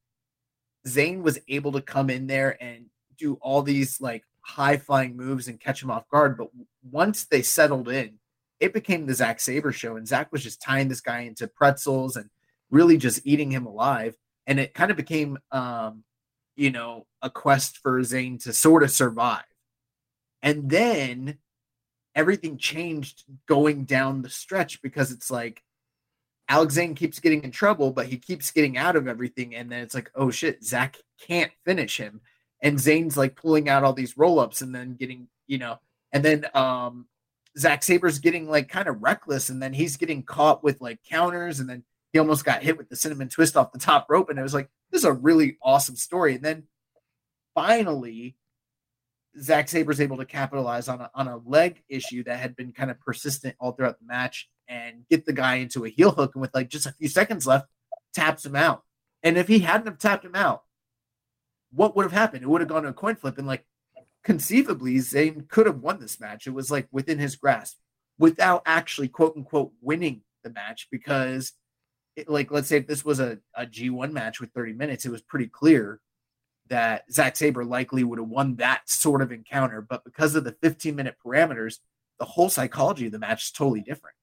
Zayne 0.87 1.23
was 1.23 1.39
able 1.47 1.71
to 1.73 1.81
come 1.81 2.09
in 2.09 2.27
there 2.27 2.61
and 2.61 2.85
do 3.17 3.37
all 3.41 3.61
these 3.61 3.99
like 3.99 4.23
high 4.47 4.77
flying 4.77 5.15
moves 5.17 5.47
and 5.47 5.59
catch 5.59 5.83
him 5.83 5.91
off 5.91 6.07
guard. 6.07 6.37
But 6.37 6.47
once 6.89 7.25
they 7.25 7.41
settled 7.41 7.89
in, 7.89 8.13
it 8.59 8.73
became 8.73 9.05
the 9.05 9.13
Zack 9.13 9.39
Sabre 9.39 9.71
show, 9.71 9.97
and 9.97 10.07
Zack 10.07 10.31
was 10.31 10.41
just 10.41 10.61
tying 10.61 10.87
this 10.87 11.01
guy 11.01 11.19
into 11.19 11.47
pretzels 11.47 12.15
and 12.15 12.29
really 12.71 12.97
just 12.97 13.21
eating 13.23 13.51
him 13.51 13.65
alive. 13.65 14.15
And 14.47 14.59
it 14.59 14.73
kind 14.73 14.89
of 14.89 14.97
became, 14.97 15.37
um, 15.51 16.03
you 16.55 16.71
know, 16.71 17.05
a 17.21 17.29
quest 17.29 17.77
for 17.77 18.01
Zayne 18.03 18.39
to 18.39 18.53
sort 18.53 18.83
of 18.83 18.89
survive. 18.89 19.43
And 20.41 20.69
then 20.69 21.37
everything 22.15 22.57
changed 22.57 23.25
going 23.47 23.83
down 23.83 24.21
the 24.21 24.29
stretch 24.29 24.81
because 24.81 25.11
it's 25.11 25.29
like 25.29 25.61
Alex 26.49 26.75
Zayne 26.75 26.95
keeps 26.95 27.19
getting 27.19 27.43
in 27.43 27.51
trouble, 27.51 27.91
but 27.91 28.07
he 28.07 28.17
keeps 28.17 28.51
getting 28.51 28.77
out 28.77 28.95
of 28.95 29.07
everything. 29.07 29.55
And 29.55 29.69
then 29.71 29.81
it's 29.81 29.93
like, 29.93 30.09
oh 30.15 30.31
shit, 30.31 30.63
Zack 30.63 30.97
can't 31.19 31.51
finish 31.65 31.97
him. 31.97 32.21
And 32.61 32.77
Zayne's 32.77 33.17
like 33.17 33.35
pulling 33.35 33.69
out 33.69 33.83
all 33.83 33.93
these 33.93 34.17
roll 34.17 34.39
ups 34.39 34.61
and 34.61 34.73
then 34.73 34.95
getting, 34.95 35.27
you 35.45 35.57
know, 35.57 35.79
and 36.11 36.23
then 36.23 36.45
um 36.53 37.07
Zack 37.57 37.83
Sabre's 37.83 38.19
getting 38.19 38.47
like 38.47 38.69
kind 38.69 38.87
of 38.87 39.01
reckless, 39.01 39.49
and 39.49 39.61
then 39.61 39.73
he's 39.73 39.97
getting 39.97 40.23
caught 40.23 40.63
with 40.63 40.79
like 40.79 40.99
counters, 41.03 41.59
and 41.59 41.69
then 41.69 41.83
he 42.13 42.19
almost 42.19 42.45
got 42.45 42.63
hit 42.63 42.77
with 42.77 42.89
the 42.89 42.95
cinnamon 42.95 43.29
twist 43.29 43.57
off 43.57 43.71
the 43.71 43.79
top 43.79 44.05
rope. 44.09 44.29
And 44.29 44.39
it 44.39 44.43
was 44.43 44.53
like, 44.53 44.69
this 44.91 44.99
is 44.99 45.05
a 45.05 45.11
really 45.11 45.57
awesome 45.61 45.95
story. 45.95 46.35
And 46.35 46.43
then 46.43 46.63
finally, 47.53 48.37
Zack 49.41 49.67
Sabre's 49.67 49.99
able 49.99 50.17
to 50.17 50.25
capitalize 50.25 50.87
on 50.87 51.01
a, 51.01 51.11
on 51.13 51.27
a 51.27 51.37
leg 51.37 51.83
issue 51.89 52.23
that 52.23 52.39
had 52.39 52.55
been 52.55 52.71
kind 52.71 52.89
of 52.89 52.99
persistent 52.99 53.55
all 53.59 53.71
throughout 53.71 53.99
the 53.99 54.05
match 54.05 54.49
and 54.67 55.03
get 55.09 55.25
the 55.25 55.33
guy 55.33 55.55
into 55.55 55.85
a 55.85 55.89
heel 55.89 56.11
hook. 56.11 56.35
And 56.35 56.41
with 56.41 56.55
like 56.55 56.69
just 56.69 56.85
a 56.85 56.93
few 56.93 57.09
seconds 57.09 57.45
left, 57.45 57.67
taps 58.13 58.45
him 58.45 58.55
out. 58.55 58.83
And 59.23 59.37
if 59.37 59.47
he 59.47 59.59
hadn't 59.59 59.87
have 59.87 59.99
tapped 59.99 60.23
him 60.23 60.35
out, 60.35 60.63
what 61.71 61.95
would 61.95 62.03
have 62.03 62.11
happened? 62.11 62.43
It 62.43 62.49
would 62.49 62.61
have 62.61 62.69
gone 62.69 62.83
to 62.83 62.89
a 62.89 62.93
coin 62.93 63.15
flip. 63.15 63.37
And 63.37 63.47
like 63.47 63.65
conceivably, 64.23 64.99
Zayne 64.99 65.45
could 65.49 65.65
have 65.65 65.79
won 65.79 65.99
this 65.99 66.19
match. 66.19 66.47
It 66.47 66.53
was 66.53 66.71
like 66.71 66.87
within 66.91 67.19
his 67.19 67.35
grasp 67.35 67.77
without 68.17 68.63
actually 68.65 69.07
quote 69.07 69.35
unquote 69.35 69.71
winning 69.81 70.21
the 70.43 70.49
match 70.49 70.87
because 70.91 71.53
it, 72.15 72.29
like 72.29 72.51
let's 72.51 72.67
say 72.67 72.77
if 72.77 72.87
this 72.87 73.05
was 73.05 73.19
a, 73.19 73.39
a 73.55 73.65
G1 73.65 74.11
match 74.11 74.39
with 74.39 74.51
30 74.51 74.73
minutes, 74.73 75.05
it 75.05 75.11
was 75.11 75.21
pretty 75.21 75.47
clear 75.47 75.99
that 76.69 77.03
Zack 77.11 77.35
Sabre 77.35 77.63
likely 77.63 78.03
would 78.03 78.19
have 78.19 78.27
won 78.27 78.55
that 78.55 78.89
sort 78.89 79.21
of 79.21 79.31
encounter. 79.31 79.81
But 79.81 80.03
because 80.03 80.35
of 80.35 80.43
the 80.43 80.57
15 80.61 80.95
minute 80.95 81.15
parameters, 81.23 81.77
the 82.19 82.25
whole 82.25 82.49
psychology 82.49 83.05
of 83.05 83.11
the 83.11 83.19
match 83.19 83.45
is 83.45 83.51
totally 83.51 83.81
different. 83.81 84.15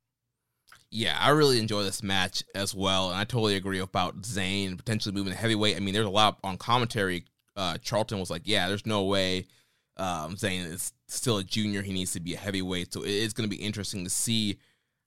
Yeah, 0.90 1.16
I 1.20 1.30
really 1.30 1.58
enjoy 1.58 1.82
this 1.82 2.02
match 2.02 2.44
as 2.54 2.74
well, 2.74 3.10
and 3.10 3.18
I 3.18 3.24
totally 3.24 3.56
agree 3.56 3.80
about 3.80 4.24
Zayne 4.24 4.76
potentially 4.76 5.14
moving 5.14 5.32
to 5.32 5.38
heavyweight. 5.38 5.76
I 5.76 5.80
mean, 5.80 5.94
there's 5.94 6.06
a 6.06 6.10
lot 6.10 6.38
on 6.44 6.56
commentary. 6.56 7.24
Uh, 7.56 7.78
Charlton 7.78 8.18
was 8.18 8.30
like, 8.30 8.42
"Yeah, 8.44 8.68
there's 8.68 8.86
no 8.86 9.04
way 9.04 9.46
um, 9.96 10.36
Zayne 10.36 10.62
is 10.62 10.92
still 11.08 11.38
a 11.38 11.44
junior. 11.44 11.82
He 11.82 11.92
needs 11.92 12.12
to 12.12 12.20
be 12.20 12.34
a 12.34 12.38
heavyweight." 12.38 12.92
So 12.92 13.02
it 13.02 13.10
is 13.10 13.32
going 13.32 13.48
to 13.48 13.56
be 13.56 13.62
interesting 13.62 14.04
to 14.04 14.10
see 14.10 14.58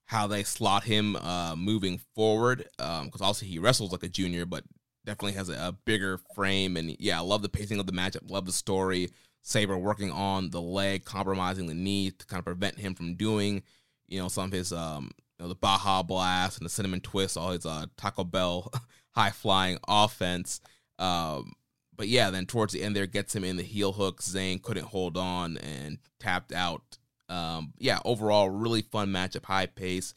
how 0.08 0.26
they 0.26 0.42
slot 0.42 0.84
him 0.84 1.16
uh, 1.16 1.54
moving 1.54 2.00
forward. 2.14 2.64
Because 2.78 3.20
um, 3.20 3.26
also 3.26 3.44
he 3.44 3.58
wrestles 3.58 3.92
like 3.92 4.02
a 4.02 4.08
junior, 4.08 4.46
but 4.46 4.64
definitely 5.04 5.34
has 5.34 5.50
a, 5.50 5.54
a, 5.54 5.72
bigger 5.84 6.18
frame. 6.34 6.78
And 6.78 6.96
yeah, 6.98 7.18
I 7.18 7.20
love 7.22 7.42
the 7.42 7.48
pacing 7.48 7.78
of 7.78 7.86
the 7.86 7.92
matchup. 7.92 8.30
Love 8.30 8.46
the 8.46 8.52
story. 8.52 9.10
Sabre 9.42 9.76
working 9.76 10.10
on 10.10 10.50
the 10.50 10.60
leg, 10.60 11.04
compromising 11.04 11.66
the 11.66 11.74
knee 11.74 12.10
to 12.10 12.26
kind 12.26 12.38
of 12.38 12.44
prevent 12.44 12.78
him 12.78 12.94
from 12.94 13.14
doing, 13.14 13.62
you 14.06 14.18
know, 14.18 14.28
some 14.28 14.46
of 14.46 14.52
his, 14.52 14.72
um, 14.72 15.10
you 15.38 15.44
know, 15.44 15.48
the 15.48 15.54
Baja 15.54 16.02
Blast 16.02 16.58
and 16.58 16.64
the 16.64 16.70
Cinnamon 16.70 17.00
Twist, 17.00 17.36
all 17.36 17.52
his 17.52 17.66
uh, 17.66 17.86
Taco 17.96 18.24
Bell 18.24 18.72
high 19.14 19.30
flying 19.30 19.78
offense. 19.86 20.60
Um, 20.98 21.52
but 21.98 22.08
yeah, 22.08 22.30
then 22.30 22.46
towards 22.46 22.72
the 22.72 22.82
end 22.82 22.96
there, 22.96 23.06
gets 23.06 23.36
him 23.36 23.44
in 23.44 23.58
the 23.58 23.62
heel 23.62 23.92
hook. 23.92 24.22
Zayne 24.22 24.60
couldn't 24.60 24.86
hold 24.86 25.18
on 25.18 25.58
and 25.58 25.98
tapped 26.18 26.52
out 26.52 26.96
um, 27.28 27.74
yeah, 27.78 27.98
overall, 28.04 28.48
really 28.48 28.82
fun 28.82 29.08
matchup, 29.08 29.44
high 29.44 29.66
pace. 29.66 30.14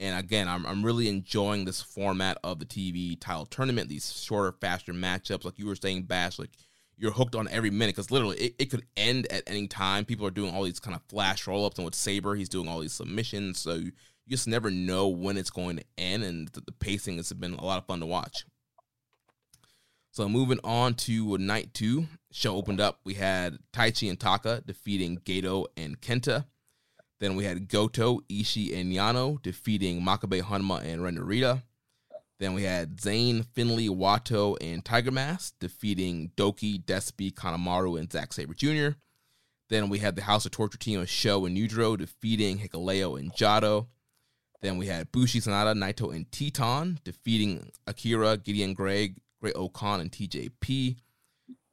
And 0.00 0.18
again, 0.18 0.48
I'm, 0.48 0.66
I'm 0.66 0.84
really 0.84 1.08
enjoying 1.08 1.64
this 1.64 1.80
format 1.80 2.38
of 2.42 2.58
the 2.58 2.64
TV 2.64 3.18
title 3.20 3.46
tournament, 3.46 3.88
these 3.88 4.12
shorter, 4.12 4.56
faster 4.60 4.92
matchups. 4.92 5.44
Like 5.44 5.58
you 5.58 5.66
were 5.66 5.76
saying, 5.76 6.04
Bash, 6.04 6.38
like 6.38 6.50
you're 6.96 7.12
hooked 7.12 7.34
on 7.34 7.48
every 7.48 7.70
minute 7.70 7.94
because 7.94 8.10
literally 8.10 8.36
it, 8.38 8.54
it 8.58 8.70
could 8.70 8.84
end 8.96 9.26
at 9.30 9.44
any 9.46 9.68
time. 9.68 10.04
People 10.04 10.26
are 10.26 10.32
doing 10.32 10.54
all 10.54 10.64
these 10.64 10.80
kind 10.80 10.96
of 10.96 11.02
flash 11.08 11.46
roll 11.46 11.64
ups, 11.64 11.78
and 11.78 11.84
with 11.84 11.94
Sabre, 11.94 12.34
he's 12.34 12.48
doing 12.48 12.68
all 12.68 12.80
these 12.80 12.92
submissions. 12.92 13.58
So 13.58 13.74
you, 13.74 13.92
you 14.26 14.30
just 14.30 14.48
never 14.48 14.70
know 14.70 15.08
when 15.08 15.36
it's 15.36 15.50
going 15.50 15.76
to 15.76 15.84
end, 15.96 16.24
and 16.24 16.48
the, 16.48 16.62
the 16.62 16.72
pacing 16.72 17.16
has 17.18 17.32
been 17.32 17.54
a 17.54 17.64
lot 17.64 17.78
of 17.78 17.86
fun 17.86 18.00
to 18.00 18.06
watch. 18.06 18.44
So 20.14 20.28
moving 20.28 20.60
on 20.62 20.94
to 20.94 21.36
night 21.38 21.74
two, 21.74 22.06
show 22.30 22.54
opened 22.54 22.80
up. 22.80 23.00
We 23.02 23.14
had 23.14 23.58
Taichi 23.72 24.08
and 24.08 24.20
Taka 24.20 24.62
defeating 24.64 25.18
Gedo 25.18 25.66
and 25.76 26.00
Kenta. 26.00 26.44
Then 27.18 27.34
we 27.34 27.42
had 27.42 27.66
Goto, 27.66 28.20
Ishi, 28.28 28.78
and 28.78 28.92
Yano 28.92 29.42
defeating 29.42 30.02
Makabe 30.02 30.40
Honma 30.40 30.84
and 30.84 31.02
Ren 31.02 31.18
Narita. 31.18 31.64
Then 32.38 32.54
we 32.54 32.62
had 32.62 33.00
Zayne, 33.00 33.42
Finlay, 33.42 33.88
Wato, 33.88 34.56
and 34.60 34.84
Tiger 34.84 35.10
Mask 35.10 35.54
defeating 35.58 36.30
Douki, 36.36 36.80
Despi, 36.80 37.34
Kanemaru, 37.34 37.98
and 37.98 38.12
Zack 38.12 38.32
Sabre 38.32 38.54
Jr. 38.54 38.96
Then 39.68 39.88
we 39.88 39.98
had 39.98 40.14
the 40.14 40.22
House 40.22 40.46
of 40.46 40.52
Torture 40.52 40.78
team 40.78 41.00
of 41.00 41.10
Sho 41.10 41.44
and 41.44 41.56
Yujiro 41.56 41.98
defeating 41.98 42.60
Hikuleo 42.60 43.18
and 43.18 43.32
Jado. 43.32 43.88
Then 44.62 44.76
we 44.78 44.86
had 44.86 45.10
Bushi 45.10 45.40
Sanada, 45.40 45.76
Naito, 45.76 46.14
and 46.14 46.30
Titán 46.30 47.02
defeating 47.02 47.72
Akira, 47.88 48.36
Gideon 48.36 48.74
Grey, 49.44 49.52
Great-O-Khan, 49.52 50.00
and 50.00 50.10
TJP. 50.10 50.96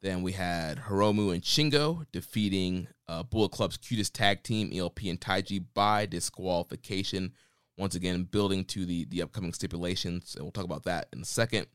Then 0.02 0.22
we 0.22 0.32
had 0.32 0.78
Hiromu 0.78 1.32
and 1.32 1.42
Shingo 1.42 2.04
defeating 2.12 2.88
uh, 3.08 3.22
Bullet 3.22 3.52
Club's 3.52 3.78
cutest 3.78 4.14
tag 4.14 4.42
team, 4.42 4.70
ELP 4.74 5.04
and 5.04 5.18
Taiji, 5.18 5.64
by 5.72 6.04
disqualification. 6.04 7.32
Once 7.78 7.94
again, 7.94 8.24
building 8.24 8.64
to 8.66 8.84
the 8.84 9.06
the 9.06 9.22
upcoming 9.22 9.54
stipulations, 9.54 10.34
and 10.34 10.44
we'll 10.44 10.52
talk 10.52 10.64
about 10.64 10.84
that 10.84 11.08
in 11.14 11.22
a 11.22 11.24
second. 11.24 11.66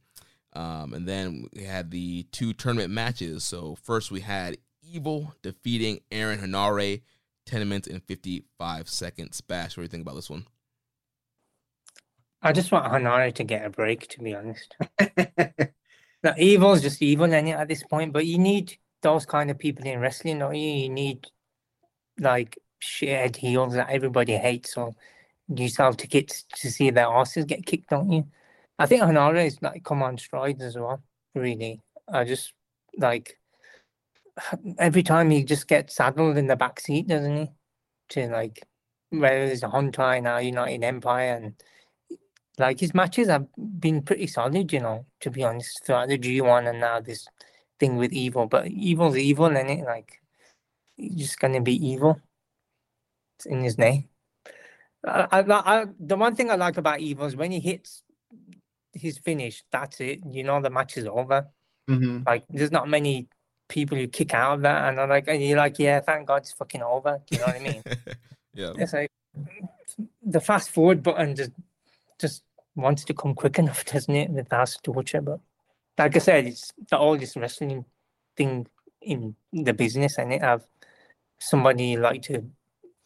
Um, 0.53 0.93
and 0.93 1.07
then 1.07 1.47
we 1.53 1.63
had 1.63 1.89
the 1.89 2.23
two 2.31 2.53
tournament 2.53 2.91
matches. 2.91 3.43
So 3.43 3.75
first 3.81 4.11
we 4.11 4.19
had 4.21 4.57
Evil 4.83 5.33
defeating 5.41 5.99
Aaron 6.11 6.39
Henare, 6.39 7.01
10 7.45 7.67
minutes 7.67 7.87
and 7.87 8.03
55 8.03 8.87
seconds. 8.87 9.41
Bash, 9.41 9.75
what 9.75 9.81
do 9.81 9.83
you 9.83 9.87
think 9.89 10.01
about 10.01 10.15
this 10.15 10.29
one? 10.29 10.45
I 12.41 12.53
just 12.53 12.71
want 12.71 12.85
Henare 12.85 13.33
to 13.33 13.43
get 13.43 13.65
a 13.65 13.69
break, 13.69 14.07
to 14.09 14.19
be 14.21 14.35
honest. 14.35 14.75
no, 16.23 16.33
evil's 16.37 16.81
just 16.81 17.01
evil 17.01 17.31
and 17.31 17.49
at 17.49 17.67
this 17.67 17.83
point, 17.83 18.13
but 18.13 18.25
you 18.25 18.37
need 18.37 18.77
those 19.01 19.25
kind 19.25 19.51
of 19.51 19.59
people 19.59 19.85
in 19.85 19.99
wrestling, 19.99 20.39
don't 20.39 20.55
you? 20.55 20.69
You 20.69 20.89
need 20.89 21.27
like 22.19 22.57
shared 22.79 23.35
heels 23.35 23.73
that 23.73 23.89
everybody 23.89 24.35
hates, 24.35 24.73
so 24.73 24.95
you 25.47 25.69
sell 25.69 25.93
tickets 25.93 26.45
to 26.55 26.71
see 26.71 26.89
their 26.89 27.07
asses 27.07 27.45
get 27.45 27.65
kicked, 27.65 27.89
don't 27.89 28.11
you? 28.11 28.27
I 28.79 28.85
think 28.85 29.01
Henare 29.03 29.45
is 29.45 29.61
like 29.61 29.83
come 29.83 30.03
on 30.03 30.17
strides 30.17 30.61
as 30.63 30.75
well. 30.77 31.01
Really, 31.35 31.81
I 32.11 32.23
just 32.23 32.53
like 32.97 33.37
every 34.77 35.03
time 35.03 35.29
he 35.29 35.43
just 35.43 35.67
gets 35.67 35.95
saddled 35.95 36.37
in 36.37 36.47
the 36.47 36.55
back 36.55 36.79
seat, 36.79 37.07
doesn't 37.07 37.37
he? 37.37 37.49
To 38.09 38.27
like 38.29 38.65
whether 39.09 39.43
it's 39.43 39.63
a 39.63 39.67
Hontai 39.67 40.21
now, 40.21 40.37
United 40.37 40.83
Empire, 40.83 41.35
and 41.35 41.53
like 42.57 42.79
his 42.79 42.93
matches 42.93 43.27
have 43.27 43.47
been 43.79 44.01
pretty 44.01 44.27
solid, 44.27 44.71
you 44.73 44.79
know, 44.79 45.05
to 45.21 45.29
be 45.29 45.43
honest, 45.43 45.81
throughout 45.83 46.09
the 46.09 46.17
G1 46.17 46.69
and 46.69 46.79
now 46.79 46.99
this 46.99 47.27
thing 47.79 47.97
with 47.97 48.11
evil, 48.13 48.47
but 48.47 48.67
evil's 48.67 49.17
evil, 49.17 49.45
and 49.45 49.69
it 49.69 49.85
like 49.85 50.21
he's 50.95 51.15
just 51.15 51.39
gonna 51.39 51.61
be 51.61 51.75
evil. 51.87 52.19
It's 53.37 53.45
in 53.45 53.63
his 53.63 53.77
name. 53.77 54.09
I, 55.05 55.27
I, 55.31 55.41
I, 55.41 55.85
the 55.99 56.17
one 56.17 56.35
thing 56.35 56.49
I 56.49 56.55
like 56.55 56.77
about 56.77 56.99
evil 56.99 57.27
is 57.27 57.35
when 57.35 57.51
he 57.51 57.59
hits 57.59 58.03
his 58.93 59.19
finish, 59.19 59.63
that's 59.71 60.01
it. 60.01 60.21
You 60.27 60.43
know 60.43 60.61
the 60.61 60.71
match 60.71 60.97
is 60.97 61.05
over. 61.05 61.47
Mm-hmm. 61.89 62.23
Like 62.25 62.45
there's 62.49 62.71
not 62.71 62.89
many 62.89 63.27
people 63.69 63.97
who 63.97 64.07
kick 64.07 64.33
out 64.33 64.55
of 64.55 64.61
that, 64.61 64.89
and 64.89 64.99
I'm 64.99 65.09
like, 65.09 65.27
and 65.27 65.43
you're 65.43 65.57
like, 65.57 65.77
yeah, 65.77 65.99
thank 65.99 66.27
God 66.27 66.37
it's 66.37 66.53
fucking 66.53 66.81
over. 66.81 67.21
You 67.29 67.37
know 67.39 67.45
what 67.45 67.55
I 67.55 67.59
mean? 67.59 67.83
yeah. 68.53 68.73
It's 68.77 68.93
like 68.93 69.11
the 70.23 70.41
fast 70.41 70.71
forward 70.71 71.03
button 71.03 71.35
just 71.35 71.51
just 72.19 72.43
wants 72.75 73.03
to 73.05 73.13
come 73.13 73.33
quick 73.35 73.59
enough, 73.59 73.85
doesn't 73.91 74.15
it? 74.15 74.29
With 74.29 74.49
fast 74.49 74.83
torture, 74.83 75.21
but 75.21 75.39
like 75.97 76.15
I 76.15 76.19
said, 76.19 76.45
it's 76.45 76.71
the 76.89 76.97
oldest 76.97 77.35
wrestling 77.35 77.85
thing 78.35 78.67
in 79.01 79.35
the 79.51 79.73
business, 79.73 80.17
and 80.17 80.33
it 80.33 80.41
have 80.41 80.65
somebody 81.39 81.97
like 81.97 82.23
to, 82.23 82.45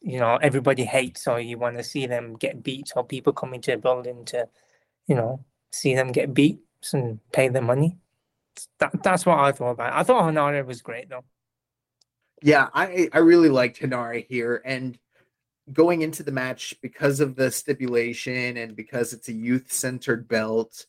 you 0.01 0.19
know, 0.19 0.37
everybody 0.41 0.83
hates, 0.83 1.27
or 1.27 1.39
you 1.39 1.57
want 1.57 1.77
to 1.77 1.83
see 1.83 2.05
them 2.05 2.35
get 2.35 2.63
beat, 2.63 2.91
or 2.95 3.03
people 3.03 3.33
come 3.33 3.53
into 3.53 3.73
a 3.73 3.77
building 3.77 4.25
to, 4.25 4.47
you 5.07 5.15
know, 5.15 5.43
see 5.71 5.95
them 5.95 6.11
get 6.11 6.33
beat 6.33 6.59
and 6.93 7.19
pay 7.31 7.47
the 7.47 7.61
money. 7.61 7.97
that, 8.79 8.91
that's 9.03 9.25
what 9.25 9.39
I 9.39 9.51
thought 9.51 9.71
about. 9.71 9.93
I 9.93 10.03
thought 10.03 10.23
Henare 10.23 10.65
was 10.65 10.81
great 10.81 11.09
though. 11.09 11.23
Yeah, 12.43 12.69
I 12.73 13.09
I 13.13 13.19
really 13.19 13.49
liked 13.49 13.79
Henare 13.79 14.25
here, 14.27 14.61
and 14.65 14.97
going 15.73 16.01
into 16.01 16.23
the 16.23 16.31
match 16.31 16.75
because 16.81 17.19
of 17.19 17.35
the 17.35 17.51
stipulation 17.51 18.57
and 18.57 18.75
because 18.75 19.13
it's 19.13 19.29
a 19.29 19.33
youth 19.33 19.71
centered 19.71 20.27
belt. 20.27 20.85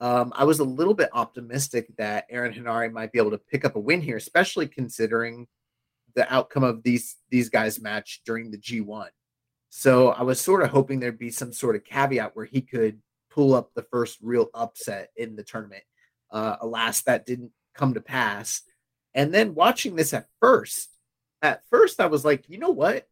Um, 0.00 0.32
I 0.36 0.44
was 0.44 0.60
a 0.60 0.64
little 0.64 0.94
bit 0.94 1.10
optimistic 1.12 1.88
that 1.96 2.26
Aaron 2.30 2.52
Henare 2.52 2.92
might 2.92 3.12
be 3.12 3.18
able 3.18 3.32
to 3.32 3.38
pick 3.38 3.64
up 3.64 3.76
a 3.76 3.80
win 3.80 4.00
here, 4.00 4.16
especially 4.16 4.68
considering 4.68 5.46
the 6.14 6.32
outcome 6.32 6.64
of 6.64 6.82
these 6.82 7.16
these 7.30 7.48
guys' 7.48 7.80
match 7.80 8.22
during 8.24 8.50
the 8.50 8.58
G1. 8.58 9.08
So 9.70 10.08
I 10.08 10.22
was 10.22 10.40
sort 10.40 10.62
of 10.62 10.70
hoping 10.70 10.98
there'd 10.98 11.18
be 11.18 11.30
some 11.30 11.52
sort 11.52 11.76
of 11.76 11.84
caveat 11.84 12.34
where 12.34 12.46
he 12.46 12.60
could 12.60 13.00
pull 13.30 13.54
up 13.54 13.70
the 13.74 13.86
first 13.90 14.18
real 14.22 14.48
upset 14.54 15.10
in 15.16 15.36
the 15.36 15.44
tournament. 15.44 15.82
Uh, 16.30 16.56
alas, 16.60 17.02
that 17.02 17.26
didn't 17.26 17.52
come 17.74 17.94
to 17.94 18.00
pass. 18.00 18.62
And 19.14 19.32
then 19.32 19.54
watching 19.54 19.96
this 19.96 20.14
at 20.14 20.26
first, 20.40 20.88
at 21.42 21.62
first 21.70 22.00
I 22.00 22.06
was 22.06 22.24
like, 22.24 22.48
you 22.48 22.58
know 22.58 22.70
what? 22.70 23.06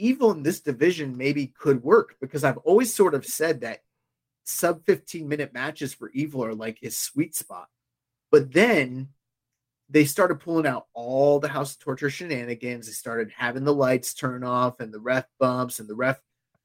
Evil 0.00 0.30
in 0.32 0.42
this 0.42 0.60
division 0.60 1.16
maybe 1.16 1.48
could 1.48 1.82
work 1.82 2.16
because 2.20 2.44
I've 2.44 2.58
always 2.58 2.92
sort 2.94 3.14
of 3.14 3.26
said 3.26 3.60
that 3.60 3.80
sub 4.44 4.84
15 4.86 5.28
minute 5.28 5.52
matches 5.52 5.94
for 5.94 6.10
Evil 6.10 6.44
are 6.44 6.54
like 6.54 6.78
his 6.80 6.98
sweet 6.98 7.34
spot. 7.34 7.68
But 8.30 8.52
then 8.52 9.08
they 9.88 10.04
started 10.04 10.40
pulling 10.40 10.66
out 10.66 10.86
all 10.94 11.40
the 11.40 11.48
House 11.48 11.72
of 11.72 11.80
Torture 11.80 12.10
shenanigans. 12.10 12.86
They 12.86 12.92
started 12.92 13.32
having 13.36 13.64
the 13.64 13.74
lights 13.74 14.14
turn 14.14 14.44
off 14.44 14.80
and 14.80 14.92
the 14.92 15.00
ref 15.00 15.26
bumps 15.38 15.80
and 15.80 15.88
the 15.88 15.96
ref, 15.96 16.20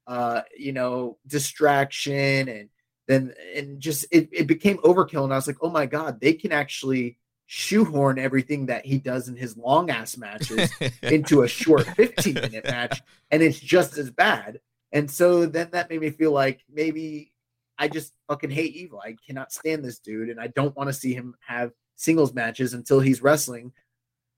uh, 0.06 0.42
you 0.56 0.72
know, 0.72 1.18
distraction 1.26 2.48
and 2.48 2.68
then 3.08 3.34
and 3.54 3.80
just 3.80 4.06
it, 4.10 4.28
it 4.32 4.46
became 4.46 4.78
overkill. 4.78 5.24
And 5.24 5.32
I 5.32 5.36
was 5.36 5.46
like, 5.46 5.58
oh 5.60 5.70
my 5.70 5.86
god, 5.86 6.20
they 6.20 6.32
can 6.32 6.52
actually 6.52 7.18
shoehorn 7.46 8.18
everything 8.18 8.66
that 8.66 8.84
he 8.84 8.98
does 8.98 9.28
in 9.28 9.36
his 9.36 9.56
long 9.56 9.90
ass 9.90 10.16
matches 10.16 10.70
into 11.02 11.42
a 11.42 11.48
short 11.48 11.86
15 11.86 12.34
minute 12.34 12.64
match, 12.64 13.00
and 13.30 13.42
it's 13.42 13.60
just 13.60 13.96
as 13.98 14.10
bad. 14.10 14.60
And 14.92 15.10
so 15.10 15.46
then 15.46 15.68
that 15.72 15.90
made 15.90 16.00
me 16.00 16.10
feel 16.10 16.32
like 16.32 16.64
maybe 16.72 17.32
I 17.78 17.88
just 17.88 18.12
fucking 18.28 18.50
hate 18.50 18.74
evil. 18.74 19.00
I 19.04 19.16
cannot 19.26 19.52
stand 19.52 19.84
this 19.84 19.98
dude, 19.98 20.30
and 20.30 20.40
I 20.40 20.48
don't 20.48 20.76
want 20.76 20.88
to 20.88 20.94
see 20.94 21.14
him 21.14 21.34
have 21.46 21.72
singles 21.96 22.34
matches 22.34 22.74
until 22.74 23.00
he's 23.00 23.22
wrestling 23.22 23.72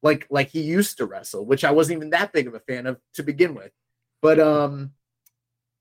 like 0.02 0.26
like 0.30 0.48
he 0.48 0.60
used 0.60 0.98
to 0.98 1.06
wrestle, 1.06 1.44
which 1.44 1.64
I 1.64 1.72
wasn't 1.72 1.98
even 1.98 2.10
that 2.10 2.32
big 2.32 2.46
of 2.46 2.54
a 2.54 2.60
fan 2.60 2.86
of 2.86 3.00
to 3.14 3.22
begin 3.22 3.54
with. 3.54 3.72
But 4.22 4.38
um 4.38 4.92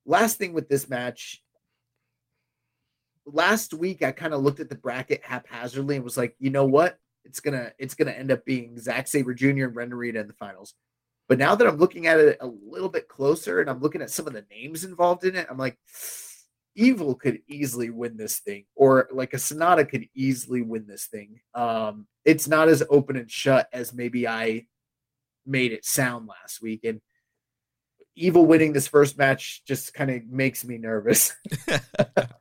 last 0.06 0.38
thing 0.38 0.52
with 0.52 0.68
this 0.68 0.88
match 0.88 1.42
last 3.26 3.74
week 3.74 4.02
I 4.02 4.12
kind 4.12 4.32
of 4.34 4.42
looked 4.42 4.60
at 4.60 4.68
the 4.68 4.74
bracket 4.74 5.22
haphazardly 5.22 5.96
and 5.96 6.04
was 6.04 6.16
like, 6.16 6.34
you 6.38 6.50
know 6.50 6.64
what? 6.64 6.98
It's 7.28 7.40
gonna 7.40 7.72
it's 7.78 7.94
gonna 7.94 8.10
end 8.12 8.30
up 8.30 8.44
being 8.44 8.78
Zack 8.78 9.06
Sabre 9.08 9.34
Jr. 9.34 9.46
and 9.66 9.76
Ren 9.76 9.90
Narita 9.90 10.20
in 10.20 10.26
the 10.26 10.32
finals. 10.34 10.74
But 11.28 11.38
now 11.38 11.54
that 11.54 11.66
I'm 11.66 11.76
looking 11.76 12.06
at 12.06 12.18
it 12.18 12.38
a 12.40 12.46
little 12.46 12.88
bit 12.88 13.06
closer 13.06 13.60
and 13.60 13.68
I'm 13.68 13.80
looking 13.80 14.00
at 14.00 14.10
some 14.10 14.26
of 14.26 14.32
the 14.32 14.46
names 14.50 14.84
involved 14.84 15.24
in 15.24 15.36
it, 15.36 15.46
I'm 15.50 15.58
like, 15.58 15.78
Evil 16.74 17.14
could 17.16 17.40
easily 17.48 17.90
win 17.90 18.16
this 18.16 18.38
thing, 18.38 18.64
or 18.76 19.08
like 19.12 19.34
a 19.34 19.36
Sanada 19.36 19.88
could 19.88 20.08
easily 20.14 20.62
win 20.62 20.86
this 20.86 21.06
thing. 21.06 21.40
Um, 21.52 22.06
it's 22.24 22.46
not 22.46 22.68
as 22.68 22.84
open 22.88 23.16
and 23.16 23.30
shut 23.30 23.68
as 23.72 23.92
maybe 23.92 24.28
I 24.28 24.66
made 25.44 25.72
it 25.72 25.84
sound 25.84 26.28
last 26.28 26.62
week. 26.62 26.84
And 26.84 27.00
Evil 28.14 28.46
winning 28.46 28.72
this 28.72 28.88
first 28.88 29.18
match 29.18 29.64
just 29.64 29.92
kind 29.92 30.10
of 30.10 30.26
makes 30.26 30.64
me 30.64 30.78
nervous. 30.78 31.34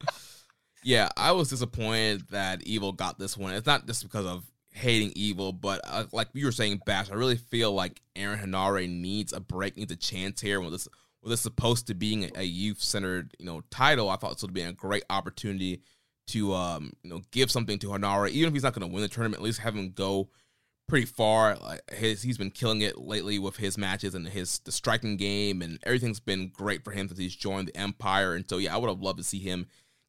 yeah, 0.84 1.10
I 1.18 1.32
was 1.32 1.50
disappointed 1.50 2.30
that 2.30 2.64
Evil 2.64 2.92
got 2.92 3.18
this 3.18 3.36
one. 3.38 3.54
It's 3.54 3.68
not 3.68 3.88
just 3.88 4.04
because 4.04 4.26
of 4.26 4.44
hating 4.78 5.12
Evil, 5.16 5.52
but 5.52 5.82
uh, 5.86 6.06
like 6.12 6.30
you 6.34 6.46
were 6.46 6.52
saying, 6.52 6.82
Bash, 6.86 7.12
I 7.12 7.16
really 7.16 7.36
feel 7.36 7.72
like 7.72 8.02
Aaron 8.16 8.40
Henare 8.40 8.88
needs 8.90 9.34
a 9.34 9.40
break, 9.40 9.76
needs 9.76 9.92
a 9.92 9.98
chance 9.98 10.40
here 10.40 10.62
with 10.62 10.72
this 10.72 10.88
with 11.22 11.32
this 11.32 11.42
supposed 11.42 11.88
to 11.88 11.94
being 11.94 12.32
a 12.36 12.44
youth 12.44 12.82
centered, 12.82 13.34
you 13.40 13.46
know, 13.46 13.62
title, 13.72 14.10
I 14.10 14.16
thought 14.16 14.34
this 14.34 14.44
would 14.44 14.54
be 14.54 14.62
a 14.62 14.72
great 14.72 15.04
opportunity 15.10 15.82
to, 16.28 16.54
um, 16.54 16.94
you 17.04 17.10
know, 17.10 17.22
give 17.32 17.50
something 17.50 17.80
to 17.80 17.88
Henare, 17.88 18.30
even 18.30 18.48
if 18.48 18.54
he's 18.54 18.64
not 18.64 18.74
going 18.74 18.88
to 18.88 18.94
win 18.94 19.02
the 19.02 19.08
tournament, 19.08 19.42
at 19.42 19.44
least 19.44 19.60
have 19.60 19.76
him 19.76 19.92
go 19.92 20.30
pretty 20.88 21.06
far. 21.06 21.58
Like 21.58 21.82
his, 21.92 22.22
he's 22.22 22.38
been 22.38 22.52
killing 22.52 22.82
it 22.82 22.98
lately 22.98 23.40
with 23.40 23.58
his 23.58 23.78
matches 23.78 24.14
and 24.14 24.28
his 24.28 24.60
the 24.60 24.72
striking 24.72 25.18
game, 25.18 25.62
and 25.62 25.80
everything's 25.84 26.20
been 26.20 26.50
great 26.50 26.84
for 26.84 26.92
him 26.92 27.08
since 27.08 27.20
he's 27.20 27.36
joined 27.36 27.70
the 27.70 27.78
Empire. 27.78 28.36
And 28.36 28.48
so, 28.48 28.58
yeah, 28.58 28.74
I 28.74 28.78
would 28.78 28.90
have 28.90 29.02
loved 29.02 29.18
to 29.18 29.24
see 29.24 29.40
him 29.40 29.68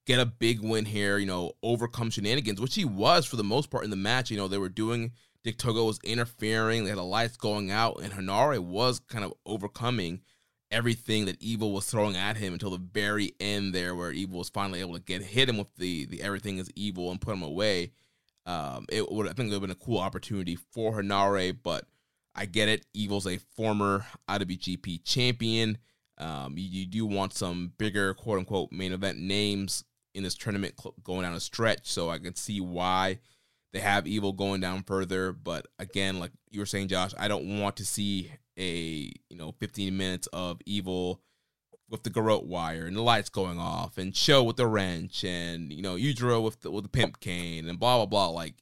get 0.09 0.19
a 0.19 0.27
big 0.27 0.61
win 0.61 0.87
here. 0.87 1.19
You 1.19 1.27
know, 1.27 1.53
overcome 1.63 2.11
shenanigans, 2.11 2.61
which 2.61 2.75
he 2.75 2.85
was 2.85 3.27
for 3.27 3.37
the 3.37 3.45
most 3.45 3.71
part 3.71 3.85
in 3.85 3.91
the 3.91 3.97
match. 3.97 4.31
You 4.31 4.39
know, 4.39 4.49
they 4.49 4.59
were 4.59 4.69
doing. 4.69 5.13
Dick 5.45 5.59
Togo 5.59 5.85
was 5.85 6.01
interfering. 6.03 6.83
They 6.83 6.91
had 6.91 6.99
the 6.99 7.05
lights 7.05 7.37
going 7.37 7.71
out, 7.71 8.01
and 8.03 8.13
Henare 8.13 8.59
was 8.59 8.99
kind 8.99 9.25
of 9.25 9.33
overcoming 9.47 10.21
everything 10.71 11.27
that 11.27 11.41
Evil 11.41 11.73
was 11.73 11.87
throwing 11.87 12.17
at 12.17 12.37
him 12.37 12.53
until 12.53 12.71
the 12.71 12.79
very 12.79 13.35
end 13.39 13.73
there, 13.73 13.95
where 13.95 14.11
Evil 14.11 14.39
was 14.39 14.49
finally 14.49 14.81
able 14.81 14.95
to 14.95 15.01
get 15.01 15.23
hit 15.23 15.49
him 15.49 15.59
with 15.59 15.75
the 15.77 16.07
the 16.07 16.23
everything 16.23 16.59
is 16.59 16.71
evil 16.75 17.11
and 17.11 17.21
put 17.21 17.35
him 17.35 17.43
away. 17.43 17.93
Um, 18.47 18.87
it 18.89 19.13
would 19.13 19.29
I 19.29 19.33
think 19.35 19.47
it 19.47 19.51
would 19.51 19.53
have 19.53 19.61
been 19.61 19.71
a 19.71 19.87
cool 19.87 19.99
opportunity 19.99 20.57
for 20.57 21.01
Henare, 21.01 21.57
but 21.63 21.85
I 22.35 22.47
get 22.47 22.69
it. 22.69 22.87
Evil's 22.95 23.27
a 23.27 23.39
former 23.57 24.07
IWGP 24.29 25.05
champion. 25.05 25.79
Um, 26.17 26.57
you, 26.57 26.65
you 26.65 26.87
do 26.87 27.07
want 27.07 27.33
some 27.35 27.73
bigger 27.79 28.15
quote 28.15 28.39
unquote 28.39 28.73
main 28.73 28.93
event 28.93 29.19
names 29.19 29.85
in 30.19 30.25
this 30.25 30.35
tournament 30.35 30.75
going 31.03 31.23
down 31.23 31.35
a 31.35 31.41
stretch, 31.41 31.91
so 31.91 32.11
I 32.11 32.19
can 32.19 32.35
see 32.35 32.61
why 32.61 33.21
they 33.73 33.81
have 33.81 34.07
Evil 34.07 34.33
going 34.33 34.61
down 34.61 34.83
further. 34.83 35.33
But 35.33 35.67
again, 35.79 36.19
like 36.19 36.33
you 36.51 36.61
were 36.61 36.67
saying, 36.67 36.89
Josh, 36.89 37.15
I 37.17 37.29
don't 37.29 37.61
want 37.61 37.77
to 37.77 37.87
see 37.87 38.33
a 38.59 39.13
you 39.31 39.37
know 39.37 39.55
15 39.61 39.97
minutes 39.97 40.27
of 40.33 40.61
evil 40.67 41.23
with 41.89 42.03
the 42.03 42.11
garrote 42.11 42.45
wire 42.45 42.87
and 42.87 42.97
the 42.97 43.03
lights 43.03 43.31
going 43.31 43.59
off 43.59 43.97
and 43.97 44.15
show 44.15 44.43
with 44.43 44.57
the 44.57 44.67
wrench 44.67 45.25
and 45.25 45.73
you 45.73 45.81
know 45.81 45.95
Yujiro 45.95 46.43
with 46.43 46.61
the 46.61 46.71
with 46.71 46.83
the 46.83 46.91
pimp 46.91 47.21
cane 47.21 47.69
and 47.69 47.79
blah 47.79 47.97
blah 47.97 48.07
blah. 48.07 48.29
Like 48.29 48.57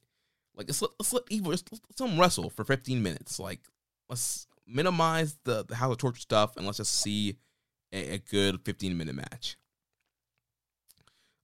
like 0.55 0.67
let's 0.67 1.13
let, 1.13 1.23
evil 1.29 1.51
just 1.51 1.69
let 1.99 2.19
wrestle 2.19 2.49
for 2.49 2.63
15 2.63 3.01
minutes. 3.01 3.39
Like 3.39 3.61
let's 4.09 4.47
minimize 4.67 5.37
the 5.43 5.65
the 5.65 5.75
House 5.75 5.91
of 5.91 5.97
Torture 5.97 6.21
stuff 6.21 6.55
and 6.55 6.65
let's 6.67 6.77
just 6.77 7.01
see 7.01 7.37
a, 7.91 8.13
a 8.13 8.17
good 8.19 8.61
15 8.63 8.95
minute 8.95 9.15
match 9.15 9.57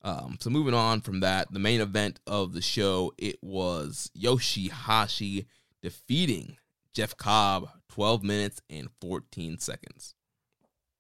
um, 0.04 0.38
so 0.40 0.50
moving 0.50 0.74
on 0.74 1.02
from 1.02 1.22
that, 1.22 1.52
the 1.52 1.60
main 1.60 1.80
event 1.80 2.20
of 2.28 2.54
the 2.54 2.62
show, 2.62 3.14
it 3.18 3.38
was 3.42 4.12
Yoshihashi 4.18 5.46
defeating 5.82 6.58
Jeff 6.94 7.16
Cobb, 7.16 7.70
12 7.90 8.24
minutes 8.24 8.62
and 8.70 8.90
14 9.02 9.60
seconds. 9.60 10.16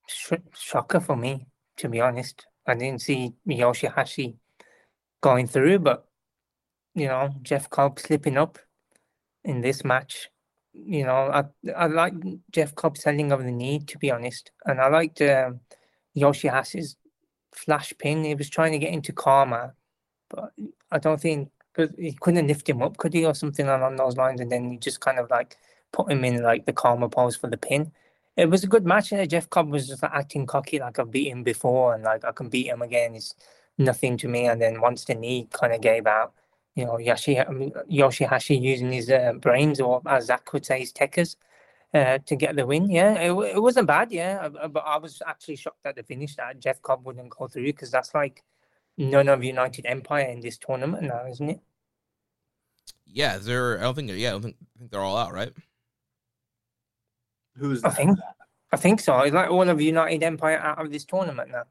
Shocker 0.08 1.00
for 1.00 1.16
me, 1.16 1.48
to 1.78 1.90
be 1.90 2.00
honest. 2.00 2.46
I 2.66 2.76
didn't 2.76 3.02
see 3.02 3.34
Yoshihashi 3.48 4.36
going 5.22 5.48
through, 5.48 5.80
but 5.80 6.06
you 6.96 7.08
know, 7.08 7.34
Jeff 7.42 7.70
Cobb 7.70 8.00
slipping 8.00 8.38
up 8.38 8.58
in 9.44 9.62
this 9.62 9.84
match. 9.84 10.30
You 10.74 11.06
know, 11.06 11.30
I 11.32 11.44
I 11.76 11.88
like 11.88 12.14
Jeff 12.52 12.74
Cobb 12.76 12.98
selling 12.98 13.32
of 13.32 13.44
the 13.44 13.52
knee, 13.52 13.80
to 13.80 13.98
be 13.98 14.12
honest, 14.12 14.52
and 14.66 14.80
I 14.80 14.88
liked 14.88 15.22
um, 15.22 15.60
Yoshihashi's 16.18 16.96
flash 17.54 17.94
pin. 17.98 18.24
He 18.24 18.36
was 18.36 18.50
trying 18.50 18.72
to 18.74 18.80
get 18.80 18.94
into 18.94 19.14
Karma, 19.14 19.74
but 20.30 20.54
I 20.92 21.00
don't 21.00 21.22
think 21.22 21.50
he 21.98 22.14
couldn't 22.20 22.48
lift 22.48 22.70
him 22.70 22.82
up, 22.82 22.98
could 22.98 23.14
he, 23.14 23.26
or 23.26 23.34
something 23.34 23.68
along 23.68 23.96
those 23.96 24.18
lines, 24.18 24.42
and 24.42 24.52
then 24.52 24.72
he 24.72 24.78
just 24.78 25.00
kind 25.00 25.20
of 25.20 25.30
like 25.30 25.58
put 25.92 26.12
him 26.12 26.24
in 26.24 26.44
like 26.44 26.66
the 26.66 26.74
Karma 26.74 27.10
pose 27.10 27.36
for 27.36 27.50
the 27.50 27.58
pin. 27.58 27.92
It 28.36 28.50
was 28.50 28.64
a 28.64 28.68
good 28.68 28.86
match. 28.86 29.12
And 29.12 29.30
Jeff 29.30 29.50
Cobb 29.50 29.70
was 29.70 29.88
just 29.88 30.02
like, 30.04 30.12
acting 30.14 30.46
cocky, 30.48 30.80
like 30.80 31.00
I've 31.00 31.12
beat 31.12 31.30
him 31.30 31.44
before, 31.44 31.94
and 31.94 32.04
like 32.04 32.26
I 32.26 32.32
can 32.32 32.50
beat 32.50 32.68
him 32.68 32.82
again. 32.82 33.16
It's 33.16 33.36
nothing 33.78 34.18
to 34.18 34.28
me. 34.28 34.48
And 34.48 34.62
then 34.62 34.82
once 34.82 35.06
the 35.06 35.16
knee 35.16 35.48
kind 35.52 35.74
of 35.74 35.82
gave 35.82 36.08
out, 36.08 36.34
you 36.76 36.86
know, 36.86 36.98
Yoshi, 36.98 37.38
um, 37.38 37.72
Yoshihashi 37.92 38.60
using 38.60 38.92
his 38.92 39.10
uh, 39.10 39.34
brains, 39.34 39.80
or 39.80 40.02
as 40.08 40.26
Zack 40.26 40.52
would 40.54 40.66
say, 40.66 40.80
his 40.80 40.92
techers, 40.92 41.36
uh, 41.94 42.20
to 42.26 42.36
get 42.36 42.56
the 42.56 42.66
win. 42.66 42.90
Yeah, 42.90 43.14
it, 43.14 43.32
it 43.56 43.62
wasn't 43.62 43.88
bad. 43.88 44.12
Yeah, 44.12 44.50
uh, 44.62 44.68
but 44.68 44.84
I 44.86 44.98
was 44.98 45.22
actually 45.26 45.58
shocked 45.58 45.86
at 45.86 45.96
the 45.96 46.04
finish 46.04 46.36
that 46.36 46.60
Jeff 46.60 46.82
Cobb 46.82 47.06
wouldn't 47.06 47.30
go 47.30 47.48
through 47.48 47.66
because 47.66 47.92
that's 47.92 48.14
like 48.14 48.44
none 48.98 49.30
of 49.30 49.44
United 49.44 49.86
Empire 49.86 50.26
in 50.26 50.42
this 50.42 50.58
tournament 50.58 51.04
now, 51.04 51.26
isn't 51.28 51.50
it? 51.50 51.60
Yeah, 53.06 53.38
they're. 53.38 53.80
I 53.80 53.84
don't 53.84 53.96
think. 53.96 54.12
Yeah, 54.14 54.30
I 54.30 54.32
don't 54.32 54.42
think, 54.42 54.56
I 54.76 54.80
think 54.80 54.92
they're 54.92 55.02
all 55.02 55.18
out, 55.18 55.34
right? 55.34 55.54
Who's 57.56 57.84
I 57.84 57.90
think 57.90 58.18
I 58.72 58.78
think 58.78 59.00
so. 59.00 59.20
It's 59.20 59.34
like 59.34 59.52
all 59.52 59.70
of 59.70 59.80
United 59.80 60.24
Empire 60.24 60.58
out 60.58 60.84
of 60.84 60.92
this 60.92 61.06
tournament 61.06 61.52
now. 61.52 61.64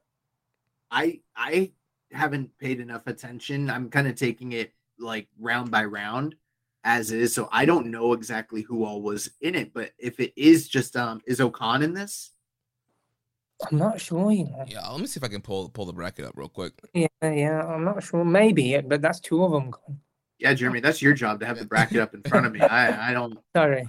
I 0.90 1.20
I 1.34 1.72
haven't 2.12 2.56
paid 2.58 2.78
enough 2.78 3.06
attention. 3.08 3.68
I'm 3.68 3.90
kind 3.90 4.06
of 4.06 4.14
taking 4.14 4.52
it 4.52 4.72
like 4.98 5.26
round 5.40 5.72
by 5.72 5.84
round 5.84 6.36
as 6.84 7.10
it 7.10 7.20
is. 7.20 7.34
So 7.34 7.48
I 7.52 7.64
don't 7.64 7.86
know 7.86 8.12
exactly 8.12 8.62
who 8.62 8.84
all 8.84 9.02
was 9.02 9.30
in 9.40 9.54
it, 9.54 9.72
but 9.72 9.90
if 9.98 10.20
it 10.20 10.32
is 10.36 10.68
just 10.68 10.96
um 10.96 11.20
is 11.26 11.40
O-Khan 11.40 11.82
in 11.82 11.94
this? 11.94 12.30
I'm 13.70 13.78
not 13.78 14.00
sure, 14.00 14.32
you 14.32 14.44
know. 14.44 14.64
Yeah, 14.66 14.88
let 14.88 15.00
me 15.00 15.06
see 15.06 15.18
if 15.18 15.24
I 15.24 15.28
can 15.28 15.40
pull 15.40 15.68
pull 15.68 15.86
the 15.86 15.92
bracket 15.92 16.24
up 16.24 16.34
real 16.36 16.48
quick. 16.48 16.72
Yeah, 16.94 17.06
yeah, 17.22 17.62
I'm 17.62 17.84
not 17.84 18.02
sure. 18.02 18.24
Maybe, 18.24 18.80
but 18.80 19.00
that's 19.00 19.20
two 19.20 19.44
of 19.44 19.52
them 19.52 19.70
gone. 19.70 20.00
Yeah, 20.38 20.54
Jeremy, 20.54 20.80
that's 20.80 21.00
your 21.00 21.12
job 21.12 21.38
to 21.40 21.46
have 21.46 21.58
the 21.58 21.64
bracket 21.64 22.00
up 22.00 22.14
in 22.14 22.22
front 22.22 22.46
of 22.46 22.52
me. 22.52 22.60
I, 22.60 23.10
I 23.10 23.12
don't. 23.12 23.38
Sorry. 23.56 23.88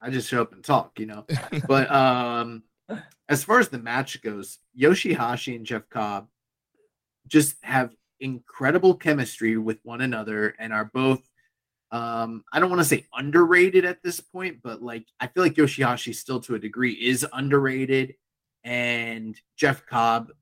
I 0.00 0.10
just 0.10 0.28
show 0.28 0.42
up 0.42 0.52
and 0.52 0.64
talk, 0.64 0.98
you 0.98 1.06
know. 1.06 1.24
But 1.68 1.90
um, 1.92 2.64
as 3.28 3.44
far 3.44 3.60
as 3.60 3.68
the 3.68 3.78
match 3.78 4.20
goes, 4.20 4.58
Yoshihashi 4.78 5.54
and 5.54 5.64
Jeff 5.64 5.88
Cobb 5.88 6.26
just 7.28 7.54
have 7.62 7.94
incredible 8.18 8.94
chemistry 8.94 9.56
with 9.56 9.78
one 9.84 10.00
another 10.00 10.54
and 10.58 10.72
are 10.72 10.90
both 10.92 11.20
um 11.92 12.44
I 12.52 12.60
don't 12.60 12.70
want 12.70 12.80
to 12.80 12.88
say 12.88 13.06
underrated 13.14 13.84
at 13.84 14.02
this 14.02 14.20
point, 14.20 14.58
but 14.62 14.82
like 14.82 15.06
I 15.20 15.26
feel 15.26 15.42
like 15.42 15.54
Yoshihashi 15.54 16.14
still 16.14 16.40
to 16.40 16.54
a 16.54 16.58
degree 16.58 16.92
is 16.92 17.26
underrated 17.32 18.14
and 18.64 19.40
Jeff 19.56 19.86
Cobb 19.86 20.32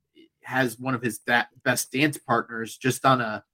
has 0.42 0.78
one 0.78 0.94
of 0.94 1.02
his 1.02 1.20
that 1.26 1.48
best 1.62 1.92
dance 1.92 2.18
partners 2.18 2.76
just 2.76 3.04
on 3.04 3.20
a 3.20 3.44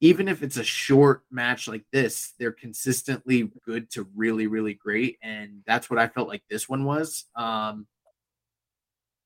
even 0.00 0.28
if 0.28 0.42
it's 0.42 0.58
a 0.58 0.64
short 0.64 1.22
match 1.30 1.68
like 1.68 1.84
this, 1.90 2.34
they're 2.38 2.52
consistently 2.52 3.50
good 3.64 3.90
to 3.90 4.06
really, 4.14 4.46
really 4.46 4.74
great. 4.74 5.18
And 5.22 5.62
that's 5.66 5.88
what 5.88 5.98
I 5.98 6.06
felt 6.06 6.28
like 6.28 6.42
this 6.50 6.68
one 6.68 6.84
was. 6.84 7.24
Um, 7.34 7.86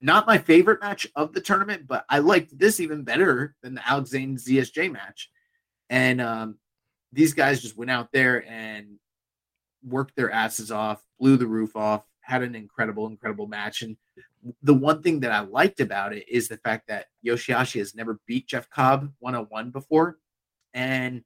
not 0.01 0.27
my 0.27 0.39
favorite 0.39 0.81
match 0.81 1.07
of 1.17 1.33
the 1.33 1.41
tournament, 1.41 1.87
but 1.87 2.05
I 2.09 2.21
liked 2.21 2.57
this 2.57 2.81
even 2.81 3.03
better 3.03 3.57
than 3.63 3.75
the 3.75 3.87
Alex 3.87 4.11
Zayne 4.11 4.37
ZSJ 4.37 4.93
match. 4.93 5.31
And 5.91 6.21
um, 6.21 6.59
these 7.13 7.35
guys 7.35 7.61
just 7.61 7.77
went 7.77 7.91
out 7.91 8.11
there 8.13 8.45
and 8.49 8.99
worked 9.85 10.17
their 10.17 10.31
asses 10.31 10.71
off, 10.71 11.03
blew 11.19 11.37
the 11.37 11.47
roof 11.47 11.77
off, 11.77 12.05
had 12.21 12.43
an 12.43 12.55
incredible, 12.55 13.07
incredible 13.07 13.47
match. 13.47 13.83
And 13.83 13.97
the 14.63 14.75
one 14.75 15.03
thing 15.03 15.21
that 15.21 15.33
I 15.33 15.41
liked 15.41 15.81
about 15.81 16.13
it 16.13 16.29
is 16.29 16.49
the 16.49 16.57
fact 16.59 16.89
that 16.89 17.07
Yoshihashi 17.25 17.79
has 17.79 17.95
never 17.95 18.21
beat 18.27 18.49
Jeff 18.49 18.71
Cobb 18.71 19.13
one 19.19 19.35
on 19.35 19.47
one 19.47 19.71
before. 19.71 20.19
And 20.75 21.25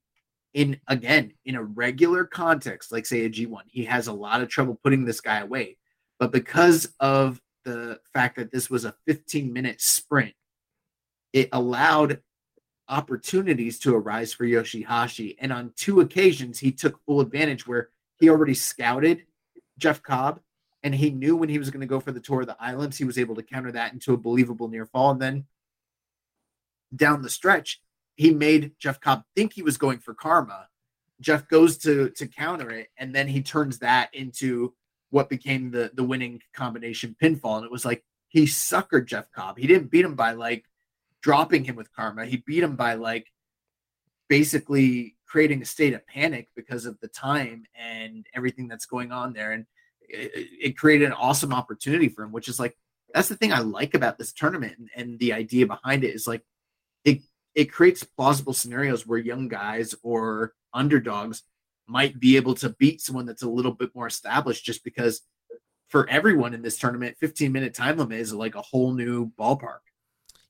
in 0.54 0.80
again, 0.88 1.32
in 1.44 1.56
a 1.56 1.62
regular 1.62 2.24
context, 2.24 2.92
like 2.92 3.06
say 3.06 3.24
a 3.24 3.30
G1, 3.30 3.62
he 3.66 3.84
has 3.84 4.06
a 4.06 4.12
lot 4.12 4.40
of 4.40 4.48
trouble 4.48 4.78
putting 4.82 5.04
this 5.04 5.20
guy 5.20 5.40
away. 5.40 5.76
But 6.18 6.32
because 6.32 6.94
of 7.00 7.40
the 7.64 7.98
fact 8.12 8.36
that 8.36 8.52
this 8.52 8.70
was 8.70 8.84
a 8.84 8.94
15 9.06 9.52
minute 9.52 9.80
sprint, 9.80 10.34
it 11.32 11.48
allowed 11.52 12.20
opportunities 12.88 13.78
to 13.80 13.94
arise 13.94 14.32
for 14.32 14.44
Yoshihashi. 14.44 15.36
And 15.38 15.52
on 15.52 15.72
two 15.76 16.00
occasions, 16.00 16.58
he 16.58 16.72
took 16.72 17.02
full 17.04 17.20
advantage 17.20 17.66
where 17.66 17.90
he 18.16 18.28
already 18.28 18.54
scouted 18.54 19.24
Jeff 19.78 20.02
Cobb 20.02 20.40
and 20.84 20.94
he 20.94 21.10
knew 21.10 21.34
when 21.34 21.48
he 21.48 21.58
was 21.58 21.70
going 21.70 21.80
to 21.80 21.86
go 21.86 21.98
for 21.98 22.12
the 22.12 22.20
tour 22.20 22.42
of 22.42 22.46
the 22.46 22.56
islands, 22.60 22.98
he 22.98 23.04
was 23.04 23.18
able 23.18 23.34
to 23.34 23.42
counter 23.42 23.72
that 23.72 23.94
into 23.94 24.12
a 24.12 24.18
believable 24.18 24.68
near 24.68 24.84
fall. 24.84 25.10
And 25.10 25.20
then 25.20 25.44
down 26.94 27.22
the 27.22 27.30
stretch, 27.30 27.80
he 28.16 28.32
made 28.32 28.72
Jeff 28.78 29.00
Cobb 29.00 29.24
think 29.34 29.54
he 29.54 29.62
was 29.62 29.78
going 29.78 29.98
for 29.98 30.14
karma. 30.14 30.68
Jeff 31.20 31.48
goes 31.48 31.78
to 31.78 32.10
to 32.10 32.26
counter 32.26 32.70
it, 32.70 32.88
and 32.98 33.14
then 33.14 33.26
he 33.26 33.40
turns 33.40 33.78
that 33.78 34.14
into 34.14 34.74
what 35.10 35.30
became 35.30 35.70
the 35.70 35.90
the 35.94 36.04
winning 36.04 36.40
combination 36.52 37.16
pinfall. 37.20 37.56
And 37.56 37.64
it 37.64 37.72
was 37.72 37.84
like 37.84 38.04
he 38.28 38.44
suckered 38.44 39.06
Jeff 39.06 39.30
Cobb. 39.32 39.58
He 39.58 39.66
didn't 39.66 39.90
beat 39.90 40.04
him 40.04 40.16
by 40.16 40.32
like 40.32 40.64
dropping 41.24 41.64
him 41.64 41.74
with 41.74 41.92
karma. 41.94 42.26
He 42.26 42.36
beat 42.36 42.62
him 42.62 42.76
by 42.76 42.94
like 42.94 43.32
basically 44.28 45.16
creating 45.26 45.62
a 45.62 45.64
state 45.64 45.94
of 45.94 46.06
panic 46.06 46.50
because 46.54 46.84
of 46.84 47.00
the 47.00 47.08
time 47.08 47.64
and 47.74 48.26
everything 48.34 48.68
that's 48.68 48.84
going 48.84 49.10
on 49.10 49.32
there. 49.32 49.52
And 49.52 49.64
it, 50.02 50.48
it 50.60 50.78
created 50.78 51.06
an 51.06 51.14
awesome 51.14 51.52
opportunity 51.52 52.10
for 52.10 52.24
him, 52.24 52.30
which 52.30 52.46
is 52.46 52.60
like 52.60 52.76
that's 53.14 53.28
the 53.28 53.36
thing 53.36 53.54
I 53.54 53.60
like 53.60 53.94
about 53.94 54.18
this 54.18 54.34
tournament 54.34 54.74
and, 54.76 54.90
and 54.94 55.18
the 55.18 55.32
idea 55.32 55.66
behind 55.66 56.04
it 56.04 56.14
is 56.14 56.26
like 56.26 56.42
it 57.06 57.22
it 57.54 57.72
creates 57.72 58.04
plausible 58.04 58.52
scenarios 58.52 59.06
where 59.06 59.18
young 59.18 59.48
guys 59.48 59.94
or 60.02 60.52
underdogs 60.74 61.42
might 61.86 62.20
be 62.20 62.36
able 62.36 62.54
to 62.56 62.70
beat 62.70 63.00
someone 63.00 63.24
that's 63.24 63.42
a 63.42 63.48
little 63.48 63.72
bit 63.72 63.94
more 63.94 64.08
established 64.08 64.64
just 64.64 64.84
because 64.84 65.22
for 65.88 66.08
everyone 66.10 66.52
in 66.52 66.60
this 66.60 66.76
tournament 66.76 67.16
15 67.18 67.50
minute 67.50 67.72
time 67.72 67.96
limit 67.96 68.18
is 68.18 68.34
like 68.34 68.56
a 68.56 68.62
whole 68.62 68.92
new 68.92 69.30
ballpark 69.38 69.84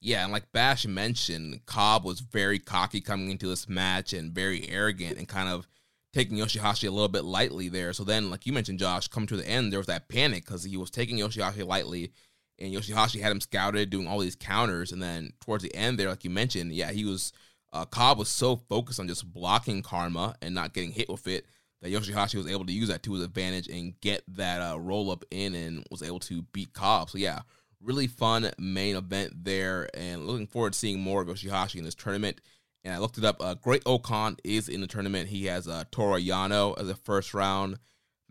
yeah 0.05 0.23
and 0.23 0.33
like 0.33 0.51
bash 0.53 0.87
mentioned 0.87 1.61
cobb 1.67 2.05
was 2.05 2.21
very 2.21 2.59
cocky 2.59 3.01
coming 3.01 3.31
into 3.31 3.47
this 3.47 3.69
match 3.69 4.13
and 4.13 4.33
very 4.33 4.69
arrogant 4.69 5.19
and 5.19 5.29
kind 5.29 5.49
of 5.49 5.67
taking 6.13 6.37
yoshihashi 6.37 6.87
a 6.87 6.91
little 6.91 7.09
bit 7.09 7.25
lightly 7.25 7.69
there 7.69 7.93
so 7.93 8.05
then 8.05 8.31
like 8.31 8.47
you 8.47 8.53
mentioned 8.53 8.79
josh 8.79 9.09
come 9.09 9.27
to 9.27 9.37
the 9.37 9.49
end 9.49 9.73
there 9.73 9.81
was 9.81 9.87
that 9.87 10.09
panic 10.09 10.45
because 10.45 10.63
he 10.63 10.77
was 10.77 10.91
taking 10.91 11.19
yoshihashi 11.19 11.67
lightly 11.67 12.13
and 12.59 12.73
Yoshihashi 12.73 13.21
had 13.21 13.33
him 13.33 13.41
scouted, 13.41 13.91
doing 13.91 14.07
all 14.07 14.21
these 14.21 14.37
counters, 14.37 14.93
and 14.93 15.03
then 15.03 15.33
towards 15.41 15.65
the 15.65 15.75
end 15.75 15.99
there, 15.99 16.09
like 16.09 16.25
you 16.25 16.31
mentioned, 16.31 16.73
yeah, 16.73 16.93
he 16.93 17.05
was 17.05 17.33
uh, 17.73 17.85
Cobb 17.85 18.19
was 18.19 18.29
so 18.29 18.57
focused 18.57 19.01
on 19.01 19.09
just 19.09 19.31
blocking 19.33 19.83
Karma 19.83 20.37
and 20.41 20.55
not 20.55 20.73
getting 20.73 20.93
hit 20.93 21.09
with 21.09 21.27
it 21.27 21.47
that 21.83 21.93
Yoshihashi 21.93 22.37
was 22.37 22.47
able 22.47 22.65
to 22.65 22.73
use 22.73 22.89
that 22.89 23.03
to 23.03 23.13
his 23.15 23.25
advantage 23.25 23.67
and 23.67 24.01
get 24.01 24.23
that 24.29 24.61
uh, 24.63 24.79
roll 24.79 25.11
up 25.11 25.25
in 25.33 25.55
and 25.57 25.85
was 25.91 26.03
able 26.03 26.21
to 26.21 26.43
beat 26.53 26.73
Cobb. 26.73 27.11
So 27.11 27.19
yeah, 27.19 27.41
really 27.85 28.07
fun 28.07 28.51
main 28.59 28.97
event 28.97 29.45
there, 29.45 29.89
and 29.95 30.27
looking 30.27 30.47
forward 30.47 30.73
to 30.73 30.79
seeing 30.79 31.01
more 31.01 31.23
of 31.23 31.29
Yoshihashi 31.29 31.77
in 31.77 31.85
this 31.85 31.95
tournament. 31.95 32.41
And 32.83 32.93
I 32.93 32.99
looked 32.99 33.19
it 33.19 33.25
up. 33.25 33.37
Uh, 33.41 33.55
Great-O-Khan 33.55 34.37
is 34.45 34.69
in 34.69 34.81
the 34.81 34.87
tournament. 34.87 35.29
He 35.29 35.47
has 35.47 35.69
uh, 35.69 35.85
Toru 35.91 36.21
Yano 36.21 36.79
as 36.79 36.89
a 36.89 36.95
first 36.95 37.33
round 37.33 37.79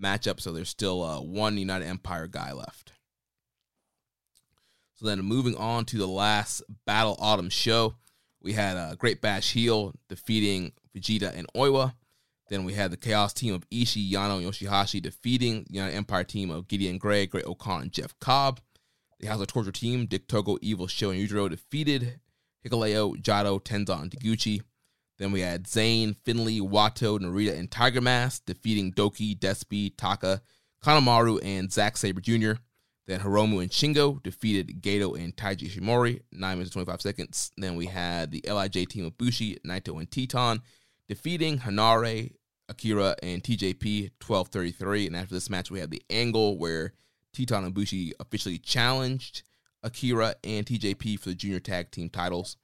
matchup, 0.01 0.39
so 0.39 0.51
there's 0.51 0.69
still 0.69 1.03
uh, 1.03 1.21
one 1.21 1.57
United 1.57 1.85
Empire 1.85 2.27
guy 2.27 2.51
left. 2.51 2.93
So 4.95 5.07
then 5.07 5.21
moving 5.21 5.55
on 5.55 5.85
to 5.85 5.97
the 5.97 6.07
last 6.07 6.61
Battle 6.85 7.17
Autumn 7.19 7.49
show, 7.49 7.95
we 8.41 8.53
had 8.53 8.77
uh, 8.77 8.95
Great 8.95 9.21
Bash 9.21 9.53
Heel 9.53 9.93
defeating 10.07 10.73
Vegeta 10.95 11.35
and 11.35 11.47
Oiwa. 11.55 11.93
Then 12.49 12.63
we 12.65 12.73
had 12.73 12.91
the 12.91 12.97
Chaos 12.97 13.33
team 13.33 13.53
of 13.53 13.67
Ishii, 13.69 14.11
Yano, 14.11 14.37
and 14.37 14.45
Yoshihashi 14.45 15.01
defeating 15.01 15.65
the 15.67 15.75
United 15.75 15.95
Empire 15.95 16.23
team 16.23 16.51
of 16.51 16.67
Gideon 16.67 16.97
Grey, 16.97 17.25
Great-O-Khan, 17.25 17.83
and 17.83 17.91
Jeff 17.91 18.17
Cobb. 18.19 18.59
The 19.23 19.29
House 19.29 19.39
of 19.39 19.47
Torture 19.47 19.71
team, 19.71 20.05
Dick 20.05 20.27
Togo, 20.27 20.57
Evil 20.61 20.85
Sho, 20.85 21.11
and 21.11 21.17
Yujiro 21.17 21.49
defeated 21.49 22.19
Hikuleo, 22.65 23.15
Jado, 23.15 23.63
Tenzan, 23.63 24.01
and 24.01 24.11
Taguchi. 24.11 24.63
Then 25.17 25.31
we 25.31 25.39
had 25.39 25.65
Zayne, 25.65 26.17
Finlay, 26.25 26.59
Wato, 26.59 27.17
Narita, 27.17 27.57
and 27.57 27.71
Tiger 27.71 28.01
Mask 28.01 28.43
defeating 28.45 28.91
Douki, 28.91 29.39
Despi, 29.39 29.93
Taka, 29.95 30.41
Kanemaru, 30.83 31.39
and 31.41 31.71
Zack 31.71 31.95
Sabre 31.95 32.19
Jr. 32.19 32.59
Then 33.07 33.21
Hiromu 33.21 33.61
and 33.61 33.71
Shingo 33.71 34.21
defeated 34.21 34.81
Gedo 34.81 35.17
and 35.17 35.33
Taiji 35.37 35.69
Ishimori, 35.69 36.19
9 36.33 36.57
minutes 36.57 36.75
and 36.75 36.85
25 36.85 37.01
seconds. 37.01 37.51
Then 37.55 37.77
we 37.77 37.85
had 37.85 38.31
the 38.31 38.41
LIJ 38.41 38.89
team 38.89 39.05
of 39.05 39.17
Bushi, 39.17 39.57
Naito, 39.65 39.97
and 39.99 40.09
Titán 40.09 40.59
defeating 41.07 41.59
Henare, 41.59 42.33
Akira, 42.67 43.15
and 43.23 43.41
TJP 43.41 44.11
1233. 44.19 45.07
And 45.07 45.15
after 45.15 45.33
this 45.33 45.49
match, 45.49 45.71
we 45.71 45.79
had 45.79 45.91
the 45.91 46.03
angle 46.09 46.57
where 46.57 46.91
Titán 47.33 47.65
and 47.65 47.73
Bushi 47.73 48.13
officially 48.19 48.57
challenged 48.57 49.43
Akira 49.81 50.35
and 50.43 50.65
TJP 50.65 51.19
for 51.19 51.29
the 51.29 51.35
junior 51.35 51.59
tag 51.59 51.91
team 51.91 52.09
titles. 52.09 52.57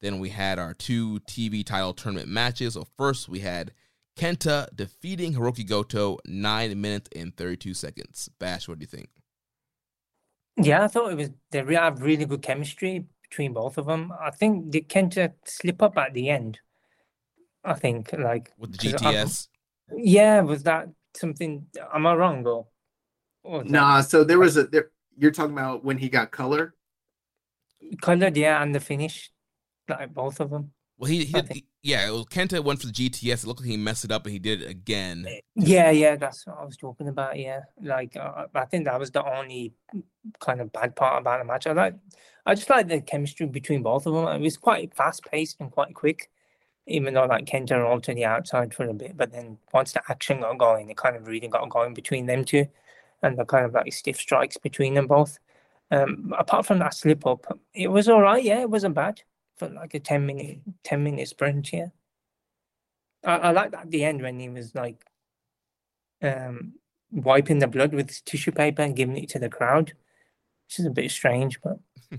Then 0.00 0.18
we 0.18 0.28
had 0.28 0.58
our 0.58 0.74
two 0.74 1.20
TV 1.20 1.64
title 1.64 1.94
tournament 1.94 2.28
matches. 2.28 2.74
So 2.74 2.86
first 2.96 3.28
we 3.28 3.40
had 3.40 3.72
Kenta 4.16 4.68
defeating 4.74 5.34
Hiroki 5.34 5.66
Goto 5.66 6.18
9 6.26 6.80
minutes 6.80 7.08
and 7.14 7.36
32 7.36 7.74
seconds. 7.74 8.28
Bash, 8.38 8.68
what 8.68 8.78
do 8.78 8.82
you 8.82 8.88
think? 8.88 9.08
Yeah, 10.56 10.84
I 10.84 10.88
thought 10.88 11.12
it 11.12 11.16
was 11.16 11.30
they 11.52 11.74
have 11.74 12.02
really 12.02 12.24
good 12.24 12.42
chemistry 12.42 13.06
between 13.22 13.52
both 13.52 13.78
of 13.78 13.86
them. 13.86 14.12
I 14.20 14.30
think 14.30 14.72
they 14.72 14.80
Kenta 14.80 15.32
slip 15.44 15.82
up 15.82 15.96
at 15.96 16.14
the 16.14 16.30
end. 16.30 16.58
I 17.64 17.74
think 17.74 18.12
like 18.12 18.52
with 18.58 18.76
the 18.76 18.88
GTS. 18.88 19.48
I, 19.90 19.94
yeah, 19.96 20.40
was 20.40 20.64
that 20.64 20.88
something? 21.16 21.66
Am 21.94 22.06
I 22.06 22.14
wrong 22.14 22.44
or? 22.46 22.66
Or 23.48 23.64
nah, 23.64 24.02
so 24.02 24.24
there 24.24 24.38
was 24.38 24.56
a 24.56 24.64
there. 24.64 24.90
You're 25.16 25.30
talking 25.30 25.54
about 25.54 25.84
when 25.84 25.96
he 25.98 26.08
got 26.08 26.30
color. 26.30 26.74
Colored, 28.02 28.36
yeah, 28.36 28.62
and 28.62 28.74
the 28.74 28.80
finish, 28.80 29.30
like 29.88 30.12
both 30.12 30.38
of 30.40 30.50
them. 30.50 30.72
Well, 30.98 31.10
he, 31.10 31.24
he, 31.24 31.64
yeah, 31.82 32.10
was, 32.10 32.26
Kenta 32.26 32.62
went 32.62 32.80
for 32.80 32.88
the 32.88 32.92
GTS. 32.92 33.44
It 33.44 33.46
looked 33.46 33.60
like 33.60 33.70
he 33.70 33.76
messed 33.76 34.04
it 34.04 34.12
up, 34.12 34.26
and 34.26 34.32
he 34.32 34.38
did 34.38 34.62
it 34.62 34.70
again. 34.70 35.24
Eh, 35.28 35.40
yeah, 35.54 35.90
yeah, 35.90 36.16
that's 36.16 36.46
what 36.46 36.58
I 36.60 36.64
was 36.64 36.76
talking 36.76 37.08
about. 37.08 37.38
Yeah, 37.38 37.60
like 37.82 38.16
uh, 38.16 38.46
I 38.54 38.66
think 38.66 38.84
that 38.84 38.98
was 38.98 39.10
the 39.10 39.24
only 39.24 39.72
kind 40.40 40.60
of 40.60 40.72
bad 40.72 40.94
part 40.94 41.22
about 41.22 41.38
the 41.38 41.44
match. 41.44 41.66
I 41.66 41.72
like, 41.72 41.94
I 42.44 42.54
just 42.54 42.68
like 42.68 42.88
the 42.88 43.00
chemistry 43.00 43.46
between 43.46 43.82
both 43.82 44.06
of 44.06 44.12
them. 44.12 44.26
It 44.26 44.40
was 44.40 44.58
quite 44.58 44.94
fast 44.94 45.24
paced 45.24 45.56
and 45.60 45.70
quite 45.70 45.94
quick, 45.94 46.30
even 46.86 47.14
though 47.14 47.24
like 47.24 47.46
Kenta 47.46 47.80
rolled 47.80 48.04
to 48.04 48.14
the 48.14 48.26
outside 48.26 48.74
for 48.74 48.84
a 48.84 48.92
bit. 48.92 49.16
But 49.16 49.32
then 49.32 49.56
once 49.72 49.92
the 49.92 50.02
action 50.10 50.40
got 50.40 50.58
going, 50.58 50.90
it 50.90 50.98
kind 50.98 51.16
of 51.16 51.26
really 51.26 51.48
got 51.48 51.70
going 51.70 51.94
between 51.94 52.26
them 52.26 52.44
two, 52.44 52.66
and 53.22 53.38
the 53.38 53.44
kind 53.44 53.64
of 53.64 53.74
like 53.74 53.92
stiff 53.92 54.16
strikes 54.16 54.56
between 54.56 54.94
them 54.94 55.06
both. 55.06 55.38
Um, 55.90 56.34
apart 56.38 56.66
from 56.66 56.78
that 56.80 56.94
slip 56.94 57.26
up, 57.26 57.58
it 57.72 57.88
was 57.88 58.08
all 58.08 58.20
right. 58.20 58.42
Yeah, 58.42 58.60
it 58.60 58.70
wasn't 58.70 58.94
bad 58.94 59.22
for 59.58 59.68
like 59.68 59.94
a 59.94 60.00
10 60.00 60.24
minute 60.24 60.60
10 60.84 61.02
minute 61.02 61.28
sprint 61.28 61.72
yeah 61.72 61.88
I, 63.24 63.36
I 63.36 63.50
like 63.50 63.72
that 63.72 63.82
at 63.82 63.90
the 63.90 64.04
end 64.04 64.22
when 64.22 64.38
he 64.38 64.48
was 64.48 64.74
like 64.74 65.04
um 66.22 66.74
wiping 67.10 67.58
the 67.58 67.66
blood 67.66 67.92
with 67.92 68.24
tissue 68.24 68.52
paper 68.52 68.82
and 68.82 68.96
giving 68.96 69.16
it 69.16 69.28
to 69.30 69.38
the 69.38 69.48
crowd 69.48 69.92
which 70.66 70.78
is 70.78 70.86
a 70.86 70.90
bit 70.90 71.10
strange 71.10 71.60
but 71.60 71.78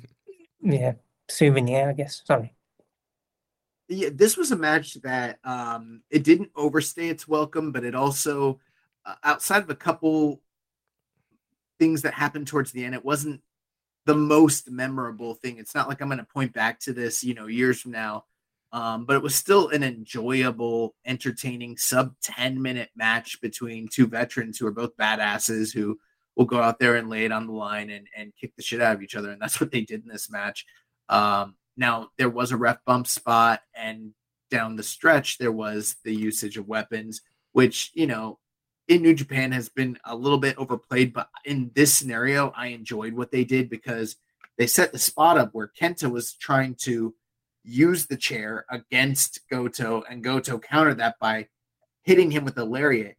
yeah 0.61 0.93
souvenir 1.29 1.89
i 1.89 1.93
guess 1.93 2.21
sorry 2.25 2.53
yeah, 3.91 4.09
this 4.13 4.37
was 4.37 4.51
a 4.51 4.55
match 4.55 5.01
that 5.01 5.39
um, 5.43 6.03
it 6.11 6.23
didn't 6.23 6.51
overstay 6.55 7.09
its 7.09 7.27
welcome, 7.27 7.71
but 7.71 7.83
it 7.83 7.95
also, 7.95 8.59
uh, 9.03 9.15
outside 9.23 9.63
of 9.63 9.69
a 9.71 9.75
couple 9.75 10.43
things 11.79 12.01
that 12.03 12.13
happened 12.13 12.47
towards 12.47 12.71
the 12.71 12.83
end, 12.83 12.93
it 12.93 13.05
wasn't 13.05 13.41
the 14.05 14.15
most 14.15 14.69
memorable 14.69 15.35
thing. 15.35 15.57
It's 15.57 15.75
not 15.75 15.87
like 15.87 16.01
I'm 16.01 16.07
going 16.07 16.19
to 16.19 16.25
point 16.25 16.53
back 16.53 16.79
to 16.81 16.93
this, 16.93 17.23
you 17.23 17.33
know, 17.33 17.47
years 17.47 17.81
from 17.81 17.91
now. 17.91 18.25
Um, 18.71 19.05
but 19.05 19.15
it 19.15 19.23
was 19.23 19.33
still 19.33 19.69
an 19.69 19.83
enjoyable, 19.83 20.95
entertaining 21.05 21.77
sub 21.77 22.13
10 22.21 22.61
minute 22.61 22.89
match 22.95 23.41
between 23.41 23.87
two 23.87 24.05
veterans 24.05 24.57
who 24.57 24.67
are 24.67 24.71
both 24.71 24.95
badasses 24.97 25.73
who 25.73 25.99
will 26.35 26.45
go 26.45 26.61
out 26.61 26.79
there 26.79 26.95
and 26.95 27.09
lay 27.09 27.25
it 27.25 27.31
on 27.31 27.47
the 27.47 27.53
line 27.53 27.89
and, 27.89 28.07
and 28.15 28.33
kick 28.39 28.55
the 28.55 28.61
shit 28.61 28.81
out 28.81 28.95
of 28.95 29.01
each 29.01 29.15
other. 29.15 29.31
And 29.31 29.41
that's 29.41 29.59
what 29.59 29.71
they 29.71 29.81
did 29.81 30.03
in 30.03 30.09
this 30.09 30.29
match. 30.29 30.65
Um, 31.09 31.55
now, 31.75 32.09
there 32.17 32.29
was 32.29 32.51
a 32.51 32.57
ref 32.57 32.77
bump 32.85 33.07
spot, 33.07 33.61
and 33.73 34.11
down 34.51 34.75
the 34.75 34.83
stretch, 34.83 35.37
there 35.37 35.51
was 35.51 35.95
the 36.03 36.13
usage 36.13 36.57
of 36.57 36.67
weapons, 36.67 37.21
which, 37.53 37.91
you 37.93 38.05
know, 38.05 38.37
in 38.89 39.03
New 39.03 39.13
Japan 39.13 39.51
has 39.51 39.69
been 39.69 39.97
a 40.03 40.15
little 40.15 40.39
bit 40.39 40.57
overplayed. 40.57 41.13
But 41.13 41.29
in 41.45 41.71
this 41.75 41.93
scenario, 41.93 42.51
I 42.57 42.67
enjoyed 42.67 43.13
what 43.13 43.31
they 43.31 43.45
did 43.45 43.69
because 43.69 44.17
they 44.57 44.67
set 44.67 44.91
the 44.91 44.99
spot 44.99 45.37
up 45.37 45.53
where 45.53 45.71
Kenta 45.79 46.11
was 46.11 46.33
trying 46.33 46.75
to 46.81 47.15
use 47.63 48.07
the 48.07 48.17
chair 48.17 48.65
against 48.69 49.47
Goto, 49.49 50.03
and 50.09 50.23
Goto 50.23 50.57
countered 50.57 50.97
that 50.97 51.19
by 51.19 51.47
hitting 52.03 52.31
him 52.31 52.43
with 52.43 52.57
a 52.57 52.65
lariat. 52.65 53.15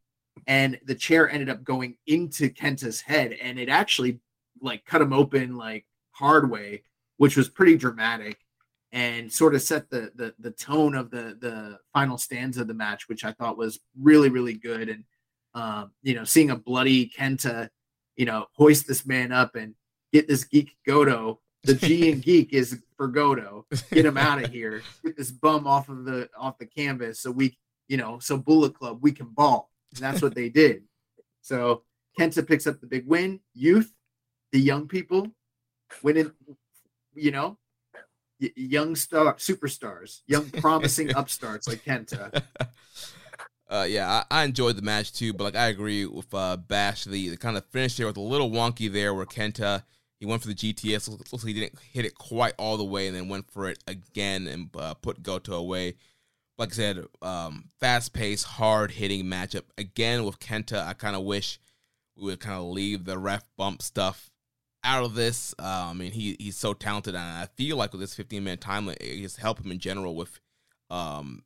And 0.46 0.78
the 0.84 0.94
chair 0.94 1.30
ended 1.30 1.48
up 1.48 1.62
going 1.62 1.96
into 2.06 2.50
Kenta's 2.50 3.00
head, 3.00 3.32
and 3.40 3.58
it 3.58 3.68
actually 3.68 4.20
like 4.60 4.84
cut 4.84 5.00
him 5.00 5.12
open 5.12 5.56
like 5.56 5.86
hard 6.10 6.50
way, 6.50 6.82
which 7.16 7.36
was 7.36 7.48
pretty 7.48 7.76
dramatic 7.76 8.38
and 8.92 9.32
sort 9.32 9.54
of 9.54 9.62
set 9.62 9.88
the, 9.88 10.10
the 10.16 10.34
the 10.40 10.50
tone 10.50 10.96
of 10.96 11.10
the 11.10 11.36
the 11.40 11.78
final 11.92 12.18
stanza 12.18 12.62
of 12.62 12.66
the 12.66 12.74
match, 12.74 13.08
which 13.08 13.24
I 13.24 13.32
thought 13.32 13.56
was 13.56 13.78
really 14.00 14.30
really 14.30 14.54
good. 14.54 14.88
And 14.88 15.04
um, 15.54 15.92
you 16.02 16.14
know, 16.14 16.24
seeing 16.24 16.50
a 16.50 16.56
bloody 16.56 17.08
Kenta, 17.08 17.68
you 18.16 18.26
know, 18.26 18.46
hoist 18.52 18.86
this 18.86 19.06
man 19.06 19.32
up 19.32 19.56
and 19.56 19.74
get 20.12 20.28
this 20.28 20.44
geek 20.44 20.76
Goto. 20.86 21.40
The 21.64 21.74
G 21.74 22.10
and 22.10 22.22
geek 22.24 22.52
is 22.52 22.82
for 22.96 23.08
Goto. 23.08 23.66
Get 23.90 24.06
him 24.06 24.16
out 24.16 24.42
of 24.42 24.50
here. 24.52 24.82
Get 25.04 25.16
this 25.16 25.30
bum 25.30 25.66
off 25.66 25.88
of 25.88 26.04
the 26.04 26.28
off 26.36 26.58
the 26.58 26.66
canvas 26.66 27.20
so 27.20 27.30
we, 27.30 27.58
you 27.88 27.96
know, 27.96 28.18
so 28.18 28.36
Bullet 28.36 28.74
Club 28.74 28.98
we 29.02 29.12
can 29.12 29.28
ball. 29.28 29.70
And 29.94 30.04
that's 30.04 30.22
what 30.22 30.34
they 30.34 30.48
did. 30.48 30.84
So 31.42 31.82
Kenta 32.18 32.46
picks 32.46 32.66
up 32.66 32.80
the 32.80 32.86
big 32.86 33.06
win. 33.06 33.40
Youth, 33.54 33.92
the 34.52 34.60
young 34.60 34.88
people, 34.88 35.28
winning. 36.02 36.32
You 37.12 37.32
know, 37.32 37.58
young 38.38 38.96
star 38.96 39.34
superstars, 39.34 40.20
young 40.26 40.48
promising 40.50 41.10
upstarts 41.16 41.68
like 41.68 41.84
Kenta. 41.84 42.42
Uh, 43.70 43.86
yeah, 43.88 44.24
I, 44.30 44.40
I, 44.40 44.44
enjoyed 44.44 44.76
the 44.76 44.82
match 44.82 45.12
too, 45.12 45.32
but 45.32 45.44
like 45.44 45.56
I 45.56 45.68
agree 45.68 46.04
with 46.04 46.34
uh, 46.34 46.56
Bash. 46.56 47.04
The, 47.04 47.28
the 47.28 47.36
kind 47.36 47.56
of 47.56 47.64
finish 47.66 47.96
there 47.96 48.08
was 48.08 48.16
a 48.16 48.20
little 48.20 48.50
wonky 48.50 48.92
there, 48.92 49.14
where 49.14 49.26
Kenta 49.26 49.84
he 50.20 50.26
went 50.26 50.42
for 50.42 50.48
the 50.48 50.54
GTS, 50.54 51.08
looks 51.08 51.32
like 51.32 51.42
he 51.44 51.54
didn't 51.54 51.78
hit 51.92 52.04
it 52.04 52.14
quite 52.14 52.52
all 52.58 52.76
the 52.76 52.84
way, 52.84 53.06
and 53.06 53.16
then 53.16 53.28
went 53.28 53.50
for 53.50 53.68
it 53.68 53.78
again 53.86 54.46
and 54.46 54.68
uh, 54.76 54.92
put 54.94 55.22
Goto 55.22 55.54
away. 55.54 55.94
Like 56.58 56.72
I 56.72 56.72
said, 56.72 57.04
um, 57.22 57.64
fast 57.80 58.12
paced, 58.12 58.44
hard 58.44 58.90
hitting 58.90 59.24
matchup 59.24 59.64
again 59.78 60.24
with 60.24 60.38
Kenta. 60.38 60.86
I 60.86 60.92
kind 60.92 61.16
of 61.16 61.22
wish 61.22 61.58
we 62.16 62.24
would 62.24 62.40
kind 62.40 62.58
of 62.58 62.64
leave 62.64 63.06
the 63.06 63.16
ref 63.16 63.44
bump 63.56 63.80
stuff 63.80 64.30
out 64.84 65.04
of 65.04 65.14
this. 65.14 65.54
Uh, 65.58 65.88
I 65.90 65.94
mean, 65.94 66.12
he 66.12 66.36
he's 66.38 66.56
so 66.56 66.74
talented, 66.74 67.14
and 67.14 67.24
I 67.24 67.46
feel 67.56 67.78
like 67.78 67.92
with 67.92 68.02
this 68.02 68.14
15 68.14 68.44
minute 68.44 68.60
time, 68.60 68.90
it 68.90 69.22
just 69.22 69.38
helped 69.38 69.64
him 69.64 69.72
in 69.72 69.78
general 69.78 70.14
with 70.14 70.38
um, 70.90 71.44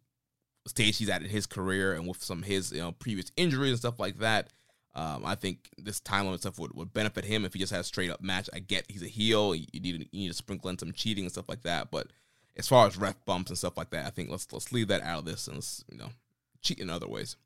stage 0.67 0.99
he's 0.99 1.11
at 1.11 1.23
in 1.23 1.29
his 1.29 1.47
career 1.47 1.93
and 1.93 2.07
with 2.07 2.23
some 2.23 2.43
his 2.43 2.73
you 2.73 2.81
know 2.81 2.93
previous 2.93 3.31
injuries 3.37 3.71
and 3.71 3.79
stuff 3.79 3.99
like 3.99 4.19
that. 4.19 4.51
Um, 4.97 5.25
I 5.27 5.35
think 5.35 5.71
this 5.77 5.99
time 5.99 6.27
limit 6.27 6.41
stuff 6.41 6.59
would, 6.61 6.73
would 6.75 6.95
benefit 6.95 7.25
him 7.25 7.45
if 7.45 7.53
he 7.53 7.59
just 7.59 7.73
had 7.73 7.81
a 7.81 7.85
straight 7.85 8.11
up 8.11 8.23
match. 8.23 8.49
I 8.53 8.61
get 8.61 8.85
he's 8.89 9.03
a 9.03 9.09
heel, 9.09 9.55
you 9.55 9.67
need 9.75 10.09
you 10.13 10.21
need 10.21 10.29
to 10.29 10.35
sprinkle 10.35 10.71
in 10.71 10.79
some 10.79 10.93
cheating 10.93 11.25
and 11.25 11.33
stuff 11.33 11.49
like 11.49 11.63
that, 11.63 11.91
but 11.91 12.09
as 12.57 12.69
far 12.69 12.87
as 12.87 12.97
ref 12.97 13.17
bumps 13.25 13.51
and 13.51 13.59
stuff 13.59 13.77
like 13.77 13.91
that, 13.91 14.07
I 14.07 14.11
think 14.11 14.31
let's 14.31 14.53
let's 14.53 14.73
leave 14.73 14.89
that 14.89 15.03
out 15.03 15.21
of 15.21 15.25
this 15.25 15.49
and 15.49 15.67
you 15.91 15.99
know 15.99 16.11
cheat 16.63 16.79
in 16.79 16.91
other 16.91 17.09
ways. 17.09 17.37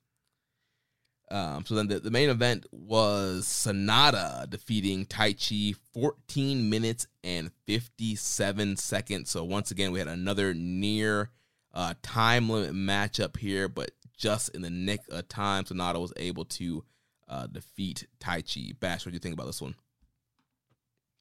Um, 1.30 1.66
so 1.66 1.74
then 1.74 1.88
the, 1.88 2.00
the 2.00 2.10
main 2.10 2.30
event 2.30 2.66
was 2.72 3.44
Sanada 3.44 4.48
defeating 4.48 5.04
Taichi 5.04 5.76
14 5.92 6.70
minutes 6.70 7.06
and 7.22 7.50
57 7.66 8.76
seconds. 8.76 9.30
So 9.30 9.44
once 9.44 9.70
again, 9.70 9.92
we 9.92 9.98
had 9.98 10.08
another 10.08 10.54
near 10.54 11.30
uh, 11.78 11.94
time 12.02 12.48
limit 12.50 12.74
matchup 12.74 13.36
here, 13.36 13.68
but 13.68 13.92
just 14.16 14.48
in 14.48 14.62
the 14.62 14.70
nick 14.70 15.00
of 15.10 15.28
time, 15.28 15.62
Sanada 15.62 16.00
was 16.00 16.12
able 16.16 16.44
to 16.46 16.84
uh, 17.28 17.46
defeat 17.46 18.08
Taichi. 18.18 18.78
Bash, 18.80 19.06
what 19.06 19.12
do 19.12 19.14
you 19.14 19.20
think 19.20 19.34
about 19.34 19.46
this 19.46 19.62
one? 19.62 19.76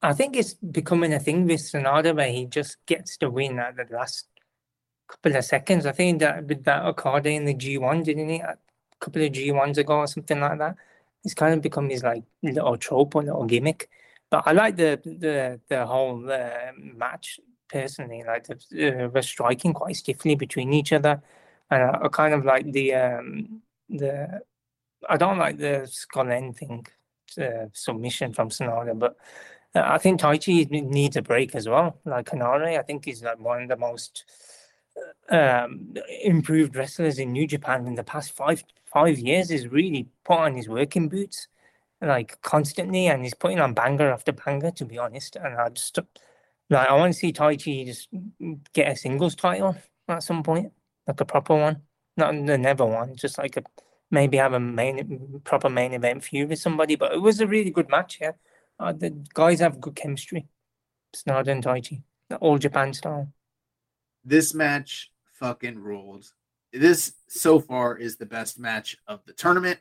I 0.01 0.13
think 0.13 0.35
it's 0.35 0.55
becoming 0.55 1.13
a 1.13 1.19
thing 1.19 1.45
with 1.45 1.61
Sanada 1.61 2.15
where 2.15 2.31
he 2.31 2.47
just 2.47 2.83
gets 2.87 3.17
the 3.17 3.29
win 3.29 3.59
at 3.59 3.75
the 3.75 3.85
last 3.95 4.25
couple 5.07 5.35
of 5.35 5.45
seconds. 5.45 5.85
I 5.85 5.91
think 5.91 6.21
that 6.21 6.45
with 6.45 6.63
that 6.63 6.85
Okada 6.85 7.29
in 7.29 7.45
the 7.45 7.53
G1, 7.53 8.03
didn't 8.03 8.29
he? 8.29 8.37
A 8.37 8.57
couple 8.99 9.23
of 9.23 9.31
G1s 9.31 9.77
ago 9.77 9.97
or 9.97 10.07
something 10.07 10.39
like 10.39 10.57
that. 10.57 10.75
It's 11.23 11.35
kind 11.35 11.53
of 11.53 11.61
become 11.61 11.87
his 11.87 12.01
like 12.01 12.23
little 12.41 12.77
trope 12.77 13.13
or 13.13 13.21
little 13.21 13.45
gimmick. 13.45 13.89
But 14.31 14.47
I 14.47 14.53
like 14.53 14.75
the 14.75 14.99
the 15.03 15.59
the 15.67 15.85
whole 15.85 16.31
uh, 16.31 16.71
match 16.75 17.39
personally. 17.69 18.23
Like 18.25 18.47
the, 18.47 19.11
uh, 19.15 19.21
striking 19.21 19.73
quite 19.73 19.95
stiffly 19.95 20.35
between 20.35 20.73
each 20.73 20.93
other, 20.93 21.21
and 21.69 21.83
I, 21.83 21.99
I 22.03 22.07
kind 22.09 22.33
of 22.33 22.45
like 22.45 22.71
the 22.71 22.93
um 22.95 23.61
the. 23.89 24.41
I 25.07 25.15
don't 25.15 25.37
like 25.37 25.57
the 25.59 25.87
skull 25.89 26.25
thing, 26.25 26.85
uh, 27.39 27.67
submission 27.71 28.33
from 28.33 28.49
Sanada, 28.49 28.97
but 28.97 29.15
uh, 29.75 29.83
I 29.85 29.99
think 29.99 30.19
Taichi 30.19 30.69
needs 30.69 31.15
a 31.17 31.21
break 31.21 31.53
as 31.55 31.69
well. 31.69 31.99
Like 32.03 32.25
Henare, 32.25 32.79
I 32.79 32.81
think 32.81 33.05
he's 33.05 33.23
like 33.23 33.39
one 33.39 33.63
of 33.63 33.69
the 33.69 33.77
most 33.77 34.25
um, 35.29 35.93
improved 36.23 36.75
wrestlers 36.75 37.19
in 37.19 37.31
New 37.31 37.47
Japan 37.47 37.85
in 37.85 37.95
the 37.95 38.03
past 38.03 38.31
five 38.31 38.63
five 38.85 39.19
years 39.19 39.51
is 39.51 39.67
really 39.67 40.07
put 40.23 40.39
on 40.39 40.55
his 40.55 40.69
working 40.69 41.09
boots 41.09 41.47
like 42.01 42.39
constantly 42.41 43.07
and 43.07 43.23
he's 43.23 43.33
putting 43.33 43.59
on 43.59 43.73
banger 43.73 44.11
after 44.11 44.31
banger 44.31 44.71
to 44.71 44.85
be 44.85 44.97
honest 44.97 45.35
and 45.35 45.55
I 45.55 45.69
just 45.69 45.99
like 46.69 46.89
I 46.89 46.93
want 46.95 47.13
to 47.13 47.19
see 47.19 47.33
Taichi 47.33 47.85
just 47.85 48.09
get 48.73 48.91
a 48.91 48.95
singles 48.95 49.35
title 49.35 49.77
at 50.07 50.23
some 50.23 50.43
point 50.43 50.71
like 51.07 51.19
a 51.21 51.25
proper 51.25 51.55
one. 51.55 51.81
Not 52.15 52.33
the 52.33 52.57
never 52.57 52.85
one 52.85 53.15
just 53.15 53.37
like 53.37 53.57
a 53.57 53.63
maybe 54.09 54.37
have 54.37 54.53
a 54.53 54.59
main 54.59 55.41
proper 55.43 55.69
main 55.69 55.93
event 55.93 56.23
feud 56.23 56.49
with 56.49 56.59
somebody 56.59 56.95
but 56.95 57.13
it 57.13 57.21
was 57.21 57.39
a 57.41 57.47
really 57.47 57.71
good 57.71 57.89
match 57.89 58.17
yeah. 58.21 58.31
Uh, 58.79 58.93
the 58.93 59.09
guys 59.33 59.59
have 59.59 59.81
good 59.81 59.95
chemistry 59.95 60.47
Sanada 61.15 61.49
and 61.49 61.63
Taichi 61.63 62.03
all 62.39 62.57
Japan 62.57 62.93
style. 62.93 63.31
This 64.23 64.53
match 64.53 65.11
fucking 65.39 65.79
ruled. 65.79 66.25
This 66.73 67.13
so 67.27 67.59
far 67.59 67.97
is 67.97 68.17
the 68.17 68.25
best 68.25 68.59
match 68.59 68.97
of 69.07 69.21
the 69.25 69.33
tournament. 69.33 69.79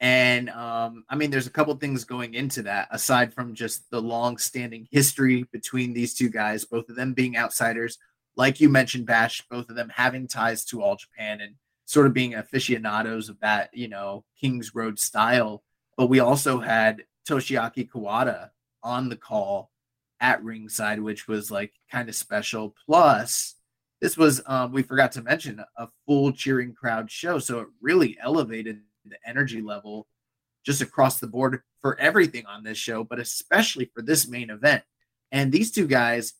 And 0.00 0.50
um, 0.50 1.04
I 1.08 1.16
mean, 1.16 1.30
there's 1.30 1.46
a 1.46 1.50
couple 1.50 1.74
things 1.76 2.04
going 2.04 2.34
into 2.34 2.62
that 2.62 2.88
aside 2.90 3.32
from 3.32 3.54
just 3.54 3.90
the 3.90 4.00
long 4.00 4.36
standing 4.36 4.86
history 4.90 5.44
between 5.52 5.94
these 5.94 6.14
two 6.14 6.28
guys, 6.28 6.64
both 6.64 6.88
of 6.88 6.96
them 6.96 7.14
being 7.14 7.36
outsiders. 7.36 7.98
Like 8.36 8.60
you 8.60 8.68
mentioned, 8.68 9.06
Bash, 9.06 9.42
both 9.50 9.70
of 9.70 9.76
them 9.76 9.88
having 9.88 10.28
ties 10.28 10.64
to 10.66 10.82
All 10.82 10.96
Japan 10.96 11.40
and 11.40 11.54
sort 11.86 12.06
of 12.06 12.12
being 12.12 12.34
aficionados 12.34 13.30
of 13.30 13.40
that, 13.40 13.70
you 13.72 13.88
know, 13.88 14.24
King's 14.38 14.74
Road 14.74 14.98
style. 14.98 15.62
But 15.96 16.08
we 16.08 16.20
also 16.20 16.60
had 16.60 17.04
Toshiaki 17.26 17.88
Kawada 17.88 18.50
on 18.82 19.08
the 19.08 19.16
call 19.16 19.70
at 20.20 20.42
ringside, 20.42 21.00
which 21.00 21.26
was 21.26 21.50
like 21.50 21.72
kind 21.90 22.08
of 22.08 22.14
special. 22.14 22.74
Plus, 22.84 23.54
this 24.00 24.16
was 24.16 24.42
um, 24.46 24.72
we 24.72 24.82
forgot 24.82 25.12
to 25.12 25.22
mention 25.22 25.64
a 25.76 25.88
full 26.06 26.32
cheering 26.32 26.74
crowd 26.74 27.10
show 27.10 27.38
so 27.38 27.60
it 27.60 27.68
really 27.80 28.18
elevated 28.22 28.80
the 29.08 29.18
energy 29.28 29.60
level 29.60 30.06
just 30.64 30.80
across 30.80 31.20
the 31.20 31.26
board 31.26 31.60
for 31.80 31.98
everything 32.00 32.44
on 32.46 32.62
this 32.62 32.78
show 32.78 33.04
but 33.04 33.18
especially 33.18 33.90
for 33.94 34.02
this 34.02 34.28
main 34.28 34.50
event 34.50 34.82
and 35.32 35.52
these 35.52 35.70
two 35.70 35.86
guys 35.86 36.34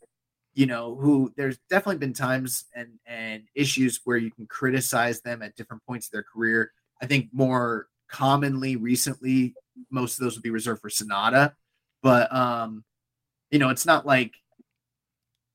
you 0.54 0.66
know 0.66 0.94
who 0.94 1.32
there's 1.36 1.58
definitely 1.70 1.98
been 1.98 2.12
times 2.12 2.64
and 2.74 2.88
and 3.06 3.44
issues 3.54 4.00
where 4.04 4.16
you 4.16 4.30
can 4.30 4.46
criticize 4.46 5.20
them 5.20 5.42
at 5.42 5.54
different 5.56 5.82
points 5.86 6.06
of 6.06 6.12
their 6.12 6.24
career 6.24 6.72
i 7.00 7.06
think 7.06 7.28
more 7.32 7.88
commonly 8.08 8.76
recently 8.76 9.54
most 9.90 10.18
of 10.18 10.24
those 10.24 10.34
would 10.34 10.42
be 10.42 10.50
reserved 10.50 10.80
for 10.80 10.88
Sanada. 10.88 11.52
but 12.02 12.32
um 12.34 12.84
you 13.50 13.58
know 13.58 13.68
it's 13.68 13.86
not 13.86 14.06
like 14.06 14.34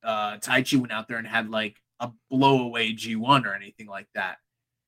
uh 0.03 0.38
Taichi 0.38 0.80
went 0.80 0.91
out 0.91 1.07
there 1.07 1.17
and 1.17 1.27
had 1.27 1.49
like 1.49 1.75
a 2.01 2.11
blowaway 2.31 2.93
G1 2.98 3.45
or 3.45 3.53
anything 3.53 3.88
like 3.88 4.07
that. 4.15 4.38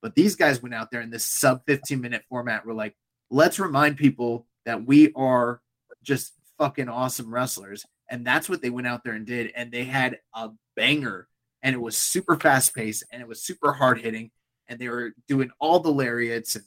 But 0.04 0.16
these 0.16 0.36
guys 0.36 0.62
went 0.62 0.76
out 0.76 0.92
there 0.92 1.02
in 1.02 1.10
this 1.10 1.24
sub 1.24 1.62
15 1.66 2.00
minute 2.00 2.24
format. 2.30 2.66
We're 2.66 2.74
like, 2.74 2.94
let's 3.32 3.58
remind 3.58 3.96
people 3.98 4.46
that 4.66 4.86
we 4.86 5.14
are 5.16 5.62
just 6.04 6.34
fucking 6.60 6.90
awesome 6.90 7.34
wrestlers. 7.34 7.86
And 8.12 8.28
that's 8.28 8.50
what 8.50 8.62
they 8.62 8.70
went 8.70 8.86
out 8.86 9.06
there 9.06 9.14
and 9.14 9.26
did. 9.26 9.54
And 9.56 9.72
they 9.72 9.86
had 9.86 10.20
a 10.36 10.50
banger. 10.76 11.28
and 11.64 11.74
it 11.74 11.80
was 11.80 11.98
super 11.98 12.36
fast 12.36 12.76
paced 12.76 13.06
and 13.12 13.22
it 13.22 13.28
was 13.28 13.42
super 13.42 13.72
hard 13.72 14.02
hitting 14.02 14.30
and 14.68 14.80
they 14.80 14.90
were 14.90 15.14
doing 15.28 15.50
all 15.60 15.80
the 15.80 15.92
lariats 15.92 16.56
and 16.56 16.66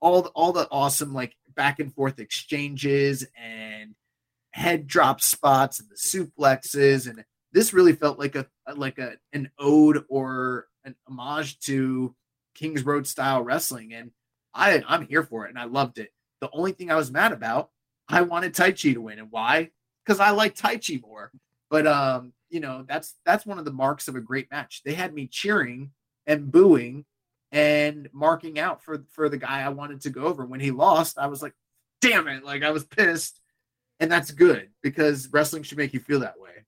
all 0.00 0.22
the, 0.22 0.30
all 0.30 0.52
the 0.52 0.66
awesome 0.70 1.12
like 1.12 1.36
back 1.54 1.78
and 1.78 1.94
forth 1.94 2.18
exchanges 2.18 3.26
and 3.36 3.94
head 4.52 4.86
drop 4.86 5.20
spots 5.20 5.78
and 5.80 5.88
the 5.90 5.96
suplexes 5.96 7.08
and 7.08 7.22
this 7.52 7.74
really 7.74 7.92
felt 7.92 8.18
like 8.18 8.34
a 8.34 8.46
like 8.76 8.98
a 8.98 9.14
an 9.32 9.50
ode 9.58 10.04
or 10.08 10.66
an 10.84 10.94
homage 11.06 11.58
to 11.58 12.14
Kings 12.60 12.84
Road 12.84 13.06
style 13.06 13.42
wrestling 13.42 13.94
and 13.94 14.10
I 14.54 14.82
I'm 14.86 15.06
here 15.06 15.22
for 15.22 15.46
it 15.46 15.50
and 15.50 15.58
I 15.58 15.64
loved 15.64 15.98
it. 15.98 16.12
The 16.40 16.50
only 16.52 16.72
thing 16.72 16.90
I 16.90 16.96
was 16.96 17.10
mad 17.10 17.32
about, 17.32 17.70
I 18.08 18.22
wanted 18.22 18.54
Taichi 18.54 18.94
to 18.94 19.00
win 19.00 19.18
and 19.18 19.30
why? 19.30 19.70
Cuz 20.06 20.20
I 20.20 20.30
like 20.30 20.54
Taichi 20.54 21.00
more. 21.00 21.32
But 21.70 21.86
um, 21.86 22.32
you 22.50 22.60
know, 22.60 22.84
that's 22.86 23.14
that's 23.24 23.46
one 23.46 23.58
of 23.58 23.64
the 23.64 23.72
marks 23.72 24.08
of 24.08 24.16
a 24.16 24.20
great 24.20 24.50
match. 24.50 24.82
They 24.84 24.94
had 24.94 25.14
me 25.14 25.26
cheering 25.26 25.92
and 26.26 26.52
booing 26.52 27.06
and 27.52 28.08
marking 28.12 28.58
out 28.58 28.82
for 28.82 29.04
for 29.10 29.28
the 29.28 29.38
guy 29.38 29.62
I 29.62 29.70
wanted 29.70 30.02
to 30.02 30.10
go 30.10 30.24
over. 30.24 30.44
When 30.44 30.60
he 30.60 30.70
lost, 30.70 31.18
I 31.18 31.28
was 31.28 31.42
like, 31.42 31.54
"Damn 32.00 32.28
it!" 32.28 32.44
Like 32.44 32.62
I 32.62 32.70
was 32.72 32.84
pissed, 32.84 33.40
and 34.00 34.10
that's 34.10 34.32
good 34.32 34.70
because 34.82 35.28
wrestling 35.32 35.62
should 35.62 35.78
make 35.78 35.94
you 35.94 36.00
feel 36.00 36.20
that 36.20 36.40
way. 36.40 36.64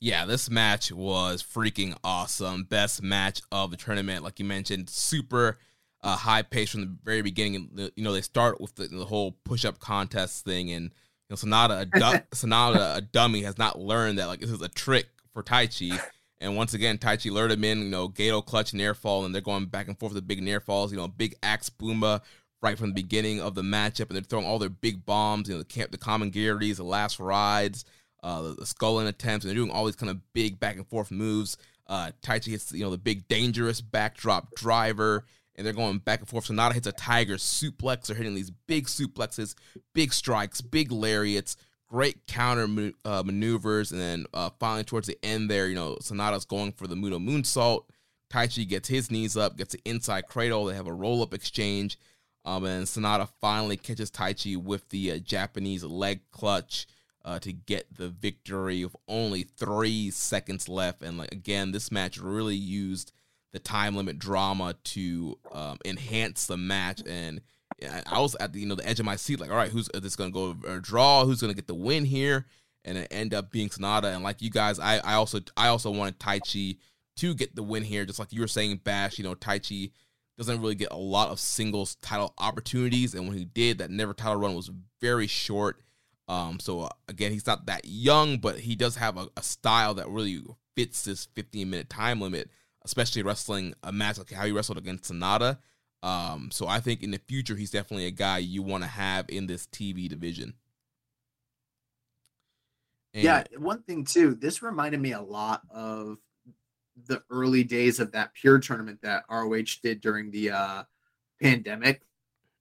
Yeah, 0.00 0.26
this 0.26 0.50
match 0.50 0.92
was 0.92 1.42
freaking 1.42 1.96
awesome. 2.04 2.64
Best 2.64 3.02
match 3.02 3.40
of 3.50 3.70
the 3.70 3.76
tournament, 3.76 4.22
like 4.22 4.38
you 4.38 4.44
mentioned, 4.44 4.90
super 4.90 5.58
uh, 6.02 6.16
high 6.16 6.42
pace 6.42 6.70
from 6.70 6.82
the 6.82 6.96
very 7.02 7.22
beginning. 7.22 7.70
You 7.96 8.04
know, 8.04 8.12
they 8.12 8.20
start 8.20 8.60
with 8.60 8.74
the, 8.74 8.88
the 8.88 9.04
whole 9.04 9.32
push 9.44 9.64
up 9.64 9.78
contest 9.78 10.44
thing, 10.44 10.70
and 10.70 10.84
you 10.84 11.30
know, 11.30 11.36
Sanada, 11.36 11.80
a 11.80 11.86
du- 11.86 12.24
Sanada, 12.34 12.96
a 12.96 13.00
dummy, 13.00 13.42
has 13.42 13.58
not 13.58 13.78
learned 13.78 14.18
that 14.18 14.26
like 14.26 14.40
this 14.40 14.50
is 14.50 14.62
a 14.62 14.68
trick 14.68 15.08
for 15.32 15.42
Taichi. 15.42 15.98
And 16.38 16.54
once 16.54 16.74
again, 16.74 16.98
Taichi 16.98 17.30
lured 17.30 17.50
him 17.50 17.64
in, 17.64 17.78
you 17.78 17.88
know, 17.88 18.08
Gedo 18.10 18.44
clutch 18.44 18.74
near 18.74 18.94
fall, 18.94 19.24
and 19.24 19.34
they're 19.34 19.40
going 19.40 19.66
back 19.66 19.88
and 19.88 19.98
forth 19.98 20.12
with 20.12 20.22
the 20.22 20.26
big 20.26 20.42
near 20.42 20.60
falls, 20.60 20.92
you 20.92 20.98
know, 20.98 21.08
big 21.08 21.34
axe 21.42 21.70
boomba 21.70 22.20
right 22.62 22.78
from 22.78 22.88
the 22.88 22.94
beginning 22.94 23.40
of 23.40 23.54
the 23.54 23.62
matchup, 23.62 24.08
and 24.08 24.16
they're 24.16 24.22
throwing 24.22 24.46
all 24.46 24.58
their 24.58 24.68
big 24.68 25.06
bombs, 25.06 25.48
you 25.48 25.54
know, 25.54 25.58
the 25.58 25.64
camp, 25.64 25.90
the 25.90 25.98
Komangiri's, 25.98 26.76
the 26.76 26.84
last 26.84 27.18
rides, 27.18 27.84
uh, 28.26 28.54
the, 28.58 28.66
skull 28.66 28.98
attempts, 28.98 29.44
and 29.44 29.48
they're 29.50 29.54
doing 29.54 29.70
all 29.70 29.84
these 29.84 29.94
kind 29.94 30.10
of 30.10 30.20
big 30.32 30.58
back 30.58 30.74
and 30.74 30.86
forth 30.88 31.12
moves. 31.12 31.56
Uh, 31.86 32.10
Taichi 32.22 32.46
hits, 32.48 32.72
you 32.72 32.82
know, 32.82 32.90
the 32.90 32.98
big 32.98 33.28
dangerous 33.28 33.80
backdrop 33.80 34.52
driver, 34.56 35.24
and 35.54 35.64
they're 35.64 35.72
going 35.72 35.98
back 35.98 36.18
and 36.18 36.28
forth. 36.28 36.48
Sanada 36.48 36.72
hits 36.72 36.88
a 36.88 36.92
tiger 36.92 37.36
suplex. 37.36 38.06
They're 38.06 38.16
hitting 38.16 38.34
these 38.34 38.50
big 38.50 38.86
suplexes, 38.86 39.54
big 39.94 40.12
strikes, 40.12 40.60
big 40.60 40.90
lariats, 40.90 41.56
great 41.86 42.26
counter 42.26 42.90
uh, 43.04 43.22
maneuvers, 43.24 43.92
and 43.92 44.00
then 44.00 44.26
uh, 44.34 44.50
finally 44.58 44.82
towards 44.82 45.06
the 45.06 45.24
end 45.24 45.48
there, 45.48 45.68
you 45.68 45.76
know, 45.76 45.96
Sanada's 46.02 46.44
going 46.44 46.72
for 46.72 46.88
the 46.88 46.96
Muto 46.96 47.24
moonsault. 47.24 47.84
Taichi 48.28 48.68
gets 48.68 48.88
his 48.88 49.08
knees 49.08 49.36
up, 49.36 49.56
gets 49.56 49.74
the 49.74 49.80
inside 49.84 50.26
cradle. 50.26 50.64
They 50.64 50.74
have 50.74 50.88
a 50.88 50.92
roll 50.92 51.22
up 51.22 51.32
exchange, 51.32 51.96
um, 52.44 52.64
and 52.64 52.86
Sanada 52.86 53.28
finally 53.40 53.76
catches 53.76 54.10
Taichi 54.10 54.56
with 54.56 54.88
the 54.88 55.12
uh, 55.12 55.18
Japanese 55.18 55.84
leg 55.84 56.22
clutch 56.32 56.88
uh, 57.26 57.38
to 57.40 57.52
get 57.52 57.94
the 57.94 58.08
victory 58.08 58.84
with 58.84 58.96
only 59.08 59.42
three 59.42 60.10
seconds 60.10 60.68
left. 60.68 61.02
And 61.02 61.18
like 61.18 61.32
again, 61.32 61.72
this 61.72 61.92
match 61.92 62.18
really 62.18 62.56
used 62.56 63.12
the 63.52 63.58
time 63.58 63.94
limit 63.96 64.18
drama 64.18 64.74
to 64.84 65.38
um, 65.52 65.78
enhance 65.84 66.46
the 66.46 66.56
match 66.56 67.02
and 67.06 67.42
I 67.82 68.20
was 68.20 68.34
at 68.36 68.52
the 68.52 68.60
you 68.60 68.66
know 68.66 68.74
the 68.74 68.88
edge 68.88 69.00
of 69.00 69.06
my 69.06 69.16
seat, 69.16 69.40
like, 69.40 69.50
all 69.50 69.56
right, 69.56 69.70
who's 69.70 69.88
this 69.92 70.16
going 70.16 70.32
to 70.32 70.54
go 70.54 70.78
draw? 70.80 71.24
Who's 71.24 71.40
going 71.40 71.52
to 71.52 71.56
get 71.56 71.66
the 71.66 71.74
win 71.74 72.04
here? 72.04 72.46
And 72.84 72.96
it 72.96 73.08
end 73.10 73.34
up 73.34 73.50
being 73.50 73.68
Sanada. 73.68 74.14
And 74.14 74.22
like 74.22 74.40
you 74.40 74.50
guys, 74.50 74.78
I, 74.78 74.98
I 74.98 75.14
also 75.14 75.40
I 75.56 75.68
also 75.68 75.90
wanted 75.90 76.18
Taichi 76.18 76.78
to 77.16 77.34
get 77.34 77.54
the 77.54 77.62
win 77.62 77.82
here, 77.82 78.04
just 78.04 78.18
like 78.18 78.32
you 78.32 78.40
were 78.40 78.48
saying, 78.48 78.80
Bash. 78.84 79.18
You 79.18 79.24
know, 79.24 79.34
Taichi 79.34 79.90
doesn't 80.38 80.60
really 80.60 80.74
get 80.74 80.92
a 80.92 80.96
lot 80.96 81.28
of 81.28 81.40
singles 81.40 81.96
title 81.96 82.32
opportunities, 82.38 83.14
and 83.14 83.28
when 83.28 83.36
he 83.36 83.44
did, 83.44 83.78
that 83.78 83.90
never 83.90 84.14
title 84.14 84.36
run 84.36 84.54
was 84.54 84.70
very 85.00 85.26
short. 85.26 85.82
Um, 86.28 86.58
so 86.60 86.82
uh, 86.82 86.88
again, 87.08 87.32
he's 87.32 87.46
not 87.46 87.66
that 87.66 87.84
young, 87.84 88.38
but 88.38 88.58
he 88.58 88.74
does 88.74 88.96
have 88.96 89.16
a, 89.16 89.28
a 89.36 89.42
style 89.42 89.94
that 89.94 90.08
really 90.08 90.42
fits 90.74 91.04
this 91.04 91.26
15 91.34 91.70
minute 91.70 91.88
time 91.88 92.20
limit, 92.20 92.50
especially 92.84 93.22
wrestling 93.22 93.74
a 93.82 93.92
match 93.92 94.18
like 94.18 94.30
how 94.30 94.44
he 94.44 94.52
wrestled 94.52 94.78
against 94.78 95.12
Sanada. 95.12 95.58
Um, 96.02 96.50
so 96.52 96.66
I 96.66 96.80
think 96.80 97.02
in 97.02 97.10
the 97.10 97.18
future 97.18 97.56
he's 97.56 97.70
definitely 97.70 98.06
a 98.06 98.12
guy 98.12 98.38
you 98.38 98.62
want 98.62 98.84
to 98.84 98.88
have 98.88 99.26
in 99.28 99.46
this 99.46 99.66
TV 99.66 100.08
division. 100.08 100.54
And 103.14 103.24
yeah, 103.24 103.44
one 103.56 103.82
thing 103.82 104.04
too, 104.04 104.34
this 104.34 104.62
reminded 104.62 105.00
me 105.00 105.12
a 105.12 105.22
lot 105.22 105.62
of 105.70 106.18
the 107.06 107.22
early 107.30 107.64
days 107.64 107.98
of 107.98 108.12
that 108.12 108.34
pure 108.34 108.58
tournament 108.58 109.00
that 109.02 109.24
ROH 109.30 109.80
did 109.82 110.00
during 110.00 110.30
the 110.30 110.50
uh, 110.50 110.82
pandemic. 111.40 112.02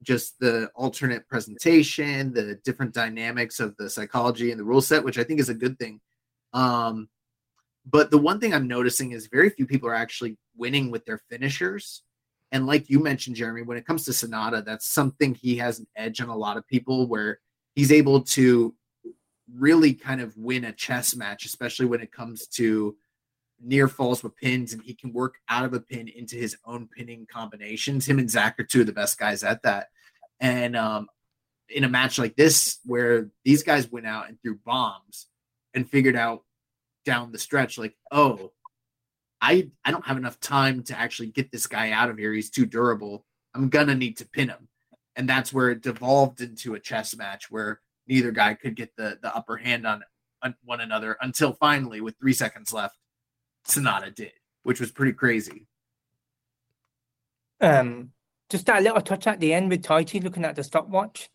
Just 0.06 0.40
the 0.40 0.70
alternate 0.76 1.28
presentation, 1.28 2.34
the 2.34 2.60
different 2.64 2.94
dynamics 2.94 3.60
of 3.60 3.76
the 3.78 3.90
psychology 3.90 4.52
and 4.52 4.60
the 4.60 4.64
rule 4.64 4.82
set, 4.82 5.04
which 5.04 5.18
I 5.18 5.24
think 5.24 5.40
is 5.40 5.50
a 5.50 5.54
good 5.54 5.78
thing. 5.78 6.00
Um, 6.54 7.10
but 7.86 8.12
the 8.12 8.18
one 8.18 8.40
thing 8.40 8.54
I'm 8.54 8.68
noticing 8.68 9.12
is 9.12 9.28
very 9.28 9.50
few 9.50 9.68
people 9.68 9.90
are 9.90 9.96
actually 9.96 10.38
winning 10.56 10.92
with 10.92 11.06
their 11.06 11.22
finishers. 11.30 12.04
And 12.52 12.66
like 12.66 12.90
you 12.90 13.00
mentioned, 13.00 13.36
Jeremy, 13.36 13.64
when 13.64 13.78
it 13.78 13.86
comes 13.86 14.06
to 14.06 14.12
Sanada, 14.12 14.64
that's 14.64 14.88
something 14.88 15.36
he 15.36 15.58
has 15.58 15.80
an 15.80 15.88
edge 15.96 16.22
on 16.22 16.30
a 16.30 16.38
lot 16.38 16.58
of 16.58 16.68
people 16.68 17.08
where 17.08 17.40
he's 17.76 17.92
able 17.92 18.22
to 18.22 18.74
really 19.54 19.94
kind 19.94 20.22
of 20.22 20.36
win 20.38 20.66
a 20.66 20.72
chess 20.72 21.16
match, 21.16 21.46
especially 21.46 21.86
when 21.86 22.02
it 22.02 22.12
comes 22.12 22.48
to 22.48 22.96
near 23.62 23.88
falls 23.88 24.24
with 24.24 24.36
pins, 24.36 24.74
and 24.74 24.82
he 24.84 24.94
can 24.94 25.14
work 25.14 25.36
out 25.50 25.66
of 25.66 25.74
a 25.74 25.80
pin 25.80 26.08
into 26.08 26.36
his 26.36 26.58
own 26.66 26.88
pinning 26.88 27.28
combinations. 27.32 28.08
Him 28.08 28.20
and 28.20 28.30
Zack 28.30 28.60
are 28.60 28.64
two 28.64 28.82
of 28.82 28.88
the 28.88 28.94
best 28.94 29.18
guys 29.18 29.44
at 29.44 29.62
that. 29.64 29.88
And 30.40 30.76
um, 30.76 31.08
in 31.70 31.84
a 31.84 31.90
match 31.90 32.18
like 32.18 32.36
this, 32.36 32.80
where 32.86 33.30
these 33.44 33.64
guys 33.64 33.92
went 33.92 34.06
out 34.06 34.28
and 34.28 34.42
threw 34.42 34.58
bombs 34.66 35.28
and 35.74 35.90
figured 35.90 36.16
out 36.16 36.44
down 37.06 37.32
the 37.32 37.40
stretch, 37.40 37.78
like, 37.78 37.96
oh, 38.12 38.52
I 39.42 39.70
I 39.84 39.92
don't 39.92 40.06
have 40.06 40.18
enough 40.18 40.40
time 40.40 40.84
to 40.84 40.98
actually 40.98 41.28
get 41.28 41.52
this 41.52 41.68
guy 41.68 41.92
out 41.92 42.10
of 42.10 42.18
here. 42.18 42.34
He's 42.34 42.50
too 42.50 42.66
durable. 42.66 43.26
I'm 43.54 43.70
gonna 43.70 43.96
need 43.96 44.18
to 44.18 44.28
pin 44.28 44.50
him. 44.50 44.68
And 45.16 45.30
that's 45.30 45.54
where 45.54 45.70
it 45.70 45.82
devolved 45.82 46.42
into 46.42 46.74
a 46.74 46.80
chess 46.80 47.16
match 47.16 47.50
where 47.50 47.80
neither 48.08 48.32
guy 48.32 48.54
could 48.54 48.76
get 48.76 48.96
the 48.98 49.20
the 49.22 49.34
upper 49.36 49.58
hand 49.58 49.86
on, 49.86 50.04
on 50.42 50.56
one 50.64 50.82
another 50.82 51.18
until 51.22 51.54
finally, 51.54 52.02
with 52.02 52.18
three 52.20 52.34
seconds 52.34 52.74
left, 52.74 52.98
Sanada 53.68 54.14
did, 54.14 54.34
which 54.64 54.80
was 54.80 54.92
pretty 54.92 55.14
crazy. 55.14 55.68
Um, 57.62 58.12
just 58.50 58.66
that 58.68 58.84
little 58.84 59.02
touch 59.02 59.28
at 59.28 59.40
the 59.40 59.54
end 59.54 59.70
with 59.70 59.84
Taichi 59.84 60.24
looking 60.24 60.46
at 60.46 60.56
the 60.56 60.64
stopwatch. 60.64 61.30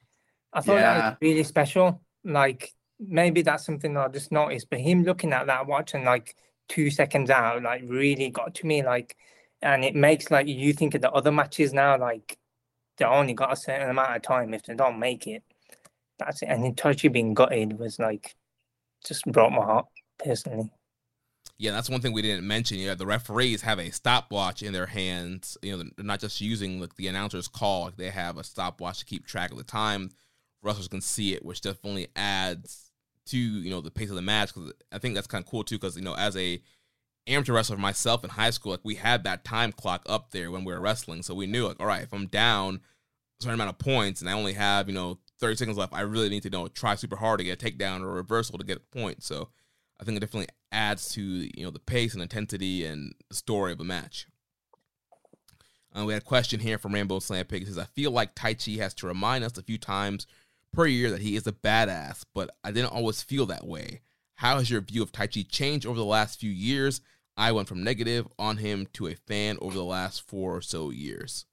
I 0.53 0.61
thought 0.61 0.75
yeah. 0.75 0.95
that 0.95 1.11
was 1.11 1.19
really 1.21 1.45
special. 1.45 2.01
Like 2.25 2.73
maybe 2.99 3.43
that's 3.43 3.65
something 3.65 3.95
that 3.95 4.07
I 4.07 4.09
just 4.09 4.33
noticed, 4.33 4.69
but 4.71 4.81
him 4.81 5.05
looking 5.05 5.33
at 5.33 5.47
that 5.47 5.67
watch 5.67 5.95
and 5.95 6.05
like 6.05 6.35
two 6.71 6.89
seconds 6.89 7.31
out 7.31 7.63
like 7.63 7.83
really 7.85 8.31
got 8.31 8.55
to 8.55 8.65
me 8.65 8.83
like 8.83 9.17
and 9.61 9.85
it 9.85 9.95
makes 9.95 10.31
like 10.31 10.47
you 10.47 10.73
think 10.73 10.95
of 10.95 11.01
the 11.01 11.11
other 11.11 11.33
matches 11.33 11.73
now 11.73 11.99
like 11.99 12.39
they 12.97 13.05
only 13.05 13.35
got 13.35 13.53
a 13.53 13.57
certain 13.57 13.91
amount 13.91 14.15
of 14.15 14.23
time 14.23 14.55
if 14.55 14.63
they 14.63 14.75
don't 14.75 14.99
make 14.99 15.27
it 15.27 15.43
that's 16.21 16.43
it 16.43 16.47
and 16.47 16.63
Itachi 16.63 17.13
being 17.13 17.35
gutted 17.35 17.77
was 17.77 17.99
like 17.99 18.37
just 19.05 19.25
broke 19.27 19.51
my 19.51 19.65
heart 19.65 19.87
personally 20.25 20.71
yeah, 21.61 21.73
that's 21.73 21.91
one 21.91 22.01
thing 22.01 22.15
we 22.15 22.23
didn't 22.23 22.47
mention. 22.47 22.79
You 22.79 22.89
know, 22.89 22.95
the 22.95 23.05
referees 23.05 23.61
have 23.61 23.79
a 23.79 23.91
stopwatch 23.91 24.63
in 24.63 24.73
their 24.73 24.87
hands. 24.87 25.59
You 25.63 25.77
know, 25.77 25.85
they're 25.95 26.07
not 26.07 26.21
just 26.21 26.41
using 26.41 26.81
like 26.81 26.97
the 26.97 27.07
announcer's 27.07 27.49
call; 27.49 27.91
they 27.95 28.09
have 28.09 28.39
a 28.39 28.45
stopwatch 28.45 29.01
to 29.01 29.05
keep 29.05 29.27
track 29.27 29.51
of 29.51 29.59
the 29.59 29.65
time. 29.65 30.11
Wrestlers 30.63 30.89
can 30.89 31.03
see 31.03 31.35
it, 31.35 31.45
which 31.45 31.61
definitely 31.61 32.09
adds 32.17 32.91
to 33.27 33.37
you 33.37 33.69
know 33.69 33.83
the 33.83 33.91
pace 33.91 34.09
of 34.09 34.17
the 34.17 34.23
match 34.23 34.55
because 34.55 34.73
I 34.91 34.97
think 34.97 35.15
that's 35.15 35.27
kind 35.27 35.45
of 35.45 35.51
cool 35.51 35.63
too 35.63 35.77
because 35.77 35.97
you 35.97 36.03
know 36.03 36.15
as 36.15 36.35
a 36.35 36.63
amateur 37.27 37.53
wrestler 37.53 37.77
myself 37.77 38.25
in 38.25 38.31
high 38.31 38.49
school 38.49 38.73
like 38.73 38.81
we 38.83 38.95
had 38.95 39.25
that 39.25 39.45
time 39.45 39.71
clock 39.71 40.03
up 40.09 40.31
there 40.31 40.51
when 40.51 40.65
we 40.65 40.73
were 40.73 40.81
wrestling 40.81 41.23
so 41.23 41.35
we 41.35 41.47
knew 41.47 41.69
like 41.69 41.79
all 41.79 41.87
right 41.87 42.03
if 42.03 42.15
I'm 42.15 42.27
down 42.27 42.77
a 43.39 43.45
certain 43.45 43.55
amount 43.55 43.71
of 43.71 43.79
points 43.79 44.23
and 44.23 44.31
I 44.31 44.33
only 44.33 44.55
have 44.55 44.89
you 44.89 44.95
know 44.95 45.19
30 45.39 45.57
seconds 45.57 45.77
left 45.77 45.93
I 45.93 46.01
really 46.01 46.31
need 46.31 46.43
to 46.43 46.49
you 46.49 46.53
know 46.53 46.69
try 46.69 46.95
super 46.95 47.17
hard 47.17 47.39
to 47.39 47.45
get 47.45 47.63
a 47.63 47.65
takedown 47.65 48.01
or 48.01 48.09
a 48.09 48.15
reversal 48.15 48.59
to 48.59 48.65
get 48.65 48.79
a 48.79 48.99
point 48.99 49.23
so 49.23 49.51
I 50.01 50.05
think 50.05 50.17
it 50.17 50.21
definitely 50.21 50.49
adds 50.73 51.11
to 51.11 51.23
you 51.23 51.65
know 51.65 51.71
the 51.71 51.79
pace 51.79 52.15
and 52.15 52.23
intensity 52.23 52.85
and 52.85 53.15
story 53.31 53.73
of 53.73 53.81
a 53.81 53.85
match. 53.85 54.27
Uh, 55.97 56.05
we 56.05 56.13
had 56.13 56.23
a 56.23 56.25
question 56.25 56.61
here 56.61 56.79
from 56.79 56.95
Rainbow 56.95 57.19
Slam 57.19 57.45
Pig. 57.47 57.63
It 57.63 57.67
says, 57.67 57.79
I 57.79 57.85
feel 57.85 58.13
like 58.13 58.37
Taichi 58.37 58.79
has 58.79 58.95
to 58.95 59.09
remind 59.09 59.43
us 59.43 59.59
a 59.59 59.63
few 59.63 59.77
times 59.77 60.27
per 60.73 60.87
year 60.87 61.11
that 61.11 61.21
he 61.21 61.35
is 61.35 61.49
a 61.49 61.53
badass, 61.53 62.23
but 62.33 62.51
I 62.63 62.71
didn't 62.71 62.93
always 62.93 63.23
feel 63.23 63.45
that 63.47 63.67
way. 63.67 64.01
How 64.37 64.59
has 64.59 64.71
your 64.71 64.81
view 64.81 65.03
of 65.03 65.11
Taichi 65.11 65.47
changed 65.49 65.87
over 65.87 65.99
the 65.99 66.05
last 66.05 66.39
few 66.39 66.51
years? 66.51 67.01
I 67.37 67.53
went 67.53 67.69
from 67.69 67.83
negative 67.83 68.29
on 68.39 68.59
him 68.59 68.87
to 68.95 69.09
a 69.09 69.15
fan 69.15 69.59
over 69.61 69.75
the 69.75 69.85
last 69.85 70.27
four 70.29 70.57
or 70.57 70.63
so 70.63 70.91
years. 70.91 71.47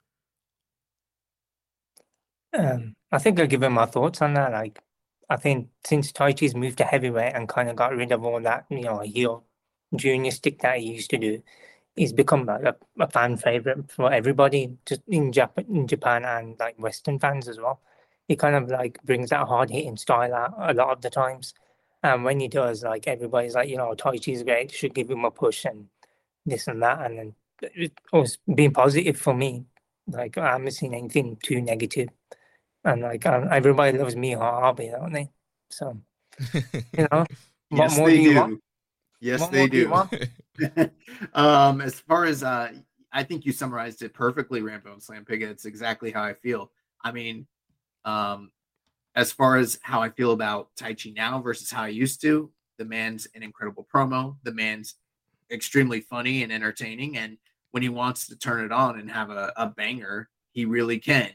Um, 2.57 2.95
I 3.11 3.17
think 3.17 3.39
I'll 3.39 3.47
give 3.47 3.63
him 3.63 3.73
my 3.73 3.85
thoughts 3.85 4.21
on 4.21 4.35
that. 4.35 4.51
Like, 4.51 4.81
I 5.29 5.35
think 5.37 5.69
since 5.85 6.11
Taichi's 6.11 6.55
moved 6.55 6.77
to 6.79 6.83
heavyweight 6.85 7.35
and 7.35 7.49
kind 7.49 7.69
of 7.69 7.75
got 7.75 7.95
rid 7.95 8.11
of 8.11 8.23
all 8.23 8.39
that, 8.41 8.65
you 8.69 8.81
know, 8.81 8.99
heel 8.99 9.45
junior 9.95 10.31
stick 10.31 10.59
that 10.61 10.79
he 10.79 10.93
used 10.93 11.09
to 11.11 11.17
do, 11.17 11.41
he's 11.95 12.13
become 12.13 12.45
like 12.45 12.63
a, 12.63 12.75
a 12.99 13.09
fan 13.09 13.37
favorite 13.37 13.91
for 13.91 14.11
everybody, 14.11 14.77
just 14.85 15.01
in 15.07 15.31
Japan, 15.31 15.65
in 15.69 15.87
Japan 15.87 16.25
and 16.25 16.57
like 16.59 16.77
Western 16.79 17.19
fans 17.19 17.47
as 17.47 17.59
well. 17.59 17.81
He 18.27 18.35
kind 18.35 18.55
of 18.55 18.69
like 18.69 19.01
brings 19.03 19.29
that 19.31 19.47
hard 19.47 19.69
hitting 19.69 19.97
style 19.97 20.33
out 20.33 20.53
a 20.57 20.73
lot 20.73 20.91
of 20.91 21.01
the 21.01 21.09
times. 21.09 21.53
And 22.03 22.23
when 22.23 22.39
he 22.39 22.47
does, 22.47 22.83
like 22.83 23.07
everybody's 23.07 23.55
like, 23.55 23.69
you 23.69 23.77
know, 23.77 23.93
Taichi's 23.95 24.43
great, 24.43 24.71
should 24.71 24.93
give 24.93 25.09
him 25.09 25.25
a 25.25 25.31
push 25.31 25.65
and 25.65 25.87
this 26.45 26.67
and 26.67 26.81
that. 26.83 27.01
And 27.01 27.17
then 27.19 27.35
it 27.61 27.93
was 28.13 28.37
being 28.53 28.73
positive 28.73 29.17
for 29.17 29.33
me. 29.33 29.65
Like 30.07 30.37
I 30.37 30.51
haven't 30.53 30.71
seen 30.71 30.93
anything 30.93 31.37
too 31.43 31.61
negative. 31.61 32.09
And 32.87 33.01
like 33.01 33.25
um, 33.25 33.49
everybody 33.51 33.97
loves 33.97 34.15
me 34.15 34.33
Harvey, 34.33 34.89
don't 34.89 35.11
they? 35.11 35.29
So 35.69 35.99
you 36.53 37.07
know, 37.11 37.25
yes, 37.71 37.97
they 37.97 38.17
do. 38.17 38.33
do 38.33 38.61
yes, 39.19 39.41
what 39.41 39.51
they 39.51 39.67
do. 39.67 39.93
do 40.57 40.89
um, 41.33 41.81
as 41.81 41.99
far 41.99 42.25
as 42.25 42.43
uh, 42.43 42.71
I 43.11 43.23
think 43.23 43.45
you 43.45 43.51
summarized 43.51 44.01
it 44.01 44.13
perfectly, 44.13 44.61
Rambo 44.61 44.93
and 44.93 45.03
Slam 45.03 45.25
Pig. 45.25 45.43
It's 45.43 45.65
exactly 45.65 46.11
how 46.11 46.23
I 46.23 46.33
feel. 46.33 46.71
I 47.03 47.11
mean, 47.11 47.45
um, 48.05 48.51
as 49.15 49.31
far 49.31 49.57
as 49.57 49.79
how 49.81 50.01
I 50.01 50.09
feel 50.09 50.31
about 50.31 50.69
Taichi 50.79 51.13
now 51.13 51.41
versus 51.41 51.69
how 51.69 51.83
I 51.83 51.89
used 51.89 52.21
to, 52.21 52.51
the 52.77 52.85
man's 52.85 53.27
an 53.35 53.43
incredible 53.43 53.87
promo. 53.93 54.37
The 54.43 54.53
man's 54.53 54.95
extremely 55.51 55.99
funny 56.01 56.43
and 56.43 56.51
entertaining. 56.51 57.17
And 57.17 57.37
when 57.71 57.83
he 57.83 57.89
wants 57.89 58.27
to 58.27 58.37
turn 58.37 58.63
it 58.63 58.71
on 58.71 58.99
and 58.99 59.09
have 59.11 59.29
a, 59.29 59.51
a 59.57 59.67
banger, 59.67 60.29
he 60.51 60.65
really 60.65 60.99
can. 60.99 61.31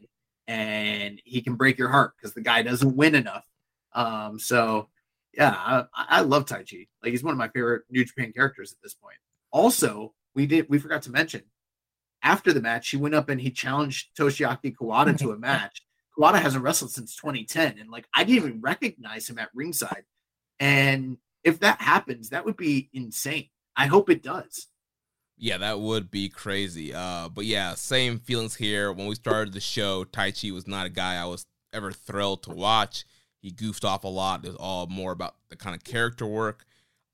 And 0.48 1.20
he 1.24 1.40
can 1.40 1.54
break 1.54 1.78
your 1.78 1.88
heart 1.88 2.14
because 2.16 2.34
the 2.34 2.40
guy 2.40 2.62
doesn't 2.62 2.96
win 2.96 3.14
enough. 3.14 3.46
Um, 3.94 4.38
so 4.38 4.88
yeah, 5.32 5.54
I, 5.56 5.84
I 5.94 6.20
love 6.22 6.46
Taichi. 6.46 6.88
Like 7.02 7.12
he's 7.12 7.22
one 7.22 7.32
of 7.32 7.38
my 7.38 7.48
favorite 7.48 7.82
New 7.90 8.04
Japan 8.04 8.32
characters 8.32 8.72
at 8.72 8.82
this 8.82 8.94
point. 8.94 9.16
Also, 9.50 10.14
we 10.34 10.46
did 10.46 10.68
we 10.68 10.78
forgot 10.78 11.02
to 11.02 11.10
mention 11.10 11.42
after 12.22 12.52
the 12.52 12.60
match, 12.60 12.90
he 12.90 12.96
went 12.96 13.14
up 13.14 13.28
and 13.28 13.40
he 13.40 13.50
challenged 13.50 14.16
Toshiaki 14.16 14.74
Kawada 14.76 15.18
to 15.18 15.32
a 15.32 15.38
match. 15.38 15.82
Kawada 16.16 16.40
hasn't 16.40 16.62
wrestled 16.62 16.92
since 16.92 17.16
2010, 17.16 17.78
and 17.78 17.90
like 17.90 18.06
I 18.14 18.24
didn't 18.24 18.36
even 18.36 18.60
recognize 18.60 19.28
him 19.28 19.38
at 19.38 19.48
ringside. 19.54 20.04
And 20.60 21.16
if 21.42 21.60
that 21.60 21.80
happens, 21.80 22.28
that 22.28 22.44
would 22.44 22.56
be 22.56 22.90
insane. 22.92 23.48
I 23.76 23.86
hope 23.86 24.10
it 24.10 24.22
does. 24.22 24.68
Yeah, 25.42 25.58
that 25.58 25.80
would 25.80 26.08
be 26.08 26.28
crazy. 26.28 26.94
Uh, 26.94 27.28
but 27.28 27.46
yeah, 27.46 27.74
same 27.74 28.20
feelings 28.20 28.54
here. 28.54 28.92
When 28.92 29.08
we 29.08 29.16
started 29.16 29.52
the 29.52 29.58
show, 29.58 30.04
Taichi 30.04 30.52
was 30.52 30.68
not 30.68 30.86
a 30.86 30.88
guy 30.88 31.20
I 31.20 31.24
was 31.24 31.44
ever 31.72 31.90
thrilled 31.90 32.44
to 32.44 32.50
watch. 32.50 33.04
He 33.40 33.50
goofed 33.50 33.84
off 33.84 34.04
a 34.04 34.08
lot. 34.08 34.44
It 34.44 34.50
was 34.50 34.56
all 34.56 34.86
more 34.86 35.10
about 35.10 35.34
the 35.48 35.56
kind 35.56 35.74
of 35.74 35.82
character 35.82 36.28
work. 36.28 36.64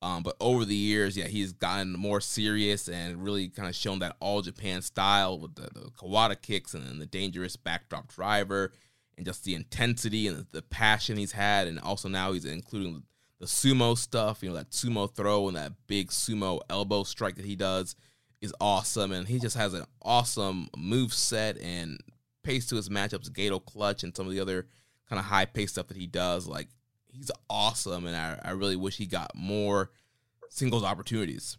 Um, 0.03 0.23
but 0.23 0.37
over 0.41 0.67
the 0.67 0.75
years, 0.75 1.17
yeah, 1.17 1.25
he's 1.25 1.55
gotten 1.55 1.95
more 1.95 2.21
serious 2.21 2.87
and 2.87 3.25
really 3.25 3.49
kind 3.49 3.67
of 3.67 3.75
shown 3.75 4.01
that 4.01 4.15
all 4.21 4.43
Japan 4.43 4.83
style 4.83 5.39
with 5.39 5.55
the, 5.55 5.71
the 5.73 5.91
Kawada 5.99 6.41
kicks 6.41 6.75
and 6.75 7.01
the 7.01 7.07
dangerous 7.07 7.57
backdrop 7.57 8.09
driver 8.09 8.73
and 9.17 9.25
just 9.25 9.45
the 9.45 9.55
intensity 9.55 10.27
and 10.27 10.45
the, 10.53 10.61
passion 10.61 11.17
he's 11.17 11.33
had. 11.33 11.67
And 11.67 11.81
also 11.81 12.11
now 12.11 12.33
he's 12.33 12.45
including 12.45 13.05
the 13.41 13.47
sumo 13.47 13.97
stuff, 13.97 14.43
you 14.43 14.51
know, 14.51 14.55
that 14.57 14.73
sumo 14.73 15.11
throw 15.11 15.49
and 15.49 15.57
that 15.57 15.73
big 15.87 16.09
sumo 16.09 16.61
elbow 16.69 17.05
strike 17.05 17.37
that 17.37 17.47
he 17.47 17.57
does 17.57 17.97
is 18.41 18.55
awesome. 18.61 19.13
And 19.13 19.27
he 19.27 19.39
just 19.39 19.57
has 19.57 19.75
an 19.75 19.85
awesome 20.03 20.69
move 20.77 21.13
set 21.13 21.59
and 21.59 21.99
pace 22.43 22.67
to 22.67 22.77
his 22.77 22.89
matchups, 22.89 23.31
Gedo 23.31 23.65
clutch 23.65 24.03
and 24.03 24.17
some 24.17 24.27
of 24.27 24.33
the 24.33 24.41
other 24.41 24.67
kind 25.09 25.19
of 25.19 25.27
high 25.27 25.45
paced 25.45 25.75
stuff 25.75 25.89
that 25.89 25.97
he 25.97 26.07
does. 26.07 26.47
Like 26.47 26.69
he's 27.11 27.31
awesome, 27.49 28.07
and 28.07 28.17
I, 28.17 28.39
I 28.43 28.51
really 28.53 28.77
wish 28.77 28.97
he 28.97 29.07
got 29.07 29.33
more 29.35 29.91
singles 30.49 30.85
opportunities. 30.85 31.57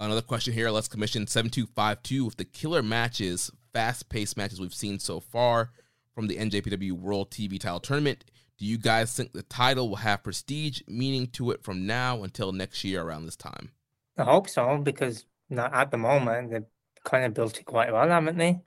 Another 0.00 0.22
question 0.22 0.52
here. 0.54 0.70
Let's 0.70 0.88
commission 0.88 1.26
7252 1.26 2.24
with 2.24 2.36
the 2.36 2.44
killer 2.44 2.82
matches, 2.82 3.50
fast 3.72 4.08
paced 4.08 4.36
matches 4.36 4.60
we've 4.60 4.74
seen 4.74 4.98
so 4.98 5.20
far 5.20 5.70
from 6.14 6.26
the 6.26 6.36
NJPW 6.36 6.92
World 6.92 7.30
TV 7.30 7.60
title 7.60 7.80
tournament. 7.80 8.24
Do 8.58 8.66
you 8.66 8.78
guys 8.78 9.14
think 9.14 9.32
the 9.32 9.42
title 9.42 9.88
will 9.88 9.96
have 9.96 10.22
prestige 10.22 10.82
meaning 10.86 11.26
to 11.28 11.50
it 11.50 11.62
from 11.62 11.86
now 11.86 12.22
until 12.22 12.52
next 12.52 12.84
year 12.84 13.02
around 13.02 13.24
this 13.24 13.36
time? 13.36 13.70
I 14.16 14.24
hope 14.24 14.48
so 14.48 14.78
because 14.78 15.26
at 15.56 15.90
the 15.90 15.98
moment 15.98 16.50
they've 16.50 16.64
kind 17.04 17.24
of 17.24 17.34
built 17.34 17.58
it 17.58 17.64
quite 17.64 17.92
well, 17.92 18.08
haven't 18.08 18.38
they? 18.38 18.60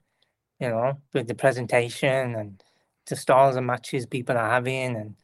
You 0.60 0.68
know, 0.68 1.00
with 1.12 1.28
the 1.28 1.34
presentation 1.34 2.34
and 2.34 2.62
the 3.06 3.16
styles 3.16 3.56
and 3.56 3.66
matches 3.66 4.06
people 4.06 4.36
are 4.36 4.50
having, 4.50 4.96
and 4.96 5.16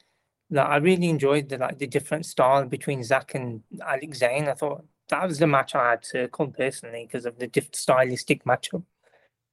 like, 0.50 0.66
I 0.66 0.76
really 0.76 1.08
enjoyed 1.08 1.48
the 1.48 1.58
like 1.58 1.78
the 1.78 1.86
different 1.86 2.26
style 2.26 2.64
between 2.66 3.02
Zack 3.02 3.34
and 3.34 3.62
Alex 3.84 4.18
Zayne. 4.18 4.48
I 4.48 4.54
thought 4.54 4.84
that 5.08 5.26
was 5.26 5.38
the 5.38 5.46
match 5.46 5.74
I 5.74 5.90
had 5.90 6.04
circled 6.04 6.54
personally 6.54 7.06
because 7.06 7.26
of 7.26 7.38
the 7.38 7.46
different 7.46 7.76
stylistic 7.76 8.44
matchup. 8.44 8.84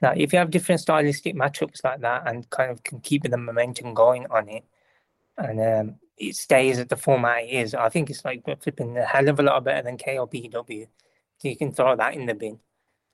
Now, 0.02 0.14
if 0.16 0.34
you 0.34 0.40
have 0.40 0.50
different 0.50 0.82
stylistic 0.82 1.36
matchups 1.36 1.84
like 1.84 2.02
that 2.02 2.24
and 2.26 2.50
kind 2.50 2.72
of 2.72 2.84
can 2.84 3.02
keep 3.02 3.24
the 3.24 3.38
momentum 3.38 3.94
going 3.94 4.26
on 4.32 4.50
it, 4.50 4.64
and 5.38 5.60
um, 5.60 5.96
it 6.22 6.36
stays 6.36 6.80
at 6.80 6.90
the 6.90 6.96
format 6.96 7.44
it 7.44 7.50
is, 7.50 7.74
I 7.74 7.90
think 7.90 8.10
it's 8.10 8.26
like 8.26 8.44
flipping 8.62 8.98
a 8.98 9.04
hell 9.04 9.30
of 9.30 9.40
a 9.40 9.44
lot 9.44 9.64
better 9.64 9.84
than 9.84 9.98
KOPW. 9.98 10.88
So 11.40 11.48
you 11.48 11.58
can 11.58 11.72
throw 11.72 11.96
that 11.96 12.14
in 12.14 12.26
the 12.26 12.36
bin 12.36 12.60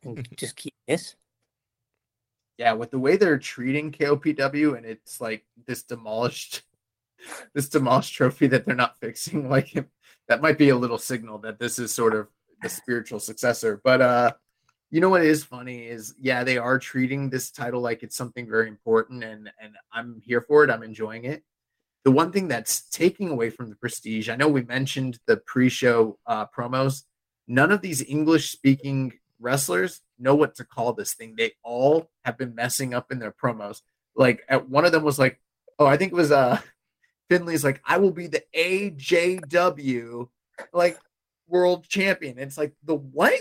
and 0.04 0.28
just 0.36 0.56
keep 0.56 0.74
this 0.88 1.16
yeah, 2.58 2.74
with 2.74 2.92
the 2.92 3.00
way 3.00 3.18
they're 3.18 3.38
treating 3.38 3.92
KOPW 3.92 4.78
and 4.78 4.86
it's 4.86 5.22
like 5.22 5.46
this 5.66 5.84
demolished 5.84 6.64
this 7.54 7.70
demolished 7.70 8.14
trophy 8.14 8.48
that 8.48 8.66
they're 8.66 8.76
not 8.76 9.00
fixing, 9.00 9.50
like 9.50 9.74
that 10.28 10.42
might 10.42 10.58
be 10.58 10.70
a 10.70 10.76
little 10.76 10.98
signal 10.98 11.38
that 11.40 11.60
this 11.60 11.80
is 11.80 11.94
sort 11.94 12.16
of 12.16 12.28
the 12.62 12.70
spiritual 12.70 13.20
successor. 13.20 13.80
But 13.84 14.02
uh 14.02 14.34
you 14.90 15.02
know 15.02 15.10
what 15.10 15.24
is 15.24 15.44
funny 15.44 15.86
is 15.88 16.16
yeah, 16.20 16.44
they 16.44 16.58
are 16.58 16.80
treating 16.80 17.30
this 17.30 17.52
title 17.52 17.82
like 17.82 18.04
it's 18.04 18.16
something 18.16 18.48
very 18.50 18.68
important 18.68 19.24
and 19.24 19.52
and 19.62 19.76
I'm 19.92 20.22
here 20.26 20.42
for 20.42 20.64
it. 20.64 20.72
I'm 20.72 20.84
enjoying 20.84 21.26
it. 21.26 21.44
The 22.08 22.12
one 22.12 22.32
thing 22.32 22.48
that's 22.48 22.88
taking 22.90 23.28
away 23.32 23.50
from 23.50 23.70
the 23.70 23.76
prestige, 23.76 24.30
I 24.30 24.38
know 24.38 24.48
we 24.48 24.62
mentioned 24.62 25.20
the 25.26 25.36
pre-show 25.36 26.18
uh, 26.26 26.46
promos. 26.58 27.04
None 27.50 27.70
of 27.70 27.82
these 27.82 28.02
English 28.02 28.50
speaking 28.50 29.12
wrestlers 29.42 30.00
know 30.18 30.34
what 30.34 30.56
to 30.56 30.64
call 30.64 30.94
this 30.94 31.16
thing. 31.16 31.36
They 31.36 31.52
all 31.64 32.10
have 32.24 32.38
been 32.38 32.56
messing 32.56 32.94
up 32.94 33.12
in 33.12 33.20
their 33.20 33.34
promos. 33.34 33.82
Like 34.16 34.44
at 34.48 34.70
one 34.70 34.86
of 34.86 34.94
them 34.94 35.04
was 35.04 35.20
like, 35.20 35.42
oh, 35.80 35.86
I 35.86 35.98
think 35.98 36.14
it 36.14 36.16
was 36.16 36.32
uh 36.32 36.62
Finlay's 37.30 37.66
like, 37.66 37.82
I 37.86 37.98
will 37.98 38.12
be 38.12 38.28
the 38.28 38.44
AJW 38.56 40.30
like 40.72 40.98
world 41.50 41.90
champion. 41.90 42.40
It's 42.40 42.58
like 42.58 42.72
the 42.86 42.96
what? 42.96 43.34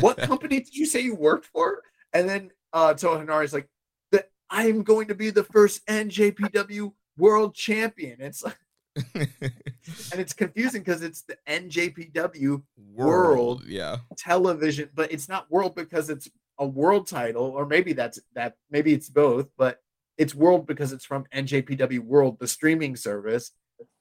What 0.00 0.18
company 0.22 0.58
did 0.58 0.74
you 0.74 0.86
say 0.86 1.02
you 1.02 1.14
worked 1.14 1.46
for? 1.46 1.84
And 2.12 2.28
then 2.28 2.50
uh 2.72 2.94
Toa 2.94 3.20
is 3.42 3.52
like, 3.52 3.68
that 4.10 4.30
I 4.50 4.66
am 4.66 4.82
going 4.82 5.06
to 5.06 5.14
be 5.14 5.30
the 5.30 5.44
first 5.44 5.86
NJPW 5.86 6.94
world 7.18 7.54
champion. 7.54 8.20
It's 8.20 8.42
like 8.42 8.56
and 9.14 10.20
it's 10.20 10.32
confusing 10.32 10.82
because 10.82 11.02
it's 11.02 11.22
the 11.22 11.36
NJPW 11.48 12.62
World, 12.92 12.96
World, 12.96 13.64
yeah, 13.66 13.98
television, 14.16 14.88
but 14.94 15.12
it's 15.12 15.28
not 15.28 15.50
World 15.50 15.74
because 15.74 16.10
it's 16.10 16.28
a 16.58 16.66
world 16.66 17.06
title, 17.06 17.44
or 17.44 17.66
maybe 17.66 17.92
that's 17.92 18.18
that. 18.34 18.54
Maybe 18.70 18.92
it's 18.92 19.08
both, 19.08 19.48
but 19.56 19.80
it's 20.16 20.34
World 20.34 20.66
because 20.66 20.92
it's 20.92 21.04
from 21.04 21.26
NJPW 21.34 22.00
World, 22.00 22.38
the 22.38 22.48
streaming 22.48 22.96
service. 22.96 23.52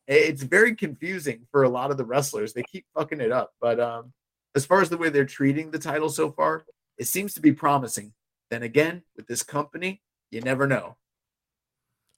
It's 0.08 0.44
very 0.44 0.74
confusing 0.74 1.48
for 1.52 1.64
a 1.64 1.70
lot 1.70 1.92
of 1.92 1.98
the 1.98 2.06
wrestlers. 2.06 2.54
They 2.54 2.64
keep 2.64 2.86
fucking 2.96 3.22
it 3.22 3.32
up, 3.32 3.52
but 3.60 3.80
um, 3.80 4.14
as 4.56 4.66
far 4.66 4.82
as 4.82 4.90
the 4.90 4.98
way 4.98 5.10
they're 5.10 5.26
treating 5.26 5.70
the 5.70 5.80
title 5.80 6.10
so 6.10 6.32
far, 6.32 6.64
it 6.98 7.08
seems 7.08 7.34
to 7.36 7.42
be 7.42 7.52
promising. 7.52 8.14
Then 8.50 8.64
again, 8.64 9.04
with 9.16 9.28
this 9.28 9.44
company, 9.44 10.02
you 10.32 10.42
never 10.42 10.66
know. 10.66 10.96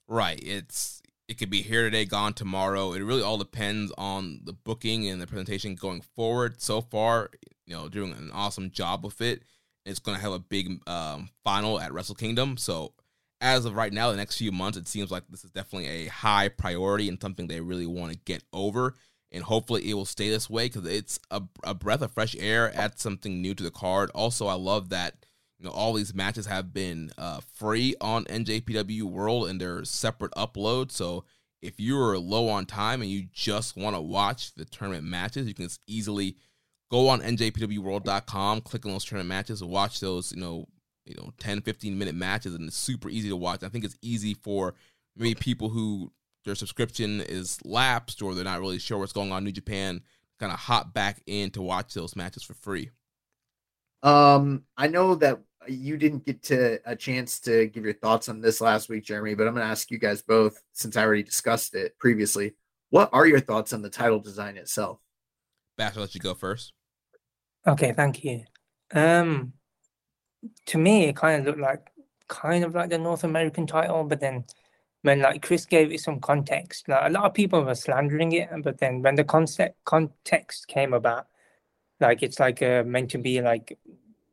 Right. 0.10 0.40
It's 0.42 1.04
it 1.28 1.38
could 1.38 1.52
be 1.52 1.62
here 1.62 1.84
today, 1.84 2.04
gone 2.04 2.34
tomorrow. 2.34 2.94
It 2.94 3.04
really 3.04 3.22
all 3.22 3.38
depends 3.38 3.94
on 3.96 4.42
the 4.44 4.54
booking 4.54 5.08
and 5.08 5.22
the 5.22 5.28
presentation 5.28 5.76
going 5.76 6.02
forward. 6.02 6.60
So 6.60 6.82
far, 6.82 7.30
you 7.68 7.76
know, 7.76 7.88
doing 7.88 8.14
an 8.14 8.32
awesome 8.34 8.72
job 8.72 9.06
with 9.06 9.22
it. 9.22 9.44
It's 9.86 10.00
going 10.00 10.18
to 10.18 10.24
have 10.24 10.32
a 10.34 10.40
big 10.40 10.82
um, 10.88 11.30
final 11.44 11.80
at 11.80 11.94
Wrestle 11.94 12.16
Kingdom. 12.16 12.58
So, 12.58 12.94
as 13.40 13.66
of 13.66 13.76
right 13.76 13.94
now, 13.94 14.10
the 14.10 14.18
next 14.18 14.38
few 14.38 14.52
months, 14.52 14.80
it 14.80 14.88
seems 14.88 15.12
like 15.12 15.24
this 15.30 15.46
is 15.46 15.52
definitely 15.52 15.88
a 15.88 16.08
high 16.08 16.50
priority 16.50 17.08
and 17.08 17.22
something 17.22 17.48
they 17.48 17.62
really 17.62 17.86
want 17.86 18.12
to 18.12 18.20
get 18.26 18.44
over. 18.52 18.96
And 19.32 19.44
hopefully, 19.44 19.88
it 19.88 19.94
will 19.94 20.06
stay 20.06 20.30
this 20.30 20.50
way 20.50 20.66
because 20.70 20.88
it's 20.88 21.20
a, 21.30 21.44
a 21.64 21.76
breath 21.76 22.02
of 22.02 22.12
fresh 22.12 22.36
air, 22.40 22.76
adds 22.76 23.00
something 23.00 23.44
new 23.44 23.54
to 23.54 23.64
the 23.64 23.70
card. 23.70 24.10
Also, 24.16 24.48
I 24.48 24.56
love 24.56 24.90
that 24.90 25.28
you 25.60 25.66
know 25.66 25.72
all 25.72 25.94
these 25.94 26.14
matches 26.14 26.46
have 26.46 26.74
been 26.74 27.12
uh, 27.18 27.42
free 27.56 27.96
on 28.02 28.26
NJPW 28.26 29.04
World 29.04 29.50
and 29.50 29.60
they're 29.60 29.84
separate 29.84 30.32
uploads. 30.32 30.92
So 30.92 31.26
if 31.62 31.80
you're 31.80 32.18
low 32.18 32.48
on 32.50 32.66
time 32.66 33.02
and 33.02 33.12
you 33.12 33.28
just 33.34 33.76
want 33.76 33.96
to 33.96 34.02
watch 34.02 34.54
the 34.56 34.66
tournament 34.66 35.04
matches, 35.04 35.48
you 35.48 35.54
can 35.54 35.66
just 35.66 35.82
easily 35.88 36.38
go 36.90 37.10
on 37.10 37.22
njpwworld.com, 37.22 38.62
click 38.62 38.86
on 38.86 38.94
those 38.94 39.06
tournament 39.06 39.30
matches, 39.30 39.62
and 39.62 39.70
watch 39.70 40.00
those. 40.00 40.32
You 40.32 40.40
know, 40.40 40.68
you 41.06 41.16
know, 41.16 41.32
10, 41.40 41.62
15 41.62 41.98
minute 41.98 42.16
matches, 42.16 42.56
and 42.56 42.68
it's 42.68 42.78
super 42.78 43.10
easy 43.10 43.30
to 43.30 43.36
watch. 43.36 43.64
I 43.64 43.70
think 43.70 43.84
it's 43.84 43.98
easy 44.02 44.34
for 44.34 44.76
maybe 45.16 45.36
people 45.36 45.70
who 45.70 46.12
their 46.46 46.56
subscription 46.56 47.22
is 47.22 47.60
lapsed 47.66 48.22
or 48.22 48.34
they're 48.34 48.46
not 48.46 48.62
really 48.62 48.80
sure 48.80 48.98
what's 48.98 49.12
going 49.12 49.32
on 49.32 49.40
in 49.40 49.44
New 49.44 49.52
Japan 49.52 50.02
kind 50.40 50.52
of 50.52 50.60
hop 50.60 50.94
back 50.94 51.22
in 51.28 51.52
to 51.52 51.62
watch 51.62 51.94
those 51.94 52.16
matches 52.16 52.44
for 52.44 52.54
free? 52.54 52.90
Um, 54.02 54.64
I 54.78 54.88
know 54.88 55.16
that 55.16 55.42
you 55.72 55.98
didn't 55.98 56.26
get 56.26 56.44
to 56.44 56.80
a 56.86 56.96
chance 56.96 57.40
to 57.42 57.68
give 57.68 57.84
your 57.84 57.94
thoughts 57.94 58.30
on 58.30 58.42
this 58.42 58.62
last 58.62 58.90
week, 58.90 59.06
Jeremy, 59.06 59.36
but 59.36 59.48
I'm 59.48 59.54
going 59.54 59.66
to 59.66 59.72
ask 59.72 59.92
you 59.92 59.98
guys 59.98 60.22
both 60.22 60.62
since 60.74 60.98
I 60.98 61.04
already 61.04 61.24
discussed 61.24 61.76
it 61.76 61.98
previously. 62.00 62.56
What 62.90 63.10
are 63.14 63.28
your 63.28 63.40
thoughts 63.40 63.74
on 63.74 63.82
the 63.82 63.90
title 63.90 64.20
design 64.20 64.58
itself? 64.58 65.00
Bash, 65.78 65.96
I'll 65.96 66.02
let 66.02 66.16
you 66.16 66.22
go 66.22 66.34
first. 66.34 66.74
Okay, 67.68 67.94
thank 67.94 68.24
you. 68.24 68.44
Um, 68.94 69.54
to 70.68 70.78
me, 70.78 71.06
it 71.06 71.16
kind 71.16 71.40
of 71.40 71.46
looked 71.46 71.60
like 71.60 71.92
kind 72.28 72.64
of 72.64 72.74
like 72.76 72.90
the 72.90 72.98
North 72.98 73.24
American 73.24 73.68
title, 73.68 74.04
but 74.04 74.20
then 74.20 74.46
when 75.02 75.22
like 75.22 75.42
Chris 75.42 75.66
gave 75.66 75.92
it 75.92 76.00
some 76.00 76.20
context, 76.20 76.88
like 76.88 77.08
a 77.08 77.10
lot 77.10 77.26
of 77.26 77.34
people 77.34 77.64
were 77.64 77.76
slandering 77.76 78.32
it, 78.34 78.50
but 78.64 78.80
then 78.80 79.02
when 79.02 79.16
the 79.16 79.24
concept 79.24 79.78
context 79.86 80.68
came 80.68 80.94
about, 80.94 81.28
like 82.00 82.24
it's 82.24 82.40
like 82.40 82.62
uh, 82.62 82.84
meant 82.86 83.12
to 83.12 83.18
be 83.18 83.42
like 83.42 83.78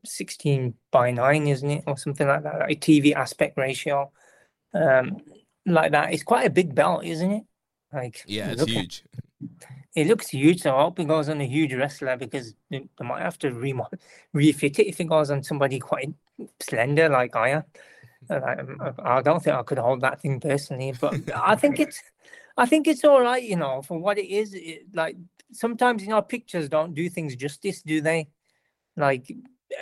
16 0.08 0.74
by 0.90 1.10
9 1.10 1.46
isn't 1.46 1.70
it? 1.70 1.84
Or 1.86 1.96
something 1.96 2.26
like 2.26 2.42
that 2.42 2.60
like 2.60 2.80
tv 2.80 3.14
aspect 3.14 3.56
ratio. 3.56 4.10
Um 4.74 5.18
like 5.64 5.92
that. 5.92 6.12
It's 6.12 6.22
quite 6.22 6.46
a 6.46 6.50
big 6.50 6.74
belt 6.74 7.04
isn't 7.04 7.30
it? 7.30 7.42
Like 7.92 8.24
yeah 8.26 8.50
it's 8.50 8.64
huge 8.64 9.04
at, 9.16 9.20
it 9.94 10.06
looks 10.06 10.28
huge 10.28 10.62
so 10.62 10.76
i 10.76 10.82
hope 10.82 10.98
it 10.98 11.08
goes 11.08 11.28
on 11.28 11.40
a 11.40 11.46
huge 11.46 11.72
wrestler 11.72 12.16
because 12.16 12.54
they, 12.70 12.86
might 13.00 13.22
have 13.22 13.38
to 13.38 13.50
re- 13.52 13.74
refit 14.32 14.78
it 14.78 14.88
if 14.88 15.00
it 15.00 15.04
goes 15.04 15.30
on 15.30 15.42
somebody 15.42 15.78
quite 15.78 16.12
slender 16.60 17.08
like 17.08 17.36
i 17.36 17.50
am. 17.50 17.64
I 18.28 19.22
don't 19.22 19.42
think 19.42 19.56
I 19.56 19.62
could 19.62 19.78
hold 19.78 20.00
that 20.00 20.20
thing 20.20 20.40
personally, 20.40 20.94
but 21.00 21.14
I 21.34 21.54
think 21.56 21.78
it's, 21.84 22.02
I 22.56 22.66
think 22.66 22.86
it's 22.86 23.04
all 23.04 23.20
right, 23.20 23.42
you 23.42 23.56
know, 23.56 23.82
for 23.82 23.98
what 23.98 24.18
it 24.18 24.26
is. 24.26 24.54
It, 24.54 24.86
like 24.94 25.16
sometimes, 25.52 26.02
you 26.02 26.08
know, 26.08 26.22
pictures 26.22 26.68
don't 26.68 26.94
do 26.94 27.08
things 27.08 27.36
justice, 27.36 27.82
do 27.82 28.00
they? 28.00 28.28
Like 28.96 29.30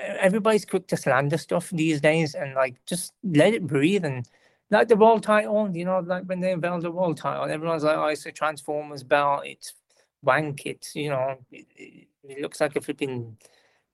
everybody's 0.05 0.65
quick 0.65 0.87
to 0.89 0.97
slander 0.97 1.39
stuff 1.39 1.71
these 1.71 2.01
days 2.01 2.35
and 2.35 2.55
like 2.55 2.77
just 2.87 3.13
let 3.23 3.55
it 3.55 3.67
breathe 3.67 4.05
and 4.05 4.27
like 4.71 4.89
the 4.89 4.97
world 4.97 5.23
title, 5.23 5.71
you 5.75 5.85
know, 5.85 6.01
like 6.01 6.25
when 6.25 6.41
they 6.41 6.53
unveiled 6.53 6.83
the 6.83 6.91
world 6.91 7.17
title, 7.17 7.45
everyone's 7.45 7.85
like, 7.85 7.97
oh, 7.97 8.07
it's 8.07 8.27
a 8.27 8.33
Transformers 8.33 9.05
belt, 9.05 9.43
it's 9.45 9.75
wank, 10.23 10.67
it's, 10.67 10.95
you 10.97 11.11
know, 11.11 11.37
it, 11.51 11.67
it 12.25 12.41
looks 12.41 12.61
like 12.61 12.75
a 12.77 12.81
flipping 12.81 13.37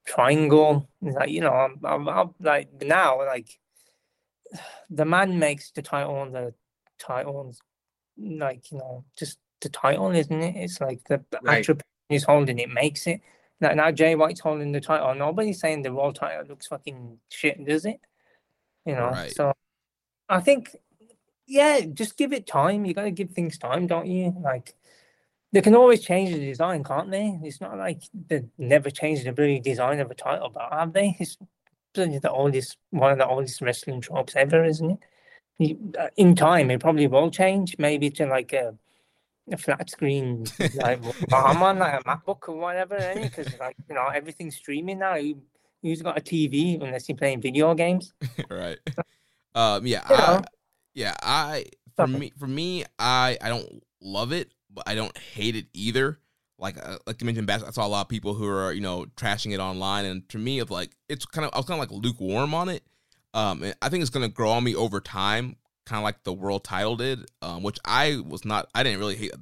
triangle. 0.06 0.88
It's 1.02 1.16
like, 1.16 1.30
you 1.30 1.40
know, 1.40 1.52
I'm, 1.52 1.80
I'm, 1.84 2.08
I'm, 2.08 2.34
like 2.40 2.82
now, 2.82 3.18
like 3.18 3.58
the 4.88 5.04
man 5.04 5.38
makes 5.38 5.70
the 5.72 5.82
title 5.82 6.22
and 6.22 6.34
the 6.34 6.54
titles, 6.98 7.60
like, 8.16 8.70
you 8.70 8.78
know, 8.78 9.04
just 9.18 9.38
the 9.60 9.68
title, 9.68 10.10
isn't 10.10 10.42
it? 10.42 10.56
It's 10.56 10.80
like 10.80 11.02
the 11.08 11.22
right. 11.42 11.58
actual 11.58 11.76
is 12.08 12.24
holding 12.24 12.58
it 12.58 12.70
makes 12.70 13.06
it. 13.06 13.20
Now, 13.60 13.74
now 13.74 13.90
Jay 13.90 14.14
White's 14.14 14.40
holding 14.40 14.72
the 14.72 14.80
title. 14.80 15.14
Nobody's 15.14 15.60
saying 15.60 15.82
the 15.82 15.92
world 15.92 16.16
title 16.16 16.46
looks 16.48 16.66
fucking 16.66 17.18
shit, 17.28 17.64
does 17.64 17.84
it? 17.84 18.00
You 18.86 18.94
know, 18.94 19.10
right. 19.10 19.34
so 19.34 19.52
I 20.28 20.40
think, 20.40 20.74
yeah, 21.46 21.80
just 21.80 22.16
give 22.16 22.32
it 22.32 22.46
time. 22.46 22.84
You 22.84 22.94
got 22.94 23.02
to 23.02 23.10
give 23.10 23.30
things 23.30 23.58
time, 23.58 23.86
don't 23.86 24.06
you? 24.06 24.34
Like, 24.40 24.74
they 25.52 25.60
can 25.60 25.74
always 25.74 26.00
change 26.00 26.32
the 26.32 26.38
design, 26.38 26.84
can't 26.84 27.10
they? 27.10 27.38
It's 27.42 27.60
not 27.60 27.76
like 27.76 28.02
they 28.28 28.44
never 28.56 28.88
changed 28.88 29.26
the 29.26 29.32
bloody 29.32 29.60
design 29.60 30.00
of 30.00 30.10
a 30.10 30.14
title, 30.14 30.50
but 30.50 30.72
have 30.72 30.92
they? 30.92 31.16
It's 31.18 31.36
the 31.94 32.30
oldest, 32.30 32.76
one 32.90 33.10
of 33.10 33.18
the 33.18 33.26
oldest 33.26 33.60
wrestling 33.60 34.00
tropes 34.00 34.36
ever, 34.36 34.64
isn't 34.64 34.98
it? 35.60 35.78
Uh, 35.98 36.08
in 36.16 36.36
time, 36.36 36.70
it 36.70 36.80
probably 36.80 37.08
will 37.08 37.30
change, 37.30 37.76
maybe 37.78 38.10
to 38.10 38.26
like 38.26 38.52
a 38.52 38.74
a 39.52 39.56
flat 39.56 39.90
screen 39.90 40.46
like 40.76 41.02
I'm 41.32 41.62
on 41.62 41.78
like 41.80 42.00
a 42.00 42.04
MacBook 42.04 42.48
or 42.48 42.56
whatever, 42.56 42.98
because 43.20 43.58
like 43.58 43.76
you 43.88 43.94
know 43.94 44.06
everything's 44.06 44.56
streaming 44.56 44.98
now. 44.98 45.16
You, 45.16 45.42
who's 45.82 46.02
got 46.02 46.18
a 46.18 46.20
TV 46.20 46.82
unless 46.82 47.08
you're 47.08 47.16
playing 47.16 47.40
video 47.40 47.74
games? 47.74 48.12
right. 48.50 48.78
Um. 49.54 49.86
Yeah. 49.86 50.02
I, 50.06 50.42
yeah. 50.94 51.14
I 51.22 51.64
for 51.96 52.06
me 52.06 52.32
for 52.38 52.46
me 52.46 52.84
I 52.98 53.38
I 53.40 53.48
don't 53.48 53.82
love 54.00 54.32
it, 54.32 54.52
but 54.72 54.88
I 54.88 54.94
don't 54.94 55.16
hate 55.16 55.56
it 55.56 55.66
either. 55.74 56.18
Like 56.58 56.76
uh, 56.78 56.98
like 57.06 57.20
you 57.20 57.24
mentioned, 57.24 57.50
I 57.50 57.58
saw 57.70 57.86
a 57.86 57.88
lot 57.88 58.02
of 58.02 58.08
people 58.08 58.34
who 58.34 58.46
are 58.46 58.72
you 58.72 58.82
know 58.82 59.06
trashing 59.16 59.52
it 59.52 59.60
online, 59.60 60.04
and 60.04 60.28
to 60.28 60.38
me, 60.38 60.58
of 60.58 60.70
like 60.70 60.90
it's 61.08 61.24
kind 61.24 61.46
of 61.46 61.52
I 61.54 61.58
was 61.58 61.66
kind 61.66 61.82
of 61.82 61.90
like 61.90 62.02
lukewarm 62.02 62.54
on 62.54 62.68
it. 62.68 62.82
Um, 63.32 63.64
I 63.80 63.88
think 63.88 64.02
it's 64.02 64.10
gonna 64.10 64.28
grow 64.28 64.50
on 64.50 64.64
me 64.64 64.74
over 64.74 65.00
time 65.00 65.56
kind 65.90 65.98
of 65.98 66.04
like 66.04 66.22
the 66.22 66.32
world 66.32 66.62
title 66.62 66.94
did, 66.94 67.28
um, 67.42 67.64
which 67.64 67.78
I 67.84 68.22
was 68.24 68.44
not. 68.44 68.68
I 68.76 68.84
didn't 68.84 69.00
really 69.00 69.16
hate 69.16 69.32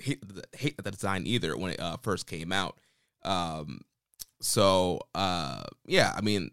hate, 0.00 0.24
hate 0.56 0.82
the 0.82 0.90
design 0.90 1.26
either 1.26 1.54
when 1.54 1.72
it 1.72 1.80
uh, 1.80 1.98
first 1.98 2.26
came 2.26 2.50
out. 2.50 2.78
Um, 3.24 3.82
so 4.40 5.00
uh, 5.14 5.64
yeah, 5.84 6.14
I 6.16 6.22
mean, 6.22 6.50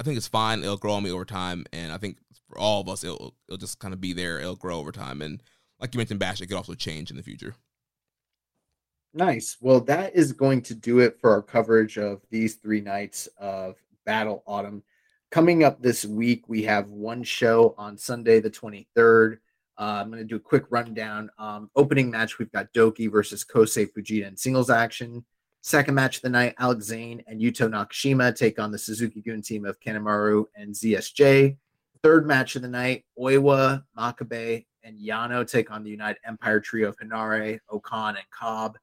I 0.00 0.02
think 0.02 0.16
it's 0.16 0.26
fine. 0.26 0.64
It'll 0.64 0.76
grow 0.76 0.94
on 0.94 1.04
me 1.04 1.12
over 1.12 1.24
time, 1.24 1.64
and 1.72 1.92
I 1.92 1.98
think 1.98 2.18
for 2.48 2.58
all 2.58 2.80
of 2.80 2.88
us, 2.88 3.04
it'll 3.04 3.36
it'll 3.46 3.56
just 3.56 3.78
kind 3.78 3.94
of 3.94 4.00
be 4.00 4.12
there. 4.12 4.40
It'll 4.40 4.56
grow 4.56 4.80
over 4.80 4.90
time, 4.90 5.22
and 5.22 5.40
like 5.80 5.94
you 5.94 5.98
mentioned, 5.98 6.18
Bash, 6.18 6.40
it 6.40 6.48
could 6.48 6.56
also 6.56 6.74
change 6.74 7.12
in 7.12 7.16
the 7.16 7.22
future. 7.22 7.54
Nice. 9.14 9.56
Well, 9.60 9.80
that 9.82 10.16
is 10.16 10.32
going 10.32 10.62
to 10.62 10.74
do 10.74 10.98
it 10.98 11.20
for 11.20 11.30
our 11.30 11.42
coverage 11.42 11.98
of 11.98 12.20
these 12.30 12.56
three 12.56 12.80
nights 12.80 13.28
of 13.38 13.76
Battle 14.04 14.42
Autumn. 14.44 14.82
Coming 15.30 15.62
up 15.62 15.82
this 15.82 16.06
week, 16.06 16.48
we 16.48 16.62
have 16.62 16.88
one 16.88 17.22
show 17.22 17.74
on 17.76 17.98
Sunday, 17.98 18.40
the 18.40 18.50
23rd. 18.50 19.38
Uh, 19.78 19.82
I'm 19.82 20.08
going 20.08 20.22
to 20.22 20.24
do 20.24 20.36
a 20.36 20.40
quick 20.40 20.64
rundown. 20.70 21.28
Um, 21.38 21.70
opening 21.76 22.10
match, 22.10 22.38
we've 22.38 22.50
got 22.50 22.72
Douki 22.72 23.12
versus 23.12 23.44
Kosei 23.44 23.86
Fujita 23.92 24.26
in 24.26 24.38
singles 24.38 24.70
action. 24.70 25.22
Second 25.60 25.94
match 25.94 26.16
of 26.16 26.22
the 26.22 26.30
night, 26.30 26.54
Alex 26.58 26.86
Zayne 26.86 27.22
and 27.26 27.42
Yuto 27.42 27.68
Nakashima 27.68 28.34
take 28.34 28.58
on 28.58 28.70
the 28.70 28.78
Suzuki-gun 28.78 29.42
team 29.42 29.66
of 29.66 29.78
Kanemaru 29.80 30.46
and 30.56 30.74
ZSJ. 30.74 31.58
Third 32.02 32.26
match 32.26 32.56
of 32.56 32.62
the 32.62 32.68
night, 32.68 33.04
Oiwa, 33.18 33.82
Makabe, 33.98 34.64
and 34.82 34.98
Yano 34.98 35.46
take 35.46 35.70
on 35.70 35.84
the 35.84 35.90
United 35.90 36.20
Empire 36.24 36.58
trio 36.58 36.88
of 36.88 36.96
Henare, 36.96 37.58
O-Khan, 37.68 38.16
and 38.16 38.24
Cobb. 38.30 38.78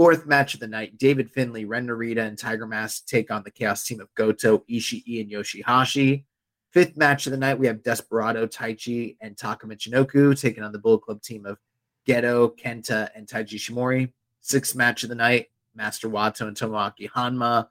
Fourth 0.00 0.24
match 0.24 0.54
of 0.54 0.60
the 0.60 0.66
night, 0.66 0.96
David 0.96 1.30
Finlay, 1.30 1.66
Ren 1.66 1.86
Narita, 1.86 2.26
and 2.26 2.38
Tiger 2.38 2.66
Mask 2.66 3.04
take 3.04 3.30
on 3.30 3.42
the 3.42 3.50
Chaos 3.50 3.84
team 3.84 4.00
of 4.00 4.08
Goto, 4.14 4.60
Ishii, 4.60 5.20
and 5.20 5.30
Yoshihashi. 5.30 6.24
Fifth 6.70 6.96
match 6.96 7.26
of 7.26 7.32
the 7.32 7.36
night, 7.36 7.58
we 7.58 7.66
have 7.66 7.82
Desperado, 7.82 8.46
Taichi, 8.46 9.18
and 9.20 9.36
Taka 9.36 9.66
Michinoku 9.66 10.40
taking 10.40 10.62
on 10.62 10.72
the 10.72 10.78
Bullet 10.78 11.02
Club 11.02 11.20
team 11.20 11.44
of 11.44 11.58
Gedo, 12.08 12.58
Kenta, 12.58 13.10
and 13.14 13.26
Taiji 13.26 13.56
Ishimori. 13.56 14.10
Sixth 14.40 14.74
match 14.74 15.02
of 15.02 15.10
the 15.10 15.14
night, 15.14 15.48
Master 15.74 16.08
Wato 16.08 16.48
and 16.48 16.56
Tomoaki 16.56 17.10
Honma. 17.10 17.68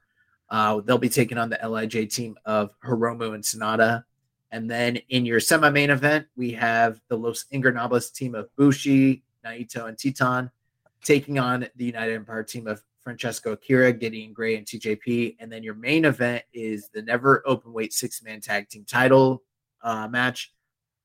Uh, 0.51 0.81
they'll 0.81 0.99
be 0.99 1.09
taking 1.09 1.39
on 1.39 1.49
the 1.49 1.57
LIJ 1.57 2.13
team 2.13 2.37
of 2.45 2.79
Hiromu 2.85 3.33
and 3.33 3.43
Sanada. 3.43 4.03
And 4.51 4.69
then 4.69 4.97
in 5.09 5.25
your 5.25 5.39
semi 5.39 5.71
main 5.71 5.89
event, 5.89 6.27
we 6.37 6.51
have 6.51 7.01
the 7.07 7.17
Los 7.17 7.45
Ingobernables 7.51 8.13
team 8.13 8.35
of 8.35 8.55
Bushi, 8.55 9.23
Naito, 9.43 9.87
and 9.87 9.97
Titán 9.97 10.51
taking 11.03 11.39
on 11.39 11.67
the 11.75 11.85
United 11.85 12.15
Empire 12.15 12.43
team 12.43 12.67
of 12.67 12.81
Francesco 13.01 13.53
Akira, 13.53 13.93
Gideon 13.93 14.33
Grey, 14.33 14.55
and 14.55 14.65
TJP. 14.65 15.37
And 15.39 15.51
then 15.51 15.63
your 15.63 15.73
main 15.73 16.05
event 16.05 16.43
is 16.53 16.89
the 16.89 17.01
never 17.01 17.43
open 17.45 17.73
weight 17.73 17.93
six 17.93 18.21
man 18.21 18.41
tag 18.41 18.69
team 18.69 18.85
title 18.85 19.43
uh, 19.81 20.07
match 20.07 20.53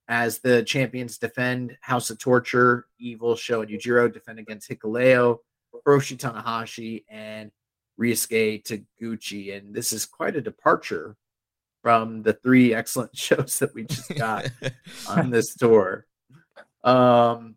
as 0.09 0.39
the 0.41 0.63
champions 0.65 1.19
defend 1.19 1.77
House 1.81 2.11
of 2.11 2.19
Torture, 2.19 2.87
Evil, 2.99 3.37
Sho, 3.37 3.63
and 3.63 3.71
Yujiro 3.71 4.13
defend 4.13 4.39
against 4.39 4.69
Hikuleo, 4.69 5.39
Hiroshi 5.75 6.19
Tanahashi, 6.19 7.05
and 7.09 7.51
Ryusuke 7.99 8.63
Taguchi. 8.65 9.57
And 9.57 9.75
this 9.75 9.93
is 9.93 10.05
quite 10.05 10.37
a 10.37 10.43
departure 10.43 11.17
from 11.83 12.23
the 12.23 12.33
three 12.33 12.75
excellent 12.75 13.17
shows 13.17 13.59
that 13.61 13.75
we 13.75 13.85
just 13.85 14.15
got 14.17 14.51
on 15.09 15.31
this 15.31 15.55
tour. 15.55 16.07
Um, 16.83 17.57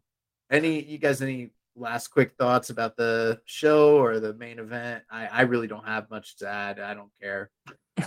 any 0.49 0.81
you 0.81 0.97
guys 0.97 1.21
any 1.21 1.51
last 1.77 2.09
quick 2.09 2.33
thoughts 2.37 2.69
about 2.69 2.97
the 2.97 3.39
show 3.45 3.97
or 3.97 4.19
the 4.19 4.33
main 4.33 4.59
event? 4.59 5.03
I, 5.09 5.27
I 5.27 5.41
really 5.41 5.67
don't 5.67 5.87
have 5.87 6.09
much 6.09 6.37
to 6.37 6.49
add. 6.49 6.79
I 6.79 6.93
don't 6.93 7.11
care. 7.21 7.51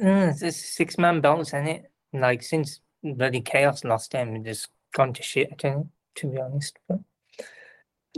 Mm, 0.00 0.42
it's 0.42 0.56
six 0.56 0.96
man 0.96 1.20
belts 1.20 1.52
in 1.52 1.66
it. 1.66 1.90
Like 2.12 2.42
since 2.42 2.80
bloody 3.04 3.42
chaos 3.42 3.84
lost 3.84 4.12
them, 4.12 4.34
it 4.34 4.44
just 4.44 4.68
gone 4.94 5.12
to 5.12 5.22
shit. 5.22 5.58
To, 5.58 5.86
to 6.16 6.26
be 6.26 6.40
honest, 6.40 6.78
but 6.88 7.00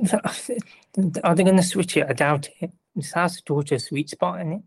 are 1.25 1.35
they 1.35 1.45
going 1.45 1.57
to 1.57 1.63
switch 1.63 1.97
it? 1.97 2.07
I 2.09 2.13
doubt 2.13 2.49
it. 2.61 2.71
It's 2.95 3.13
House 3.13 3.39
of 3.39 3.45
Torture 3.45 3.79
sweet 3.79 4.11
spot 4.11 4.41
in 4.41 4.53
it. 4.53 4.63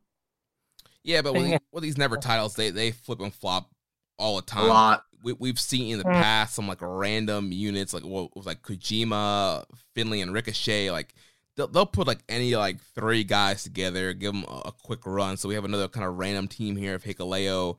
Yeah, 1.04 1.22
but 1.22 1.34
with, 1.34 1.62
with 1.72 1.84
these 1.84 1.98
never 1.98 2.18
titles, 2.18 2.56
they 2.56 2.70
they 2.70 2.92
flip 2.92 3.22
and 3.22 3.34
flop 3.34 3.70
all 4.18 4.36
the 4.36 4.42
time. 4.42 4.66
A 4.66 4.68
lot 4.68 5.04
we, 5.26 5.34
we've 5.34 5.60
seen 5.60 5.94
in 5.94 5.98
the 5.98 6.06
mm. 6.06 6.14
past 6.14 6.54
some 6.54 6.68
like 6.68 6.78
random 6.82 7.52
units 7.52 7.94
like 7.94 8.04
what 8.04 8.34
was 8.38 8.46
like 8.46 8.62
Kojima, 8.62 9.66
Finlay, 9.96 10.22
and 10.22 10.32
Ricochet. 10.32 10.92
Like 10.92 11.16
they'll, 11.58 11.68
they'll 11.68 11.88
put 11.88 12.08
like 12.08 12.20
any 12.30 12.56
like 12.56 12.80
three 12.80 13.24
guys 13.24 13.64
together, 13.64 14.14
give 14.14 14.34
them 14.34 14.46
a, 14.48 14.62
a 14.66 14.72
quick 14.72 15.02
run. 15.06 15.36
So 15.36 15.50
we 15.50 15.56
have 15.56 15.66
another 15.66 15.88
kind 15.88 16.06
of 16.06 16.16
random 16.16 16.48
team 16.48 16.76
here 16.76 16.94
of 16.94 17.04
Hikuleo, 17.04 17.78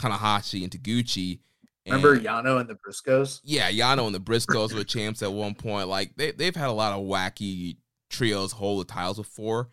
Tanahashi, 0.00 0.62
and 0.62 0.72
Taguchi. 0.72 1.40
Remember 1.84 2.18
Yano 2.18 2.58
and 2.58 2.68
the 2.68 2.74
Briscoes? 2.74 3.40
Yeah, 3.44 3.70
Yano 3.70 4.06
and 4.06 4.14
the 4.14 4.18
Briscoes 4.18 4.72
were 4.72 4.82
champs 4.82 5.22
at 5.22 5.32
one 5.32 5.54
point. 5.54 5.88
Like 5.88 6.16
they 6.16 6.32
they've 6.32 6.56
had 6.56 6.68
a 6.68 6.72
lot 6.72 6.98
of 6.98 7.04
wacky 7.04 7.76
trios 8.08 8.52
hold 8.52 8.80
the 8.80 8.92
titles 8.92 9.18
before. 9.18 9.68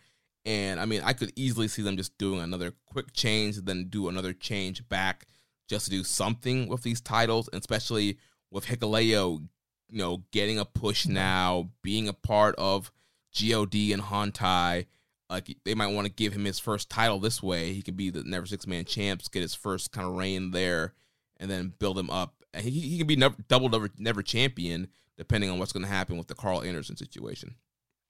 And 0.45 0.77
I 0.77 0.85
mean, 0.85 1.01
I 1.05 1.13
could 1.13 1.31
easily 1.37 1.69
see 1.69 1.81
them 1.83 1.95
just 1.95 2.17
doing 2.17 2.41
another 2.41 2.73
quick 2.85 3.13
change, 3.13 3.55
then 3.61 3.87
do 3.89 4.09
another 4.09 4.33
change 4.33 4.87
back 4.89 5.25
just 5.67 5.85
to 5.85 5.91
do 5.91 6.03
something 6.03 6.67
with 6.67 6.83
these 6.83 7.01
titles, 7.01 7.49
and 7.51 7.59
especially 7.59 8.17
with 8.51 8.65
Hikuleo, 8.65 9.47
you 9.89 9.97
know, 9.97 10.23
getting 10.31 10.59
a 10.59 10.65
push 10.65 11.03
mm-hmm. 11.03 11.13
now, 11.13 11.69
being 11.81 12.07
a 12.07 12.13
part 12.13 12.55
of 12.57 12.91
God 13.39 13.73
and 13.73 14.01
Hontai. 14.01 14.85
Like 15.29 15.57
they 15.65 15.73
might 15.73 15.93
want 15.93 16.05
to 16.05 16.13
give 16.13 16.33
him 16.33 16.45
his 16.45 16.59
first 16.59 16.89
title 16.89 17.19
this 17.19 17.41
way. 17.41 17.73
He 17.73 17.81
could 17.81 17.97
be 17.97 18.09
the 18.09 18.23
Never 18.23 18.45
Six 18.45 18.67
Man 18.67 18.85
champs, 18.85 19.29
get 19.29 19.41
his 19.41 19.55
first 19.55 19.91
kind 19.91 20.07
of 20.07 20.15
reign 20.15 20.51
there, 20.51 20.93
and 21.37 21.49
then 21.49 21.73
build 21.79 21.97
him 21.97 22.09
up. 22.09 22.35
He 22.55 22.69
he 22.69 22.97
can 22.99 23.07
be 23.07 23.15
never, 23.15 23.35
double 23.47 23.69
never 23.69 23.89
never 23.97 24.21
champion 24.21 24.89
depending 25.17 25.49
on 25.49 25.59
what's 25.59 25.71
going 25.71 25.83
to 25.83 25.89
happen 25.89 26.17
with 26.17 26.27
the 26.27 26.35
Karl 26.35 26.61
Anderson 26.61 26.97
situation. 26.97 27.55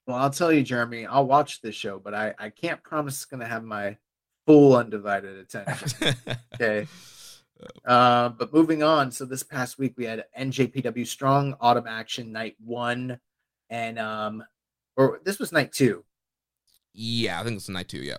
Well, 0.07 0.17
I'll 0.17 0.29
tell 0.29 0.51
you, 0.51 0.63
Jeremy, 0.63 1.05
I'll 1.05 1.25
watch 1.25 1.61
this 1.61 1.75
show, 1.75 1.99
but 1.99 2.13
I, 2.13 2.33
I 2.37 2.49
can't 2.49 2.83
promise 2.83 3.15
it's 3.15 3.25
going 3.25 3.39
to 3.39 3.47
have 3.47 3.63
my 3.63 3.97
full 4.45 4.75
undivided 4.75 5.37
attention. 5.37 6.15
okay. 6.55 6.87
Uh, 7.85 8.29
but 8.29 8.53
moving 8.53 8.83
on. 8.83 9.11
So 9.11 9.25
this 9.25 9.43
past 9.43 9.77
week 9.77 9.93
we 9.97 10.05
had 10.05 10.25
NJPW 10.37 11.05
Strong 11.07 11.55
Autumn 11.59 11.87
Action 11.87 12.31
Night 12.31 12.55
One, 12.63 13.19
and 13.69 13.99
um, 13.99 14.43
or 14.95 15.19
this 15.23 15.39
was 15.39 15.51
Night 15.51 15.71
Two. 15.71 16.03
Yeah, 16.93 17.39
I 17.39 17.43
think 17.43 17.57
it's 17.57 17.69
Night 17.69 17.87
Two. 17.87 17.99
Yeah, 17.99 18.17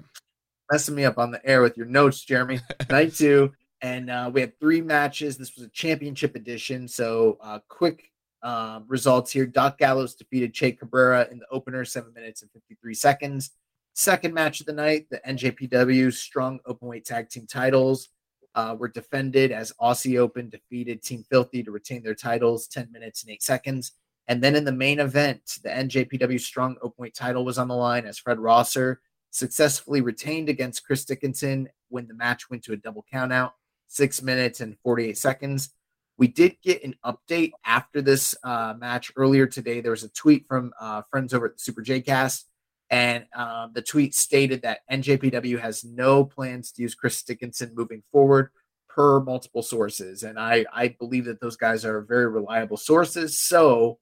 messing 0.71 0.95
me 0.95 1.05
up 1.05 1.19
on 1.19 1.31
the 1.31 1.45
air 1.47 1.63
with 1.63 1.77
your 1.77 1.87
notes, 1.87 2.25
Jeremy. 2.25 2.61
night 2.91 3.15
Two, 3.15 3.53
and 3.81 4.11
uh, 4.11 4.31
we 4.33 4.41
had 4.41 4.59
three 4.59 4.81
matches. 4.81 5.37
This 5.37 5.55
was 5.57 5.67
a 5.67 5.71
championship 5.71 6.37
edition. 6.37 6.89
So 6.89 7.39
uh, 7.41 7.61
quick 7.69 8.11
um, 8.43 8.85
results 8.89 9.33
here. 9.33 9.47
Doc 9.47 9.79
Gallows 9.79 10.15
defeated 10.15 10.55
Che 10.55 10.73
Cabrera 10.73 11.27
in 11.31 11.39
the 11.39 11.47
opener, 11.51 11.85
seven 11.85 12.13
minutes 12.13 12.43
and 12.43 12.51
53 12.53 12.95
seconds. 12.95 13.51
Second 13.95 14.35
match 14.35 14.61
of 14.61 14.67
the 14.67 14.73
night, 14.73 15.07
the 15.09 15.21
NJPW 15.27 16.13
Strong 16.13 16.59
Openweight 16.67 17.05
Tag 17.05 17.31
Team 17.31 17.47
titles 17.47 18.09
uh, 18.55 18.77
were 18.79 18.89
defended 18.89 19.53
as 19.53 19.73
Aussie 19.81 20.19
Open 20.19 20.49
defeated 20.49 21.03
Team 21.03 21.25
Filthy 21.31 21.63
to 21.63 21.71
retain 21.71 22.03
their 22.03 22.15
titles, 22.15 22.67
10 22.69 22.91
minutes 22.93 23.23
and 23.23 23.33
8 23.33 23.43
seconds. 23.43 23.93
And 24.27 24.43
then 24.43 24.57
in 24.57 24.65
the 24.65 24.73
main 24.73 25.01
event, 25.01 25.59
the 25.63 25.69
NJPW 25.69 26.41
Strong 26.41 26.77
Openweight 26.83 27.15
title 27.15 27.45
was 27.45 27.59
on 27.59 27.69
the 27.69 27.77
line 27.77 28.07
as 28.07 28.19
Fred 28.19 28.39
Rosser 28.39 29.01
successfully 29.31 30.01
retained 30.01 30.49
against 30.49 30.87
Chris 30.87 31.05
Dickinson 31.05 31.69
when 31.89 32.07
the 32.07 32.15
match 32.15 32.49
went 32.49 32.63
to 32.65 32.73
a 32.73 32.77
double 32.77 33.05
countout, 33.13 33.53
six 33.89 34.23
minutes 34.23 34.61
and 34.61 34.79
48 34.83 35.19
seconds. 35.19 35.71
We 36.17 36.29
did 36.29 36.57
get 36.63 36.85
an 36.85 36.95
update 37.05 37.51
after 37.67 38.01
this 38.01 38.37
uh, 38.45 38.75
match 38.79 39.13
earlier 39.17 39.47
today. 39.47 39.81
There 39.81 39.91
was 39.91 40.05
a 40.05 40.09
tweet 40.11 40.47
from 40.47 40.73
uh, 40.81 41.03
friends 41.11 41.35
over 41.35 41.47
at 41.47 41.55
the 41.55 41.59
Super 41.59 41.83
J 41.83 42.01
Cast, 42.01 42.47
and 42.95 43.27
um, 43.35 43.73
the 43.73 43.83
tweet 43.83 44.15
stated 44.15 44.63
that 44.63 44.83
NJPW 44.89 45.59
has 45.59 45.83
no 45.83 46.25
plans 46.25 46.71
to 46.71 46.83
use 46.83 46.95
Chris 46.95 47.21
Dickinson 47.25 47.73
moving 47.75 48.05
forward, 48.13 48.51
per 48.89 49.19
multiple 49.19 49.63
sources. 49.63 50.23
And 50.23 50.39
I, 50.39 50.65
I 50.73 50.89
believe 50.89 51.25
that 51.25 51.41
those 51.41 51.57
guys 51.57 51.85
are 51.85 52.03
very 52.03 52.29
reliable 52.29 52.77
sources. 52.77 53.37
So, 53.37 53.99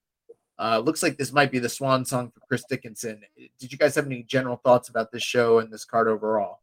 uh, 0.58 0.82
looks 0.84 1.02
like 1.02 1.16
this 1.16 1.32
might 1.32 1.50
be 1.50 1.58
the 1.58 1.70
swan 1.70 2.04
song 2.04 2.32
for 2.32 2.40
Chris 2.40 2.64
Dickinson. 2.68 3.22
Did 3.58 3.72
you 3.72 3.78
guys 3.78 3.94
have 3.94 4.04
any 4.04 4.24
general 4.24 4.56
thoughts 4.56 4.90
about 4.90 5.10
this 5.10 5.22
show 5.22 5.60
and 5.60 5.72
this 5.72 5.86
card 5.86 6.06
overall? 6.06 6.60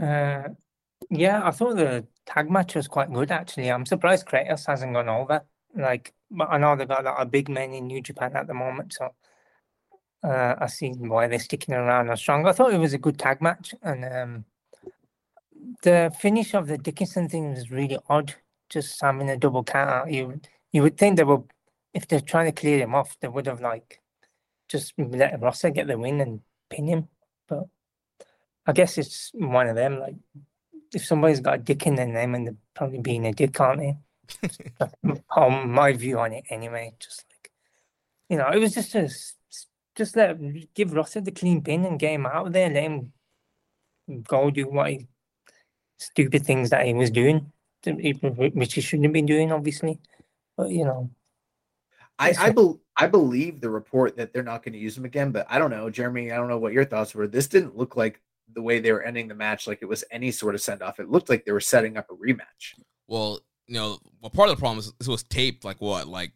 Uh, 0.00 0.50
yeah, 1.10 1.42
I 1.44 1.50
thought 1.50 1.74
the 1.74 2.06
tag 2.26 2.48
match 2.48 2.76
was 2.76 2.86
quite 2.86 3.12
good 3.12 3.32
actually. 3.32 3.72
I'm 3.72 3.86
surprised 3.86 4.26
Kratos 4.26 4.68
hasn't 4.68 4.94
gone 4.94 5.08
over. 5.08 5.42
Like, 5.74 6.14
but 6.30 6.48
I 6.48 6.58
know 6.58 6.76
they've 6.76 6.86
got 6.86 7.04
like, 7.04 7.14
a 7.18 7.26
big 7.26 7.48
man 7.48 7.74
in 7.74 7.88
New 7.88 8.00
Japan 8.00 8.36
at 8.36 8.46
the 8.46 8.54
moment, 8.54 8.92
so 8.92 9.12
uh, 10.24 10.54
I 10.58 10.66
see 10.66 10.90
why 10.92 11.26
they're 11.26 11.38
sticking 11.38 11.74
around 11.74 12.10
as 12.10 12.20
strong. 12.20 12.46
I 12.46 12.52
thought 12.52 12.72
it 12.72 12.78
was 12.78 12.94
a 12.94 12.98
good 12.98 13.18
tag 13.18 13.42
match, 13.42 13.74
and 13.82 14.04
um, 14.04 14.44
the 15.82 16.14
finish 16.18 16.54
of 16.54 16.66
the 16.66 16.78
Dickinson 16.78 17.28
thing 17.28 17.50
was 17.50 17.70
really 17.70 17.98
odd. 18.08 18.34
Just 18.70 19.00
having 19.02 19.28
a 19.28 19.36
double 19.36 19.62
count 19.62 19.90
out. 19.90 20.12
You 20.12 20.40
you 20.72 20.82
would 20.82 20.96
think 20.96 21.16
they 21.16 21.24
were, 21.24 21.42
if 21.92 22.08
they're 22.08 22.20
trying 22.20 22.46
to 22.46 22.60
clear 22.60 22.78
him 22.78 22.94
off, 22.94 23.16
they 23.20 23.28
would 23.28 23.46
have 23.46 23.60
like 23.60 24.00
just 24.68 24.94
let 24.98 25.40
Rosser 25.40 25.70
get 25.70 25.86
the 25.86 25.98
win 25.98 26.20
and 26.20 26.40
pin 26.70 26.88
him. 26.88 27.08
But 27.46 27.64
I 28.66 28.72
guess 28.72 28.96
it's 28.96 29.30
one 29.34 29.68
of 29.68 29.76
them. 29.76 30.00
Like 30.00 30.16
if 30.94 31.04
somebody's 31.04 31.40
got 31.40 31.56
a 31.56 31.62
dick 31.62 31.86
in 31.86 31.96
their 31.96 32.06
name 32.06 32.34
and 32.34 32.46
they're 32.46 32.56
probably 32.74 33.00
being 33.00 33.26
a 33.26 33.32
dick, 33.32 33.60
aren't 33.60 33.80
they? 33.80 33.98
on 35.36 35.70
my 35.70 35.92
view 35.92 36.18
on 36.18 36.32
it, 36.32 36.44
anyway. 36.48 36.94
Just 36.98 37.26
like 37.30 37.52
you 38.30 38.38
know, 38.38 38.48
it 38.48 38.58
was 38.58 38.74
just 38.74 38.94
a, 38.94 39.10
just 39.96 40.16
let 40.16 40.38
give 40.74 40.92
Rosser 40.92 41.20
the 41.20 41.30
clean 41.30 41.62
pin 41.62 41.84
and 41.84 41.98
get 41.98 42.12
him 42.12 42.26
out 42.26 42.48
of 42.48 42.52
there. 42.52 42.68
Let 42.68 42.82
him 42.82 43.12
go 44.26 44.50
do 44.50 44.68
what 44.68 44.90
he, 44.90 45.06
stupid 45.98 46.44
things 46.44 46.70
that 46.70 46.86
he 46.86 46.94
was 46.94 47.10
doing, 47.10 47.52
which 47.86 48.74
he 48.74 48.80
shouldn't 48.80 49.04
have 49.04 49.12
been 49.12 49.26
doing, 49.26 49.52
obviously. 49.52 49.98
But 50.56 50.70
you 50.70 50.84
know, 50.84 51.10
I 52.18 52.34
I, 52.38 52.50
be, 52.50 52.74
I 52.96 53.06
believe 53.06 53.60
the 53.60 53.70
report 53.70 54.16
that 54.16 54.32
they're 54.32 54.42
not 54.42 54.62
going 54.62 54.74
to 54.74 54.78
use 54.78 54.96
him 54.96 55.04
again, 55.04 55.30
but 55.32 55.46
I 55.48 55.58
don't 55.58 55.70
know, 55.70 55.90
Jeremy. 55.90 56.32
I 56.32 56.36
don't 56.36 56.48
know 56.48 56.58
what 56.58 56.72
your 56.72 56.84
thoughts 56.84 57.14
were. 57.14 57.26
This 57.26 57.48
didn't 57.48 57.76
look 57.76 57.96
like 57.96 58.20
the 58.52 58.62
way 58.62 58.78
they 58.78 58.92
were 58.92 59.02
ending 59.02 59.28
the 59.28 59.34
match 59.34 59.66
like 59.66 59.80
it 59.82 59.86
was 59.86 60.04
any 60.10 60.30
sort 60.30 60.54
of 60.54 60.60
send 60.60 60.82
off. 60.82 61.00
It 61.00 61.10
looked 61.10 61.28
like 61.28 61.44
they 61.44 61.52
were 61.52 61.60
setting 61.60 61.96
up 61.96 62.10
a 62.10 62.14
rematch. 62.14 62.74
Well, 63.08 63.40
you 63.66 63.74
know, 63.74 63.98
well, 64.20 64.30
part 64.30 64.48
of 64.48 64.56
the 64.56 64.60
problem 64.60 64.78
is 64.78 64.92
this 64.98 65.08
was 65.08 65.22
taped 65.22 65.64
like 65.64 65.80
what, 65.80 66.06
like 66.06 66.32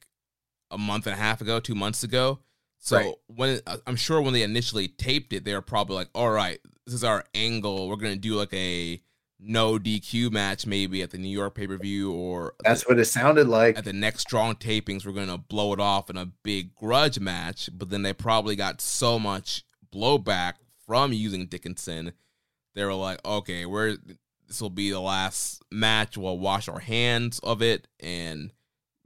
a 0.70 0.78
month 0.78 1.06
and 1.06 1.14
a 1.14 1.18
half 1.18 1.40
ago, 1.40 1.60
two 1.60 1.74
months 1.74 2.02
ago. 2.02 2.40
So 2.78 2.97
right. 2.97 3.15
when 3.26 3.60
uh, 3.66 3.78
I'm 3.86 3.97
sure 3.97 4.20
when 4.20 4.32
they 4.32 4.42
initially 4.42 4.89
taped 4.89 5.32
it, 5.32 5.44
they 5.44 5.55
were 5.55 5.62
probably 5.62 5.97
like, 5.97 6.08
"All 6.15 6.31
right, 6.31 6.58
this 6.86 6.94
is 6.94 7.05
our 7.05 7.24
angle. 7.34 7.89
We're 7.89 7.97
gonna 7.97 8.16
do 8.16 8.34
like 8.34 8.52
a 8.55 9.02
no 9.40 9.78
DQ 9.78 10.32
match 10.32 10.66
maybe 10.66 11.02
at 11.02 11.10
the 11.10 11.18
New 11.18 11.28
York 11.28 11.55
pay 11.55 11.66
per 11.66 11.76
view, 11.76 12.12
or 12.12 12.55
that's 12.60 12.84
the, 12.84 12.92
what 12.92 12.98
it 12.98 13.05
sounded 13.07 13.48
like. 13.48 13.78
At 13.78 13.84
the 13.84 13.92
next 13.92 14.23
strong 14.23 14.55
tapings, 14.55 15.05
we're 15.05 15.12
gonna 15.12 15.39
blow 15.39 15.73
it 15.73 15.81
off 15.81 16.08
in 16.10 16.16
a 16.16 16.26
big 16.26 16.74
grudge 16.74 17.18
match. 17.18 17.68
But 17.73 17.90
then 17.90 18.02
they 18.02 18.12
probably 18.12 18.57
got 18.57 18.81
so 18.81 19.18
much 19.18 19.65
blowback 19.92 20.55
from 20.89 21.12
using 21.12 21.47
Dickinson, 21.47 22.12
they 22.74 22.84
were 22.84 22.94
like, 22.94 23.24
okay, 23.24 23.66
we're 23.66 23.97
this 24.47 24.62
will 24.62 24.70
be 24.70 24.90
the 24.90 25.00
last 25.00 25.62
match. 25.70 26.16
We'll 26.16 26.39
wash 26.39 26.68
our 26.68 26.78
hands 26.78 27.39
of 27.40 27.60
it 27.60 27.86
and 28.00 28.50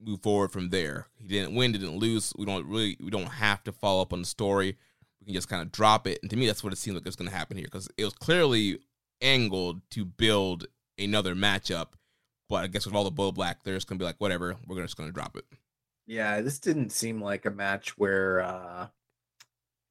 move 0.02 0.22
forward 0.22 0.52
from 0.52 0.70
there. 0.70 1.06
He 1.18 1.28
didn't 1.28 1.55
win, 1.55 1.72
didn't 1.72 1.97
lose. 1.97 2.32
We 2.36 2.47
don't 2.47 2.66
really 2.66 2.97
we 3.00 3.10
don't 3.10 3.26
have 3.26 3.62
to 3.64 3.72
follow 3.72 4.02
up 4.02 4.12
on 4.12 4.20
the 4.20 4.26
story. 4.26 4.76
We 5.20 5.26
can 5.26 5.34
just 5.34 5.48
kind 5.48 5.62
of 5.62 5.70
drop 5.70 6.06
it. 6.06 6.18
And 6.22 6.31
to 6.31 6.36
me, 6.36 6.47
that's 6.47 6.64
what 6.64 6.72
it 6.72 6.76
seems 6.76 6.94
like 6.97 7.06
it's 7.06 7.16
going 7.16 7.31
to 7.31 7.36
happen 7.36 7.56
here 7.56 7.66
because 7.66 7.89
it 7.97 8.05
was 8.05 8.14
clearly 8.14 8.81
angled 9.20 9.81
to 9.90 10.05
build 10.05 10.66
another 10.98 11.34
matchup. 11.34 11.89
But 12.48 12.64
I 12.64 12.66
guess 12.66 12.84
with 12.84 12.94
all 12.94 13.08
the 13.08 13.12
blowback, 13.12 13.56
they're 13.62 13.76
just 13.76 13.86
going 13.86 13.98
to 13.98 14.02
be 14.02 14.06
like, 14.06 14.16
whatever, 14.18 14.56
we're 14.66 14.82
just 14.82 14.97
going 14.97 15.08
to 15.08 15.14
drop 15.14 15.36
it. 15.36 15.44
Yeah, 16.06 16.40
this 16.40 16.58
didn't 16.58 16.90
seem 16.90 17.22
like 17.22 17.47
a 17.47 17.50
match 17.50 17.97
where 17.97 18.40
uh, 18.40 18.89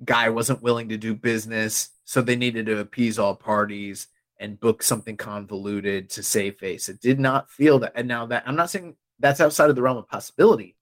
guy 0.03 0.29
wasn't 0.29 0.61
willing 0.61 0.89
to 0.89 0.97
do 0.97 1.15
business, 1.15 1.89
so 2.03 2.21
they 2.21 2.35
needed 2.35 2.65
to 2.65 2.79
appease 2.79 3.17
all 3.17 3.35
parties 3.35 4.07
and 4.37 4.59
book 4.59 4.83
something 4.83 5.15
convoluted 5.15 6.09
to 6.09 6.23
save 6.23 6.57
face. 6.57 6.89
It 6.89 6.99
did 6.99 7.19
not 7.19 7.49
feel 7.49 7.79
that. 7.79 7.93
And 7.95 8.07
now 8.07 8.25
that 8.25 8.43
I'm 8.45 8.55
not 8.55 8.69
saying 8.69 8.95
that's 9.21 9.41
outside 9.41 9.69
of 9.69 9.75
the 9.75 9.81
realm 9.81 9.97
of 9.97 10.07
possibility, 10.07 10.75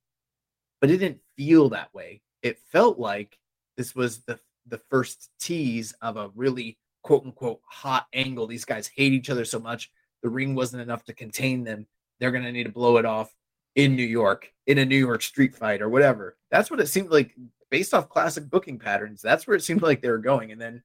but 0.82 0.90
it 0.90 0.98
didn't 0.98 1.22
feel 1.36 1.70
that 1.70 1.94
way. 1.94 2.22
It 2.42 2.60
felt 2.72 3.00
like 3.00 3.38
this 3.78 3.96
was 3.96 4.20
the 4.20 4.40
the 4.68 4.82
first 4.90 5.30
tease 5.40 5.94
of 6.02 6.18
a 6.18 6.30
really 6.36 6.78
quote 7.04 7.26
unquote 7.26 7.62
hot 7.66 8.08
angle. 8.14 8.48
These 8.48 8.66
guys 8.66 8.88
hate 8.88 9.14
each 9.14 9.30
other 9.30 9.46
so 9.46 9.60
much. 9.60 9.92
The 10.22 10.30
ring 10.30 10.54
wasn't 10.56 10.84
enough 10.84 11.06
to 11.06 11.14
contain 11.14 11.64
them. 11.64 11.88
They're 12.20 12.32
going 12.32 12.44
to 12.44 12.52
need 12.52 12.66
to 12.66 12.72
blow 12.72 12.98
it 12.98 13.06
off 13.06 13.34
in 13.76 13.96
New 13.96 14.04
York 14.04 14.52
in 14.68 14.78
a 14.78 14.86
New 14.86 14.98
York 14.98 15.22
street 15.22 15.56
fight 15.56 15.82
or 15.82 15.90
whatever. 15.90 16.38
That's 16.52 16.70
what 16.70 16.80
it 16.80 16.88
seemed 16.88 17.10
like 17.10 17.34
based 17.70 17.94
off 17.94 18.10
classic 18.10 18.50
booking 18.50 18.80
patterns, 18.80 19.22
that's 19.22 19.48
where 19.48 19.56
it 19.56 19.64
seemed 19.64 19.82
like 19.82 20.02
they 20.02 20.10
were 20.10 20.18
going. 20.18 20.52
And 20.52 20.62
then, 20.62 20.84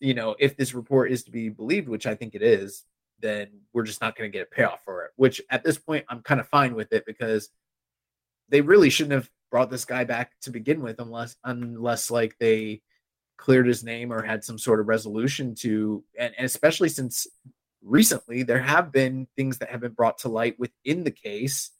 you 0.00 0.14
know, 0.14 0.34
if 0.38 0.56
this 0.56 0.74
report 0.74 1.10
is 1.10 1.22
to 1.24 1.30
be 1.30 1.48
believed, 1.48 1.88
which 1.88 2.06
I 2.06 2.14
think 2.14 2.34
it 2.34 2.42
is, 2.42 2.84
then 3.22 3.48
we're 3.72 3.84
just 3.84 4.00
not 4.00 4.16
going 4.16 4.30
to 4.30 4.36
get 4.36 4.48
a 4.50 4.54
payoff 4.54 4.84
for 4.84 5.04
it. 5.04 5.12
Which 5.16 5.40
at 5.50 5.64
this 5.64 5.78
point, 5.78 6.04
I'm 6.08 6.22
kind 6.22 6.40
of 6.40 6.48
fine 6.48 6.74
with 6.74 6.92
it 6.92 7.06
because 7.06 7.48
they 8.48 8.60
really 8.60 8.90
shouldn't 8.90 9.14
have 9.14 9.30
brought 9.50 9.70
this 9.70 9.84
guy 9.84 10.04
back 10.04 10.32
to 10.42 10.50
begin 10.50 10.82
with, 10.82 10.98
unless 10.98 11.36
unless 11.44 12.10
like 12.10 12.36
they 12.38 12.82
cleared 13.38 13.66
his 13.66 13.82
name 13.82 14.12
or 14.12 14.22
had 14.22 14.44
some 14.44 14.58
sort 14.58 14.80
of 14.80 14.88
resolution 14.88 15.54
to, 15.54 16.04
and, 16.18 16.34
and 16.36 16.44
especially 16.44 16.88
since 16.88 17.26
recently 17.82 18.42
there 18.42 18.60
have 18.60 18.92
been 18.92 19.26
things 19.36 19.58
that 19.58 19.70
have 19.70 19.80
been 19.80 19.92
brought 19.92 20.18
to 20.18 20.28
light 20.28 20.58
within 20.58 21.02
the 21.04 21.10
case 21.10 21.70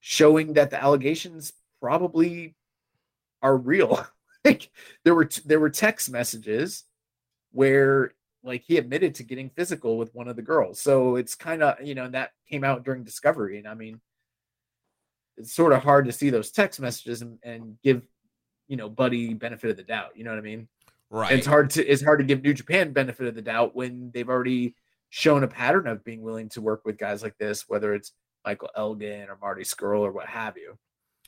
showing 0.00 0.52
that 0.52 0.70
the 0.70 0.82
allegations 0.82 1.52
probably 1.80 2.54
are 3.42 3.56
real. 3.56 4.06
like 4.44 4.70
there 5.04 5.14
were 5.14 5.26
t- 5.26 5.42
there 5.44 5.60
were 5.60 5.70
text 5.70 6.10
messages 6.10 6.84
where 7.52 8.12
like 8.44 8.62
he 8.66 8.78
admitted 8.78 9.14
to 9.16 9.24
getting 9.24 9.50
physical 9.50 9.96
with 9.98 10.14
one 10.14 10.28
of 10.28 10.36
the 10.36 10.42
girls. 10.42 10.80
So 10.80 11.16
it's 11.16 11.34
kind 11.34 11.62
of, 11.62 11.80
you 11.82 11.94
know, 11.94 12.08
that 12.10 12.32
came 12.48 12.64
out 12.64 12.84
during 12.84 13.04
discovery 13.04 13.58
and 13.58 13.68
I 13.68 13.74
mean 13.74 14.00
it's 15.36 15.52
sort 15.52 15.72
of 15.72 15.82
hard 15.82 16.06
to 16.06 16.12
see 16.12 16.30
those 16.30 16.50
text 16.50 16.80
messages 16.80 17.22
and, 17.22 17.38
and 17.42 17.78
give 17.82 18.02
you 18.68 18.76
know, 18.76 18.88
Buddy 18.88 19.34
benefit 19.34 19.70
of 19.70 19.76
the 19.76 19.82
doubt. 19.82 20.16
You 20.16 20.24
know 20.24 20.30
what 20.30 20.38
I 20.38 20.42
mean? 20.42 20.68
Right. 21.10 21.32
It's 21.32 21.46
hard 21.46 21.70
to 21.70 21.86
it's 21.86 22.02
hard 22.02 22.20
to 22.20 22.24
give 22.24 22.42
New 22.42 22.54
Japan 22.54 22.92
benefit 22.92 23.26
of 23.26 23.34
the 23.34 23.42
doubt 23.42 23.76
when 23.76 24.10
they've 24.14 24.28
already 24.28 24.74
shown 25.10 25.44
a 25.44 25.48
pattern 25.48 25.86
of 25.86 26.02
being 26.04 26.22
willing 26.22 26.48
to 26.50 26.62
work 26.62 26.82
with 26.86 26.96
guys 26.96 27.22
like 27.22 27.36
this, 27.36 27.68
whether 27.68 27.92
it's 27.92 28.12
Michael 28.46 28.70
Elgin 28.74 29.28
or 29.28 29.36
Marty 29.40 29.62
Scurll 29.62 30.00
or 30.00 30.10
what 30.10 30.26
have 30.26 30.56
you. 30.56 30.78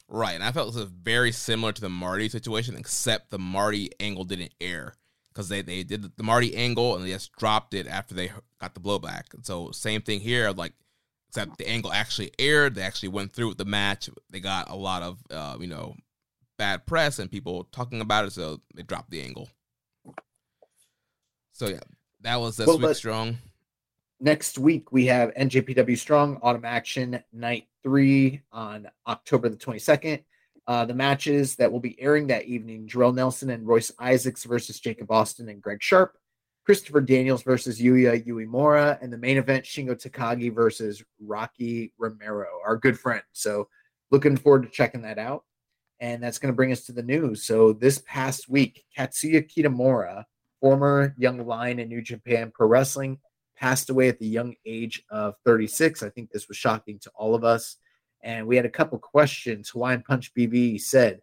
Right, 0.09 0.34
and 0.34 0.43
I 0.43 0.52
felt 0.52 0.75
it 0.75 0.78
was 0.78 0.89
very 0.89 1.33
similar 1.33 1.73
to 1.73 1.81
the 1.81 1.91
Marty 1.91 2.28
situation, 2.28 2.76
except 2.76 3.31
the 3.31 3.39
Marty 3.39 3.91
angle 4.01 4.25
didn't 4.25 4.55
air 4.60 4.94
because 5.35 5.49
they, 5.49 5.63
they 5.63 5.83
did 5.83 6.17
the 6.17 6.23
Marty 6.23 6.55
angle 6.55 6.95
and 6.95 7.05
they 7.05 7.11
just 7.11 7.33
dropped 7.33 7.75
it 7.75 7.87
after 7.87 8.15
they 8.15 8.31
got 8.61 8.75
the 8.75 8.81
blowback. 8.81 9.35
And 9.35 9.45
so 9.45 9.71
same 9.73 10.01
thing 10.01 10.21
here, 10.21 10.51
like 10.51 10.73
except 11.29 11.59
the 11.59 11.69
angle 11.69 11.93
actually 11.93 12.31
aired. 12.39 12.77
They 12.77 12.83
actually 12.83 13.09
went 13.09 13.33
through 13.33 13.49
with 13.49 13.59
the 13.59 13.65
match. 13.65 14.09
They 14.31 14.41
got 14.41 14.71
a 14.71 14.77
lot 14.77 15.03
of 15.03 15.19
uh, 15.31 15.57
you 15.59 15.67
know 15.67 15.97
bad 16.57 16.87
press 16.87 17.19
and 17.19 17.31
people 17.31 17.65
talking 17.73 18.01
about 18.01 18.27
it, 18.27 18.33
so 18.33 18.61
they 18.75 18.83
dropped 18.83 19.11
the 19.11 19.23
angle. 19.23 19.49
So 21.53 21.69
yeah, 21.69 21.81
that 22.21 22.41
was 22.41 22.57
this 22.57 22.67
Well, 22.67 22.79
week 22.79 22.97
strong. 22.97 23.39
Next 24.21 24.59
week 24.59 24.93
we 24.93 25.07
have 25.07 25.35
NJPW 25.35 25.99
Strong 25.99 26.39
Autumn 26.43 26.65
Action 26.65 27.23
Night 27.33 27.67
Three 27.83 28.43
on 28.53 28.89
October 29.07 29.49
the 29.49 29.57
twenty 29.57 29.81
second. 29.81 30.23
Uh, 30.67 30.84
the 30.84 30.94
matches 30.94 31.57
that 31.57 31.70
will 31.70 31.81
be 31.81 32.01
airing 32.01 32.26
that 32.26 32.44
evening: 32.44 32.89
Jorel 32.89 33.15
Nelson 33.15 33.51
and 33.51 33.67
Royce 33.67 33.93
Isaacs 33.99 34.44
versus 34.44 34.81
Jacob 34.81 35.10
Austin 35.10 35.49
and 35.49 35.60
Greg 35.60 35.83
Sharpe, 35.83 36.17
Christopher 36.65 37.01
Daniels 37.01 37.43
versus 37.43 37.81
Yuya 37.81 38.26
Uemura, 38.26 38.99
and 39.02 39.12
the 39.12 39.18
main 39.18 39.36
event: 39.36 39.65
Shingo 39.65 39.94
Takagi 39.94 40.55
versus 40.55 41.02
Rocky 41.20 41.93
Romero, 41.99 42.47
our 42.65 42.76
good 42.76 42.99
friend. 42.99 43.23
So, 43.33 43.68
looking 44.10 44.36
forward 44.36 44.62
to 44.62 44.70
checking 44.70 45.02
that 45.02 45.18
out. 45.18 45.44
And 46.01 46.23
that's 46.23 46.39
going 46.39 46.52
to 46.52 46.57
bring 46.57 46.73
us 46.73 46.84
to 46.86 46.93
the 46.93 47.02
news. 47.02 47.44
So, 47.44 47.73
this 47.73 48.02
past 48.07 48.49
week, 48.49 48.84
Katsuya 48.97 49.49
Kitamura, 49.49 50.25
former 50.60 51.15
Young 51.18 51.47
Lion 51.47 51.78
in 51.78 51.89
New 51.89 52.02
Japan 52.02 52.51
Pro 52.55 52.67
Wrestling, 52.67 53.18
passed 53.57 53.91
away 53.91 54.09
at 54.09 54.18
the 54.18 54.26
young 54.26 54.55
age 54.67 55.02
of 55.10 55.34
36. 55.44 56.02
I 56.02 56.09
think 56.10 56.31
this 56.31 56.49
was 56.49 56.57
shocking 56.57 56.99
to 57.01 57.10
all 57.15 57.34
of 57.34 57.44
us. 57.44 57.76
And 58.25 58.47
we 58.47 58.57
had 58.57 58.65
a 58.65 58.70
couple 58.70 58.99
questions. 58.99 59.69
Hawaiian 59.69 60.03
Punch 60.03 60.33
BB 60.35 60.81
said, 60.81 61.20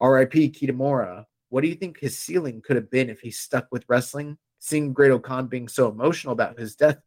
RIP 0.00 0.32
Kitamura, 0.32 1.24
what 1.48 1.62
do 1.62 1.68
you 1.68 1.74
think 1.74 1.98
his 1.98 2.18
ceiling 2.18 2.60
could 2.64 2.76
have 2.76 2.90
been 2.90 3.08
if 3.08 3.20
he 3.20 3.30
stuck 3.30 3.66
with 3.72 3.86
wrestling? 3.88 4.36
Seeing 4.58 4.92
Great 4.92 5.22
Khan 5.22 5.46
being 5.46 5.66
so 5.66 5.88
emotional 5.88 6.34
about 6.34 6.58
his 6.58 6.76
death, 6.76 6.98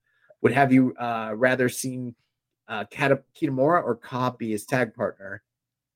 would 0.41 0.51
have 0.51 0.73
you 0.73 0.95
uh, 0.95 1.31
rather 1.35 1.69
seen 1.69 2.15
uh, 2.67 2.85
Kitamura 2.91 3.83
or 3.83 3.95
Cobb 3.95 4.39
be 4.39 4.51
his 4.51 4.65
tag 4.65 4.95
partner? 4.95 5.43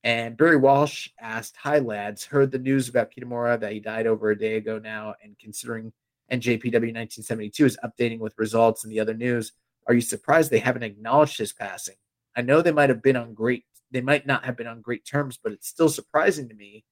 And 0.03 0.37
Barry 0.37 0.55
Walsh 0.55 1.09
asked, 1.19 1.57
Hi, 1.57 1.79
lads. 1.79 2.23
Heard 2.23 2.51
the 2.51 2.59
news 2.59 2.87
about 2.87 3.11
Kitamura 3.11 3.59
that 3.59 3.73
he 3.73 3.79
died 3.79 4.07
over 4.07 4.29
a 4.29 4.37
day 4.37 4.55
ago 4.55 4.79
now. 4.79 5.15
And 5.23 5.37
considering 5.39 5.91
NJPW 6.31 6.93
1972 6.93 7.65
is 7.65 7.77
updating 7.83 8.19
with 8.19 8.37
results 8.37 8.83
and 8.83 8.93
the 8.93 8.99
other 8.99 9.15
news, 9.15 9.53
are 9.87 9.95
you 9.95 10.01
surprised 10.01 10.51
they 10.51 10.59
haven't 10.59 10.83
acknowledged 10.83 11.39
his 11.39 11.51
passing? 11.51 11.95
I 12.39 12.41
know 12.41 12.61
they 12.61 12.71
might 12.71 12.89
have 12.89 13.01
been 13.01 13.17
on 13.17 13.33
great, 13.33 13.65
they 13.91 13.99
might 13.99 14.25
not 14.25 14.45
have 14.45 14.55
been 14.55 14.65
on 14.65 14.79
great 14.79 15.05
terms, 15.05 15.37
but 15.43 15.51
it's 15.51 15.67
still 15.67 15.89
surprising 15.89 16.47
to 16.47 16.55
me 16.55 16.85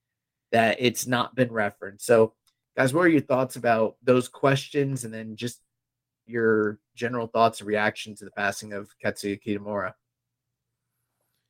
that 0.51 0.75
it's 0.77 1.07
not 1.07 1.35
been 1.35 1.53
referenced. 1.53 2.05
So, 2.05 2.33
guys, 2.75 2.93
what 2.93 3.05
are 3.05 3.09
your 3.09 3.21
thoughts 3.21 3.55
about 3.55 3.95
those 4.03 4.27
questions 4.27 5.05
and 5.05 5.13
then 5.13 5.37
just 5.37 5.61
your 6.25 6.79
general 6.95 7.27
thoughts 7.27 7.61
and 7.61 7.67
reaction 7.69 8.13
to 8.17 8.25
the 8.25 8.31
passing 8.31 8.73
of 8.73 8.89
Katsuya 9.01 9.39
Kitamura? 9.41 9.93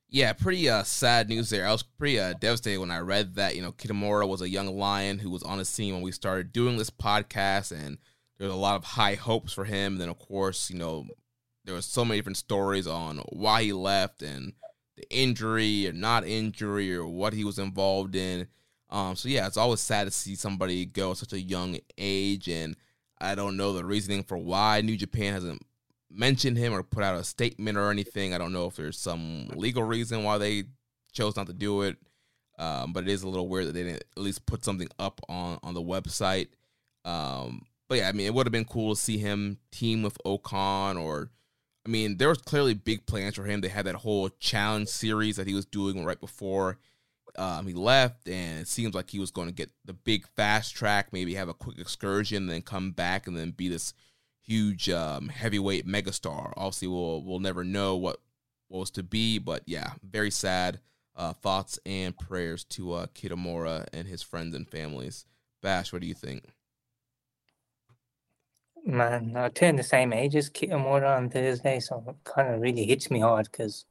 Yeah, 0.09 0.31
pretty 0.33 0.69
uh, 0.69 0.83
sad 0.83 1.27
news 1.27 1.49
there. 1.49 1.67
I 1.67 1.71
was 1.71 1.81
pretty 1.81 2.19
uh, 2.19 2.35
devastated 2.39 2.79
when 2.79 2.91
I 2.91 2.99
read 2.99 3.33
that. 3.33 3.55
You 3.55 3.63
know, 3.63 3.71
Kitamura 3.71 4.27
was 4.27 4.43
a 4.43 4.49
young 4.49 4.77
lion 4.77 5.17
who 5.17 5.31
was 5.31 5.41
on 5.41 5.57
the 5.57 5.65
scene 5.65 5.95
when 5.95 6.03
we 6.03 6.11
started 6.11 6.53
doing 6.53 6.77
this 6.77 6.91
podcast, 6.91 7.71
and 7.71 7.97
there's 8.37 8.53
a 8.53 8.55
lot 8.55 8.75
of 8.75 8.83
high 8.83 9.15
hopes 9.15 9.53
for 9.53 9.65
him. 9.65 9.93
And 9.93 10.01
then, 10.01 10.09
of 10.09 10.19
course, 10.19 10.69
you 10.69 10.77
know, 10.77 11.07
there 11.67 11.75
was 11.75 11.85
so 11.85 12.05
many 12.05 12.17
different 12.17 12.37
stories 12.37 12.87
on 12.87 13.17
why 13.29 13.61
he 13.61 13.73
left 13.73 14.23
and 14.23 14.53
the 14.95 15.03
injury 15.11 15.87
or 15.87 15.91
not 15.91 16.25
injury 16.25 16.95
or 16.95 17.05
what 17.05 17.33
he 17.33 17.43
was 17.43 17.59
involved 17.59 18.15
in. 18.15 18.47
Um, 18.89 19.17
so 19.17 19.27
yeah, 19.27 19.45
it's 19.45 19.57
always 19.57 19.81
sad 19.81 20.05
to 20.05 20.11
see 20.11 20.35
somebody 20.35 20.85
go 20.85 21.11
at 21.11 21.17
such 21.17 21.33
a 21.33 21.41
young 21.41 21.77
age, 21.97 22.47
and 22.47 22.77
I 23.19 23.35
don't 23.35 23.57
know 23.57 23.73
the 23.73 23.83
reasoning 23.83 24.23
for 24.23 24.37
why 24.37 24.79
New 24.79 24.95
Japan 24.95 25.33
hasn't 25.33 25.61
mentioned 26.09 26.57
him 26.57 26.73
or 26.73 26.83
put 26.83 27.03
out 27.03 27.19
a 27.19 27.23
statement 27.25 27.77
or 27.77 27.91
anything. 27.91 28.33
I 28.33 28.37
don't 28.37 28.53
know 28.53 28.67
if 28.67 28.77
there's 28.77 28.97
some 28.97 29.49
legal 29.53 29.83
reason 29.83 30.23
why 30.23 30.37
they 30.37 30.63
chose 31.11 31.35
not 31.35 31.47
to 31.47 31.53
do 31.53 31.81
it. 31.81 31.97
Um, 32.57 32.91
but 32.93 33.03
it 33.03 33.09
is 33.09 33.21
a 33.21 33.29
little 33.29 33.49
weird 33.49 33.67
that 33.67 33.73
they 33.73 33.83
didn't 33.83 34.03
at 34.15 34.23
least 34.23 34.47
put 34.47 34.65
something 34.65 34.87
up 34.97 35.21
on 35.29 35.59
on 35.61 35.73
the 35.75 35.81
website. 35.81 36.47
Um, 37.05 37.63
but 37.89 37.99
yeah, 37.99 38.07
I 38.09 38.13
mean, 38.13 38.25
it 38.25 38.33
would 38.33 38.47
have 38.47 38.51
been 38.51 38.65
cool 38.65 38.95
to 38.95 38.99
see 38.99 39.17
him 39.17 39.59
team 39.69 40.01
with 40.01 40.17
O-Khan 40.23 40.95
or. 40.97 41.29
I 41.87 41.89
mean, 41.89 42.17
there 42.17 42.27
was 42.27 42.39
clearly 42.39 42.73
big 42.73 43.05
plans 43.05 43.35
for 43.35 43.45
him. 43.45 43.61
They 43.61 43.69
had 43.69 43.85
that 43.85 43.95
whole 43.95 44.29
challenge 44.39 44.89
series 44.89 45.37
that 45.37 45.47
he 45.47 45.53
was 45.53 45.65
doing 45.65 46.03
right 46.03 46.19
before 46.19 46.77
um, 47.37 47.65
he 47.65 47.73
left, 47.73 48.27
and 48.27 48.59
it 48.59 48.67
seems 48.67 48.93
like 48.93 49.09
he 49.09 49.19
was 49.19 49.31
going 49.31 49.47
to 49.47 49.53
get 49.53 49.71
the 49.85 49.93
big 49.93 50.27
fast 50.35 50.75
track, 50.75 51.13
maybe 51.13 51.35
have 51.35 51.47
a 51.47 51.53
quick 51.53 51.77
excursion, 51.79 52.47
then 52.47 52.61
come 52.61 52.91
back 52.91 53.25
and 53.25 53.37
then 53.37 53.51
be 53.51 53.69
this 53.69 53.93
huge 54.41 54.89
um, 54.89 55.29
heavyweight 55.29 55.87
megastar. 55.87 56.51
Obviously, 56.57 56.89
we'll 56.89 57.23
we'll 57.23 57.39
never 57.39 57.63
know 57.63 57.95
what, 57.95 58.19
what 58.67 58.79
was 58.79 58.91
to 58.91 59.03
be, 59.03 59.37
but 59.37 59.63
yeah, 59.65 59.91
very 60.03 60.31
sad. 60.31 60.79
Uh, 61.15 61.33
thoughts 61.33 61.79
and 61.85 62.15
prayers 62.15 62.63
to 62.63 62.93
uh, 62.93 63.07
Kitamura 63.07 63.87
and 63.91 64.07
his 64.07 64.21
friends 64.21 64.53
and 64.53 64.69
families. 64.69 65.25
Bash, 65.63 65.91
what 65.91 66.01
do 66.01 66.07
you 66.07 66.13
think? 66.13 66.43
Man, 68.87 69.35
I 69.35 69.49
turned 69.49 69.77
the 69.77 69.83
same 69.83 70.13
age 70.13 70.33
as 70.37 70.49
Kitamura 70.49 71.17
on 71.17 71.29
Thursday, 71.29 71.81
so 71.81 72.01
it 72.07 72.15
kind 72.23 72.53
of 72.55 72.61
really 72.61 72.85
hits 72.85 73.11
me 73.11 73.19
hard 73.19 73.49
because 73.51 73.83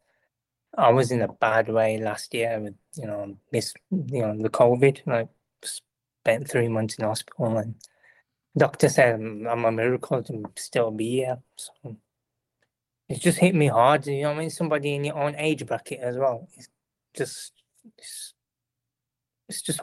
I 0.74 0.90
was 0.90 1.10
in 1.10 1.20
a 1.20 1.28
bad 1.28 1.68
way 1.68 1.98
last 1.98 2.32
year 2.32 2.58
with, 2.58 2.76
you 2.94 3.06
know, 3.06 3.36
miss, 3.52 3.74
you 3.90 4.22
know, 4.22 4.34
the 4.40 4.48
COVID. 4.48 5.02
and 5.04 5.14
I 5.14 5.28
spent 5.62 6.48
three 6.48 6.68
months 6.68 6.94
in 6.94 7.04
hospital, 7.04 7.58
and 7.58 7.74
doctor 8.56 8.88
said 8.88 9.16
I'm 9.16 9.66
a 9.66 9.70
miracle 9.70 10.22
to 10.22 10.44
still 10.56 10.90
be 10.90 11.16
here. 11.16 11.40
So 11.56 11.98
it's 13.10 13.20
just 13.20 13.36
hit 13.36 13.54
me 13.54 13.66
hard. 13.66 14.06
You 14.06 14.22
know, 14.22 14.30
I 14.30 14.34
mean, 14.34 14.48
somebody 14.48 14.94
in 14.94 15.04
your 15.04 15.18
own 15.18 15.34
age 15.36 15.66
bracket 15.66 16.00
as 16.00 16.16
well. 16.16 16.48
It's 16.56 16.68
just, 17.14 17.52
it's, 17.98 18.32
it's 19.46 19.60
just, 19.60 19.80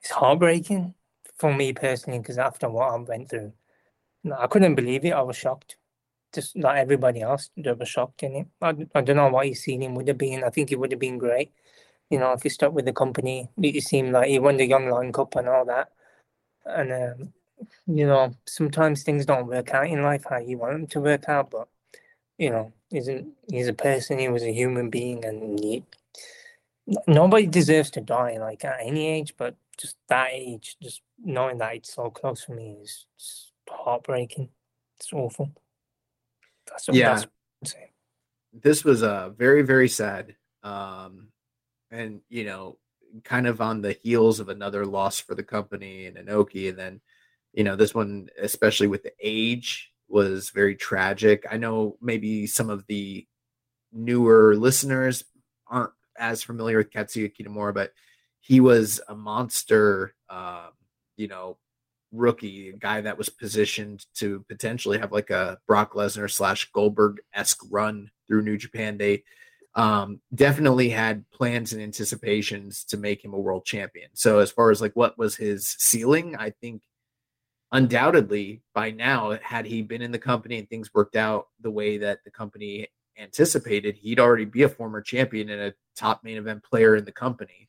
it's 0.00 0.10
heartbreaking 0.10 0.94
for 1.36 1.52
me 1.52 1.74
personally 1.74 2.20
because 2.20 2.38
after 2.38 2.70
what 2.70 2.94
I 2.94 2.96
went 2.96 3.28
through. 3.28 3.52
I 4.32 4.46
couldn't 4.46 4.74
believe 4.74 5.04
it. 5.04 5.12
I 5.12 5.22
was 5.22 5.36
shocked. 5.36 5.76
Just 6.34 6.56
like 6.56 6.78
everybody 6.78 7.22
else, 7.22 7.50
they 7.56 7.72
were 7.72 7.86
shocked 7.86 8.22
in 8.22 8.34
it. 8.36 8.46
I, 8.60 8.74
I 8.94 9.00
don't 9.00 9.16
know 9.16 9.28
what 9.28 9.46
his 9.46 9.62
ceiling 9.62 9.94
would 9.94 10.08
have 10.08 10.18
been. 10.18 10.44
I 10.44 10.50
think 10.50 10.72
it 10.72 10.78
would 10.78 10.90
have 10.92 11.00
been 11.00 11.18
great. 11.18 11.52
You 12.10 12.18
know, 12.18 12.32
if 12.32 12.42
he 12.42 12.48
stuck 12.48 12.72
with 12.72 12.84
the 12.84 12.92
company, 12.92 13.48
it 13.62 13.82
seemed 13.82 14.12
like 14.12 14.28
he 14.28 14.38
won 14.38 14.56
the 14.56 14.66
Young 14.66 14.88
Lion 14.88 15.12
Cup 15.12 15.34
and 15.36 15.48
all 15.48 15.64
that. 15.66 15.90
And, 16.64 16.92
um, 16.92 17.32
you 17.86 18.06
know, 18.06 18.34
sometimes 18.46 19.02
things 19.02 19.24
don't 19.24 19.46
work 19.46 19.72
out 19.72 19.86
in 19.86 20.02
life 20.02 20.24
how 20.28 20.38
you 20.38 20.58
want 20.58 20.72
them 20.72 20.86
to 20.88 21.00
work 21.00 21.28
out. 21.28 21.50
But, 21.50 21.68
you 22.38 22.50
know, 22.50 22.72
he's 22.90 23.08
a, 23.08 23.24
he's 23.50 23.68
a 23.68 23.72
person, 23.72 24.18
he 24.18 24.28
was 24.28 24.42
a 24.42 24.52
human 24.52 24.90
being, 24.90 25.24
and 25.24 25.58
he, 25.58 25.84
nobody 27.06 27.46
deserves 27.46 27.90
to 27.92 28.00
die 28.00 28.36
like 28.38 28.64
at 28.64 28.78
any 28.82 29.08
age, 29.08 29.34
but 29.36 29.54
just 29.78 29.96
that 30.08 30.28
age, 30.32 30.76
just 30.82 31.02
knowing 31.22 31.58
that 31.58 31.74
it's 31.74 31.94
so 31.94 32.10
close 32.10 32.44
for 32.44 32.54
me 32.54 32.76
is 32.82 33.06
just 33.18 33.45
heartbreaking. 33.68 34.50
It's 34.98 35.12
awful. 35.12 35.52
That's 36.66 36.88
Yeah. 36.92 37.14
That's 37.14 37.24
I'm 37.24 37.66
saying. 37.66 37.88
this 38.52 38.84
was 38.84 39.02
uh 39.02 39.30
very 39.30 39.62
very 39.62 39.88
sad 39.88 40.34
um 40.62 41.28
and 41.90 42.20
you 42.28 42.44
know 42.44 42.78
kind 43.24 43.46
of 43.46 43.60
on 43.60 43.80
the 43.80 43.92
heels 43.92 44.40
of 44.40 44.48
another 44.48 44.84
loss 44.84 45.20
for 45.20 45.34
the 45.34 45.42
company 45.42 46.06
and 46.06 46.16
Inoki 46.16 46.68
and 46.68 46.78
then 46.78 47.00
you 47.52 47.64
know 47.64 47.76
this 47.76 47.94
one 47.94 48.28
especially 48.40 48.86
with 48.86 49.02
the 49.02 49.12
age 49.20 49.92
was 50.08 50.50
very 50.50 50.74
tragic 50.76 51.44
i 51.50 51.56
know 51.56 51.96
maybe 52.00 52.46
some 52.46 52.70
of 52.70 52.86
the 52.86 53.26
newer 53.92 54.54
listeners 54.56 55.24
aren't 55.66 55.92
as 56.18 56.42
familiar 56.42 56.78
with 56.78 56.90
Katsuya 56.90 57.32
Kitamura 57.34 57.74
but 57.74 57.92
he 58.40 58.60
was 58.60 59.00
a 59.08 59.14
monster 59.14 60.14
um 60.28 60.70
you 61.16 61.28
know 61.28 61.56
rookie, 62.16 62.70
a 62.70 62.76
guy 62.76 63.00
that 63.00 63.18
was 63.18 63.28
positioned 63.28 64.06
to 64.14 64.44
potentially 64.48 64.98
have 64.98 65.12
like 65.12 65.30
a 65.30 65.58
Brock 65.66 65.94
Lesnar 65.94 66.30
slash 66.30 66.70
Goldberg 66.72 67.20
esque 67.34 67.60
run 67.70 68.10
through 68.26 68.42
New 68.42 68.56
Japan. 68.56 68.98
They 68.98 69.24
um, 69.74 70.20
definitely 70.34 70.88
had 70.88 71.30
plans 71.30 71.72
and 71.72 71.82
anticipations 71.82 72.84
to 72.84 72.96
make 72.96 73.24
him 73.24 73.34
a 73.34 73.38
world 73.38 73.64
champion. 73.64 74.08
So 74.14 74.38
as 74.38 74.50
far 74.50 74.70
as 74.70 74.80
like 74.80 74.94
what 74.94 75.18
was 75.18 75.36
his 75.36 75.76
ceiling, 75.78 76.34
I 76.36 76.50
think 76.50 76.82
undoubtedly 77.72 78.62
by 78.74 78.90
now, 78.90 79.38
had 79.42 79.66
he 79.66 79.82
been 79.82 80.02
in 80.02 80.12
the 80.12 80.18
company 80.18 80.58
and 80.58 80.68
things 80.68 80.94
worked 80.94 81.16
out 81.16 81.48
the 81.60 81.70
way 81.70 81.98
that 81.98 82.24
the 82.24 82.30
company 82.30 82.88
anticipated, 83.18 83.96
he'd 83.96 84.20
already 84.20 84.44
be 84.44 84.62
a 84.62 84.68
former 84.68 85.00
champion 85.00 85.50
and 85.50 85.60
a 85.60 85.74
top 85.94 86.24
main 86.24 86.38
event 86.38 86.62
player 86.64 86.96
in 86.96 87.04
the 87.04 87.12
company. 87.12 87.68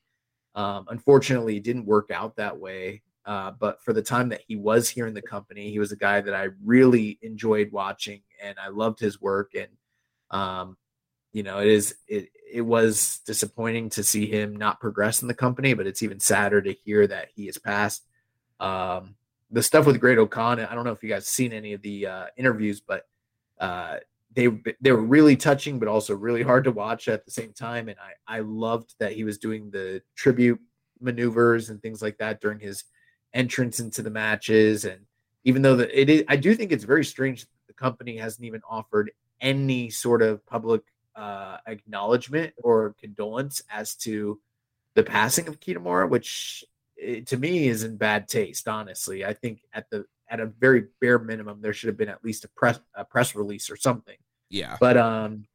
Um, 0.55 0.85
unfortunately, 0.89 1.57
it 1.57 1.63
didn't 1.63 1.85
work 1.85 2.09
out 2.09 2.37
that 2.37 2.57
way. 2.57 3.01
Uh, 3.27 3.51
but 3.59 3.83
for 3.83 3.91
the 3.91 4.01
time 4.01 4.29
that 4.29 4.41
he 4.47 4.55
was 4.55 4.87
here 4.87 5.05
in 5.05 5.13
the 5.13 5.21
company, 5.21 5.69
he 5.69 5.79
was 5.79 5.91
a 5.91 5.97
guy 5.97 6.21
that 6.21 6.33
I 6.33 6.47
really 6.63 7.19
enjoyed 7.21 7.73
watching, 7.73 8.21
and 8.41 8.55
I 8.57 8.69
loved 8.69 9.01
his 9.01 9.21
work. 9.21 9.51
And 9.53 9.67
um, 10.31 10.77
you 11.33 11.43
know, 11.43 11.59
it 11.59 11.67
is 11.67 11.95
it 12.07 12.29
it 12.49 12.61
was 12.61 13.19
disappointing 13.25 13.89
to 13.89 14.03
see 14.03 14.25
him 14.25 14.55
not 14.55 14.79
progress 14.79 15.21
in 15.21 15.27
the 15.27 15.33
company, 15.33 15.73
but 15.73 15.85
it's 15.85 16.01
even 16.01 16.21
sadder 16.21 16.61
to 16.61 16.71
hear 16.71 17.05
that 17.05 17.27
he 17.35 17.47
has 17.47 17.57
passed. 17.57 18.05
Um, 18.61 19.15
the 19.51 19.61
stuff 19.61 19.85
with 19.85 19.99
Great-O-Khan, 19.99 20.61
I 20.61 20.73
don't 20.73 20.85
know 20.85 20.91
if 20.91 21.03
you 21.03 21.09
guys 21.09 21.27
seen 21.27 21.51
any 21.51 21.73
of 21.73 21.81
the 21.81 22.07
uh, 22.07 22.25
interviews, 22.37 22.79
but 22.79 23.07
uh, 23.59 23.97
they 24.33 24.47
they 24.79 24.93
were 24.93 25.03
really 25.03 25.35
touching, 25.35 25.79
but 25.79 25.89
also 25.89 26.15
really 26.15 26.43
hard 26.43 26.63
to 26.63 26.71
watch 26.71 27.09
at 27.09 27.25
the 27.25 27.31
same 27.31 27.51
time. 27.51 27.89
And 27.89 27.97
I 27.99 28.37
I 28.37 28.39
loved 28.39 28.95
that 28.99 29.11
he 29.11 29.25
was 29.25 29.37
doing 29.37 29.69
the 29.69 30.01
tribute 30.15 30.61
maneuvers 31.01 31.69
and 31.69 31.81
things 31.81 32.01
like 32.01 32.17
that 32.19 32.39
during 32.39 32.59
his 32.59 32.85
entrance 33.33 33.79
into 33.79 34.01
the 34.01 34.09
matches. 34.09 34.85
And 34.85 35.01
even 35.43 35.61
though 35.61 35.75
that 35.77 35.99
it 35.99 36.09
is, 36.09 36.23
I 36.27 36.35
do 36.35 36.55
think 36.55 36.71
it's 36.71 36.83
very 36.83 37.05
strange 37.05 37.41
that 37.41 37.49
the 37.67 37.73
company 37.73 38.17
hasn't 38.17 38.45
even 38.45 38.61
offered 38.69 39.11
any 39.41 39.89
sort 39.89 40.21
of 40.21 40.45
public 40.45 40.81
uh, 41.15 41.57
acknowledgement 41.67 42.53
or 42.63 42.95
condolence 42.99 43.61
as 43.69 43.95
to 43.95 44.39
the 44.93 45.03
passing 45.03 45.47
of 45.47 45.59
Kitamura, 45.59 46.09
which 46.09 46.63
it, 46.95 47.17
eh, 47.17 47.21
to 47.25 47.37
me 47.37 47.67
is 47.67 47.83
in 47.83 47.97
bad 47.97 48.27
taste. 48.27 48.67
Honestly, 48.67 49.25
I 49.25 49.33
think 49.33 49.61
at 49.73 49.89
the 49.89 50.05
at 50.29 50.39
a 50.39 50.45
very 50.45 50.85
bare 50.99 51.19
minimum 51.19 51.61
there 51.61 51.73
should 51.73 51.87
have 51.87 51.97
been 51.97 52.09
at 52.09 52.23
least 52.23 52.43
a 52.45 52.47
press 52.49 52.79
a 52.95 53.05
press 53.05 53.35
release 53.35 53.69
or 53.69 53.77
something. 53.77 54.17
Yeah, 54.49 54.77
but 54.79 54.97
um, 54.97 55.45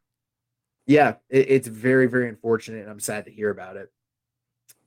yeah, 0.86 1.15
it, 1.28 1.51
it's 1.51 1.68
very 1.68 2.07
very 2.07 2.28
unfortunate, 2.28 2.83
and 2.83 2.91
I'm 2.91 3.01
sad 3.01 3.25
to 3.26 3.31
hear 3.31 3.51
about 3.51 3.76
it. 3.76 3.92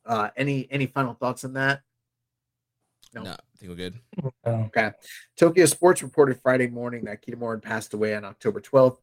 Uh, 0.06 0.30
any 0.36 0.68
any 0.70 0.88
final 0.88 1.14
thoughts 1.14 1.44
on 1.44 1.54
that? 1.54 1.82
No, 3.16 3.24
no 3.24 3.32
I 3.32 3.58
think 3.58 3.70
we're 3.70 3.76
good. 3.76 4.00
Okay. 4.46 4.92
Tokyo 5.38 5.66
Sports 5.66 6.04
reported 6.04 6.40
Friday 6.42 6.68
morning 6.68 7.06
that 7.06 7.26
Kitamura 7.26 7.62
passed 7.62 7.94
away 7.94 8.14
on 8.14 8.26
October 8.26 8.60
12th 8.60 8.98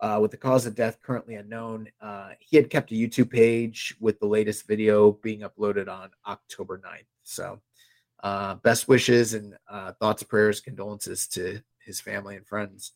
uh, 0.00 0.18
with 0.22 0.30
the 0.30 0.36
cause 0.36 0.66
of 0.66 0.74
death 0.74 1.02
currently 1.02 1.34
unknown. 1.34 1.88
Uh, 2.00 2.30
he 2.38 2.56
had 2.56 2.70
kept 2.70 2.92
a 2.92 2.94
YouTube 2.94 3.30
page 3.30 3.96
with 4.00 4.20
the 4.20 4.26
latest 4.26 4.66
video 4.66 5.12
being 5.12 5.40
uploaded 5.40 5.88
on 5.88 6.10
October 6.26 6.78
9th. 6.78 7.06
So, 7.24 7.60
uh, 8.22 8.54
best 8.56 8.88
wishes 8.88 9.34
and 9.34 9.56
uh, 9.68 9.92
thoughts, 9.92 10.22
prayers, 10.22 10.60
condolences 10.60 11.26
to 11.28 11.60
his 11.84 12.00
family 12.00 12.36
and 12.36 12.46
friends. 12.46 12.92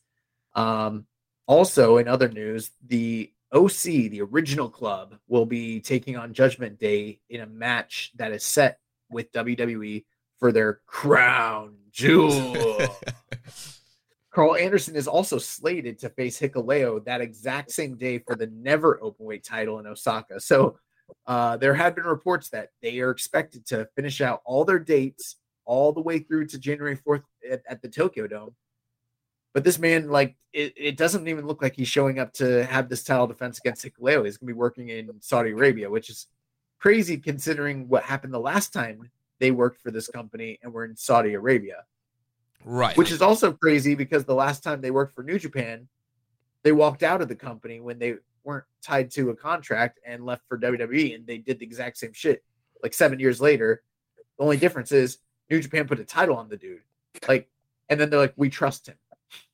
Um, 0.55 1.07
also, 1.47 1.97
in 1.97 2.09
other 2.09 2.29
news, 2.29 2.71
the 2.87 3.33
OC, 3.53 3.83
the 3.83 4.23
original 4.23 4.69
club, 4.69 5.17
will 5.27 5.47
be 5.47 5.81
taking 5.81 6.17
on 6.17 6.33
Judgment 6.33 6.79
Day 6.79 7.21
in 7.29 7.41
a 7.41 7.47
match 7.47 8.13
that 8.17 8.33
is 8.33 8.45
set 8.45 8.79
with 9.11 9.33
WWE 9.33 10.05
for 10.41 10.51
their 10.51 10.81
crown 10.87 11.77
jewel. 11.93 12.57
Karl 14.33 14.57
Anderson 14.57 14.97
is 14.97 15.09
also 15.09 15.39
slated 15.39 15.99
to 15.99 16.09
face 16.09 16.41
Hikuleo 16.41 17.05
that 17.05 17.21
exact 17.21 17.73
same 17.73 17.97
day 17.97 18.19
for 18.19 18.37
the 18.37 18.47
never 18.47 18.99
openweight 19.03 19.43
title 19.43 19.79
in 19.81 19.87
Osaka. 19.87 20.41
So 20.41 20.79
uh, 21.27 21.57
there 21.57 21.75
have 21.75 21.97
been 21.97 22.05
reports 22.05 22.49
that 22.51 22.71
they 22.81 23.01
are 23.01 23.11
expected 23.11 23.67
to 23.67 23.89
finish 23.97 24.21
out 24.21 24.41
all 24.45 24.65
their 24.65 24.79
dates 24.79 25.37
all 25.65 25.93
the 25.93 26.01
way 26.01 26.21
through 26.21 26.47
to 26.47 26.59
January 26.59 26.97
4th 26.97 27.23
at, 27.49 27.63
at 27.69 27.83
the 27.83 27.89
Tokyo 27.89 28.27
Dome. 28.27 28.55
But 29.53 29.65
this 29.65 29.81
man, 29.81 30.09
like, 30.09 30.37
it, 30.53 30.75
it, 30.77 30.97
doesn't 30.97 31.27
even 31.27 31.47
look 31.47 31.61
like 31.61 31.75
he's 31.75 31.89
showing 31.89 32.21
up 32.21 32.33
to 32.35 32.65
have 32.67 32.89
this 32.89 33.03
title 33.03 33.27
defense 33.27 33.59
against 33.59 33.85
Hikuleo. 33.85 34.25
He's 34.25 34.37
going 34.37 34.47
to 34.47 34.55
be 34.55 34.59
working 34.59 34.89
in 34.91 35.11
Saudi 35.21 35.51
Arabia, 35.51 35.91
which 35.91 36.09
is 36.09 36.29
crazy 36.79 37.17
considering 37.17 37.89
what 37.89 38.05
happened 38.05 38.33
the 38.33 38.41
last 38.41 38.73
time 38.73 39.11
they 39.41 39.51
worked 39.51 39.81
for 39.83 39.91
this 39.91 40.07
company 40.07 40.59
and 40.63 40.73
were 40.73 40.85
in 40.85 40.97
Saudi 40.97 41.35
Arabia. 41.35 41.85
Right. 42.65 42.97
Which 42.97 43.11
is 43.11 43.23
also 43.23 43.53
crazy 43.53 43.95
because 43.95 44.25
the 44.25 44.35
last 44.35 44.63
time 44.63 44.81
they 44.81 44.91
worked 44.91 45.15
for 45.15 45.25
New 45.25 45.39
Japan, 45.39 45.89
they 46.63 46.73
walked 46.73 47.03
out 47.03 47.23
of 47.23 47.29
the 47.29 47.35
company 47.35 47.81
when 47.81 47.99
they 47.99 48.17
weren't 48.45 48.65
tied 48.83 49.11
to 49.13 49.31
a 49.31 49.37
contract 49.37 49.99
and 50.07 50.25
left 50.25 50.43
for 50.47 50.59
WWE 50.59 51.15
and 51.15 51.27
they 51.27 51.39
did 51.39 51.59
the 51.59 51.65
exact 51.65 51.97
same 51.97 52.13
shit 52.13 52.45
like 52.83 52.95
seven 52.95 53.19
years 53.19 53.41
later. 53.41 53.83
The 54.39 54.45
only 54.45 54.59
difference 54.59 54.93
is 54.93 55.19
New 55.51 55.61
Japan 55.61 55.89
put 55.89 56.01
a 56.01 56.05
title 56.05 56.37
on 56.37 56.49
the 56.49 56.57
dude. 56.57 56.83
Like, 57.27 57.49
and 57.89 57.99
then 57.99 58.11
they're 58.11 58.21
like, 58.21 58.35
we 58.37 58.51
trust 58.51 58.89
him. 58.89 58.97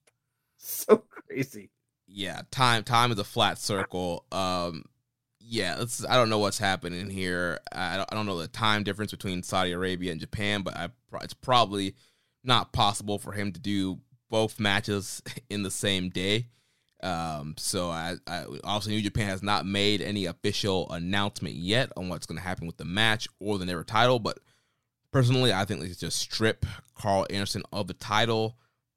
so 0.58 0.98
crazy. 1.08 1.70
Yeah, 2.08 2.42
time 2.50 2.82
time 2.82 3.12
is 3.12 3.18
a 3.18 3.24
flat 3.24 3.58
circle. 3.58 4.24
Um 4.32 4.84
yeah, 5.48 5.82
I 6.08 6.16
don't 6.16 6.28
know 6.28 6.38
what's 6.38 6.58
happening 6.58 7.08
here. 7.08 7.60
I 7.72 7.96
don't, 7.96 8.12
I 8.12 8.16
don't 8.16 8.26
know 8.26 8.38
the 8.38 8.48
time 8.48 8.82
difference 8.82 9.12
between 9.12 9.42
Saudi 9.42 9.72
Arabia 9.72 10.10
and 10.10 10.20
Japan, 10.20 10.62
but 10.62 10.76
I, 10.76 10.88
it's 11.22 11.34
probably 11.34 11.94
not 12.42 12.72
possible 12.72 13.18
for 13.18 13.32
him 13.32 13.52
to 13.52 13.60
do 13.60 14.00
both 14.28 14.58
matches 14.58 15.22
in 15.50 15.62
the 15.62 15.70
same 15.70 16.08
day. 16.10 16.48
Um, 17.02 17.54
so 17.58 17.90
I, 17.90 18.16
I 18.26 18.44
also 18.64 18.90
New 18.90 19.00
Japan 19.00 19.28
has 19.28 19.42
not 19.42 19.66
made 19.66 20.00
any 20.00 20.24
official 20.24 20.90
announcement 20.90 21.54
yet 21.54 21.92
on 21.96 22.08
what's 22.08 22.26
going 22.26 22.38
to 22.38 22.44
happen 22.44 22.66
with 22.66 22.78
the 22.78 22.84
match 22.84 23.28
or 23.38 23.58
the 23.58 23.66
never 23.66 23.84
title. 23.84 24.18
But 24.18 24.40
personally, 25.12 25.52
I 25.52 25.64
think 25.64 25.80
they 25.80 25.88
just 25.88 26.18
strip 26.18 26.66
Karl 26.94 27.26
Anderson 27.30 27.62
of 27.72 27.86
the 27.86 27.94
title, 27.94 28.56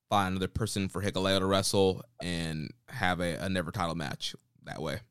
find 0.09 0.31
another 0.31 0.47
person 0.47 0.89
for 0.89 1.01
Hikuleo 1.03 1.39
to 1.39 1.45
wrestle, 1.45 2.01
and 2.23 2.71
have 2.87 3.19
a, 3.19 3.35
a 3.35 3.49
never 3.49 3.71
title 3.71 3.95
match 3.95 4.35
that 4.63 4.81
way. 4.81 5.01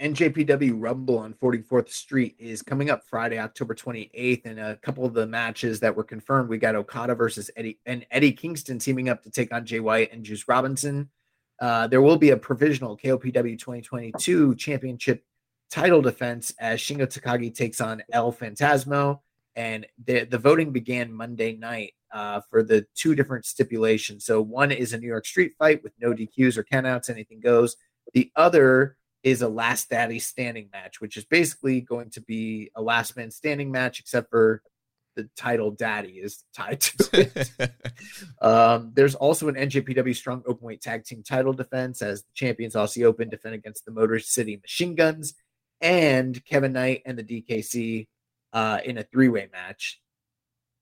NJPW 0.00 0.74
Rumble 0.76 1.18
on 1.18 1.34
44th 1.34 1.88
Street 1.88 2.34
is 2.38 2.62
coming 2.62 2.90
up 2.90 3.04
Friday, 3.04 3.38
October 3.38 3.74
28th, 3.74 4.44
and 4.44 4.58
a 4.58 4.76
couple 4.76 5.04
of 5.04 5.14
the 5.14 5.26
matches 5.26 5.78
that 5.80 5.94
were 5.94 6.02
confirmed. 6.02 6.48
We 6.48 6.58
got 6.58 6.74
Okada 6.74 7.14
versus 7.14 7.50
Eddie 7.56 7.78
and 7.86 8.04
Eddie 8.10 8.32
Kingston 8.32 8.78
teaming 8.78 9.08
up 9.08 9.22
to 9.22 9.30
take 9.30 9.52
on 9.52 9.64
Jay 9.64 9.80
White 9.80 10.12
and 10.12 10.24
Juice 10.24 10.48
Robinson. 10.48 11.08
Uh, 11.60 11.86
there 11.86 12.02
will 12.02 12.16
be 12.16 12.30
a 12.30 12.36
provisional 12.36 12.96
KOPW 12.96 13.58
2022 13.58 14.56
championship 14.56 15.24
title 15.70 16.02
defense 16.02 16.52
as 16.58 16.80
Shingo 16.80 17.06
Takagi 17.06 17.54
takes 17.54 17.80
on 17.80 18.02
El 18.12 18.32
Phantasmo. 18.32 19.20
And 19.56 19.86
the, 20.04 20.24
the 20.24 20.38
voting 20.38 20.72
began 20.72 21.12
Monday 21.12 21.56
night 21.56 21.94
uh, 22.12 22.40
for 22.50 22.64
the 22.64 22.84
two 22.96 23.14
different 23.14 23.44
stipulations. 23.44 24.24
So 24.24 24.40
one 24.40 24.72
is 24.72 24.92
a 24.92 24.98
New 24.98 25.06
York 25.06 25.26
street 25.26 25.52
fight 25.56 25.82
with 25.84 25.92
no 26.00 26.12
DQs 26.12 26.56
or 26.56 26.64
countouts, 26.64 27.08
anything 27.08 27.38
goes. 27.38 27.76
The 28.12 28.32
other 28.34 28.96
is 29.24 29.40
a 29.40 29.48
last 29.48 29.88
daddy 29.88 30.18
standing 30.18 30.68
match, 30.70 31.00
which 31.00 31.16
is 31.16 31.24
basically 31.24 31.80
going 31.80 32.10
to 32.10 32.20
be 32.20 32.70
a 32.76 32.82
last 32.82 33.16
man 33.16 33.30
standing 33.30 33.72
match, 33.72 33.98
except 33.98 34.30
for 34.30 34.62
the 35.16 35.28
title 35.36 35.70
daddy 35.70 36.10
is 36.10 36.44
tied 36.54 36.80
to 36.82 37.08
it. 37.58 37.70
um, 38.42 38.92
there's 38.94 39.14
also 39.14 39.48
an 39.48 39.54
NJPW 39.54 40.14
strong 40.14 40.42
openweight 40.42 40.80
tag 40.80 41.04
team 41.04 41.22
title 41.22 41.54
defense 41.54 42.02
as 42.02 42.22
the 42.22 42.28
champions 42.34 42.74
Aussie 42.74 43.04
Open 43.04 43.30
defend 43.30 43.54
against 43.54 43.86
the 43.86 43.92
Motor 43.92 44.18
City 44.18 44.58
Machine 44.60 44.94
Guns 44.94 45.34
and 45.80 46.44
Kevin 46.44 46.72
Knight 46.72 47.02
and 47.06 47.18
the 47.18 47.24
DKC 47.24 48.08
uh, 48.52 48.80
in 48.84 48.98
a 48.98 49.04
three 49.04 49.28
way 49.28 49.48
match. 49.52 50.00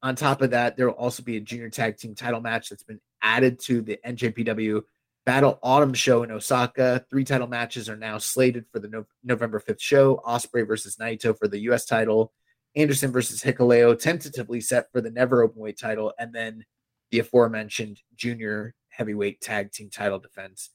On 0.03 0.17
top 0.17 0.43
of 0.43 0.51
that, 0.51 0.77
there 0.77 0.89
will 0.89 0.95
also 0.95 1.23
be 1.23 1.37
a 1.37 1.41
junior 1.41 1.71
tag 1.71 1.97
team 1.97 2.17
title 2.17 2.41
match 2.41 2.69
that's 2.69 2.83
been 2.83 3.01
added 3.23 3.61
to 3.61 3.83
the 3.83 4.01
NJPW 4.05 4.83
Battle 5.25 5.59
Autumn 5.63 5.95
show 5.95 6.23
in 6.23 6.31
Osaka. 6.31 7.05
Three 7.09 7.25
title 7.25 7.47
matches 7.47 7.89
are 7.89 7.97
now 7.97 8.19
slated 8.19 8.65
for 8.73 8.81
the 8.81 8.89
no- 8.89 9.07
November 9.23 9.61
5th 9.61 9.81
show. 9.81 10.21
Ospreay 10.27 10.67
versus 10.67 10.97
Naito 10.97 11.37
for 11.39 11.49
the 11.49 11.61
U.S. 11.61 11.85
title. 11.85 12.33
Anderson 12.75 13.13
versus 13.13 13.43
Hikuleo 13.43 13.99
tentatively 13.99 14.61
set 14.61 14.91
for 14.93 15.01
the 15.01 15.11
never 15.11 15.47
openweight 15.47 15.77
title, 15.77 16.13
and 16.19 16.33
then 16.33 16.65
the 17.11 17.19
aforementioned 17.19 18.01
junior 18.17 18.75
heavyweight 18.89 19.41
tag 19.41 19.73
team 19.73 19.91
title 19.91 20.19
defense. 20.19 20.71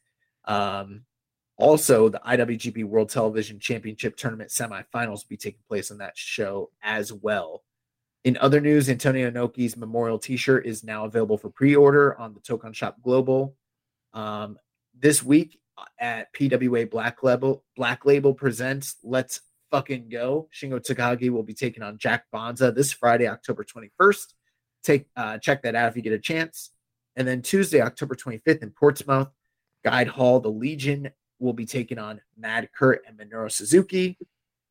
Um, 0.46 1.04
also, 1.58 2.08
the 2.08 2.22
IWGP 2.26 2.86
World 2.86 3.10
Television 3.10 3.60
Championship 3.60 4.16
Tournament 4.16 4.52
semifinals 4.52 5.24
will 5.24 5.30
be 5.30 5.38
taking 5.38 5.62
place 5.68 5.90
on 5.90 5.98
that 5.98 6.16
show 6.16 6.70
as 6.84 7.12
well. 7.12 7.64
In 8.24 8.38
other 8.38 8.62
news, 8.62 8.90
Antonio 8.90 9.32
Inoki's 9.32 9.76
memorial 9.76 10.20
T-shirt 10.20 10.68
is 10.68 10.84
now 10.84 11.06
available 11.06 11.38
for 11.38 11.50
pre-order 11.50 12.18
on 12.20 12.34
the 12.34 12.42
Toukon 12.42 12.74
Shop 12.76 12.98
Global. 13.02 13.56
Um, 14.18 14.58
this 15.00 15.22
week 15.22 15.60
at 16.00 16.34
PWA 16.34 16.90
Black 16.90 17.22
Label, 17.22 17.64
Black 17.76 18.04
Label 18.04 18.34
presents 18.34 18.96
Let's 19.04 19.42
Fucking 19.70 20.10
Go. 20.10 20.50
Shingo 20.52 20.80
Takagi 20.84 21.30
will 21.30 21.44
be 21.44 21.54
taking 21.54 21.84
on 21.84 22.00
Jack 22.00 22.26
Bonza 22.32 22.72
this 22.72 22.92
Friday, 22.92 23.28
October 23.28 23.64
21st. 23.64 24.34
Take 24.84 25.06
uh, 25.16 25.38
check 25.38 25.62
that 25.62 25.76
out 25.76 25.90
if 25.90 25.96
you 25.96 26.02
get 26.02 26.14
a 26.14 26.20
chance. 26.20 26.72
And 27.16 27.28
then 27.28 27.44
Tuesday, 27.44 27.80
October 27.80 28.16
25th 28.16 28.64
in 28.64 28.72
Portsmouth, 28.72 29.30
Guildhall, 29.86 30.40
the 30.40 30.50
Legion 30.50 31.12
will 31.38 31.54
be 31.54 31.68
taking 31.68 32.00
on 32.00 32.20
Mad 32.36 32.70
Kurt 32.76 33.04
and 33.08 33.20
Minoru 33.20 33.52
Suzuki. 33.52 34.18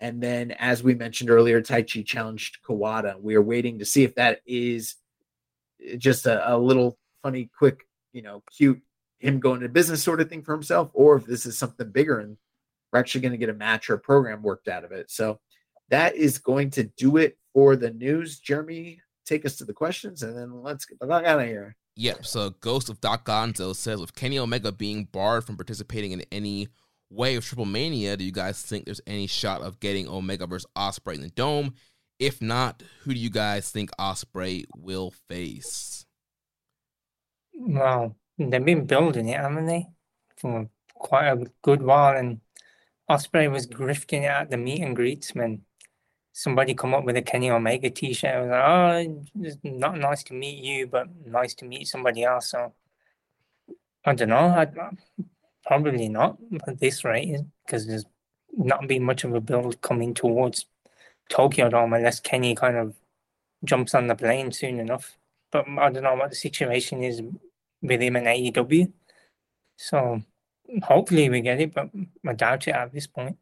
And 0.00 0.20
then, 0.20 0.50
as 0.52 0.82
we 0.82 0.96
mentioned 0.96 1.30
earlier, 1.30 1.62
Taichi 1.62 2.04
challenged 2.04 2.58
Kawada. 2.68 3.20
We 3.20 3.36
are 3.36 3.42
waiting 3.42 3.78
to 3.78 3.84
see 3.84 4.02
if 4.02 4.16
that 4.16 4.40
is 4.44 4.96
just 5.98 6.26
a, 6.26 6.52
a 6.52 6.58
little 6.58 6.98
funny, 7.22 7.48
quick, 7.56 7.86
you 8.12 8.22
know, 8.22 8.42
cute 8.56 8.82
him 9.26 9.40
going 9.40 9.60
to 9.60 9.68
business 9.68 10.02
sort 10.02 10.20
of 10.20 10.28
thing 10.28 10.42
for 10.42 10.52
himself, 10.52 10.90
or 10.94 11.16
if 11.16 11.26
this 11.26 11.46
is 11.46 11.58
something 11.58 11.90
bigger 11.90 12.20
and 12.20 12.36
we're 12.92 13.00
actually 13.00 13.20
going 13.20 13.32
to 13.32 13.38
get 13.38 13.48
a 13.48 13.54
match 13.54 13.90
or 13.90 13.94
a 13.94 13.98
program 13.98 14.42
worked 14.42 14.68
out 14.68 14.84
of 14.84 14.92
it. 14.92 15.10
So 15.10 15.40
that 15.90 16.14
is 16.16 16.38
going 16.38 16.70
to 16.70 16.84
do 16.84 17.16
it 17.16 17.36
for 17.52 17.76
the 17.76 17.90
news. 17.90 18.38
Jeremy, 18.38 19.00
take 19.24 19.44
us 19.44 19.56
to 19.56 19.64
the 19.64 19.72
questions 19.72 20.22
and 20.22 20.36
then 20.36 20.62
let's 20.62 20.84
get 20.84 20.98
the 21.00 21.06
fuck 21.06 21.24
out 21.24 21.40
of 21.40 21.46
here. 21.46 21.76
Yep. 21.96 22.26
So 22.26 22.50
Ghost 22.60 22.88
of 22.88 23.00
Doc 23.00 23.24
Gonzo 23.24 23.74
says 23.74 24.00
with 24.00 24.14
Kenny 24.14 24.38
Omega 24.38 24.70
being 24.70 25.04
barred 25.04 25.44
from 25.44 25.56
participating 25.56 26.12
in 26.12 26.22
any 26.30 26.68
way 27.10 27.36
of 27.36 27.44
Triple 27.44 27.64
Mania, 27.64 28.16
do 28.16 28.24
you 28.24 28.32
guys 28.32 28.62
think 28.62 28.84
there's 28.84 29.00
any 29.06 29.26
shot 29.26 29.62
of 29.62 29.80
getting 29.80 30.06
Omega 30.08 30.46
versus 30.46 30.70
Ospreay 30.76 31.14
in 31.14 31.22
the 31.22 31.30
dome? 31.30 31.74
If 32.18 32.40
not, 32.40 32.82
who 33.02 33.14
do 33.14 33.20
you 33.20 33.30
guys 33.30 33.70
think 33.70 33.90
Ospreay 33.98 34.64
will 34.76 35.12
face? 35.28 36.04
Well, 37.54 38.14
they've 38.38 38.64
been 38.64 38.86
building 38.86 39.28
it, 39.28 39.40
haven't 39.40 39.66
they? 39.66 39.86
For 40.36 40.68
quite 40.94 41.28
a 41.28 41.44
good 41.62 41.82
while 41.82 42.16
and 42.16 42.40
Ospreay 43.10 43.50
was 43.50 43.66
grifting 43.66 44.22
it 44.22 44.30
at 44.30 44.50
the 44.50 44.56
meet 44.56 44.82
and 44.82 44.96
greets 44.96 45.34
when 45.34 45.62
somebody 46.32 46.74
come 46.74 46.94
up 46.94 47.04
with 47.04 47.16
a 47.16 47.22
Kenny 47.22 47.50
Omega 47.50 47.88
t-shirt. 47.88 48.30
I 48.30 48.40
was 48.40 48.50
like, 48.50 49.08
oh, 49.08 49.24
it's 49.42 49.56
not 49.62 49.98
nice 49.98 50.22
to 50.24 50.34
meet 50.34 50.62
you, 50.62 50.86
but 50.86 51.08
nice 51.24 51.54
to 51.54 51.64
meet 51.64 51.86
somebody 51.86 52.24
else. 52.24 52.50
So 52.50 52.72
I 54.04 54.14
don't 54.14 54.28
know. 54.28 54.54
I'd, 54.54 54.74
probably 55.66 56.08
not 56.08 56.38
at 56.66 56.78
this 56.78 57.04
rate 57.04 57.36
because 57.64 57.86
there's 57.86 58.04
not 58.52 58.86
been 58.86 59.02
much 59.02 59.24
of 59.24 59.34
a 59.34 59.40
build 59.40 59.80
coming 59.82 60.14
towards 60.14 60.66
Tokyo 61.28 61.68
Dome 61.68 61.92
unless 61.92 62.20
Kenny 62.20 62.54
kind 62.54 62.76
of 62.76 62.94
jumps 63.64 63.94
on 63.94 64.06
the 64.06 64.14
plane 64.14 64.52
soon 64.52 64.78
enough. 64.78 65.18
But 65.50 65.66
I 65.68 65.90
don't 65.90 66.04
know 66.04 66.14
what 66.14 66.30
the 66.30 66.36
situation 66.36 67.02
is 67.02 67.20
with 67.82 68.00
him 68.00 68.16
and 68.16 68.26
AEW. 68.26 68.92
So 69.76 70.22
hopefully 70.82 71.28
we 71.28 71.40
get 71.40 71.60
it, 71.60 71.74
but 71.74 71.90
I 72.26 72.32
doubt 72.32 72.68
it 72.68 72.72
at 72.72 72.92
this 72.92 73.06
point. 73.06 73.36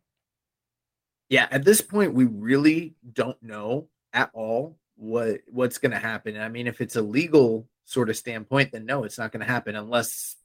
Yeah, 1.29 1.49
at 1.51 1.65
this 1.65 1.81
point, 1.81 2.15
we 2.15 2.27
really 2.27 2.95
don't 3.13 3.43
know 3.43 3.89
at 4.13 4.31
all 4.35 4.79
what 4.97 5.41
what's 5.49 5.79
going 5.79 5.93
to 5.93 5.99
happen. 5.99 6.39
I 6.39 6.49
mean, 6.49 6.67
if 6.67 6.81
it's 6.81 6.97
a 6.97 7.03
legal 7.03 7.67
sort 7.85 8.11
of 8.11 8.17
standpoint, 8.17 8.73
then 8.73 8.87
no, 8.87 9.05
it's 9.05 9.19
not 9.19 9.33
going 9.33 9.45
to 9.45 9.51
happen 9.51 9.75
unless 9.75 10.37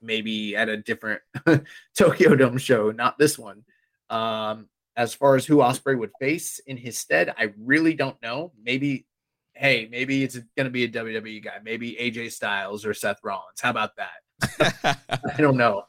maybe 0.00 0.56
at 0.56 0.68
a 0.68 0.76
different 0.76 1.22
Tokyo 1.96 2.34
Dome 2.34 2.58
show, 2.58 2.90
not 2.90 3.18
this 3.18 3.38
one. 3.38 3.64
Um, 4.10 4.68
as 4.96 5.14
far 5.14 5.36
as 5.36 5.46
who 5.46 5.58
Ospreay 5.58 5.98
would 5.98 6.12
face 6.20 6.58
in 6.60 6.76
his 6.76 6.98
stead, 6.98 7.32
I 7.38 7.52
really 7.58 7.94
don't 7.94 8.20
know. 8.22 8.52
Maybe, 8.62 9.06
hey, 9.54 9.88
maybe 9.90 10.24
it's 10.24 10.38
going 10.56 10.64
to 10.64 10.70
be 10.70 10.84
a 10.84 10.88
WWE 10.88 11.44
guy. 11.44 11.58
Maybe 11.62 11.96
AJ 12.00 12.32
Styles 12.32 12.84
or 12.84 12.94
Seth 12.94 13.20
Rollins. 13.22 13.60
How 13.60 13.70
about 13.70 13.92
that? 13.96 14.98
I 15.36 15.40
don't 15.40 15.56
know. 15.56 15.84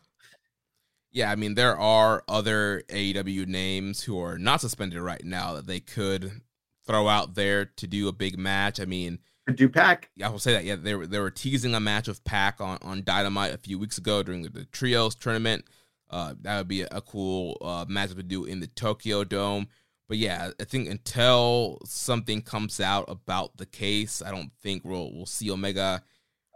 Yeah, 1.12 1.32
I 1.32 1.36
mean, 1.36 1.54
there 1.54 1.78
are 1.78 2.24
other 2.28 2.84
AEW 2.90 3.48
names 3.48 4.02
who 4.02 4.20
are 4.20 4.40
not 4.40 4.62
suspended 4.62 5.00
right 5.00 5.24
now 5.24 5.54
that 5.54 5.68
they 5.68 5.80
could 5.80 6.42
throw 6.86 7.08
out 7.08 7.36
there 7.36 7.66
to 7.66 7.88
do 7.88 8.08
a 8.08 8.12
big 8.12 8.38
match. 8.38 8.80
I 8.80 8.86
mean, 8.86 9.20
do 9.54 9.70
Pac. 9.70 10.10
Yeah, 10.16 10.28
I 10.28 10.32
will 10.32 10.40
say 10.40 10.54
that. 10.54 10.66
Yeah, 10.66 10.76
they 10.76 10.96
were 10.96 11.06
they 11.06 11.20
were 11.20 11.30
teasing 11.30 11.76
a 11.76 11.80
match 11.80 12.08
of 12.08 12.24
Pac 12.24 12.62
on, 12.62 12.80
on 12.82 13.04
Dynamite 13.04 13.54
a 13.54 13.58
few 13.58 13.78
weeks 13.78 13.98
ago 13.98 14.24
during 14.24 14.42
the, 14.42 14.50
the 14.50 14.66
trios 14.66 15.16
tournament. 15.16 15.66
Uh, 16.10 16.34
that 16.42 16.58
would 16.58 16.68
be 16.68 16.82
a, 16.82 16.88
a 16.92 17.02
cool 17.02 17.58
uh, 17.62 17.86
match 17.88 18.14
to 18.14 18.24
do 18.24 18.46
in 18.46 18.60
the 18.60 18.68
Tokyo 18.68 19.24
Dome. 19.24 19.68
But 20.08 20.18
yeah, 20.18 20.52
I 20.60 20.64
think 20.66 20.90
until 20.90 21.80
something 21.86 22.42
comes 22.42 22.80
out 22.80 23.06
about 23.08 23.58
the 23.58 23.66
case, 23.66 24.22
I 24.22 24.32
don't 24.32 24.52
think 24.62 24.84
we'll 24.84 25.14
we'll 25.14 25.26
see 25.26 25.50
Omega 25.50 26.04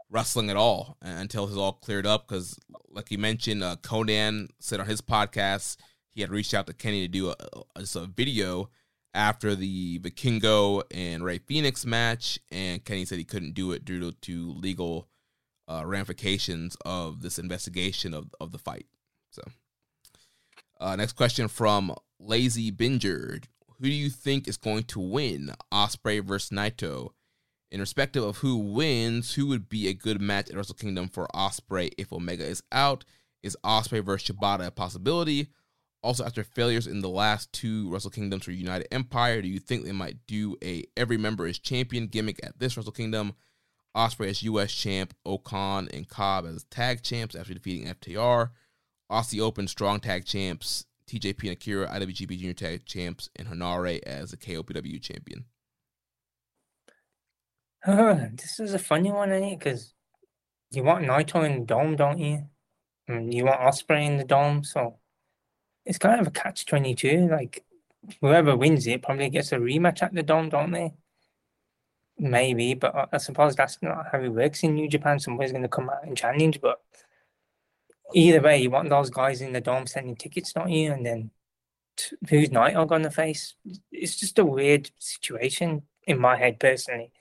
wrestling 0.09 0.50
at 0.50 0.58
all 0.58 0.98
until 1.01 1.45
it's 1.45 1.56
all 1.56 1.74
cleared 1.74 2.06
up. 2.06 2.27
Because, 2.27 2.59
like 2.90 3.11
you 3.11 3.17
mentioned, 3.17 3.64
uh, 3.64 3.77
Konnan 3.82 4.50
said 4.59 4.80
on 4.80 4.88
his 4.88 5.01
podcast 5.01 5.77
he 6.14 6.22
had 6.22 6.32
reached 6.32 6.53
out 6.53 6.67
to 6.67 6.74
Kenny 6.74 7.01
to 7.01 7.08
do 7.08 7.30
a, 7.30 7.35
a, 7.76 7.82
a 7.95 8.06
video 8.08 8.69
after 9.14 9.56
the 9.56 10.00
Vikingo 10.00 10.84
and 10.92 11.24
Rey 11.24 11.40
Fénix 11.40 11.85
match, 11.85 12.40
and 12.51 12.84
Kenny 12.84 13.06
said 13.06 13.17
he 13.17 13.24
couldn't 13.24 13.53
do 13.53 13.72
it 13.72 13.85
due 13.85 14.00
to, 14.00 14.11
to 14.11 14.51
legal 14.53 15.08
uh, 15.67 15.84
ramifications 15.85 16.77
of 16.85 17.22
this 17.22 17.40
investigation 17.40 18.14
of, 18.14 18.34
of 18.40 18.51
the 18.51 18.58
fight. 18.58 18.85
So, 19.32 19.42
uh, 20.80 20.95
next 20.95 21.14
question 21.14 21.48
from 21.48 21.95
Lazy 22.19 22.71
Binger: 22.71 23.43
Who 23.67 23.83
do 23.83 23.91
you 23.93 24.09
think 24.09 24.47
is 24.47 24.57
going 24.57 24.83
to 24.85 24.99
win, 24.99 25.51
Ospreay 25.71 26.23
versus 26.23 26.49
Naito? 26.49 27.09
In 27.69 27.79
respective 27.79 28.23
of 28.23 28.37
who 28.37 28.57
wins, 28.57 29.33
who 29.33 29.47
would 29.47 29.67
be 29.67 29.87
a 29.87 29.93
good 29.93 30.21
match 30.21 30.49
at 30.49 30.55
Wrestle 30.55 30.75
Kingdom 30.75 31.09
for 31.09 31.27
Ospreay 31.35 31.91
if 31.97 32.13
Omega 32.13 32.45
is 32.45 32.63
out? 32.71 33.03
Is 33.43 33.57
Ospreay 33.63 34.03
versus 34.03 34.29
Shibata 34.29 34.67
a 34.67 34.71
possibility? 34.71 35.47
Also, 36.01 36.23
after 36.23 36.43
failures 36.43 36.87
in 36.87 37.01
the 37.01 37.09
last 37.09 37.51
two 37.51 37.89
Wrestle 37.91 38.11
Kingdoms 38.11 38.45
for 38.45 38.51
United 38.51 38.87
Empire, 38.93 39.41
do 39.41 39.47
you 39.47 39.59
think 39.59 39.83
they 39.83 39.91
might 39.91 40.25
do 40.27 40.55
a 40.63 40.85
every 40.95 41.17
member 41.17 41.45
is 41.45 41.59
champion 41.59 42.07
gimmick 42.07 42.39
at 42.43 42.57
this 42.57 42.77
Wrestle 42.77 42.91
Kingdom? 42.91 43.33
Ospreay 43.95 44.29
as 44.29 44.43
U.S. 44.43 44.71
champ, 44.71 45.13
O-Khan 45.25 45.89
and 45.93 46.07
Cobb 46.07 46.45
as 46.45 46.63
tag 46.65 47.01
champs 47.01 47.35
after 47.35 47.53
defeating 47.53 47.87
FTR. 47.87 48.51
Aussie 49.11 49.41
Open 49.41 49.67
strong 49.67 49.99
tag 49.99 50.25
champs, 50.25 50.85
TJP 51.08 51.44
and 51.44 51.52
Akira 51.52 51.88
IWGP 51.88 52.38
Junior 52.38 52.53
Tag 52.53 52.86
champs, 52.86 53.30
and 53.36 53.48
Henare 53.48 54.00
as 54.03 54.32
the 54.32 54.38
KOPW 54.38 55.02
champion. 55.02 55.45
Uh, 57.86 58.27
this 58.34 58.60
is 58.60 58.74
a 58.74 58.80
funny 58.80 59.11
one, 59.11 59.32
ain't 59.32 59.53
it? 59.53 59.60
Because 59.60 59.94
you 60.72 60.84
want 60.84 61.06
Naito 61.06 61.45
in 61.45 61.60
the 61.60 61.66
dome, 61.66 61.95
don't 61.95 62.19
you? 62.19 62.44
And 63.08 63.34
you 63.34 63.45
want 63.45 63.61
Ospreay 63.61 64.06
in 64.06 64.18
the 64.18 64.26
dome, 64.26 64.64
so 64.64 64.98
it's 65.86 65.98
kind 65.98 66.19
of 66.19 66.27
a 66.27 66.32
catch 66.32 66.66
twenty 66.66 66.94
two. 66.94 67.30
Like 67.32 67.64
whoever 68.22 68.56
wins 68.56 68.86
it 68.88 69.02
probably 69.02 69.30
gets 69.30 69.52
a 69.53 69.58
rematch 69.58 70.03
at 70.03 70.14
the 70.14 70.24
dome, 70.24 70.50
don't 70.50 70.72
they? 70.72 70.94
Maybe, 72.19 72.74
but 72.74 73.10
I 73.14 73.18
suppose 73.18 73.56
that's 73.56 73.77
not 73.82 74.08
how 74.11 74.19
it 74.19 74.30
works 74.30 74.64
in 74.64 74.74
New 74.74 74.90
Japan. 74.90 75.19
Somebody's 75.19 75.52
going 75.52 75.61
to 75.61 75.69
come 75.69 75.90
out 75.90 76.03
and 76.03 76.18
challenge, 76.18 76.60
but 76.60 76.82
either 78.14 78.42
way, 78.42 78.61
you 78.61 78.69
want 78.69 78.90
those 78.90 79.10
guys 79.10 79.42
in 79.42 79.53
the 79.53 79.61
dome 79.61 79.88
sending 79.88 80.16
tickets, 80.16 80.53
don't 80.53 80.69
you? 80.69 80.92
And 80.92 81.06
then 81.06 81.32
t- 81.95 82.16
who's 82.30 82.50
Naito 82.50 82.88
going 82.88 83.03
to 83.03 83.11
face? 83.11 83.56
It's 83.92 84.16
just 84.16 84.40
a 84.40 84.45
weird 84.45 84.92
situation 85.00 85.84
in 86.06 86.19
my 86.19 86.38
head 86.38 86.60
personally. 86.60 87.11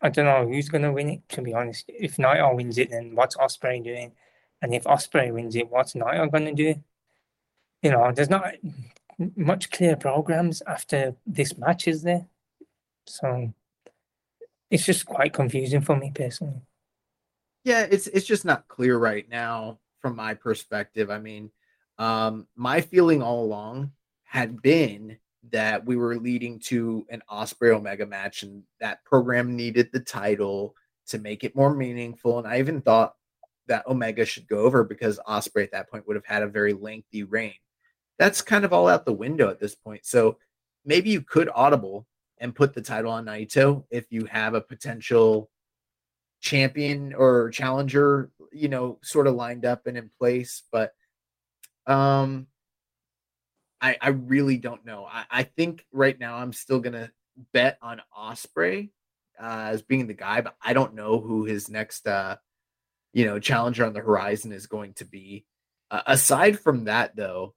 I 0.00 0.08
don't 0.10 0.26
know 0.26 0.46
who's 0.46 0.68
going 0.68 0.82
to 0.82 0.92
win 0.92 1.08
it, 1.08 1.28
to 1.30 1.42
be 1.42 1.54
honest. 1.54 1.84
If 1.88 2.16
Naito 2.16 2.54
wins 2.54 2.78
it, 2.78 2.90
then 2.90 3.14
what's 3.14 3.36
Ospreay 3.36 3.82
doing? 3.82 4.12
And 4.60 4.74
if 4.74 4.84
Ospreay 4.84 5.32
wins 5.32 5.56
it, 5.56 5.70
what's 5.70 5.94
Naito 5.94 6.30
going 6.30 6.46
to 6.46 6.54
do? 6.54 6.82
You 7.82 7.90
know, 7.90 8.12
there's 8.12 8.30
not 8.30 8.54
much 9.36 9.70
clear 9.70 9.96
programs 9.96 10.62
after 10.66 11.14
this 11.26 11.56
match, 11.58 11.86
is 11.86 12.02
there? 12.02 12.26
So 13.06 13.52
it's 14.70 14.84
just 14.84 15.06
quite 15.06 15.32
confusing 15.32 15.82
for 15.82 15.96
me 15.96 16.12
personally. 16.14 16.62
Yeah, 17.64 17.86
it's 17.90 18.06
it's 18.08 18.26
just 18.26 18.44
not 18.44 18.68
clear 18.68 18.98
right 18.98 19.28
now 19.28 19.78
from 20.04 20.16
my 20.16 20.34
perspective. 20.34 21.10
I 21.10 21.18
mean, 21.18 21.50
um, 21.96 22.46
my 22.56 22.82
feeling 22.82 23.22
all 23.22 23.42
along 23.42 23.90
had 24.24 24.60
been 24.60 25.16
that 25.50 25.86
we 25.86 25.96
were 25.96 26.16
leading 26.16 26.58
to 26.58 27.06
an 27.08 27.22
Ospreay 27.30 27.74
Omega 27.74 28.04
match, 28.04 28.42
and 28.42 28.62
that 28.80 29.02
program 29.06 29.56
needed 29.56 29.88
the 29.90 30.00
title 30.00 30.74
to 31.06 31.18
make 31.18 31.42
it 31.42 31.56
more 31.56 31.74
meaningful. 31.74 32.38
And 32.38 32.46
I 32.46 32.58
even 32.58 32.82
thought 32.82 33.14
that 33.66 33.86
Omega 33.86 34.26
should 34.26 34.46
go 34.46 34.58
over 34.58 34.84
because 34.84 35.18
Ospreay 35.26 35.62
at 35.62 35.72
that 35.72 35.90
point 35.90 36.06
would 36.06 36.16
have 36.16 36.26
had 36.26 36.42
a 36.42 36.48
very 36.48 36.74
lengthy 36.74 37.22
reign. 37.22 37.54
That's 38.18 38.42
kind 38.42 38.66
of 38.66 38.74
all 38.74 38.88
out 38.88 39.06
the 39.06 39.12
window 39.14 39.48
at 39.48 39.58
this 39.58 39.74
point. 39.74 40.04
So 40.04 40.36
maybe 40.84 41.08
you 41.08 41.22
could 41.22 41.48
audible 41.54 42.06
and 42.36 42.54
put 42.54 42.74
the 42.74 42.82
title 42.82 43.10
on 43.10 43.24
Naito 43.24 43.84
if 43.90 44.12
you 44.12 44.26
have 44.26 44.52
a 44.52 44.60
potential 44.60 45.48
champion 46.44 47.14
or 47.14 47.48
challenger, 47.48 48.30
you 48.54 48.68
know, 48.68 48.98
sort 49.02 49.26
of 49.26 49.34
lined 49.34 49.64
up 49.64 49.86
and 49.86 49.96
in 49.96 50.10
place. 50.18 50.62
But 50.70 50.92
um 51.86 52.46
I, 53.80 53.96
I 54.00 54.08
really 54.10 54.56
don't 54.56 54.86
know. 54.86 55.04
I, 55.04 55.24
I 55.30 55.42
think 55.42 55.84
right 55.92 56.18
now 56.18 56.36
I'm 56.36 56.54
still 56.54 56.80
gonna 56.80 57.10
bet 57.52 57.78
on 57.82 58.00
Ospreay 58.16 58.90
uh, 59.38 59.68
as 59.72 59.82
being 59.82 60.06
the 60.06 60.14
guy, 60.14 60.40
but 60.40 60.54
I 60.62 60.72
don't 60.72 60.94
know 60.94 61.20
who 61.20 61.44
his 61.44 61.68
next 61.68 62.06
uh, 62.06 62.36
you 63.12 63.24
know 63.24 63.38
challenger 63.38 63.84
on 63.84 63.92
the 63.92 64.00
horizon 64.00 64.52
is 64.52 64.66
going 64.66 64.94
to 64.94 65.04
be. 65.04 65.44
Uh, 65.90 66.02
aside 66.06 66.58
from 66.58 66.84
that, 66.84 67.14
though, 67.14 67.54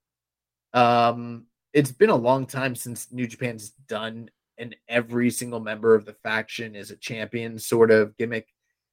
um, 0.73 1.45
it's 1.73 1.91
been 1.91 2.09
a 2.09 2.15
long 2.15 2.45
time 2.45 2.75
since 2.75 3.11
New 3.11 3.27
Japan's 3.27 3.69
done 3.87 4.29
an 4.57 4.73
every 4.87 5.29
single 5.29 5.59
member 5.59 5.93
of 5.95 6.05
the 6.05 6.13
faction 6.23 6.75
is 6.75 6.91
a 6.91 6.97
champion 6.97 7.59
sort 7.59 7.91
of 7.91 8.17
gimmick. 8.17 8.47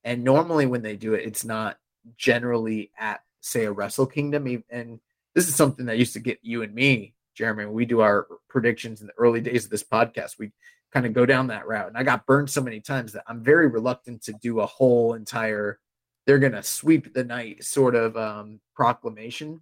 And 0.05 0.23
normally 0.23 0.67
when 0.67 0.83
they 0.83 0.97
do 0.97 1.15
it, 1.15 1.25
it's 1.25 1.45
not 1.45 1.79
generally 2.17 2.91
at 2.99 3.21
say 3.41 3.65
a 3.65 3.73
Wrestle 3.73 4.07
Kingdom. 4.07 4.65
And 4.71 5.01
this 5.35 5.49
is 5.49 5.55
something 5.55 5.87
that 5.87 5.99
used 5.99 6.15
to 6.15 6.21
get 6.21 6.39
you 6.43 6.63
and 6.63 6.75
me 6.75 7.15
Jeremy, 7.35 7.67
we 7.67 7.85
do 7.85 8.01
our 8.01 8.27
predictions 8.49 9.01
in 9.01 9.09
the 9.09 9.13
early 9.19 9.41
days 9.41 9.65
of 9.65 9.71
this 9.71 9.83
podcast, 9.83 10.39
we 10.39 10.53
kind 10.93 11.07
of 11.07 11.13
go 11.13 11.27
down 11.27 11.49
that 11.49 11.67
route. 11.67 11.89
And 11.89 11.99
I 11.99 12.03
got 12.03 12.27
burned 12.27 12.49
so 12.49 12.63
many 12.63 12.81
times 12.81 13.13
that 13.13 13.25
I'm 13.27 13.43
very 13.43 13.67
reluctant 13.67 14.23
to 14.25 14.33
do 14.33 14.61
a 14.61 14.67
whole 14.67 15.15
entire, 15.15 15.81
they're 16.27 16.39
to 16.53 16.63
sweep 16.63 17.13
the 17.13 17.25
night 17.25 17.65
sort 17.65 17.95
of 17.95 18.17
um, 18.17 18.61
proclamation. 18.75 19.61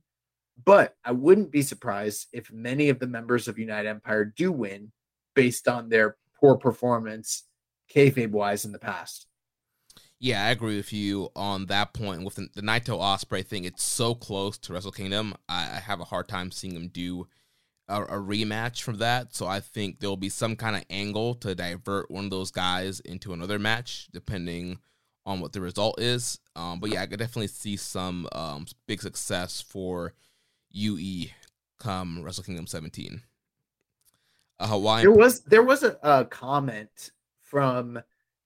But 0.65 0.95
I 1.05 1.13
wouldn't 1.13 1.51
be 1.51 1.63
surprised 1.63 2.29
if 2.33 2.53
many 2.53 2.91
of 2.91 2.99
the 2.99 3.07
members 3.07 3.49
of 3.49 3.59
United 3.59 3.89
Empire 3.89 4.27
do 4.27 4.53
win 4.53 4.93
based 5.35 5.67
on 5.67 5.89
their 5.89 6.17
poor 6.39 6.57
performance, 6.57 7.45
kayfabe 7.93 8.31
wise, 8.31 8.67
in 8.67 8.73
the 8.73 8.79
past. 8.79 9.27
Yeah, 10.23 10.47
I 10.47 10.51
agree 10.51 10.77
with 10.77 10.93
you 10.93 11.31
on 11.35 11.67
that 11.67 11.95
point. 11.95 12.23
With 12.23 12.37
the, 12.37 12.47
the 12.55 12.63
Naito 12.63 12.97
Ospreay 13.01 13.45
thing, 13.45 13.65
it's 13.65 13.83
so 13.83 14.15
close 14.15 14.57
to 14.59 14.73
Wrestle 14.73 14.93
Kingdom. 14.93 15.35
I, 15.49 15.63
I 15.63 15.81
have 15.81 15.99
a 15.99 16.05
hard 16.05 16.29
time 16.29 16.53
seeing 16.53 16.75
them 16.75 16.87
do 16.87 17.27
a, 17.89 18.05
a, 18.05 18.21
rematch 18.21 18.83
from 18.83 18.99
that. 18.99 19.35
So 19.35 19.49
I 19.49 19.59
think 19.59 19.99
there'll 19.99 20.17
be 20.17 20.29
some 20.29 20.55
kind 20.55 20.77
of 20.77 20.85
angle 20.91 21.35
to 21.35 21.57
divert 21.57 22.09
one 22.09 22.23
of 22.23 22.31
those 22.31 22.53
guys 22.53 23.01
into 23.01 23.33
another 23.33 23.59
match, 23.59 24.07
depending 24.13 24.79
on 25.27 25.41
what 25.41 25.55
the 25.55 25.61
result 25.61 26.01
is. 26.01 26.39
Um, 26.55 26.79
but 26.79 26.91
yeah, 26.91 27.03
I 27.03 27.07
could 27.07 27.19
definitely 27.19 27.49
see 27.49 27.75
some 27.75 28.29
um, 28.31 28.67
big 28.87 29.03
success 29.03 29.61
for 29.61 30.15
UE 30.71 31.31
come 31.81 32.23
Wrestle 32.23 32.45
Kingdom 32.45 32.69
17. 32.69 33.23
A 34.61 34.67
Hawaiian. 34.69 35.03
There 35.03 35.11
was 35.11 35.41
there 35.41 35.65
was 35.65 35.83
a, 35.83 35.99
a 36.01 36.25
comment 36.27 37.11
from 37.41 38.01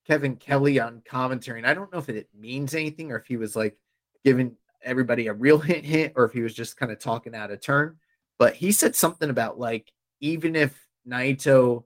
Kevin 0.07 0.37
Kelly 0.37 0.79
on 0.79 1.03
commentary, 1.05 1.59
and 1.59 1.67
I 1.67 1.75
don't 1.75 1.93
know 1.93 1.99
if 1.99 2.09
it 2.09 2.29
means 2.39 2.75
anything 2.75 3.11
or 3.11 3.19
if 3.19 3.27
he 3.27 3.37
was 3.37 3.57
like 3.57 3.77
giving 4.25 4.57
everybody 4.83 5.27
a 5.27 5.33
real 5.33 5.59
hint 5.59 5.85
hint 5.85 6.13
or 6.17 6.25
if 6.25 6.33
he 6.33 6.43
was 6.43 6.55
just 6.55 6.77
kind 6.77 6.93
of 6.93 6.99
talking 6.99 7.35
out 7.35 7.51
of 7.51 7.61
turn. 7.61 7.97
But 8.39 8.55
he 8.55 8.73
said 8.73 8.95
something 8.95 9.31
about 9.31 9.59
like 9.59 9.91
even 10.21 10.57
if 10.57 10.79
Naito 11.09 11.85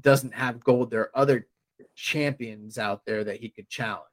doesn't 0.00 0.34
have 0.34 0.62
gold, 0.62 0.90
there 0.90 1.02
are 1.02 1.18
other 1.18 1.46
champions 1.94 2.78
out 2.78 3.04
there 3.06 3.24
that 3.24 3.40
he 3.40 3.48
could 3.48 3.68
challenge. 3.68 4.04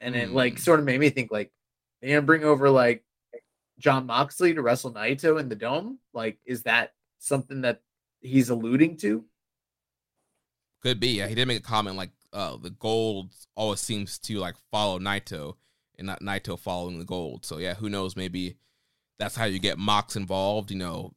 And 0.00 0.16
it 0.16 0.30
like 0.30 0.54
hmm. 0.54 0.58
sort 0.58 0.80
of 0.80 0.86
made 0.86 1.00
me 1.00 1.10
think 1.10 1.30
like 1.30 1.52
they 2.00 2.08
gonna 2.08 2.22
bring 2.22 2.44
over 2.44 2.70
like 2.70 3.04
Jon 3.78 4.06
Moxley 4.06 4.54
to 4.54 4.62
wrestle 4.62 4.92
Naito 4.92 5.38
in 5.38 5.48
the 5.48 5.56
dome? 5.56 5.98
Like, 6.14 6.38
is 6.46 6.62
that 6.62 6.92
something 7.18 7.62
that 7.62 7.80
he's 8.20 8.48
alluding 8.48 8.96
to? 8.98 9.24
Could 10.82 11.00
be. 11.00 11.18
Yeah, 11.18 11.28
he 11.28 11.34
did 11.34 11.46
make 11.46 11.58
a 11.58 11.62
comment 11.62 11.96
like 11.96 12.10
uh, 12.32 12.56
the 12.56 12.70
gold 12.70 13.32
always 13.54 13.80
seems 13.80 14.18
to 14.18 14.38
like 14.38 14.54
follow 14.70 14.98
Naito 14.98 15.56
and 15.98 16.06
not 16.06 16.20
Naito 16.20 16.58
following 16.58 16.98
the 16.98 17.04
gold. 17.04 17.44
So 17.44 17.58
yeah, 17.58 17.74
who 17.74 17.88
knows? 17.88 18.16
Maybe 18.16 18.56
that's 19.18 19.36
how 19.36 19.44
you 19.44 19.58
get 19.58 19.78
Mox 19.78 20.16
involved. 20.16 20.70
You 20.70 20.78
know, 20.78 21.14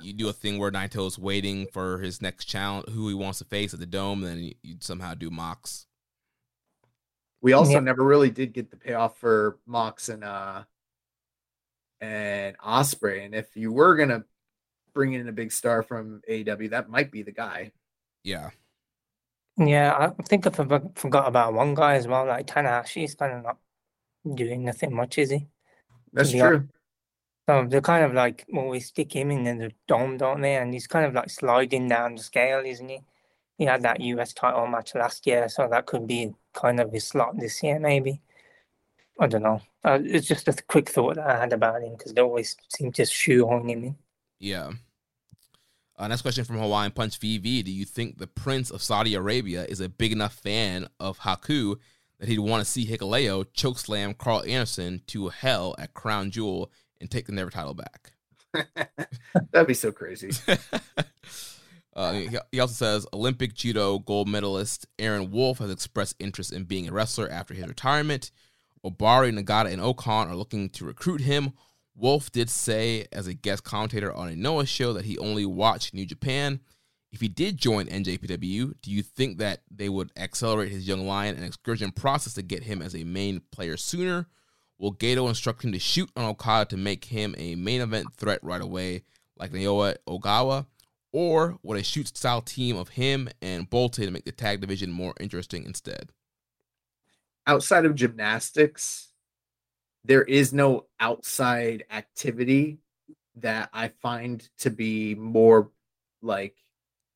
you 0.00 0.12
do 0.12 0.28
a 0.28 0.32
thing 0.32 0.58
where 0.58 0.70
Naito's 0.70 1.18
waiting 1.18 1.66
for 1.72 1.98
his 1.98 2.20
next 2.20 2.44
challenge, 2.44 2.88
who 2.90 3.08
he 3.08 3.14
wants 3.14 3.38
to 3.38 3.44
face 3.44 3.72
at 3.72 3.80
the 3.80 3.86
dome, 3.86 4.22
and 4.22 4.32
then 4.32 4.44
you, 4.44 4.54
you 4.62 4.76
somehow 4.80 5.14
do 5.14 5.30
Mox. 5.30 5.86
We 7.40 7.52
also 7.52 7.72
yeah. 7.72 7.80
never 7.80 8.02
really 8.02 8.30
did 8.30 8.52
get 8.52 8.70
the 8.70 8.76
payoff 8.76 9.16
for 9.18 9.58
Mox 9.66 10.08
and 10.08 10.24
uh 10.24 10.64
and 12.00 12.56
Ospreay. 12.58 13.24
And 13.24 13.34
if 13.34 13.56
you 13.56 13.72
were 13.72 13.96
gonna 13.96 14.24
bring 14.92 15.12
in 15.12 15.28
a 15.28 15.32
big 15.32 15.52
star 15.52 15.82
from 15.82 16.22
AEW, 16.28 16.70
that 16.70 16.90
might 16.90 17.10
be 17.10 17.22
the 17.22 17.32
guy. 17.32 17.72
Yeah. 18.24 18.50
Yeah, 19.58 20.12
I 20.18 20.22
think 20.22 20.46
I 20.46 20.50
forgot 20.50 21.26
about 21.28 21.54
one 21.54 21.74
guy 21.74 21.94
as 21.94 22.06
well. 22.06 22.26
Like 22.26 22.46
Tanahashi's 22.46 23.14
kind 23.14 23.32
of 23.32 23.42
not 23.42 23.58
doing 24.34 24.64
nothing 24.64 24.94
much, 24.94 25.18
is 25.18 25.30
he? 25.30 25.48
That's 26.12 26.30
true. 26.30 26.68
So 27.48 27.66
they're 27.66 27.80
kind 27.80 28.04
of 28.04 28.12
like 28.12 28.44
always 28.54 28.86
stick 28.86 29.16
him 29.16 29.30
in 29.30 29.44
the 29.44 29.72
dome, 29.86 30.18
don't 30.18 30.42
they? 30.42 30.56
And 30.56 30.72
he's 30.72 30.86
kind 30.86 31.06
of 31.06 31.14
like 31.14 31.30
sliding 31.30 31.88
down 31.88 32.14
the 32.14 32.22
scale, 32.22 32.62
isn't 32.64 32.88
he? 32.88 33.00
He 33.56 33.64
had 33.64 33.82
that 33.82 34.00
US 34.00 34.32
title 34.32 34.66
match 34.66 34.94
last 34.94 35.26
year, 35.26 35.48
so 35.48 35.66
that 35.68 35.86
could 35.86 36.06
be 36.06 36.34
kind 36.52 36.78
of 36.78 36.92
his 36.92 37.06
slot 37.06 37.38
this 37.38 37.62
year, 37.62 37.80
maybe. 37.80 38.20
I 39.18 39.26
don't 39.26 39.42
know. 39.42 39.60
Uh, 39.82 39.98
it's 40.02 40.28
just 40.28 40.46
a 40.46 40.52
quick 40.68 40.88
thought 40.88 41.16
that 41.16 41.26
I 41.26 41.40
had 41.40 41.52
about 41.52 41.82
him 41.82 41.96
because 41.96 42.12
they 42.12 42.20
always 42.20 42.56
seem 42.68 42.92
to 42.92 43.04
shoehorn 43.04 43.68
him 43.68 43.84
in. 43.84 43.96
Yeah. 44.38 44.72
Uh, 45.98 46.06
next 46.06 46.22
question 46.22 46.44
from 46.44 46.58
Hawaiian 46.58 46.92
Punch 46.92 47.18
VV. 47.18 47.64
Do 47.64 47.72
you 47.72 47.84
think 47.84 48.18
the 48.18 48.28
Prince 48.28 48.70
of 48.70 48.82
Saudi 48.82 49.14
Arabia 49.14 49.64
is 49.64 49.80
a 49.80 49.88
big 49.88 50.12
enough 50.12 50.32
fan 50.32 50.86
of 51.00 51.18
Haku 51.18 51.76
that 52.20 52.28
he'd 52.28 52.38
want 52.38 52.64
to 52.64 52.70
see 52.70 52.86
Hikuleo 52.86 53.44
chokeslam 53.46 54.16
Karl 54.16 54.44
Anderson 54.46 55.02
to 55.08 55.28
hell 55.28 55.74
at 55.76 55.94
Crown 55.94 56.30
Jewel 56.30 56.70
and 57.00 57.10
take 57.10 57.26
the 57.26 57.32
Never 57.32 57.50
title 57.50 57.74
back? 57.74 58.12
That'd 59.50 59.66
be 59.66 59.74
so 59.74 59.90
crazy. 59.90 60.30
uh, 61.96 62.12
he 62.52 62.60
also 62.60 62.74
says 62.74 63.06
Olympic 63.12 63.54
judo 63.54 63.98
gold 63.98 64.28
medalist 64.28 64.86
Aaron 65.00 65.32
Wolf 65.32 65.58
has 65.58 65.70
expressed 65.70 66.14
interest 66.20 66.52
in 66.52 66.62
being 66.62 66.88
a 66.88 66.92
wrestler 66.92 67.28
after 67.28 67.54
his 67.54 67.66
retirement. 67.66 68.30
Obari, 68.84 69.36
Nagata, 69.36 69.72
and 69.72 69.82
O-Khan 69.82 70.28
are 70.28 70.36
looking 70.36 70.70
to 70.70 70.84
recruit 70.84 71.20
him 71.22 71.54
Wolf 71.98 72.30
did 72.30 72.48
say 72.48 73.06
as 73.12 73.26
a 73.26 73.34
guest 73.34 73.64
commentator 73.64 74.12
on 74.12 74.28
a 74.28 74.36
Noah 74.36 74.66
show 74.66 74.92
that 74.92 75.04
he 75.04 75.18
only 75.18 75.44
watched 75.44 75.92
New 75.92 76.06
Japan. 76.06 76.60
If 77.10 77.20
he 77.20 77.28
did 77.28 77.56
join 77.56 77.86
NJPW, 77.86 78.74
do 78.80 78.90
you 78.90 79.02
think 79.02 79.38
that 79.38 79.62
they 79.68 79.88
would 79.88 80.12
accelerate 80.16 80.70
his 80.70 80.86
Young 80.86 81.06
Lion 81.06 81.34
and 81.34 81.44
excursion 81.44 81.90
process 81.90 82.34
to 82.34 82.42
get 82.42 82.62
him 82.62 82.82
as 82.82 82.94
a 82.94 83.02
main 83.02 83.40
player 83.50 83.76
sooner? 83.76 84.28
Will 84.78 84.94
Gedo 84.94 85.28
instruct 85.28 85.64
him 85.64 85.72
to 85.72 85.80
shoot 85.80 86.08
on 86.16 86.24
Okada 86.24 86.66
to 86.66 86.76
make 86.76 87.06
him 87.06 87.34
a 87.36 87.56
main 87.56 87.80
event 87.80 88.06
threat 88.16 88.38
right 88.42 88.62
away, 88.62 89.02
like 89.36 89.50
Naoya 89.50 89.96
Ogawa? 90.06 90.66
Or 91.10 91.58
would 91.64 91.78
a 91.78 91.82
shoot 91.82 92.16
style 92.16 92.42
team 92.42 92.76
of 92.76 92.90
him 92.90 93.28
and 93.42 93.68
Boltin 93.68 94.12
make 94.12 94.24
the 94.24 94.30
tag 94.30 94.60
division 94.60 94.92
more 94.92 95.14
interesting 95.18 95.64
instead? 95.64 96.12
Outside 97.46 97.86
of 97.86 97.96
gymnastics, 97.96 99.07
there 100.08 100.22
is 100.22 100.54
no 100.54 100.86
outside 100.98 101.84
activity 101.90 102.78
that 103.36 103.68
I 103.74 103.88
find 104.00 104.46
to 104.60 104.70
be 104.70 105.14
more 105.14 105.70
like 106.22 106.56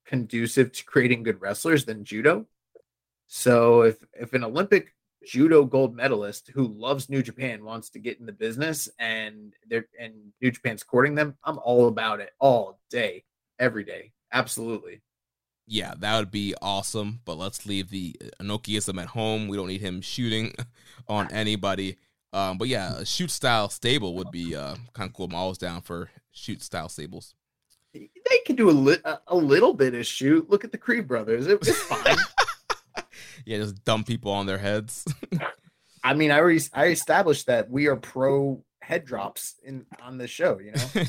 conducive 0.06 0.72
to 0.72 0.84
creating 0.84 1.22
good 1.22 1.40
wrestlers 1.40 1.86
than 1.86 2.04
judo. 2.04 2.46
So 3.26 3.82
if 3.82 3.96
if 4.12 4.34
an 4.34 4.44
Olympic 4.44 4.94
judo 5.24 5.64
gold 5.64 5.96
medalist 5.96 6.50
who 6.54 6.68
loves 6.68 7.08
New 7.08 7.22
Japan 7.22 7.64
wants 7.64 7.88
to 7.90 7.98
get 7.98 8.20
in 8.20 8.26
the 8.26 8.32
business 8.32 8.90
and 8.98 9.54
they're 9.66 9.88
and 9.98 10.12
New 10.42 10.50
Japan's 10.50 10.82
courting 10.82 11.14
them, 11.14 11.34
I'm 11.44 11.58
all 11.58 11.88
about 11.88 12.20
it 12.20 12.32
all 12.38 12.78
day, 12.90 13.24
every 13.58 13.84
day. 13.84 14.12
Absolutely. 14.32 15.00
Yeah, 15.66 15.94
that 16.00 16.18
would 16.18 16.30
be 16.30 16.54
awesome. 16.60 17.20
But 17.24 17.38
let's 17.38 17.64
leave 17.64 17.88
the 17.88 18.14
Inokiism 18.38 19.00
at 19.00 19.08
home. 19.08 19.48
We 19.48 19.56
don't 19.56 19.68
need 19.68 19.80
him 19.80 20.02
shooting 20.02 20.52
on 21.08 21.28
ah. 21.30 21.34
anybody. 21.34 21.96
Um, 22.32 22.56
but 22.58 22.68
yeah, 22.68 22.96
a 22.96 23.04
shoot 23.04 23.30
style 23.30 23.68
stable 23.68 24.14
would 24.14 24.30
be 24.30 24.56
uh, 24.56 24.76
kind 24.94 25.08
of 25.08 25.14
cool. 25.14 25.26
I'm 25.26 25.34
always 25.34 25.58
down 25.58 25.82
for 25.82 26.10
shoot 26.32 26.62
style 26.62 26.88
stables. 26.88 27.34
They 27.92 28.38
can 28.46 28.56
do 28.56 28.70
a, 28.70 28.72
li- 28.72 29.02
a 29.26 29.36
little 29.36 29.74
bit 29.74 29.94
of 29.94 30.06
shoot. 30.06 30.48
Look 30.48 30.64
at 30.64 30.72
the 30.72 30.78
Creed 30.78 31.06
brothers. 31.06 31.46
It, 31.46 31.58
it's 31.60 31.82
fine. 31.82 32.16
yeah, 33.44 33.58
just 33.58 33.84
dump 33.84 34.06
people 34.06 34.32
on 34.32 34.46
their 34.46 34.58
heads. 34.58 35.04
I 36.04 36.14
mean, 36.14 36.30
I 36.30 36.38
already 36.38 36.60
I 36.72 36.86
established 36.88 37.46
that 37.46 37.70
we 37.70 37.86
are 37.86 37.96
pro 37.96 38.62
head 38.80 39.04
drops 39.04 39.56
in 39.64 39.86
on 40.02 40.18
the 40.18 40.26
show. 40.26 40.58
You 40.58 40.72
know. 40.72 41.04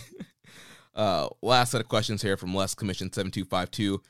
uh, 0.95 1.29
last 1.41 1.71
set 1.71 1.81
of 1.81 1.87
questions 1.87 2.21
here 2.21 2.37
from 2.37 2.53
Les 2.53 2.75
Commission 2.75 3.11
seven 3.11 3.31
two 3.31 3.45
five 3.45 3.71
two. 3.71 4.01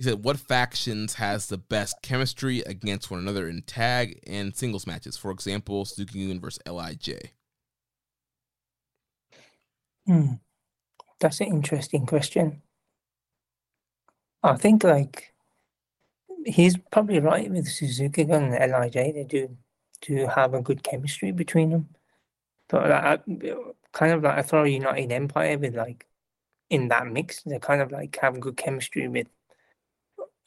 He 0.00 0.04
said, 0.04 0.24
"What 0.24 0.38
factions 0.38 1.16
has 1.16 1.48
the 1.48 1.58
best 1.58 2.00
chemistry 2.00 2.60
against 2.60 3.10
one 3.10 3.20
another 3.20 3.46
in 3.50 3.60
tag 3.60 4.18
and 4.26 4.56
singles 4.56 4.86
matches? 4.86 5.18
For 5.18 5.30
example, 5.30 5.84
Suzuki 5.84 6.26
Gun 6.26 6.40
versus 6.40 6.62
Lij." 6.66 7.34
Hmm, 10.06 10.36
that's 11.18 11.42
an 11.42 11.48
interesting 11.48 12.06
question. 12.06 12.62
I 14.42 14.56
think 14.56 14.84
like 14.84 15.34
he's 16.46 16.78
probably 16.78 17.20
right 17.20 17.50
with 17.50 17.68
Suzuki 17.68 18.24
Gun 18.24 18.54
and 18.54 18.72
Lij. 18.72 18.94
They 18.94 19.26
do 19.28 19.58
do 20.00 20.26
have 20.28 20.54
a 20.54 20.62
good 20.62 20.82
chemistry 20.82 21.30
between 21.30 21.72
them, 21.72 21.88
but 22.70 22.88
like, 22.88 23.54
kind 23.92 24.12
of 24.14 24.22
like 24.22 24.38
I 24.38 24.42
throw 24.42 24.64
United 24.64 25.12
Empire 25.12 25.58
with 25.58 25.74
like 25.76 26.06
in 26.70 26.88
that 26.88 27.06
mix. 27.06 27.42
They 27.42 27.58
kind 27.58 27.82
of 27.82 27.92
like 27.92 28.16
have 28.22 28.40
good 28.40 28.56
chemistry 28.56 29.06
with 29.06 29.26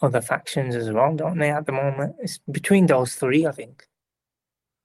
other 0.04 0.22
factions 0.22 0.76
as 0.76 0.92
well, 0.92 1.16
don't 1.16 1.40
they? 1.40 1.50
At 1.50 1.66
the 1.66 1.72
moment, 1.72 2.18
it's 2.20 2.40
between 2.52 2.86
those 2.86 3.16
three, 3.16 3.48
I 3.48 3.52
think. 3.52 3.88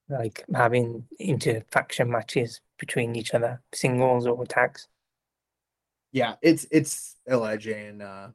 Like 0.07 0.43
having 0.55 1.05
inter 1.19 1.63
faction 1.69 2.09
matches 2.09 2.61
between 2.79 3.15
each 3.15 3.33
other, 3.33 3.61
singles 3.73 4.25
or 4.25 4.43
tags. 4.45 4.87
Yeah, 6.11 6.35
it's 6.41 6.65
it's 6.71 7.17
Lij 7.27 7.67
and 7.67 8.01
uh, 8.01 8.29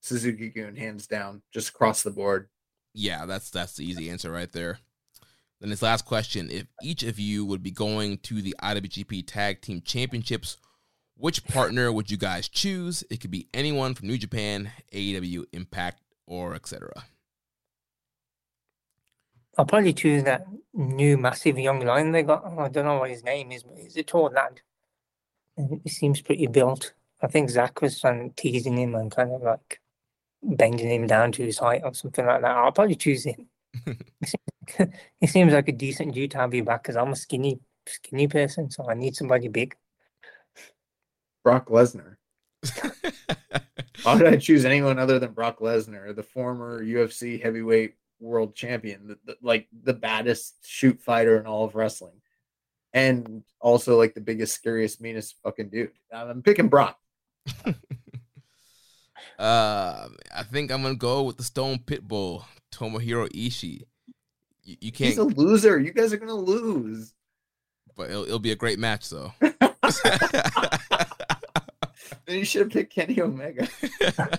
Suzuki-gun 0.00 0.76
hands 0.76 1.06
down, 1.06 1.42
just 1.52 1.70
across 1.70 2.02
the 2.02 2.10
board. 2.10 2.48
Yeah, 2.94 3.26
that's 3.26 3.50
that's 3.50 3.76
the 3.76 3.84
easy 3.84 4.08
answer 4.08 4.30
right 4.30 4.50
there. 4.50 4.78
Then 5.60 5.68
this 5.68 5.82
last 5.82 6.06
question: 6.06 6.48
If 6.50 6.68
each 6.82 7.02
of 7.02 7.18
you 7.18 7.44
would 7.44 7.62
be 7.62 7.70
going 7.70 8.18
to 8.18 8.40
the 8.40 8.54
IWGP 8.62 9.24
Tag 9.26 9.60
Team 9.60 9.82
Championships, 9.84 10.56
which 11.18 11.44
partner 11.44 11.92
would 11.92 12.10
you 12.10 12.16
guys 12.16 12.48
choose? 12.48 13.04
It 13.10 13.20
could 13.20 13.30
be 13.30 13.48
anyone 13.52 13.94
from 13.94 14.08
New 14.08 14.16
Japan, 14.16 14.70
AEW, 14.94 15.44
Impact, 15.52 16.00
or 16.30 16.54
etc. 16.54 16.88
I'll 19.58 19.66
probably 19.66 19.92
choose 19.92 20.22
that 20.24 20.46
new 20.72 21.18
massive 21.18 21.58
young 21.58 21.84
lion 21.84 22.12
they 22.12 22.22
got. 22.22 22.44
I 22.46 22.68
don't 22.68 22.86
know 22.86 23.00
what 23.00 23.10
his 23.10 23.24
name 23.24 23.52
is, 23.52 23.64
but 23.64 23.76
he's 23.76 23.96
a 23.96 24.02
tall 24.04 24.30
lad. 24.32 24.60
and 25.56 25.80
he 25.82 25.90
seems 25.90 26.22
pretty 26.22 26.46
built. 26.46 26.94
I 27.20 27.26
think 27.26 27.50
Zack 27.50 27.82
was 27.82 28.00
trying 28.00 28.32
teasing 28.36 28.78
him 28.78 28.94
and 28.94 29.10
kind 29.10 29.32
of 29.32 29.42
like 29.42 29.80
bending 30.42 30.88
him 30.88 31.06
down 31.06 31.32
to 31.32 31.44
his 31.44 31.58
height 31.58 31.82
or 31.84 31.92
something 31.92 32.24
like 32.24 32.40
that. 32.40 32.56
I'll 32.56 32.72
probably 32.72 32.94
choose 32.94 33.24
him. 33.24 33.48
he 35.20 35.26
seems 35.26 35.52
like 35.52 35.68
a 35.68 35.72
decent 35.72 36.14
dude 36.14 36.30
to 36.30 36.38
have 36.38 36.54
you 36.54 36.64
back 36.64 36.84
because 36.84 36.96
I'm 36.96 37.12
a 37.12 37.16
skinny, 37.16 37.58
skinny 37.86 38.28
person, 38.28 38.70
so 38.70 38.88
I 38.88 38.94
need 38.94 39.16
somebody 39.16 39.48
big. 39.48 39.74
Brock 41.42 41.68
Lesnar. 41.68 42.16
Why 44.02 44.14
would 44.14 44.26
I 44.26 44.36
choose 44.36 44.64
anyone 44.64 44.98
other 44.98 45.18
than 45.18 45.32
Brock 45.32 45.58
Lesnar, 45.60 46.14
the 46.14 46.22
former 46.22 46.82
UFC 46.82 47.42
heavyweight 47.42 47.94
world 48.20 48.54
champion, 48.54 49.08
the, 49.08 49.18
the, 49.24 49.36
like 49.42 49.68
the 49.82 49.94
baddest 49.94 50.56
shoot 50.64 51.00
fighter 51.00 51.38
in 51.38 51.46
all 51.46 51.64
of 51.64 51.74
wrestling, 51.74 52.20
and 52.92 53.42
also 53.60 53.96
like 53.96 54.14
the 54.14 54.20
biggest, 54.20 54.54
scariest, 54.54 55.00
meanest 55.00 55.36
fucking 55.42 55.70
dude? 55.70 55.92
I'm 56.12 56.42
picking 56.42 56.68
Brock. 56.68 56.98
uh, 57.66 57.72
I 60.34 60.42
think 60.50 60.70
I'm 60.70 60.82
gonna 60.82 60.94
go 60.94 61.22
with 61.22 61.36
the 61.36 61.44
Stone 61.44 61.80
Pitbull, 61.86 62.44
Tomohiro 62.72 63.28
Ishii. 63.32 63.82
You, 64.62 64.76
you 64.80 64.92
can't. 64.92 65.08
He's 65.08 65.18
a 65.18 65.24
loser. 65.24 65.80
You 65.80 65.92
guys 65.92 66.12
are 66.12 66.18
gonna 66.18 66.34
lose. 66.34 67.14
But 67.96 68.10
it'll, 68.10 68.24
it'll 68.24 68.38
be 68.38 68.52
a 68.52 68.56
great 68.56 68.78
match, 68.78 69.10
though. 69.10 69.32
then 72.26 72.38
you 72.38 72.44
should 72.44 72.62
have 72.62 72.70
picked 72.70 72.94
Kenny 72.94 73.20
Omega. 73.20 73.68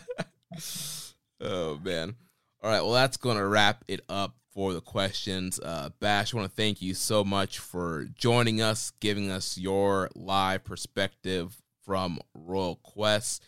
oh 1.41 1.79
man. 1.83 2.15
All 2.63 2.69
right, 2.69 2.81
well 2.81 2.93
that's 2.93 3.17
gonna 3.17 3.45
wrap 3.45 3.83
it 3.87 4.01
up 4.09 4.35
for 4.53 4.73
the 4.73 4.81
questions. 4.81 5.59
Uh, 5.59 5.89
Bash, 5.99 6.33
I 6.33 6.37
want 6.37 6.49
to 6.49 6.55
thank 6.55 6.81
you 6.81 6.93
so 6.93 7.23
much 7.23 7.59
for 7.59 8.05
joining 8.15 8.61
us, 8.61 8.91
giving 8.99 9.31
us 9.31 9.57
your 9.57 10.09
live 10.15 10.63
perspective 10.63 11.57
from 11.85 12.19
Royal 12.33 12.75
Quest. 12.75 13.43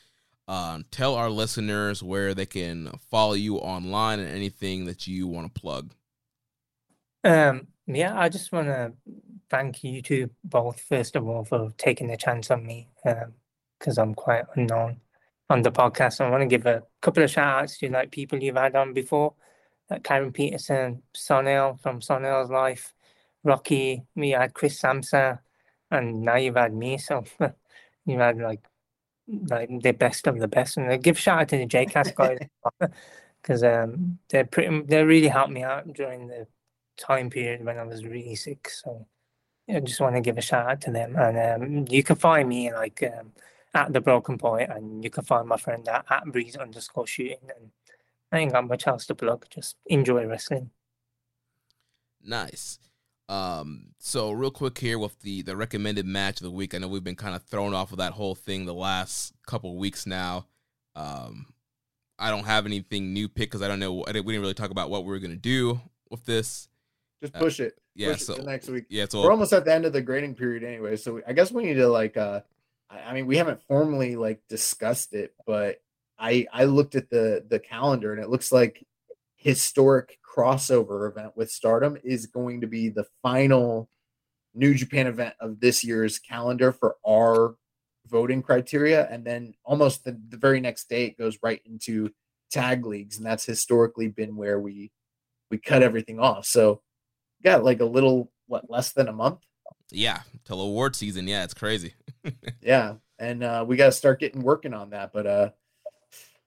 Um, 0.48 0.86
tell 0.92 1.16
our 1.16 1.30
listeners 1.30 2.04
where 2.04 2.34
they 2.34 2.46
can 2.46 2.92
follow 3.10 3.34
you 3.34 3.58
online 3.58 4.20
and 4.20 4.30
anything 4.30 4.86
that 4.86 5.08
you 5.08 5.28
want 5.28 5.54
to 5.54 5.62
plug. 5.62 5.94
Um, 7.24 7.68
yeah, 7.88 8.20
I 8.20 8.30
just 8.30 8.52
want 8.52 8.68
to 8.68 8.94
thank 9.50 9.84
you 9.84 10.02
two 10.02 10.30
both, 10.44 10.82
first 10.82 11.16
of 11.16 11.28
all, 11.28 11.46
for 11.46 11.72
taking 11.78 12.08
the 12.08 12.18
chance 12.18 12.52
on 12.52 12.66
me 12.66 12.90
because 13.84 13.98
I'm 13.98 14.16
quite 14.16 14.46
unknown 14.56 15.02
on 15.50 15.62
the 15.62 15.72
podcast. 15.72 16.22
I 16.22 16.30
want 16.30 16.42
to 16.42 16.48
give 16.48 16.66
a 16.66 16.84
couple 17.02 17.22
of 17.22 17.30
shout 17.30 17.64
outs 17.64 17.78
to 17.80 17.90
like 17.90 18.12
people 18.12 18.42
you've 18.42 18.56
had 18.56 18.78
on 18.78 18.94
before, 18.94 19.34
like 19.90 20.04
Karen 20.04 20.32
Peterson, 20.32 21.04
Sonel 21.14 21.82
from 21.82 22.00
Sonel's 22.00 22.50
Life, 22.50 22.94
Rocky, 23.44 24.06
me, 24.16 24.30
had 24.30 24.54
Chris 24.54 24.82
Samsa, 24.82 25.40
and 25.92 26.22
now 26.22 26.38
you've 26.38 26.56
had 26.56 26.74
me. 26.74 26.98
So 26.98 27.26
you've 28.06 28.20
had 28.22 28.38
like 28.38 28.62
like 29.28 29.70
the 29.82 29.92
best 29.92 30.28
of 30.28 30.40
the 30.40 30.48
best. 30.48 30.78
And 30.78 30.90
I 30.90 30.96
give 30.96 31.20
shout 31.20 31.42
out 31.42 31.50
to 31.50 31.58
the 31.58 31.68
JCast 31.68 32.16
guys 32.80 32.90
because 33.42 33.64
um, 33.64 34.18
they're 34.30 34.46
pretty, 34.46 34.82
they 34.84 35.04
really 35.04 35.28
helped 35.28 35.52
me 35.52 35.64
out 35.64 35.92
during 35.92 36.28
the 36.28 36.48
time 36.98 37.30
period 37.30 37.66
when 37.66 37.78
I 37.78 37.84
was 37.84 38.06
really 38.06 38.36
sick. 38.36 38.70
So 38.70 39.06
I 39.70 39.82
just 39.82 40.00
want 40.00 40.16
to 40.16 40.22
give 40.22 40.38
a 40.38 40.42
shout 40.42 40.70
out 40.70 40.82
to 40.82 40.92
them. 40.92 41.18
And 41.18 41.64
um, 41.64 41.86
you 41.90 42.02
can 42.02 42.16
find 42.16 42.48
me 42.48 42.72
like 42.72 43.04
um, 43.04 43.34
at 43.74 43.92
the 43.94 44.02
Broken 44.02 44.38
Point, 44.38 44.70
and 44.72 45.04
you 45.04 45.10
can 45.10 45.24
find 45.24 45.48
my 45.48 45.58
friend 45.58 45.88
at, 45.88 46.06
at 46.10 46.26
Breeze 46.26 46.56
underscore 46.56 47.08
shooting. 47.08 47.38
And 47.56 47.72
I 48.32 48.40
ain't 48.40 48.54
got 48.54 48.68
much 48.68 48.88
else 48.88 49.06
to 49.08 49.16
plug. 49.16 49.46
Just 49.50 49.76
enjoy 49.88 50.26
wrestling. 50.26 50.70
Nice. 52.24 52.80
Um, 53.30 53.88
so 54.00 54.32
real 54.32 54.52
quick 54.52 54.78
here 54.78 55.00
with 55.00 55.20
the 55.22 55.42
the 55.42 55.56
recommended 55.56 56.06
match 56.06 56.40
of 56.40 56.44
the 56.44 56.52
week. 56.52 56.76
I 56.76 56.78
know 56.78 56.88
we've 56.88 57.04
been 57.04 57.16
kind 57.16 57.36
of 57.36 57.44
thrown 57.44 57.74
off 57.74 57.92
of 57.92 57.98
that 57.98 58.14
whole 58.14 58.36
thing 58.36 58.66
the 58.66 58.74
last 58.74 59.34
couple 59.48 59.76
weeks 59.78 60.06
now. 60.06 60.48
Um, 60.96 61.48
I 62.20 62.30
don't 62.30 62.46
have 62.46 62.66
anything 62.66 63.14
new 63.14 63.28
pick 63.28 63.50
because 63.50 63.62
I 63.62 63.68
don't 63.68 63.80
know. 63.80 64.04
I 64.04 64.12
didn't, 64.12 64.26
we 64.26 64.34
didn't 64.34 64.44
really 64.44 64.54
talk 64.54 64.72
about 64.72 64.90
what 64.90 65.04
we 65.04 65.12
were 65.12 65.20
gonna 65.20 65.36
do 65.36 65.82
with 66.10 66.26
this. 66.26 66.68
Just 67.22 67.34
push 67.34 67.60
it. 67.60 67.80
Yeah. 67.96 68.12
Push 68.12 68.24
so 68.24 68.34
it 68.34 68.38
to 68.38 68.44
next 68.44 68.70
week. 68.70 68.86
yeah. 68.90 69.06
So 69.10 69.24
We're 69.24 69.32
almost 69.32 69.54
at 69.54 69.66
the 69.66 69.74
end 69.74 69.86
of 69.86 69.94
the 69.94 70.02
grading 70.02 70.36
period 70.36 70.64
anyway, 70.64 70.98
so 70.98 71.22
I 71.26 71.34
guess 71.34 71.52
we 71.52 71.64
need 71.64 71.76
to 71.76 71.88
like. 71.88 72.18
uh 72.18 72.42
I 73.06 73.14
mean, 73.14 73.26
we 73.26 73.38
haven't 73.38 73.64
formally 73.68 74.16
like 74.16 74.42
discussed 74.50 75.14
it, 75.14 75.34
but 75.46 75.78
I 76.20 76.48
I 76.52 76.66
looked 76.66 76.96
at 76.96 77.10
the 77.10 77.46
the 77.48 77.60
calendar 77.60 78.14
and 78.14 78.24
it 78.24 78.30
looks 78.30 78.52
like 78.52 78.86
historic 79.36 80.18
crossover 80.24 81.10
event 81.10 81.34
with 81.36 81.52
Stardom 81.52 81.98
is 82.04 82.26
going 82.28 82.62
to 82.62 82.68
be 82.68 82.90
the 82.90 83.06
final 83.22 83.90
New 84.56 84.74
Japan 84.74 85.08
event 85.08 85.36
of 85.40 85.60
this 85.60 85.84
year's 85.84 86.20
calendar 86.20 86.72
for 86.72 86.96
our 87.08 87.56
voting 88.08 88.42
criteria. 88.42 89.08
And 89.10 89.26
then 89.26 89.54
almost 89.66 90.04
the, 90.04 90.20
the 90.30 90.38
very 90.38 90.60
next 90.60 90.90
day, 90.90 91.06
it 91.06 91.18
goes 91.18 91.38
right 91.42 91.62
into 91.66 92.12
tag 92.52 92.86
leagues. 92.86 93.18
And 93.18 93.26
that's 93.26 93.46
historically 93.46 94.08
been 94.08 94.36
where 94.36 94.60
we 94.60 94.92
we 95.50 95.58
cut 95.58 95.84
everything 95.84 96.20
off. 96.20 96.46
So 96.46 96.82
got 97.44 97.64
like 97.64 97.82
a 97.82 97.86
little 97.86 98.32
what 98.48 98.70
less 98.70 98.94
than 98.94 99.08
a 99.08 99.14
month. 99.14 99.40
yeah, 99.92 100.22
till 100.46 100.62
award 100.62 100.96
season. 100.96 101.28
Yeah, 101.28 101.44
it's 101.44 101.54
crazy. 101.54 101.94
Yeah. 102.62 102.96
And 103.20 103.44
uh 103.44 103.66
we 103.68 103.78
gotta 103.78 103.92
start 103.92 104.20
getting 104.20 104.42
working 104.42 104.74
on 104.74 104.92
that. 104.92 105.12
But 105.14 105.28
uh 105.28 105.50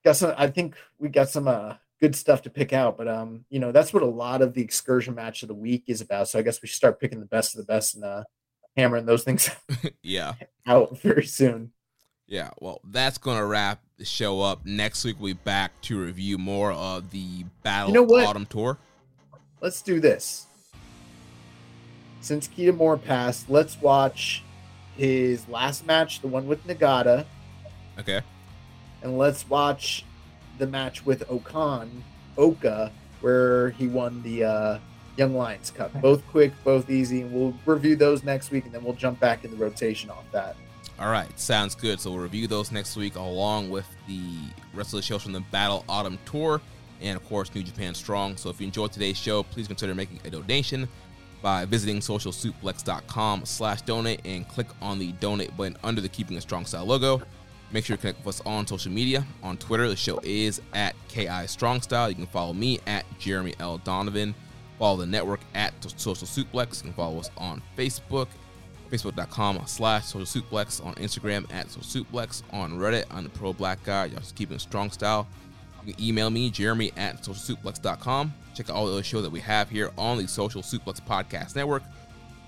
got 0.05 0.17
some 0.17 0.35
I 0.37 0.49
think 0.49 0.77
we 0.99 1.09
got 1.09 1.29
some 1.29 1.49
uh 1.49 1.75
good 2.01 2.15
stuff 2.15 2.43
to 2.43 2.51
pick 2.51 2.73
out. 2.73 2.97
But 2.99 3.09
um, 3.09 3.45
you 3.51 3.59
know, 3.59 3.73
that's 3.73 3.93
what 3.93 4.03
a 4.03 4.07
lot 4.07 4.43
of 4.43 4.55
the 4.55 4.63
excursion 4.63 5.15
match 5.15 5.43
of 5.43 5.49
the 5.49 5.55
week 5.55 5.85
is 5.87 6.01
about. 6.01 6.29
So 6.29 6.39
I 6.39 6.43
guess 6.43 6.61
we 6.61 6.69
should 6.69 6.77
start 6.77 7.01
picking 7.01 7.21
the 7.21 7.27
best 7.27 7.55
of 7.55 7.59
the 7.65 7.73
best 7.73 7.95
and 7.95 8.05
uh 8.05 8.25
hammering 8.77 9.07
those 9.07 9.25
things 9.25 9.51
yeah. 10.03 10.35
out 10.67 10.99
very 10.99 11.27
soon. 11.27 11.73
Yeah, 12.29 12.51
well, 12.59 12.81
that's 12.83 13.19
going 13.19 13.39
to 13.39 13.45
wrap 13.45 13.81
the 13.99 14.05
show 14.05 14.41
up. 14.41 14.67
Next 14.67 15.05
week, 15.05 15.17
we'll 15.21 15.35
be 15.35 15.41
back 15.45 15.81
to 15.83 16.01
review 16.01 16.39
more 16.39 16.73
of 16.73 17.11
the 17.11 17.45
Battle 17.63 17.91
You 17.91 17.95
know 17.95 18.03
what? 18.03 18.27
Autumn 18.27 18.47
Tour. 18.47 18.79
Let's 19.61 19.81
do 19.81 20.01
this. 20.01 20.47
Since 22.21 22.49
Kitamura 22.49 23.03
passed, 23.03 23.49
let's 23.49 23.81
watch 23.81 24.43
his 24.97 25.49
last 25.49 25.87
match, 25.87 26.21
the 26.21 26.29
one 26.29 26.47
with 26.47 26.67
Nagata, 26.67 27.25
Okay. 27.99 28.21
and 29.03 29.19
let's 29.19 29.49
watch 29.49 30.05
the 30.59 30.67
match 30.67 31.05
with 31.05 31.27
Okan, 31.29 31.89
Oka, 32.39 32.91
where 33.21 33.71
he 33.71 33.89
won 33.89 34.23
the 34.23 34.45
uh, 34.45 34.79
Young 35.17 35.35
Lions 35.35 35.71
Cup. 35.71 35.93
Both 36.01 36.27
quick, 36.29 36.53
both 36.65 36.91
easy, 36.91 37.23
and 37.23 37.33
we'll 37.33 37.55
review 37.67 37.97
those 37.97 38.23
next 38.25 38.51
week, 38.51 38.65
and 38.65 38.75
then 38.75 38.85
we'll 38.85 38.95
jump 38.95 39.21
back 39.21 39.45
in 39.45 39.51
the 39.51 39.57
rotation 39.57 40.11
off 40.11 40.25
that. 40.33 40.57
All 40.99 41.11
right, 41.11 41.29
sounds 41.39 41.75
good. 41.75 42.01
So 42.01 42.11
we'll 42.11 42.21
review 42.21 42.47
those 42.47 42.73
next 42.73 42.97
week 42.97 43.17
along 43.17 43.69
with 43.71 43.87
the 44.09 44.31
rest 44.73 44.95
of 44.95 44.97
the 44.99 45.03
shows 45.03 45.23
from 45.23 45.33
the 45.33 45.41
Battle 45.51 45.85
Autumn 45.91 46.19
Tour 46.25 46.61
and, 47.03 47.17
of 47.19 47.29
course, 47.29 47.55
New 47.55 47.63
Japan 47.63 47.95
Strong. 47.95 48.39
So 48.39 48.49
if 48.49 48.59
you 48.61 48.67
enjoyed 48.67 48.93
today's 48.93 49.19
show, 49.19 49.43
please 49.43 49.67
consider 49.67 49.95
making 49.95 50.21
a 50.25 50.31
donation 50.31 50.89
by 51.47 51.65
visiting 51.65 52.01
socialsuplex.com 52.01 53.45
slash 53.45 53.81
donate 53.83 54.21
and 54.25 54.49
click 54.49 54.67
on 54.83 54.99
the 54.99 55.13
donate 55.13 55.57
button 55.57 55.77
under 55.85 56.01
the 56.01 56.09
Keeping 56.09 56.37
a 56.37 56.41
Strong 56.41 56.67
Style 56.67 56.85
logo. 56.85 57.23
Make 57.71 57.85
sure 57.85 57.97
to 57.97 58.01
connect 58.01 58.19
with 58.19 58.35
us 58.35 58.43
on 58.45 58.67
social 58.67 58.91
media. 58.91 59.25
On 59.45 59.57
Twitter, 59.57 59.89
the 59.89 59.95
show 59.95 60.19
is 60.25 60.61
at 60.75 60.97
KI 61.07 61.47
Strong 61.47 61.83
Style. 61.83 62.09
You 62.09 62.17
can 62.17 62.27
follow 62.27 62.53
me 62.53 62.81
at 62.89 63.05
Jeremy 63.21 63.55
L. 63.61 63.79
Donovan. 63.79 64.35
Follow 64.77 64.97
the 64.97 65.07
network 65.07 65.39
at 65.55 65.73
Social 65.97 66.27
Suplex. 66.27 66.79
You 66.79 66.91
can 66.91 66.93
follow 66.95 67.21
us 67.21 67.31
on 67.39 67.63
Facebook, 67.79 68.27
facebook.com 68.91 69.63
slash 69.67 70.07
Social 70.07 70.43
Suplex, 70.43 70.85
on 70.85 70.97
Instagram 70.97 71.47
at 71.55 71.71
Social 71.71 72.05
Suplex, 72.05 72.43
on 72.53 72.73
Reddit, 72.73 73.05
on 73.15 73.23
the 73.23 73.31
Pro 73.31 73.53
Black 73.53 73.81
Guy. 73.85 74.07
Y'all 74.07 74.19
just 74.19 74.35
keeping 74.35 74.59
strong 74.59 74.91
style. 74.91 75.29
You 75.85 75.95
can 75.95 76.05
email 76.05 76.29
me, 76.29 76.51
Jeremy 76.51 76.91
at 76.97 77.23
socialsuplex.com. 77.23 78.35
Check 78.57 78.71
out 78.71 78.77
all 78.77 78.87
the 78.87 78.93
other 78.93 79.03
shows 79.03 79.23
that 79.23 79.31
we 79.31 79.41
have 79.41 79.69
here 79.69 79.91
on 79.99 80.17
the 80.17 80.27
Social 80.27 80.63
Suplex 80.63 80.99
Podcast 80.99 81.55
Network. 81.55 81.83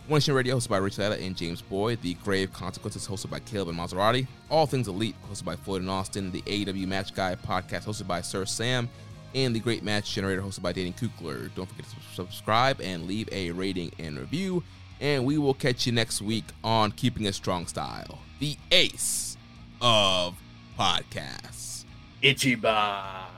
One 0.06 0.16
Nation 0.16 0.32
Radio, 0.32 0.56
hosted 0.56 0.70
by 0.70 0.78
Rich 0.78 0.96
Latta 0.96 1.22
and 1.22 1.36
James 1.36 1.60
Boyd. 1.60 2.00
The 2.00 2.14
Grave 2.14 2.50
Consequences, 2.50 3.06
hosted 3.06 3.28
by 3.28 3.40
Caleb 3.40 3.68
and 3.68 3.78
Maserati. 3.78 4.26
All 4.48 4.66
Things 4.66 4.88
Elite, 4.88 5.14
hosted 5.30 5.44
by 5.44 5.54
Floyd 5.54 5.82
and 5.82 5.90
Austin. 5.90 6.32
The 6.32 6.40
AEW 6.40 6.86
Match 6.86 7.12
Guy 7.12 7.34
podcast, 7.34 7.84
hosted 7.84 8.06
by 8.06 8.22
Sir 8.22 8.46
Sam. 8.46 8.88
And 9.34 9.54
the 9.54 9.60
Great 9.60 9.82
Match 9.82 10.14
Generator, 10.14 10.40
hosted 10.40 10.62
by 10.62 10.72
Danny 10.72 10.94
Kukler. 10.94 11.54
Don't 11.54 11.68
forget 11.68 11.84
to 11.84 11.96
subscribe 12.14 12.80
and 12.80 13.06
leave 13.06 13.28
a 13.30 13.50
rating 13.50 13.92
and 13.98 14.18
review. 14.18 14.62
And 15.02 15.26
we 15.26 15.36
will 15.36 15.52
catch 15.52 15.84
you 15.84 15.92
next 15.92 16.22
week 16.22 16.46
on 16.64 16.90
Keeping 16.92 17.26
a 17.26 17.32
Strong 17.34 17.66
Style, 17.66 18.18
the 18.40 18.56
ace 18.72 19.36
of 19.82 20.36
podcasts. 20.78 21.84
Ichiba. 22.22 23.37